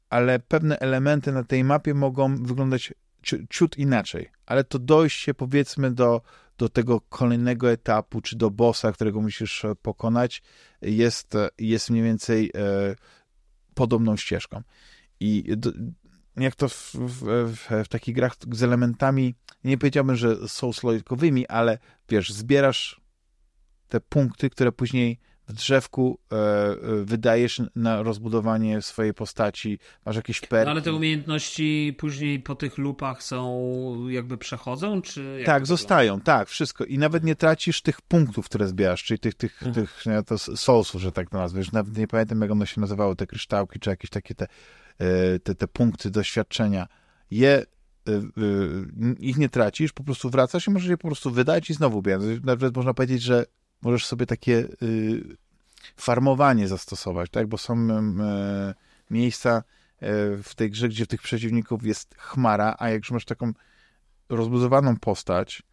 ale 0.09 0.39
pewne 0.39 0.79
elementy 0.79 1.31
na 1.31 1.43
tej 1.43 1.63
mapie 1.63 1.93
mogą 1.93 2.43
wyglądać 2.43 2.93
ciut 3.49 3.77
inaczej, 3.77 4.31
ale 4.45 4.63
to 4.63 4.79
dojście 4.79 5.33
powiedzmy 5.33 5.91
do, 5.91 6.21
do 6.57 6.69
tego 6.69 7.01
kolejnego 7.01 7.71
etapu, 7.71 8.21
czy 8.21 8.35
do 8.35 8.51
bossa, 8.51 8.91
którego 8.91 9.21
musisz 9.21 9.65
pokonać, 9.81 10.41
jest, 10.81 11.33
jest 11.59 11.89
mniej 11.89 12.03
więcej 12.03 12.51
e, 12.55 12.95
podobną 13.73 14.17
ścieżką. 14.17 14.61
I 15.19 15.43
do, 15.57 15.71
jak 16.37 16.55
to 16.55 16.69
w, 16.69 16.95
w, 16.95 17.23
w, 17.53 17.85
w, 17.85 17.87
takich 17.87 18.15
grach 18.15 18.35
z 18.51 18.63
elementami, 18.63 19.35
nie 19.63 19.77
powiedziałbym, 19.77 20.15
że 20.15 20.47
są 20.47 20.73
slojkowymi, 20.73 21.47
ale 21.47 21.77
wiesz, 22.09 22.33
zbierasz 22.33 23.01
te 23.87 23.99
punkty, 23.99 24.49
które 24.49 24.71
później 24.71 25.19
w 25.47 25.53
drzewku 25.53 26.19
e, 26.31 26.35
e, 26.35 26.75
wydajesz 27.05 27.61
na 27.75 28.03
rozbudowanie 28.03 28.81
swojej 28.81 29.13
postaci, 29.13 29.79
masz 30.05 30.15
jakieś 30.15 30.39
perki. 30.39 30.65
No, 30.65 30.71
ale 30.71 30.81
te 30.81 30.93
umiejętności 30.93 31.95
później 31.97 32.39
po 32.39 32.55
tych 32.55 32.77
lupach 32.77 33.23
są, 33.23 34.09
jakby 34.09 34.37
przechodzą, 34.37 35.01
czy... 35.01 35.43
Tak, 35.45 35.65
zostają, 35.65 36.21
tak, 36.21 36.49
wszystko. 36.49 36.85
I 36.85 36.97
nawet 36.97 37.23
nie 37.23 37.35
tracisz 37.35 37.81
tych 37.81 38.01
punktów, 38.01 38.45
które 38.45 38.67
zbierasz, 38.67 39.03
czyli 39.03 39.19
tych, 39.19 39.35
tych, 39.35 39.55
hmm. 39.55 39.75
tych 39.75 40.05
nie, 40.05 40.23
to 40.23 40.37
soulsów, 40.37 41.01
że 41.01 41.11
tak 41.11 41.29
to 41.29 41.37
nazwiesz. 41.37 41.71
Nawet 41.71 41.97
nie 41.97 42.07
pamiętam, 42.07 42.41
jak 42.41 42.51
one 42.51 42.67
się 42.67 42.81
nazywały, 42.81 43.15
te 43.15 43.27
kryształki, 43.27 43.79
czy 43.79 43.89
jakieś 43.89 44.09
takie 44.09 44.35
te 44.35 44.47
E, 44.99 45.39
te, 45.39 45.55
te 45.55 45.67
punkty 45.67 46.11
doświadczenia, 46.11 46.87
je, 47.31 47.65
e, 48.07 48.21
ich 49.19 49.37
nie 49.37 49.49
tracisz, 49.49 49.93
po 49.93 50.03
prostu 50.03 50.29
wracasz 50.29 50.67
i 50.67 50.71
możesz 50.71 50.89
je 50.89 50.97
po 50.97 51.07
prostu 51.07 51.31
wydać 51.31 51.69
i 51.69 51.73
znowu 51.73 52.01
biegać. 52.01 52.21
Nawet 52.43 52.75
można 52.75 52.93
powiedzieć, 52.93 53.21
że 53.21 53.45
możesz 53.81 54.05
sobie 54.05 54.25
takie 54.25 54.67
farmowanie 55.97 56.67
zastosować, 56.67 57.29
tak? 57.29 57.47
Bo 57.47 57.57
są 57.57 57.87
miejsca 59.09 59.63
w 60.43 60.51
tej 60.55 60.71
grze, 60.71 60.89
gdzie 60.89 61.07
tych 61.07 61.21
przeciwników 61.21 61.85
jest 61.85 62.15
chmara, 62.17 62.75
a 62.79 62.89
jak 62.89 62.97
już 62.97 63.11
masz 63.11 63.25
taką 63.25 63.53
rozbudowaną 64.29 64.97
postać, 64.97 65.63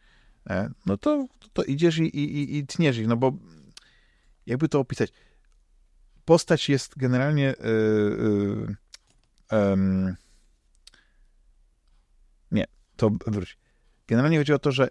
no 0.86 0.96
to, 0.96 1.26
to 1.52 1.64
idziesz 1.64 1.98
i, 1.98 2.02
i, 2.02 2.58
i 2.58 2.66
tniesz 2.66 2.98
ich, 2.98 3.06
no 3.06 3.16
bo 3.16 3.32
jakby 4.46 4.68
to 4.68 4.80
opisać, 4.80 5.12
postać 6.24 6.68
jest 6.68 6.98
generalnie 6.98 7.54
yy, 7.60 8.76
nie, 12.50 12.64
to 12.96 13.10
wróć. 13.26 13.58
Generalnie 14.06 14.38
chodzi 14.38 14.52
o 14.52 14.58
to, 14.58 14.72
że 14.72 14.88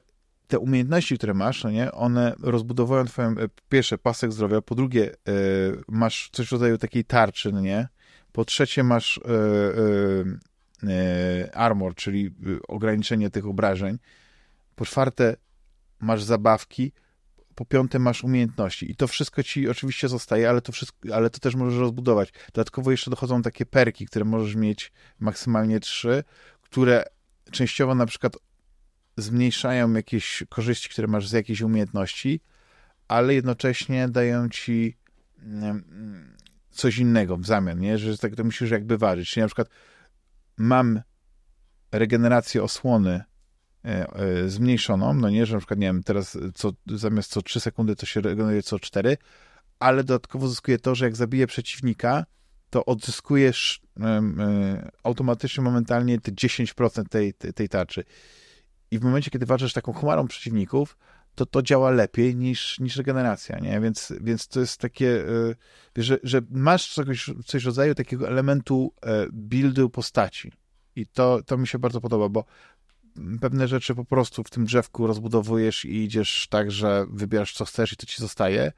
te 0.51 0.59
umiejętności, 0.59 1.17
które 1.17 1.33
masz, 1.33 1.63
no 1.63 1.71
nie, 1.71 1.91
one 1.91 2.35
rozbudowują 2.39 3.05
twoją, 3.05 3.29
e, 3.29 3.33
pierwsze, 3.69 3.97
pasek 3.97 4.31
zdrowia, 4.31 4.61
po 4.61 4.75
drugie, 4.75 5.11
y, 5.11 5.15
masz 5.87 6.29
coś 6.31 6.47
w 6.47 6.51
rodzaju 6.51 6.77
takiej 6.77 7.05
tarczy, 7.05 7.51
no 7.51 7.61
nie, 7.61 7.87
po 8.31 8.45
trzecie 8.45 8.83
masz 8.83 9.17
y, 9.17 9.21
y, 10.89 11.53
armor, 11.53 11.95
czyli 11.95 12.31
ograniczenie 12.67 13.29
tych 13.29 13.45
obrażeń, 13.45 13.97
po 14.75 14.85
czwarte 14.85 15.35
masz 15.99 16.23
zabawki, 16.23 16.91
po 17.55 17.65
piąte 17.65 17.99
masz 17.99 18.23
umiejętności. 18.23 18.91
I 18.91 18.95
to 18.95 19.07
wszystko 19.07 19.43
ci 19.43 19.69
oczywiście 19.69 20.07
zostaje, 20.07 20.49
ale 20.49 20.61
to, 20.61 20.71
wszystko, 20.71 21.15
ale 21.15 21.29
to 21.29 21.39
też 21.39 21.55
możesz 21.55 21.79
rozbudować. 21.79 22.33
Dodatkowo 22.53 22.91
jeszcze 22.91 23.11
dochodzą 23.11 23.41
takie 23.41 23.65
perki, 23.65 24.05
które 24.05 24.25
możesz 24.25 24.55
mieć 24.55 24.91
maksymalnie 25.19 25.79
trzy, 25.79 26.23
które 26.61 27.05
częściowo 27.51 27.95
na 27.95 28.05
przykład 28.05 28.37
zmniejszają 29.17 29.93
jakieś 29.93 30.43
korzyści, 30.49 30.89
które 30.89 31.07
masz 31.07 31.27
z 31.27 31.31
jakiejś 31.31 31.61
umiejętności, 31.61 32.41
ale 33.07 33.33
jednocześnie 33.33 34.09
dają 34.09 34.49
ci 34.49 34.97
mm, 35.39 36.35
coś 36.71 36.97
innego 36.97 37.37
w 37.37 37.45
zamian, 37.45 37.79
nie? 37.79 37.97
że 37.97 38.17
tak 38.17 38.35
to 38.35 38.43
musisz 38.43 38.71
jakby 38.71 38.97
ważyć. 38.97 39.29
Czyli 39.29 39.41
na 39.41 39.47
przykład 39.47 39.69
mam 40.57 41.01
regenerację 41.91 42.63
osłony 42.63 43.23
E, 43.85 44.13
e, 44.15 44.49
zmniejszoną, 44.49 45.13
no 45.13 45.29
nie, 45.29 45.45
że 45.45 45.53
na 45.53 45.59
przykład, 45.59 45.79
nie 45.79 45.87
wiem, 45.87 46.03
teraz 46.03 46.37
co, 46.55 46.71
zamiast 46.87 47.31
co 47.31 47.41
3 47.41 47.59
sekundy 47.59 47.95
to 47.95 48.05
się 48.05 48.21
regeneruje 48.21 48.63
co 48.63 48.79
4, 48.79 49.17
ale 49.79 50.03
dodatkowo 50.03 50.47
zyskuje 50.47 50.79
to, 50.79 50.95
że 50.95 51.05
jak 51.05 51.15
zabiję 51.15 51.47
przeciwnika, 51.47 52.25
to 52.69 52.85
odzyskujesz 52.85 53.81
um, 53.99 54.41
automatycznie, 55.03 55.63
momentalnie 55.63 56.19
te 56.19 56.31
10% 56.31 57.03
tej, 57.09 57.33
tej, 57.33 57.53
tej 57.53 57.69
tarczy. 57.69 58.03
I 58.91 58.99
w 58.99 59.03
momencie, 59.03 59.31
kiedy 59.31 59.45
walczysz 59.45 59.73
taką 59.73 59.93
chmarą 59.93 60.27
przeciwników, 60.27 60.97
to 61.35 61.45
to 61.45 61.61
działa 61.61 61.91
lepiej 61.91 62.35
niż, 62.35 62.79
niż 62.79 62.95
regeneracja, 62.97 63.59
nie? 63.59 63.79
Więc, 63.79 64.13
więc 64.21 64.47
to 64.47 64.59
jest 64.59 64.81
takie, 64.81 65.23
że, 65.97 66.17
że 66.23 66.41
masz 66.49 66.93
coś, 66.93 67.29
coś 67.45 67.63
rodzaju 67.63 67.95
takiego 67.95 68.27
elementu 68.27 68.93
buildu 69.33 69.89
postaci. 69.89 70.51
I 70.95 71.07
to, 71.07 71.43
to 71.45 71.57
mi 71.57 71.67
się 71.67 71.79
bardzo 71.79 72.01
podoba, 72.01 72.29
bo 72.29 72.45
pewne 73.41 73.67
rzeczy 73.67 73.95
po 73.95 74.05
prostu 74.05 74.43
w 74.43 74.49
tym 74.49 74.65
drzewku 74.65 75.07
rozbudowujesz 75.07 75.85
i 75.85 76.03
idziesz 76.03 76.47
tak, 76.49 76.71
że 76.71 77.05
wybierasz 77.09 77.53
co 77.53 77.65
chcesz 77.65 77.93
i 77.93 77.95
to 77.95 78.05
ci 78.05 78.21
zostaje, 78.21 78.71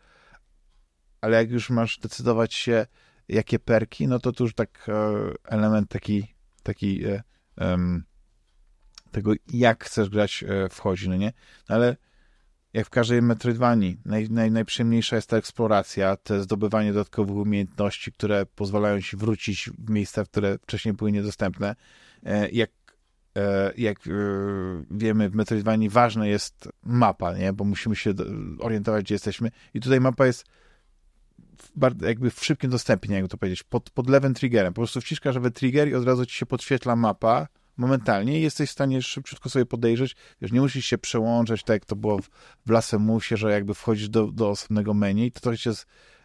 ale 1.22 1.38
jak 1.38 1.52
już 1.52 1.70
masz 1.70 2.00
decydować 2.00 2.54
się, 2.54 2.86
jakie 3.28 3.60
perki, 3.60 4.08
no 4.08 4.20
to 4.20 4.32
tu 4.32 4.44
już 4.44 4.54
tak 4.54 4.90
e, 4.90 4.94
element 5.44 5.90
taki, 5.90 6.36
taki 6.64 7.04
tego, 9.14 9.34
jak 9.54 9.84
chcesz 9.84 10.10
grać, 10.10 10.44
wchodzi, 10.70 11.10
no 11.10 11.16
nie? 11.16 11.34
Ale 11.68 11.98
jak 12.74 12.88
w 12.88 12.90
każdej 12.90 13.22
Metroidvanii, 13.22 13.98
naj, 14.06 14.30
naj, 14.30 14.52
najprzyjemniejsza 14.52 15.16
jest 15.16 15.30
ta 15.30 15.38
eksploracja, 15.38 16.16
to 16.16 16.44
zdobywanie 16.44 16.94
dodatkowych 16.94 17.36
umiejętności, 17.36 18.12
które 18.12 18.46
pozwalają 18.46 19.02
ci 19.02 19.18
wrócić 19.18 19.70
w 19.78 19.90
miejsca, 19.90 20.26
które 20.26 20.58
wcześniej 20.58 20.94
były 20.94 21.12
niedostępne. 21.12 21.76
Jak 22.52 22.70
E, 23.38 23.74
jak 23.78 24.08
e, 24.08 24.12
wiemy 24.92 25.30
w 25.30 25.36
Metroidvanii 25.36 25.90
ważna 25.90 26.28
jest 26.28 26.70
mapa, 26.84 27.38
nie? 27.38 27.54
bo 27.54 27.64
musimy 27.64 27.96
się 27.96 28.14
orientować, 28.60 29.04
gdzie 29.04 29.16
jesteśmy 29.16 29.52
i 29.74 29.80
tutaj 29.80 30.00
mapa 30.00 30.26
jest 30.26 30.46
w, 31.76 32.02
jakby 32.02 32.32
w 32.32 32.46
szybkim 32.46 32.72
dostępie, 32.72 33.10
nie 33.10 33.16
jak 33.16 33.28
to 33.28 33.38
powiedzieć, 33.38 33.64
pod, 33.64 33.90
pod 33.90 34.10
lewym 34.10 34.34
triggerem. 34.34 34.74
Po 34.74 34.82
prostu 34.82 35.02
wciskasz 35.02 35.36
lewy 35.36 35.52
trigger 35.52 35.88
i 35.90 35.96
od 35.96 36.06
razu 36.06 36.26
ci 36.26 36.38
się 36.38 36.46
podświetla 36.46 36.96
mapa 36.96 37.48
momentalnie 37.78 38.40
jesteś 38.40 38.70
w 38.70 38.74
stanie 38.74 39.02
szybciutko 39.02 39.50
sobie 39.50 39.66
podejrzeć. 39.66 40.16
Wiesz, 40.42 40.52
nie 40.52 40.62
musisz 40.62 40.86
się 40.86 40.98
przełączać, 40.98 41.64
tak 41.64 41.74
jak 41.74 41.86
to 41.86 41.96
było 41.96 42.20
w, 42.66 42.70
Lasemusie, 42.70 43.38
że 43.38 43.52
jakby 43.52 43.74
wchodzisz 43.74 44.10
do, 44.10 44.28
do 44.28 44.50
osobnego 44.50 44.94
menu 44.94 45.26
i 45.26 45.32
to 45.32 45.40
trochę 45.40 45.58
się 45.58 45.72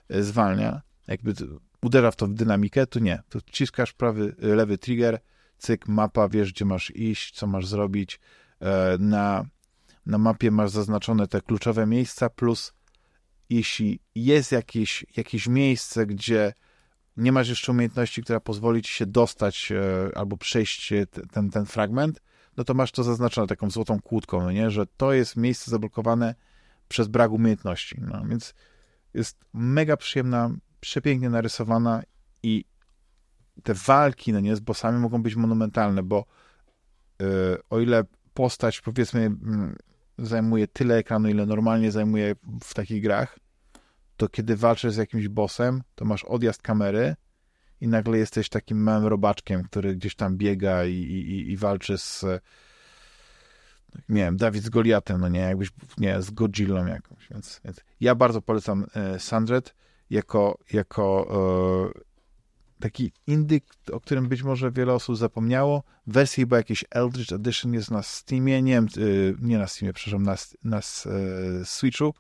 e, 0.09 0.23
zwalnia. 0.23 0.83
Jakby 1.09 1.35
uderza 1.83 2.11
w 2.11 2.17
w 2.17 2.35
dynamikę, 2.35 2.87
to 2.87 2.99
nie. 2.99 3.23
To 3.29 3.41
wciskasz 3.41 3.93
prawy, 3.93 4.35
lewy 4.39 4.79
trigger, 4.79 5.21
cyk, 5.59 5.89
mapa, 5.89 6.29
wiesz, 6.29 6.53
gdzie 6.53 6.65
masz 6.65 6.93
iść, 6.95 7.35
co 7.35 7.47
masz 7.47 7.67
zrobić. 7.67 8.21
E, 8.61 8.97
na, 8.99 9.45
na 10.07 10.19
mapie 10.19 10.51
masz 10.51 10.71
zaznaczone 10.71 11.27
te 11.27 11.41
kluczowe 11.41 11.87
miejsca, 11.87 12.31
plus 12.31 12.73
jeśli 13.51 14.01
jest 14.15 14.53
jakieś, 14.53 15.07
jakieś 15.17 15.47
miejsce, 15.47 16.07
gdzie 16.07 16.53
nie 17.19 17.33
masz 17.33 17.49
jeszcze 17.49 17.73
umiejętności, 17.73 18.23
która 18.23 18.41
pozwoli 18.41 18.83
ci 18.83 18.93
się 18.93 19.07
dostać 19.07 19.73
e, 19.73 20.19
albo 20.19 20.37
przejść 20.37 20.93
ten, 21.31 21.51
ten 21.51 21.67
fragment, 21.67 22.23
no 22.57 22.65
to 22.65 22.75
masz 22.75 22.93
to 22.93 23.05
zaznaczone 23.05 23.47
taką 23.47 23.71
złotą 23.71 24.01
kłódką, 24.01 24.43
no 24.43 24.53
nie? 24.53 24.71
że 24.71 24.87
to 24.87 25.13
jest 25.13 25.37
miejsce 25.37 25.71
zablokowane 25.71 26.35
przez 26.89 27.09
brak 27.09 27.31
umiejętności. 27.31 27.97
No, 28.01 28.25
więc 28.29 28.55
jest 29.15 29.45
mega 29.53 29.97
przyjemna, 29.97 30.51
przepięknie 30.81 31.31
narysowana 31.31 32.03
i 32.43 32.65
te 33.63 33.75
walki 33.75 34.33
no 34.33 34.41
nie, 34.41 34.57
z 34.57 34.61
bossami 34.61 34.99
mogą 34.99 35.23
być 35.23 35.37
monumentalne, 35.37 36.03
bo 36.03 36.25
yy, 37.21 37.27
o 37.71 37.81
ile 37.81 38.05
postać 38.35 38.81
powiedzmy 38.81 39.21
yy, 39.21 40.27
zajmuje 40.27 40.69
tyle 40.69 40.97
ekranu, 40.97 41.29
ile 41.29 41.47
normalnie 41.47 41.93
zajmuje 41.93 42.35
w 42.65 42.75
takich 42.75 43.03
grach, 43.03 43.39
to 44.19 44.29
kiedy 44.29 44.57
walczysz 44.57 44.93
z 44.93 44.97
jakimś 44.97 45.29
bossem, 45.29 45.83
to 45.95 46.05
masz 46.05 46.25
odjazd 46.25 46.63
kamery 46.63 47.17
i 47.81 47.89
nagle 47.89 48.19
jesteś 48.19 48.49
takim 48.49 48.83
małym 48.83 49.07
robaczkiem, 49.07 49.65
który 49.65 49.97
gdzieś 49.97 50.15
tam 50.15 50.37
biega 50.37 50.85
i, 50.85 50.95
i, 50.95 51.51
i 51.53 51.57
walczy 51.57 51.99
z 51.99 52.25
nie 54.09 54.21
wiem, 54.21 54.37
Dawid 54.37 54.65
z 54.65 54.69
Goliatem, 54.69 55.21
no 55.21 55.29
nie, 55.29 55.41
jakbyś, 55.41 55.71
nie, 55.99 56.23
z 56.23 56.31
Godzillą 56.31 56.87
jakąś, 56.87 57.29
więc, 57.31 57.61
więc 57.65 57.81
ja 58.01 58.15
bardzo 58.15 58.43
polecam 58.43 58.87
e, 58.95 59.19
Sandret 59.19 59.75
jako, 60.11 60.59
jako 60.73 61.29
e, 61.97 62.01
taki 62.81 63.13
indyk, 63.27 63.65
o 63.93 64.01
którym 64.01 64.29
być 64.29 64.43
może 64.43 64.73
wiele 64.73 64.95
osób 64.95 65.17
zapomniało. 65.17 65.83
Wersja 66.07 66.43
chyba 66.43 66.57
jakiś 66.57 66.85
Eldritch 66.91 67.33
Edition 67.33 67.75
jest 67.75 67.91
na 67.91 68.03
Steamie, 68.03 68.63
nie 68.63 68.73
wiem, 68.73 68.87
y, 68.97 69.35
nie 69.41 69.59
na 69.59 69.67
Steamie, 69.67 69.93
przepraszam, 69.93 70.23
na, 70.23 70.37
na 70.65 70.79
e, 70.79 70.83
Switchu, 71.65 72.15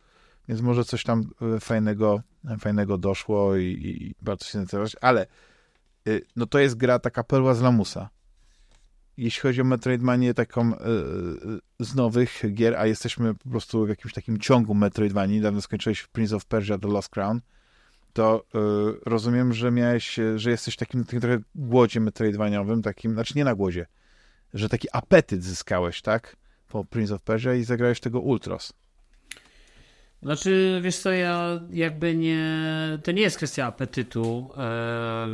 więc 0.48 0.60
może 0.60 0.84
coś 0.84 1.04
tam 1.04 1.30
e, 1.56 1.60
fajnego, 1.60 2.22
fajnego 2.60 2.98
doszło 2.98 3.56
i, 3.56 3.64
i 3.64 4.14
bardzo 4.22 4.44
się 4.44 4.52
zainteresować, 4.52 4.96
ale 5.00 5.26
y, 6.08 6.26
no 6.36 6.46
to 6.46 6.58
jest 6.58 6.76
gra 6.76 6.98
taka 6.98 7.24
perła 7.24 7.54
z 7.54 7.60
lamusa. 7.60 8.08
Jeśli 9.16 9.40
chodzi 9.40 9.60
o 9.60 9.64
Metroidvanię 9.64 10.34
taką 10.34 10.74
e, 10.74 10.78
z 11.80 11.94
nowych 11.94 12.42
gier, 12.54 12.76
a 12.76 12.86
jesteśmy 12.86 13.34
po 13.34 13.48
prostu 13.50 13.86
w 13.86 13.88
jakimś 13.88 14.14
takim 14.14 14.38
ciągu 14.38 14.74
Metroidvanii, 14.74 15.36
niedawno 15.36 15.62
skończyłeś 15.62 16.06
Prince 16.06 16.32
of 16.32 16.44
Persia 16.44 16.78
The 16.78 16.88
Lost 16.88 17.08
Crown, 17.08 17.40
to 18.12 18.44
rozumiem, 19.06 19.52
że 19.52 19.70
miałeś, 19.70 20.18
że 20.36 20.50
jesteś 20.50 20.76
takim, 20.76 21.04
takim 21.04 21.20
trochę 21.20 21.38
głodzie 21.54 22.00
metroidvaniowym, 22.00 22.82
takim, 22.82 23.12
znaczy 23.12 23.34
nie 23.36 23.44
na 23.44 23.54
głodzie, 23.54 23.86
że 24.54 24.68
taki 24.68 24.88
apetyt 24.92 25.44
zyskałeś, 25.44 26.02
tak? 26.02 26.36
Po 26.68 26.84
Prince 26.84 27.12
of 27.12 27.22
Persia 27.22 27.54
i 27.54 27.64
zagrałeś 27.64 28.00
tego 28.00 28.20
Ultros. 28.20 28.72
Znaczy, 30.22 30.80
wiesz 30.82 30.96
co, 30.96 31.12
ja 31.12 31.60
jakby 31.70 32.16
nie... 32.16 32.48
To 33.04 33.12
nie 33.12 33.22
jest 33.22 33.36
kwestia 33.36 33.66
apetytu 33.66 34.50
e, 34.56 35.26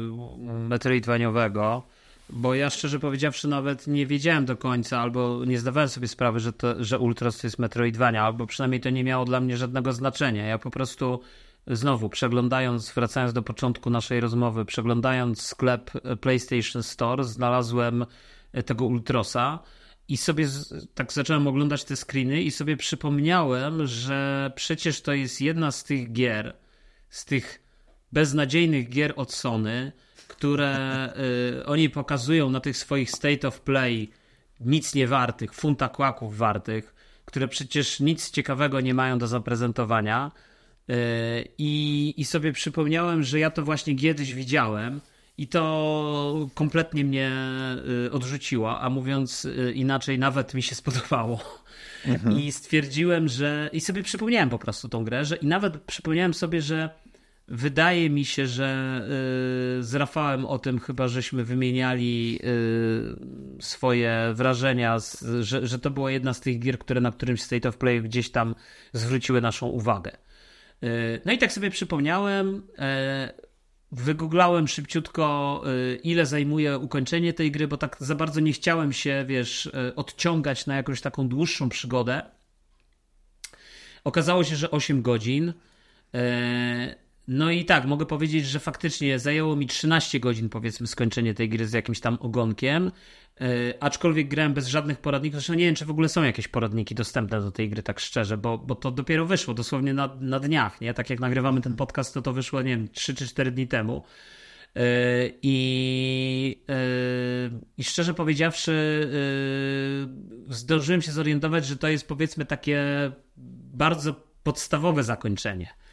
metroidvaniowego, 0.69 1.83
bo 2.31 2.55
ja 2.55 2.71
szczerze 2.71 3.01
powiedziawszy 3.01 3.49
nawet 3.49 3.87
nie 3.87 4.07
wiedziałem 4.07 4.45
do 4.45 4.57
końca, 4.57 5.01
albo 5.01 5.45
nie 5.45 5.59
zdawałem 5.59 5.89
sobie 5.89 6.09
sprawy, 6.09 6.41
że, 6.41 6.53
to, 6.53 6.85
że 6.85 6.99
Ultros 6.99 7.39
to 7.39 7.47
jest 7.47 7.59
metroidvania, 7.59 8.23
albo 8.25 8.47
przynajmniej 8.47 8.81
to 8.81 8.91
nie 8.91 9.05
miało 9.05 9.25
dla 9.25 9.41
mnie 9.41 9.57
żadnego 9.57 9.93
znaczenia. 9.93 10.47
Ja 10.47 10.59
po 10.59 10.71
prostu 10.71 11.21
znowu 11.67 12.09
przeglądając, 12.09 12.93
wracając 12.93 13.33
do 13.33 13.43
początku 13.43 13.91
naszej 13.91 14.21
rozmowy, 14.21 14.65
przeglądając 14.65 15.43
sklep 15.43 15.91
PlayStation 16.21 16.83
Store, 16.83 17.25
znalazłem 17.25 18.07
e, 18.53 18.63
tego 18.63 18.85
Ultrosa 18.85 19.59
i 20.09 20.17
sobie 20.17 20.49
tak 20.95 21.13
zacząłem 21.13 21.47
oglądać 21.47 21.85
te 21.85 21.97
screeny 21.97 22.43
i 22.43 22.51
sobie 22.51 22.77
przypomniałem, 22.77 23.87
że 23.87 24.51
przecież 24.55 25.01
to 25.01 25.13
jest 25.13 25.41
jedna 25.41 25.71
z 25.71 25.85
tych 25.85 26.13
gier, 26.13 26.57
z 27.09 27.25
tych 27.25 27.63
beznadziejnych 28.13 28.89
gier 28.89 29.13
od 29.17 29.33
Sony, 29.33 29.93
które 30.29 31.13
y, 31.61 31.67
oni 31.67 31.91
pokazują 31.91 32.51
na 32.51 32.61
tych 32.61 32.77
swoich 32.77 33.11
state 33.11 33.49
of 33.49 33.61
play 33.61 34.11
nic 34.61 34.95
nie 34.95 35.07
wartych, 35.07 35.55
funta 35.55 35.89
kłaków 35.89 36.37
wartych, 36.37 36.95
które 37.25 37.49
przecież 37.49 38.01
nic 38.01 38.31
ciekawego 38.31 38.81
nie 38.81 38.95
mają 38.95 39.19
do 39.19 39.27
zaprezentowania. 39.27 40.33
E, 40.89 40.95
I, 41.59 42.15
I 42.17 42.25
sobie 42.25 42.53
przypomniałem, 42.53 43.23
że 43.23 43.39
ja 43.39 43.51
to 43.51 43.63
właśnie 43.63 43.95
kiedyś 43.95 44.35
widziałem 44.35 45.01
i 45.39 45.49
to 45.49 46.49
kompletnie 46.55 47.05
mnie 47.05 47.33
e, 48.07 48.13
odrzuciło, 48.13 48.81
a 48.81 48.91
mówiąc 48.91 49.47
e, 49.47 49.73
inaczej, 49.73 50.19
nawet 50.19 50.55
mi 50.55 50.63
się 50.63 50.75
spodobało. 50.75 51.41
Mhm. 52.07 52.41
I 52.41 52.53
stwierdziłem, 52.53 53.29
że. 53.29 53.71
I 53.73 53.81
sobie 53.81 54.03
przypomniałem 54.03 54.51
po 54.51 54.59
prostu 54.59 54.89
tą 54.89 55.05
grę, 55.05 55.25
że 55.25 55.37
i 55.37 55.47
nawet 55.47 55.83
przypomniałem 55.83 56.35
sobie, 56.35 56.63
że 56.63 56.91
wydaje 57.49 58.11
mi 58.11 58.25
się, 58.25 58.47
że 58.47 59.01
z 59.81 59.95
Rafałem 59.95 60.47
o 60.47 60.59
tym 60.59 60.81
chyba 60.81 61.09
żeśmy 61.09 61.45
wymieniali 61.45 62.41
swoje 63.61 64.33
wrażenia, 64.35 64.99
że, 65.41 65.67
że 65.67 65.79
to 65.79 65.91
była 65.91 66.11
jedna 66.11 66.35
z 66.35 66.41
tych 66.41 66.59
gier, 66.59 66.79
które 66.79 67.01
na 67.01 67.13
którymś 67.13 67.43
State 67.43 67.69
of 67.69 67.77
Play 67.77 68.03
gdzieś 68.03 68.31
tam 68.31 68.55
zwróciły 68.93 69.41
naszą 69.41 69.67
uwagę. 69.67 70.17
No 71.25 71.33
i 71.33 71.39
tak 71.39 71.53
sobie 71.53 71.71
przypomniałem, 71.71 72.63
e, 72.79 73.33
wygooglałem 74.01 74.69
szybciutko, 74.69 75.63
e, 75.67 75.97
ile 75.97 76.27
zajmuje 76.27 76.79
ukończenie 76.79 77.33
tej 77.33 77.51
gry, 77.51 77.69
bo 77.69 77.77
tak 77.77 77.97
za 78.01 78.15
bardzo 78.15 78.41
nie 78.41 78.53
chciałem 78.53 78.93
się, 78.93 79.25
wiesz, 79.29 79.71
odciągać 79.97 80.67
na 80.67 80.77
jakąś 80.77 81.01
taką 81.01 81.29
dłuższą 81.29 81.69
przygodę. 81.69 82.23
Okazało 84.05 84.45
się, 84.45 84.57
że 84.57 84.71
8 84.71 85.03
godzin. 85.03 85.53
No 87.29 87.51
i 87.51 87.65
tak, 87.65 87.85
mogę 87.85 88.07
powiedzieć, 88.07 88.47
że 88.47 88.61
faktycznie 88.61 89.19
zajęło 89.19 89.57
mi 89.57 89.67
13 89.67 90.21
godzin, 90.21 90.49
powiedzmy, 90.49 90.87
skończenie 90.87 91.35
tej 91.35 91.49
gry 91.49 91.67
z 91.67 91.73
jakimś 91.73 92.01
tam 92.01 92.19
ogonkiem. 92.21 92.93
Yy, 93.41 93.75
aczkolwiek 93.81 94.29
grałem 94.29 94.55
bez 94.55 94.67
żadnych 94.67 94.99
poradników. 94.99 95.35
Zresztą 95.35 95.55
nie 95.55 95.65
wiem, 95.65 95.75
czy 95.75 95.85
w 95.85 95.91
ogóle 95.91 96.09
są 96.09 96.23
jakieś 96.23 96.49
poradniki 96.49 96.95
dostępne 96.95 97.41
do 97.41 97.51
tej 97.51 97.71
gry, 97.71 97.83
tak 97.83 98.01
szczerze, 98.01 98.37
bo, 98.37 98.59
bo 98.59 98.75
to 98.75 98.91
dopiero 98.91 99.27
wyszło 99.27 99.55
dosłownie 99.55 99.95
na, 99.95 100.17
na 100.21 100.41
dniach, 100.41 100.81
nie? 100.81 100.95
Tak 100.95 101.11
jak 101.11 101.21
nagrywamy 101.21 101.61
ten 101.61 101.77
podcast, 101.77 102.15
to 102.15 102.23
to 102.23 102.33
wyszło, 102.33 102.63
nie 102.63 102.77
wiem, 102.77 102.89
3 102.89 103.15
czy 103.15 103.29
4 103.29 103.51
dni 103.51 103.69
temu. 103.69 104.03
Yy, 104.75 104.83
I, 105.43 106.63
yy, 106.69 107.61
I 107.79 107.85
szczerze 107.85 108.15
powiedziawszy, 108.15 109.09
zdążyłem 110.49 111.03
się 111.03 111.13
zorientować, 111.13 111.67
że 111.67 111.77
to 111.77 111.89
jest 111.89 112.09
powiedzmy 112.09 112.45
takie 112.45 112.83
bardzo 113.75 114.15
podstawowe 114.43 115.03
zakończenie. 115.03 115.84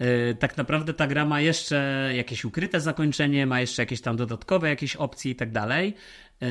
Yy, 0.00 0.34
tak 0.34 0.56
naprawdę 0.56 0.94
ta 0.94 1.06
gra 1.06 1.24
ma 1.24 1.40
jeszcze 1.40 2.10
jakieś 2.14 2.44
ukryte 2.44 2.80
zakończenie, 2.80 3.46
ma 3.46 3.60
jeszcze 3.60 3.82
jakieś 3.82 4.00
tam 4.00 4.16
dodatkowe 4.16 4.68
jakieś 4.68 4.96
opcje 4.96 5.30
i 5.30 5.34
tak 5.34 5.52
dalej. 5.52 5.94
Yy, 6.40 6.48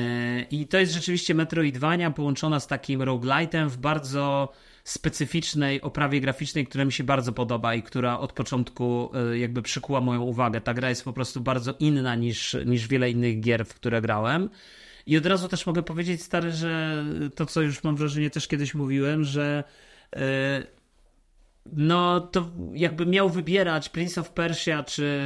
I 0.50 0.66
to 0.66 0.78
jest 0.78 0.92
rzeczywiście 0.92 1.34
Metroidvania 1.34 2.10
połączona 2.10 2.60
z 2.60 2.66
takim 2.66 3.00
roguelite'em 3.00 3.68
w 3.68 3.76
bardzo 3.76 4.52
specyficznej 4.84 5.80
oprawie 5.80 6.20
graficznej, 6.20 6.66
która 6.66 6.84
mi 6.84 6.92
się 6.92 7.04
bardzo 7.04 7.32
podoba 7.32 7.74
i 7.74 7.82
która 7.82 8.18
od 8.18 8.32
początku 8.32 9.10
yy, 9.30 9.38
jakby 9.38 9.62
przykuła 9.62 10.00
moją 10.00 10.20
uwagę. 10.20 10.60
Ta 10.60 10.74
gra 10.74 10.88
jest 10.88 11.04
po 11.04 11.12
prostu 11.12 11.40
bardzo 11.40 11.74
inna 11.78 12.14
niż, 12.14 12.56
niż 12.66 12.88
wiele 12.88 13.10
innych 13.10 13.40
gier, 13.40 13.64
w 13.64 13.74
które 13.74 14.00
grałem. 14.00 14.50
I 15.06 15.16
od 15.16 15.26
razu 15.26 15.48
też 15.48 15.66
mogę 15.66 15.82
powiedzieć, 15.82 16.22
stary, 16.22 16.52
że 16.52 17.04
to, 17.34 17.46
co 17.46 17.62
już 17.62 17.84
mam 17.84 17.96
wrażenie, 17.96 18.30
też 18.30 18.48
kiedyś 18.48 18.74
mówiłem, 18.74 19.24
że 19.24 19.64
no 21.66 22.20
to 22.20 22.50
jakby 22.72 23.06
miał 23.06 23.28
wybierać 23.28 23.88
Prince 23.88 24.18
of 24.18 24.30
Persia 24.30 24.82
czy, 24.82 25.20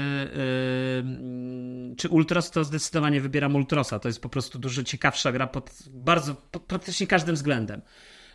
yy, 1.87 1.97
czy 1.97 2.09
Ultros, 2.09 2.51
to 2.51 2.65
zdecydowanie 2.65 3.21
wybieram 3.21 3.55
Ultrosa. 3.55 3.99
To 3.99 4.09
jest 4.09 4.21
po 4.21 4.29
prostu 4.29 4.59
dużo 4.59 4.83
ciekawsza 4.83 5.33
gra 5.33 5.47
pod 5.47 5.71
bardzo, 5.91 6.35
pod 6.35 6.63
praktycznie 6.63 7.07
każdym 7.07 7.35
względem. 7.35 7.83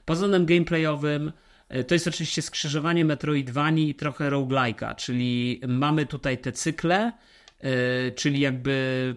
Pod 0.05 0.17
względem 0.17 0.45
gameplayowym, 0.45 1.31
yy, 1.69 1.83
to 1.83 1.95
jest 1.95 2.07
oczywiście 2.07 2.41
skrzyżowanie 2.41 3.05
Metroidvanii 3.05 3.89
i 3.89 3.95
trochę 3.95 4.29
roguelike'a, 4.29 4.95
czyli 4.95 5.61
mamy 5.67 6.05
tutaj 6.05 6.37
te 6.37 6.51
cykle, 6.51 7.11
yy, 7.63 7.69
czyli 8.15 8.39
jakby 8.39 9.15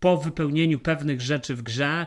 po 0.00 0.16
wypełnieniu 0.16 0.78
pewnych 0.78 1.20
rzeczy 1.20 1.54
w 1.54 1.62
grze 1.62 2.06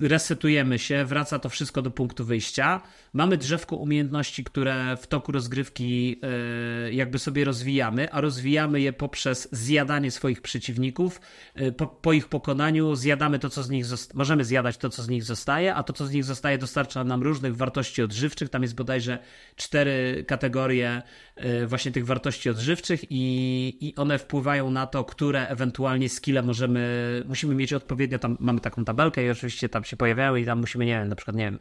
resetujemy 0.00 0.78
się, 0.78 1.04
wraca 1.04 1.38
to 1.38 1.48
wszystko 1.48 1.82
do 1.82 1.90
punktu 1.90 2.24
wyjścia. 2.24 2.80
Mamy 3.12 3.36
drzewko 3.36 3.76
umiejętności, 3.76 4.44
które 4.44 4.96
w 4.96 5.06
toku 5.06 5.32
rozgrywki 5.32 6.20
e, 6.22 6.92
jakby 6.92 7.18
sobie 7.18 7.44
rozwijamy, 7.44 8.12
a 8.12 8.20
rozwijamy 8.20 8.80
je 8.80 8.92
poprzez 8.92 9.48
zjadanie 9.52 10.10
swoich 10.10 10.42
przeciwników. 10.42 11.20
E, 11.54 11.72
po, 11.72 11.86
po 11.86 12.12
ich 12.12 12.28
pokonaniu 12.28 12.94
zjadamy 12.94 13.38
to, 13.38 13.50
co 13.50 13.62
z 13.62 13.70
nich 13.70 13.86
możemy 14.14 14.44
zjadać 14.44 14.76
to, 14.76 14.90
co 14.90 15.02
z 15.02 15.08
nich 15.08 15.24
zostaje, 15.24 15.74
a 15.74 15.82
to, 15.82 15.92
co 15.92 16.06
z 16.06 16.12
nich 16.12 16.24
zostaje, 16.24 16.58
dostarcza 16.58 17.04
nam 17.04 17.22
różnych 17.22 17.56
wartości 17.56 18.02
odżywczych. 18.02 18.48
Tam 18.48 18.62
jest 18.62 18.74
bodajże 18.74 19.18
cztery 19.56 20.24
kategorie 20.28 21.02
e, 21.36 21.66
właśnie 21.66 21.92
tych 21.92 22.06
wartości 22.06 22.50
odżywczych 22.50 23.04
i, 23.10 23.76
i 23.80 23.96
one 23.96 24.18
wpływają 24.18 24.70
na 24.70 24.86
to, 24.86 25.04
które 25.04 25.48
ewentualnie 25.48 26.08
skille 26.08 26.42
możemy, 26.42 27.22
musimy 27.28 27.54
mieć 27.54 27.72
odpowiednio, 27.72 28.18
tam 28.18 28.36
mamy 28.40 28.60
taką 28.60 28.84
tabelkę 28.84 29.24
i 29.26 29.30
oczywiście 29.30 29.61
tam 29.68 29.84
się 29.84 29.96
pojawiały 29.96 30.40
i 30.40 30.44
tam 30.44 30.60
musimy, 30.60 30.86
nie 30.86 30.98
wiem, 30.98 31.08
na 31.08 31.16
przykład, 31.16 31.36
nie 31.36 31.44
wiem, 31.44 31.58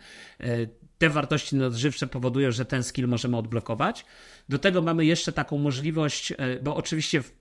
te 1.01 1.09
wartości 1.09 1.63
odżywcze 1.63 2.07
powodują, 2.07 2.51
że 2.51 2.65
ten 2.65 2.83
skill 2.83 3.07
możemy 3.07 3.37
odblokować. 3.37 4.05
Do 4.49 4.59
tego 4.59 4.81
mamy 4.81 5.05
jeszcze 5.05 5.31
taką 5.31 5.57
możliwość, 5.57 6.31
e, 6.31 6.35
bo 6.61 6.75
oczywiście 6.75 7.21
w, 7.21 7.31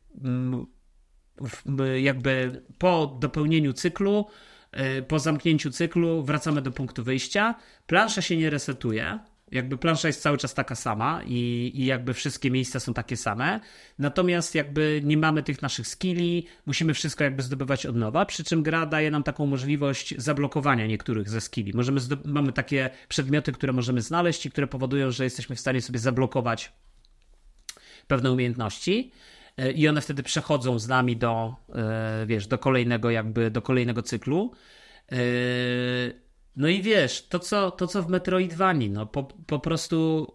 w, 1.40 1.96
jakby 1.96 2.62
po 2.78 3.18
dopełnieniu 3.20 3.72
cyklu, 3.72 4.26
e, 4.72 5.02
po 5.02 5.18
zamknięciu 5.18 5.70
cyklu 5.70 6.22
wracamy 6.22 6.62
do 6.62 6.70
punktu 6.70 7.04
wyjścia. 7.04 7.54
Plansza 7.86 8.22
się 8.22 8.36
nie 8.36 8.50
resetuje, 8.50 9.18
jakby 9.52 9.78
plansza 9.78 10.08
jest 10.08 10.22
cały 10.22 10.38
czas 10.38 10.54
taka 10.54 10.74
sama 10.74 11.22
i, 11.26 11.72
i 11.74 11.86
jakby 11.86 12.14
wszystkie 12.14 12.50
miejsca 12.50 12.80
są 12.80 12.94
takie 12.94 13.16
same. 13.16 13.60
Natomiast 13.98 14.54
jakby 14.54 15.00
nie 15.04 15.16
mamy 15.16 15.42
tych 15.42 15.62
naszych 15.62 15.88
skilli, 15.88 16.46
musimy 16.66 16.94
wszystko 16.94 17.24
jakby 17.24 17.42
zdobywać 17.42 17.86
od 17.86 17.96
nowa, 17.96 18.24
przy 18.26 18.44
czym 18.44 18.62
gra 18.62 18.86
daje 18.86 19.10
nam 19.10 19.22
taką 19.22 19.46
możliwość 19.46 20.14
zablokowania 20.18 20.86
niektórych 20.86 21.28
ze 21.28 21.40
skilli. 21.40 21.72
Możemy 21.74 22.00
mamy 22.24 22.52
takie 22.52 22.90
przedmioty, 23.08 23.52
które 23.52 23.72
możemy 23.72 24.02
znaleźć 24.02 24.46
i 24.46 24.50
które 24.50 24.66
powodują, 24.66 25.10
że 25.10 25.24
jesteśmy 25.24 25.56
w 25.56 25.60
stanie 25.60 25.82
sobie 25.82 25.98
zablokować 25.98 26.72
pewne 28.06 28.32
umiejętności 28.32 29.12
e, 29.56 29.72
i 29.72 29.88
one 29.88 30.00
wtedy 30.00 30.22
przechodzą 30.22 30.78
z 30.78 30.88
nami 30.88 31.16
do, 31.16 31.54
e, 31.74 32.26
wiesz, 32.26 32.46
do 32.46 32.58
kolejnego 32.58 33.10
jakby, 33.10 33.50
do 33.50 33.62
kolejnego 33.62 34.02
cyklu. 34.02 34.52
No 36.56 36.68
i 36.68 36.82
wiesz, 36.82 37.28
to 37.28 37.38
co, 37.38 37.70
to 37.70 37.86
co 37.86 38.02
w 38.02 38.08
Metroidvanii, 38.08 38.90
no 38.90 39.06
po, 39.06 39.24
po 39.24 39.58
prostu 39.58 40.26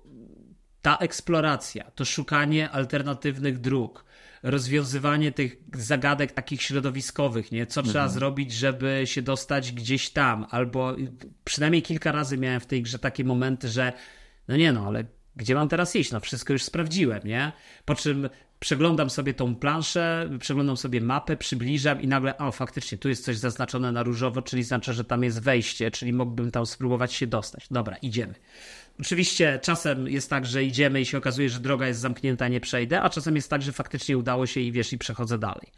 ta 0.81 0.97
eksploracja, 0.97 1.91
to 1.91 2.05
szukanie 2.05 2.69
alternatywnych 2.69 3.59
dróg, 3.59 4.05
rozwiązywanie 4.43 5.31
tych 5.31 5.57
zagadek 5.73 6.31
takich 6.31 6.61
środowiskowych, 6.61 7.51
nie? 7.51 7.67
Co 7.67 7.83
trzeba 7.83 8.03
mhm. 8.03 8.11
zrobić, 8.11 8.53
żeby 8.53 9.01
się 9.05 9.21
dostać 9.21 9.71
gdzieś 9.71 10.09
tam, 10.09 10.45
albo 10.49 10.95
przynajmniej 11.43 11.81
kilka 11.81 12.11
razy 12.11 12.37
miałem 12.37 12.59
w 12.59 12.65
tej 12.65 12.81
grze 12.81 12.99
takie 12.99 13.23
momenty, 13.23 13.69
że 13.69 13.93
no 14.47 14.57
nie 14.57 14.73
no, 14.73 14.87
ale 14.87 15.05
gdzie 15.35 15.55
mam 15.55 15.69
teraz 15.69 15.95
iść? 15.95 16.11
No 16.11 16.19
wszystko 16.19 16.53
już 16.53 16.63
sprawdziłem, 16.63 17.21
nie? 17.25 17.51
Po 17.85 17.95
czym 17.95 18.29
przeglądam 18.59 19.09
sobie 19.09 19.33
tą 19.33 19.55
planszę, 19.55 20.29
przeglądam 20.39 20.77
sobie 20.77 21.01
mapę, 21.01 21.37
przybliżam 21.37 22.01
i 22.01 22.07
nagle, 22.07 22.37
o 22.37 22.51
faktycznie, 22.51 22.97
tu 22.97 23.09
jest 23.09 23.25
coś 23.25 23.37
zaznaczone 23.37 23.91
na 23.91 24.03
różowo, 24.03 24.41
czyli 24.41 24.63
znaczy, 24.63 24.93
że 24.93 25.03
tam 25.03 25.23
jest 25.23 25.41
wejście, 25.41 25.91
czyli 25.91 26.13
mógłbym 26.13 26.51
tam 26.51 26.65
spróbować 26.65 27.13
się 27.13 27.27
dostać. 27.27 27.67
Dobra, 27.71 27.95
idziemy. 27.95 28.33
Oczywiście 28.99 29.59
czasem 29.63 30.07
jest 30.07 30.29
tak, 30.29 30.45
że 30.45 30.63
idziemy 30.63 31.01
i 31.01 31.05
się 31.05 31.17
okazuje, 31.17 31.49
że 31.49 31.59
droga 31.59 31.87
jest 31.87 31.99
zamknięta, 31.99 32.47
nie 32.47 32.61
przejdę, 32.61 33.01
a 33.01 33.09
czasem 33.09 33.35
jest 33.35 33.49
tak, 33.49 33.61
że 33.61 33.71
faktycznie 33.71 34.17
udało 34.17 34.45
się 34.45 34.59
i 34.59 34.71
wiesz, 34.71 34.93
i 34.93 34.97
przechodzę 34.97 35.37
dalej. 35.37 35.71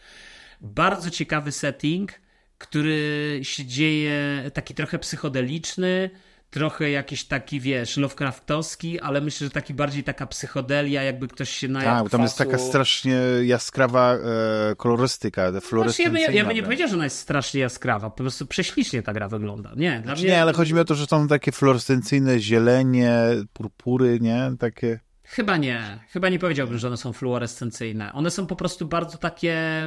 Bardzo 0.62 1.10
ciekawy 1.10 1.52
setting, 1.52 2.12
który 2.58 3.40
się 3.44 3.66
dzieje 3.66 4.52
taki 4.54 4.74
trochę 4.74 5.00
psychodeliczny, 5.00 6.10
trochę 6.58 6.90
jakiś 6.90 7.26
taki, 7.26 7.60
wiesz, 7.60 7.98
Lovecraftowski, 7.98 9.00
ale 9.00 9.22
myślę, 9.22 9.48
że 9.48 9.52
taki 9.52 9.74
bardziej 9.74 10.04
taka 10.04 10.28
psychodelia, 10.28 11.04
jakby 11.04 11.28
ktoś 11.28 11.50
się 11.50 11.68
na 11.68 11.82
Tak, 11.82 12.10
tam 12.10 12.22
jest 12.22 12.38
taka 12.38 12.58
strasznie 12.58 13.22
jaskrawa 13.44 14.14
e, 14.14 14.76
kolorystyka, 14.76 15.62
fluorescencyjna. 15.62 16.10
Znaczy, 16.10 16.24
ja, 16.24 16.28
bym, 16.28 16.38
ja 16.38 16.46
bym 16.46 16.56
nie 16.56 16.64
powiedział, 16.64 16.88
że 16.88 16.96
ona 16.96 17.04
jest 17.04 17.20
strasznie 17.20 17.62
jaskrawa, 17.62 18.10
po 18.10 18.18
prostu 18.18 18.46
prześlicznie 18.46 19.04
ta 19.04 19.14
gra 19.14 19.28
wygląda. 19.28 19.72
Nie, 19.76 20.02
znaczy, 20.04 20.22
mnie... 20.22 20.32
nie 20.32 20.42
ale 20.42 20.54
chodzi 20.54 20.74
mi 20.74 20.80
o 20.80 20.86
to, 20.86 20.96
że 20.96 21.06
są 21.06 21.28
takie 21.28 21.52
fluorescencyjne 21.52 22.40
zielenie, 22.40 23.12
purpury, 23.54 24.20
nie? 24.22 24.52
Takie... 24.60 25.00
Chyba 25.30 25.58
nie. 25.58 26.00
Chyba 26.10 26.30
nie 26.30 26.40
powiedziałbym, 26.40 26.78
że 26.78 26.88
one 26.88 26.98
są 26.98 27.14
fluorescencyjne. 27.14 28.14
One 28.14 28.32
są 28.32 28.48
po 28.48 28.56
prostu 28.56 28.86
bardzo 28.86 29.18
takie 29.18 29.84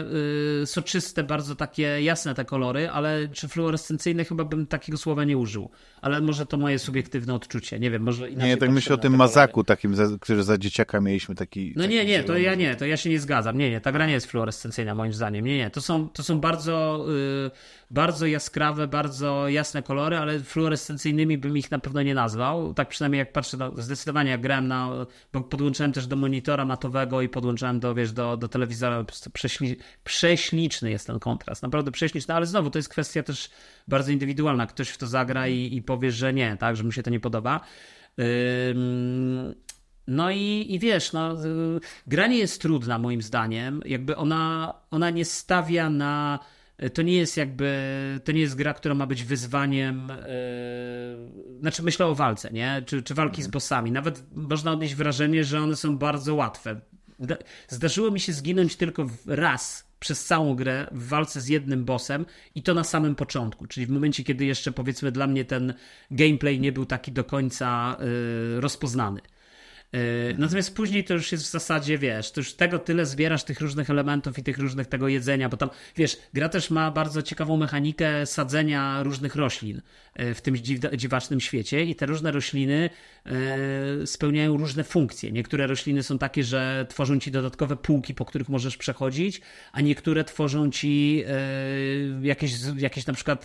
y, 0.63 0.67
soczyste, 0.67 1.23
bardzo 1.23 1.57
takie 1.57 2.03
jasne 2.03 2.35
te 2.35 2.45
kolory, 2.45 2.91
ale 2.91 3.29
czy 3.29 3.49
fluorescencyjne 3.49 4.25
chyba 4.25 4.45
bym 4.45 4.67
takiego 4.67 4.99
słowa 4.99 5.25
nie 5.25 5.39
użył. 5.39 5.71
Ale 6.03 6.21
może 6.21 6.47
to 6.47 6.57
moje 6.57 6.79
subiektywne 6.79 7.35
odczucie. 7.35 7.79
Nie 7.79 7.91
wiem, 7.91 8.03
może 8.03 8.31
inaczej. 8.31 8.51
Nie, 8.51 8.57
tak 8.57 8.71
myślę 8.71 8.95
o 8.95 8.99
tym 8.99 9.17
mazaku 9.17 9.65
takim, 9.65 9.95
za, 9.95 10.05
który 10.21 10.43
za 10.43 10.59
dzieciaka 10.59 11.01
mieliśmy 11.01 11.35
taki. 11.35 11.73
No 11.77 11.83
taki 11.83 11.95
nie, 11.95 12.05
nie, 12.05 12.25
to 12.25 12.39
ja 12.39 12.55
nie, 12.55 12.77
to 12.77 12.87
ja 12.87 12.97
się 12.97 13.11
nie 13.11 13.21
zgadzam. 13.21 13.59
Nie, 13.59 13.71
nie, 13.71 13.81
ta 13.81 13.93
gra 13.93 14.07
nie 14.07 14.13
jest 14.13 14.27
fluorescencyjna 14.27 14.95
moim 14.95 15.13
zdaniem. 15.13 15.45
Nie, 15.45 15.59
nie. 15.59 15.71
To 15.71 15.81
są, 15.81 16.09
to 16.09 16.23
są 16.23 16.41
bardzo. 16.41 17.07
Y, 17.47 17.81
bardzo 17.91 18.27
jaskrawe, 18.27 18.89
bardzo 18.89 19.49
jasne 19.49 19.83
kolory, 19.83 20.17
ale 20.17 20.41
fluorescencyjnymi 20.41 21.39
bym 21.39 21.57
ich 21.57 21.71
na 21.71 21.79
pewno 21.79 22.03
nie 22.03 22.15
nazwał. 22.15 22.75
Tak 22.75 22.89
przynajmniej 22.89 23.19
jak 23.19 23.33
patrzę, 23.33 23.57
no, 23.57 23.73
zdecydowanie 23.77 24.31
jak 24.31 24.41
grałem 24.41 24.69
na, 24.69 25.07
bo 25.33 25.41
podłączyłem 25.41 25.93
też 25.93 26.07
do 26.07 26.17
monitora 26.17 26.65
matowego 26.65 27.23
i 27.23 27.29
podłączyłem 27.29 27.81
do, 27.81 27.95
wiesz, 27.95 28.13
do, 28.13 28.37
do 28.37 28.49
telewizora, 28.49 29.05
prześli, 29.33 29.77
prześliczny 30.05 30.91
jest 30.91 31.07
ten 31.07 31.19
kontrast, 31.19 31.63
naprawdę 31.63 31.91
prześliczny, 31.91 32.35
ale 32.35 32.47
znowu 32.47 32.71
to 32.71 32.79
jest 32.79 32.89
kwestia 32.89 33.23
też 33.23 33.51
bardzo 33.89 34.13
indywidualna. 34.13 34.67
Ktoś 34.67 34.89
w 34.89 34.99
to 34.99 35.07
zagra 35.07 35.49
i, 35.49 35.77
i 35.77 35.83
powie, 35.83 36.13
że 36.13 36.33
nie, 36.33 36.57
tak, 36.57 36.77
że 36.77 36.85
mu 36.85 36.93
się 36.93 37.03
to 37.03 37.11
nie 37.11 37.21
podoba. 37.21 37.61
No 40.07 40.31
i, 40.31 40.67
i 40.69 40.79
wiesz, 40.79 41.13
no, 41.13 41.45
y, 41.45 41.81
gra 42.07 42.27
nie 42.27 42.39
jest 42.39 42.63
trudna 42.63 42.99
moim 42.99 43.23
zdaniem. 43.23 43.81
Jakby 43.85 44.17
ona, 44.17 44.75
ona 44.91 45.11
nie 45.11 45.25
stawia 45.25 45.91
na 45.91 46.39
to 46.89 47.03
nie 47.03 47.17
jest 47.17 47.37
jakby, 47.37 48.21
to 48.25 48.33
nie 48.33 48.41
jest 48.41 48.55
gra, 48.55 48.75
która 48.75 48.95
ma 48.95 49.07
być 49.07 49.25
wyzwaniem, 49.25 50.09
yy, 50.09 51.61
znaczy 51.61 51.83
myślę 51.83 52.07
o 52.07 52.15
walce, 52.15 52.51
nie? 52.51 52.83
Czy, 52.87 53.03
czy 53.03 53.15
walki 53.15 53.43
z 53.43 53.47
mhm. 53.47 53.51
bossami. 53.51 53.93
Nawet 53.93 54.23
można 54.35 54.73
odnieść 54.73 54.95
wrażenie, 54.95 55.45
że 55.45 55.61
one 55.61 55.77
są 55.77 55.99
bardzo 55.99 56.35
łatwe. 56.35 56.81
Zdarzyło 57.69 58.11
mi 58.11 58.21
się 58.21 58.33
zginąć 58.33 58.77
tylko 58.77 59.07
raz 59.27 59.91
przez 59.99 60.25
całą 60.25 60.55
grę 60.55 60.87
w 60.93 61.09
walce 61.09 61.41
z 61.41 61.49
jednym 61.49 61.85
bossem 61.85 62.27
i 62.55 62.63
to 62.63 62.75
na 62.75 62.85
samym 62.85 63.15
początku, 63.15 63.67
czyli 63.67 63.87
w 63.87 63.91
momencie, 63.91 64.25
kiedy 64.25 64.45
jeszcze 64.45 64.73
powiedzmy 64.73 65.13
dla 65.13 65.27
mnie 65.27 65.45
ten 65.45 65.75
gameplay 66.11 66.61
nie 66.61 66.73
był 66.73 66.87
taki 66.87 67.13
do 67.13 67.25
końca 67.25 67.97
yy, 68.01 68.61
rozpoznany. 68.61 69.21
Yy, 69.93 70.35
natomiast 70.39 70.77
później 70.77 71.05
to 71.05 71.15
już 71.15 71.33
jest 71.33 71.45
w 71.45 71.51
zasadzie, 71.51 71.99
wiesz, 71.99 72.33
to 72.33 72.41
już 72.41 72.55
tego 72.55 72.79
tyle 72.79 73.07
zbierasz 73.07 73.45
tych 73.45 73.61
różnych 73.61 73.91
elementów 73.91 74.39
i 74.39 74.43
tych 74.43 74.59
różnych 74.59 74.87
tego 74.87 75.09
jedzenia, 75.09 75.49
bo 75.49 75.57
tam, 75.57 75.71
wiesz, 75.97 76.17
gra 76.35 76.49
też 76.49 76.71
ma 76.71 76.91
bardzo 76.91 77.23
ciekawą 77.23 77.57
mechanikę 77.57 78.27
sadzenia 78.27 79.03
różnych 79.03 79.35
roślin 79.35 79.83
yy, 80.19 80.35
w 80.35 80.41
tym 80.41 80.57
dziwacznym 80.97 81.41
świecie 81.41 81.85
i 81.85 81.95
te 81.95 82.07
różne 82.07 82.31
rośliny 82.31 82.91
yy, 83.27 84.07
spełniają 84.07 84.57
różne 84.57 84.85
funkcje. 84.85 85.33
Niektóre 85.33 85.67
rośliny 85.67 86.03
są 86.03 86.19
takie, 86.19 86.45
że 86.45 86.87
tworzą 86.89 87.19
ci 87.19 87.31
dodatkowe 87.31 87.77
półki, 87.77 88.15
po 88.15 88.25
których 88.25 88.49
możesz 88.49 88.77
przechodzić, 88.77 89.41
a 89.73 89.81
niektóre 89.81 90.25
tworzą 90.25 90.71
ci 90.71 91.25
jakieś, 92.23 92.53
jakieś 92.77 93.07
na 93.07 93.15
przykład 93.15 93.45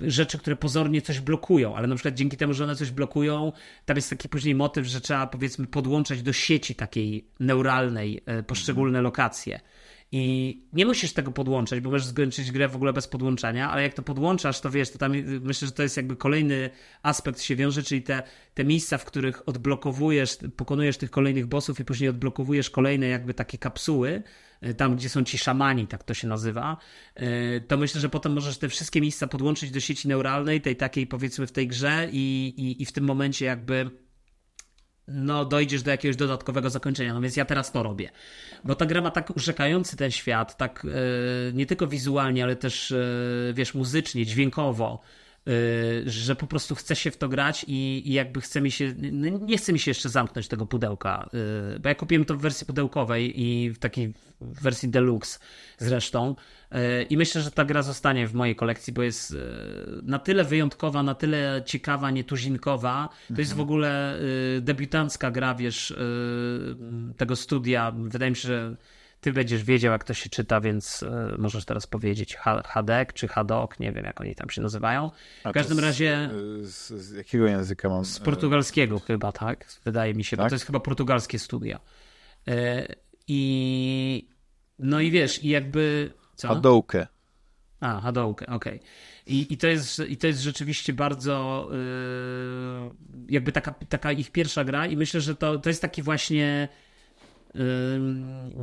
rzeczy, 0.00 0.38
które 0.38 0.56
pozornie 0.56 1.02
coś 1.02 1.20
blokują, 1.20 1.76
ale 1.76 1.86
na 1.86 1.94
przykład 1.94 2.14
dzięki 2.14 2.36
temu, 2.36 2.52
że 2.52 2.64
one 2.64 2.76
coś 2.76 2.90
blokują, 2.90 3.52
tam 3.84 3.96
jest 3.96 4.10
taki 4.10 4.28
później 4.28 4.54
motyw, 4.54 4.86
że 4.86 5.00
trzeba 5.00 5.26
powiedzmy 5.26 5.66
podłączać 5.66 6.22
do 6.22 6.32
sieci 6.32 6.74
takiej 6.74 7.26
neuralnej 7.40 8.22
e, 8.26 8.42
poszczególne 8.42 9.02
lokacje. 9.02 9.60
I 10.14 10.58
nie 10.72 10.86
musisz 10.86 11.12
tego 11.12 11.32
podłączać, 11.32 11.80
bo 11.80 11.90
możesz 11.90 12.08
skończyć 12.08 12.52
grę 12.52 12.68
w 12.68 12.76
ogóle 12.76 12.92
bez 12.92 13.08
podłączania, 13.08 13.70
ale 13.70 13.82
jak 13.82 13.94
to 13.94 14.02
podłączasz, 14.02 14.60
to 14.60 14.70
wiesz, 14.70 14.90
to 14.90 14.98
tam 14.98 15.12
myślę, 15.40 15.66
że 15.66 15.72
to 15.72 15.82
jest 15.82 15.96
jakby 15.96 16.16
kolejny 16.16 16.70
aspekt 17.02 17.40
się 17.40 17.56
wiąże, 17.56 17.82
czyli 17.82 18.02
te, 18.02 18.22
te 18.54 18.64
miejsca, 18.64 18.98
w 18.98 19.04
których 19.04 19.48
odblokowujesz, 19.48 20.38
pokonujesz 20.56 20.96
tych 20.96 21.10
kolejnych 21.10 21.46
bossów 21.46 21.80
i 21.80 21.84
później 21.84 22.10
odblokowujesz 22.10 22.70
kolejne 22.70 23.06
jakby 23.06 23.34
takie 23.34 23.58
kapsuły, 23.58 24.22
tam 24.76 24.96
gdzie 24.96 25.08
są 25.08 25.24
ci 25.24 25.38
szamani, 25.38 25.86
tak 25.86 26.04
to 26.04 26.14
się 26.14 26.28
nazywa, 26.28 26.76
e, 27.14 27.60
to 27.60 27.76
myślę, 27.76 28.00
że 28.00 28.08
potem 28.08 28.32
możesz 28.32 28.58
te 28.58 28.68
wszystkie 28.68 29.00
miejsca 29.00 29.26
podłączyć 29.26 29.70
do 29.70 29.80
sieci 29.80 30.08
neuralnej, 30.08 30.60
tej 30.60 30.76
takiej 30.76 31.06
powiedzmy 31.06 31.46
w 31.46 31.52
tej 31.52 31.68
grze 31.68 32.08
i, 32.12 32.54
i, 32.56 32.82
i 32.82 32.86
w 32.86 32.92
tym 32.92 33.04
momencie 33.04 33.44
jakby 33.44 33.90
no 35.08 35.44
dojdziesz 35.44 35.82
do 35.82 35.90
jakiegoś 35.90 36.16
dodatkowego 36.16 36.70
zakończenia. 36.70 37.14
No 37.14 37.20
więc 37.20 37.36
ja 37.36 37.44
teraz 37.44 37.72
to 37.72 37.82
robię. 37.82 38.10
Bo 38.64 38.74
ta 38.74 38.86
gra 38.86 39.00
ma 39.00 39.10
tak 39.10 39.36
urzekający 39.36 39.96
ten 39.96 40.10
świat, 40.10 40.56
tak 40.56 40.84
e, 40.84 41.52
nie 41.52 41.66
tylko 41.66 41.86
wizualnie, 41.86 42.44
ale 42.44 42.56
też 42.56 42.92
e, 42.92 43.04
wiesz, 43.54 43.74
muzycznie, 43.74 44.26
dźwiękowo, 44.26 45.00
e, 45.02 45.21
że 46.06 46.36
po 46.36 46.46
prostu 46.46 46.74
chce 46.74 46.96
się 46.96 47.10
w 47.10 47.16
to 47.16 47.28
grać 47.28 47.64
i, 47.68 48.02
i 48.06 48.12
jakby 48.12 48.40
chce 48.40 48.60
mi 48.60 48.70
się, 48.70 48.94
nie 49.40 49.58
chce 49.58 49.72
mi 49.72 49.78
się 49.78 49.90
jeszcze 49.90 50.08
zamknąć 50.08 50.48
tego 50.48 50.66
pudełka, 50.66 51.30
bo 51.80 51.88
ja 51.88 51.94
kupiłem 51.94 52.24
to 52.24 52.36
w 52.36 52.40
wersji 52.40 52.66
pudełkowej 52.66 53.42
i 53.42 53.70
w 53.70 53.78
takiej 53.78 54.14
wersji 54.40 54.88
deluxe 54.88 55.38
zresztą 55.78 56.36
i 57.10 57.16
myślę, 57.16 57.40
że 57.40 57.50
ta 57.50 57.64
gra 57.64 57.82
zostanie 57.82 58.26
w 58.26 58.34
mojej 58.34 58.56
kolekcji, 58.56 58.92
bo 58.92 59.02
jest 59.02 59.36
na 60.02 60.18
tyle 60.18 60.44
wyjątkowa, 60.44 61.02
na 61.02 61.14
tyle 61.14 61.62
ciekawa, 61.66 62.10
nietuzinkowa. 62.10 63.08
To 63.08 63.22
mhm. 63.22 63.38
jest 63.38 63.54
w 63.54 63.60
ogóle 63.60 64.18
debiutancka 64.60 65.30
gra, 65.30 65.54
wiesz, 65.54 65.94
tego 67.16 67.36
studia. 67.36 67.92
Wydaje 67.96 68.30
mi 68.30 68.36
się, 68.36 68.48
że 68.48 68.76
ty 69.22 69.32
będziesz 69.32 69.64
wiedział, 69.64 69.92
jak 69.92 70.04
to 70.04 70.14
się 70.14 70.30
czyta, 70.30 70.60
więc 70.60 71.04
możesz 71.38 71.64
teraz 71.64 71.86
powiedzieć 71.86 72.36
Hadek 72.64 73.12
czy 73.12 73.28
Hadok, 73.28 73.80
nie 73.80 73.92
wiem, 73.92 74.04
jak 74.04 74.20
oni 74.20 74.34
tam 74.34 74.50
się 74.50 74.62
nazywają. 74.62 75.10
W 75.44 75.52
każdym 75.52 75.76
z, 75.76 75.80
razie... 75.80 76.30
Z, 76.62 76.88
z, 76.88 77.16
jakiego 77.16 77.46
języka 77.46 77.88
mam? 77.88 78.04
Z 78.04 78.20
portugalskiego 78.20 78.98
chyba, 78.98 79.32
tak? 79.32 79.66
Wydaje 79.84 80.14
mi 80.14 80.24
się, 80.24 80.36
tak? 80.36 80.46
bo 80.46 80.48
to 80.50 80.54
jest 80.54 80.66
chyba 80.66 80.80
portugalskie 80.80 81.38
studia. 81.38 81.80
I 83.28 84.28
no 84.78 85.00
i 85.00 85.10
wiesz, 85.10 85.44
i 85.44 85.48
jakby 85.48 86.12
co? 86.34 86.48
Hadoukę. 86.48 87.06
A, 87.80 88.00
Hadoukę, 88.00 88.46
okej. 88.46 88.74
Okay. 88.74 88.88
I, 89.26 89.52
i, 89.52 89.56
to 89.56 89.66
jest, 89.66 89.98
I 89.98 90.16
to 90.16 90.26
jest 90.26 90.40
rzeczywiście 90.40 90.92
bardzo 90.92 91.68
yy, 91.72 92.90
jakby 93.28 93.52
taka, 93.52 93.72
taka 93.72 94.12
ich 94.12 94.32
pierwsza 94.32 94.64
gra 94.64 94.86
i 94.86 94.96
myślę, 94.96 95.20
że 95.20 95.36
to, 95.36 95.58
to 95.58 95.70
jest 95.70 95.82
taki 95.82 96.02
właśnie 96.02 96.68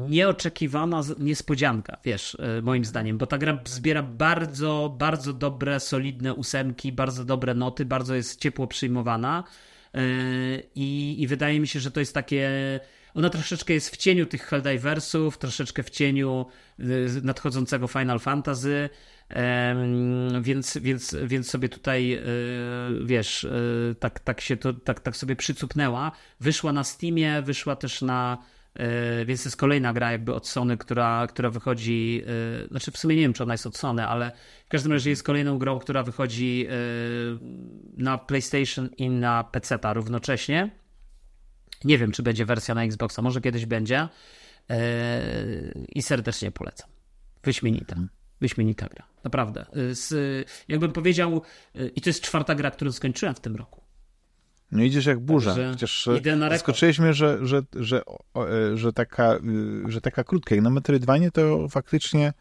nieoczekiwana 0.10 1.02
niespodzianka, 1.20 1.98
wiesz, 2.04 2.38
yy, 2.56 2.62
moim 2.62 2.86
zdaniem, 2.86 3.18
bo 3.18 3.26
ta 3.28 3.38
gra 3.38 3.60
zbiera 3.66 4.04
bardzo, 4.04 4.96
bardzo 5.00 5.34
dobre, 5.34 5.80
solidne 5.80 6.34
ósemki, 6.34 6.92
bardzo 6.92 7.26
dobre 7.26 7.54
noty, 7.54 7.86
bardzo 7.86 8.16
jest 8.16 8.42
ciepło 8.42 8.68
przyjmowana 8.68 9.44
yy, 9.94 10.02
i, 10.76 11.16
i 11.22 11.28
wydaje 11.28 11.60
mi 11.60 11.68
się, 11.68 11.80
że 11.80 11.92
to 11.92 12.00
jest 12.00 12.14
takie 12.14 12.50
ona 13.14 13.30
troszeczkę 13.30 13.74
jest 13.74 13.90
w 13.90 13.98
cieniu 13.98 14.26
tych 14.26 14.44
Helldiversów, 14.44 15.38
troszeczkę 15.38 15.84
w 15.84 15.90
cieniu 15.90 16.46
y, 16.80 17.08
nadchodzącego 17.24 17.88
Final 17.88 18.20
Fantasy, 18.20 18.90
więc, 20.42 20.78
więc, 20.78 21.16
więc 21.24 21.50
sobie 21.50 21.70
tutaj, 21.70 22.14
y, 22.14 23.06
wiesz, 23.06 23.44
y, 23.44 23.96
tak, 24.00 24.20
tak 24.20 24.42
się 24.42 24.58
to, 24.58 24.74
tak, 24.74 25.00
tak 25.00 25.18
sobie 25.18 25.36
przycupnęła. 25.36 26.12
Wyszła 26.40 26.74
na 26.74 26.84
Steamie, 26.84 27.42
wyszła 27.42 27.76
też 27.76 28.02
na 28.02 28.38
więc 29.26 29.46
jest 29.46 29.58
kolejna 29.58 29.94
gra 29.94 30.12
jakby 30.12 30.34
od 30.34 30.48
Sony, 30.48 30.78
która, 30.78 31.28
która 31.28 31.50
wychodzi, 31.50 32.24
znaczy 32.70 32.92
w 32.92 32.98
sumie 32.98 33.16
nie 33.16 33.22
wiem, 33.22 33.34
czy 33.34 33.44
ona 33.44 33.54
jest 33.54 33.68
od 33.68 33.78
Sony, 33.78 34.08
ale 34.08 34.32
w 34.66 34.70
każdym 34.70 34.92
razie 34.92 35.10
jest 35.10 35.24
kolejną 35.24 35.58
grą, 35.58 35.80
która 35.80 36.04
wychodzi 36.04 36.68
na 37.98 38.18
PlayStation 38.18 38.90
i 38.98 39.10
na 39.10 39.44
PC 39.44 39.80
równocześnie. 39.94 40.70
Nie 41.84 41.98
wiem, 41.98 42.12
czy 42.12 42.24
będzie 42.24 42.46
wersja 42.46 42.76
na 42.76 42.84
Xboxa, 42.84 43.22
może 43.22 43.42
kiedyś 43.42 43.66
będzie. 43.66 44.08
I 45.96 46.02
serdecznie 46.02 46.52
polecam. 46.52 46.90
Wyśmienita. 47.44 47.94
Mhm. 47.94 48.10
Wyśmienita 48.42 48.88
gra. 48.88 49.06
Naprawdę. 49.24 49.66
Z, 49.92 50.14
jakbym 50.68 50.92
powiedział, 50.92 51.42
i 51.96 52.02
to 52.02 52.10
jest 52.10 52.22
czwarta 52.22 52.56
gra, 52.56 52.72
którą 52.72 52.92
skończyłem 52.92 53.36
w 53.36 53.40
tym 53.40 53.56
roku. 53.56 53.79
No 54.72 54.84
idziesz 54.84 55.06
jak 55.06 55.20
burza. 55.20 55.56
Także 55.56 55.72
Chociaż 55.72 56.08
e, 56.08 56.50
zaskoczyłeś 56.50 56.98
że, 57.12 57.38
że, 57.42 57.62
że, 57.76 58.02
e, 58.36 58.78
że, 58.78 58.94
taka, 58.94 59.34
e, 59.34 59.40
że 59.88 60.02
taka 60.02 60.24
krótka. 60.24 60.56
Jak 60.56 60.64
na 60.64 60.70
Metroidvanie 60.70 61.32
to 61.32 61.68
faktycznie 61.70 62.34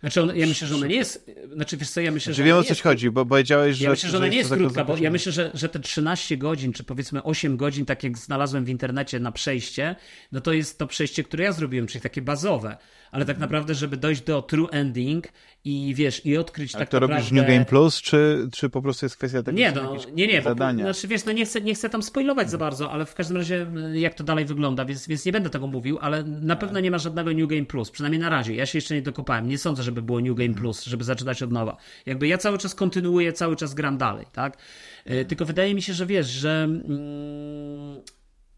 znaczy, 0.00 0.22
on, 0.22 0.36
ja 0.36 0.46
myślę, 0.46 0.68
że 0.68 0.74
ona 0.74 0.86
nie 0.86 0.96
jest. 0.96 1.30
Znaczy, 1.52 1.76
wiesz 1.76 1.90
co, 1.90 2.00
ja 2.00 2.10
myślę, 2.10 2.24
znaczy, 2.32 2.42
że. 2.42 2.44
Wiem 2.44 2.56
o 2.56 2.62
coś 2.62 2.80
chodzi, 2.80 3.10
bo 3.10 3.26
powiedziałeś, 3.26 3.76
że. 3.76 3.84
Ja 3.84 3.90
myślę, 3.90 4.10
że 4.10 4.16
ona 4.16 4.26
nie 4.26 4.36
jest 4.36 4.50
krótka, 4.50 4.84
bo 4.84 4.96
ja 4.96 5.10
myślę, 5.10 5.32
że, 5.32 5.50
że 5.54 5.68
te 5.68 5.80
13 5.80 6.36
godzin, 6.36 6.72
czy 6.72 6.84
powiedzmy 6.84 7.22
8 7.22 7.56
godzin, 7.56 7.86
tak 7.86 8.04
jak 8.04 8.18
znalazłem 8.18 8.64
w 8.64 8.68
internecie 8.68 9.20
na 9.20 9.32
przejście, 9.32 9.96
no 10.32 10.40
to 10.40 10.52
jest 10.52 10.78
to 10.78 10.86
przejście, 10.86 11.24
które 11.24 11.44
ja 11.44 11.52
zrobiłem, 11.52 11.86
czyli 11.86 12.02
takie 12.02 12.22
bazowe. 12.22 12.76
Ale 13.14 13.24
tak 13.24 13.38
naprawdę, 13.38 13.74
żeby 13.74 13.96
dojść 13.96 14.22
do 14.22 14.42
true 14.42 14.68
ending 14.70 15.28
i 15.64 15.94
wiesz, 15.94 16.26
i 16.26 16.36
odkryć 16.36 16.74
Ale 16.74 16.82
tak 16.84 16.88
to 16.88 16.96
naprawdę... 16.96 17.16
robisz 17.16 17.32
New 17.32 17.46
Game 17.46 17.64
Plus, 17.64 18.02
czy, 18.02 18.48
czy 18.52 18.70
po 18.70 18.82
prostu 18.82 19.04
jest 19.04 19.16
kwestia 19.16 19.42
tego, 19.42 19.58
nie, 19.58 19.72
no, 19.72 19.96
nie, 20.14 20.26
nie, 20.26 20.42
zadania? 20.42 20.84
Bo, 20.84 20.92
znaczy 20.92 21.08
wiesz, 21.08 21.24
no 21.24 21.32
nie 21.32 21.44
chcę, 21.44 21.60
nie 21.60 21.74
chcę 21.74 21.88
tam 21.90 22.02
spoilować 22.02 22.50
za 22.50 22.58
bardzo, 22.58 22.90
ale 22.90 23.06
w 23.06 23.14
każdym 23.14 23.36
razie 23.36 23.66
jak 23.92 24.14
to 24.14 24.24
dalej 24.24 24.44
wygląda, 24.44 24.84
więc, 24.84 25.08
więc 25.08 25.26
nie 25.26 25.32
będę 25.32 25.50
tego 25.50 25.66
mówił, 25.66 25.98
ale 26.00 26.22
na 26.24 26.56
pewno 26.56 26.80
nie 26.80 26.90
ma 26.90 26.98
żadnego 26.98 27.32
New 27.32 27.48
Game 27.48 27.64
Plus, 27.64 27.90
przynajmniej 27.90 28.20
na 28.20 28.28
razie. 28.28 28.54
Ja 28.54 28.66
się 28.66 28.78
jeszcze 28.78 28.94
nie 28.94 29.02
dokopałem. 29.02 29.48
Nie 29.48 29.58
sądzę, 29.58 29.82
żeby 29.82 30.02
było 30.02 30.20
New 30.20 30.36
Game 30.36 30.54
Plus, 30.54 30.84
żeby 30.84 31.04
zaczynać 31.04 31.42
od 31.42 31.52
nowa. 31.52 31.76
Jakby 32.06 32.28
ja 32.28 32.38
cały 32.38 32.58
czas 32.58 32.74
kontynuuję, 32.74 33.32
cały 33.32 33.56
czas 33.56 33.74
gram 33.74 33.98
dalej, 33.98 34.26
tak? 34.32 34.58
E, 35.04 35.24
tylko 35.24 35.44
wydaje 35.44 35.74
mi 35.74 35.82
się, 35.82 35.92
że 35.92 36.06
wiesz, 36.06 36.26
że 36.26 36.62
mm, 36.64 38.02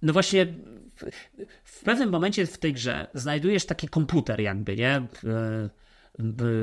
no 0.03 0.13
właśnie 0.13 0.47
w 1.65 1.85
pewnym 1.85 2.11
momencie 2.11 2.47
w 2.47 2.59
tej 2.59 2.73
grze 2.73 3.07
znajdujesz 3.15 3.67
taki 3.67 3.89
komputer 3.89 4.41
jakby, 4.41 4.77
nie? 4.77 4.95
E, 4.95 5.07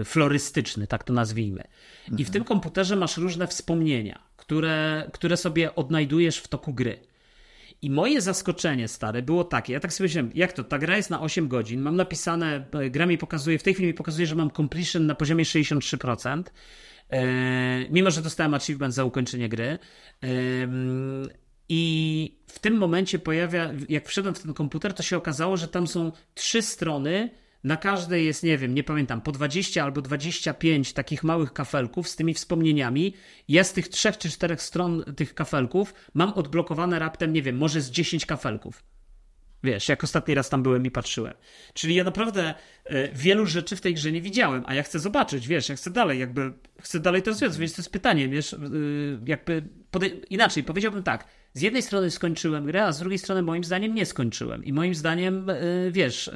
florystyczny, 0.05 0.87
tak 0.87 1.03
to 1.03 1.13
nazwijmy. 1.13 1.63
I 2.07 2.09
w 2.09 2.11
mhm. 2.11 2.29
tym 2.29 2.43
komputerze 2.43 2.95
masz 2.95 3.17
różne 3.17 3.47
wspomnienia, 3.47 4.23
które, 4.37 5.09
które 5.13 5.37
sobie 5.37 5.75
odnajdujesz 5.75 6.37
w 6.37 6.47
toku 6.47 6.73
gry. 6.73 6.99
I 7.81 7.89
moje 7.89 8.21
zaskoczenie, 8.21 8.87
stare, 8.87 9.21
było 9.21 9.43
takie. 9.43 9.73
Ja 9.73 9.79
tak 9.79 9.93
sobie 9.93 10.05
myślałem, 10.05 10.31
jak 10.35 10.53
to? 10.53 10.63
Ta 10.63 10.77
gra 10.77 10.97
jest 10.97 11.09
na 11.09 11.21
8 11.21 11.47
godzin. 11.47 11.81
Mam 11.81 11.95
napisane, 11.95 12.65
gra 12.91 13.05
mi 13.05 13.17
pokazuje, 13.17 13.59
w 13.59 13.63
tej 13.63 13.73
chwili 13.73 13.87
mi 13.87 13.93
pokazuje, 13.93 14.27
że 14.27 14.35
mam 14.35 14.51
completion 14.51 15.05
na 15.05 15.15
poziomie 15.15 15.43
63%. 15.43 16.43
E, 17.09 17.23
mimo, 17.89 18.11
że 18.11 18.21
dostałem 18.21 18.53
achievement 18.53 18.93
za 18.93 19.03
ukończenie 19.03 19.49
gry. 19.49 19.65
E, 19.65 19.77
I 21.69 22.37
w 22.47 22.59
tym 22.59 22.77
momencie 22.77 23.19
pojawia, 23.19 23.73
jak 23.89 24.07
wszedłem 24.07 24.35
w 24.35 24.39
ten 24.39 24.53
komputer, 24.53 24.93
to 24.93 25.03
się 25.03 25.17
okazało, 25.17 25.57
że 25.57 25.67
tam 25.67 25.87
są 25.87 26.11
trzy 26.33 26.61
strony 26.61 27.29
na 27.63 27.77
każdej 27.77 28.25
jest, 28.25 28.43
nie 28.43 28.57
wiem, 28.57 28.75
nie 28.75 28.83
pamiętam, 28.83 29.21
po 29.21 29.31
20 29.31 29.83
albo 29.83 30.01
25 30.01 30.93
takich 30.93 31.23
małych 31.23 31.53
kafelków 31.53 32.09
z 32.09 32.15
tymi 32.15 32.33
wspomnieniami. 32.33 33.13
Ja 33.47 33.63
z 33.63 33.73
tych 33.73 33.87
trzech 33.87 34.17
czy 34.17 34.29
czterech 34.29 34.61
stron 34.61 35.03
tych 35.15 35.33
kafelków 35.33 35.93
mam 36.13 36.33
odblokowane 36.33 36.99
raptem, 36.99 37.33
nie 37.33 37.41
wiem, 37.41 37.57
może 37.57 37.81
z 37.81 37.91
10 37.91 38.25
kafelków. 38.25 38.83
Wiesz, 39.63 39.89
jak 39.89 40.03
ostatni 40.03 40.35
raz 40.35 40.49
tam 40.49 40.63
byłem 40.63 40.85
i 40.85 40.91
patrzyłem. 40.91 41.33
Czyli 41.73 41.95
ja 41.95 42.03
naprawdę 42.03 42.53
y, 42.91 43.09
wielu 43.13 43.45
rzeczy 43.45 43.75
w 43.75 43.81
tej 43.81 43.93
grze 43.93 44.11
nie 44.11 44.21
widziałem, 44.21 44.63
a 44.65 44.75
ja 44.75 44.83
chcę 44.83 44.99
zobaczyć, 44.99 45.47
wiesz, 45.47 45.69
ja 45.69 45.75
chcę 45.75 45.91
dalej, 45.91 46.19
jakby, 46.19 46.53
chcę 46.81 46.99
dalej 46.99 47.21
to 47.21 47.33
związać, 47.33 47.59
więc 47.59 47.75
to 47.75 47.81
jest 47.81 47.91
pytanie, 47.91 48.29
wiesz, 48.29 48.53
y, 48.53 49.19
jakby, 49.25 49.69
inaczej, 50.29 50.63
powiedziałbym 50.63 51.03
tak, 51.03 51.27
z 51.53 51.61
jednej 51.61 51.81
strony 51.81 52.11
skończyłem 52.11 52.65
grę, 52.65 52.85
a 52.85 52.91
z 52.91 52.99
drugiej 52.99 53.19
strony 53.19 53.41
moim 53.41 53.63
zdaniem 53.63 53.95
nie 53.95 54.05
skończyłem. 54.05 54.65
I 54.65 54.73
moim 54.73 54.95
zdaniem, 54.95 55.49
y, 55.49 55.89
wiesz, 55.91 56.27
y, 56.27 56.31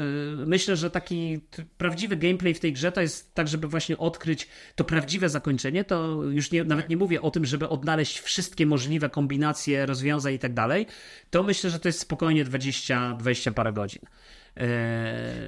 myślę, 0.47 0.75
że 0.75 0.89
taki 0.89 1.41
prawdziwy 1.77 2.17
gameplay 2.17 2.53
w 2.53 2.59
tej 2.59 2.73
grze 2.73 2.91
to 2.91 3.01
jest 3.01 3.33
tak, 3.33 3.47
żeby 3.47 3.67
właśnie 3.67 3.97
odkryć 3.97 4.47
to 4.75 4.83
prawdziwe 4.83 5.29
zakończenie. 5.29 5.83
To 5.83 6.23
już 6.23 6.51
nie, 6.51 6.63
nawet 6.63 6.89
nie 6.89 6.97
mówię 6.97 7.21
o 7.21 7.31
tym, 7.31 7.45
żeby 7.45 7.69
odnaleźć 7.69 8.19
wszystkie 8.19 8.65
możliwe 8.65 9.09
kombinacje 9.09 9.85
rozwiązań 9.85 10.33
i 10.33 10.39
tak 10.39 10.53
dalej. 10.53 10.85
To 11.29 11.43
myślę, 11.43 11.69
że 11.69 11.79
to 11.79 11.89
jest 11.89 11.99
spokojnie 11.99 12.43
20, 12.43 13.13
20 13.13 13.51
parę 13.51 13.73
godzin. 13.73 14.01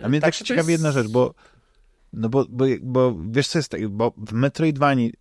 A 0.04 0.10
mnie 0.10 0.22
tak, 0.22 0.36
tak 0.36 0.48
ciekawi 0.48 0.72
jest... 0.72 0.84
jedna 0.84 0.92
rzecz, 0.92 1.08
bo 1.08 1.34
no 2.14 2.30
bo, 2.30 2.46
bo, 2.50 2.66
bo 2.82 3.18
wiesz 3.30 3.48
co 3.48 3.60
jest, 3.60 3.76
bo 3.90 4.14
w 4.18 4.34
Metroidvanii 4.34 5.14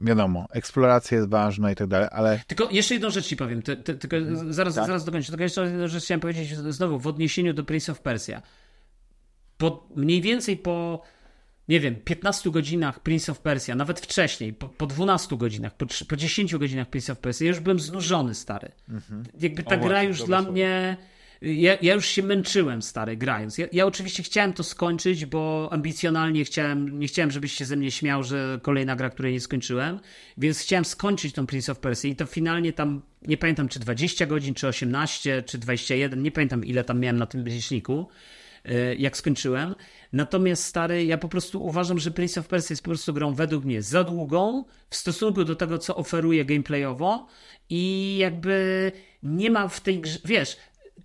wiadomo, 0.00 0.46
eksploracja 0.50 1.16
jest 1.16 1.30
ważna 1.30 1.72
i 1.72 1.74
tak 1.74 1.86
dalej, 1.86 2.08
ale... 2.12 2.40
Tylko 2.46 2.68
jeszcze 2.70 2.94
jedną 2.94 3.10
rzecz 3.10 3.26
ci 3.26 3.36
powiem, 3.36 3.62
ty, 3.62 3.76
ty, 3.76 3.94
tylko 3.94 4.16
zaraz, 4.50 4.74
tak? 4.74 4.86
zaraz 4.86 5.04
dokończę. 5.04 5.28
Tylko 5.28 5.42
jeszcze 5.42 5.64
jedną 5.64 5.88
rzecz 5.88 6.04
chciałem 6.04 6.20
powiedzieć 6.20 6.56
znowu 6.56 6.98
w 6.98 7.06
odniesieniu 7.06 7.54
do 7.54 7.64
Prince 7.64 7.90
of 7.90 8.00
Persia. 8.00 8.42
Po, 9.58 9.88
mniej 9.96 10.20
więcej 10.20 10.56
po, 10.56 11.02
nie 11.68 11.80
wiem, 11.80 11.96
15 11.96 12.50
godzinach 12.50 13.00
Prince 13.00 13.28
of 13.28 13.40
Persia, 13.40 13.74
nawet 13.74 14.00
wcześniej, 14.00 14.52
po, 14.52 14.68
po 14.68 14.86
12 14.86 15.36
godzinach, 15.36 15.76
po, 15.76 15.86
po 16.08 16.16
10 16.16 16.56
godzinach 16.56 16.88
Prince 16.88 17.10
of 17.10 17.18
Persia, 17.18 17.44
ja 17.44 17.48
już 17.48 17.60
byłem 17.60 17.80
znużony, 17.80 18.34
stary. 18.34 18.72
Mhm. 18.88 19.22
Jakby 19.40 19.62
ta 19.62 19.74
o, 19.74 19.78
gra 19.78 19.88
właśnie, 19.88 20.08
już 20.08 20.22
dla 20.22 20.42
mnie... 20.42 20.96
Ja, 21.42 21.76
ja, 21.82 21.94
już 21.94 22.06
się 22.06 22.22
męczyłem, 22.22 22.82
stary, 22.82 23.16
grając. 23.16 23.58
Ja, 23.58 23.66
ja, 23.72 23.86
oczywiście 23.86 24.22
chciałem 24.22 24.52
to 24.52 24.62
skończyć, 24.62 25.26
bo 25.26 25.68
ambicjonalnie 25.72 26.44
chciałem, 26.44 26.98
nie 26.98 27.06
chciałem, 27.06 27.30
żebyś 27.30 27.52
się 27.52 27.64
ze 27.64 27.76
mnie 27.76 27.90
śmiał, 27.90 28.22
że 28.22 28.60
kolejna 28.62 28.96
gra, 28.96 29.10
której 29.10 29.32
nie 29.32 29.40
skończyłem, 29.40 30.00
więc 30.38 30.60
chciałem 30.60 30.84
skończyć 30.84 31.34
tą 31.34 31.46
Prince 31.46 31.68
of 31.68 31.78
Persia 31.78 32.08
i 32.08 32.16
to 32.16 32.26
finalnie 32.26 32.72
tam, 32.72 33.02
nie 33.22 33.36
pamiętam 33.36 33.68
czy 33.68 33.80
20 33.80 34.26
godzin, 34.26 34.54
czy 34.54 34.68
18, 34.68 35.42
czy 35.42 35.58
21, 35.58 36.22
nie 36.22 36.30
pamiętam 36.30 36.64
ile 36.64 36.84
tam 36.84 37.00
miałem 37.00 37.16
na 37.16 37.26
tym 37.26 37.44
liczniku, 37.44 38.08
e, 38.64 38.94
jak 38.94 39.16
skończyłem. 39.16 39.74
Natomiast 40.12 40.64
stary, 40.64 41.04
ja 41.04 41.18
po 41.18 41.28
prostu 41.28 41.64
uważam, 41.64 41.98
że 41.98 42.10
Prince 42.10 42.38
of 42.38 42.48
Persia 42.48 42.72
jest 42.72 42.82
po 42.82 42.90
prostu 42.90 43.14
grą 43.14 43.34
według 43.34 43.64
mnie 43.64 43.82
za 43.82 44.04
długą 44.04 44.64
w 44.90 44.96
stosunku 44.96 45.44
do 45.44 45.56
tego, 45.56 45.78
co 45.78 45.96
oferuje 45.96 46.44
gameplayowo 46.44 47.26
i 47.70 48.16
jakby 48.18 48.92
nie 49.22 49.50
ma 49.50 49.68
w 49.68 49.80
tej 49.80 50.00
grze, 50.00 50.18
wiesz, 50.24 50.56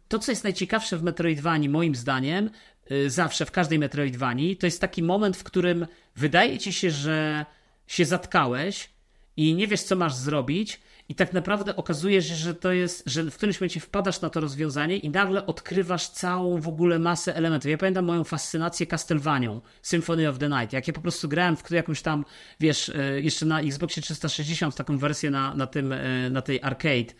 to, 0.10 0.20
co 0.20 0.32
jest 0.32 0.44
najciekawsze 0.44 0.98
w 0.98 1.04
Metroidvanii, 1.04 1.70
moim 1.70 1.96
zdaniem, 1.96 2.50
y, 2.92 3.10
zawsze 3.10 3.46
w 3.46 3.52
każdej 3.52 3.80
Metroidvanii, 3.80 4.58
to 4.58 4.68
jest 4.68 4.82
taki 4.82 5.04
moment, 5.04 5.38
w 5.38 5.44
którym 5.44 5.88
wydaje 6.16 6.58
ci 6.58 6.74
się, 6.74 6.92
że 6.92 7.46
się 7.88 8.06
zatkałeś 8.06 8.90
i 9.38 9.56
nie 9.56 9.68
wiesz, 9.68 9.84
co 9.84 9.96
masz 9.96 10.16
zrobić, 10.16 10.80
i 11.10 11.16
tak 11.16 11.34
naprawdę 11.34 11.76
okazuje 11.76 12.22
się, 12.22 12.36
że 12.36 12.56
to 12.56 12.72
jest, 12.72 13.04
że 13.06 13.24
w 13.24 13.36
którymś 13.36 13.62
momencie 13.62 13.80
wpadasz 13.80 14.22
na 14.22 14.30
to 14.30 14.40
rozwiązanie 14.40 14.98
i 14.98 15.10
nagle 15.10 15.46
odkrywasz 15.46 16.08
całą 16.08 16.62
w 16.62 16.68
ogóle 16.68 17.00
masę 17.00 17.36
elementów. 17.36 17.72
Ja 17.72 17.78
pamiętam 17.78 18.06
moją 18.06 18.24
fascynację 18.24 18.88
Castlevanią, 18.88 19.62
Symphony 19.82 20.30
of 20.30 20.38
the 20.38 20.50
Night. 20.50 20.74
Jak 20.74 20.88
ja 20.88 20.94
po 20.94 21.02
prostu 21.02 21.30
grałem 21.30 21.56
w 21.56 21.72
jakąś 21.72 22.02
tam, 22.02 22.26
wiesz, 22.60 22.90
e, 22.90 23.22
jeszcze 23.22 23.46
na 23.46 23.62
Xboxie 23.62 24.04
360 24.04 24.76
taką 24.76 24.98
wersję 24.98 25.32
na, 25.32 25.56
na 25.56 25.68
tym, 25.68 25.92
e, 25.92 26.30
na 26.30 26.42
tej 26.42 26.62
arcade, 26.62 27.14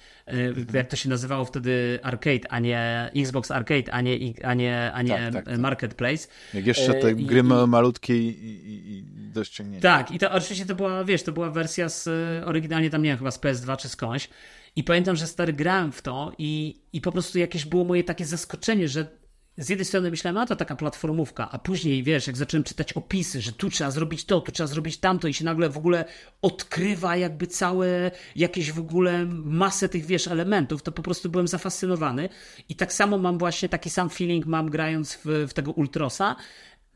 jak 0.74 0.88
to 0.88 0.96
się 0.96 1.10
nazywało 1.10 1.46
wtedy 1.46 2.00
arcade, 2.04 2.52
a 2.52 2.60
nie 2.60 3.12
Xbox 3.16 3.52
Arcade, 3.52 3.94
a 3.94 4.02
nie, 4.02 4.34
a 4.44 4.54
nie, 4.54 4.92
a 4.94 5.02
nie 5.02 5.10
tak, 5.10 5.34
tak, 5.34 5.46
tak. 5.46 5.58
Marketplace. 5.58 6.28
Jak 6.54 6.68
jeszcze 6.68 6.94
te 6.94 7.16
gry 7.16 7.40
I, 7.40 7.44
malutkie 7.68 8.18
i, 8.18 8.28
i, 8.28 8.98
i 8.98 9.04
do 9.04 9.44
ściągnięcia. 9.44 9.98
Tak, 9.98 10.12
i 10.12 10.20
to 10.20 10.32
oczywiście 10.32 10.66
to 10.66 10.76
była, 10.76 11.04
wiesz, 11.04 11.24
to 11.24 11.32
była 11.32 11.50
wersja 11.50 11.90
z, 11.90 12.08
oryginalnie 12.48 12.90
tam, 12.90 13.02
nie 13.02 13.10
wiem, 13.10 13.18
chyba 13.18 13.32
z 13.32 13.40
PS2 13.40 13.78
czy 13.78 13.90
skądś. 13.90 14.30
I 14.76 14.84
pamiętam, 14.84 15.16
że 15.16 15.28
stary 15.28 15.54
grałem 15.54 15.92
w 15.92 16.02
to 16.02 16.32
i, 16.38 16.82
i 16.94 17.02
po 17.02 17.12
prostu 17.12 17.40
jakieś 17.40 17.66
było 17.66 17.84
moje 17.84 18.04
takie 18.04 18.26
zaskoczenie, 18.26 18.88
że 18.88 19.19
z 19.60 19.70
jednej 19.70 19.86
strony 19.86 20.12
myślałem, 20.12 20.38
a 20.38 20.46
to 20.46 20.56
taka 20.56 20.76
platformówka, 20.76 21.52
a 21.52 21.60
później, 21.60 22.04
wiesz, 22.04 22.28
jak 22.28 22.38
zacząłem 22.38 22.64
czytać 22.64 22.94
opisy, 22.94 23.42
że 23.42 23.52
tu 23.52 23.70
trzeba 23.70 23.92
zrobić 23.92 24.26
to, 24.26 24.42
tu 24.42 24.52
trzeba 24.52 24.68
zrobić 24.68 24.98
tamto 24.98 25.28
i 25.28 25.34
się 25.34 25.46
nagle 25.46 25.70
w 25.70 25.78
ogóle 25.78 26.06
odkrywa 26.42 27.16
jakby 27.16 27.48
całe, 27.48 28.12
jakieś 28.36 28.72
w 28.72 28.80
ogóle 28.80 29.26
masę 29.44 29.90
tych, 29.90 30.06
wiesz, 30.06 30.28
elementów, 30.28 30.84
to 30.84 30.92
po 30.92 31.02
prostu 31.02 31.30
byłem 31.30 31.48
zafascynowany. 31.48 32.30
I 32.70 32.76
tak 32.76 32.94
samo 32.94 33.18
mam 33.18 33.38
właśnie 33.38 33.70
taki 33.70 33.90
sam 33.90 34.10
feeling 34.10 34.46
mam 34.46 34.70
grając 34.70 35.14
w, 35.14 35.26
w 35.50 35.54
tego 35.54 35.72
Ultrosa, 35.72 36.36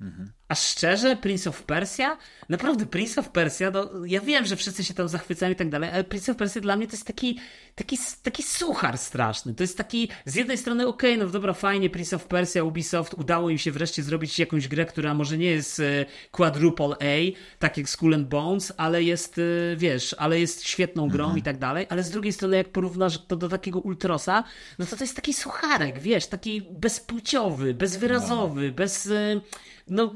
Mhm. 0.02 0.32
A 0.54 0.56
szczerze, 0.56 1.16
Prince 1.16 1.48
of 1.48 1.64
Persia? 1.64 2.18
Naprawdę, 2.50 2.86
Prince 2.86 3.18
of 3.18 3.30
Persia, 3.30 3.72
no, 3.72 3.90
ja 4.06 4.22
wiem, 4.22 4.46
że 4.46 4.56
wszyscy 4.56 4.84
się 4.84 4.94
tam 4.94 5.08
zachwycają 5.08 5.52
i 5.52 5.56
tak 5.56 5.70
dalej, 5.70 5.90
ale 5.94 6.04
Prince 6.04 6.30
of 6.30 6.38
Persia 6.38 6.62
dla 6.62 6.76
mnie 6.76 6.88
to 6.88 6.94
jest 6.94 7.08
taki, 7.08 7.40
taki, 7.76 7.98
taki 8.24 8.44
suchar 8.44 8.98
straszny. 8.98 9.54
To 9.54 9.64
jest 9.64 9.78
taki, 9.78 10.10
z 10.26 10.36
jednej 10.36 10.58
strony, 10.58 10.88
okej, 10.88 11.14
okay, 11.14 11.26
no 11.26 11.32
dobra, 11.32 11.54
fajnie, 11.54 11.90
Prince 11.90 12.14
of 12.14 12.26
Persia, 12.26 12.64
Ubisoft, 12.64 13.14
udało 13.14 13.50
im 13.50 13.58
się 13.58 13.72
wreszcie 13.72 14.04
zrobić 14.04 14.40
jakąś 14.40 14.68
grę, 14.68 14.86
która 14.86 15.14
może 15.14 15.38
nie 15.38 15.50
jest 15.50 15.80
e, 15.80 16.06
quadruple 16.32 16.96
A, 17.00 17.38
tak 17.60 17.78
jak 17.78 17.90
Skull 17.90 18.14
and 18.14 18.28
Bones, 18.28 18.74
ale 18.78 19.04
jest, 19.04 19.38
e, 19.38 19.76
wiesz, 19.76 20.16
ale 20.20 20.40
jest 20.40 20.68
świetną 20.68 21.10
grą 21.10 21.24
mhm. 21.24 21.40
i 21.40 21.44
tak 21.44 21.58
dalej, 21.58 21.88
ale 21.90 22.04
z 22.04 22.10
drugiej 22.10 22.34
strony, 22.34 22.58
jak 22.58 22.70
porównasz 22.70 23.26
to 23.28 23.36
do 23.36 23.50
takiego 23.50 23.80
Ultrosa, 23.80 24.44
no 24.80 24.86
to 24.86 24.96
to 24.96 25.04
jest 25.04 25.16
taki 25.16 25.34
sucharek, 25.34 26.00
wiesz, 26.00 26.28
taki 26.28 26.62
bezpłciowy, 26.62 27.74
bezwyrazowy, 27.74 28.68
no. 28.68 28.74
bez... 28.74 29.08
E, 29.08 29.42
no, 29.88 30.14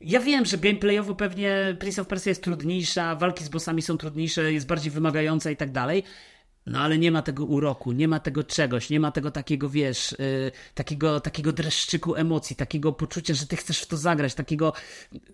ja 0.00 0.20
wiem, 0.20 0.44
że 0.44 0.58
gameplayowo 0.58 1.14
pewnie 1.14 1.76
Prince 1.80 1.98
of 1.98 2.06
Persia 2.06 2.30
jest 2.30 2.42
trudniejsza, 2.42 3.16
walki 3.16 3.44
z 3.44 3.48
bossami 3.48 3.82
są 3.82 3.98
trudniejsze, 3.98 4.52
jest 4.52 4.66
bardziej 4.66 4.90
wymagająca 4.90 5.50
i 5.50 5.56
tak 5.56 5.72
dalej, 5.72 6.04
No 6.66 6.80
ale 6.80 6.98
nie 6.98 7.10
ma 7.10 7.22
tego 7.22 7.44
uroku, 7.44 7.92
nie 7.92 8.08
ma 8.08 8.20
tego 8.20 8.44
czegoś, 8.44 8.90
nie 8.90 9.00
ma 9.00 9.12
tego 9.12 9.30
takiego, 9.30 9.68
wiesz, 9.68 10.12
yy, 10.18 10.52
takiego, 10.74 11.20
takiego 11.20 11.52
dreszczyku 11.52 12.14
emocji, 12.14 12.56
takiego 12.56 12.92
poczucia, 12.92 13.34
że 13.34 13.46
ty 13.46 13.56
chcesz 13.56 13.80
w 13.80 13.86
to 13.86 13.96
zagrać, 13.96 14.34
takiego... 14.34 14.72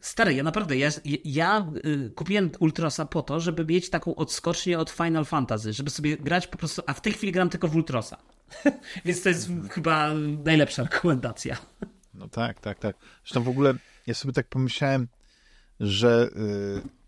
Stary, 0.01 0.35
ja 0.35 0.43
naprawdę, 0.43 0.77
ja, 0.77 0.91
ja 1.25 1.67
yy, 1.85 2.11
kupiłem 2.11 2.51
Ultrosa 2.59 3.07
po 3.07 3.23
to, 3.23 3.41
żeby 3.41 3.65
mieć 3.65 3.91
taką 3.91 4.15
odskocznię 4.15 4.79
od 4.79 4.91
Final 4.91 5.25
Fantasy, 5.25 5.73
żeby 5.73 5.91
sobie 5.91 6.17
grać 6.17 6.47
po 6.47 6.59
prostu, 6.59 6.83
a 6.87 6.93
w 6.93 7.01
tej 7.01 7.13
chwili 7.13 7.33
gram 7.33 7.51
tylko 7.51 7.69
w 7.69 7.77
Ultrosa. 7.77 8.17
Więc 9.05 9.23
to 9.23 9.29
jest 9.29 9.51
chyba 9.71 10.11
najlepsza 10.45 10.83
rekomendacja. 10.83 11.57
No 12.15 12.29
tak, 12.29 12.61
tak, 12.61 12.79
tak. 12.79 12.97
Zresztą 13.25 13.43
w 13.43 13.49
ogóle 13.49 13.75
ja 14.09 14.15
sobie 14.15 14.33
tak 14.33 14.49
pomyślałem, 14.49 15.09
że... 15.81 16.31
Yy 16.37 16.99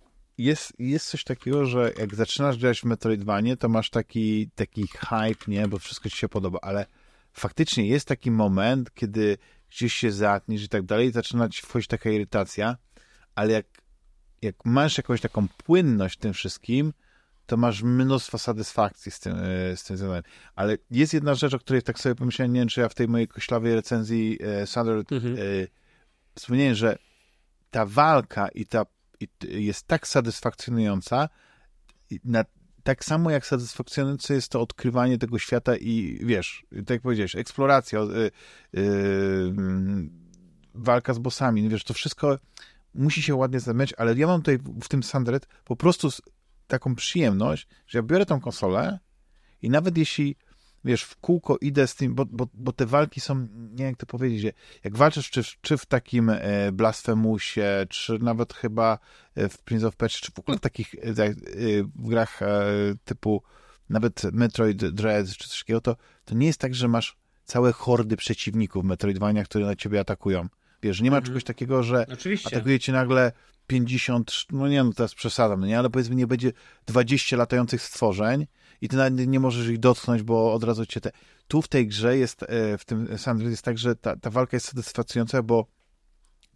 jest, 0.40 0.72
jest 0.78 1.06
coś 1.06 1.24
takiego, 1.24 1.66
że 1.66 1.92
jak 1.98 2.14
zaczynasz 2.14 2.58
grać 2.58 2.80
w 2.80 2.84
Metroidvanie, 2.84 3.56
to 3.56 3.68
masz 3.68 3.90
taki, 3.90 4.50
taki 4.54 4.86
hype, 4.86 5.44
nie, 5.48 5.68
bo 5.68 5.78
wszystko 5.78 6.08
ci 6.08 6.16
się 6.16 6.28
podoba, 6.28 6.58
ale 6.62 6.86
faktycznie 7.32 7.86
jest 7.86 8.08
taki 8.08 8.30
moment, 8.30 8.94
kiedy 8.94 9.38
gdzieś 9.70 9.94
się 9.94 10.12
zatniesz 10.12 10.62
i 10.62 10.68
tak 10.68 10.82
dalej, 10.82 11.12
zaczyna 11.12 11.48
ci 11.48 11.62
wchodzić 11.62 11.88
taka 11.88 12.10
irytacja, 12.10 12.76
ale 13.34 13.52
jak, 13.52 13.66
jak 14.42 14.64
masz 14.64 14.96
jakąś 14.96 15.20
taką 15.20 15.48
płynność 15.48 16.16
w 16.16 16.20
tym 16.20 16.32
wszystkim, 16.32 16.92
to 17.46 17.56
masz 17.56 17.82
mnóstwo 17.82 18.38
satysfakcji 18.38 19.12
z 19.12 19.20
tym, 19.20 19.32
e, 19.36 19.76
z 19.76 19.84
tym. 19.84 19.98
Ale 20.54 20.78
jest 20.90 21.14
jedna 21.14 21.34
rzecz, 21.34 21.54
o 21.54 21.58
której 21.58 21.82
tak 21.82 21.98
sobie 21.98 22.14
pomyślałem, 22.14 22.52
nie 22.52 22.60
wiem, 22.60 22.68
czy 22.68 22.80
ja 22.80 22.88
w 22.88 22.94
tej 22.94 23.08
mojej 23.08 23.28
koślawej 23.28 23.74
recenzji 23.74 24.38
e, 24.42 24.80
mhm. 25.10 25.34
e, 25.34 25.38
wspomniałem, 26.34 26.74
że 26.74 26.98
ta 27.70 27.86
walka 27.86 28.48
i 28.48 28.66
ta 28.66 28.86
jest 29.48 29.86
tak 29.86 30.06
satysfakcjonująca, 30.06 31.28
na, 32.24 32.44
tak 32.82 33.04
samo 33.04 33.30
jak 33.30 33.46
satysfakcjonujące 33.46 34.34
jest 34.34 34.48
to 34.48 34.60
odkrywanie 34.60 35.18
tego 35.18 35.38
świata 35.38 35.76
i 35.76 36.18
wiesz, 36.22 36.66
tak 36.70 36.90
jak 36.90 37.02
powiedziałeś, 37.02 37.36
eksploracja, 37.36 38.00
yy, 38.00 38.30
yy, 38.72 39.54
walka 40.74 41.14
z 41.14 41.18
bossami, 41.18 41.68
wiesz, 41.68 41.84
to 41.84 41.94
wszystko 41.94 42.38
musi 42.94 43.22
się 43.22 43.34
ładnie 43.34 43.60
zamiać, 43.60 43.94
ale 43.96 44.14
ja 44.14 44.26
mam 44.26 44.40
tutaj 44.40 44.58
w 44.82 44.88
tym 44.88 45.02
Sandret 45.02 45.46
po 45.64 45.76
prostu 45.76 46.08
taką 46.66 46.94
przyjemność, 46.94 47.68
że 47.86 47.98
ja 47.98 48.02
biorę 48.02 48.26
tą 48.26 48.40
konsolę 48.40 48.98
i 49.62 49.70
nawet 49.70 49.98
jeśli 49.98 50.36
wiesz, 50.84 51.02
w 51.02 51.16
kółko 51.16 51.58
idę 51.60 51.86
z 51.86 51.94
tym, 51.94 52.14
bo, 52.14 52.26
bo, 52.26 52.48
bo 52.54 52.72
te 52.72 52.86
walki 52.86 53.20
są, 53.20 53.38
nie 53.50 53.76
wiem 53.76 53.86
jak 53.86 53.96
to 53.96 54.06
powiedzieć, 54.06 54.54
jak 54.84 54.96
walczysz 54.96 55.30
czy, 55.30 55.42
czy 55.60 55.78
w 55.78 55.86
takim 55.86 56.30
e, 56.30 56.72
Blasfemusie, 56.72 57.86
czy 57.88 58.18
nawet 58.18 58.54
chyba 58.54 58.98
e, 59.34 59.48
w 59.48 59.58
Prince 59.58 59.84
of 59.84 59.96
Persia, 59.96 60.26
czy 60.26 60.32
w 60.32 60.38
ogóle 60.38 60.58
w 60.58 60.60
takich 60.60 60.94
e, 60.94 61.34
w 61.94 62.08
grach 62.08 62.40
typu 63.04 63.42
nawet 63.88 64.22
Metroid 64.32 64.86
Dread, 64.86 65.28
czy 65.28 65.48
coś 65.48 65.58
takiego, 65.58 65.80
to, 65.80 65.96
to 66.24 66.34
nie 66.34 66.46
jest 66.46 66.60
tak, 66.60 66.74
że 66.74 66.88
masz 66.88 67.16
całe 67.44 67.72
hordy 67.72 68.16
przeciwników 68.16 68.84
Metroidvania, 68.84 69.44
które 69.44 69.66
na 69.66 69.76
ciebie 69.76 70.00
atakują. 70.00 70.48
Wiesz, 70.82 71.00
nie 71.00 71.10
ma 71.10 71.16
mhm. 71.16 71.26
czegoś 71.26 71.44
takiego, 71.44 71.82
że 71.82 72.06
Oczywiście. 72.12 72.56
atakuje 72.56 72.80
cię 72.80 72.92
nagle 72.92 73.32
50, 73.66 74.32
no 74.52 74.68
nie, 74.68 74.84
no 74.84 74.92
teraz 74.92 75.14
przesadzam, 75.14 75.60
no 75.60 75.66
nie, 75.66 75.78
ale 75.78 75.90
powiedzmy 75.90 76.14
nie 76.14 76.26
będzie 76.26 76.52
20 76.86 77.36
latających 77.36 77.82
stworzeń 77.82 78.46
i 78.80 78.88
ty 78.88 78.96
nawet 78.96 79.26
nie 79.26 79.40
możesz 79.40 79.68
ich 79.68 79.78
dotknąć, 79.78 80.22
bo 80.22 80.52
od 80.52 80.64
razu 80.64 80.86
cię 80.86 81.00
te... 81.00 81.10
Tu 81.48 81.62
w 81.62 81.68
tej 81.68 81.86
grze 81.86 82.18
jest, 82.18 82.42
e, 82.42 82.78
w 82.78 82.84
tym 82.84 83.18
Sandry 83.18 83.50
jest 83.50 83.62
tak, 83.62 83.78
że 83.78 83.96
ta, 83.96 84.16
ta 84.16 84.30
walka 84.30 84.56
jest 84.56 84.66
satysfakcjonująca, 84.66 85.42
bo 85.42 85.66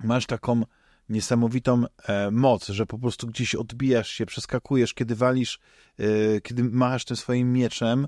masz 0.05 0.27
taką 0.27 0.62
niesamowitą 1.09 1.85
e, 2.09 2.31
moc, 2.31 2.69
że 2.69 2.86
po 2.86 2.99
prostu 2.99 3.27
gdzieś 3.27 3.55
odbijasz 3.55 4.09
się, 4.09 4.27
przeskakujesz, 4.27 4.94
kiedy 4.94 5.15
walisz, 5.15 5.59
e, 5.99 6.41
kiedy 6.41 6.65
machasz 6.65 7.05
tym 7.05 7.17
swoim 7.17 7.53
mieczem, 7.53 8.07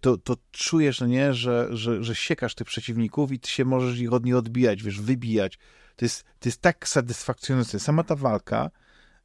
to, 0.00 0.18
to 0.18 0.36
czujesz, 0.50 1.00
nie, 1.00 1.34
że, 1.34 1.68
że, 1.70 2.04
że 2.04 2.14
siekasz 2.14 2.54
tych 2.54 2.66
przeciwników 2.66 3.32
i 3.32 3.40
ty 3.40 3.48
się 3.48 3.64
możesz 3.64 3.98
ich 3.98 4.12
od 4.12 4.24
nich 4.24 4.36
odbijać, 4.36 4.82
wiesz, 4.82 5.00
wybijać. 5.00 5.58
To 5.96 6.04
jest, 6.04 6.24
to 6.24 6.48
jest 6.48 6.60
tak 6.60 6.88
satysfakcjonujące. 6.88 7.80
Sama 7.80 8.04
ta 8.04 8.16
walka, 8.16 8.70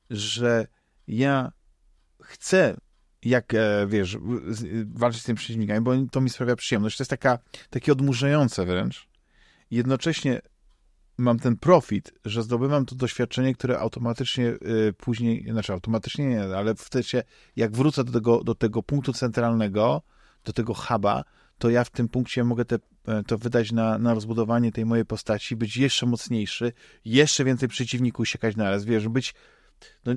że 0.10 0.68
ja 1.08 1.52
chcę 2.22 2.78
jak, 3.26 3.54
e, 3.54 3.88
wiesz, 3.88 4.18
walczyć 4.86 5.22
z 5.22 5.26
tymi 5.26 5.38
przeciwnikami, 5.38 5.82
bo 5.82 5.92
to 6.12 6.22
mi 6.22 6.30
sprawia 6.30 6.56
przyjemność. 6.56 6.98
To 6.98 7.02
jest 7.02 7.10
taka, 7.10 7.40
takie 7.70 7.92
odmurzające 7.92 8.66
wręcz. 8.66 9.08
Jednocześnie 9.72 10.42
mam 11.18 11.40
ten 11.40 11.58
profit, 11.58 12.14
że 12.26 12.44
zdobywam 12.44 12.86
to 12.86 12.96
doświadczenie, 12.96 13.54
które 13.54 13.80
automatycznie 13.80 14.48
y, 14.48 14.94
później, 14.98 15.46
znaczy 15.52 15.74
automatycznie 15.74 16.26
nie, 16.26 16.44
ale 16.44 16.76
wtedy 16.76 17.24
jak 17.56 17.72
wrócę 17.72 18.04
do 18.04 18.12
tego, 18.12 18.44
do 18.44 18.56
tego 18.56 18.84
punktu 18.84 19.14
centralnego, 19.14 20.02
do 20.44 20.54
tego 20.54 20.74
huba, 20.74 21.24
to 21.58 21.70
ja 21.70 21.84
w 21.84 21.90
tym 21.90 22.10
punkcie 22.10 22.44
mogę 22.44 22.66
te, 22.66 22.80
e, 23.08 23.24
to 23.24 23.38
wydać 23.38 23.72
na, 23.72 23.98
na 23.98 24.14
rozbudowanie 24.14 24.72
tej 24.72 24.86
mojej 24.86 25.06
postaci, 25.06 25.56
być 25.56 25.78
jeszcze 25.78 26.06
mocniejszy, 26.06 26.74
jeszcze 27.06 27.44
więcej 27.44 27.70
przeciwników 27.70 28.30
siekać 28.30 28.56
naraz, 28.56 28.86
wiesz, 28.86 29.08
być 29.08 29.34
no, 30.06 30.14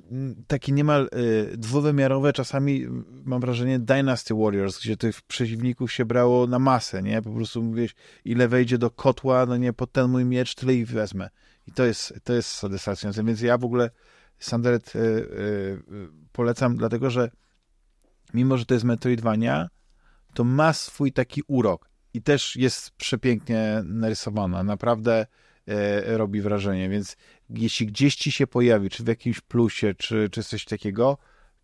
takie 0.47 0.73
niemal 0.73 1.09
y, 1.53 1.57
dwuwymiarowe, 1.57 2.33
czasami 2.33 2.87
mam 3.25 3.41
wrażenie 3.41 3.78
Dynasty 3.78 4.35
Warriors, 4.35 4.81
gdzie 4.81 4.97
tych 4.97 5.23
przeciwników 5.23 5.93
się 5.93 6.05
brało 6.05 6.47
na 6.47 6.59
masę, 6.59 7.03
nie? 7.03 7.23
Po 7.23 7.31
prostu 7.31 7.62
mówisz, 7.62 7.95
ile 8.25 8.49
wejdzie 8.49 8.78
do 8.78 8.91
kotła, 8.91 9.47
no 9.47 9.57
nie, 9.57 9.73
pod 9.73 9.93
ten 9.93 10.11
mój 10.11 10.25
miecz, 10.25 10.55
tyle 10.55 10.75
ich 10.75 10.89
wezmę. 10.89 11.28
I 11.67 11.73
to 11.73 11.85
jest, 11.85 12.15
to 12.25 12.33
jest 12.33 12.51
satysfakcjonujące. 12.51 13.25
Więc 13.25 13.41
ja 13.41 13.59
w 13.59 13.65
ogóle 13.65 13.91
Sanderet 14.39 14.97
y, 14.97 14.99
y, 14.99 15.83
polecam, 16.33 16.77
dlatego 16.77 17.11
że 17.11 17.31
mimo, 18.35 18.59
że 18.59 18.67
to 18.67 18.75
jest 18.75 18.85
Metroidvania, 18.85 19.69
to 20.35 20.45
ma 20.45 20.73
swój 20.73 21.12
taki 21.12 21.43
urok 21.47 21.89
i 22.15 22.23
też 22.23 22.57
jest 22.57 22.91
przepięknie 22.91 23.83
narysowana. 23.85 24.65
Naprawdę 24.65 25.27
e, 25.67 26.19
robi 26.19 26.41
wrażenie, 26.41 26.89
więc 26.89 27.17
jeśli 27.51 27.86
gdzieś 27.86 28.17
ci 28.17 28.33
się 28.33 28.47
pojawi, 28.47 28.91
czy 28.91 29.05
w 29.05 29.07
jakimś 29.07 29.41
plusie, 29.41 29.94
czy, 29.94 30.28
czy 30.33 30.44
coś 30.44 30.65
takiego, 30.65 31.18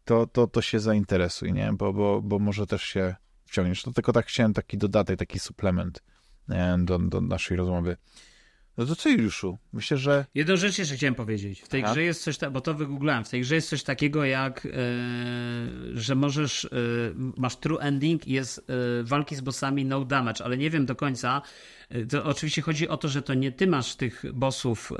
to, 0.04 0.26
to, 0.26 0.46
to 0.46 0.62
się 0.62 0.80
zainteresuj, 0.80 1.52
nie? 1.52 1.72
Bo, 1.72 1.92
bo, 1.92 2.22
bo 2.22 2.38
może 2.38 2.66
też 2.66 2.82
się 2.82 3.14
wciągniesz. 3.44 3.82
To 3.82 3.92
tylko 3.92 4.12
tak 4.12 4.26
chciałem 4.26 4.52
taki 4.52 4.78
dodatek, 4.78 5.18
taki 5.18 5.38
suplement? 5.38 6.02
Do, 6.78 6.98
do 6.98 7.20
naszej 7.20 7.56
rozmowy. 7.56 7.96
No 8.78 8.86
to 8.86 8.96
co, 8.96 9.08
Juliuszu? 9.08 9.58
Myślę, 9.72 9.96
że... 9.96 10.24
Jedną 10.34 10.56
rzecz 10.56 10.78
jeszcze 10.78 10.94
chciałem 10.94 11.14
powiedzieć. 11.14 11.60
W 11.60 11.68
tej 11.68 11.82
tak? 11.82 11.92
grze 11.92 12.02
jest 12.02 12.22
coś, 12.22 12.38
ta... 12.38 12.50
bo 12.50 12.60
to 12.60 12.74
wygooglałem, 12.74 13.24
w 13.24 13.28
tej 13.28 13.40
grze 13.40 13.54
jest 13.54 13.68
coś 13.68 13.82
takiego 13.82 14.24
jak, 14.24 14.64
yy, 14.64 14.72
że 15.94 16.14
możesz, 16.14 16.68
yy, 16.72 17.14
masz 17.36 17.56
true 17.56 17.78
ending 17.78 18.28
i 18.28 18.32
jest 18.32 18.68
yy, 18.68 19.04
walki 19.04 19.36
z 19.36 19.40
bossami 19.40 19.84
no 19.84 20.04
damage, 20.04 20.44
ale 20.44 20.56
nie 20.56 20.70
wiem 20.70 20.86
do 20.86 20.96
końca. 20.96 21.42
To 22.10 22.24
oczywiście 22.24 22.62
chodzi 22.62 22.88
o 22.88 22.96
to, 22.96 23.08
że 23.08 23.22
to 23.22 23.34
nie 23.34 23.52
ty 23.52 23.66
masz 23.66 23.96
tych 23.96 24.24
bossów 24.32 24.92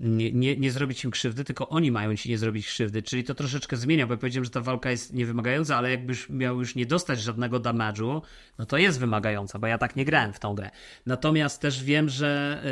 nie, 0.00 0.32
nie, 0.32 0.56
nie 0.56 0.70
zrobić 0.70 1.04
im 1.04 1.10
krzywdy, 1.10 1.44
tylko 1.44 1.68
oni 1.68 1.90
mają 1.90 2.16
ci 2.16 2.30
nie 2.30 2.38
zrobić 2.38 2.66
krzywdy. 2.66 3.02
Czyli 3.02 3.24
to 3.24 3.34
troszeczkę 3.34 3.76
zmienia, 3.76 4.06
bo 4.06 4.16
powiedziałem, 4.16 4.44
że 4.44 4.50
ta 4.50 4.60
walka 4.60 4.90
jest 4.90 5.12
niewymagająca, 5.12 5.76
ale 5.76 5.90
jakbyś 5.90 6.28
miał 6.28 6.58
już 6.58 6.74
nie 6.74 6.86
dostać 6.86 7.20
żadnego 7.20 7.60
damage'u, 7.60 8.22
no 8.58 8.66
to 8.66 8.78
jest 8.78 9.00
wymagająca, 9.00 9.58
bo 9.58 9.66
ja 9.66 9.78
tak 9.78 9.96
nie 9.96 10.04
grałem 10.04 10.32
w 10.32 10.38
tą 10.38 10.54
grę. 10.54 10.70
Natomiast 11.06 11.60
też 11.60 11.84
wiem, 11.84 12.08
że 12.08 12.62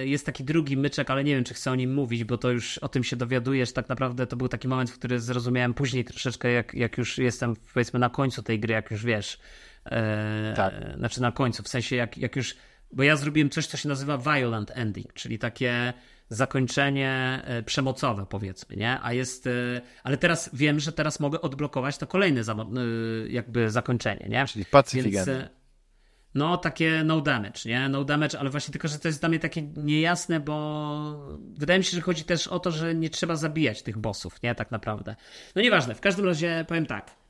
yy, 0.00 0.08
jest 0.08 0.26
taki 0.26 0.44
drugi 0.44 0.76
myczek, 0.76 1.10
ale 1.10 1.24
nie 1.24 1.34
wiem, 1.34 1.44
czy 1.44 1.54
chcę 1.54 1.70
o 1.70 1.74
nim 1.74 1.94
mówić, 1.94 2.24
bo 2.24 2.38
to 2.38 2.50
już 2.50 2.78
o 2.78 2.88
tym 2.88 3.04
się 3.04 3.16
dowiadujesz. 3.16 3.72
Tak 3.72 3.88
naprawdę 3.88 4.26
to 4.26 4.36
był 4.36 4.48
taki 4.48 4.68
moment, 4.68 4.90
w 4.90 4.98
który 4.98 5.20
zrozumiałem 5.20 5.74
później 5.74 6.04
troszeczkę, 6.04 6.52
jak, 6.52 6.74
jak 6.74 6.98
już 6.98 7.18
jestem 7.18 7.56
powiedzmy 7.74 7.98
na 7.98 8.10
końcu 8.10 8.42
tej 8.42 8.60
gry, 8.60 8.74
jak 8.74 8.90
już 8.90 9.04
wiesz. 9.04 9.38
Yy, 9.84 9.92
tak. 10.56 10.74
Znaczy 10.96 11.20
na 11.20 11.32
końcu, 11.32 11.62
w 11.62 11.68
sensie 11.68 11.96
jak, 11.96 12.18
jak 12.18 12.36
już 12.36 12.54
bo 12.92 13.02
ja 13.02 13.16
zrobiłem 13.16 13.50
coś, 13.50 13.66
co 13.66 13.76
się 13.76 13.88
nazywa 13.88 14.18
violent 14.18 14.70
ending, 14.74 15.12
czyli 15.12 15.38
takie 15.38 15.92
zakończenie 16.32 17.42
e, 17.44 17.62
przemocowe, 17.62 18.26
powiedzmy, 18.26 18.76
nie? 18.76 18.98
A 19.02 19.12
jest, 19.12 19.46
e, 19.46 19.50
ale 20.04 20.16
teraz 20.16 20.50
wiem, 20.52 20.80
że 20.80 20.92
teraz 20.92 21.20
mogę 21.20 21.40
odblokować 21.40 21.98
to 21.98 22.06
kolejne 22.06 22.40
e, 22.40 22.64
jakby 23.28 23.70
zakończenie, 23.70 24.26
nie? 24.28 24.46
Czyli 24.46 24.64
pacyfik. 24.64 25.14
no, 26.34 26.56
takie 26.56 27.02
no 27.04 27.20
damage, 27.20 27.60
nie? 27.66 27.88
No 27.88 28.04
damage, 28.04 28.38
ale 28.38 28.50
właśnie 28.50 28.72
tylko, 28.72 28.88
że 28.88 28.98
to 28.98 29.08
jest 29.08 29.20
dla 29.20 29.28
mnie 29.28 29.38
takie 29.38 29.62
niejasne, 29.62 30.40
bo 30.40 31.38
wydaje 31.58 31.78
mi 31.78 31.84
się, 31.84 31.96
że 31.96 32.00
chodzi 32.00 32.24
też 32.24 32.48
o 32.48 32.60
to, 32.60 32.70
że 32.70 32.94
nie 32.94 33.10
trzeba 33.10 33.36
zabijać 33.36 33.82
tych 33.82 33.98
bossów, 33.98 34.42
nie? 34.42 34.54
Tak 34.54 34.70
naprawdę. 34.70 35.16
No 35.54 35.62
nieważne, 35.62 35.94
w 35.94 36.00
każdym 36.00 36.24
razie 36.24 36.64
powiem 36.68 36.86
tak. 36.86 37.21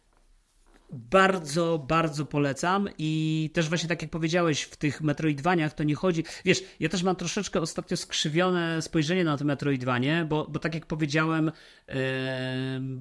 Bardzo, 0.92 1.84
bardzo 1.88 2.26
polecam 2.26 2.88
i 2.98 3.50
też 3.54 3.68
właśnie 3.68 3.88
tak 3.88 4.02
jak 4.02 4.10
powiedziałeś, 4.10 4.62
w 4.62 4.76
tych 4.76 5.00
Metroidvaniach 5.00 5.74
to 5.74 5.84
nie 5.84 5.94
chodzi, 5.94 6.24
wiesz, 6.44 6.62
ja 6.80 6.88
też 6.88 7.02
mam 7.02 7.16
troszeczkę 7.16 7.60
ostatnio 7.60 7.96
skrzywione 7.96 8.82
spojrzenie 8.82 9.24
na 9.24 9.36
te 9.36 9.44
Metroidvanie, 9.44 10.26
bo, 10.28 10.46
bo 10.50 10.58
tak 10.58 10.74
jak 10.74 10.86
powiedziałem, 10.86 11.52
yy, 11.88 11.94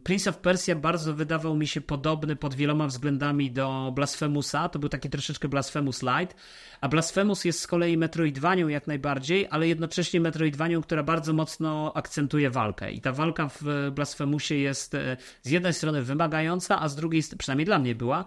Prince 0.04 0.28
of 0.28 0.38
Persia 0.38 0.76
bardzo 0.76 1.14
wydawał 1.14 1.56
mi 1.56 1.68
się 1.68 1.82
podobny 1.82 2.36
pod 2.36 2.56
wieloma 2.56 2.88
względami 2.88 3.52
do 3.52 3.92
Blasphemousa, 3.96 4.70
to 4.70 4.80
był 4.80 4.90
taki 4.90 5.10
troszeczkę 5.10 5.48
Blasphemous 5.48 6.02
Light, 6.04 6.36
a 6.82 6.90
Blasphemous 6.90 7.46
jest 7.46 7.60
z 7.60 7.68
kolei 7.68 7.98
Metroidvanią 7.98 8.68
jak 8.68 8.88
najbardziej, 8.88 9.48
ale 9.50 9.68
jednocześnie 9.68 10.22
Metroidvanią, 10.22 10.82
która 10.82 11.04
bardzo 11.04 11.34
mocno 11.34 11.94
akcentuje 11.96 12.50
walkę. 12.50 12.92
I 12.92 13.02
ta 13.02 13.12
walka 13.12 13.50
w 13.50 13.92
Blasphemousie 13.92 14.56
jest 14.56 14.96
e, 14.96 15.18
z 15.42 15.50
jednej 15.50 15.74
strony 15.74 16.04
wymagająca, 16.04 16.82
a 16.82 16.90
z 16.90 16.96
drugiej, 16.96 17.24
przynajmniej 17.38 17.66
dla 17.66 17.81
mnie 17.82 17.96
była, 17.96 18.26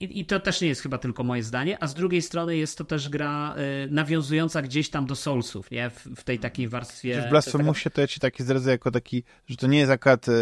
i, 0.00 0.20
I, 0.20 0.26
to 0.26 0.40
też 0.40 0.60
nie 0.60 0.68
jest 0.68 0.80
chyba 0.80 0.98
tylko 0.98 1.24
moje 1.24 1.42
zdanie, 1.42 1.82
a 1.82 1.86
z 1.86 1.94
drugiej 1.94 2.22
strony 2.22 2.56
jest 2.56 2.78
to 2.78 2.84
też 2.84 3.08
gra 3.08 3.54
y, 3.86 3.90
nawiązująca 3.90 4.62
gdzieś 4.62 4.90
tam 4.90 5.06
do 5.06 5.16
Soulsów, 5.16 5.70
nie? 5.70 5.90
W, 5.90 6.06
w 6.16 6.24
tej 6.24 6.38
takiej 6.38 6.68
warstwie. 6.68 7.22
W 7.22 7.30
Blasphemousie 7.30 7.90
to 7.90 8.00
ja 8.00 8.06
ci 8.06 8.20
taki 8.20 8.42
zdradzę 8.42 8.70
jako 8.70 8.90
taki, 8.90 9.24
że 9.46 9.56
to 9.56 9.66
nie 9.66 9.78
jest 9.78 9.92
akurat 9.92 10.28
y, 10.28 10.32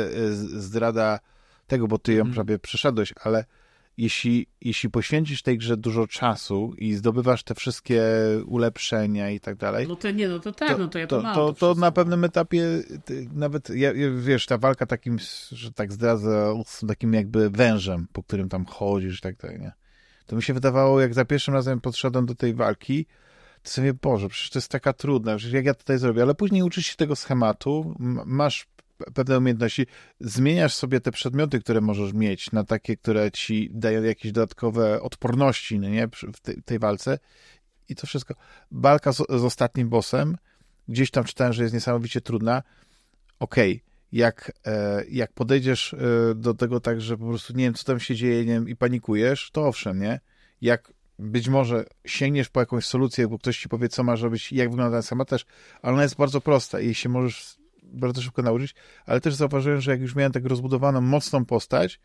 zdrada 0.61 1.21
tego, 1.67 1.89
bo 1.89 1.99
ty 1.99 2.13
ją 2.13 2.23
mm. 2.23 2.35
prawie 2.35 2.59
przeszedłeś, 2.59 3.15
ale 3.25 3.45
jeśli, 3.97 4.47
jeśli 4.61 4.91
poświęcisz 4.91 5.43
tej 5.43 5.59
grze 5.59 5.77
dużo 5.77 6.07
czasu 6.07 6.75
i 6.79 6.95
zdobywasz 6.95 7.43
te 7.43 7.55
wszystkie 7.55 8.03
ulepszenia 8.47 9.31
i 9.31 9.41
tak 9.41 9.57
dalej. 9.57 9.89
No 9.89 9.97
to 9.97 10.11
nie, 10.11 10.29
no 10.29 10.39
to 10.39 10.53
tak, 10.53 10.69
to, 10.69 10.79
no 10.79 10.89
to 10.89 10.99
ja 10.99 11.07
to, 11.07 11.17
to 11.17 11.23
mam. 11.23 11.35
To, 11.35 11.53
to, 11.53 11.75
na 11.75 11.93
pewnym 11.93 12.25
etapie 12.25 12.65
nawet, 13.33 13.71
ja, 13.71 13.91
wiesz, 14.17 14.47
ta 14.47 14.59
walka 14.59 14.87
takim, 14.87 15.19
że 15.53 15.73
tak 15.73 15.93
zdradzę, 15.93 16.63
z 16.67 16.87
takim 16.87 17.15
jakby 17.15 17.51
wężem, 17.51 18.07
po 18.13 18.23
którym 18.23 18.49
tam 18.49 18.65
chodzisz 18.67 19.19
i 19.19 19.23
tak 19.23 19.37
dalej, 19.37 19.61
nie? 19.61 19.73
To 20.27 20.37
mi 20.37 20.43
się 20.43 20.55
wydawało, 20.55 21.01
jak 21.01 21.15
za 21.15 21.25
pierwszym 21.25 21.55
razem 21.55 21.81
podszedłem 21.81 22.27
do 22.27 22.35
tej 22.35 22.55
walki, 22.55 23.07
to 23.63 23.71
sobie, 23.71 23.95
Boże, 23.95 24.29
przecież 24.29 24.51
to 24.51 24.59
jest 24.59 24.71
taka 24.71 24.93
trudna, 24.93 25.37
przecież 25.37 25.55
jak 25.55 25.65
ja 25.65 25.75
tutaj 25.75 25.99
zrobię, 25.99 26.23
ale 26.23 26.35
później 26.35 26.63
uczysz 26.63 26.87
się 26.87 26.97
tego 26.97 27.17
schematu, 27.17 27.95
masz 28.27 28.67
pewne 29.15 29.39
umiejętności, 29.39 29.87
zmieniasz 30.21 30.75
sobie 30.75 31.01
te 31.01 31.13
przedmioty, 31.13 31.61
które 31.61 31.81
możesz 31.81 32.13
mieć 32.13 32.53
na 32.53 32.65
takie, 32.65 32.97
które 32.97 33.31
ci 33.31 33.71
dają 33.73 34.03
jakieś 34.03 34.33
dodatkowe 34.33 35.03
odporności, 35.03 35.79
no 35.79 35.89
nie, 35.89 36.09
w 36.35 36.41
tej, 36.41 36.63
tej 36.63 36.79
walce 36.79 37.19
i 37.89 37.95
to 37.95 38.07
wszystko. 38.07 38.35
Walka 38.71 39.13
z, 39.13 39.17
z, 39.17 39.45
ostatnim 39.45 39.89
bossem, 39.89 40.37
gdzieś 40.89 41.11
tam 41.11 41.25
czytałem, 41.25 41.53
że 41.53 41.63
jest 41.63 41.75
niesamowicie 41.75 42.21
trudna. 42.21 42.63
Okej, 43.39 43.73
okay. 43.73 43.83
jak, 44.13 44.53
e, 44.67 45.05
jak 45.11 45.33
podejdziesz 45.33 45.95
e, 45.95 46.35
do 46.35 46.55
tego 46.55 46.81
tak, 46.81 47.01
że 47.01 47.19
po 47.19 47.25
prostu 47.25 47.53
nie 47.53 47.65
wiem, 47.65 47.75
co 47.75 47.85
tam 47.85 48.01
się 48.01 48.15
dzieje 48.15 48.45
nie 48.45 48.53
wiem, 48.53 48.69
i 48.69 48.77
panikujesz, 48.77 49.51
to 49.53 49.67
owszem, 49.67 50.01
nie? 50.01 50.21
Jak 50.61 50.93
być 51.19 51.49
może 51.49 51.85
sięgniesz 52.07 52.49
po 52.49 52.61
jakąś 52.61 52.87
solucję, 52.87 53.29
bo 53.29 53.39
ktoś 53.39 53.59
ci 53.59 53.69
powie, 53.69 53.89
co 53.89 54.05
masz 54.05 54.23
robić, 54.23 54.53
jak 54.53 54.71
wygląda 54.71 54.97
ten 54.97 55.03
sama 55.03 55.25
też, 55.25 55.47
ale 55.83 55.93
ona 55.93 56.03
jest 56.03 56.17
bardzo 56.17 56.41
prosta 56.41 56.81
i 56.81 56.95
się 56.95 57.09
możesz 57.09 57.57
bardzo 57.95 58.23
szybko 58.23 58.43
nauczyć, 58.43 58.75
ale 59.07 59.21
też 59.21 59.35
zauważyłem, 59.35 59.81
że 59.81 59.91
jak 59.91 60.01
już 60.01 60.15
miałem 60.15 60.33
tak 60.33 60.45
rozbudowaną, 60.45 61.01
mocną 61.01 61.45
postać, 61.45 62.01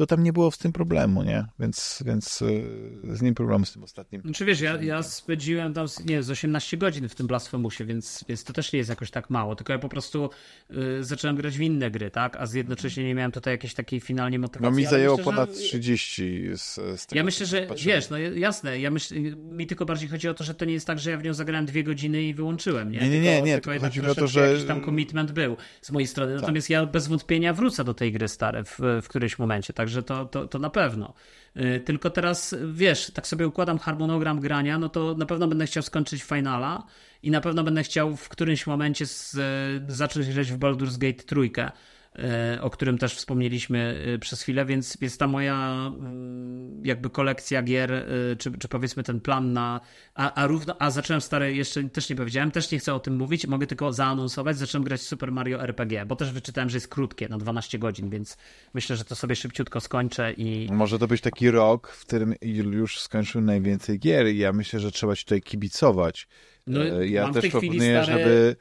to 0.00 0.06
tam 0.06 0.22
nie 0.22 0.32
było 0.32 0.50
z 0.50 0.58
tym 0.58 0.72
problemu, 0.72 1.22
nie? 1.22 1.44
Więc, 1.58 2.02
więc 2.06 2.42
e, 2.42 3.16
z 3.16 3.22
nim 3.22 3.34
problemu 3.34 3.64
z 3.64 3.72
tym 3.72 3.82
ostatnim. 3.82 4.22
Znaczy 4.22 4.44
wiesz, 4.44 4.60
ja, 4.60 4.82
ja 4.82 5.02
spędziłem 5.02 5.74
tam, 5.74 5.86
nie 6.04 6.22
z 6.22 6.30
18 6.30 6.76
godzin 6.76 7.08
w 7.08 7.14
tym 7.14 7.26
Blasphemousie, 7.26 7.84
więc, 7.84 8.24
więc 8.28 8.44
to 8.44 8.52
też 8.52 8.72
nie 8.72 8.76
jest 8.78 8.90
jakoś 8.90 9.10
tak 9.10 9.30
mało, 9.30 9.56
tylko 9.56 9.72
ja 9.72 9.78
po 9.78 9.88
prostu 9.88 10.30
y, 10.70 11.04
zacząłem 11.04 11.36
grać 11.36 11.58
w 11.58 11.60
inne 11.60 11.90
gry, 11.90 12.10
tak? 12.10 12.36
A 12.36 12.46
z 12.46 12.54
jednocześnie 12.54 13.04
nie 13.04 13.14
miałem 13.14 13.32
tutaj 13.32 13.54
jakiejś 13.54 13.74
takiej 13.74 14.00
finalnie 14.00 14.38
motywacji. 14.38 14.70
No 14.70 14.76
mi 14.76 14.86
zajęło 14.86 15.16
myślę, 15.16 15.32
ponad 15.32 15.50
że... 15.50 15.62
30 15.62 16.48
z, 16.54 16.74
z 16.74 17.06
tego, 17.06 17.18
Ja 17.18 17.24
myślę, 17.24 17.46
że 17.46 17.66
wiesz, 17.84 18.10
no 18.10 18.18
jasne, 18.18 18.80
ja 18.80 18.90
myślę, 18.90 19.20
mi 19.36 19.66
tylko 19.66 19.84
bardziej 19.84 20.08
chodzi 20.08 20.28
o 20.28 20.34
to, 20.34 20.44
że 20.44 20.54
to 20.54 20.64
nie 20.64 20.72
jest 20.72 20.86
tak, 20.86 20.98
że 20.98 21.10
ja 21.10 21.18
w 21.18 21.24
nią 21.24 21.34
zagrałem 21.34 21.66
dwie 21.66 21.84
godziny 21.84 22.22
i 22.22 22.34
wyłączyłem, 22.34 22.90
nie? 22.90 23.00
Nie, 23.00 23.08
nie, 23.08 23.20
nie, 23.20 23.42
nie. 23.42 23.60
Tylko 23.60 23.80
chodzi 23.80 24.00
mi 24.00 24.06
o 24.06 24.14
to, 24.14 24.26
że... 24.26 24.50
jakiś 24.50 24.66
tam 24.66 24.84
commitment 24.84 25.32
był 25.32 25.56
z 25.82 25.90
mojej 25.90 26.06
strony, 26.06 26.32
tak. 26.32 26.40
natomiast 26.40 26.70
ja 26.70 26.86
bez 26.86 27.06
wątpienia 27.06 27.54
wrócę 27.54 27.84
do 27.84 27.94
tej 27.94 28.12
gry 28.12 28.28
stare 28.28 28.64
w, 28.64 28.78
w 29.02 29.08
którymś 29.08 29.38
momencie, 29.38 29.72
także 29.90 30.02
to, 30.02 30.24
to, 30.24 30.46
to 30.46 30.58
na 30.58 30.70
pewno. 30.70 31.14
Y, 31.56 31.80
tylko 31.80 32.10
teraz, 32.10 32.54
wiesz, 32.72 33.10
tak 33.10 33.26
sobie 33.26 33.48
układam 33.48 33.78
harmonogram 33.78 34.40
grania, 34.40 34.78
no 34.78 34.88
to 34.88 35.14
na 35.14 35.26
pewno 35.26 35.48
będę 35.48 35.66
chciał 35.66 35.82
skończyć 35.82 36.22
finala 36.22 36.86
i 37.22 37.30
na 37.30 37.40
pewno 37.40 37.64
będę 37.64 37.82
chciał 37.82 38.16
w 38.16 38.28
którymś 38.28 38.66
momencie 38.66 39.06
z, 39.06 39.36
zacząć 39.88 40.28
grać 40.28 40.52
w 40.52 40.58
Baldur's 40.58 40.98
Gate 40.98 41.22
trójkę 41.22 41.70
o 42.60 42.70
którym 42.70 42.98
też 42.98 43.14
wspomnieliśmy 43.14 44.04
e, 44.14 44.18
przez 44.18 44.42
chwilę, 44.42 44.64
więc 44.64 44.98
jest 45.00 45.18
ta 45.18 45.26
moja 45.26 45.70
mm, 45.98 46.84
jakby 46.84 47.10
kolekcja 47.10 47.62
gier, 47.62 47.92
e, 47.92 48.06
czy, 48.38 48.58
czy 48.58 48.68
powiedzmy 48.68 49.02
ten 49.02 49.20
plan 49.20 49.52
na. 49.52 49.80
A, 50.14 50.34
a 50.34 50.46
równo, 50.46 50.76
a 50.78 50.90
zacząłem 50.90 51.20
stare, 51.20 51.52
jeszcze 51.52 51.84
też 51.84 52.10
nie 52.10 52.16
powiedziałem, 52.16 52.50
też 52.50 52.70
nie 52.70 52.78
chcę 52.78 52.94
o 52.94 53.00
tym 53.00 53.16
mówić, 53.16 53.46
mogę 53.46 53.66
tylko 53.66 53.92
zaanonsować, 53.92 54.58
zacząłem 54.58 54.84
grać 54.84 55.02
Super 55.02 55.32
Mario 55.32 55.62
RPG, 55.62 56.06
bo 56.06 56.16
też 56.16 56.32
wyczytałem, 56.32 56.70
że 56.70 56.76
jest 56.76 56.88
krótkie, 56.88 57.28
na 57.28 57.38
12 57.38 57.78
godzin, 57.78 58.10
więc 58.10 58.36
myślę, 58.74 58.96
że 58.96 59.04
to 59.04 59.16
sobie 59.16 59.36
szybciutko 59.36 59.80
skończę 59.80 60.32
i. 60.32 60.68
Może 60.72 60.98
to 60.98 61.06
być 61.06 61.20
taki 61.20 61.50
rok, 61.50 61.88
w 61.88 62.06
którym 62.06 62.34
już 62.72 63.00
skończył 63.00 63.40
najwięcej 63.40 63.98
gier 63.98 64.28
i 64.28 64.38
ja 64.38 64.52
myślę, 64.52 64.80
że 64.80 64.92
trzeba 64.92 65.16
ci 65.16 65.24
tutaj 65.24 65.42
kibicować. 65.42 66.28
No, 66.66 66.84
ja 67.02 67.32
też 67.32 67.50
proponuję, 67.50 68.04
żeby 68.04 68.56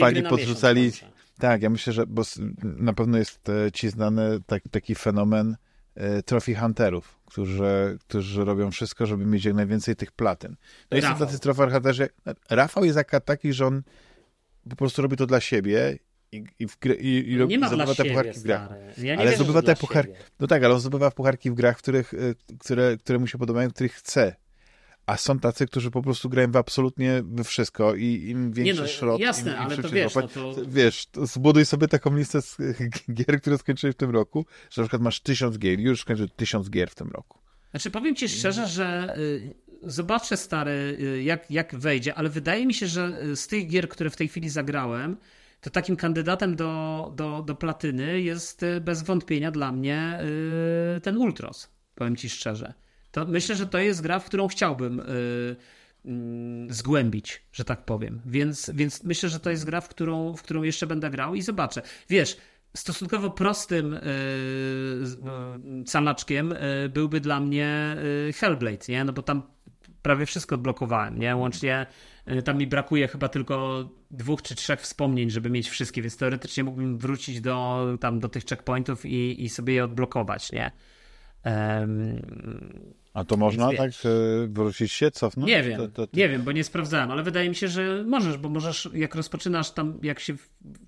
fani 0.00 0.22
podrzucali. 0.22 0.92
Tak, 1.38 1.62
ja 1.62 1.70
myślę, 1.70 1.92
że 1.92 2.06
bo 2.06 2.22
na 2.62 2.92
pewno 2.92 3.18
jest 3.18 3.48
e, 3.48 3.72
ci 3.72 3.88
znany 3.90 4.40
tak, 4.46 4.62
taki 4.70 4.94
fenomen 4.94 5.56
e, 5.94 6.22
trophy 6.22 6.54
hunterów, 6.54 7.18
którzy, 7.26 7.98
którzy 8.00 8.44
robią 8.44 8.70
wszystko, 8.70 9.06
żeby 9.06 9.26
mieć 9.26 9.44
jak 9.44 9.54
najwięcej 9.54 9.96
tych 9.96 10.12
platyn. 10.12 10.56
No 10.90 10.98
i 10.98 11.02
są 11.02 11.16
tacy 11.16 11.38
trophy 11.38 11.70
hunterzy. 11.70 12.08
Rafał 12.50 12.84
jest 12.84 12.98
taki, 13.24 13.52
że 13.52 13.66
on 13.66 13.82
po 14.70 14.76
prostu 14.76 15.02
robi 15.02 15.16
to 15.16 15.26
dla 15.26 15.40
siebie 15.40 15.98
i, 16.32 16.44
i, 16.58 16.68
w, 16.68 16.76
i, 17.00 17.32
i 17.32 17.46
nie 17.46 17.58
ma 17.58 17.68
zdobywa 17.68 17.94
te 17.94 18.04
pucharki 18.04 18.38
w 18.38 18.42
grach. 18.42 18.68
Ja 18.98 19.16
ale 19.18 19.36
zdobywa 19.36 19.62
te 19.62 19.76
pucharki. 19.76 20.12
No 20.40 20.46
tak, 20.46 20.64
ale 20.64 20.74
on 20.74 20.80
zdobywa 20.80 21.10
pucharki 21.10 21.50
w 21.50 21.54
grach, 21.54 21.78
których, 21.78 22.14
e, 22.14 22.56
które, 22.58 22.96
które 22.96 23.18
mu 23.18 23.26
się 23.26 23.38
podobają, 23.38 23.70
których 23.70 23.92
chce 23.92 24.36
a 25.06 25.16
są 25.16 25.38
tacy, 25.38 25.66
którzy 25.66 25.90
po 25.90 26.02
prostu 26.02 26.28
grają 26.28 26.50
w 26.50 26.56
absolutnie 26.56 27.22
we 27.24 27.44
wszystko 27.44 27.94
i 27.94 28.28
im 28.28 28.52
większy 28.52 28.82
no, 28.82 28.88
szrot, 28.88 29.20
jasne, 29.20 29.50
im, 29.50 29.56
im 29.56 29.62
ale 29.62 29.76
to 29.76 29.88
wiesz, 29.88 30.14
no 30.14 30.28
to... 30.28 30.54
wiesz, 30.66 31.06
to 31.06 31.26
zbuduj 31.26 31.64
sobie 31.66 31.88
taką 31.88 32.16
listę 32.16 32.42
z 32.42 32.56
gier, 33.14 33.40
które 33.40 33.58
skończyłeś 33.58 33.94
w 33.94 33.98
tym 33.98 34.10
roku, 34.10 34.46
że 34.70 34.82
na 34.82 34.86
przykład 34.86 35.02
masz 35.02 35.20
tysiąc 35.20 35.58
gier, 35.58 35.80
już 35.80 36.00
skończył 36.00 36.28
tysiąc 36.28 36.70
gier 36.70 36.90
w 36.90 36.94
tym 36.94 37.08
roku. 37.08 37.38
Znaczy 37.70 37.90
powiem 37.90 38.16
ci 38.16 38.28
szczerze, 38.28 38.66
że 38.66 39.16
y, 39.18 39.54
zobaczę 39.82 40.36
stary, 40.36 40.96
y, 41.00 41.22
jak, 41.22 41.50
jak 41.50 41.74
wejdzie, 41.74 42.14
ale 42.14 42.28
wydaje 42.28 42.66
mi 42.66 42.74
się, 42.74 42.86
że 42.86 43.18
y, 43.22 43.36
z 43.36 43.46
tych 43.46 43.68
gier, 43.68 43.88
które 43.88 44.10
w 44.10 44.16
tej 44.16 44.28
chwili 44.28 44.48
zagrałem, 44.48 45.16
to 45.60 45.70
takim 45.70 45.96
kandydatem 45.96 46.56
do, 46.56 47.12
do, 47.16 47.42
do 47.42 47.54
platyny 47.54 48.20
jest 48.20 48.64
bez 48.80 49.02
wątpienia 49.02 49.50
dla 49.50 49.72
mnie 49.72 50.20
ten 51.02 51.16
Ultros. 51.16 51.70
Powiem 51.94 52.16
ci 52.16 52.30
szczerze 52.30 52.74
to 53.14 53.24
myślę, 53.26 53.56
że 53.56 53.66
to 53.66 53.78
jest 53.78 54.02
gra, 54.02 54.18
w 54.18 54.24
którą 54.24 54.48
chciałbym 54.48 54.96
yy, 54.96 55.56
yy, 56.04 56.74
zgłębić, 56.74 57.42
że 57.52 57.64
tak 57.64 57.84
powiem. 57.84 58.20
Więc, 58.26 58.70
więc 58.74 59.04
myślę, 59.04 59.28
że 59.28 59.40
to 59.40 59.50
jest 59.50 59.64
gra, 59.64 59.80
w 59.80 59.88
którą, 59.88 60.36
w 60.36 60.42
którą 60.42 60.62
jeszcze 60.62 60.86
będę 60.86 61.10
grał 61.10 61.34
i 61.34 61.42
zobaczę. 61.42 61.82
Wiesz, 62.08 62.36
stosunkowo 62.76 63.30
prostym 63.30 63.92
yy, 63.92 65.84
calaczkiem 65.84 66.50
yy, 66.82 66.88
byłby 66.88 67.20
dla 67.20 67.40
mnie 67.40 67.96
Hellblade, 68.34 68.84
nie? 68.88 69.04
No 69.04 69.12
bo 69.12 69.22
tam 69.22 69.42
prawie 70.02 70.26
wszystko 70.26 70.54
odblokowałem, 70.54 71.18
nie? 71.18 71.36
Łącznie 71.36 71.86
tam 72.44 72.58
mi 72.58 72.66
brakuje 72.66 73.08
chyba 73.08 73.28
tylko 73.28 73.88
dwóch 74.10 74.42
czy 74.42 74.54
trzech 74.54 74.80
wspomnień, 74.80 75.30
żeby 75.30 75.50
mieć 75.50 75.68
wszystkie, 75.68 76.02
więc 76.02 76.16
teoretycznie 76.16 76.64
mógłbym 76.64 76.98
wrócić 76.98 77.40
do, 77.40 77.86
tam, 78.00 78.20
do 78.20 78.28
tych 78.28 78.44
checkpointów 78.44 79.06
i, 79.06 79.44
i 79.44 79.48
sobie 79.48 79.74
je 79.74 79.84
odblokować, 79.84 80.52
nie? 80.52 80.70
Um, 81.44 83.03
a 83.14 83.24
to 83.24 83.36
można 83.36 83.72
tak 83.72 83.90
e, 83.90 84.46
wrócić 84.46 84.92
się, 84.92 85.10
cofnąć? 85.10 85.48
Nie 85.48 85.62
wiem, 85.62 85.78
to, 85.78 85.88
to, 85.88 86.06
to... 86.06 86.16
nie 86.16 86.28
wiem, 86.28 86.42
bo 86.42 86.52
nie 86.52 86.64
sprawdzałem, 86.64 87.10
ale 87.10 87.22
wydaje 87.22 87.48
mi 87.48 87.54
się, 87.54 87.68
że 87.68 88.04
możesz, 88.06 88.38
bo 88.38 88.48
możesz, 88.48 88.88
jak 88.94 89.14
rozpoczynasz 89.14 89.70
tam, 89.70 89.98
jak 90.02 90.20
się, 90.20 90.34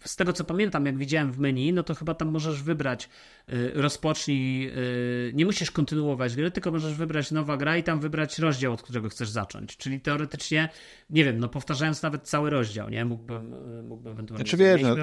z 0.04 0.16
tego 0.16 0.32
co 0.32 0.44
pamiętam, 0.44 0.86
jak 0.86 0.98
widziałem 0.98 1.32
w 1.32 1.38
menu, 1.38 1.72
no 1.72 1.82
to 1.82 1.94
chyba 1.94 2.14
tam 2.14 2.28
możesz 2.28 2.62
wybrać, 2.62 3.08
y, 3.52 3.70
rozpocznij, 3.74 4.68
y, 4.68 5.32
nie 5.34 5.46
musisz 5.46 5.70
kontynuować 5.70 6.36
gry, 6.36 6.50
tylko 6.50 6.70
możesz 6.70 6.94
wybrać 6.94 7.30
nowa 7.30 7.56
gra 7.56 7.76
i 7.76 7.82
tam 7.82 8.00
wybrać 8.00 8.38
rozdział, 8.38 8.72
od 8.72 8.82
którego 8.82 9.08
chcesz 9.08 9.28
zacząć. 9.28 9.76
Czyli 9.76 10.00
teoretycznie, 10.00 10.68
nie 11.10 11.24
wiem, 11.24 11.38
no 11.38 11.48
powtarzając 11.48 12.02
nawet 12.02 12.22
cały 12.22 12.50
rozdział, 12.50 12.88
nie? 12.88 13.04
Mógłbym, 13.04 13.54
y, 13.54 13.82
mógłbym 13.82 14.12
ewentualnie... 14.12 14.44
Znaczy, 14.44 14.56
wiesz, 14.56 14.82
no, 14.82 14.96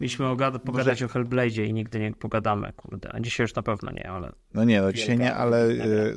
Mieliśmy 0.00 0.26
ogada, 0.26 0.58
pogadać 0.58 1.02
może... 1.02 1.04
o 1.04 1.08
Hellblade'zie 1.08 1.64
i 1.64 1.72
nigdy 1.72 2.00
nie 2.00 2.12
pogadamy, 2.12 2.72
kurde. 2.76 3.14
A 3.14 3.20
dzisiaj 3.20 3.44
już 3.44 3.54
na 3.54 3.62
pewno 3.62 3.90
nie, 3.90 4.10
ale... 4.10 4.32
No 4.54 4.64
nie, 4.64 4.80
no 4.80 4.92
dzisiaj 4.92 5.18
nie, 5.18 5.34
ale 5.34 5.68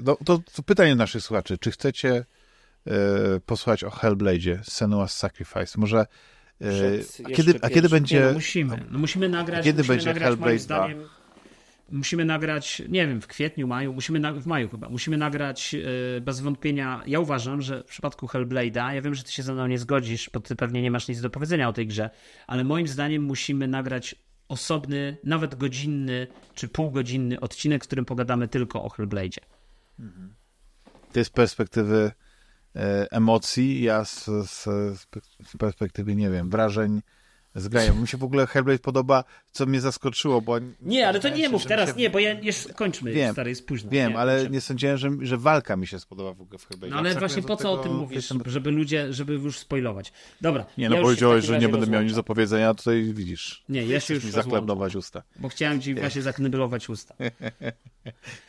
no, 0.04 0.18
to, 0.26 0.40
to 0.56 0.64
pytanie 0.64 0.96
naszych 0.96 1.24
słuchaczy. 1.24 1.58
Czy 1.58 1.72
chcecie 1.72 2.26
e, 2.88 2.94
posłuchać 3.46 3.84
o 3.84 3.90
Hellblade'zie, 3.90 4.58
Senua's 4.58 5.08
Sacrifice? 5.08 5.80
Może 5.80 6.06
e, 6.62 6.66
a 7.24 7.30
kiedy, 7.30 7.60
a 7.62 7.70
kiedy 7.70 7.90
będzie... 7.90 8.20
Nie, 8.20 8.26
no 8.26 8.34
musimy. 8.34 8.86
No 8.92 9.00
musimy 9.00 9.30
nagrać, 9.30 9.64
kiedy 9.66 9.78
musimy 9.78 9.96
będzie 9.96 10.08
nagrać, 10.08 10.30
Hellblade 10.30 10.60
zdaniem, 10.60 11.04
musimy 11.92 12.26
nagrać, 12.26 12.82
nie 12.90 13.08
wiem, 13.08 13.22
w 13.22 13.28
kwietniu, 13.28 13.68
maju, 13.68 13.94
musimy 13.94 14.20
na, 14.20 14.34
w 14.34 14.46
maju 14.46 14.70
chyba, 14.70 14.90
musimy 14.90 15.18
nagrać 15.18 15.74
yy, 15.74 16.22
bez 16.22 16.40
wątpienia. 16.40 17.04
Ja 17.08 17.20
uważam, 17.20 17.62
że 17.62 17.84
w 17.84 17.86
przypadku 17.86 18.28
Hellblade'a, 18.28 18.94
ja 18.94 19.02
wiem, 19.02 19.16
że 19.16 19.24
ty 19.24 19.32
się 19.32 19.44
ze 19.44 19.54
mną 19.54 19.68
nie 19.68 19.78
zgodzisz, 19.78 20.30
bo 20.34 20.40
ty 20.40 20.56
pewnie 20.56 20.82
nie 20.82 20.92
masz 20.92 21.08
nic 21.08 21.22
do 21.22 21.30
powiedzenia 21.30 21.70
o 21.70 21.74
tej 21.74 21.88
grze, 21.88 22.10
ale 22.48 22.64
moim 22.64 22.88
zdaniem 22.88 23.24
musimy 23.24 23.68
nagrać 23.68 24.16
osobny, 24.48 25.18
nawet 25.24 25.56
godzinny 25.56 26.28
czy 26.54 26.68
półgodzinny 26.68 27.40
odcinek, 27.40 27.84
w 27.84 27.88
którym 27.88 28.06
pogadamy 28.06 28.48
tylko 28.48 28.84
o 28.84 28.90
Hellblade'zie. 28.90 29.40
To 31.14 31.20
jest 31.20 31.32
z 31.32 31.34
perspektywy 31.34 32.12
e, 32.76 33.08
emocji, 33.12 33.82
ja 33.82 34.06
z, 34.06 34.26
z, 34.26 34.64
z 35.44 35.58
perspektywy, 35.60 36.16
nie 36.16 36.30
wiem, 36.30 36.50
wrażeń 36.50 37.02
z 37.58 37.68
grają. 37.68 37.96
Mi 37.96 38.08
się 38.08 38.18
w 38.18 38.24
ogóle 38.24 38.48
Hellblade 38.48 38.80
podoba, 38.80 39.24
co 39.52 39.66
mnie 39.66 39.82
zaskoczyło, 39.82 40.42
bo... 40.42 40.56
Nie, 40.82 41.08
ale 41.08 41.20
to 41.20 41.30
nie 41.30 41.50
mów 41.50 41.66
teraz, 41.66 41.90
się... 41.90 41.96
nie, 41.96 42.10
bo 42.10 42.20
ja 42.20 42.34
jeszcze 42.34 42.74
kończmy, 42.74 43.12
wiem, 43.12 43.34
stary, 43.34 43.50
jest 43.50 43.66
późno. 43.66 43.90
Wiem, 43.90 44.12
nie, 44.12 44.18
ale 44.18 44.50
nie 44.50 44.62
sądziłem, 44.62 44.98
że, 44.98 45.10
że 45.22 45.38
walka 45.38 45.76
mi 45.76 45.88
się 45.88 46.00
spodoba 46.00 46.34
w 46.34 46.42
ogóle 46.42 46.60
w 46.60 46.68
Hellblade. 46.68 46.92
No 46.92 47.00
ale 47.00 47.16
właśnie 47.16 47.42
po 47.42 47.56
co 47.56 47.64
tego... 47.64 47.72
o 47.72 47.78
tym 47.78 47.96
mówisz, 47.96 48.34
żeby 48.46 48.72
ludzie, 48.72 49.14
żeby 49.14 49.34
już 49.34 49.60
spoilować. 49.60 50.14
Dobra. 50.42 50.66
Nie, 50.78 50.90
no 50.90 50.96
ja 50.96 51.02
powiedziałeś, 51.02 51.46
że 51.46 51.60
nie 51.60 51.70
będę 51.70 51.88
miał 51.88 52.04
nic 52.04 52.16
do 52.16 52.24
powiedzenia, 52.24 52.70
a 52.70 52.74
tutaj 52.74 53.04
widzisz. 53.14 53.64
Nie, 53.70 53.86
ja 53.86 54.00
się 54.00 54.14
już 54.14 54.24
mi 54.24 54.32
zaklebnować 54.32 54.96
usta. 54.96 55.24
Bo 55.36 55.50
chciałem 55.50 55.82
ci 55.82 55.96
właśnie 56.02 56.22
zakneblować 56.22 56.90
usta. 56.90 57.16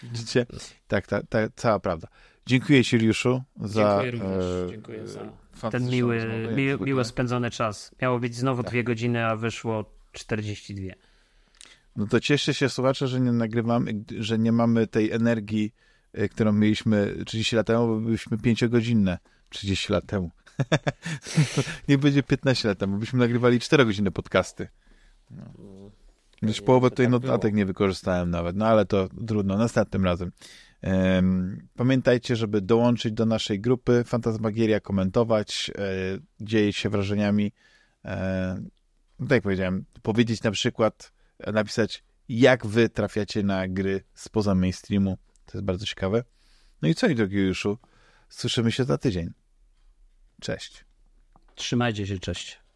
Widzicie? 0.03 0.47
Tak, 0.89 1.07
ta, 1.07 1.23
ta, 1.23 1.39
cała 1.57 1.81
prawda. 1.81 2.09
Dziękuję 2.49 2.85
Ci, 2.85 2.97
Juliuszu, 2.97 3.43
za... 3.61 4.01
Dziękuję 4.03 4.11
również. 4.11 4.45
E, 4.45 4.71
Dziękuję 4.71 5.09
za 5.09 5.21
ten 5.71 5.91
miły, 5.91 6.27
mi, 6.57 6.85
miło 6.87 7.05
spędzony 7.05 7.51
czas. 7.51 7.95
Miało 8.03 8.19
być 8.19 8.35
znowu 8.35 8.63
tak. 8.63 8.73
dwie 8.73 8.85
godziny, 8.85 9.25
a 9.25 9.37
wyszło 9.37 9.85
42. 10.13 10.83
No 11.97 12.07
to 12.07 12.21
cieszę 12.21 12.55
się, 12.55 12.69
słuchacze, 12.69 13.09
że 13.09 13.21
nie 13.21 13.33
nagrywamy, 13.33 14.05
że 14.19 14.39
nie 14.39 14.53
mamy 14.53 14.87
tej 14.87 15.13
energii, 15.13 15.75
e, 16.13 16.29
którą 16.29 16.53
mieliśmy 16.53 17.15
30 17.27 17.57
lat 17.57 17.67
temu, 17.67 17.87
bo 17.87 18.01
byliśmy 18.01 18.39
pięciogodzinne 18.39 19.19
30 19.49 19.93
lat 19.93 20.07
temu. 20.07 20.31
nie 21.89 21.99
będzie 21.99 22.23
15 22.23 22.69
lat 22.69 22.79
temu, 22.79 22.99
byśmy 22.99 23.19
nagrywali 23.19 23.61
4 23.61 23.85
godziny 23.85 24.11
podcasty. 24.11 24.69
No. 25.31 25.45
Już 26.43 26.61
połowę 26.61 26.91
tutaj 26.91 27.07
tak 27.07 27.11
notatek 27.11 27.55
nie 27.55 27.67
wykorzystałem 27.67 28.31
nawet, 28.31 28.57
no 28.57 28.67
ale 28.67 28.87
to 28.87 29.09
trudno, 29.27 29.57
następnym 29.57 30.05
razem. 30.05 30.33
Pamiętajcie, 31.77 32.37
żeby 32.37 32.61
dołączyć 32.61 33.13
do 33.13 33.27
naszej 33.27 33.61
grupy 33.61 34.05
Fantasmagieria, 34.05 34.81
komentować, 34.81 35.71
e, 35.79 35.83
dzielić 36.41 36.77
się 36.77 36.89
wrażeniami. 36.89 37.53
E, 38.05 38.63
no 39.19 39.27
tak 39.27 39.37
jak 39.37 39.43
powiedziałem, 39.43 39.85
powiedzieć 40.03 40.43
na 40.43 40.51
przykład, 40.51 41.13
napisać, 41.53 42.05
jak 42.29 42.67
wy 42.67 42.89
trafiacie 42.89 43.43
na 43.43 43.69
gry 43.69 44.05
spoza 44.15 44.55
mainstreamu. 44.55 45.19
To 45.47 45.59
jest 45.59 45.65
bardzo 45.65 45.87
ciekawe. 45.87 46.25
No 46.83 46.89
i 46.89 46.95
co, 46.95 47.15
drogi 47.15 47.37
Juszu? 47.37 47.79
Słyszymy 48.29 48.73
się 48.73 48.85
za 48.85 48.99
tydzień. 48.99 49.31
Cześć. 50.41 50.85
Trzymajcie 51.55 52.07
się, 52.07 52.19
cześć. 52.19 52.68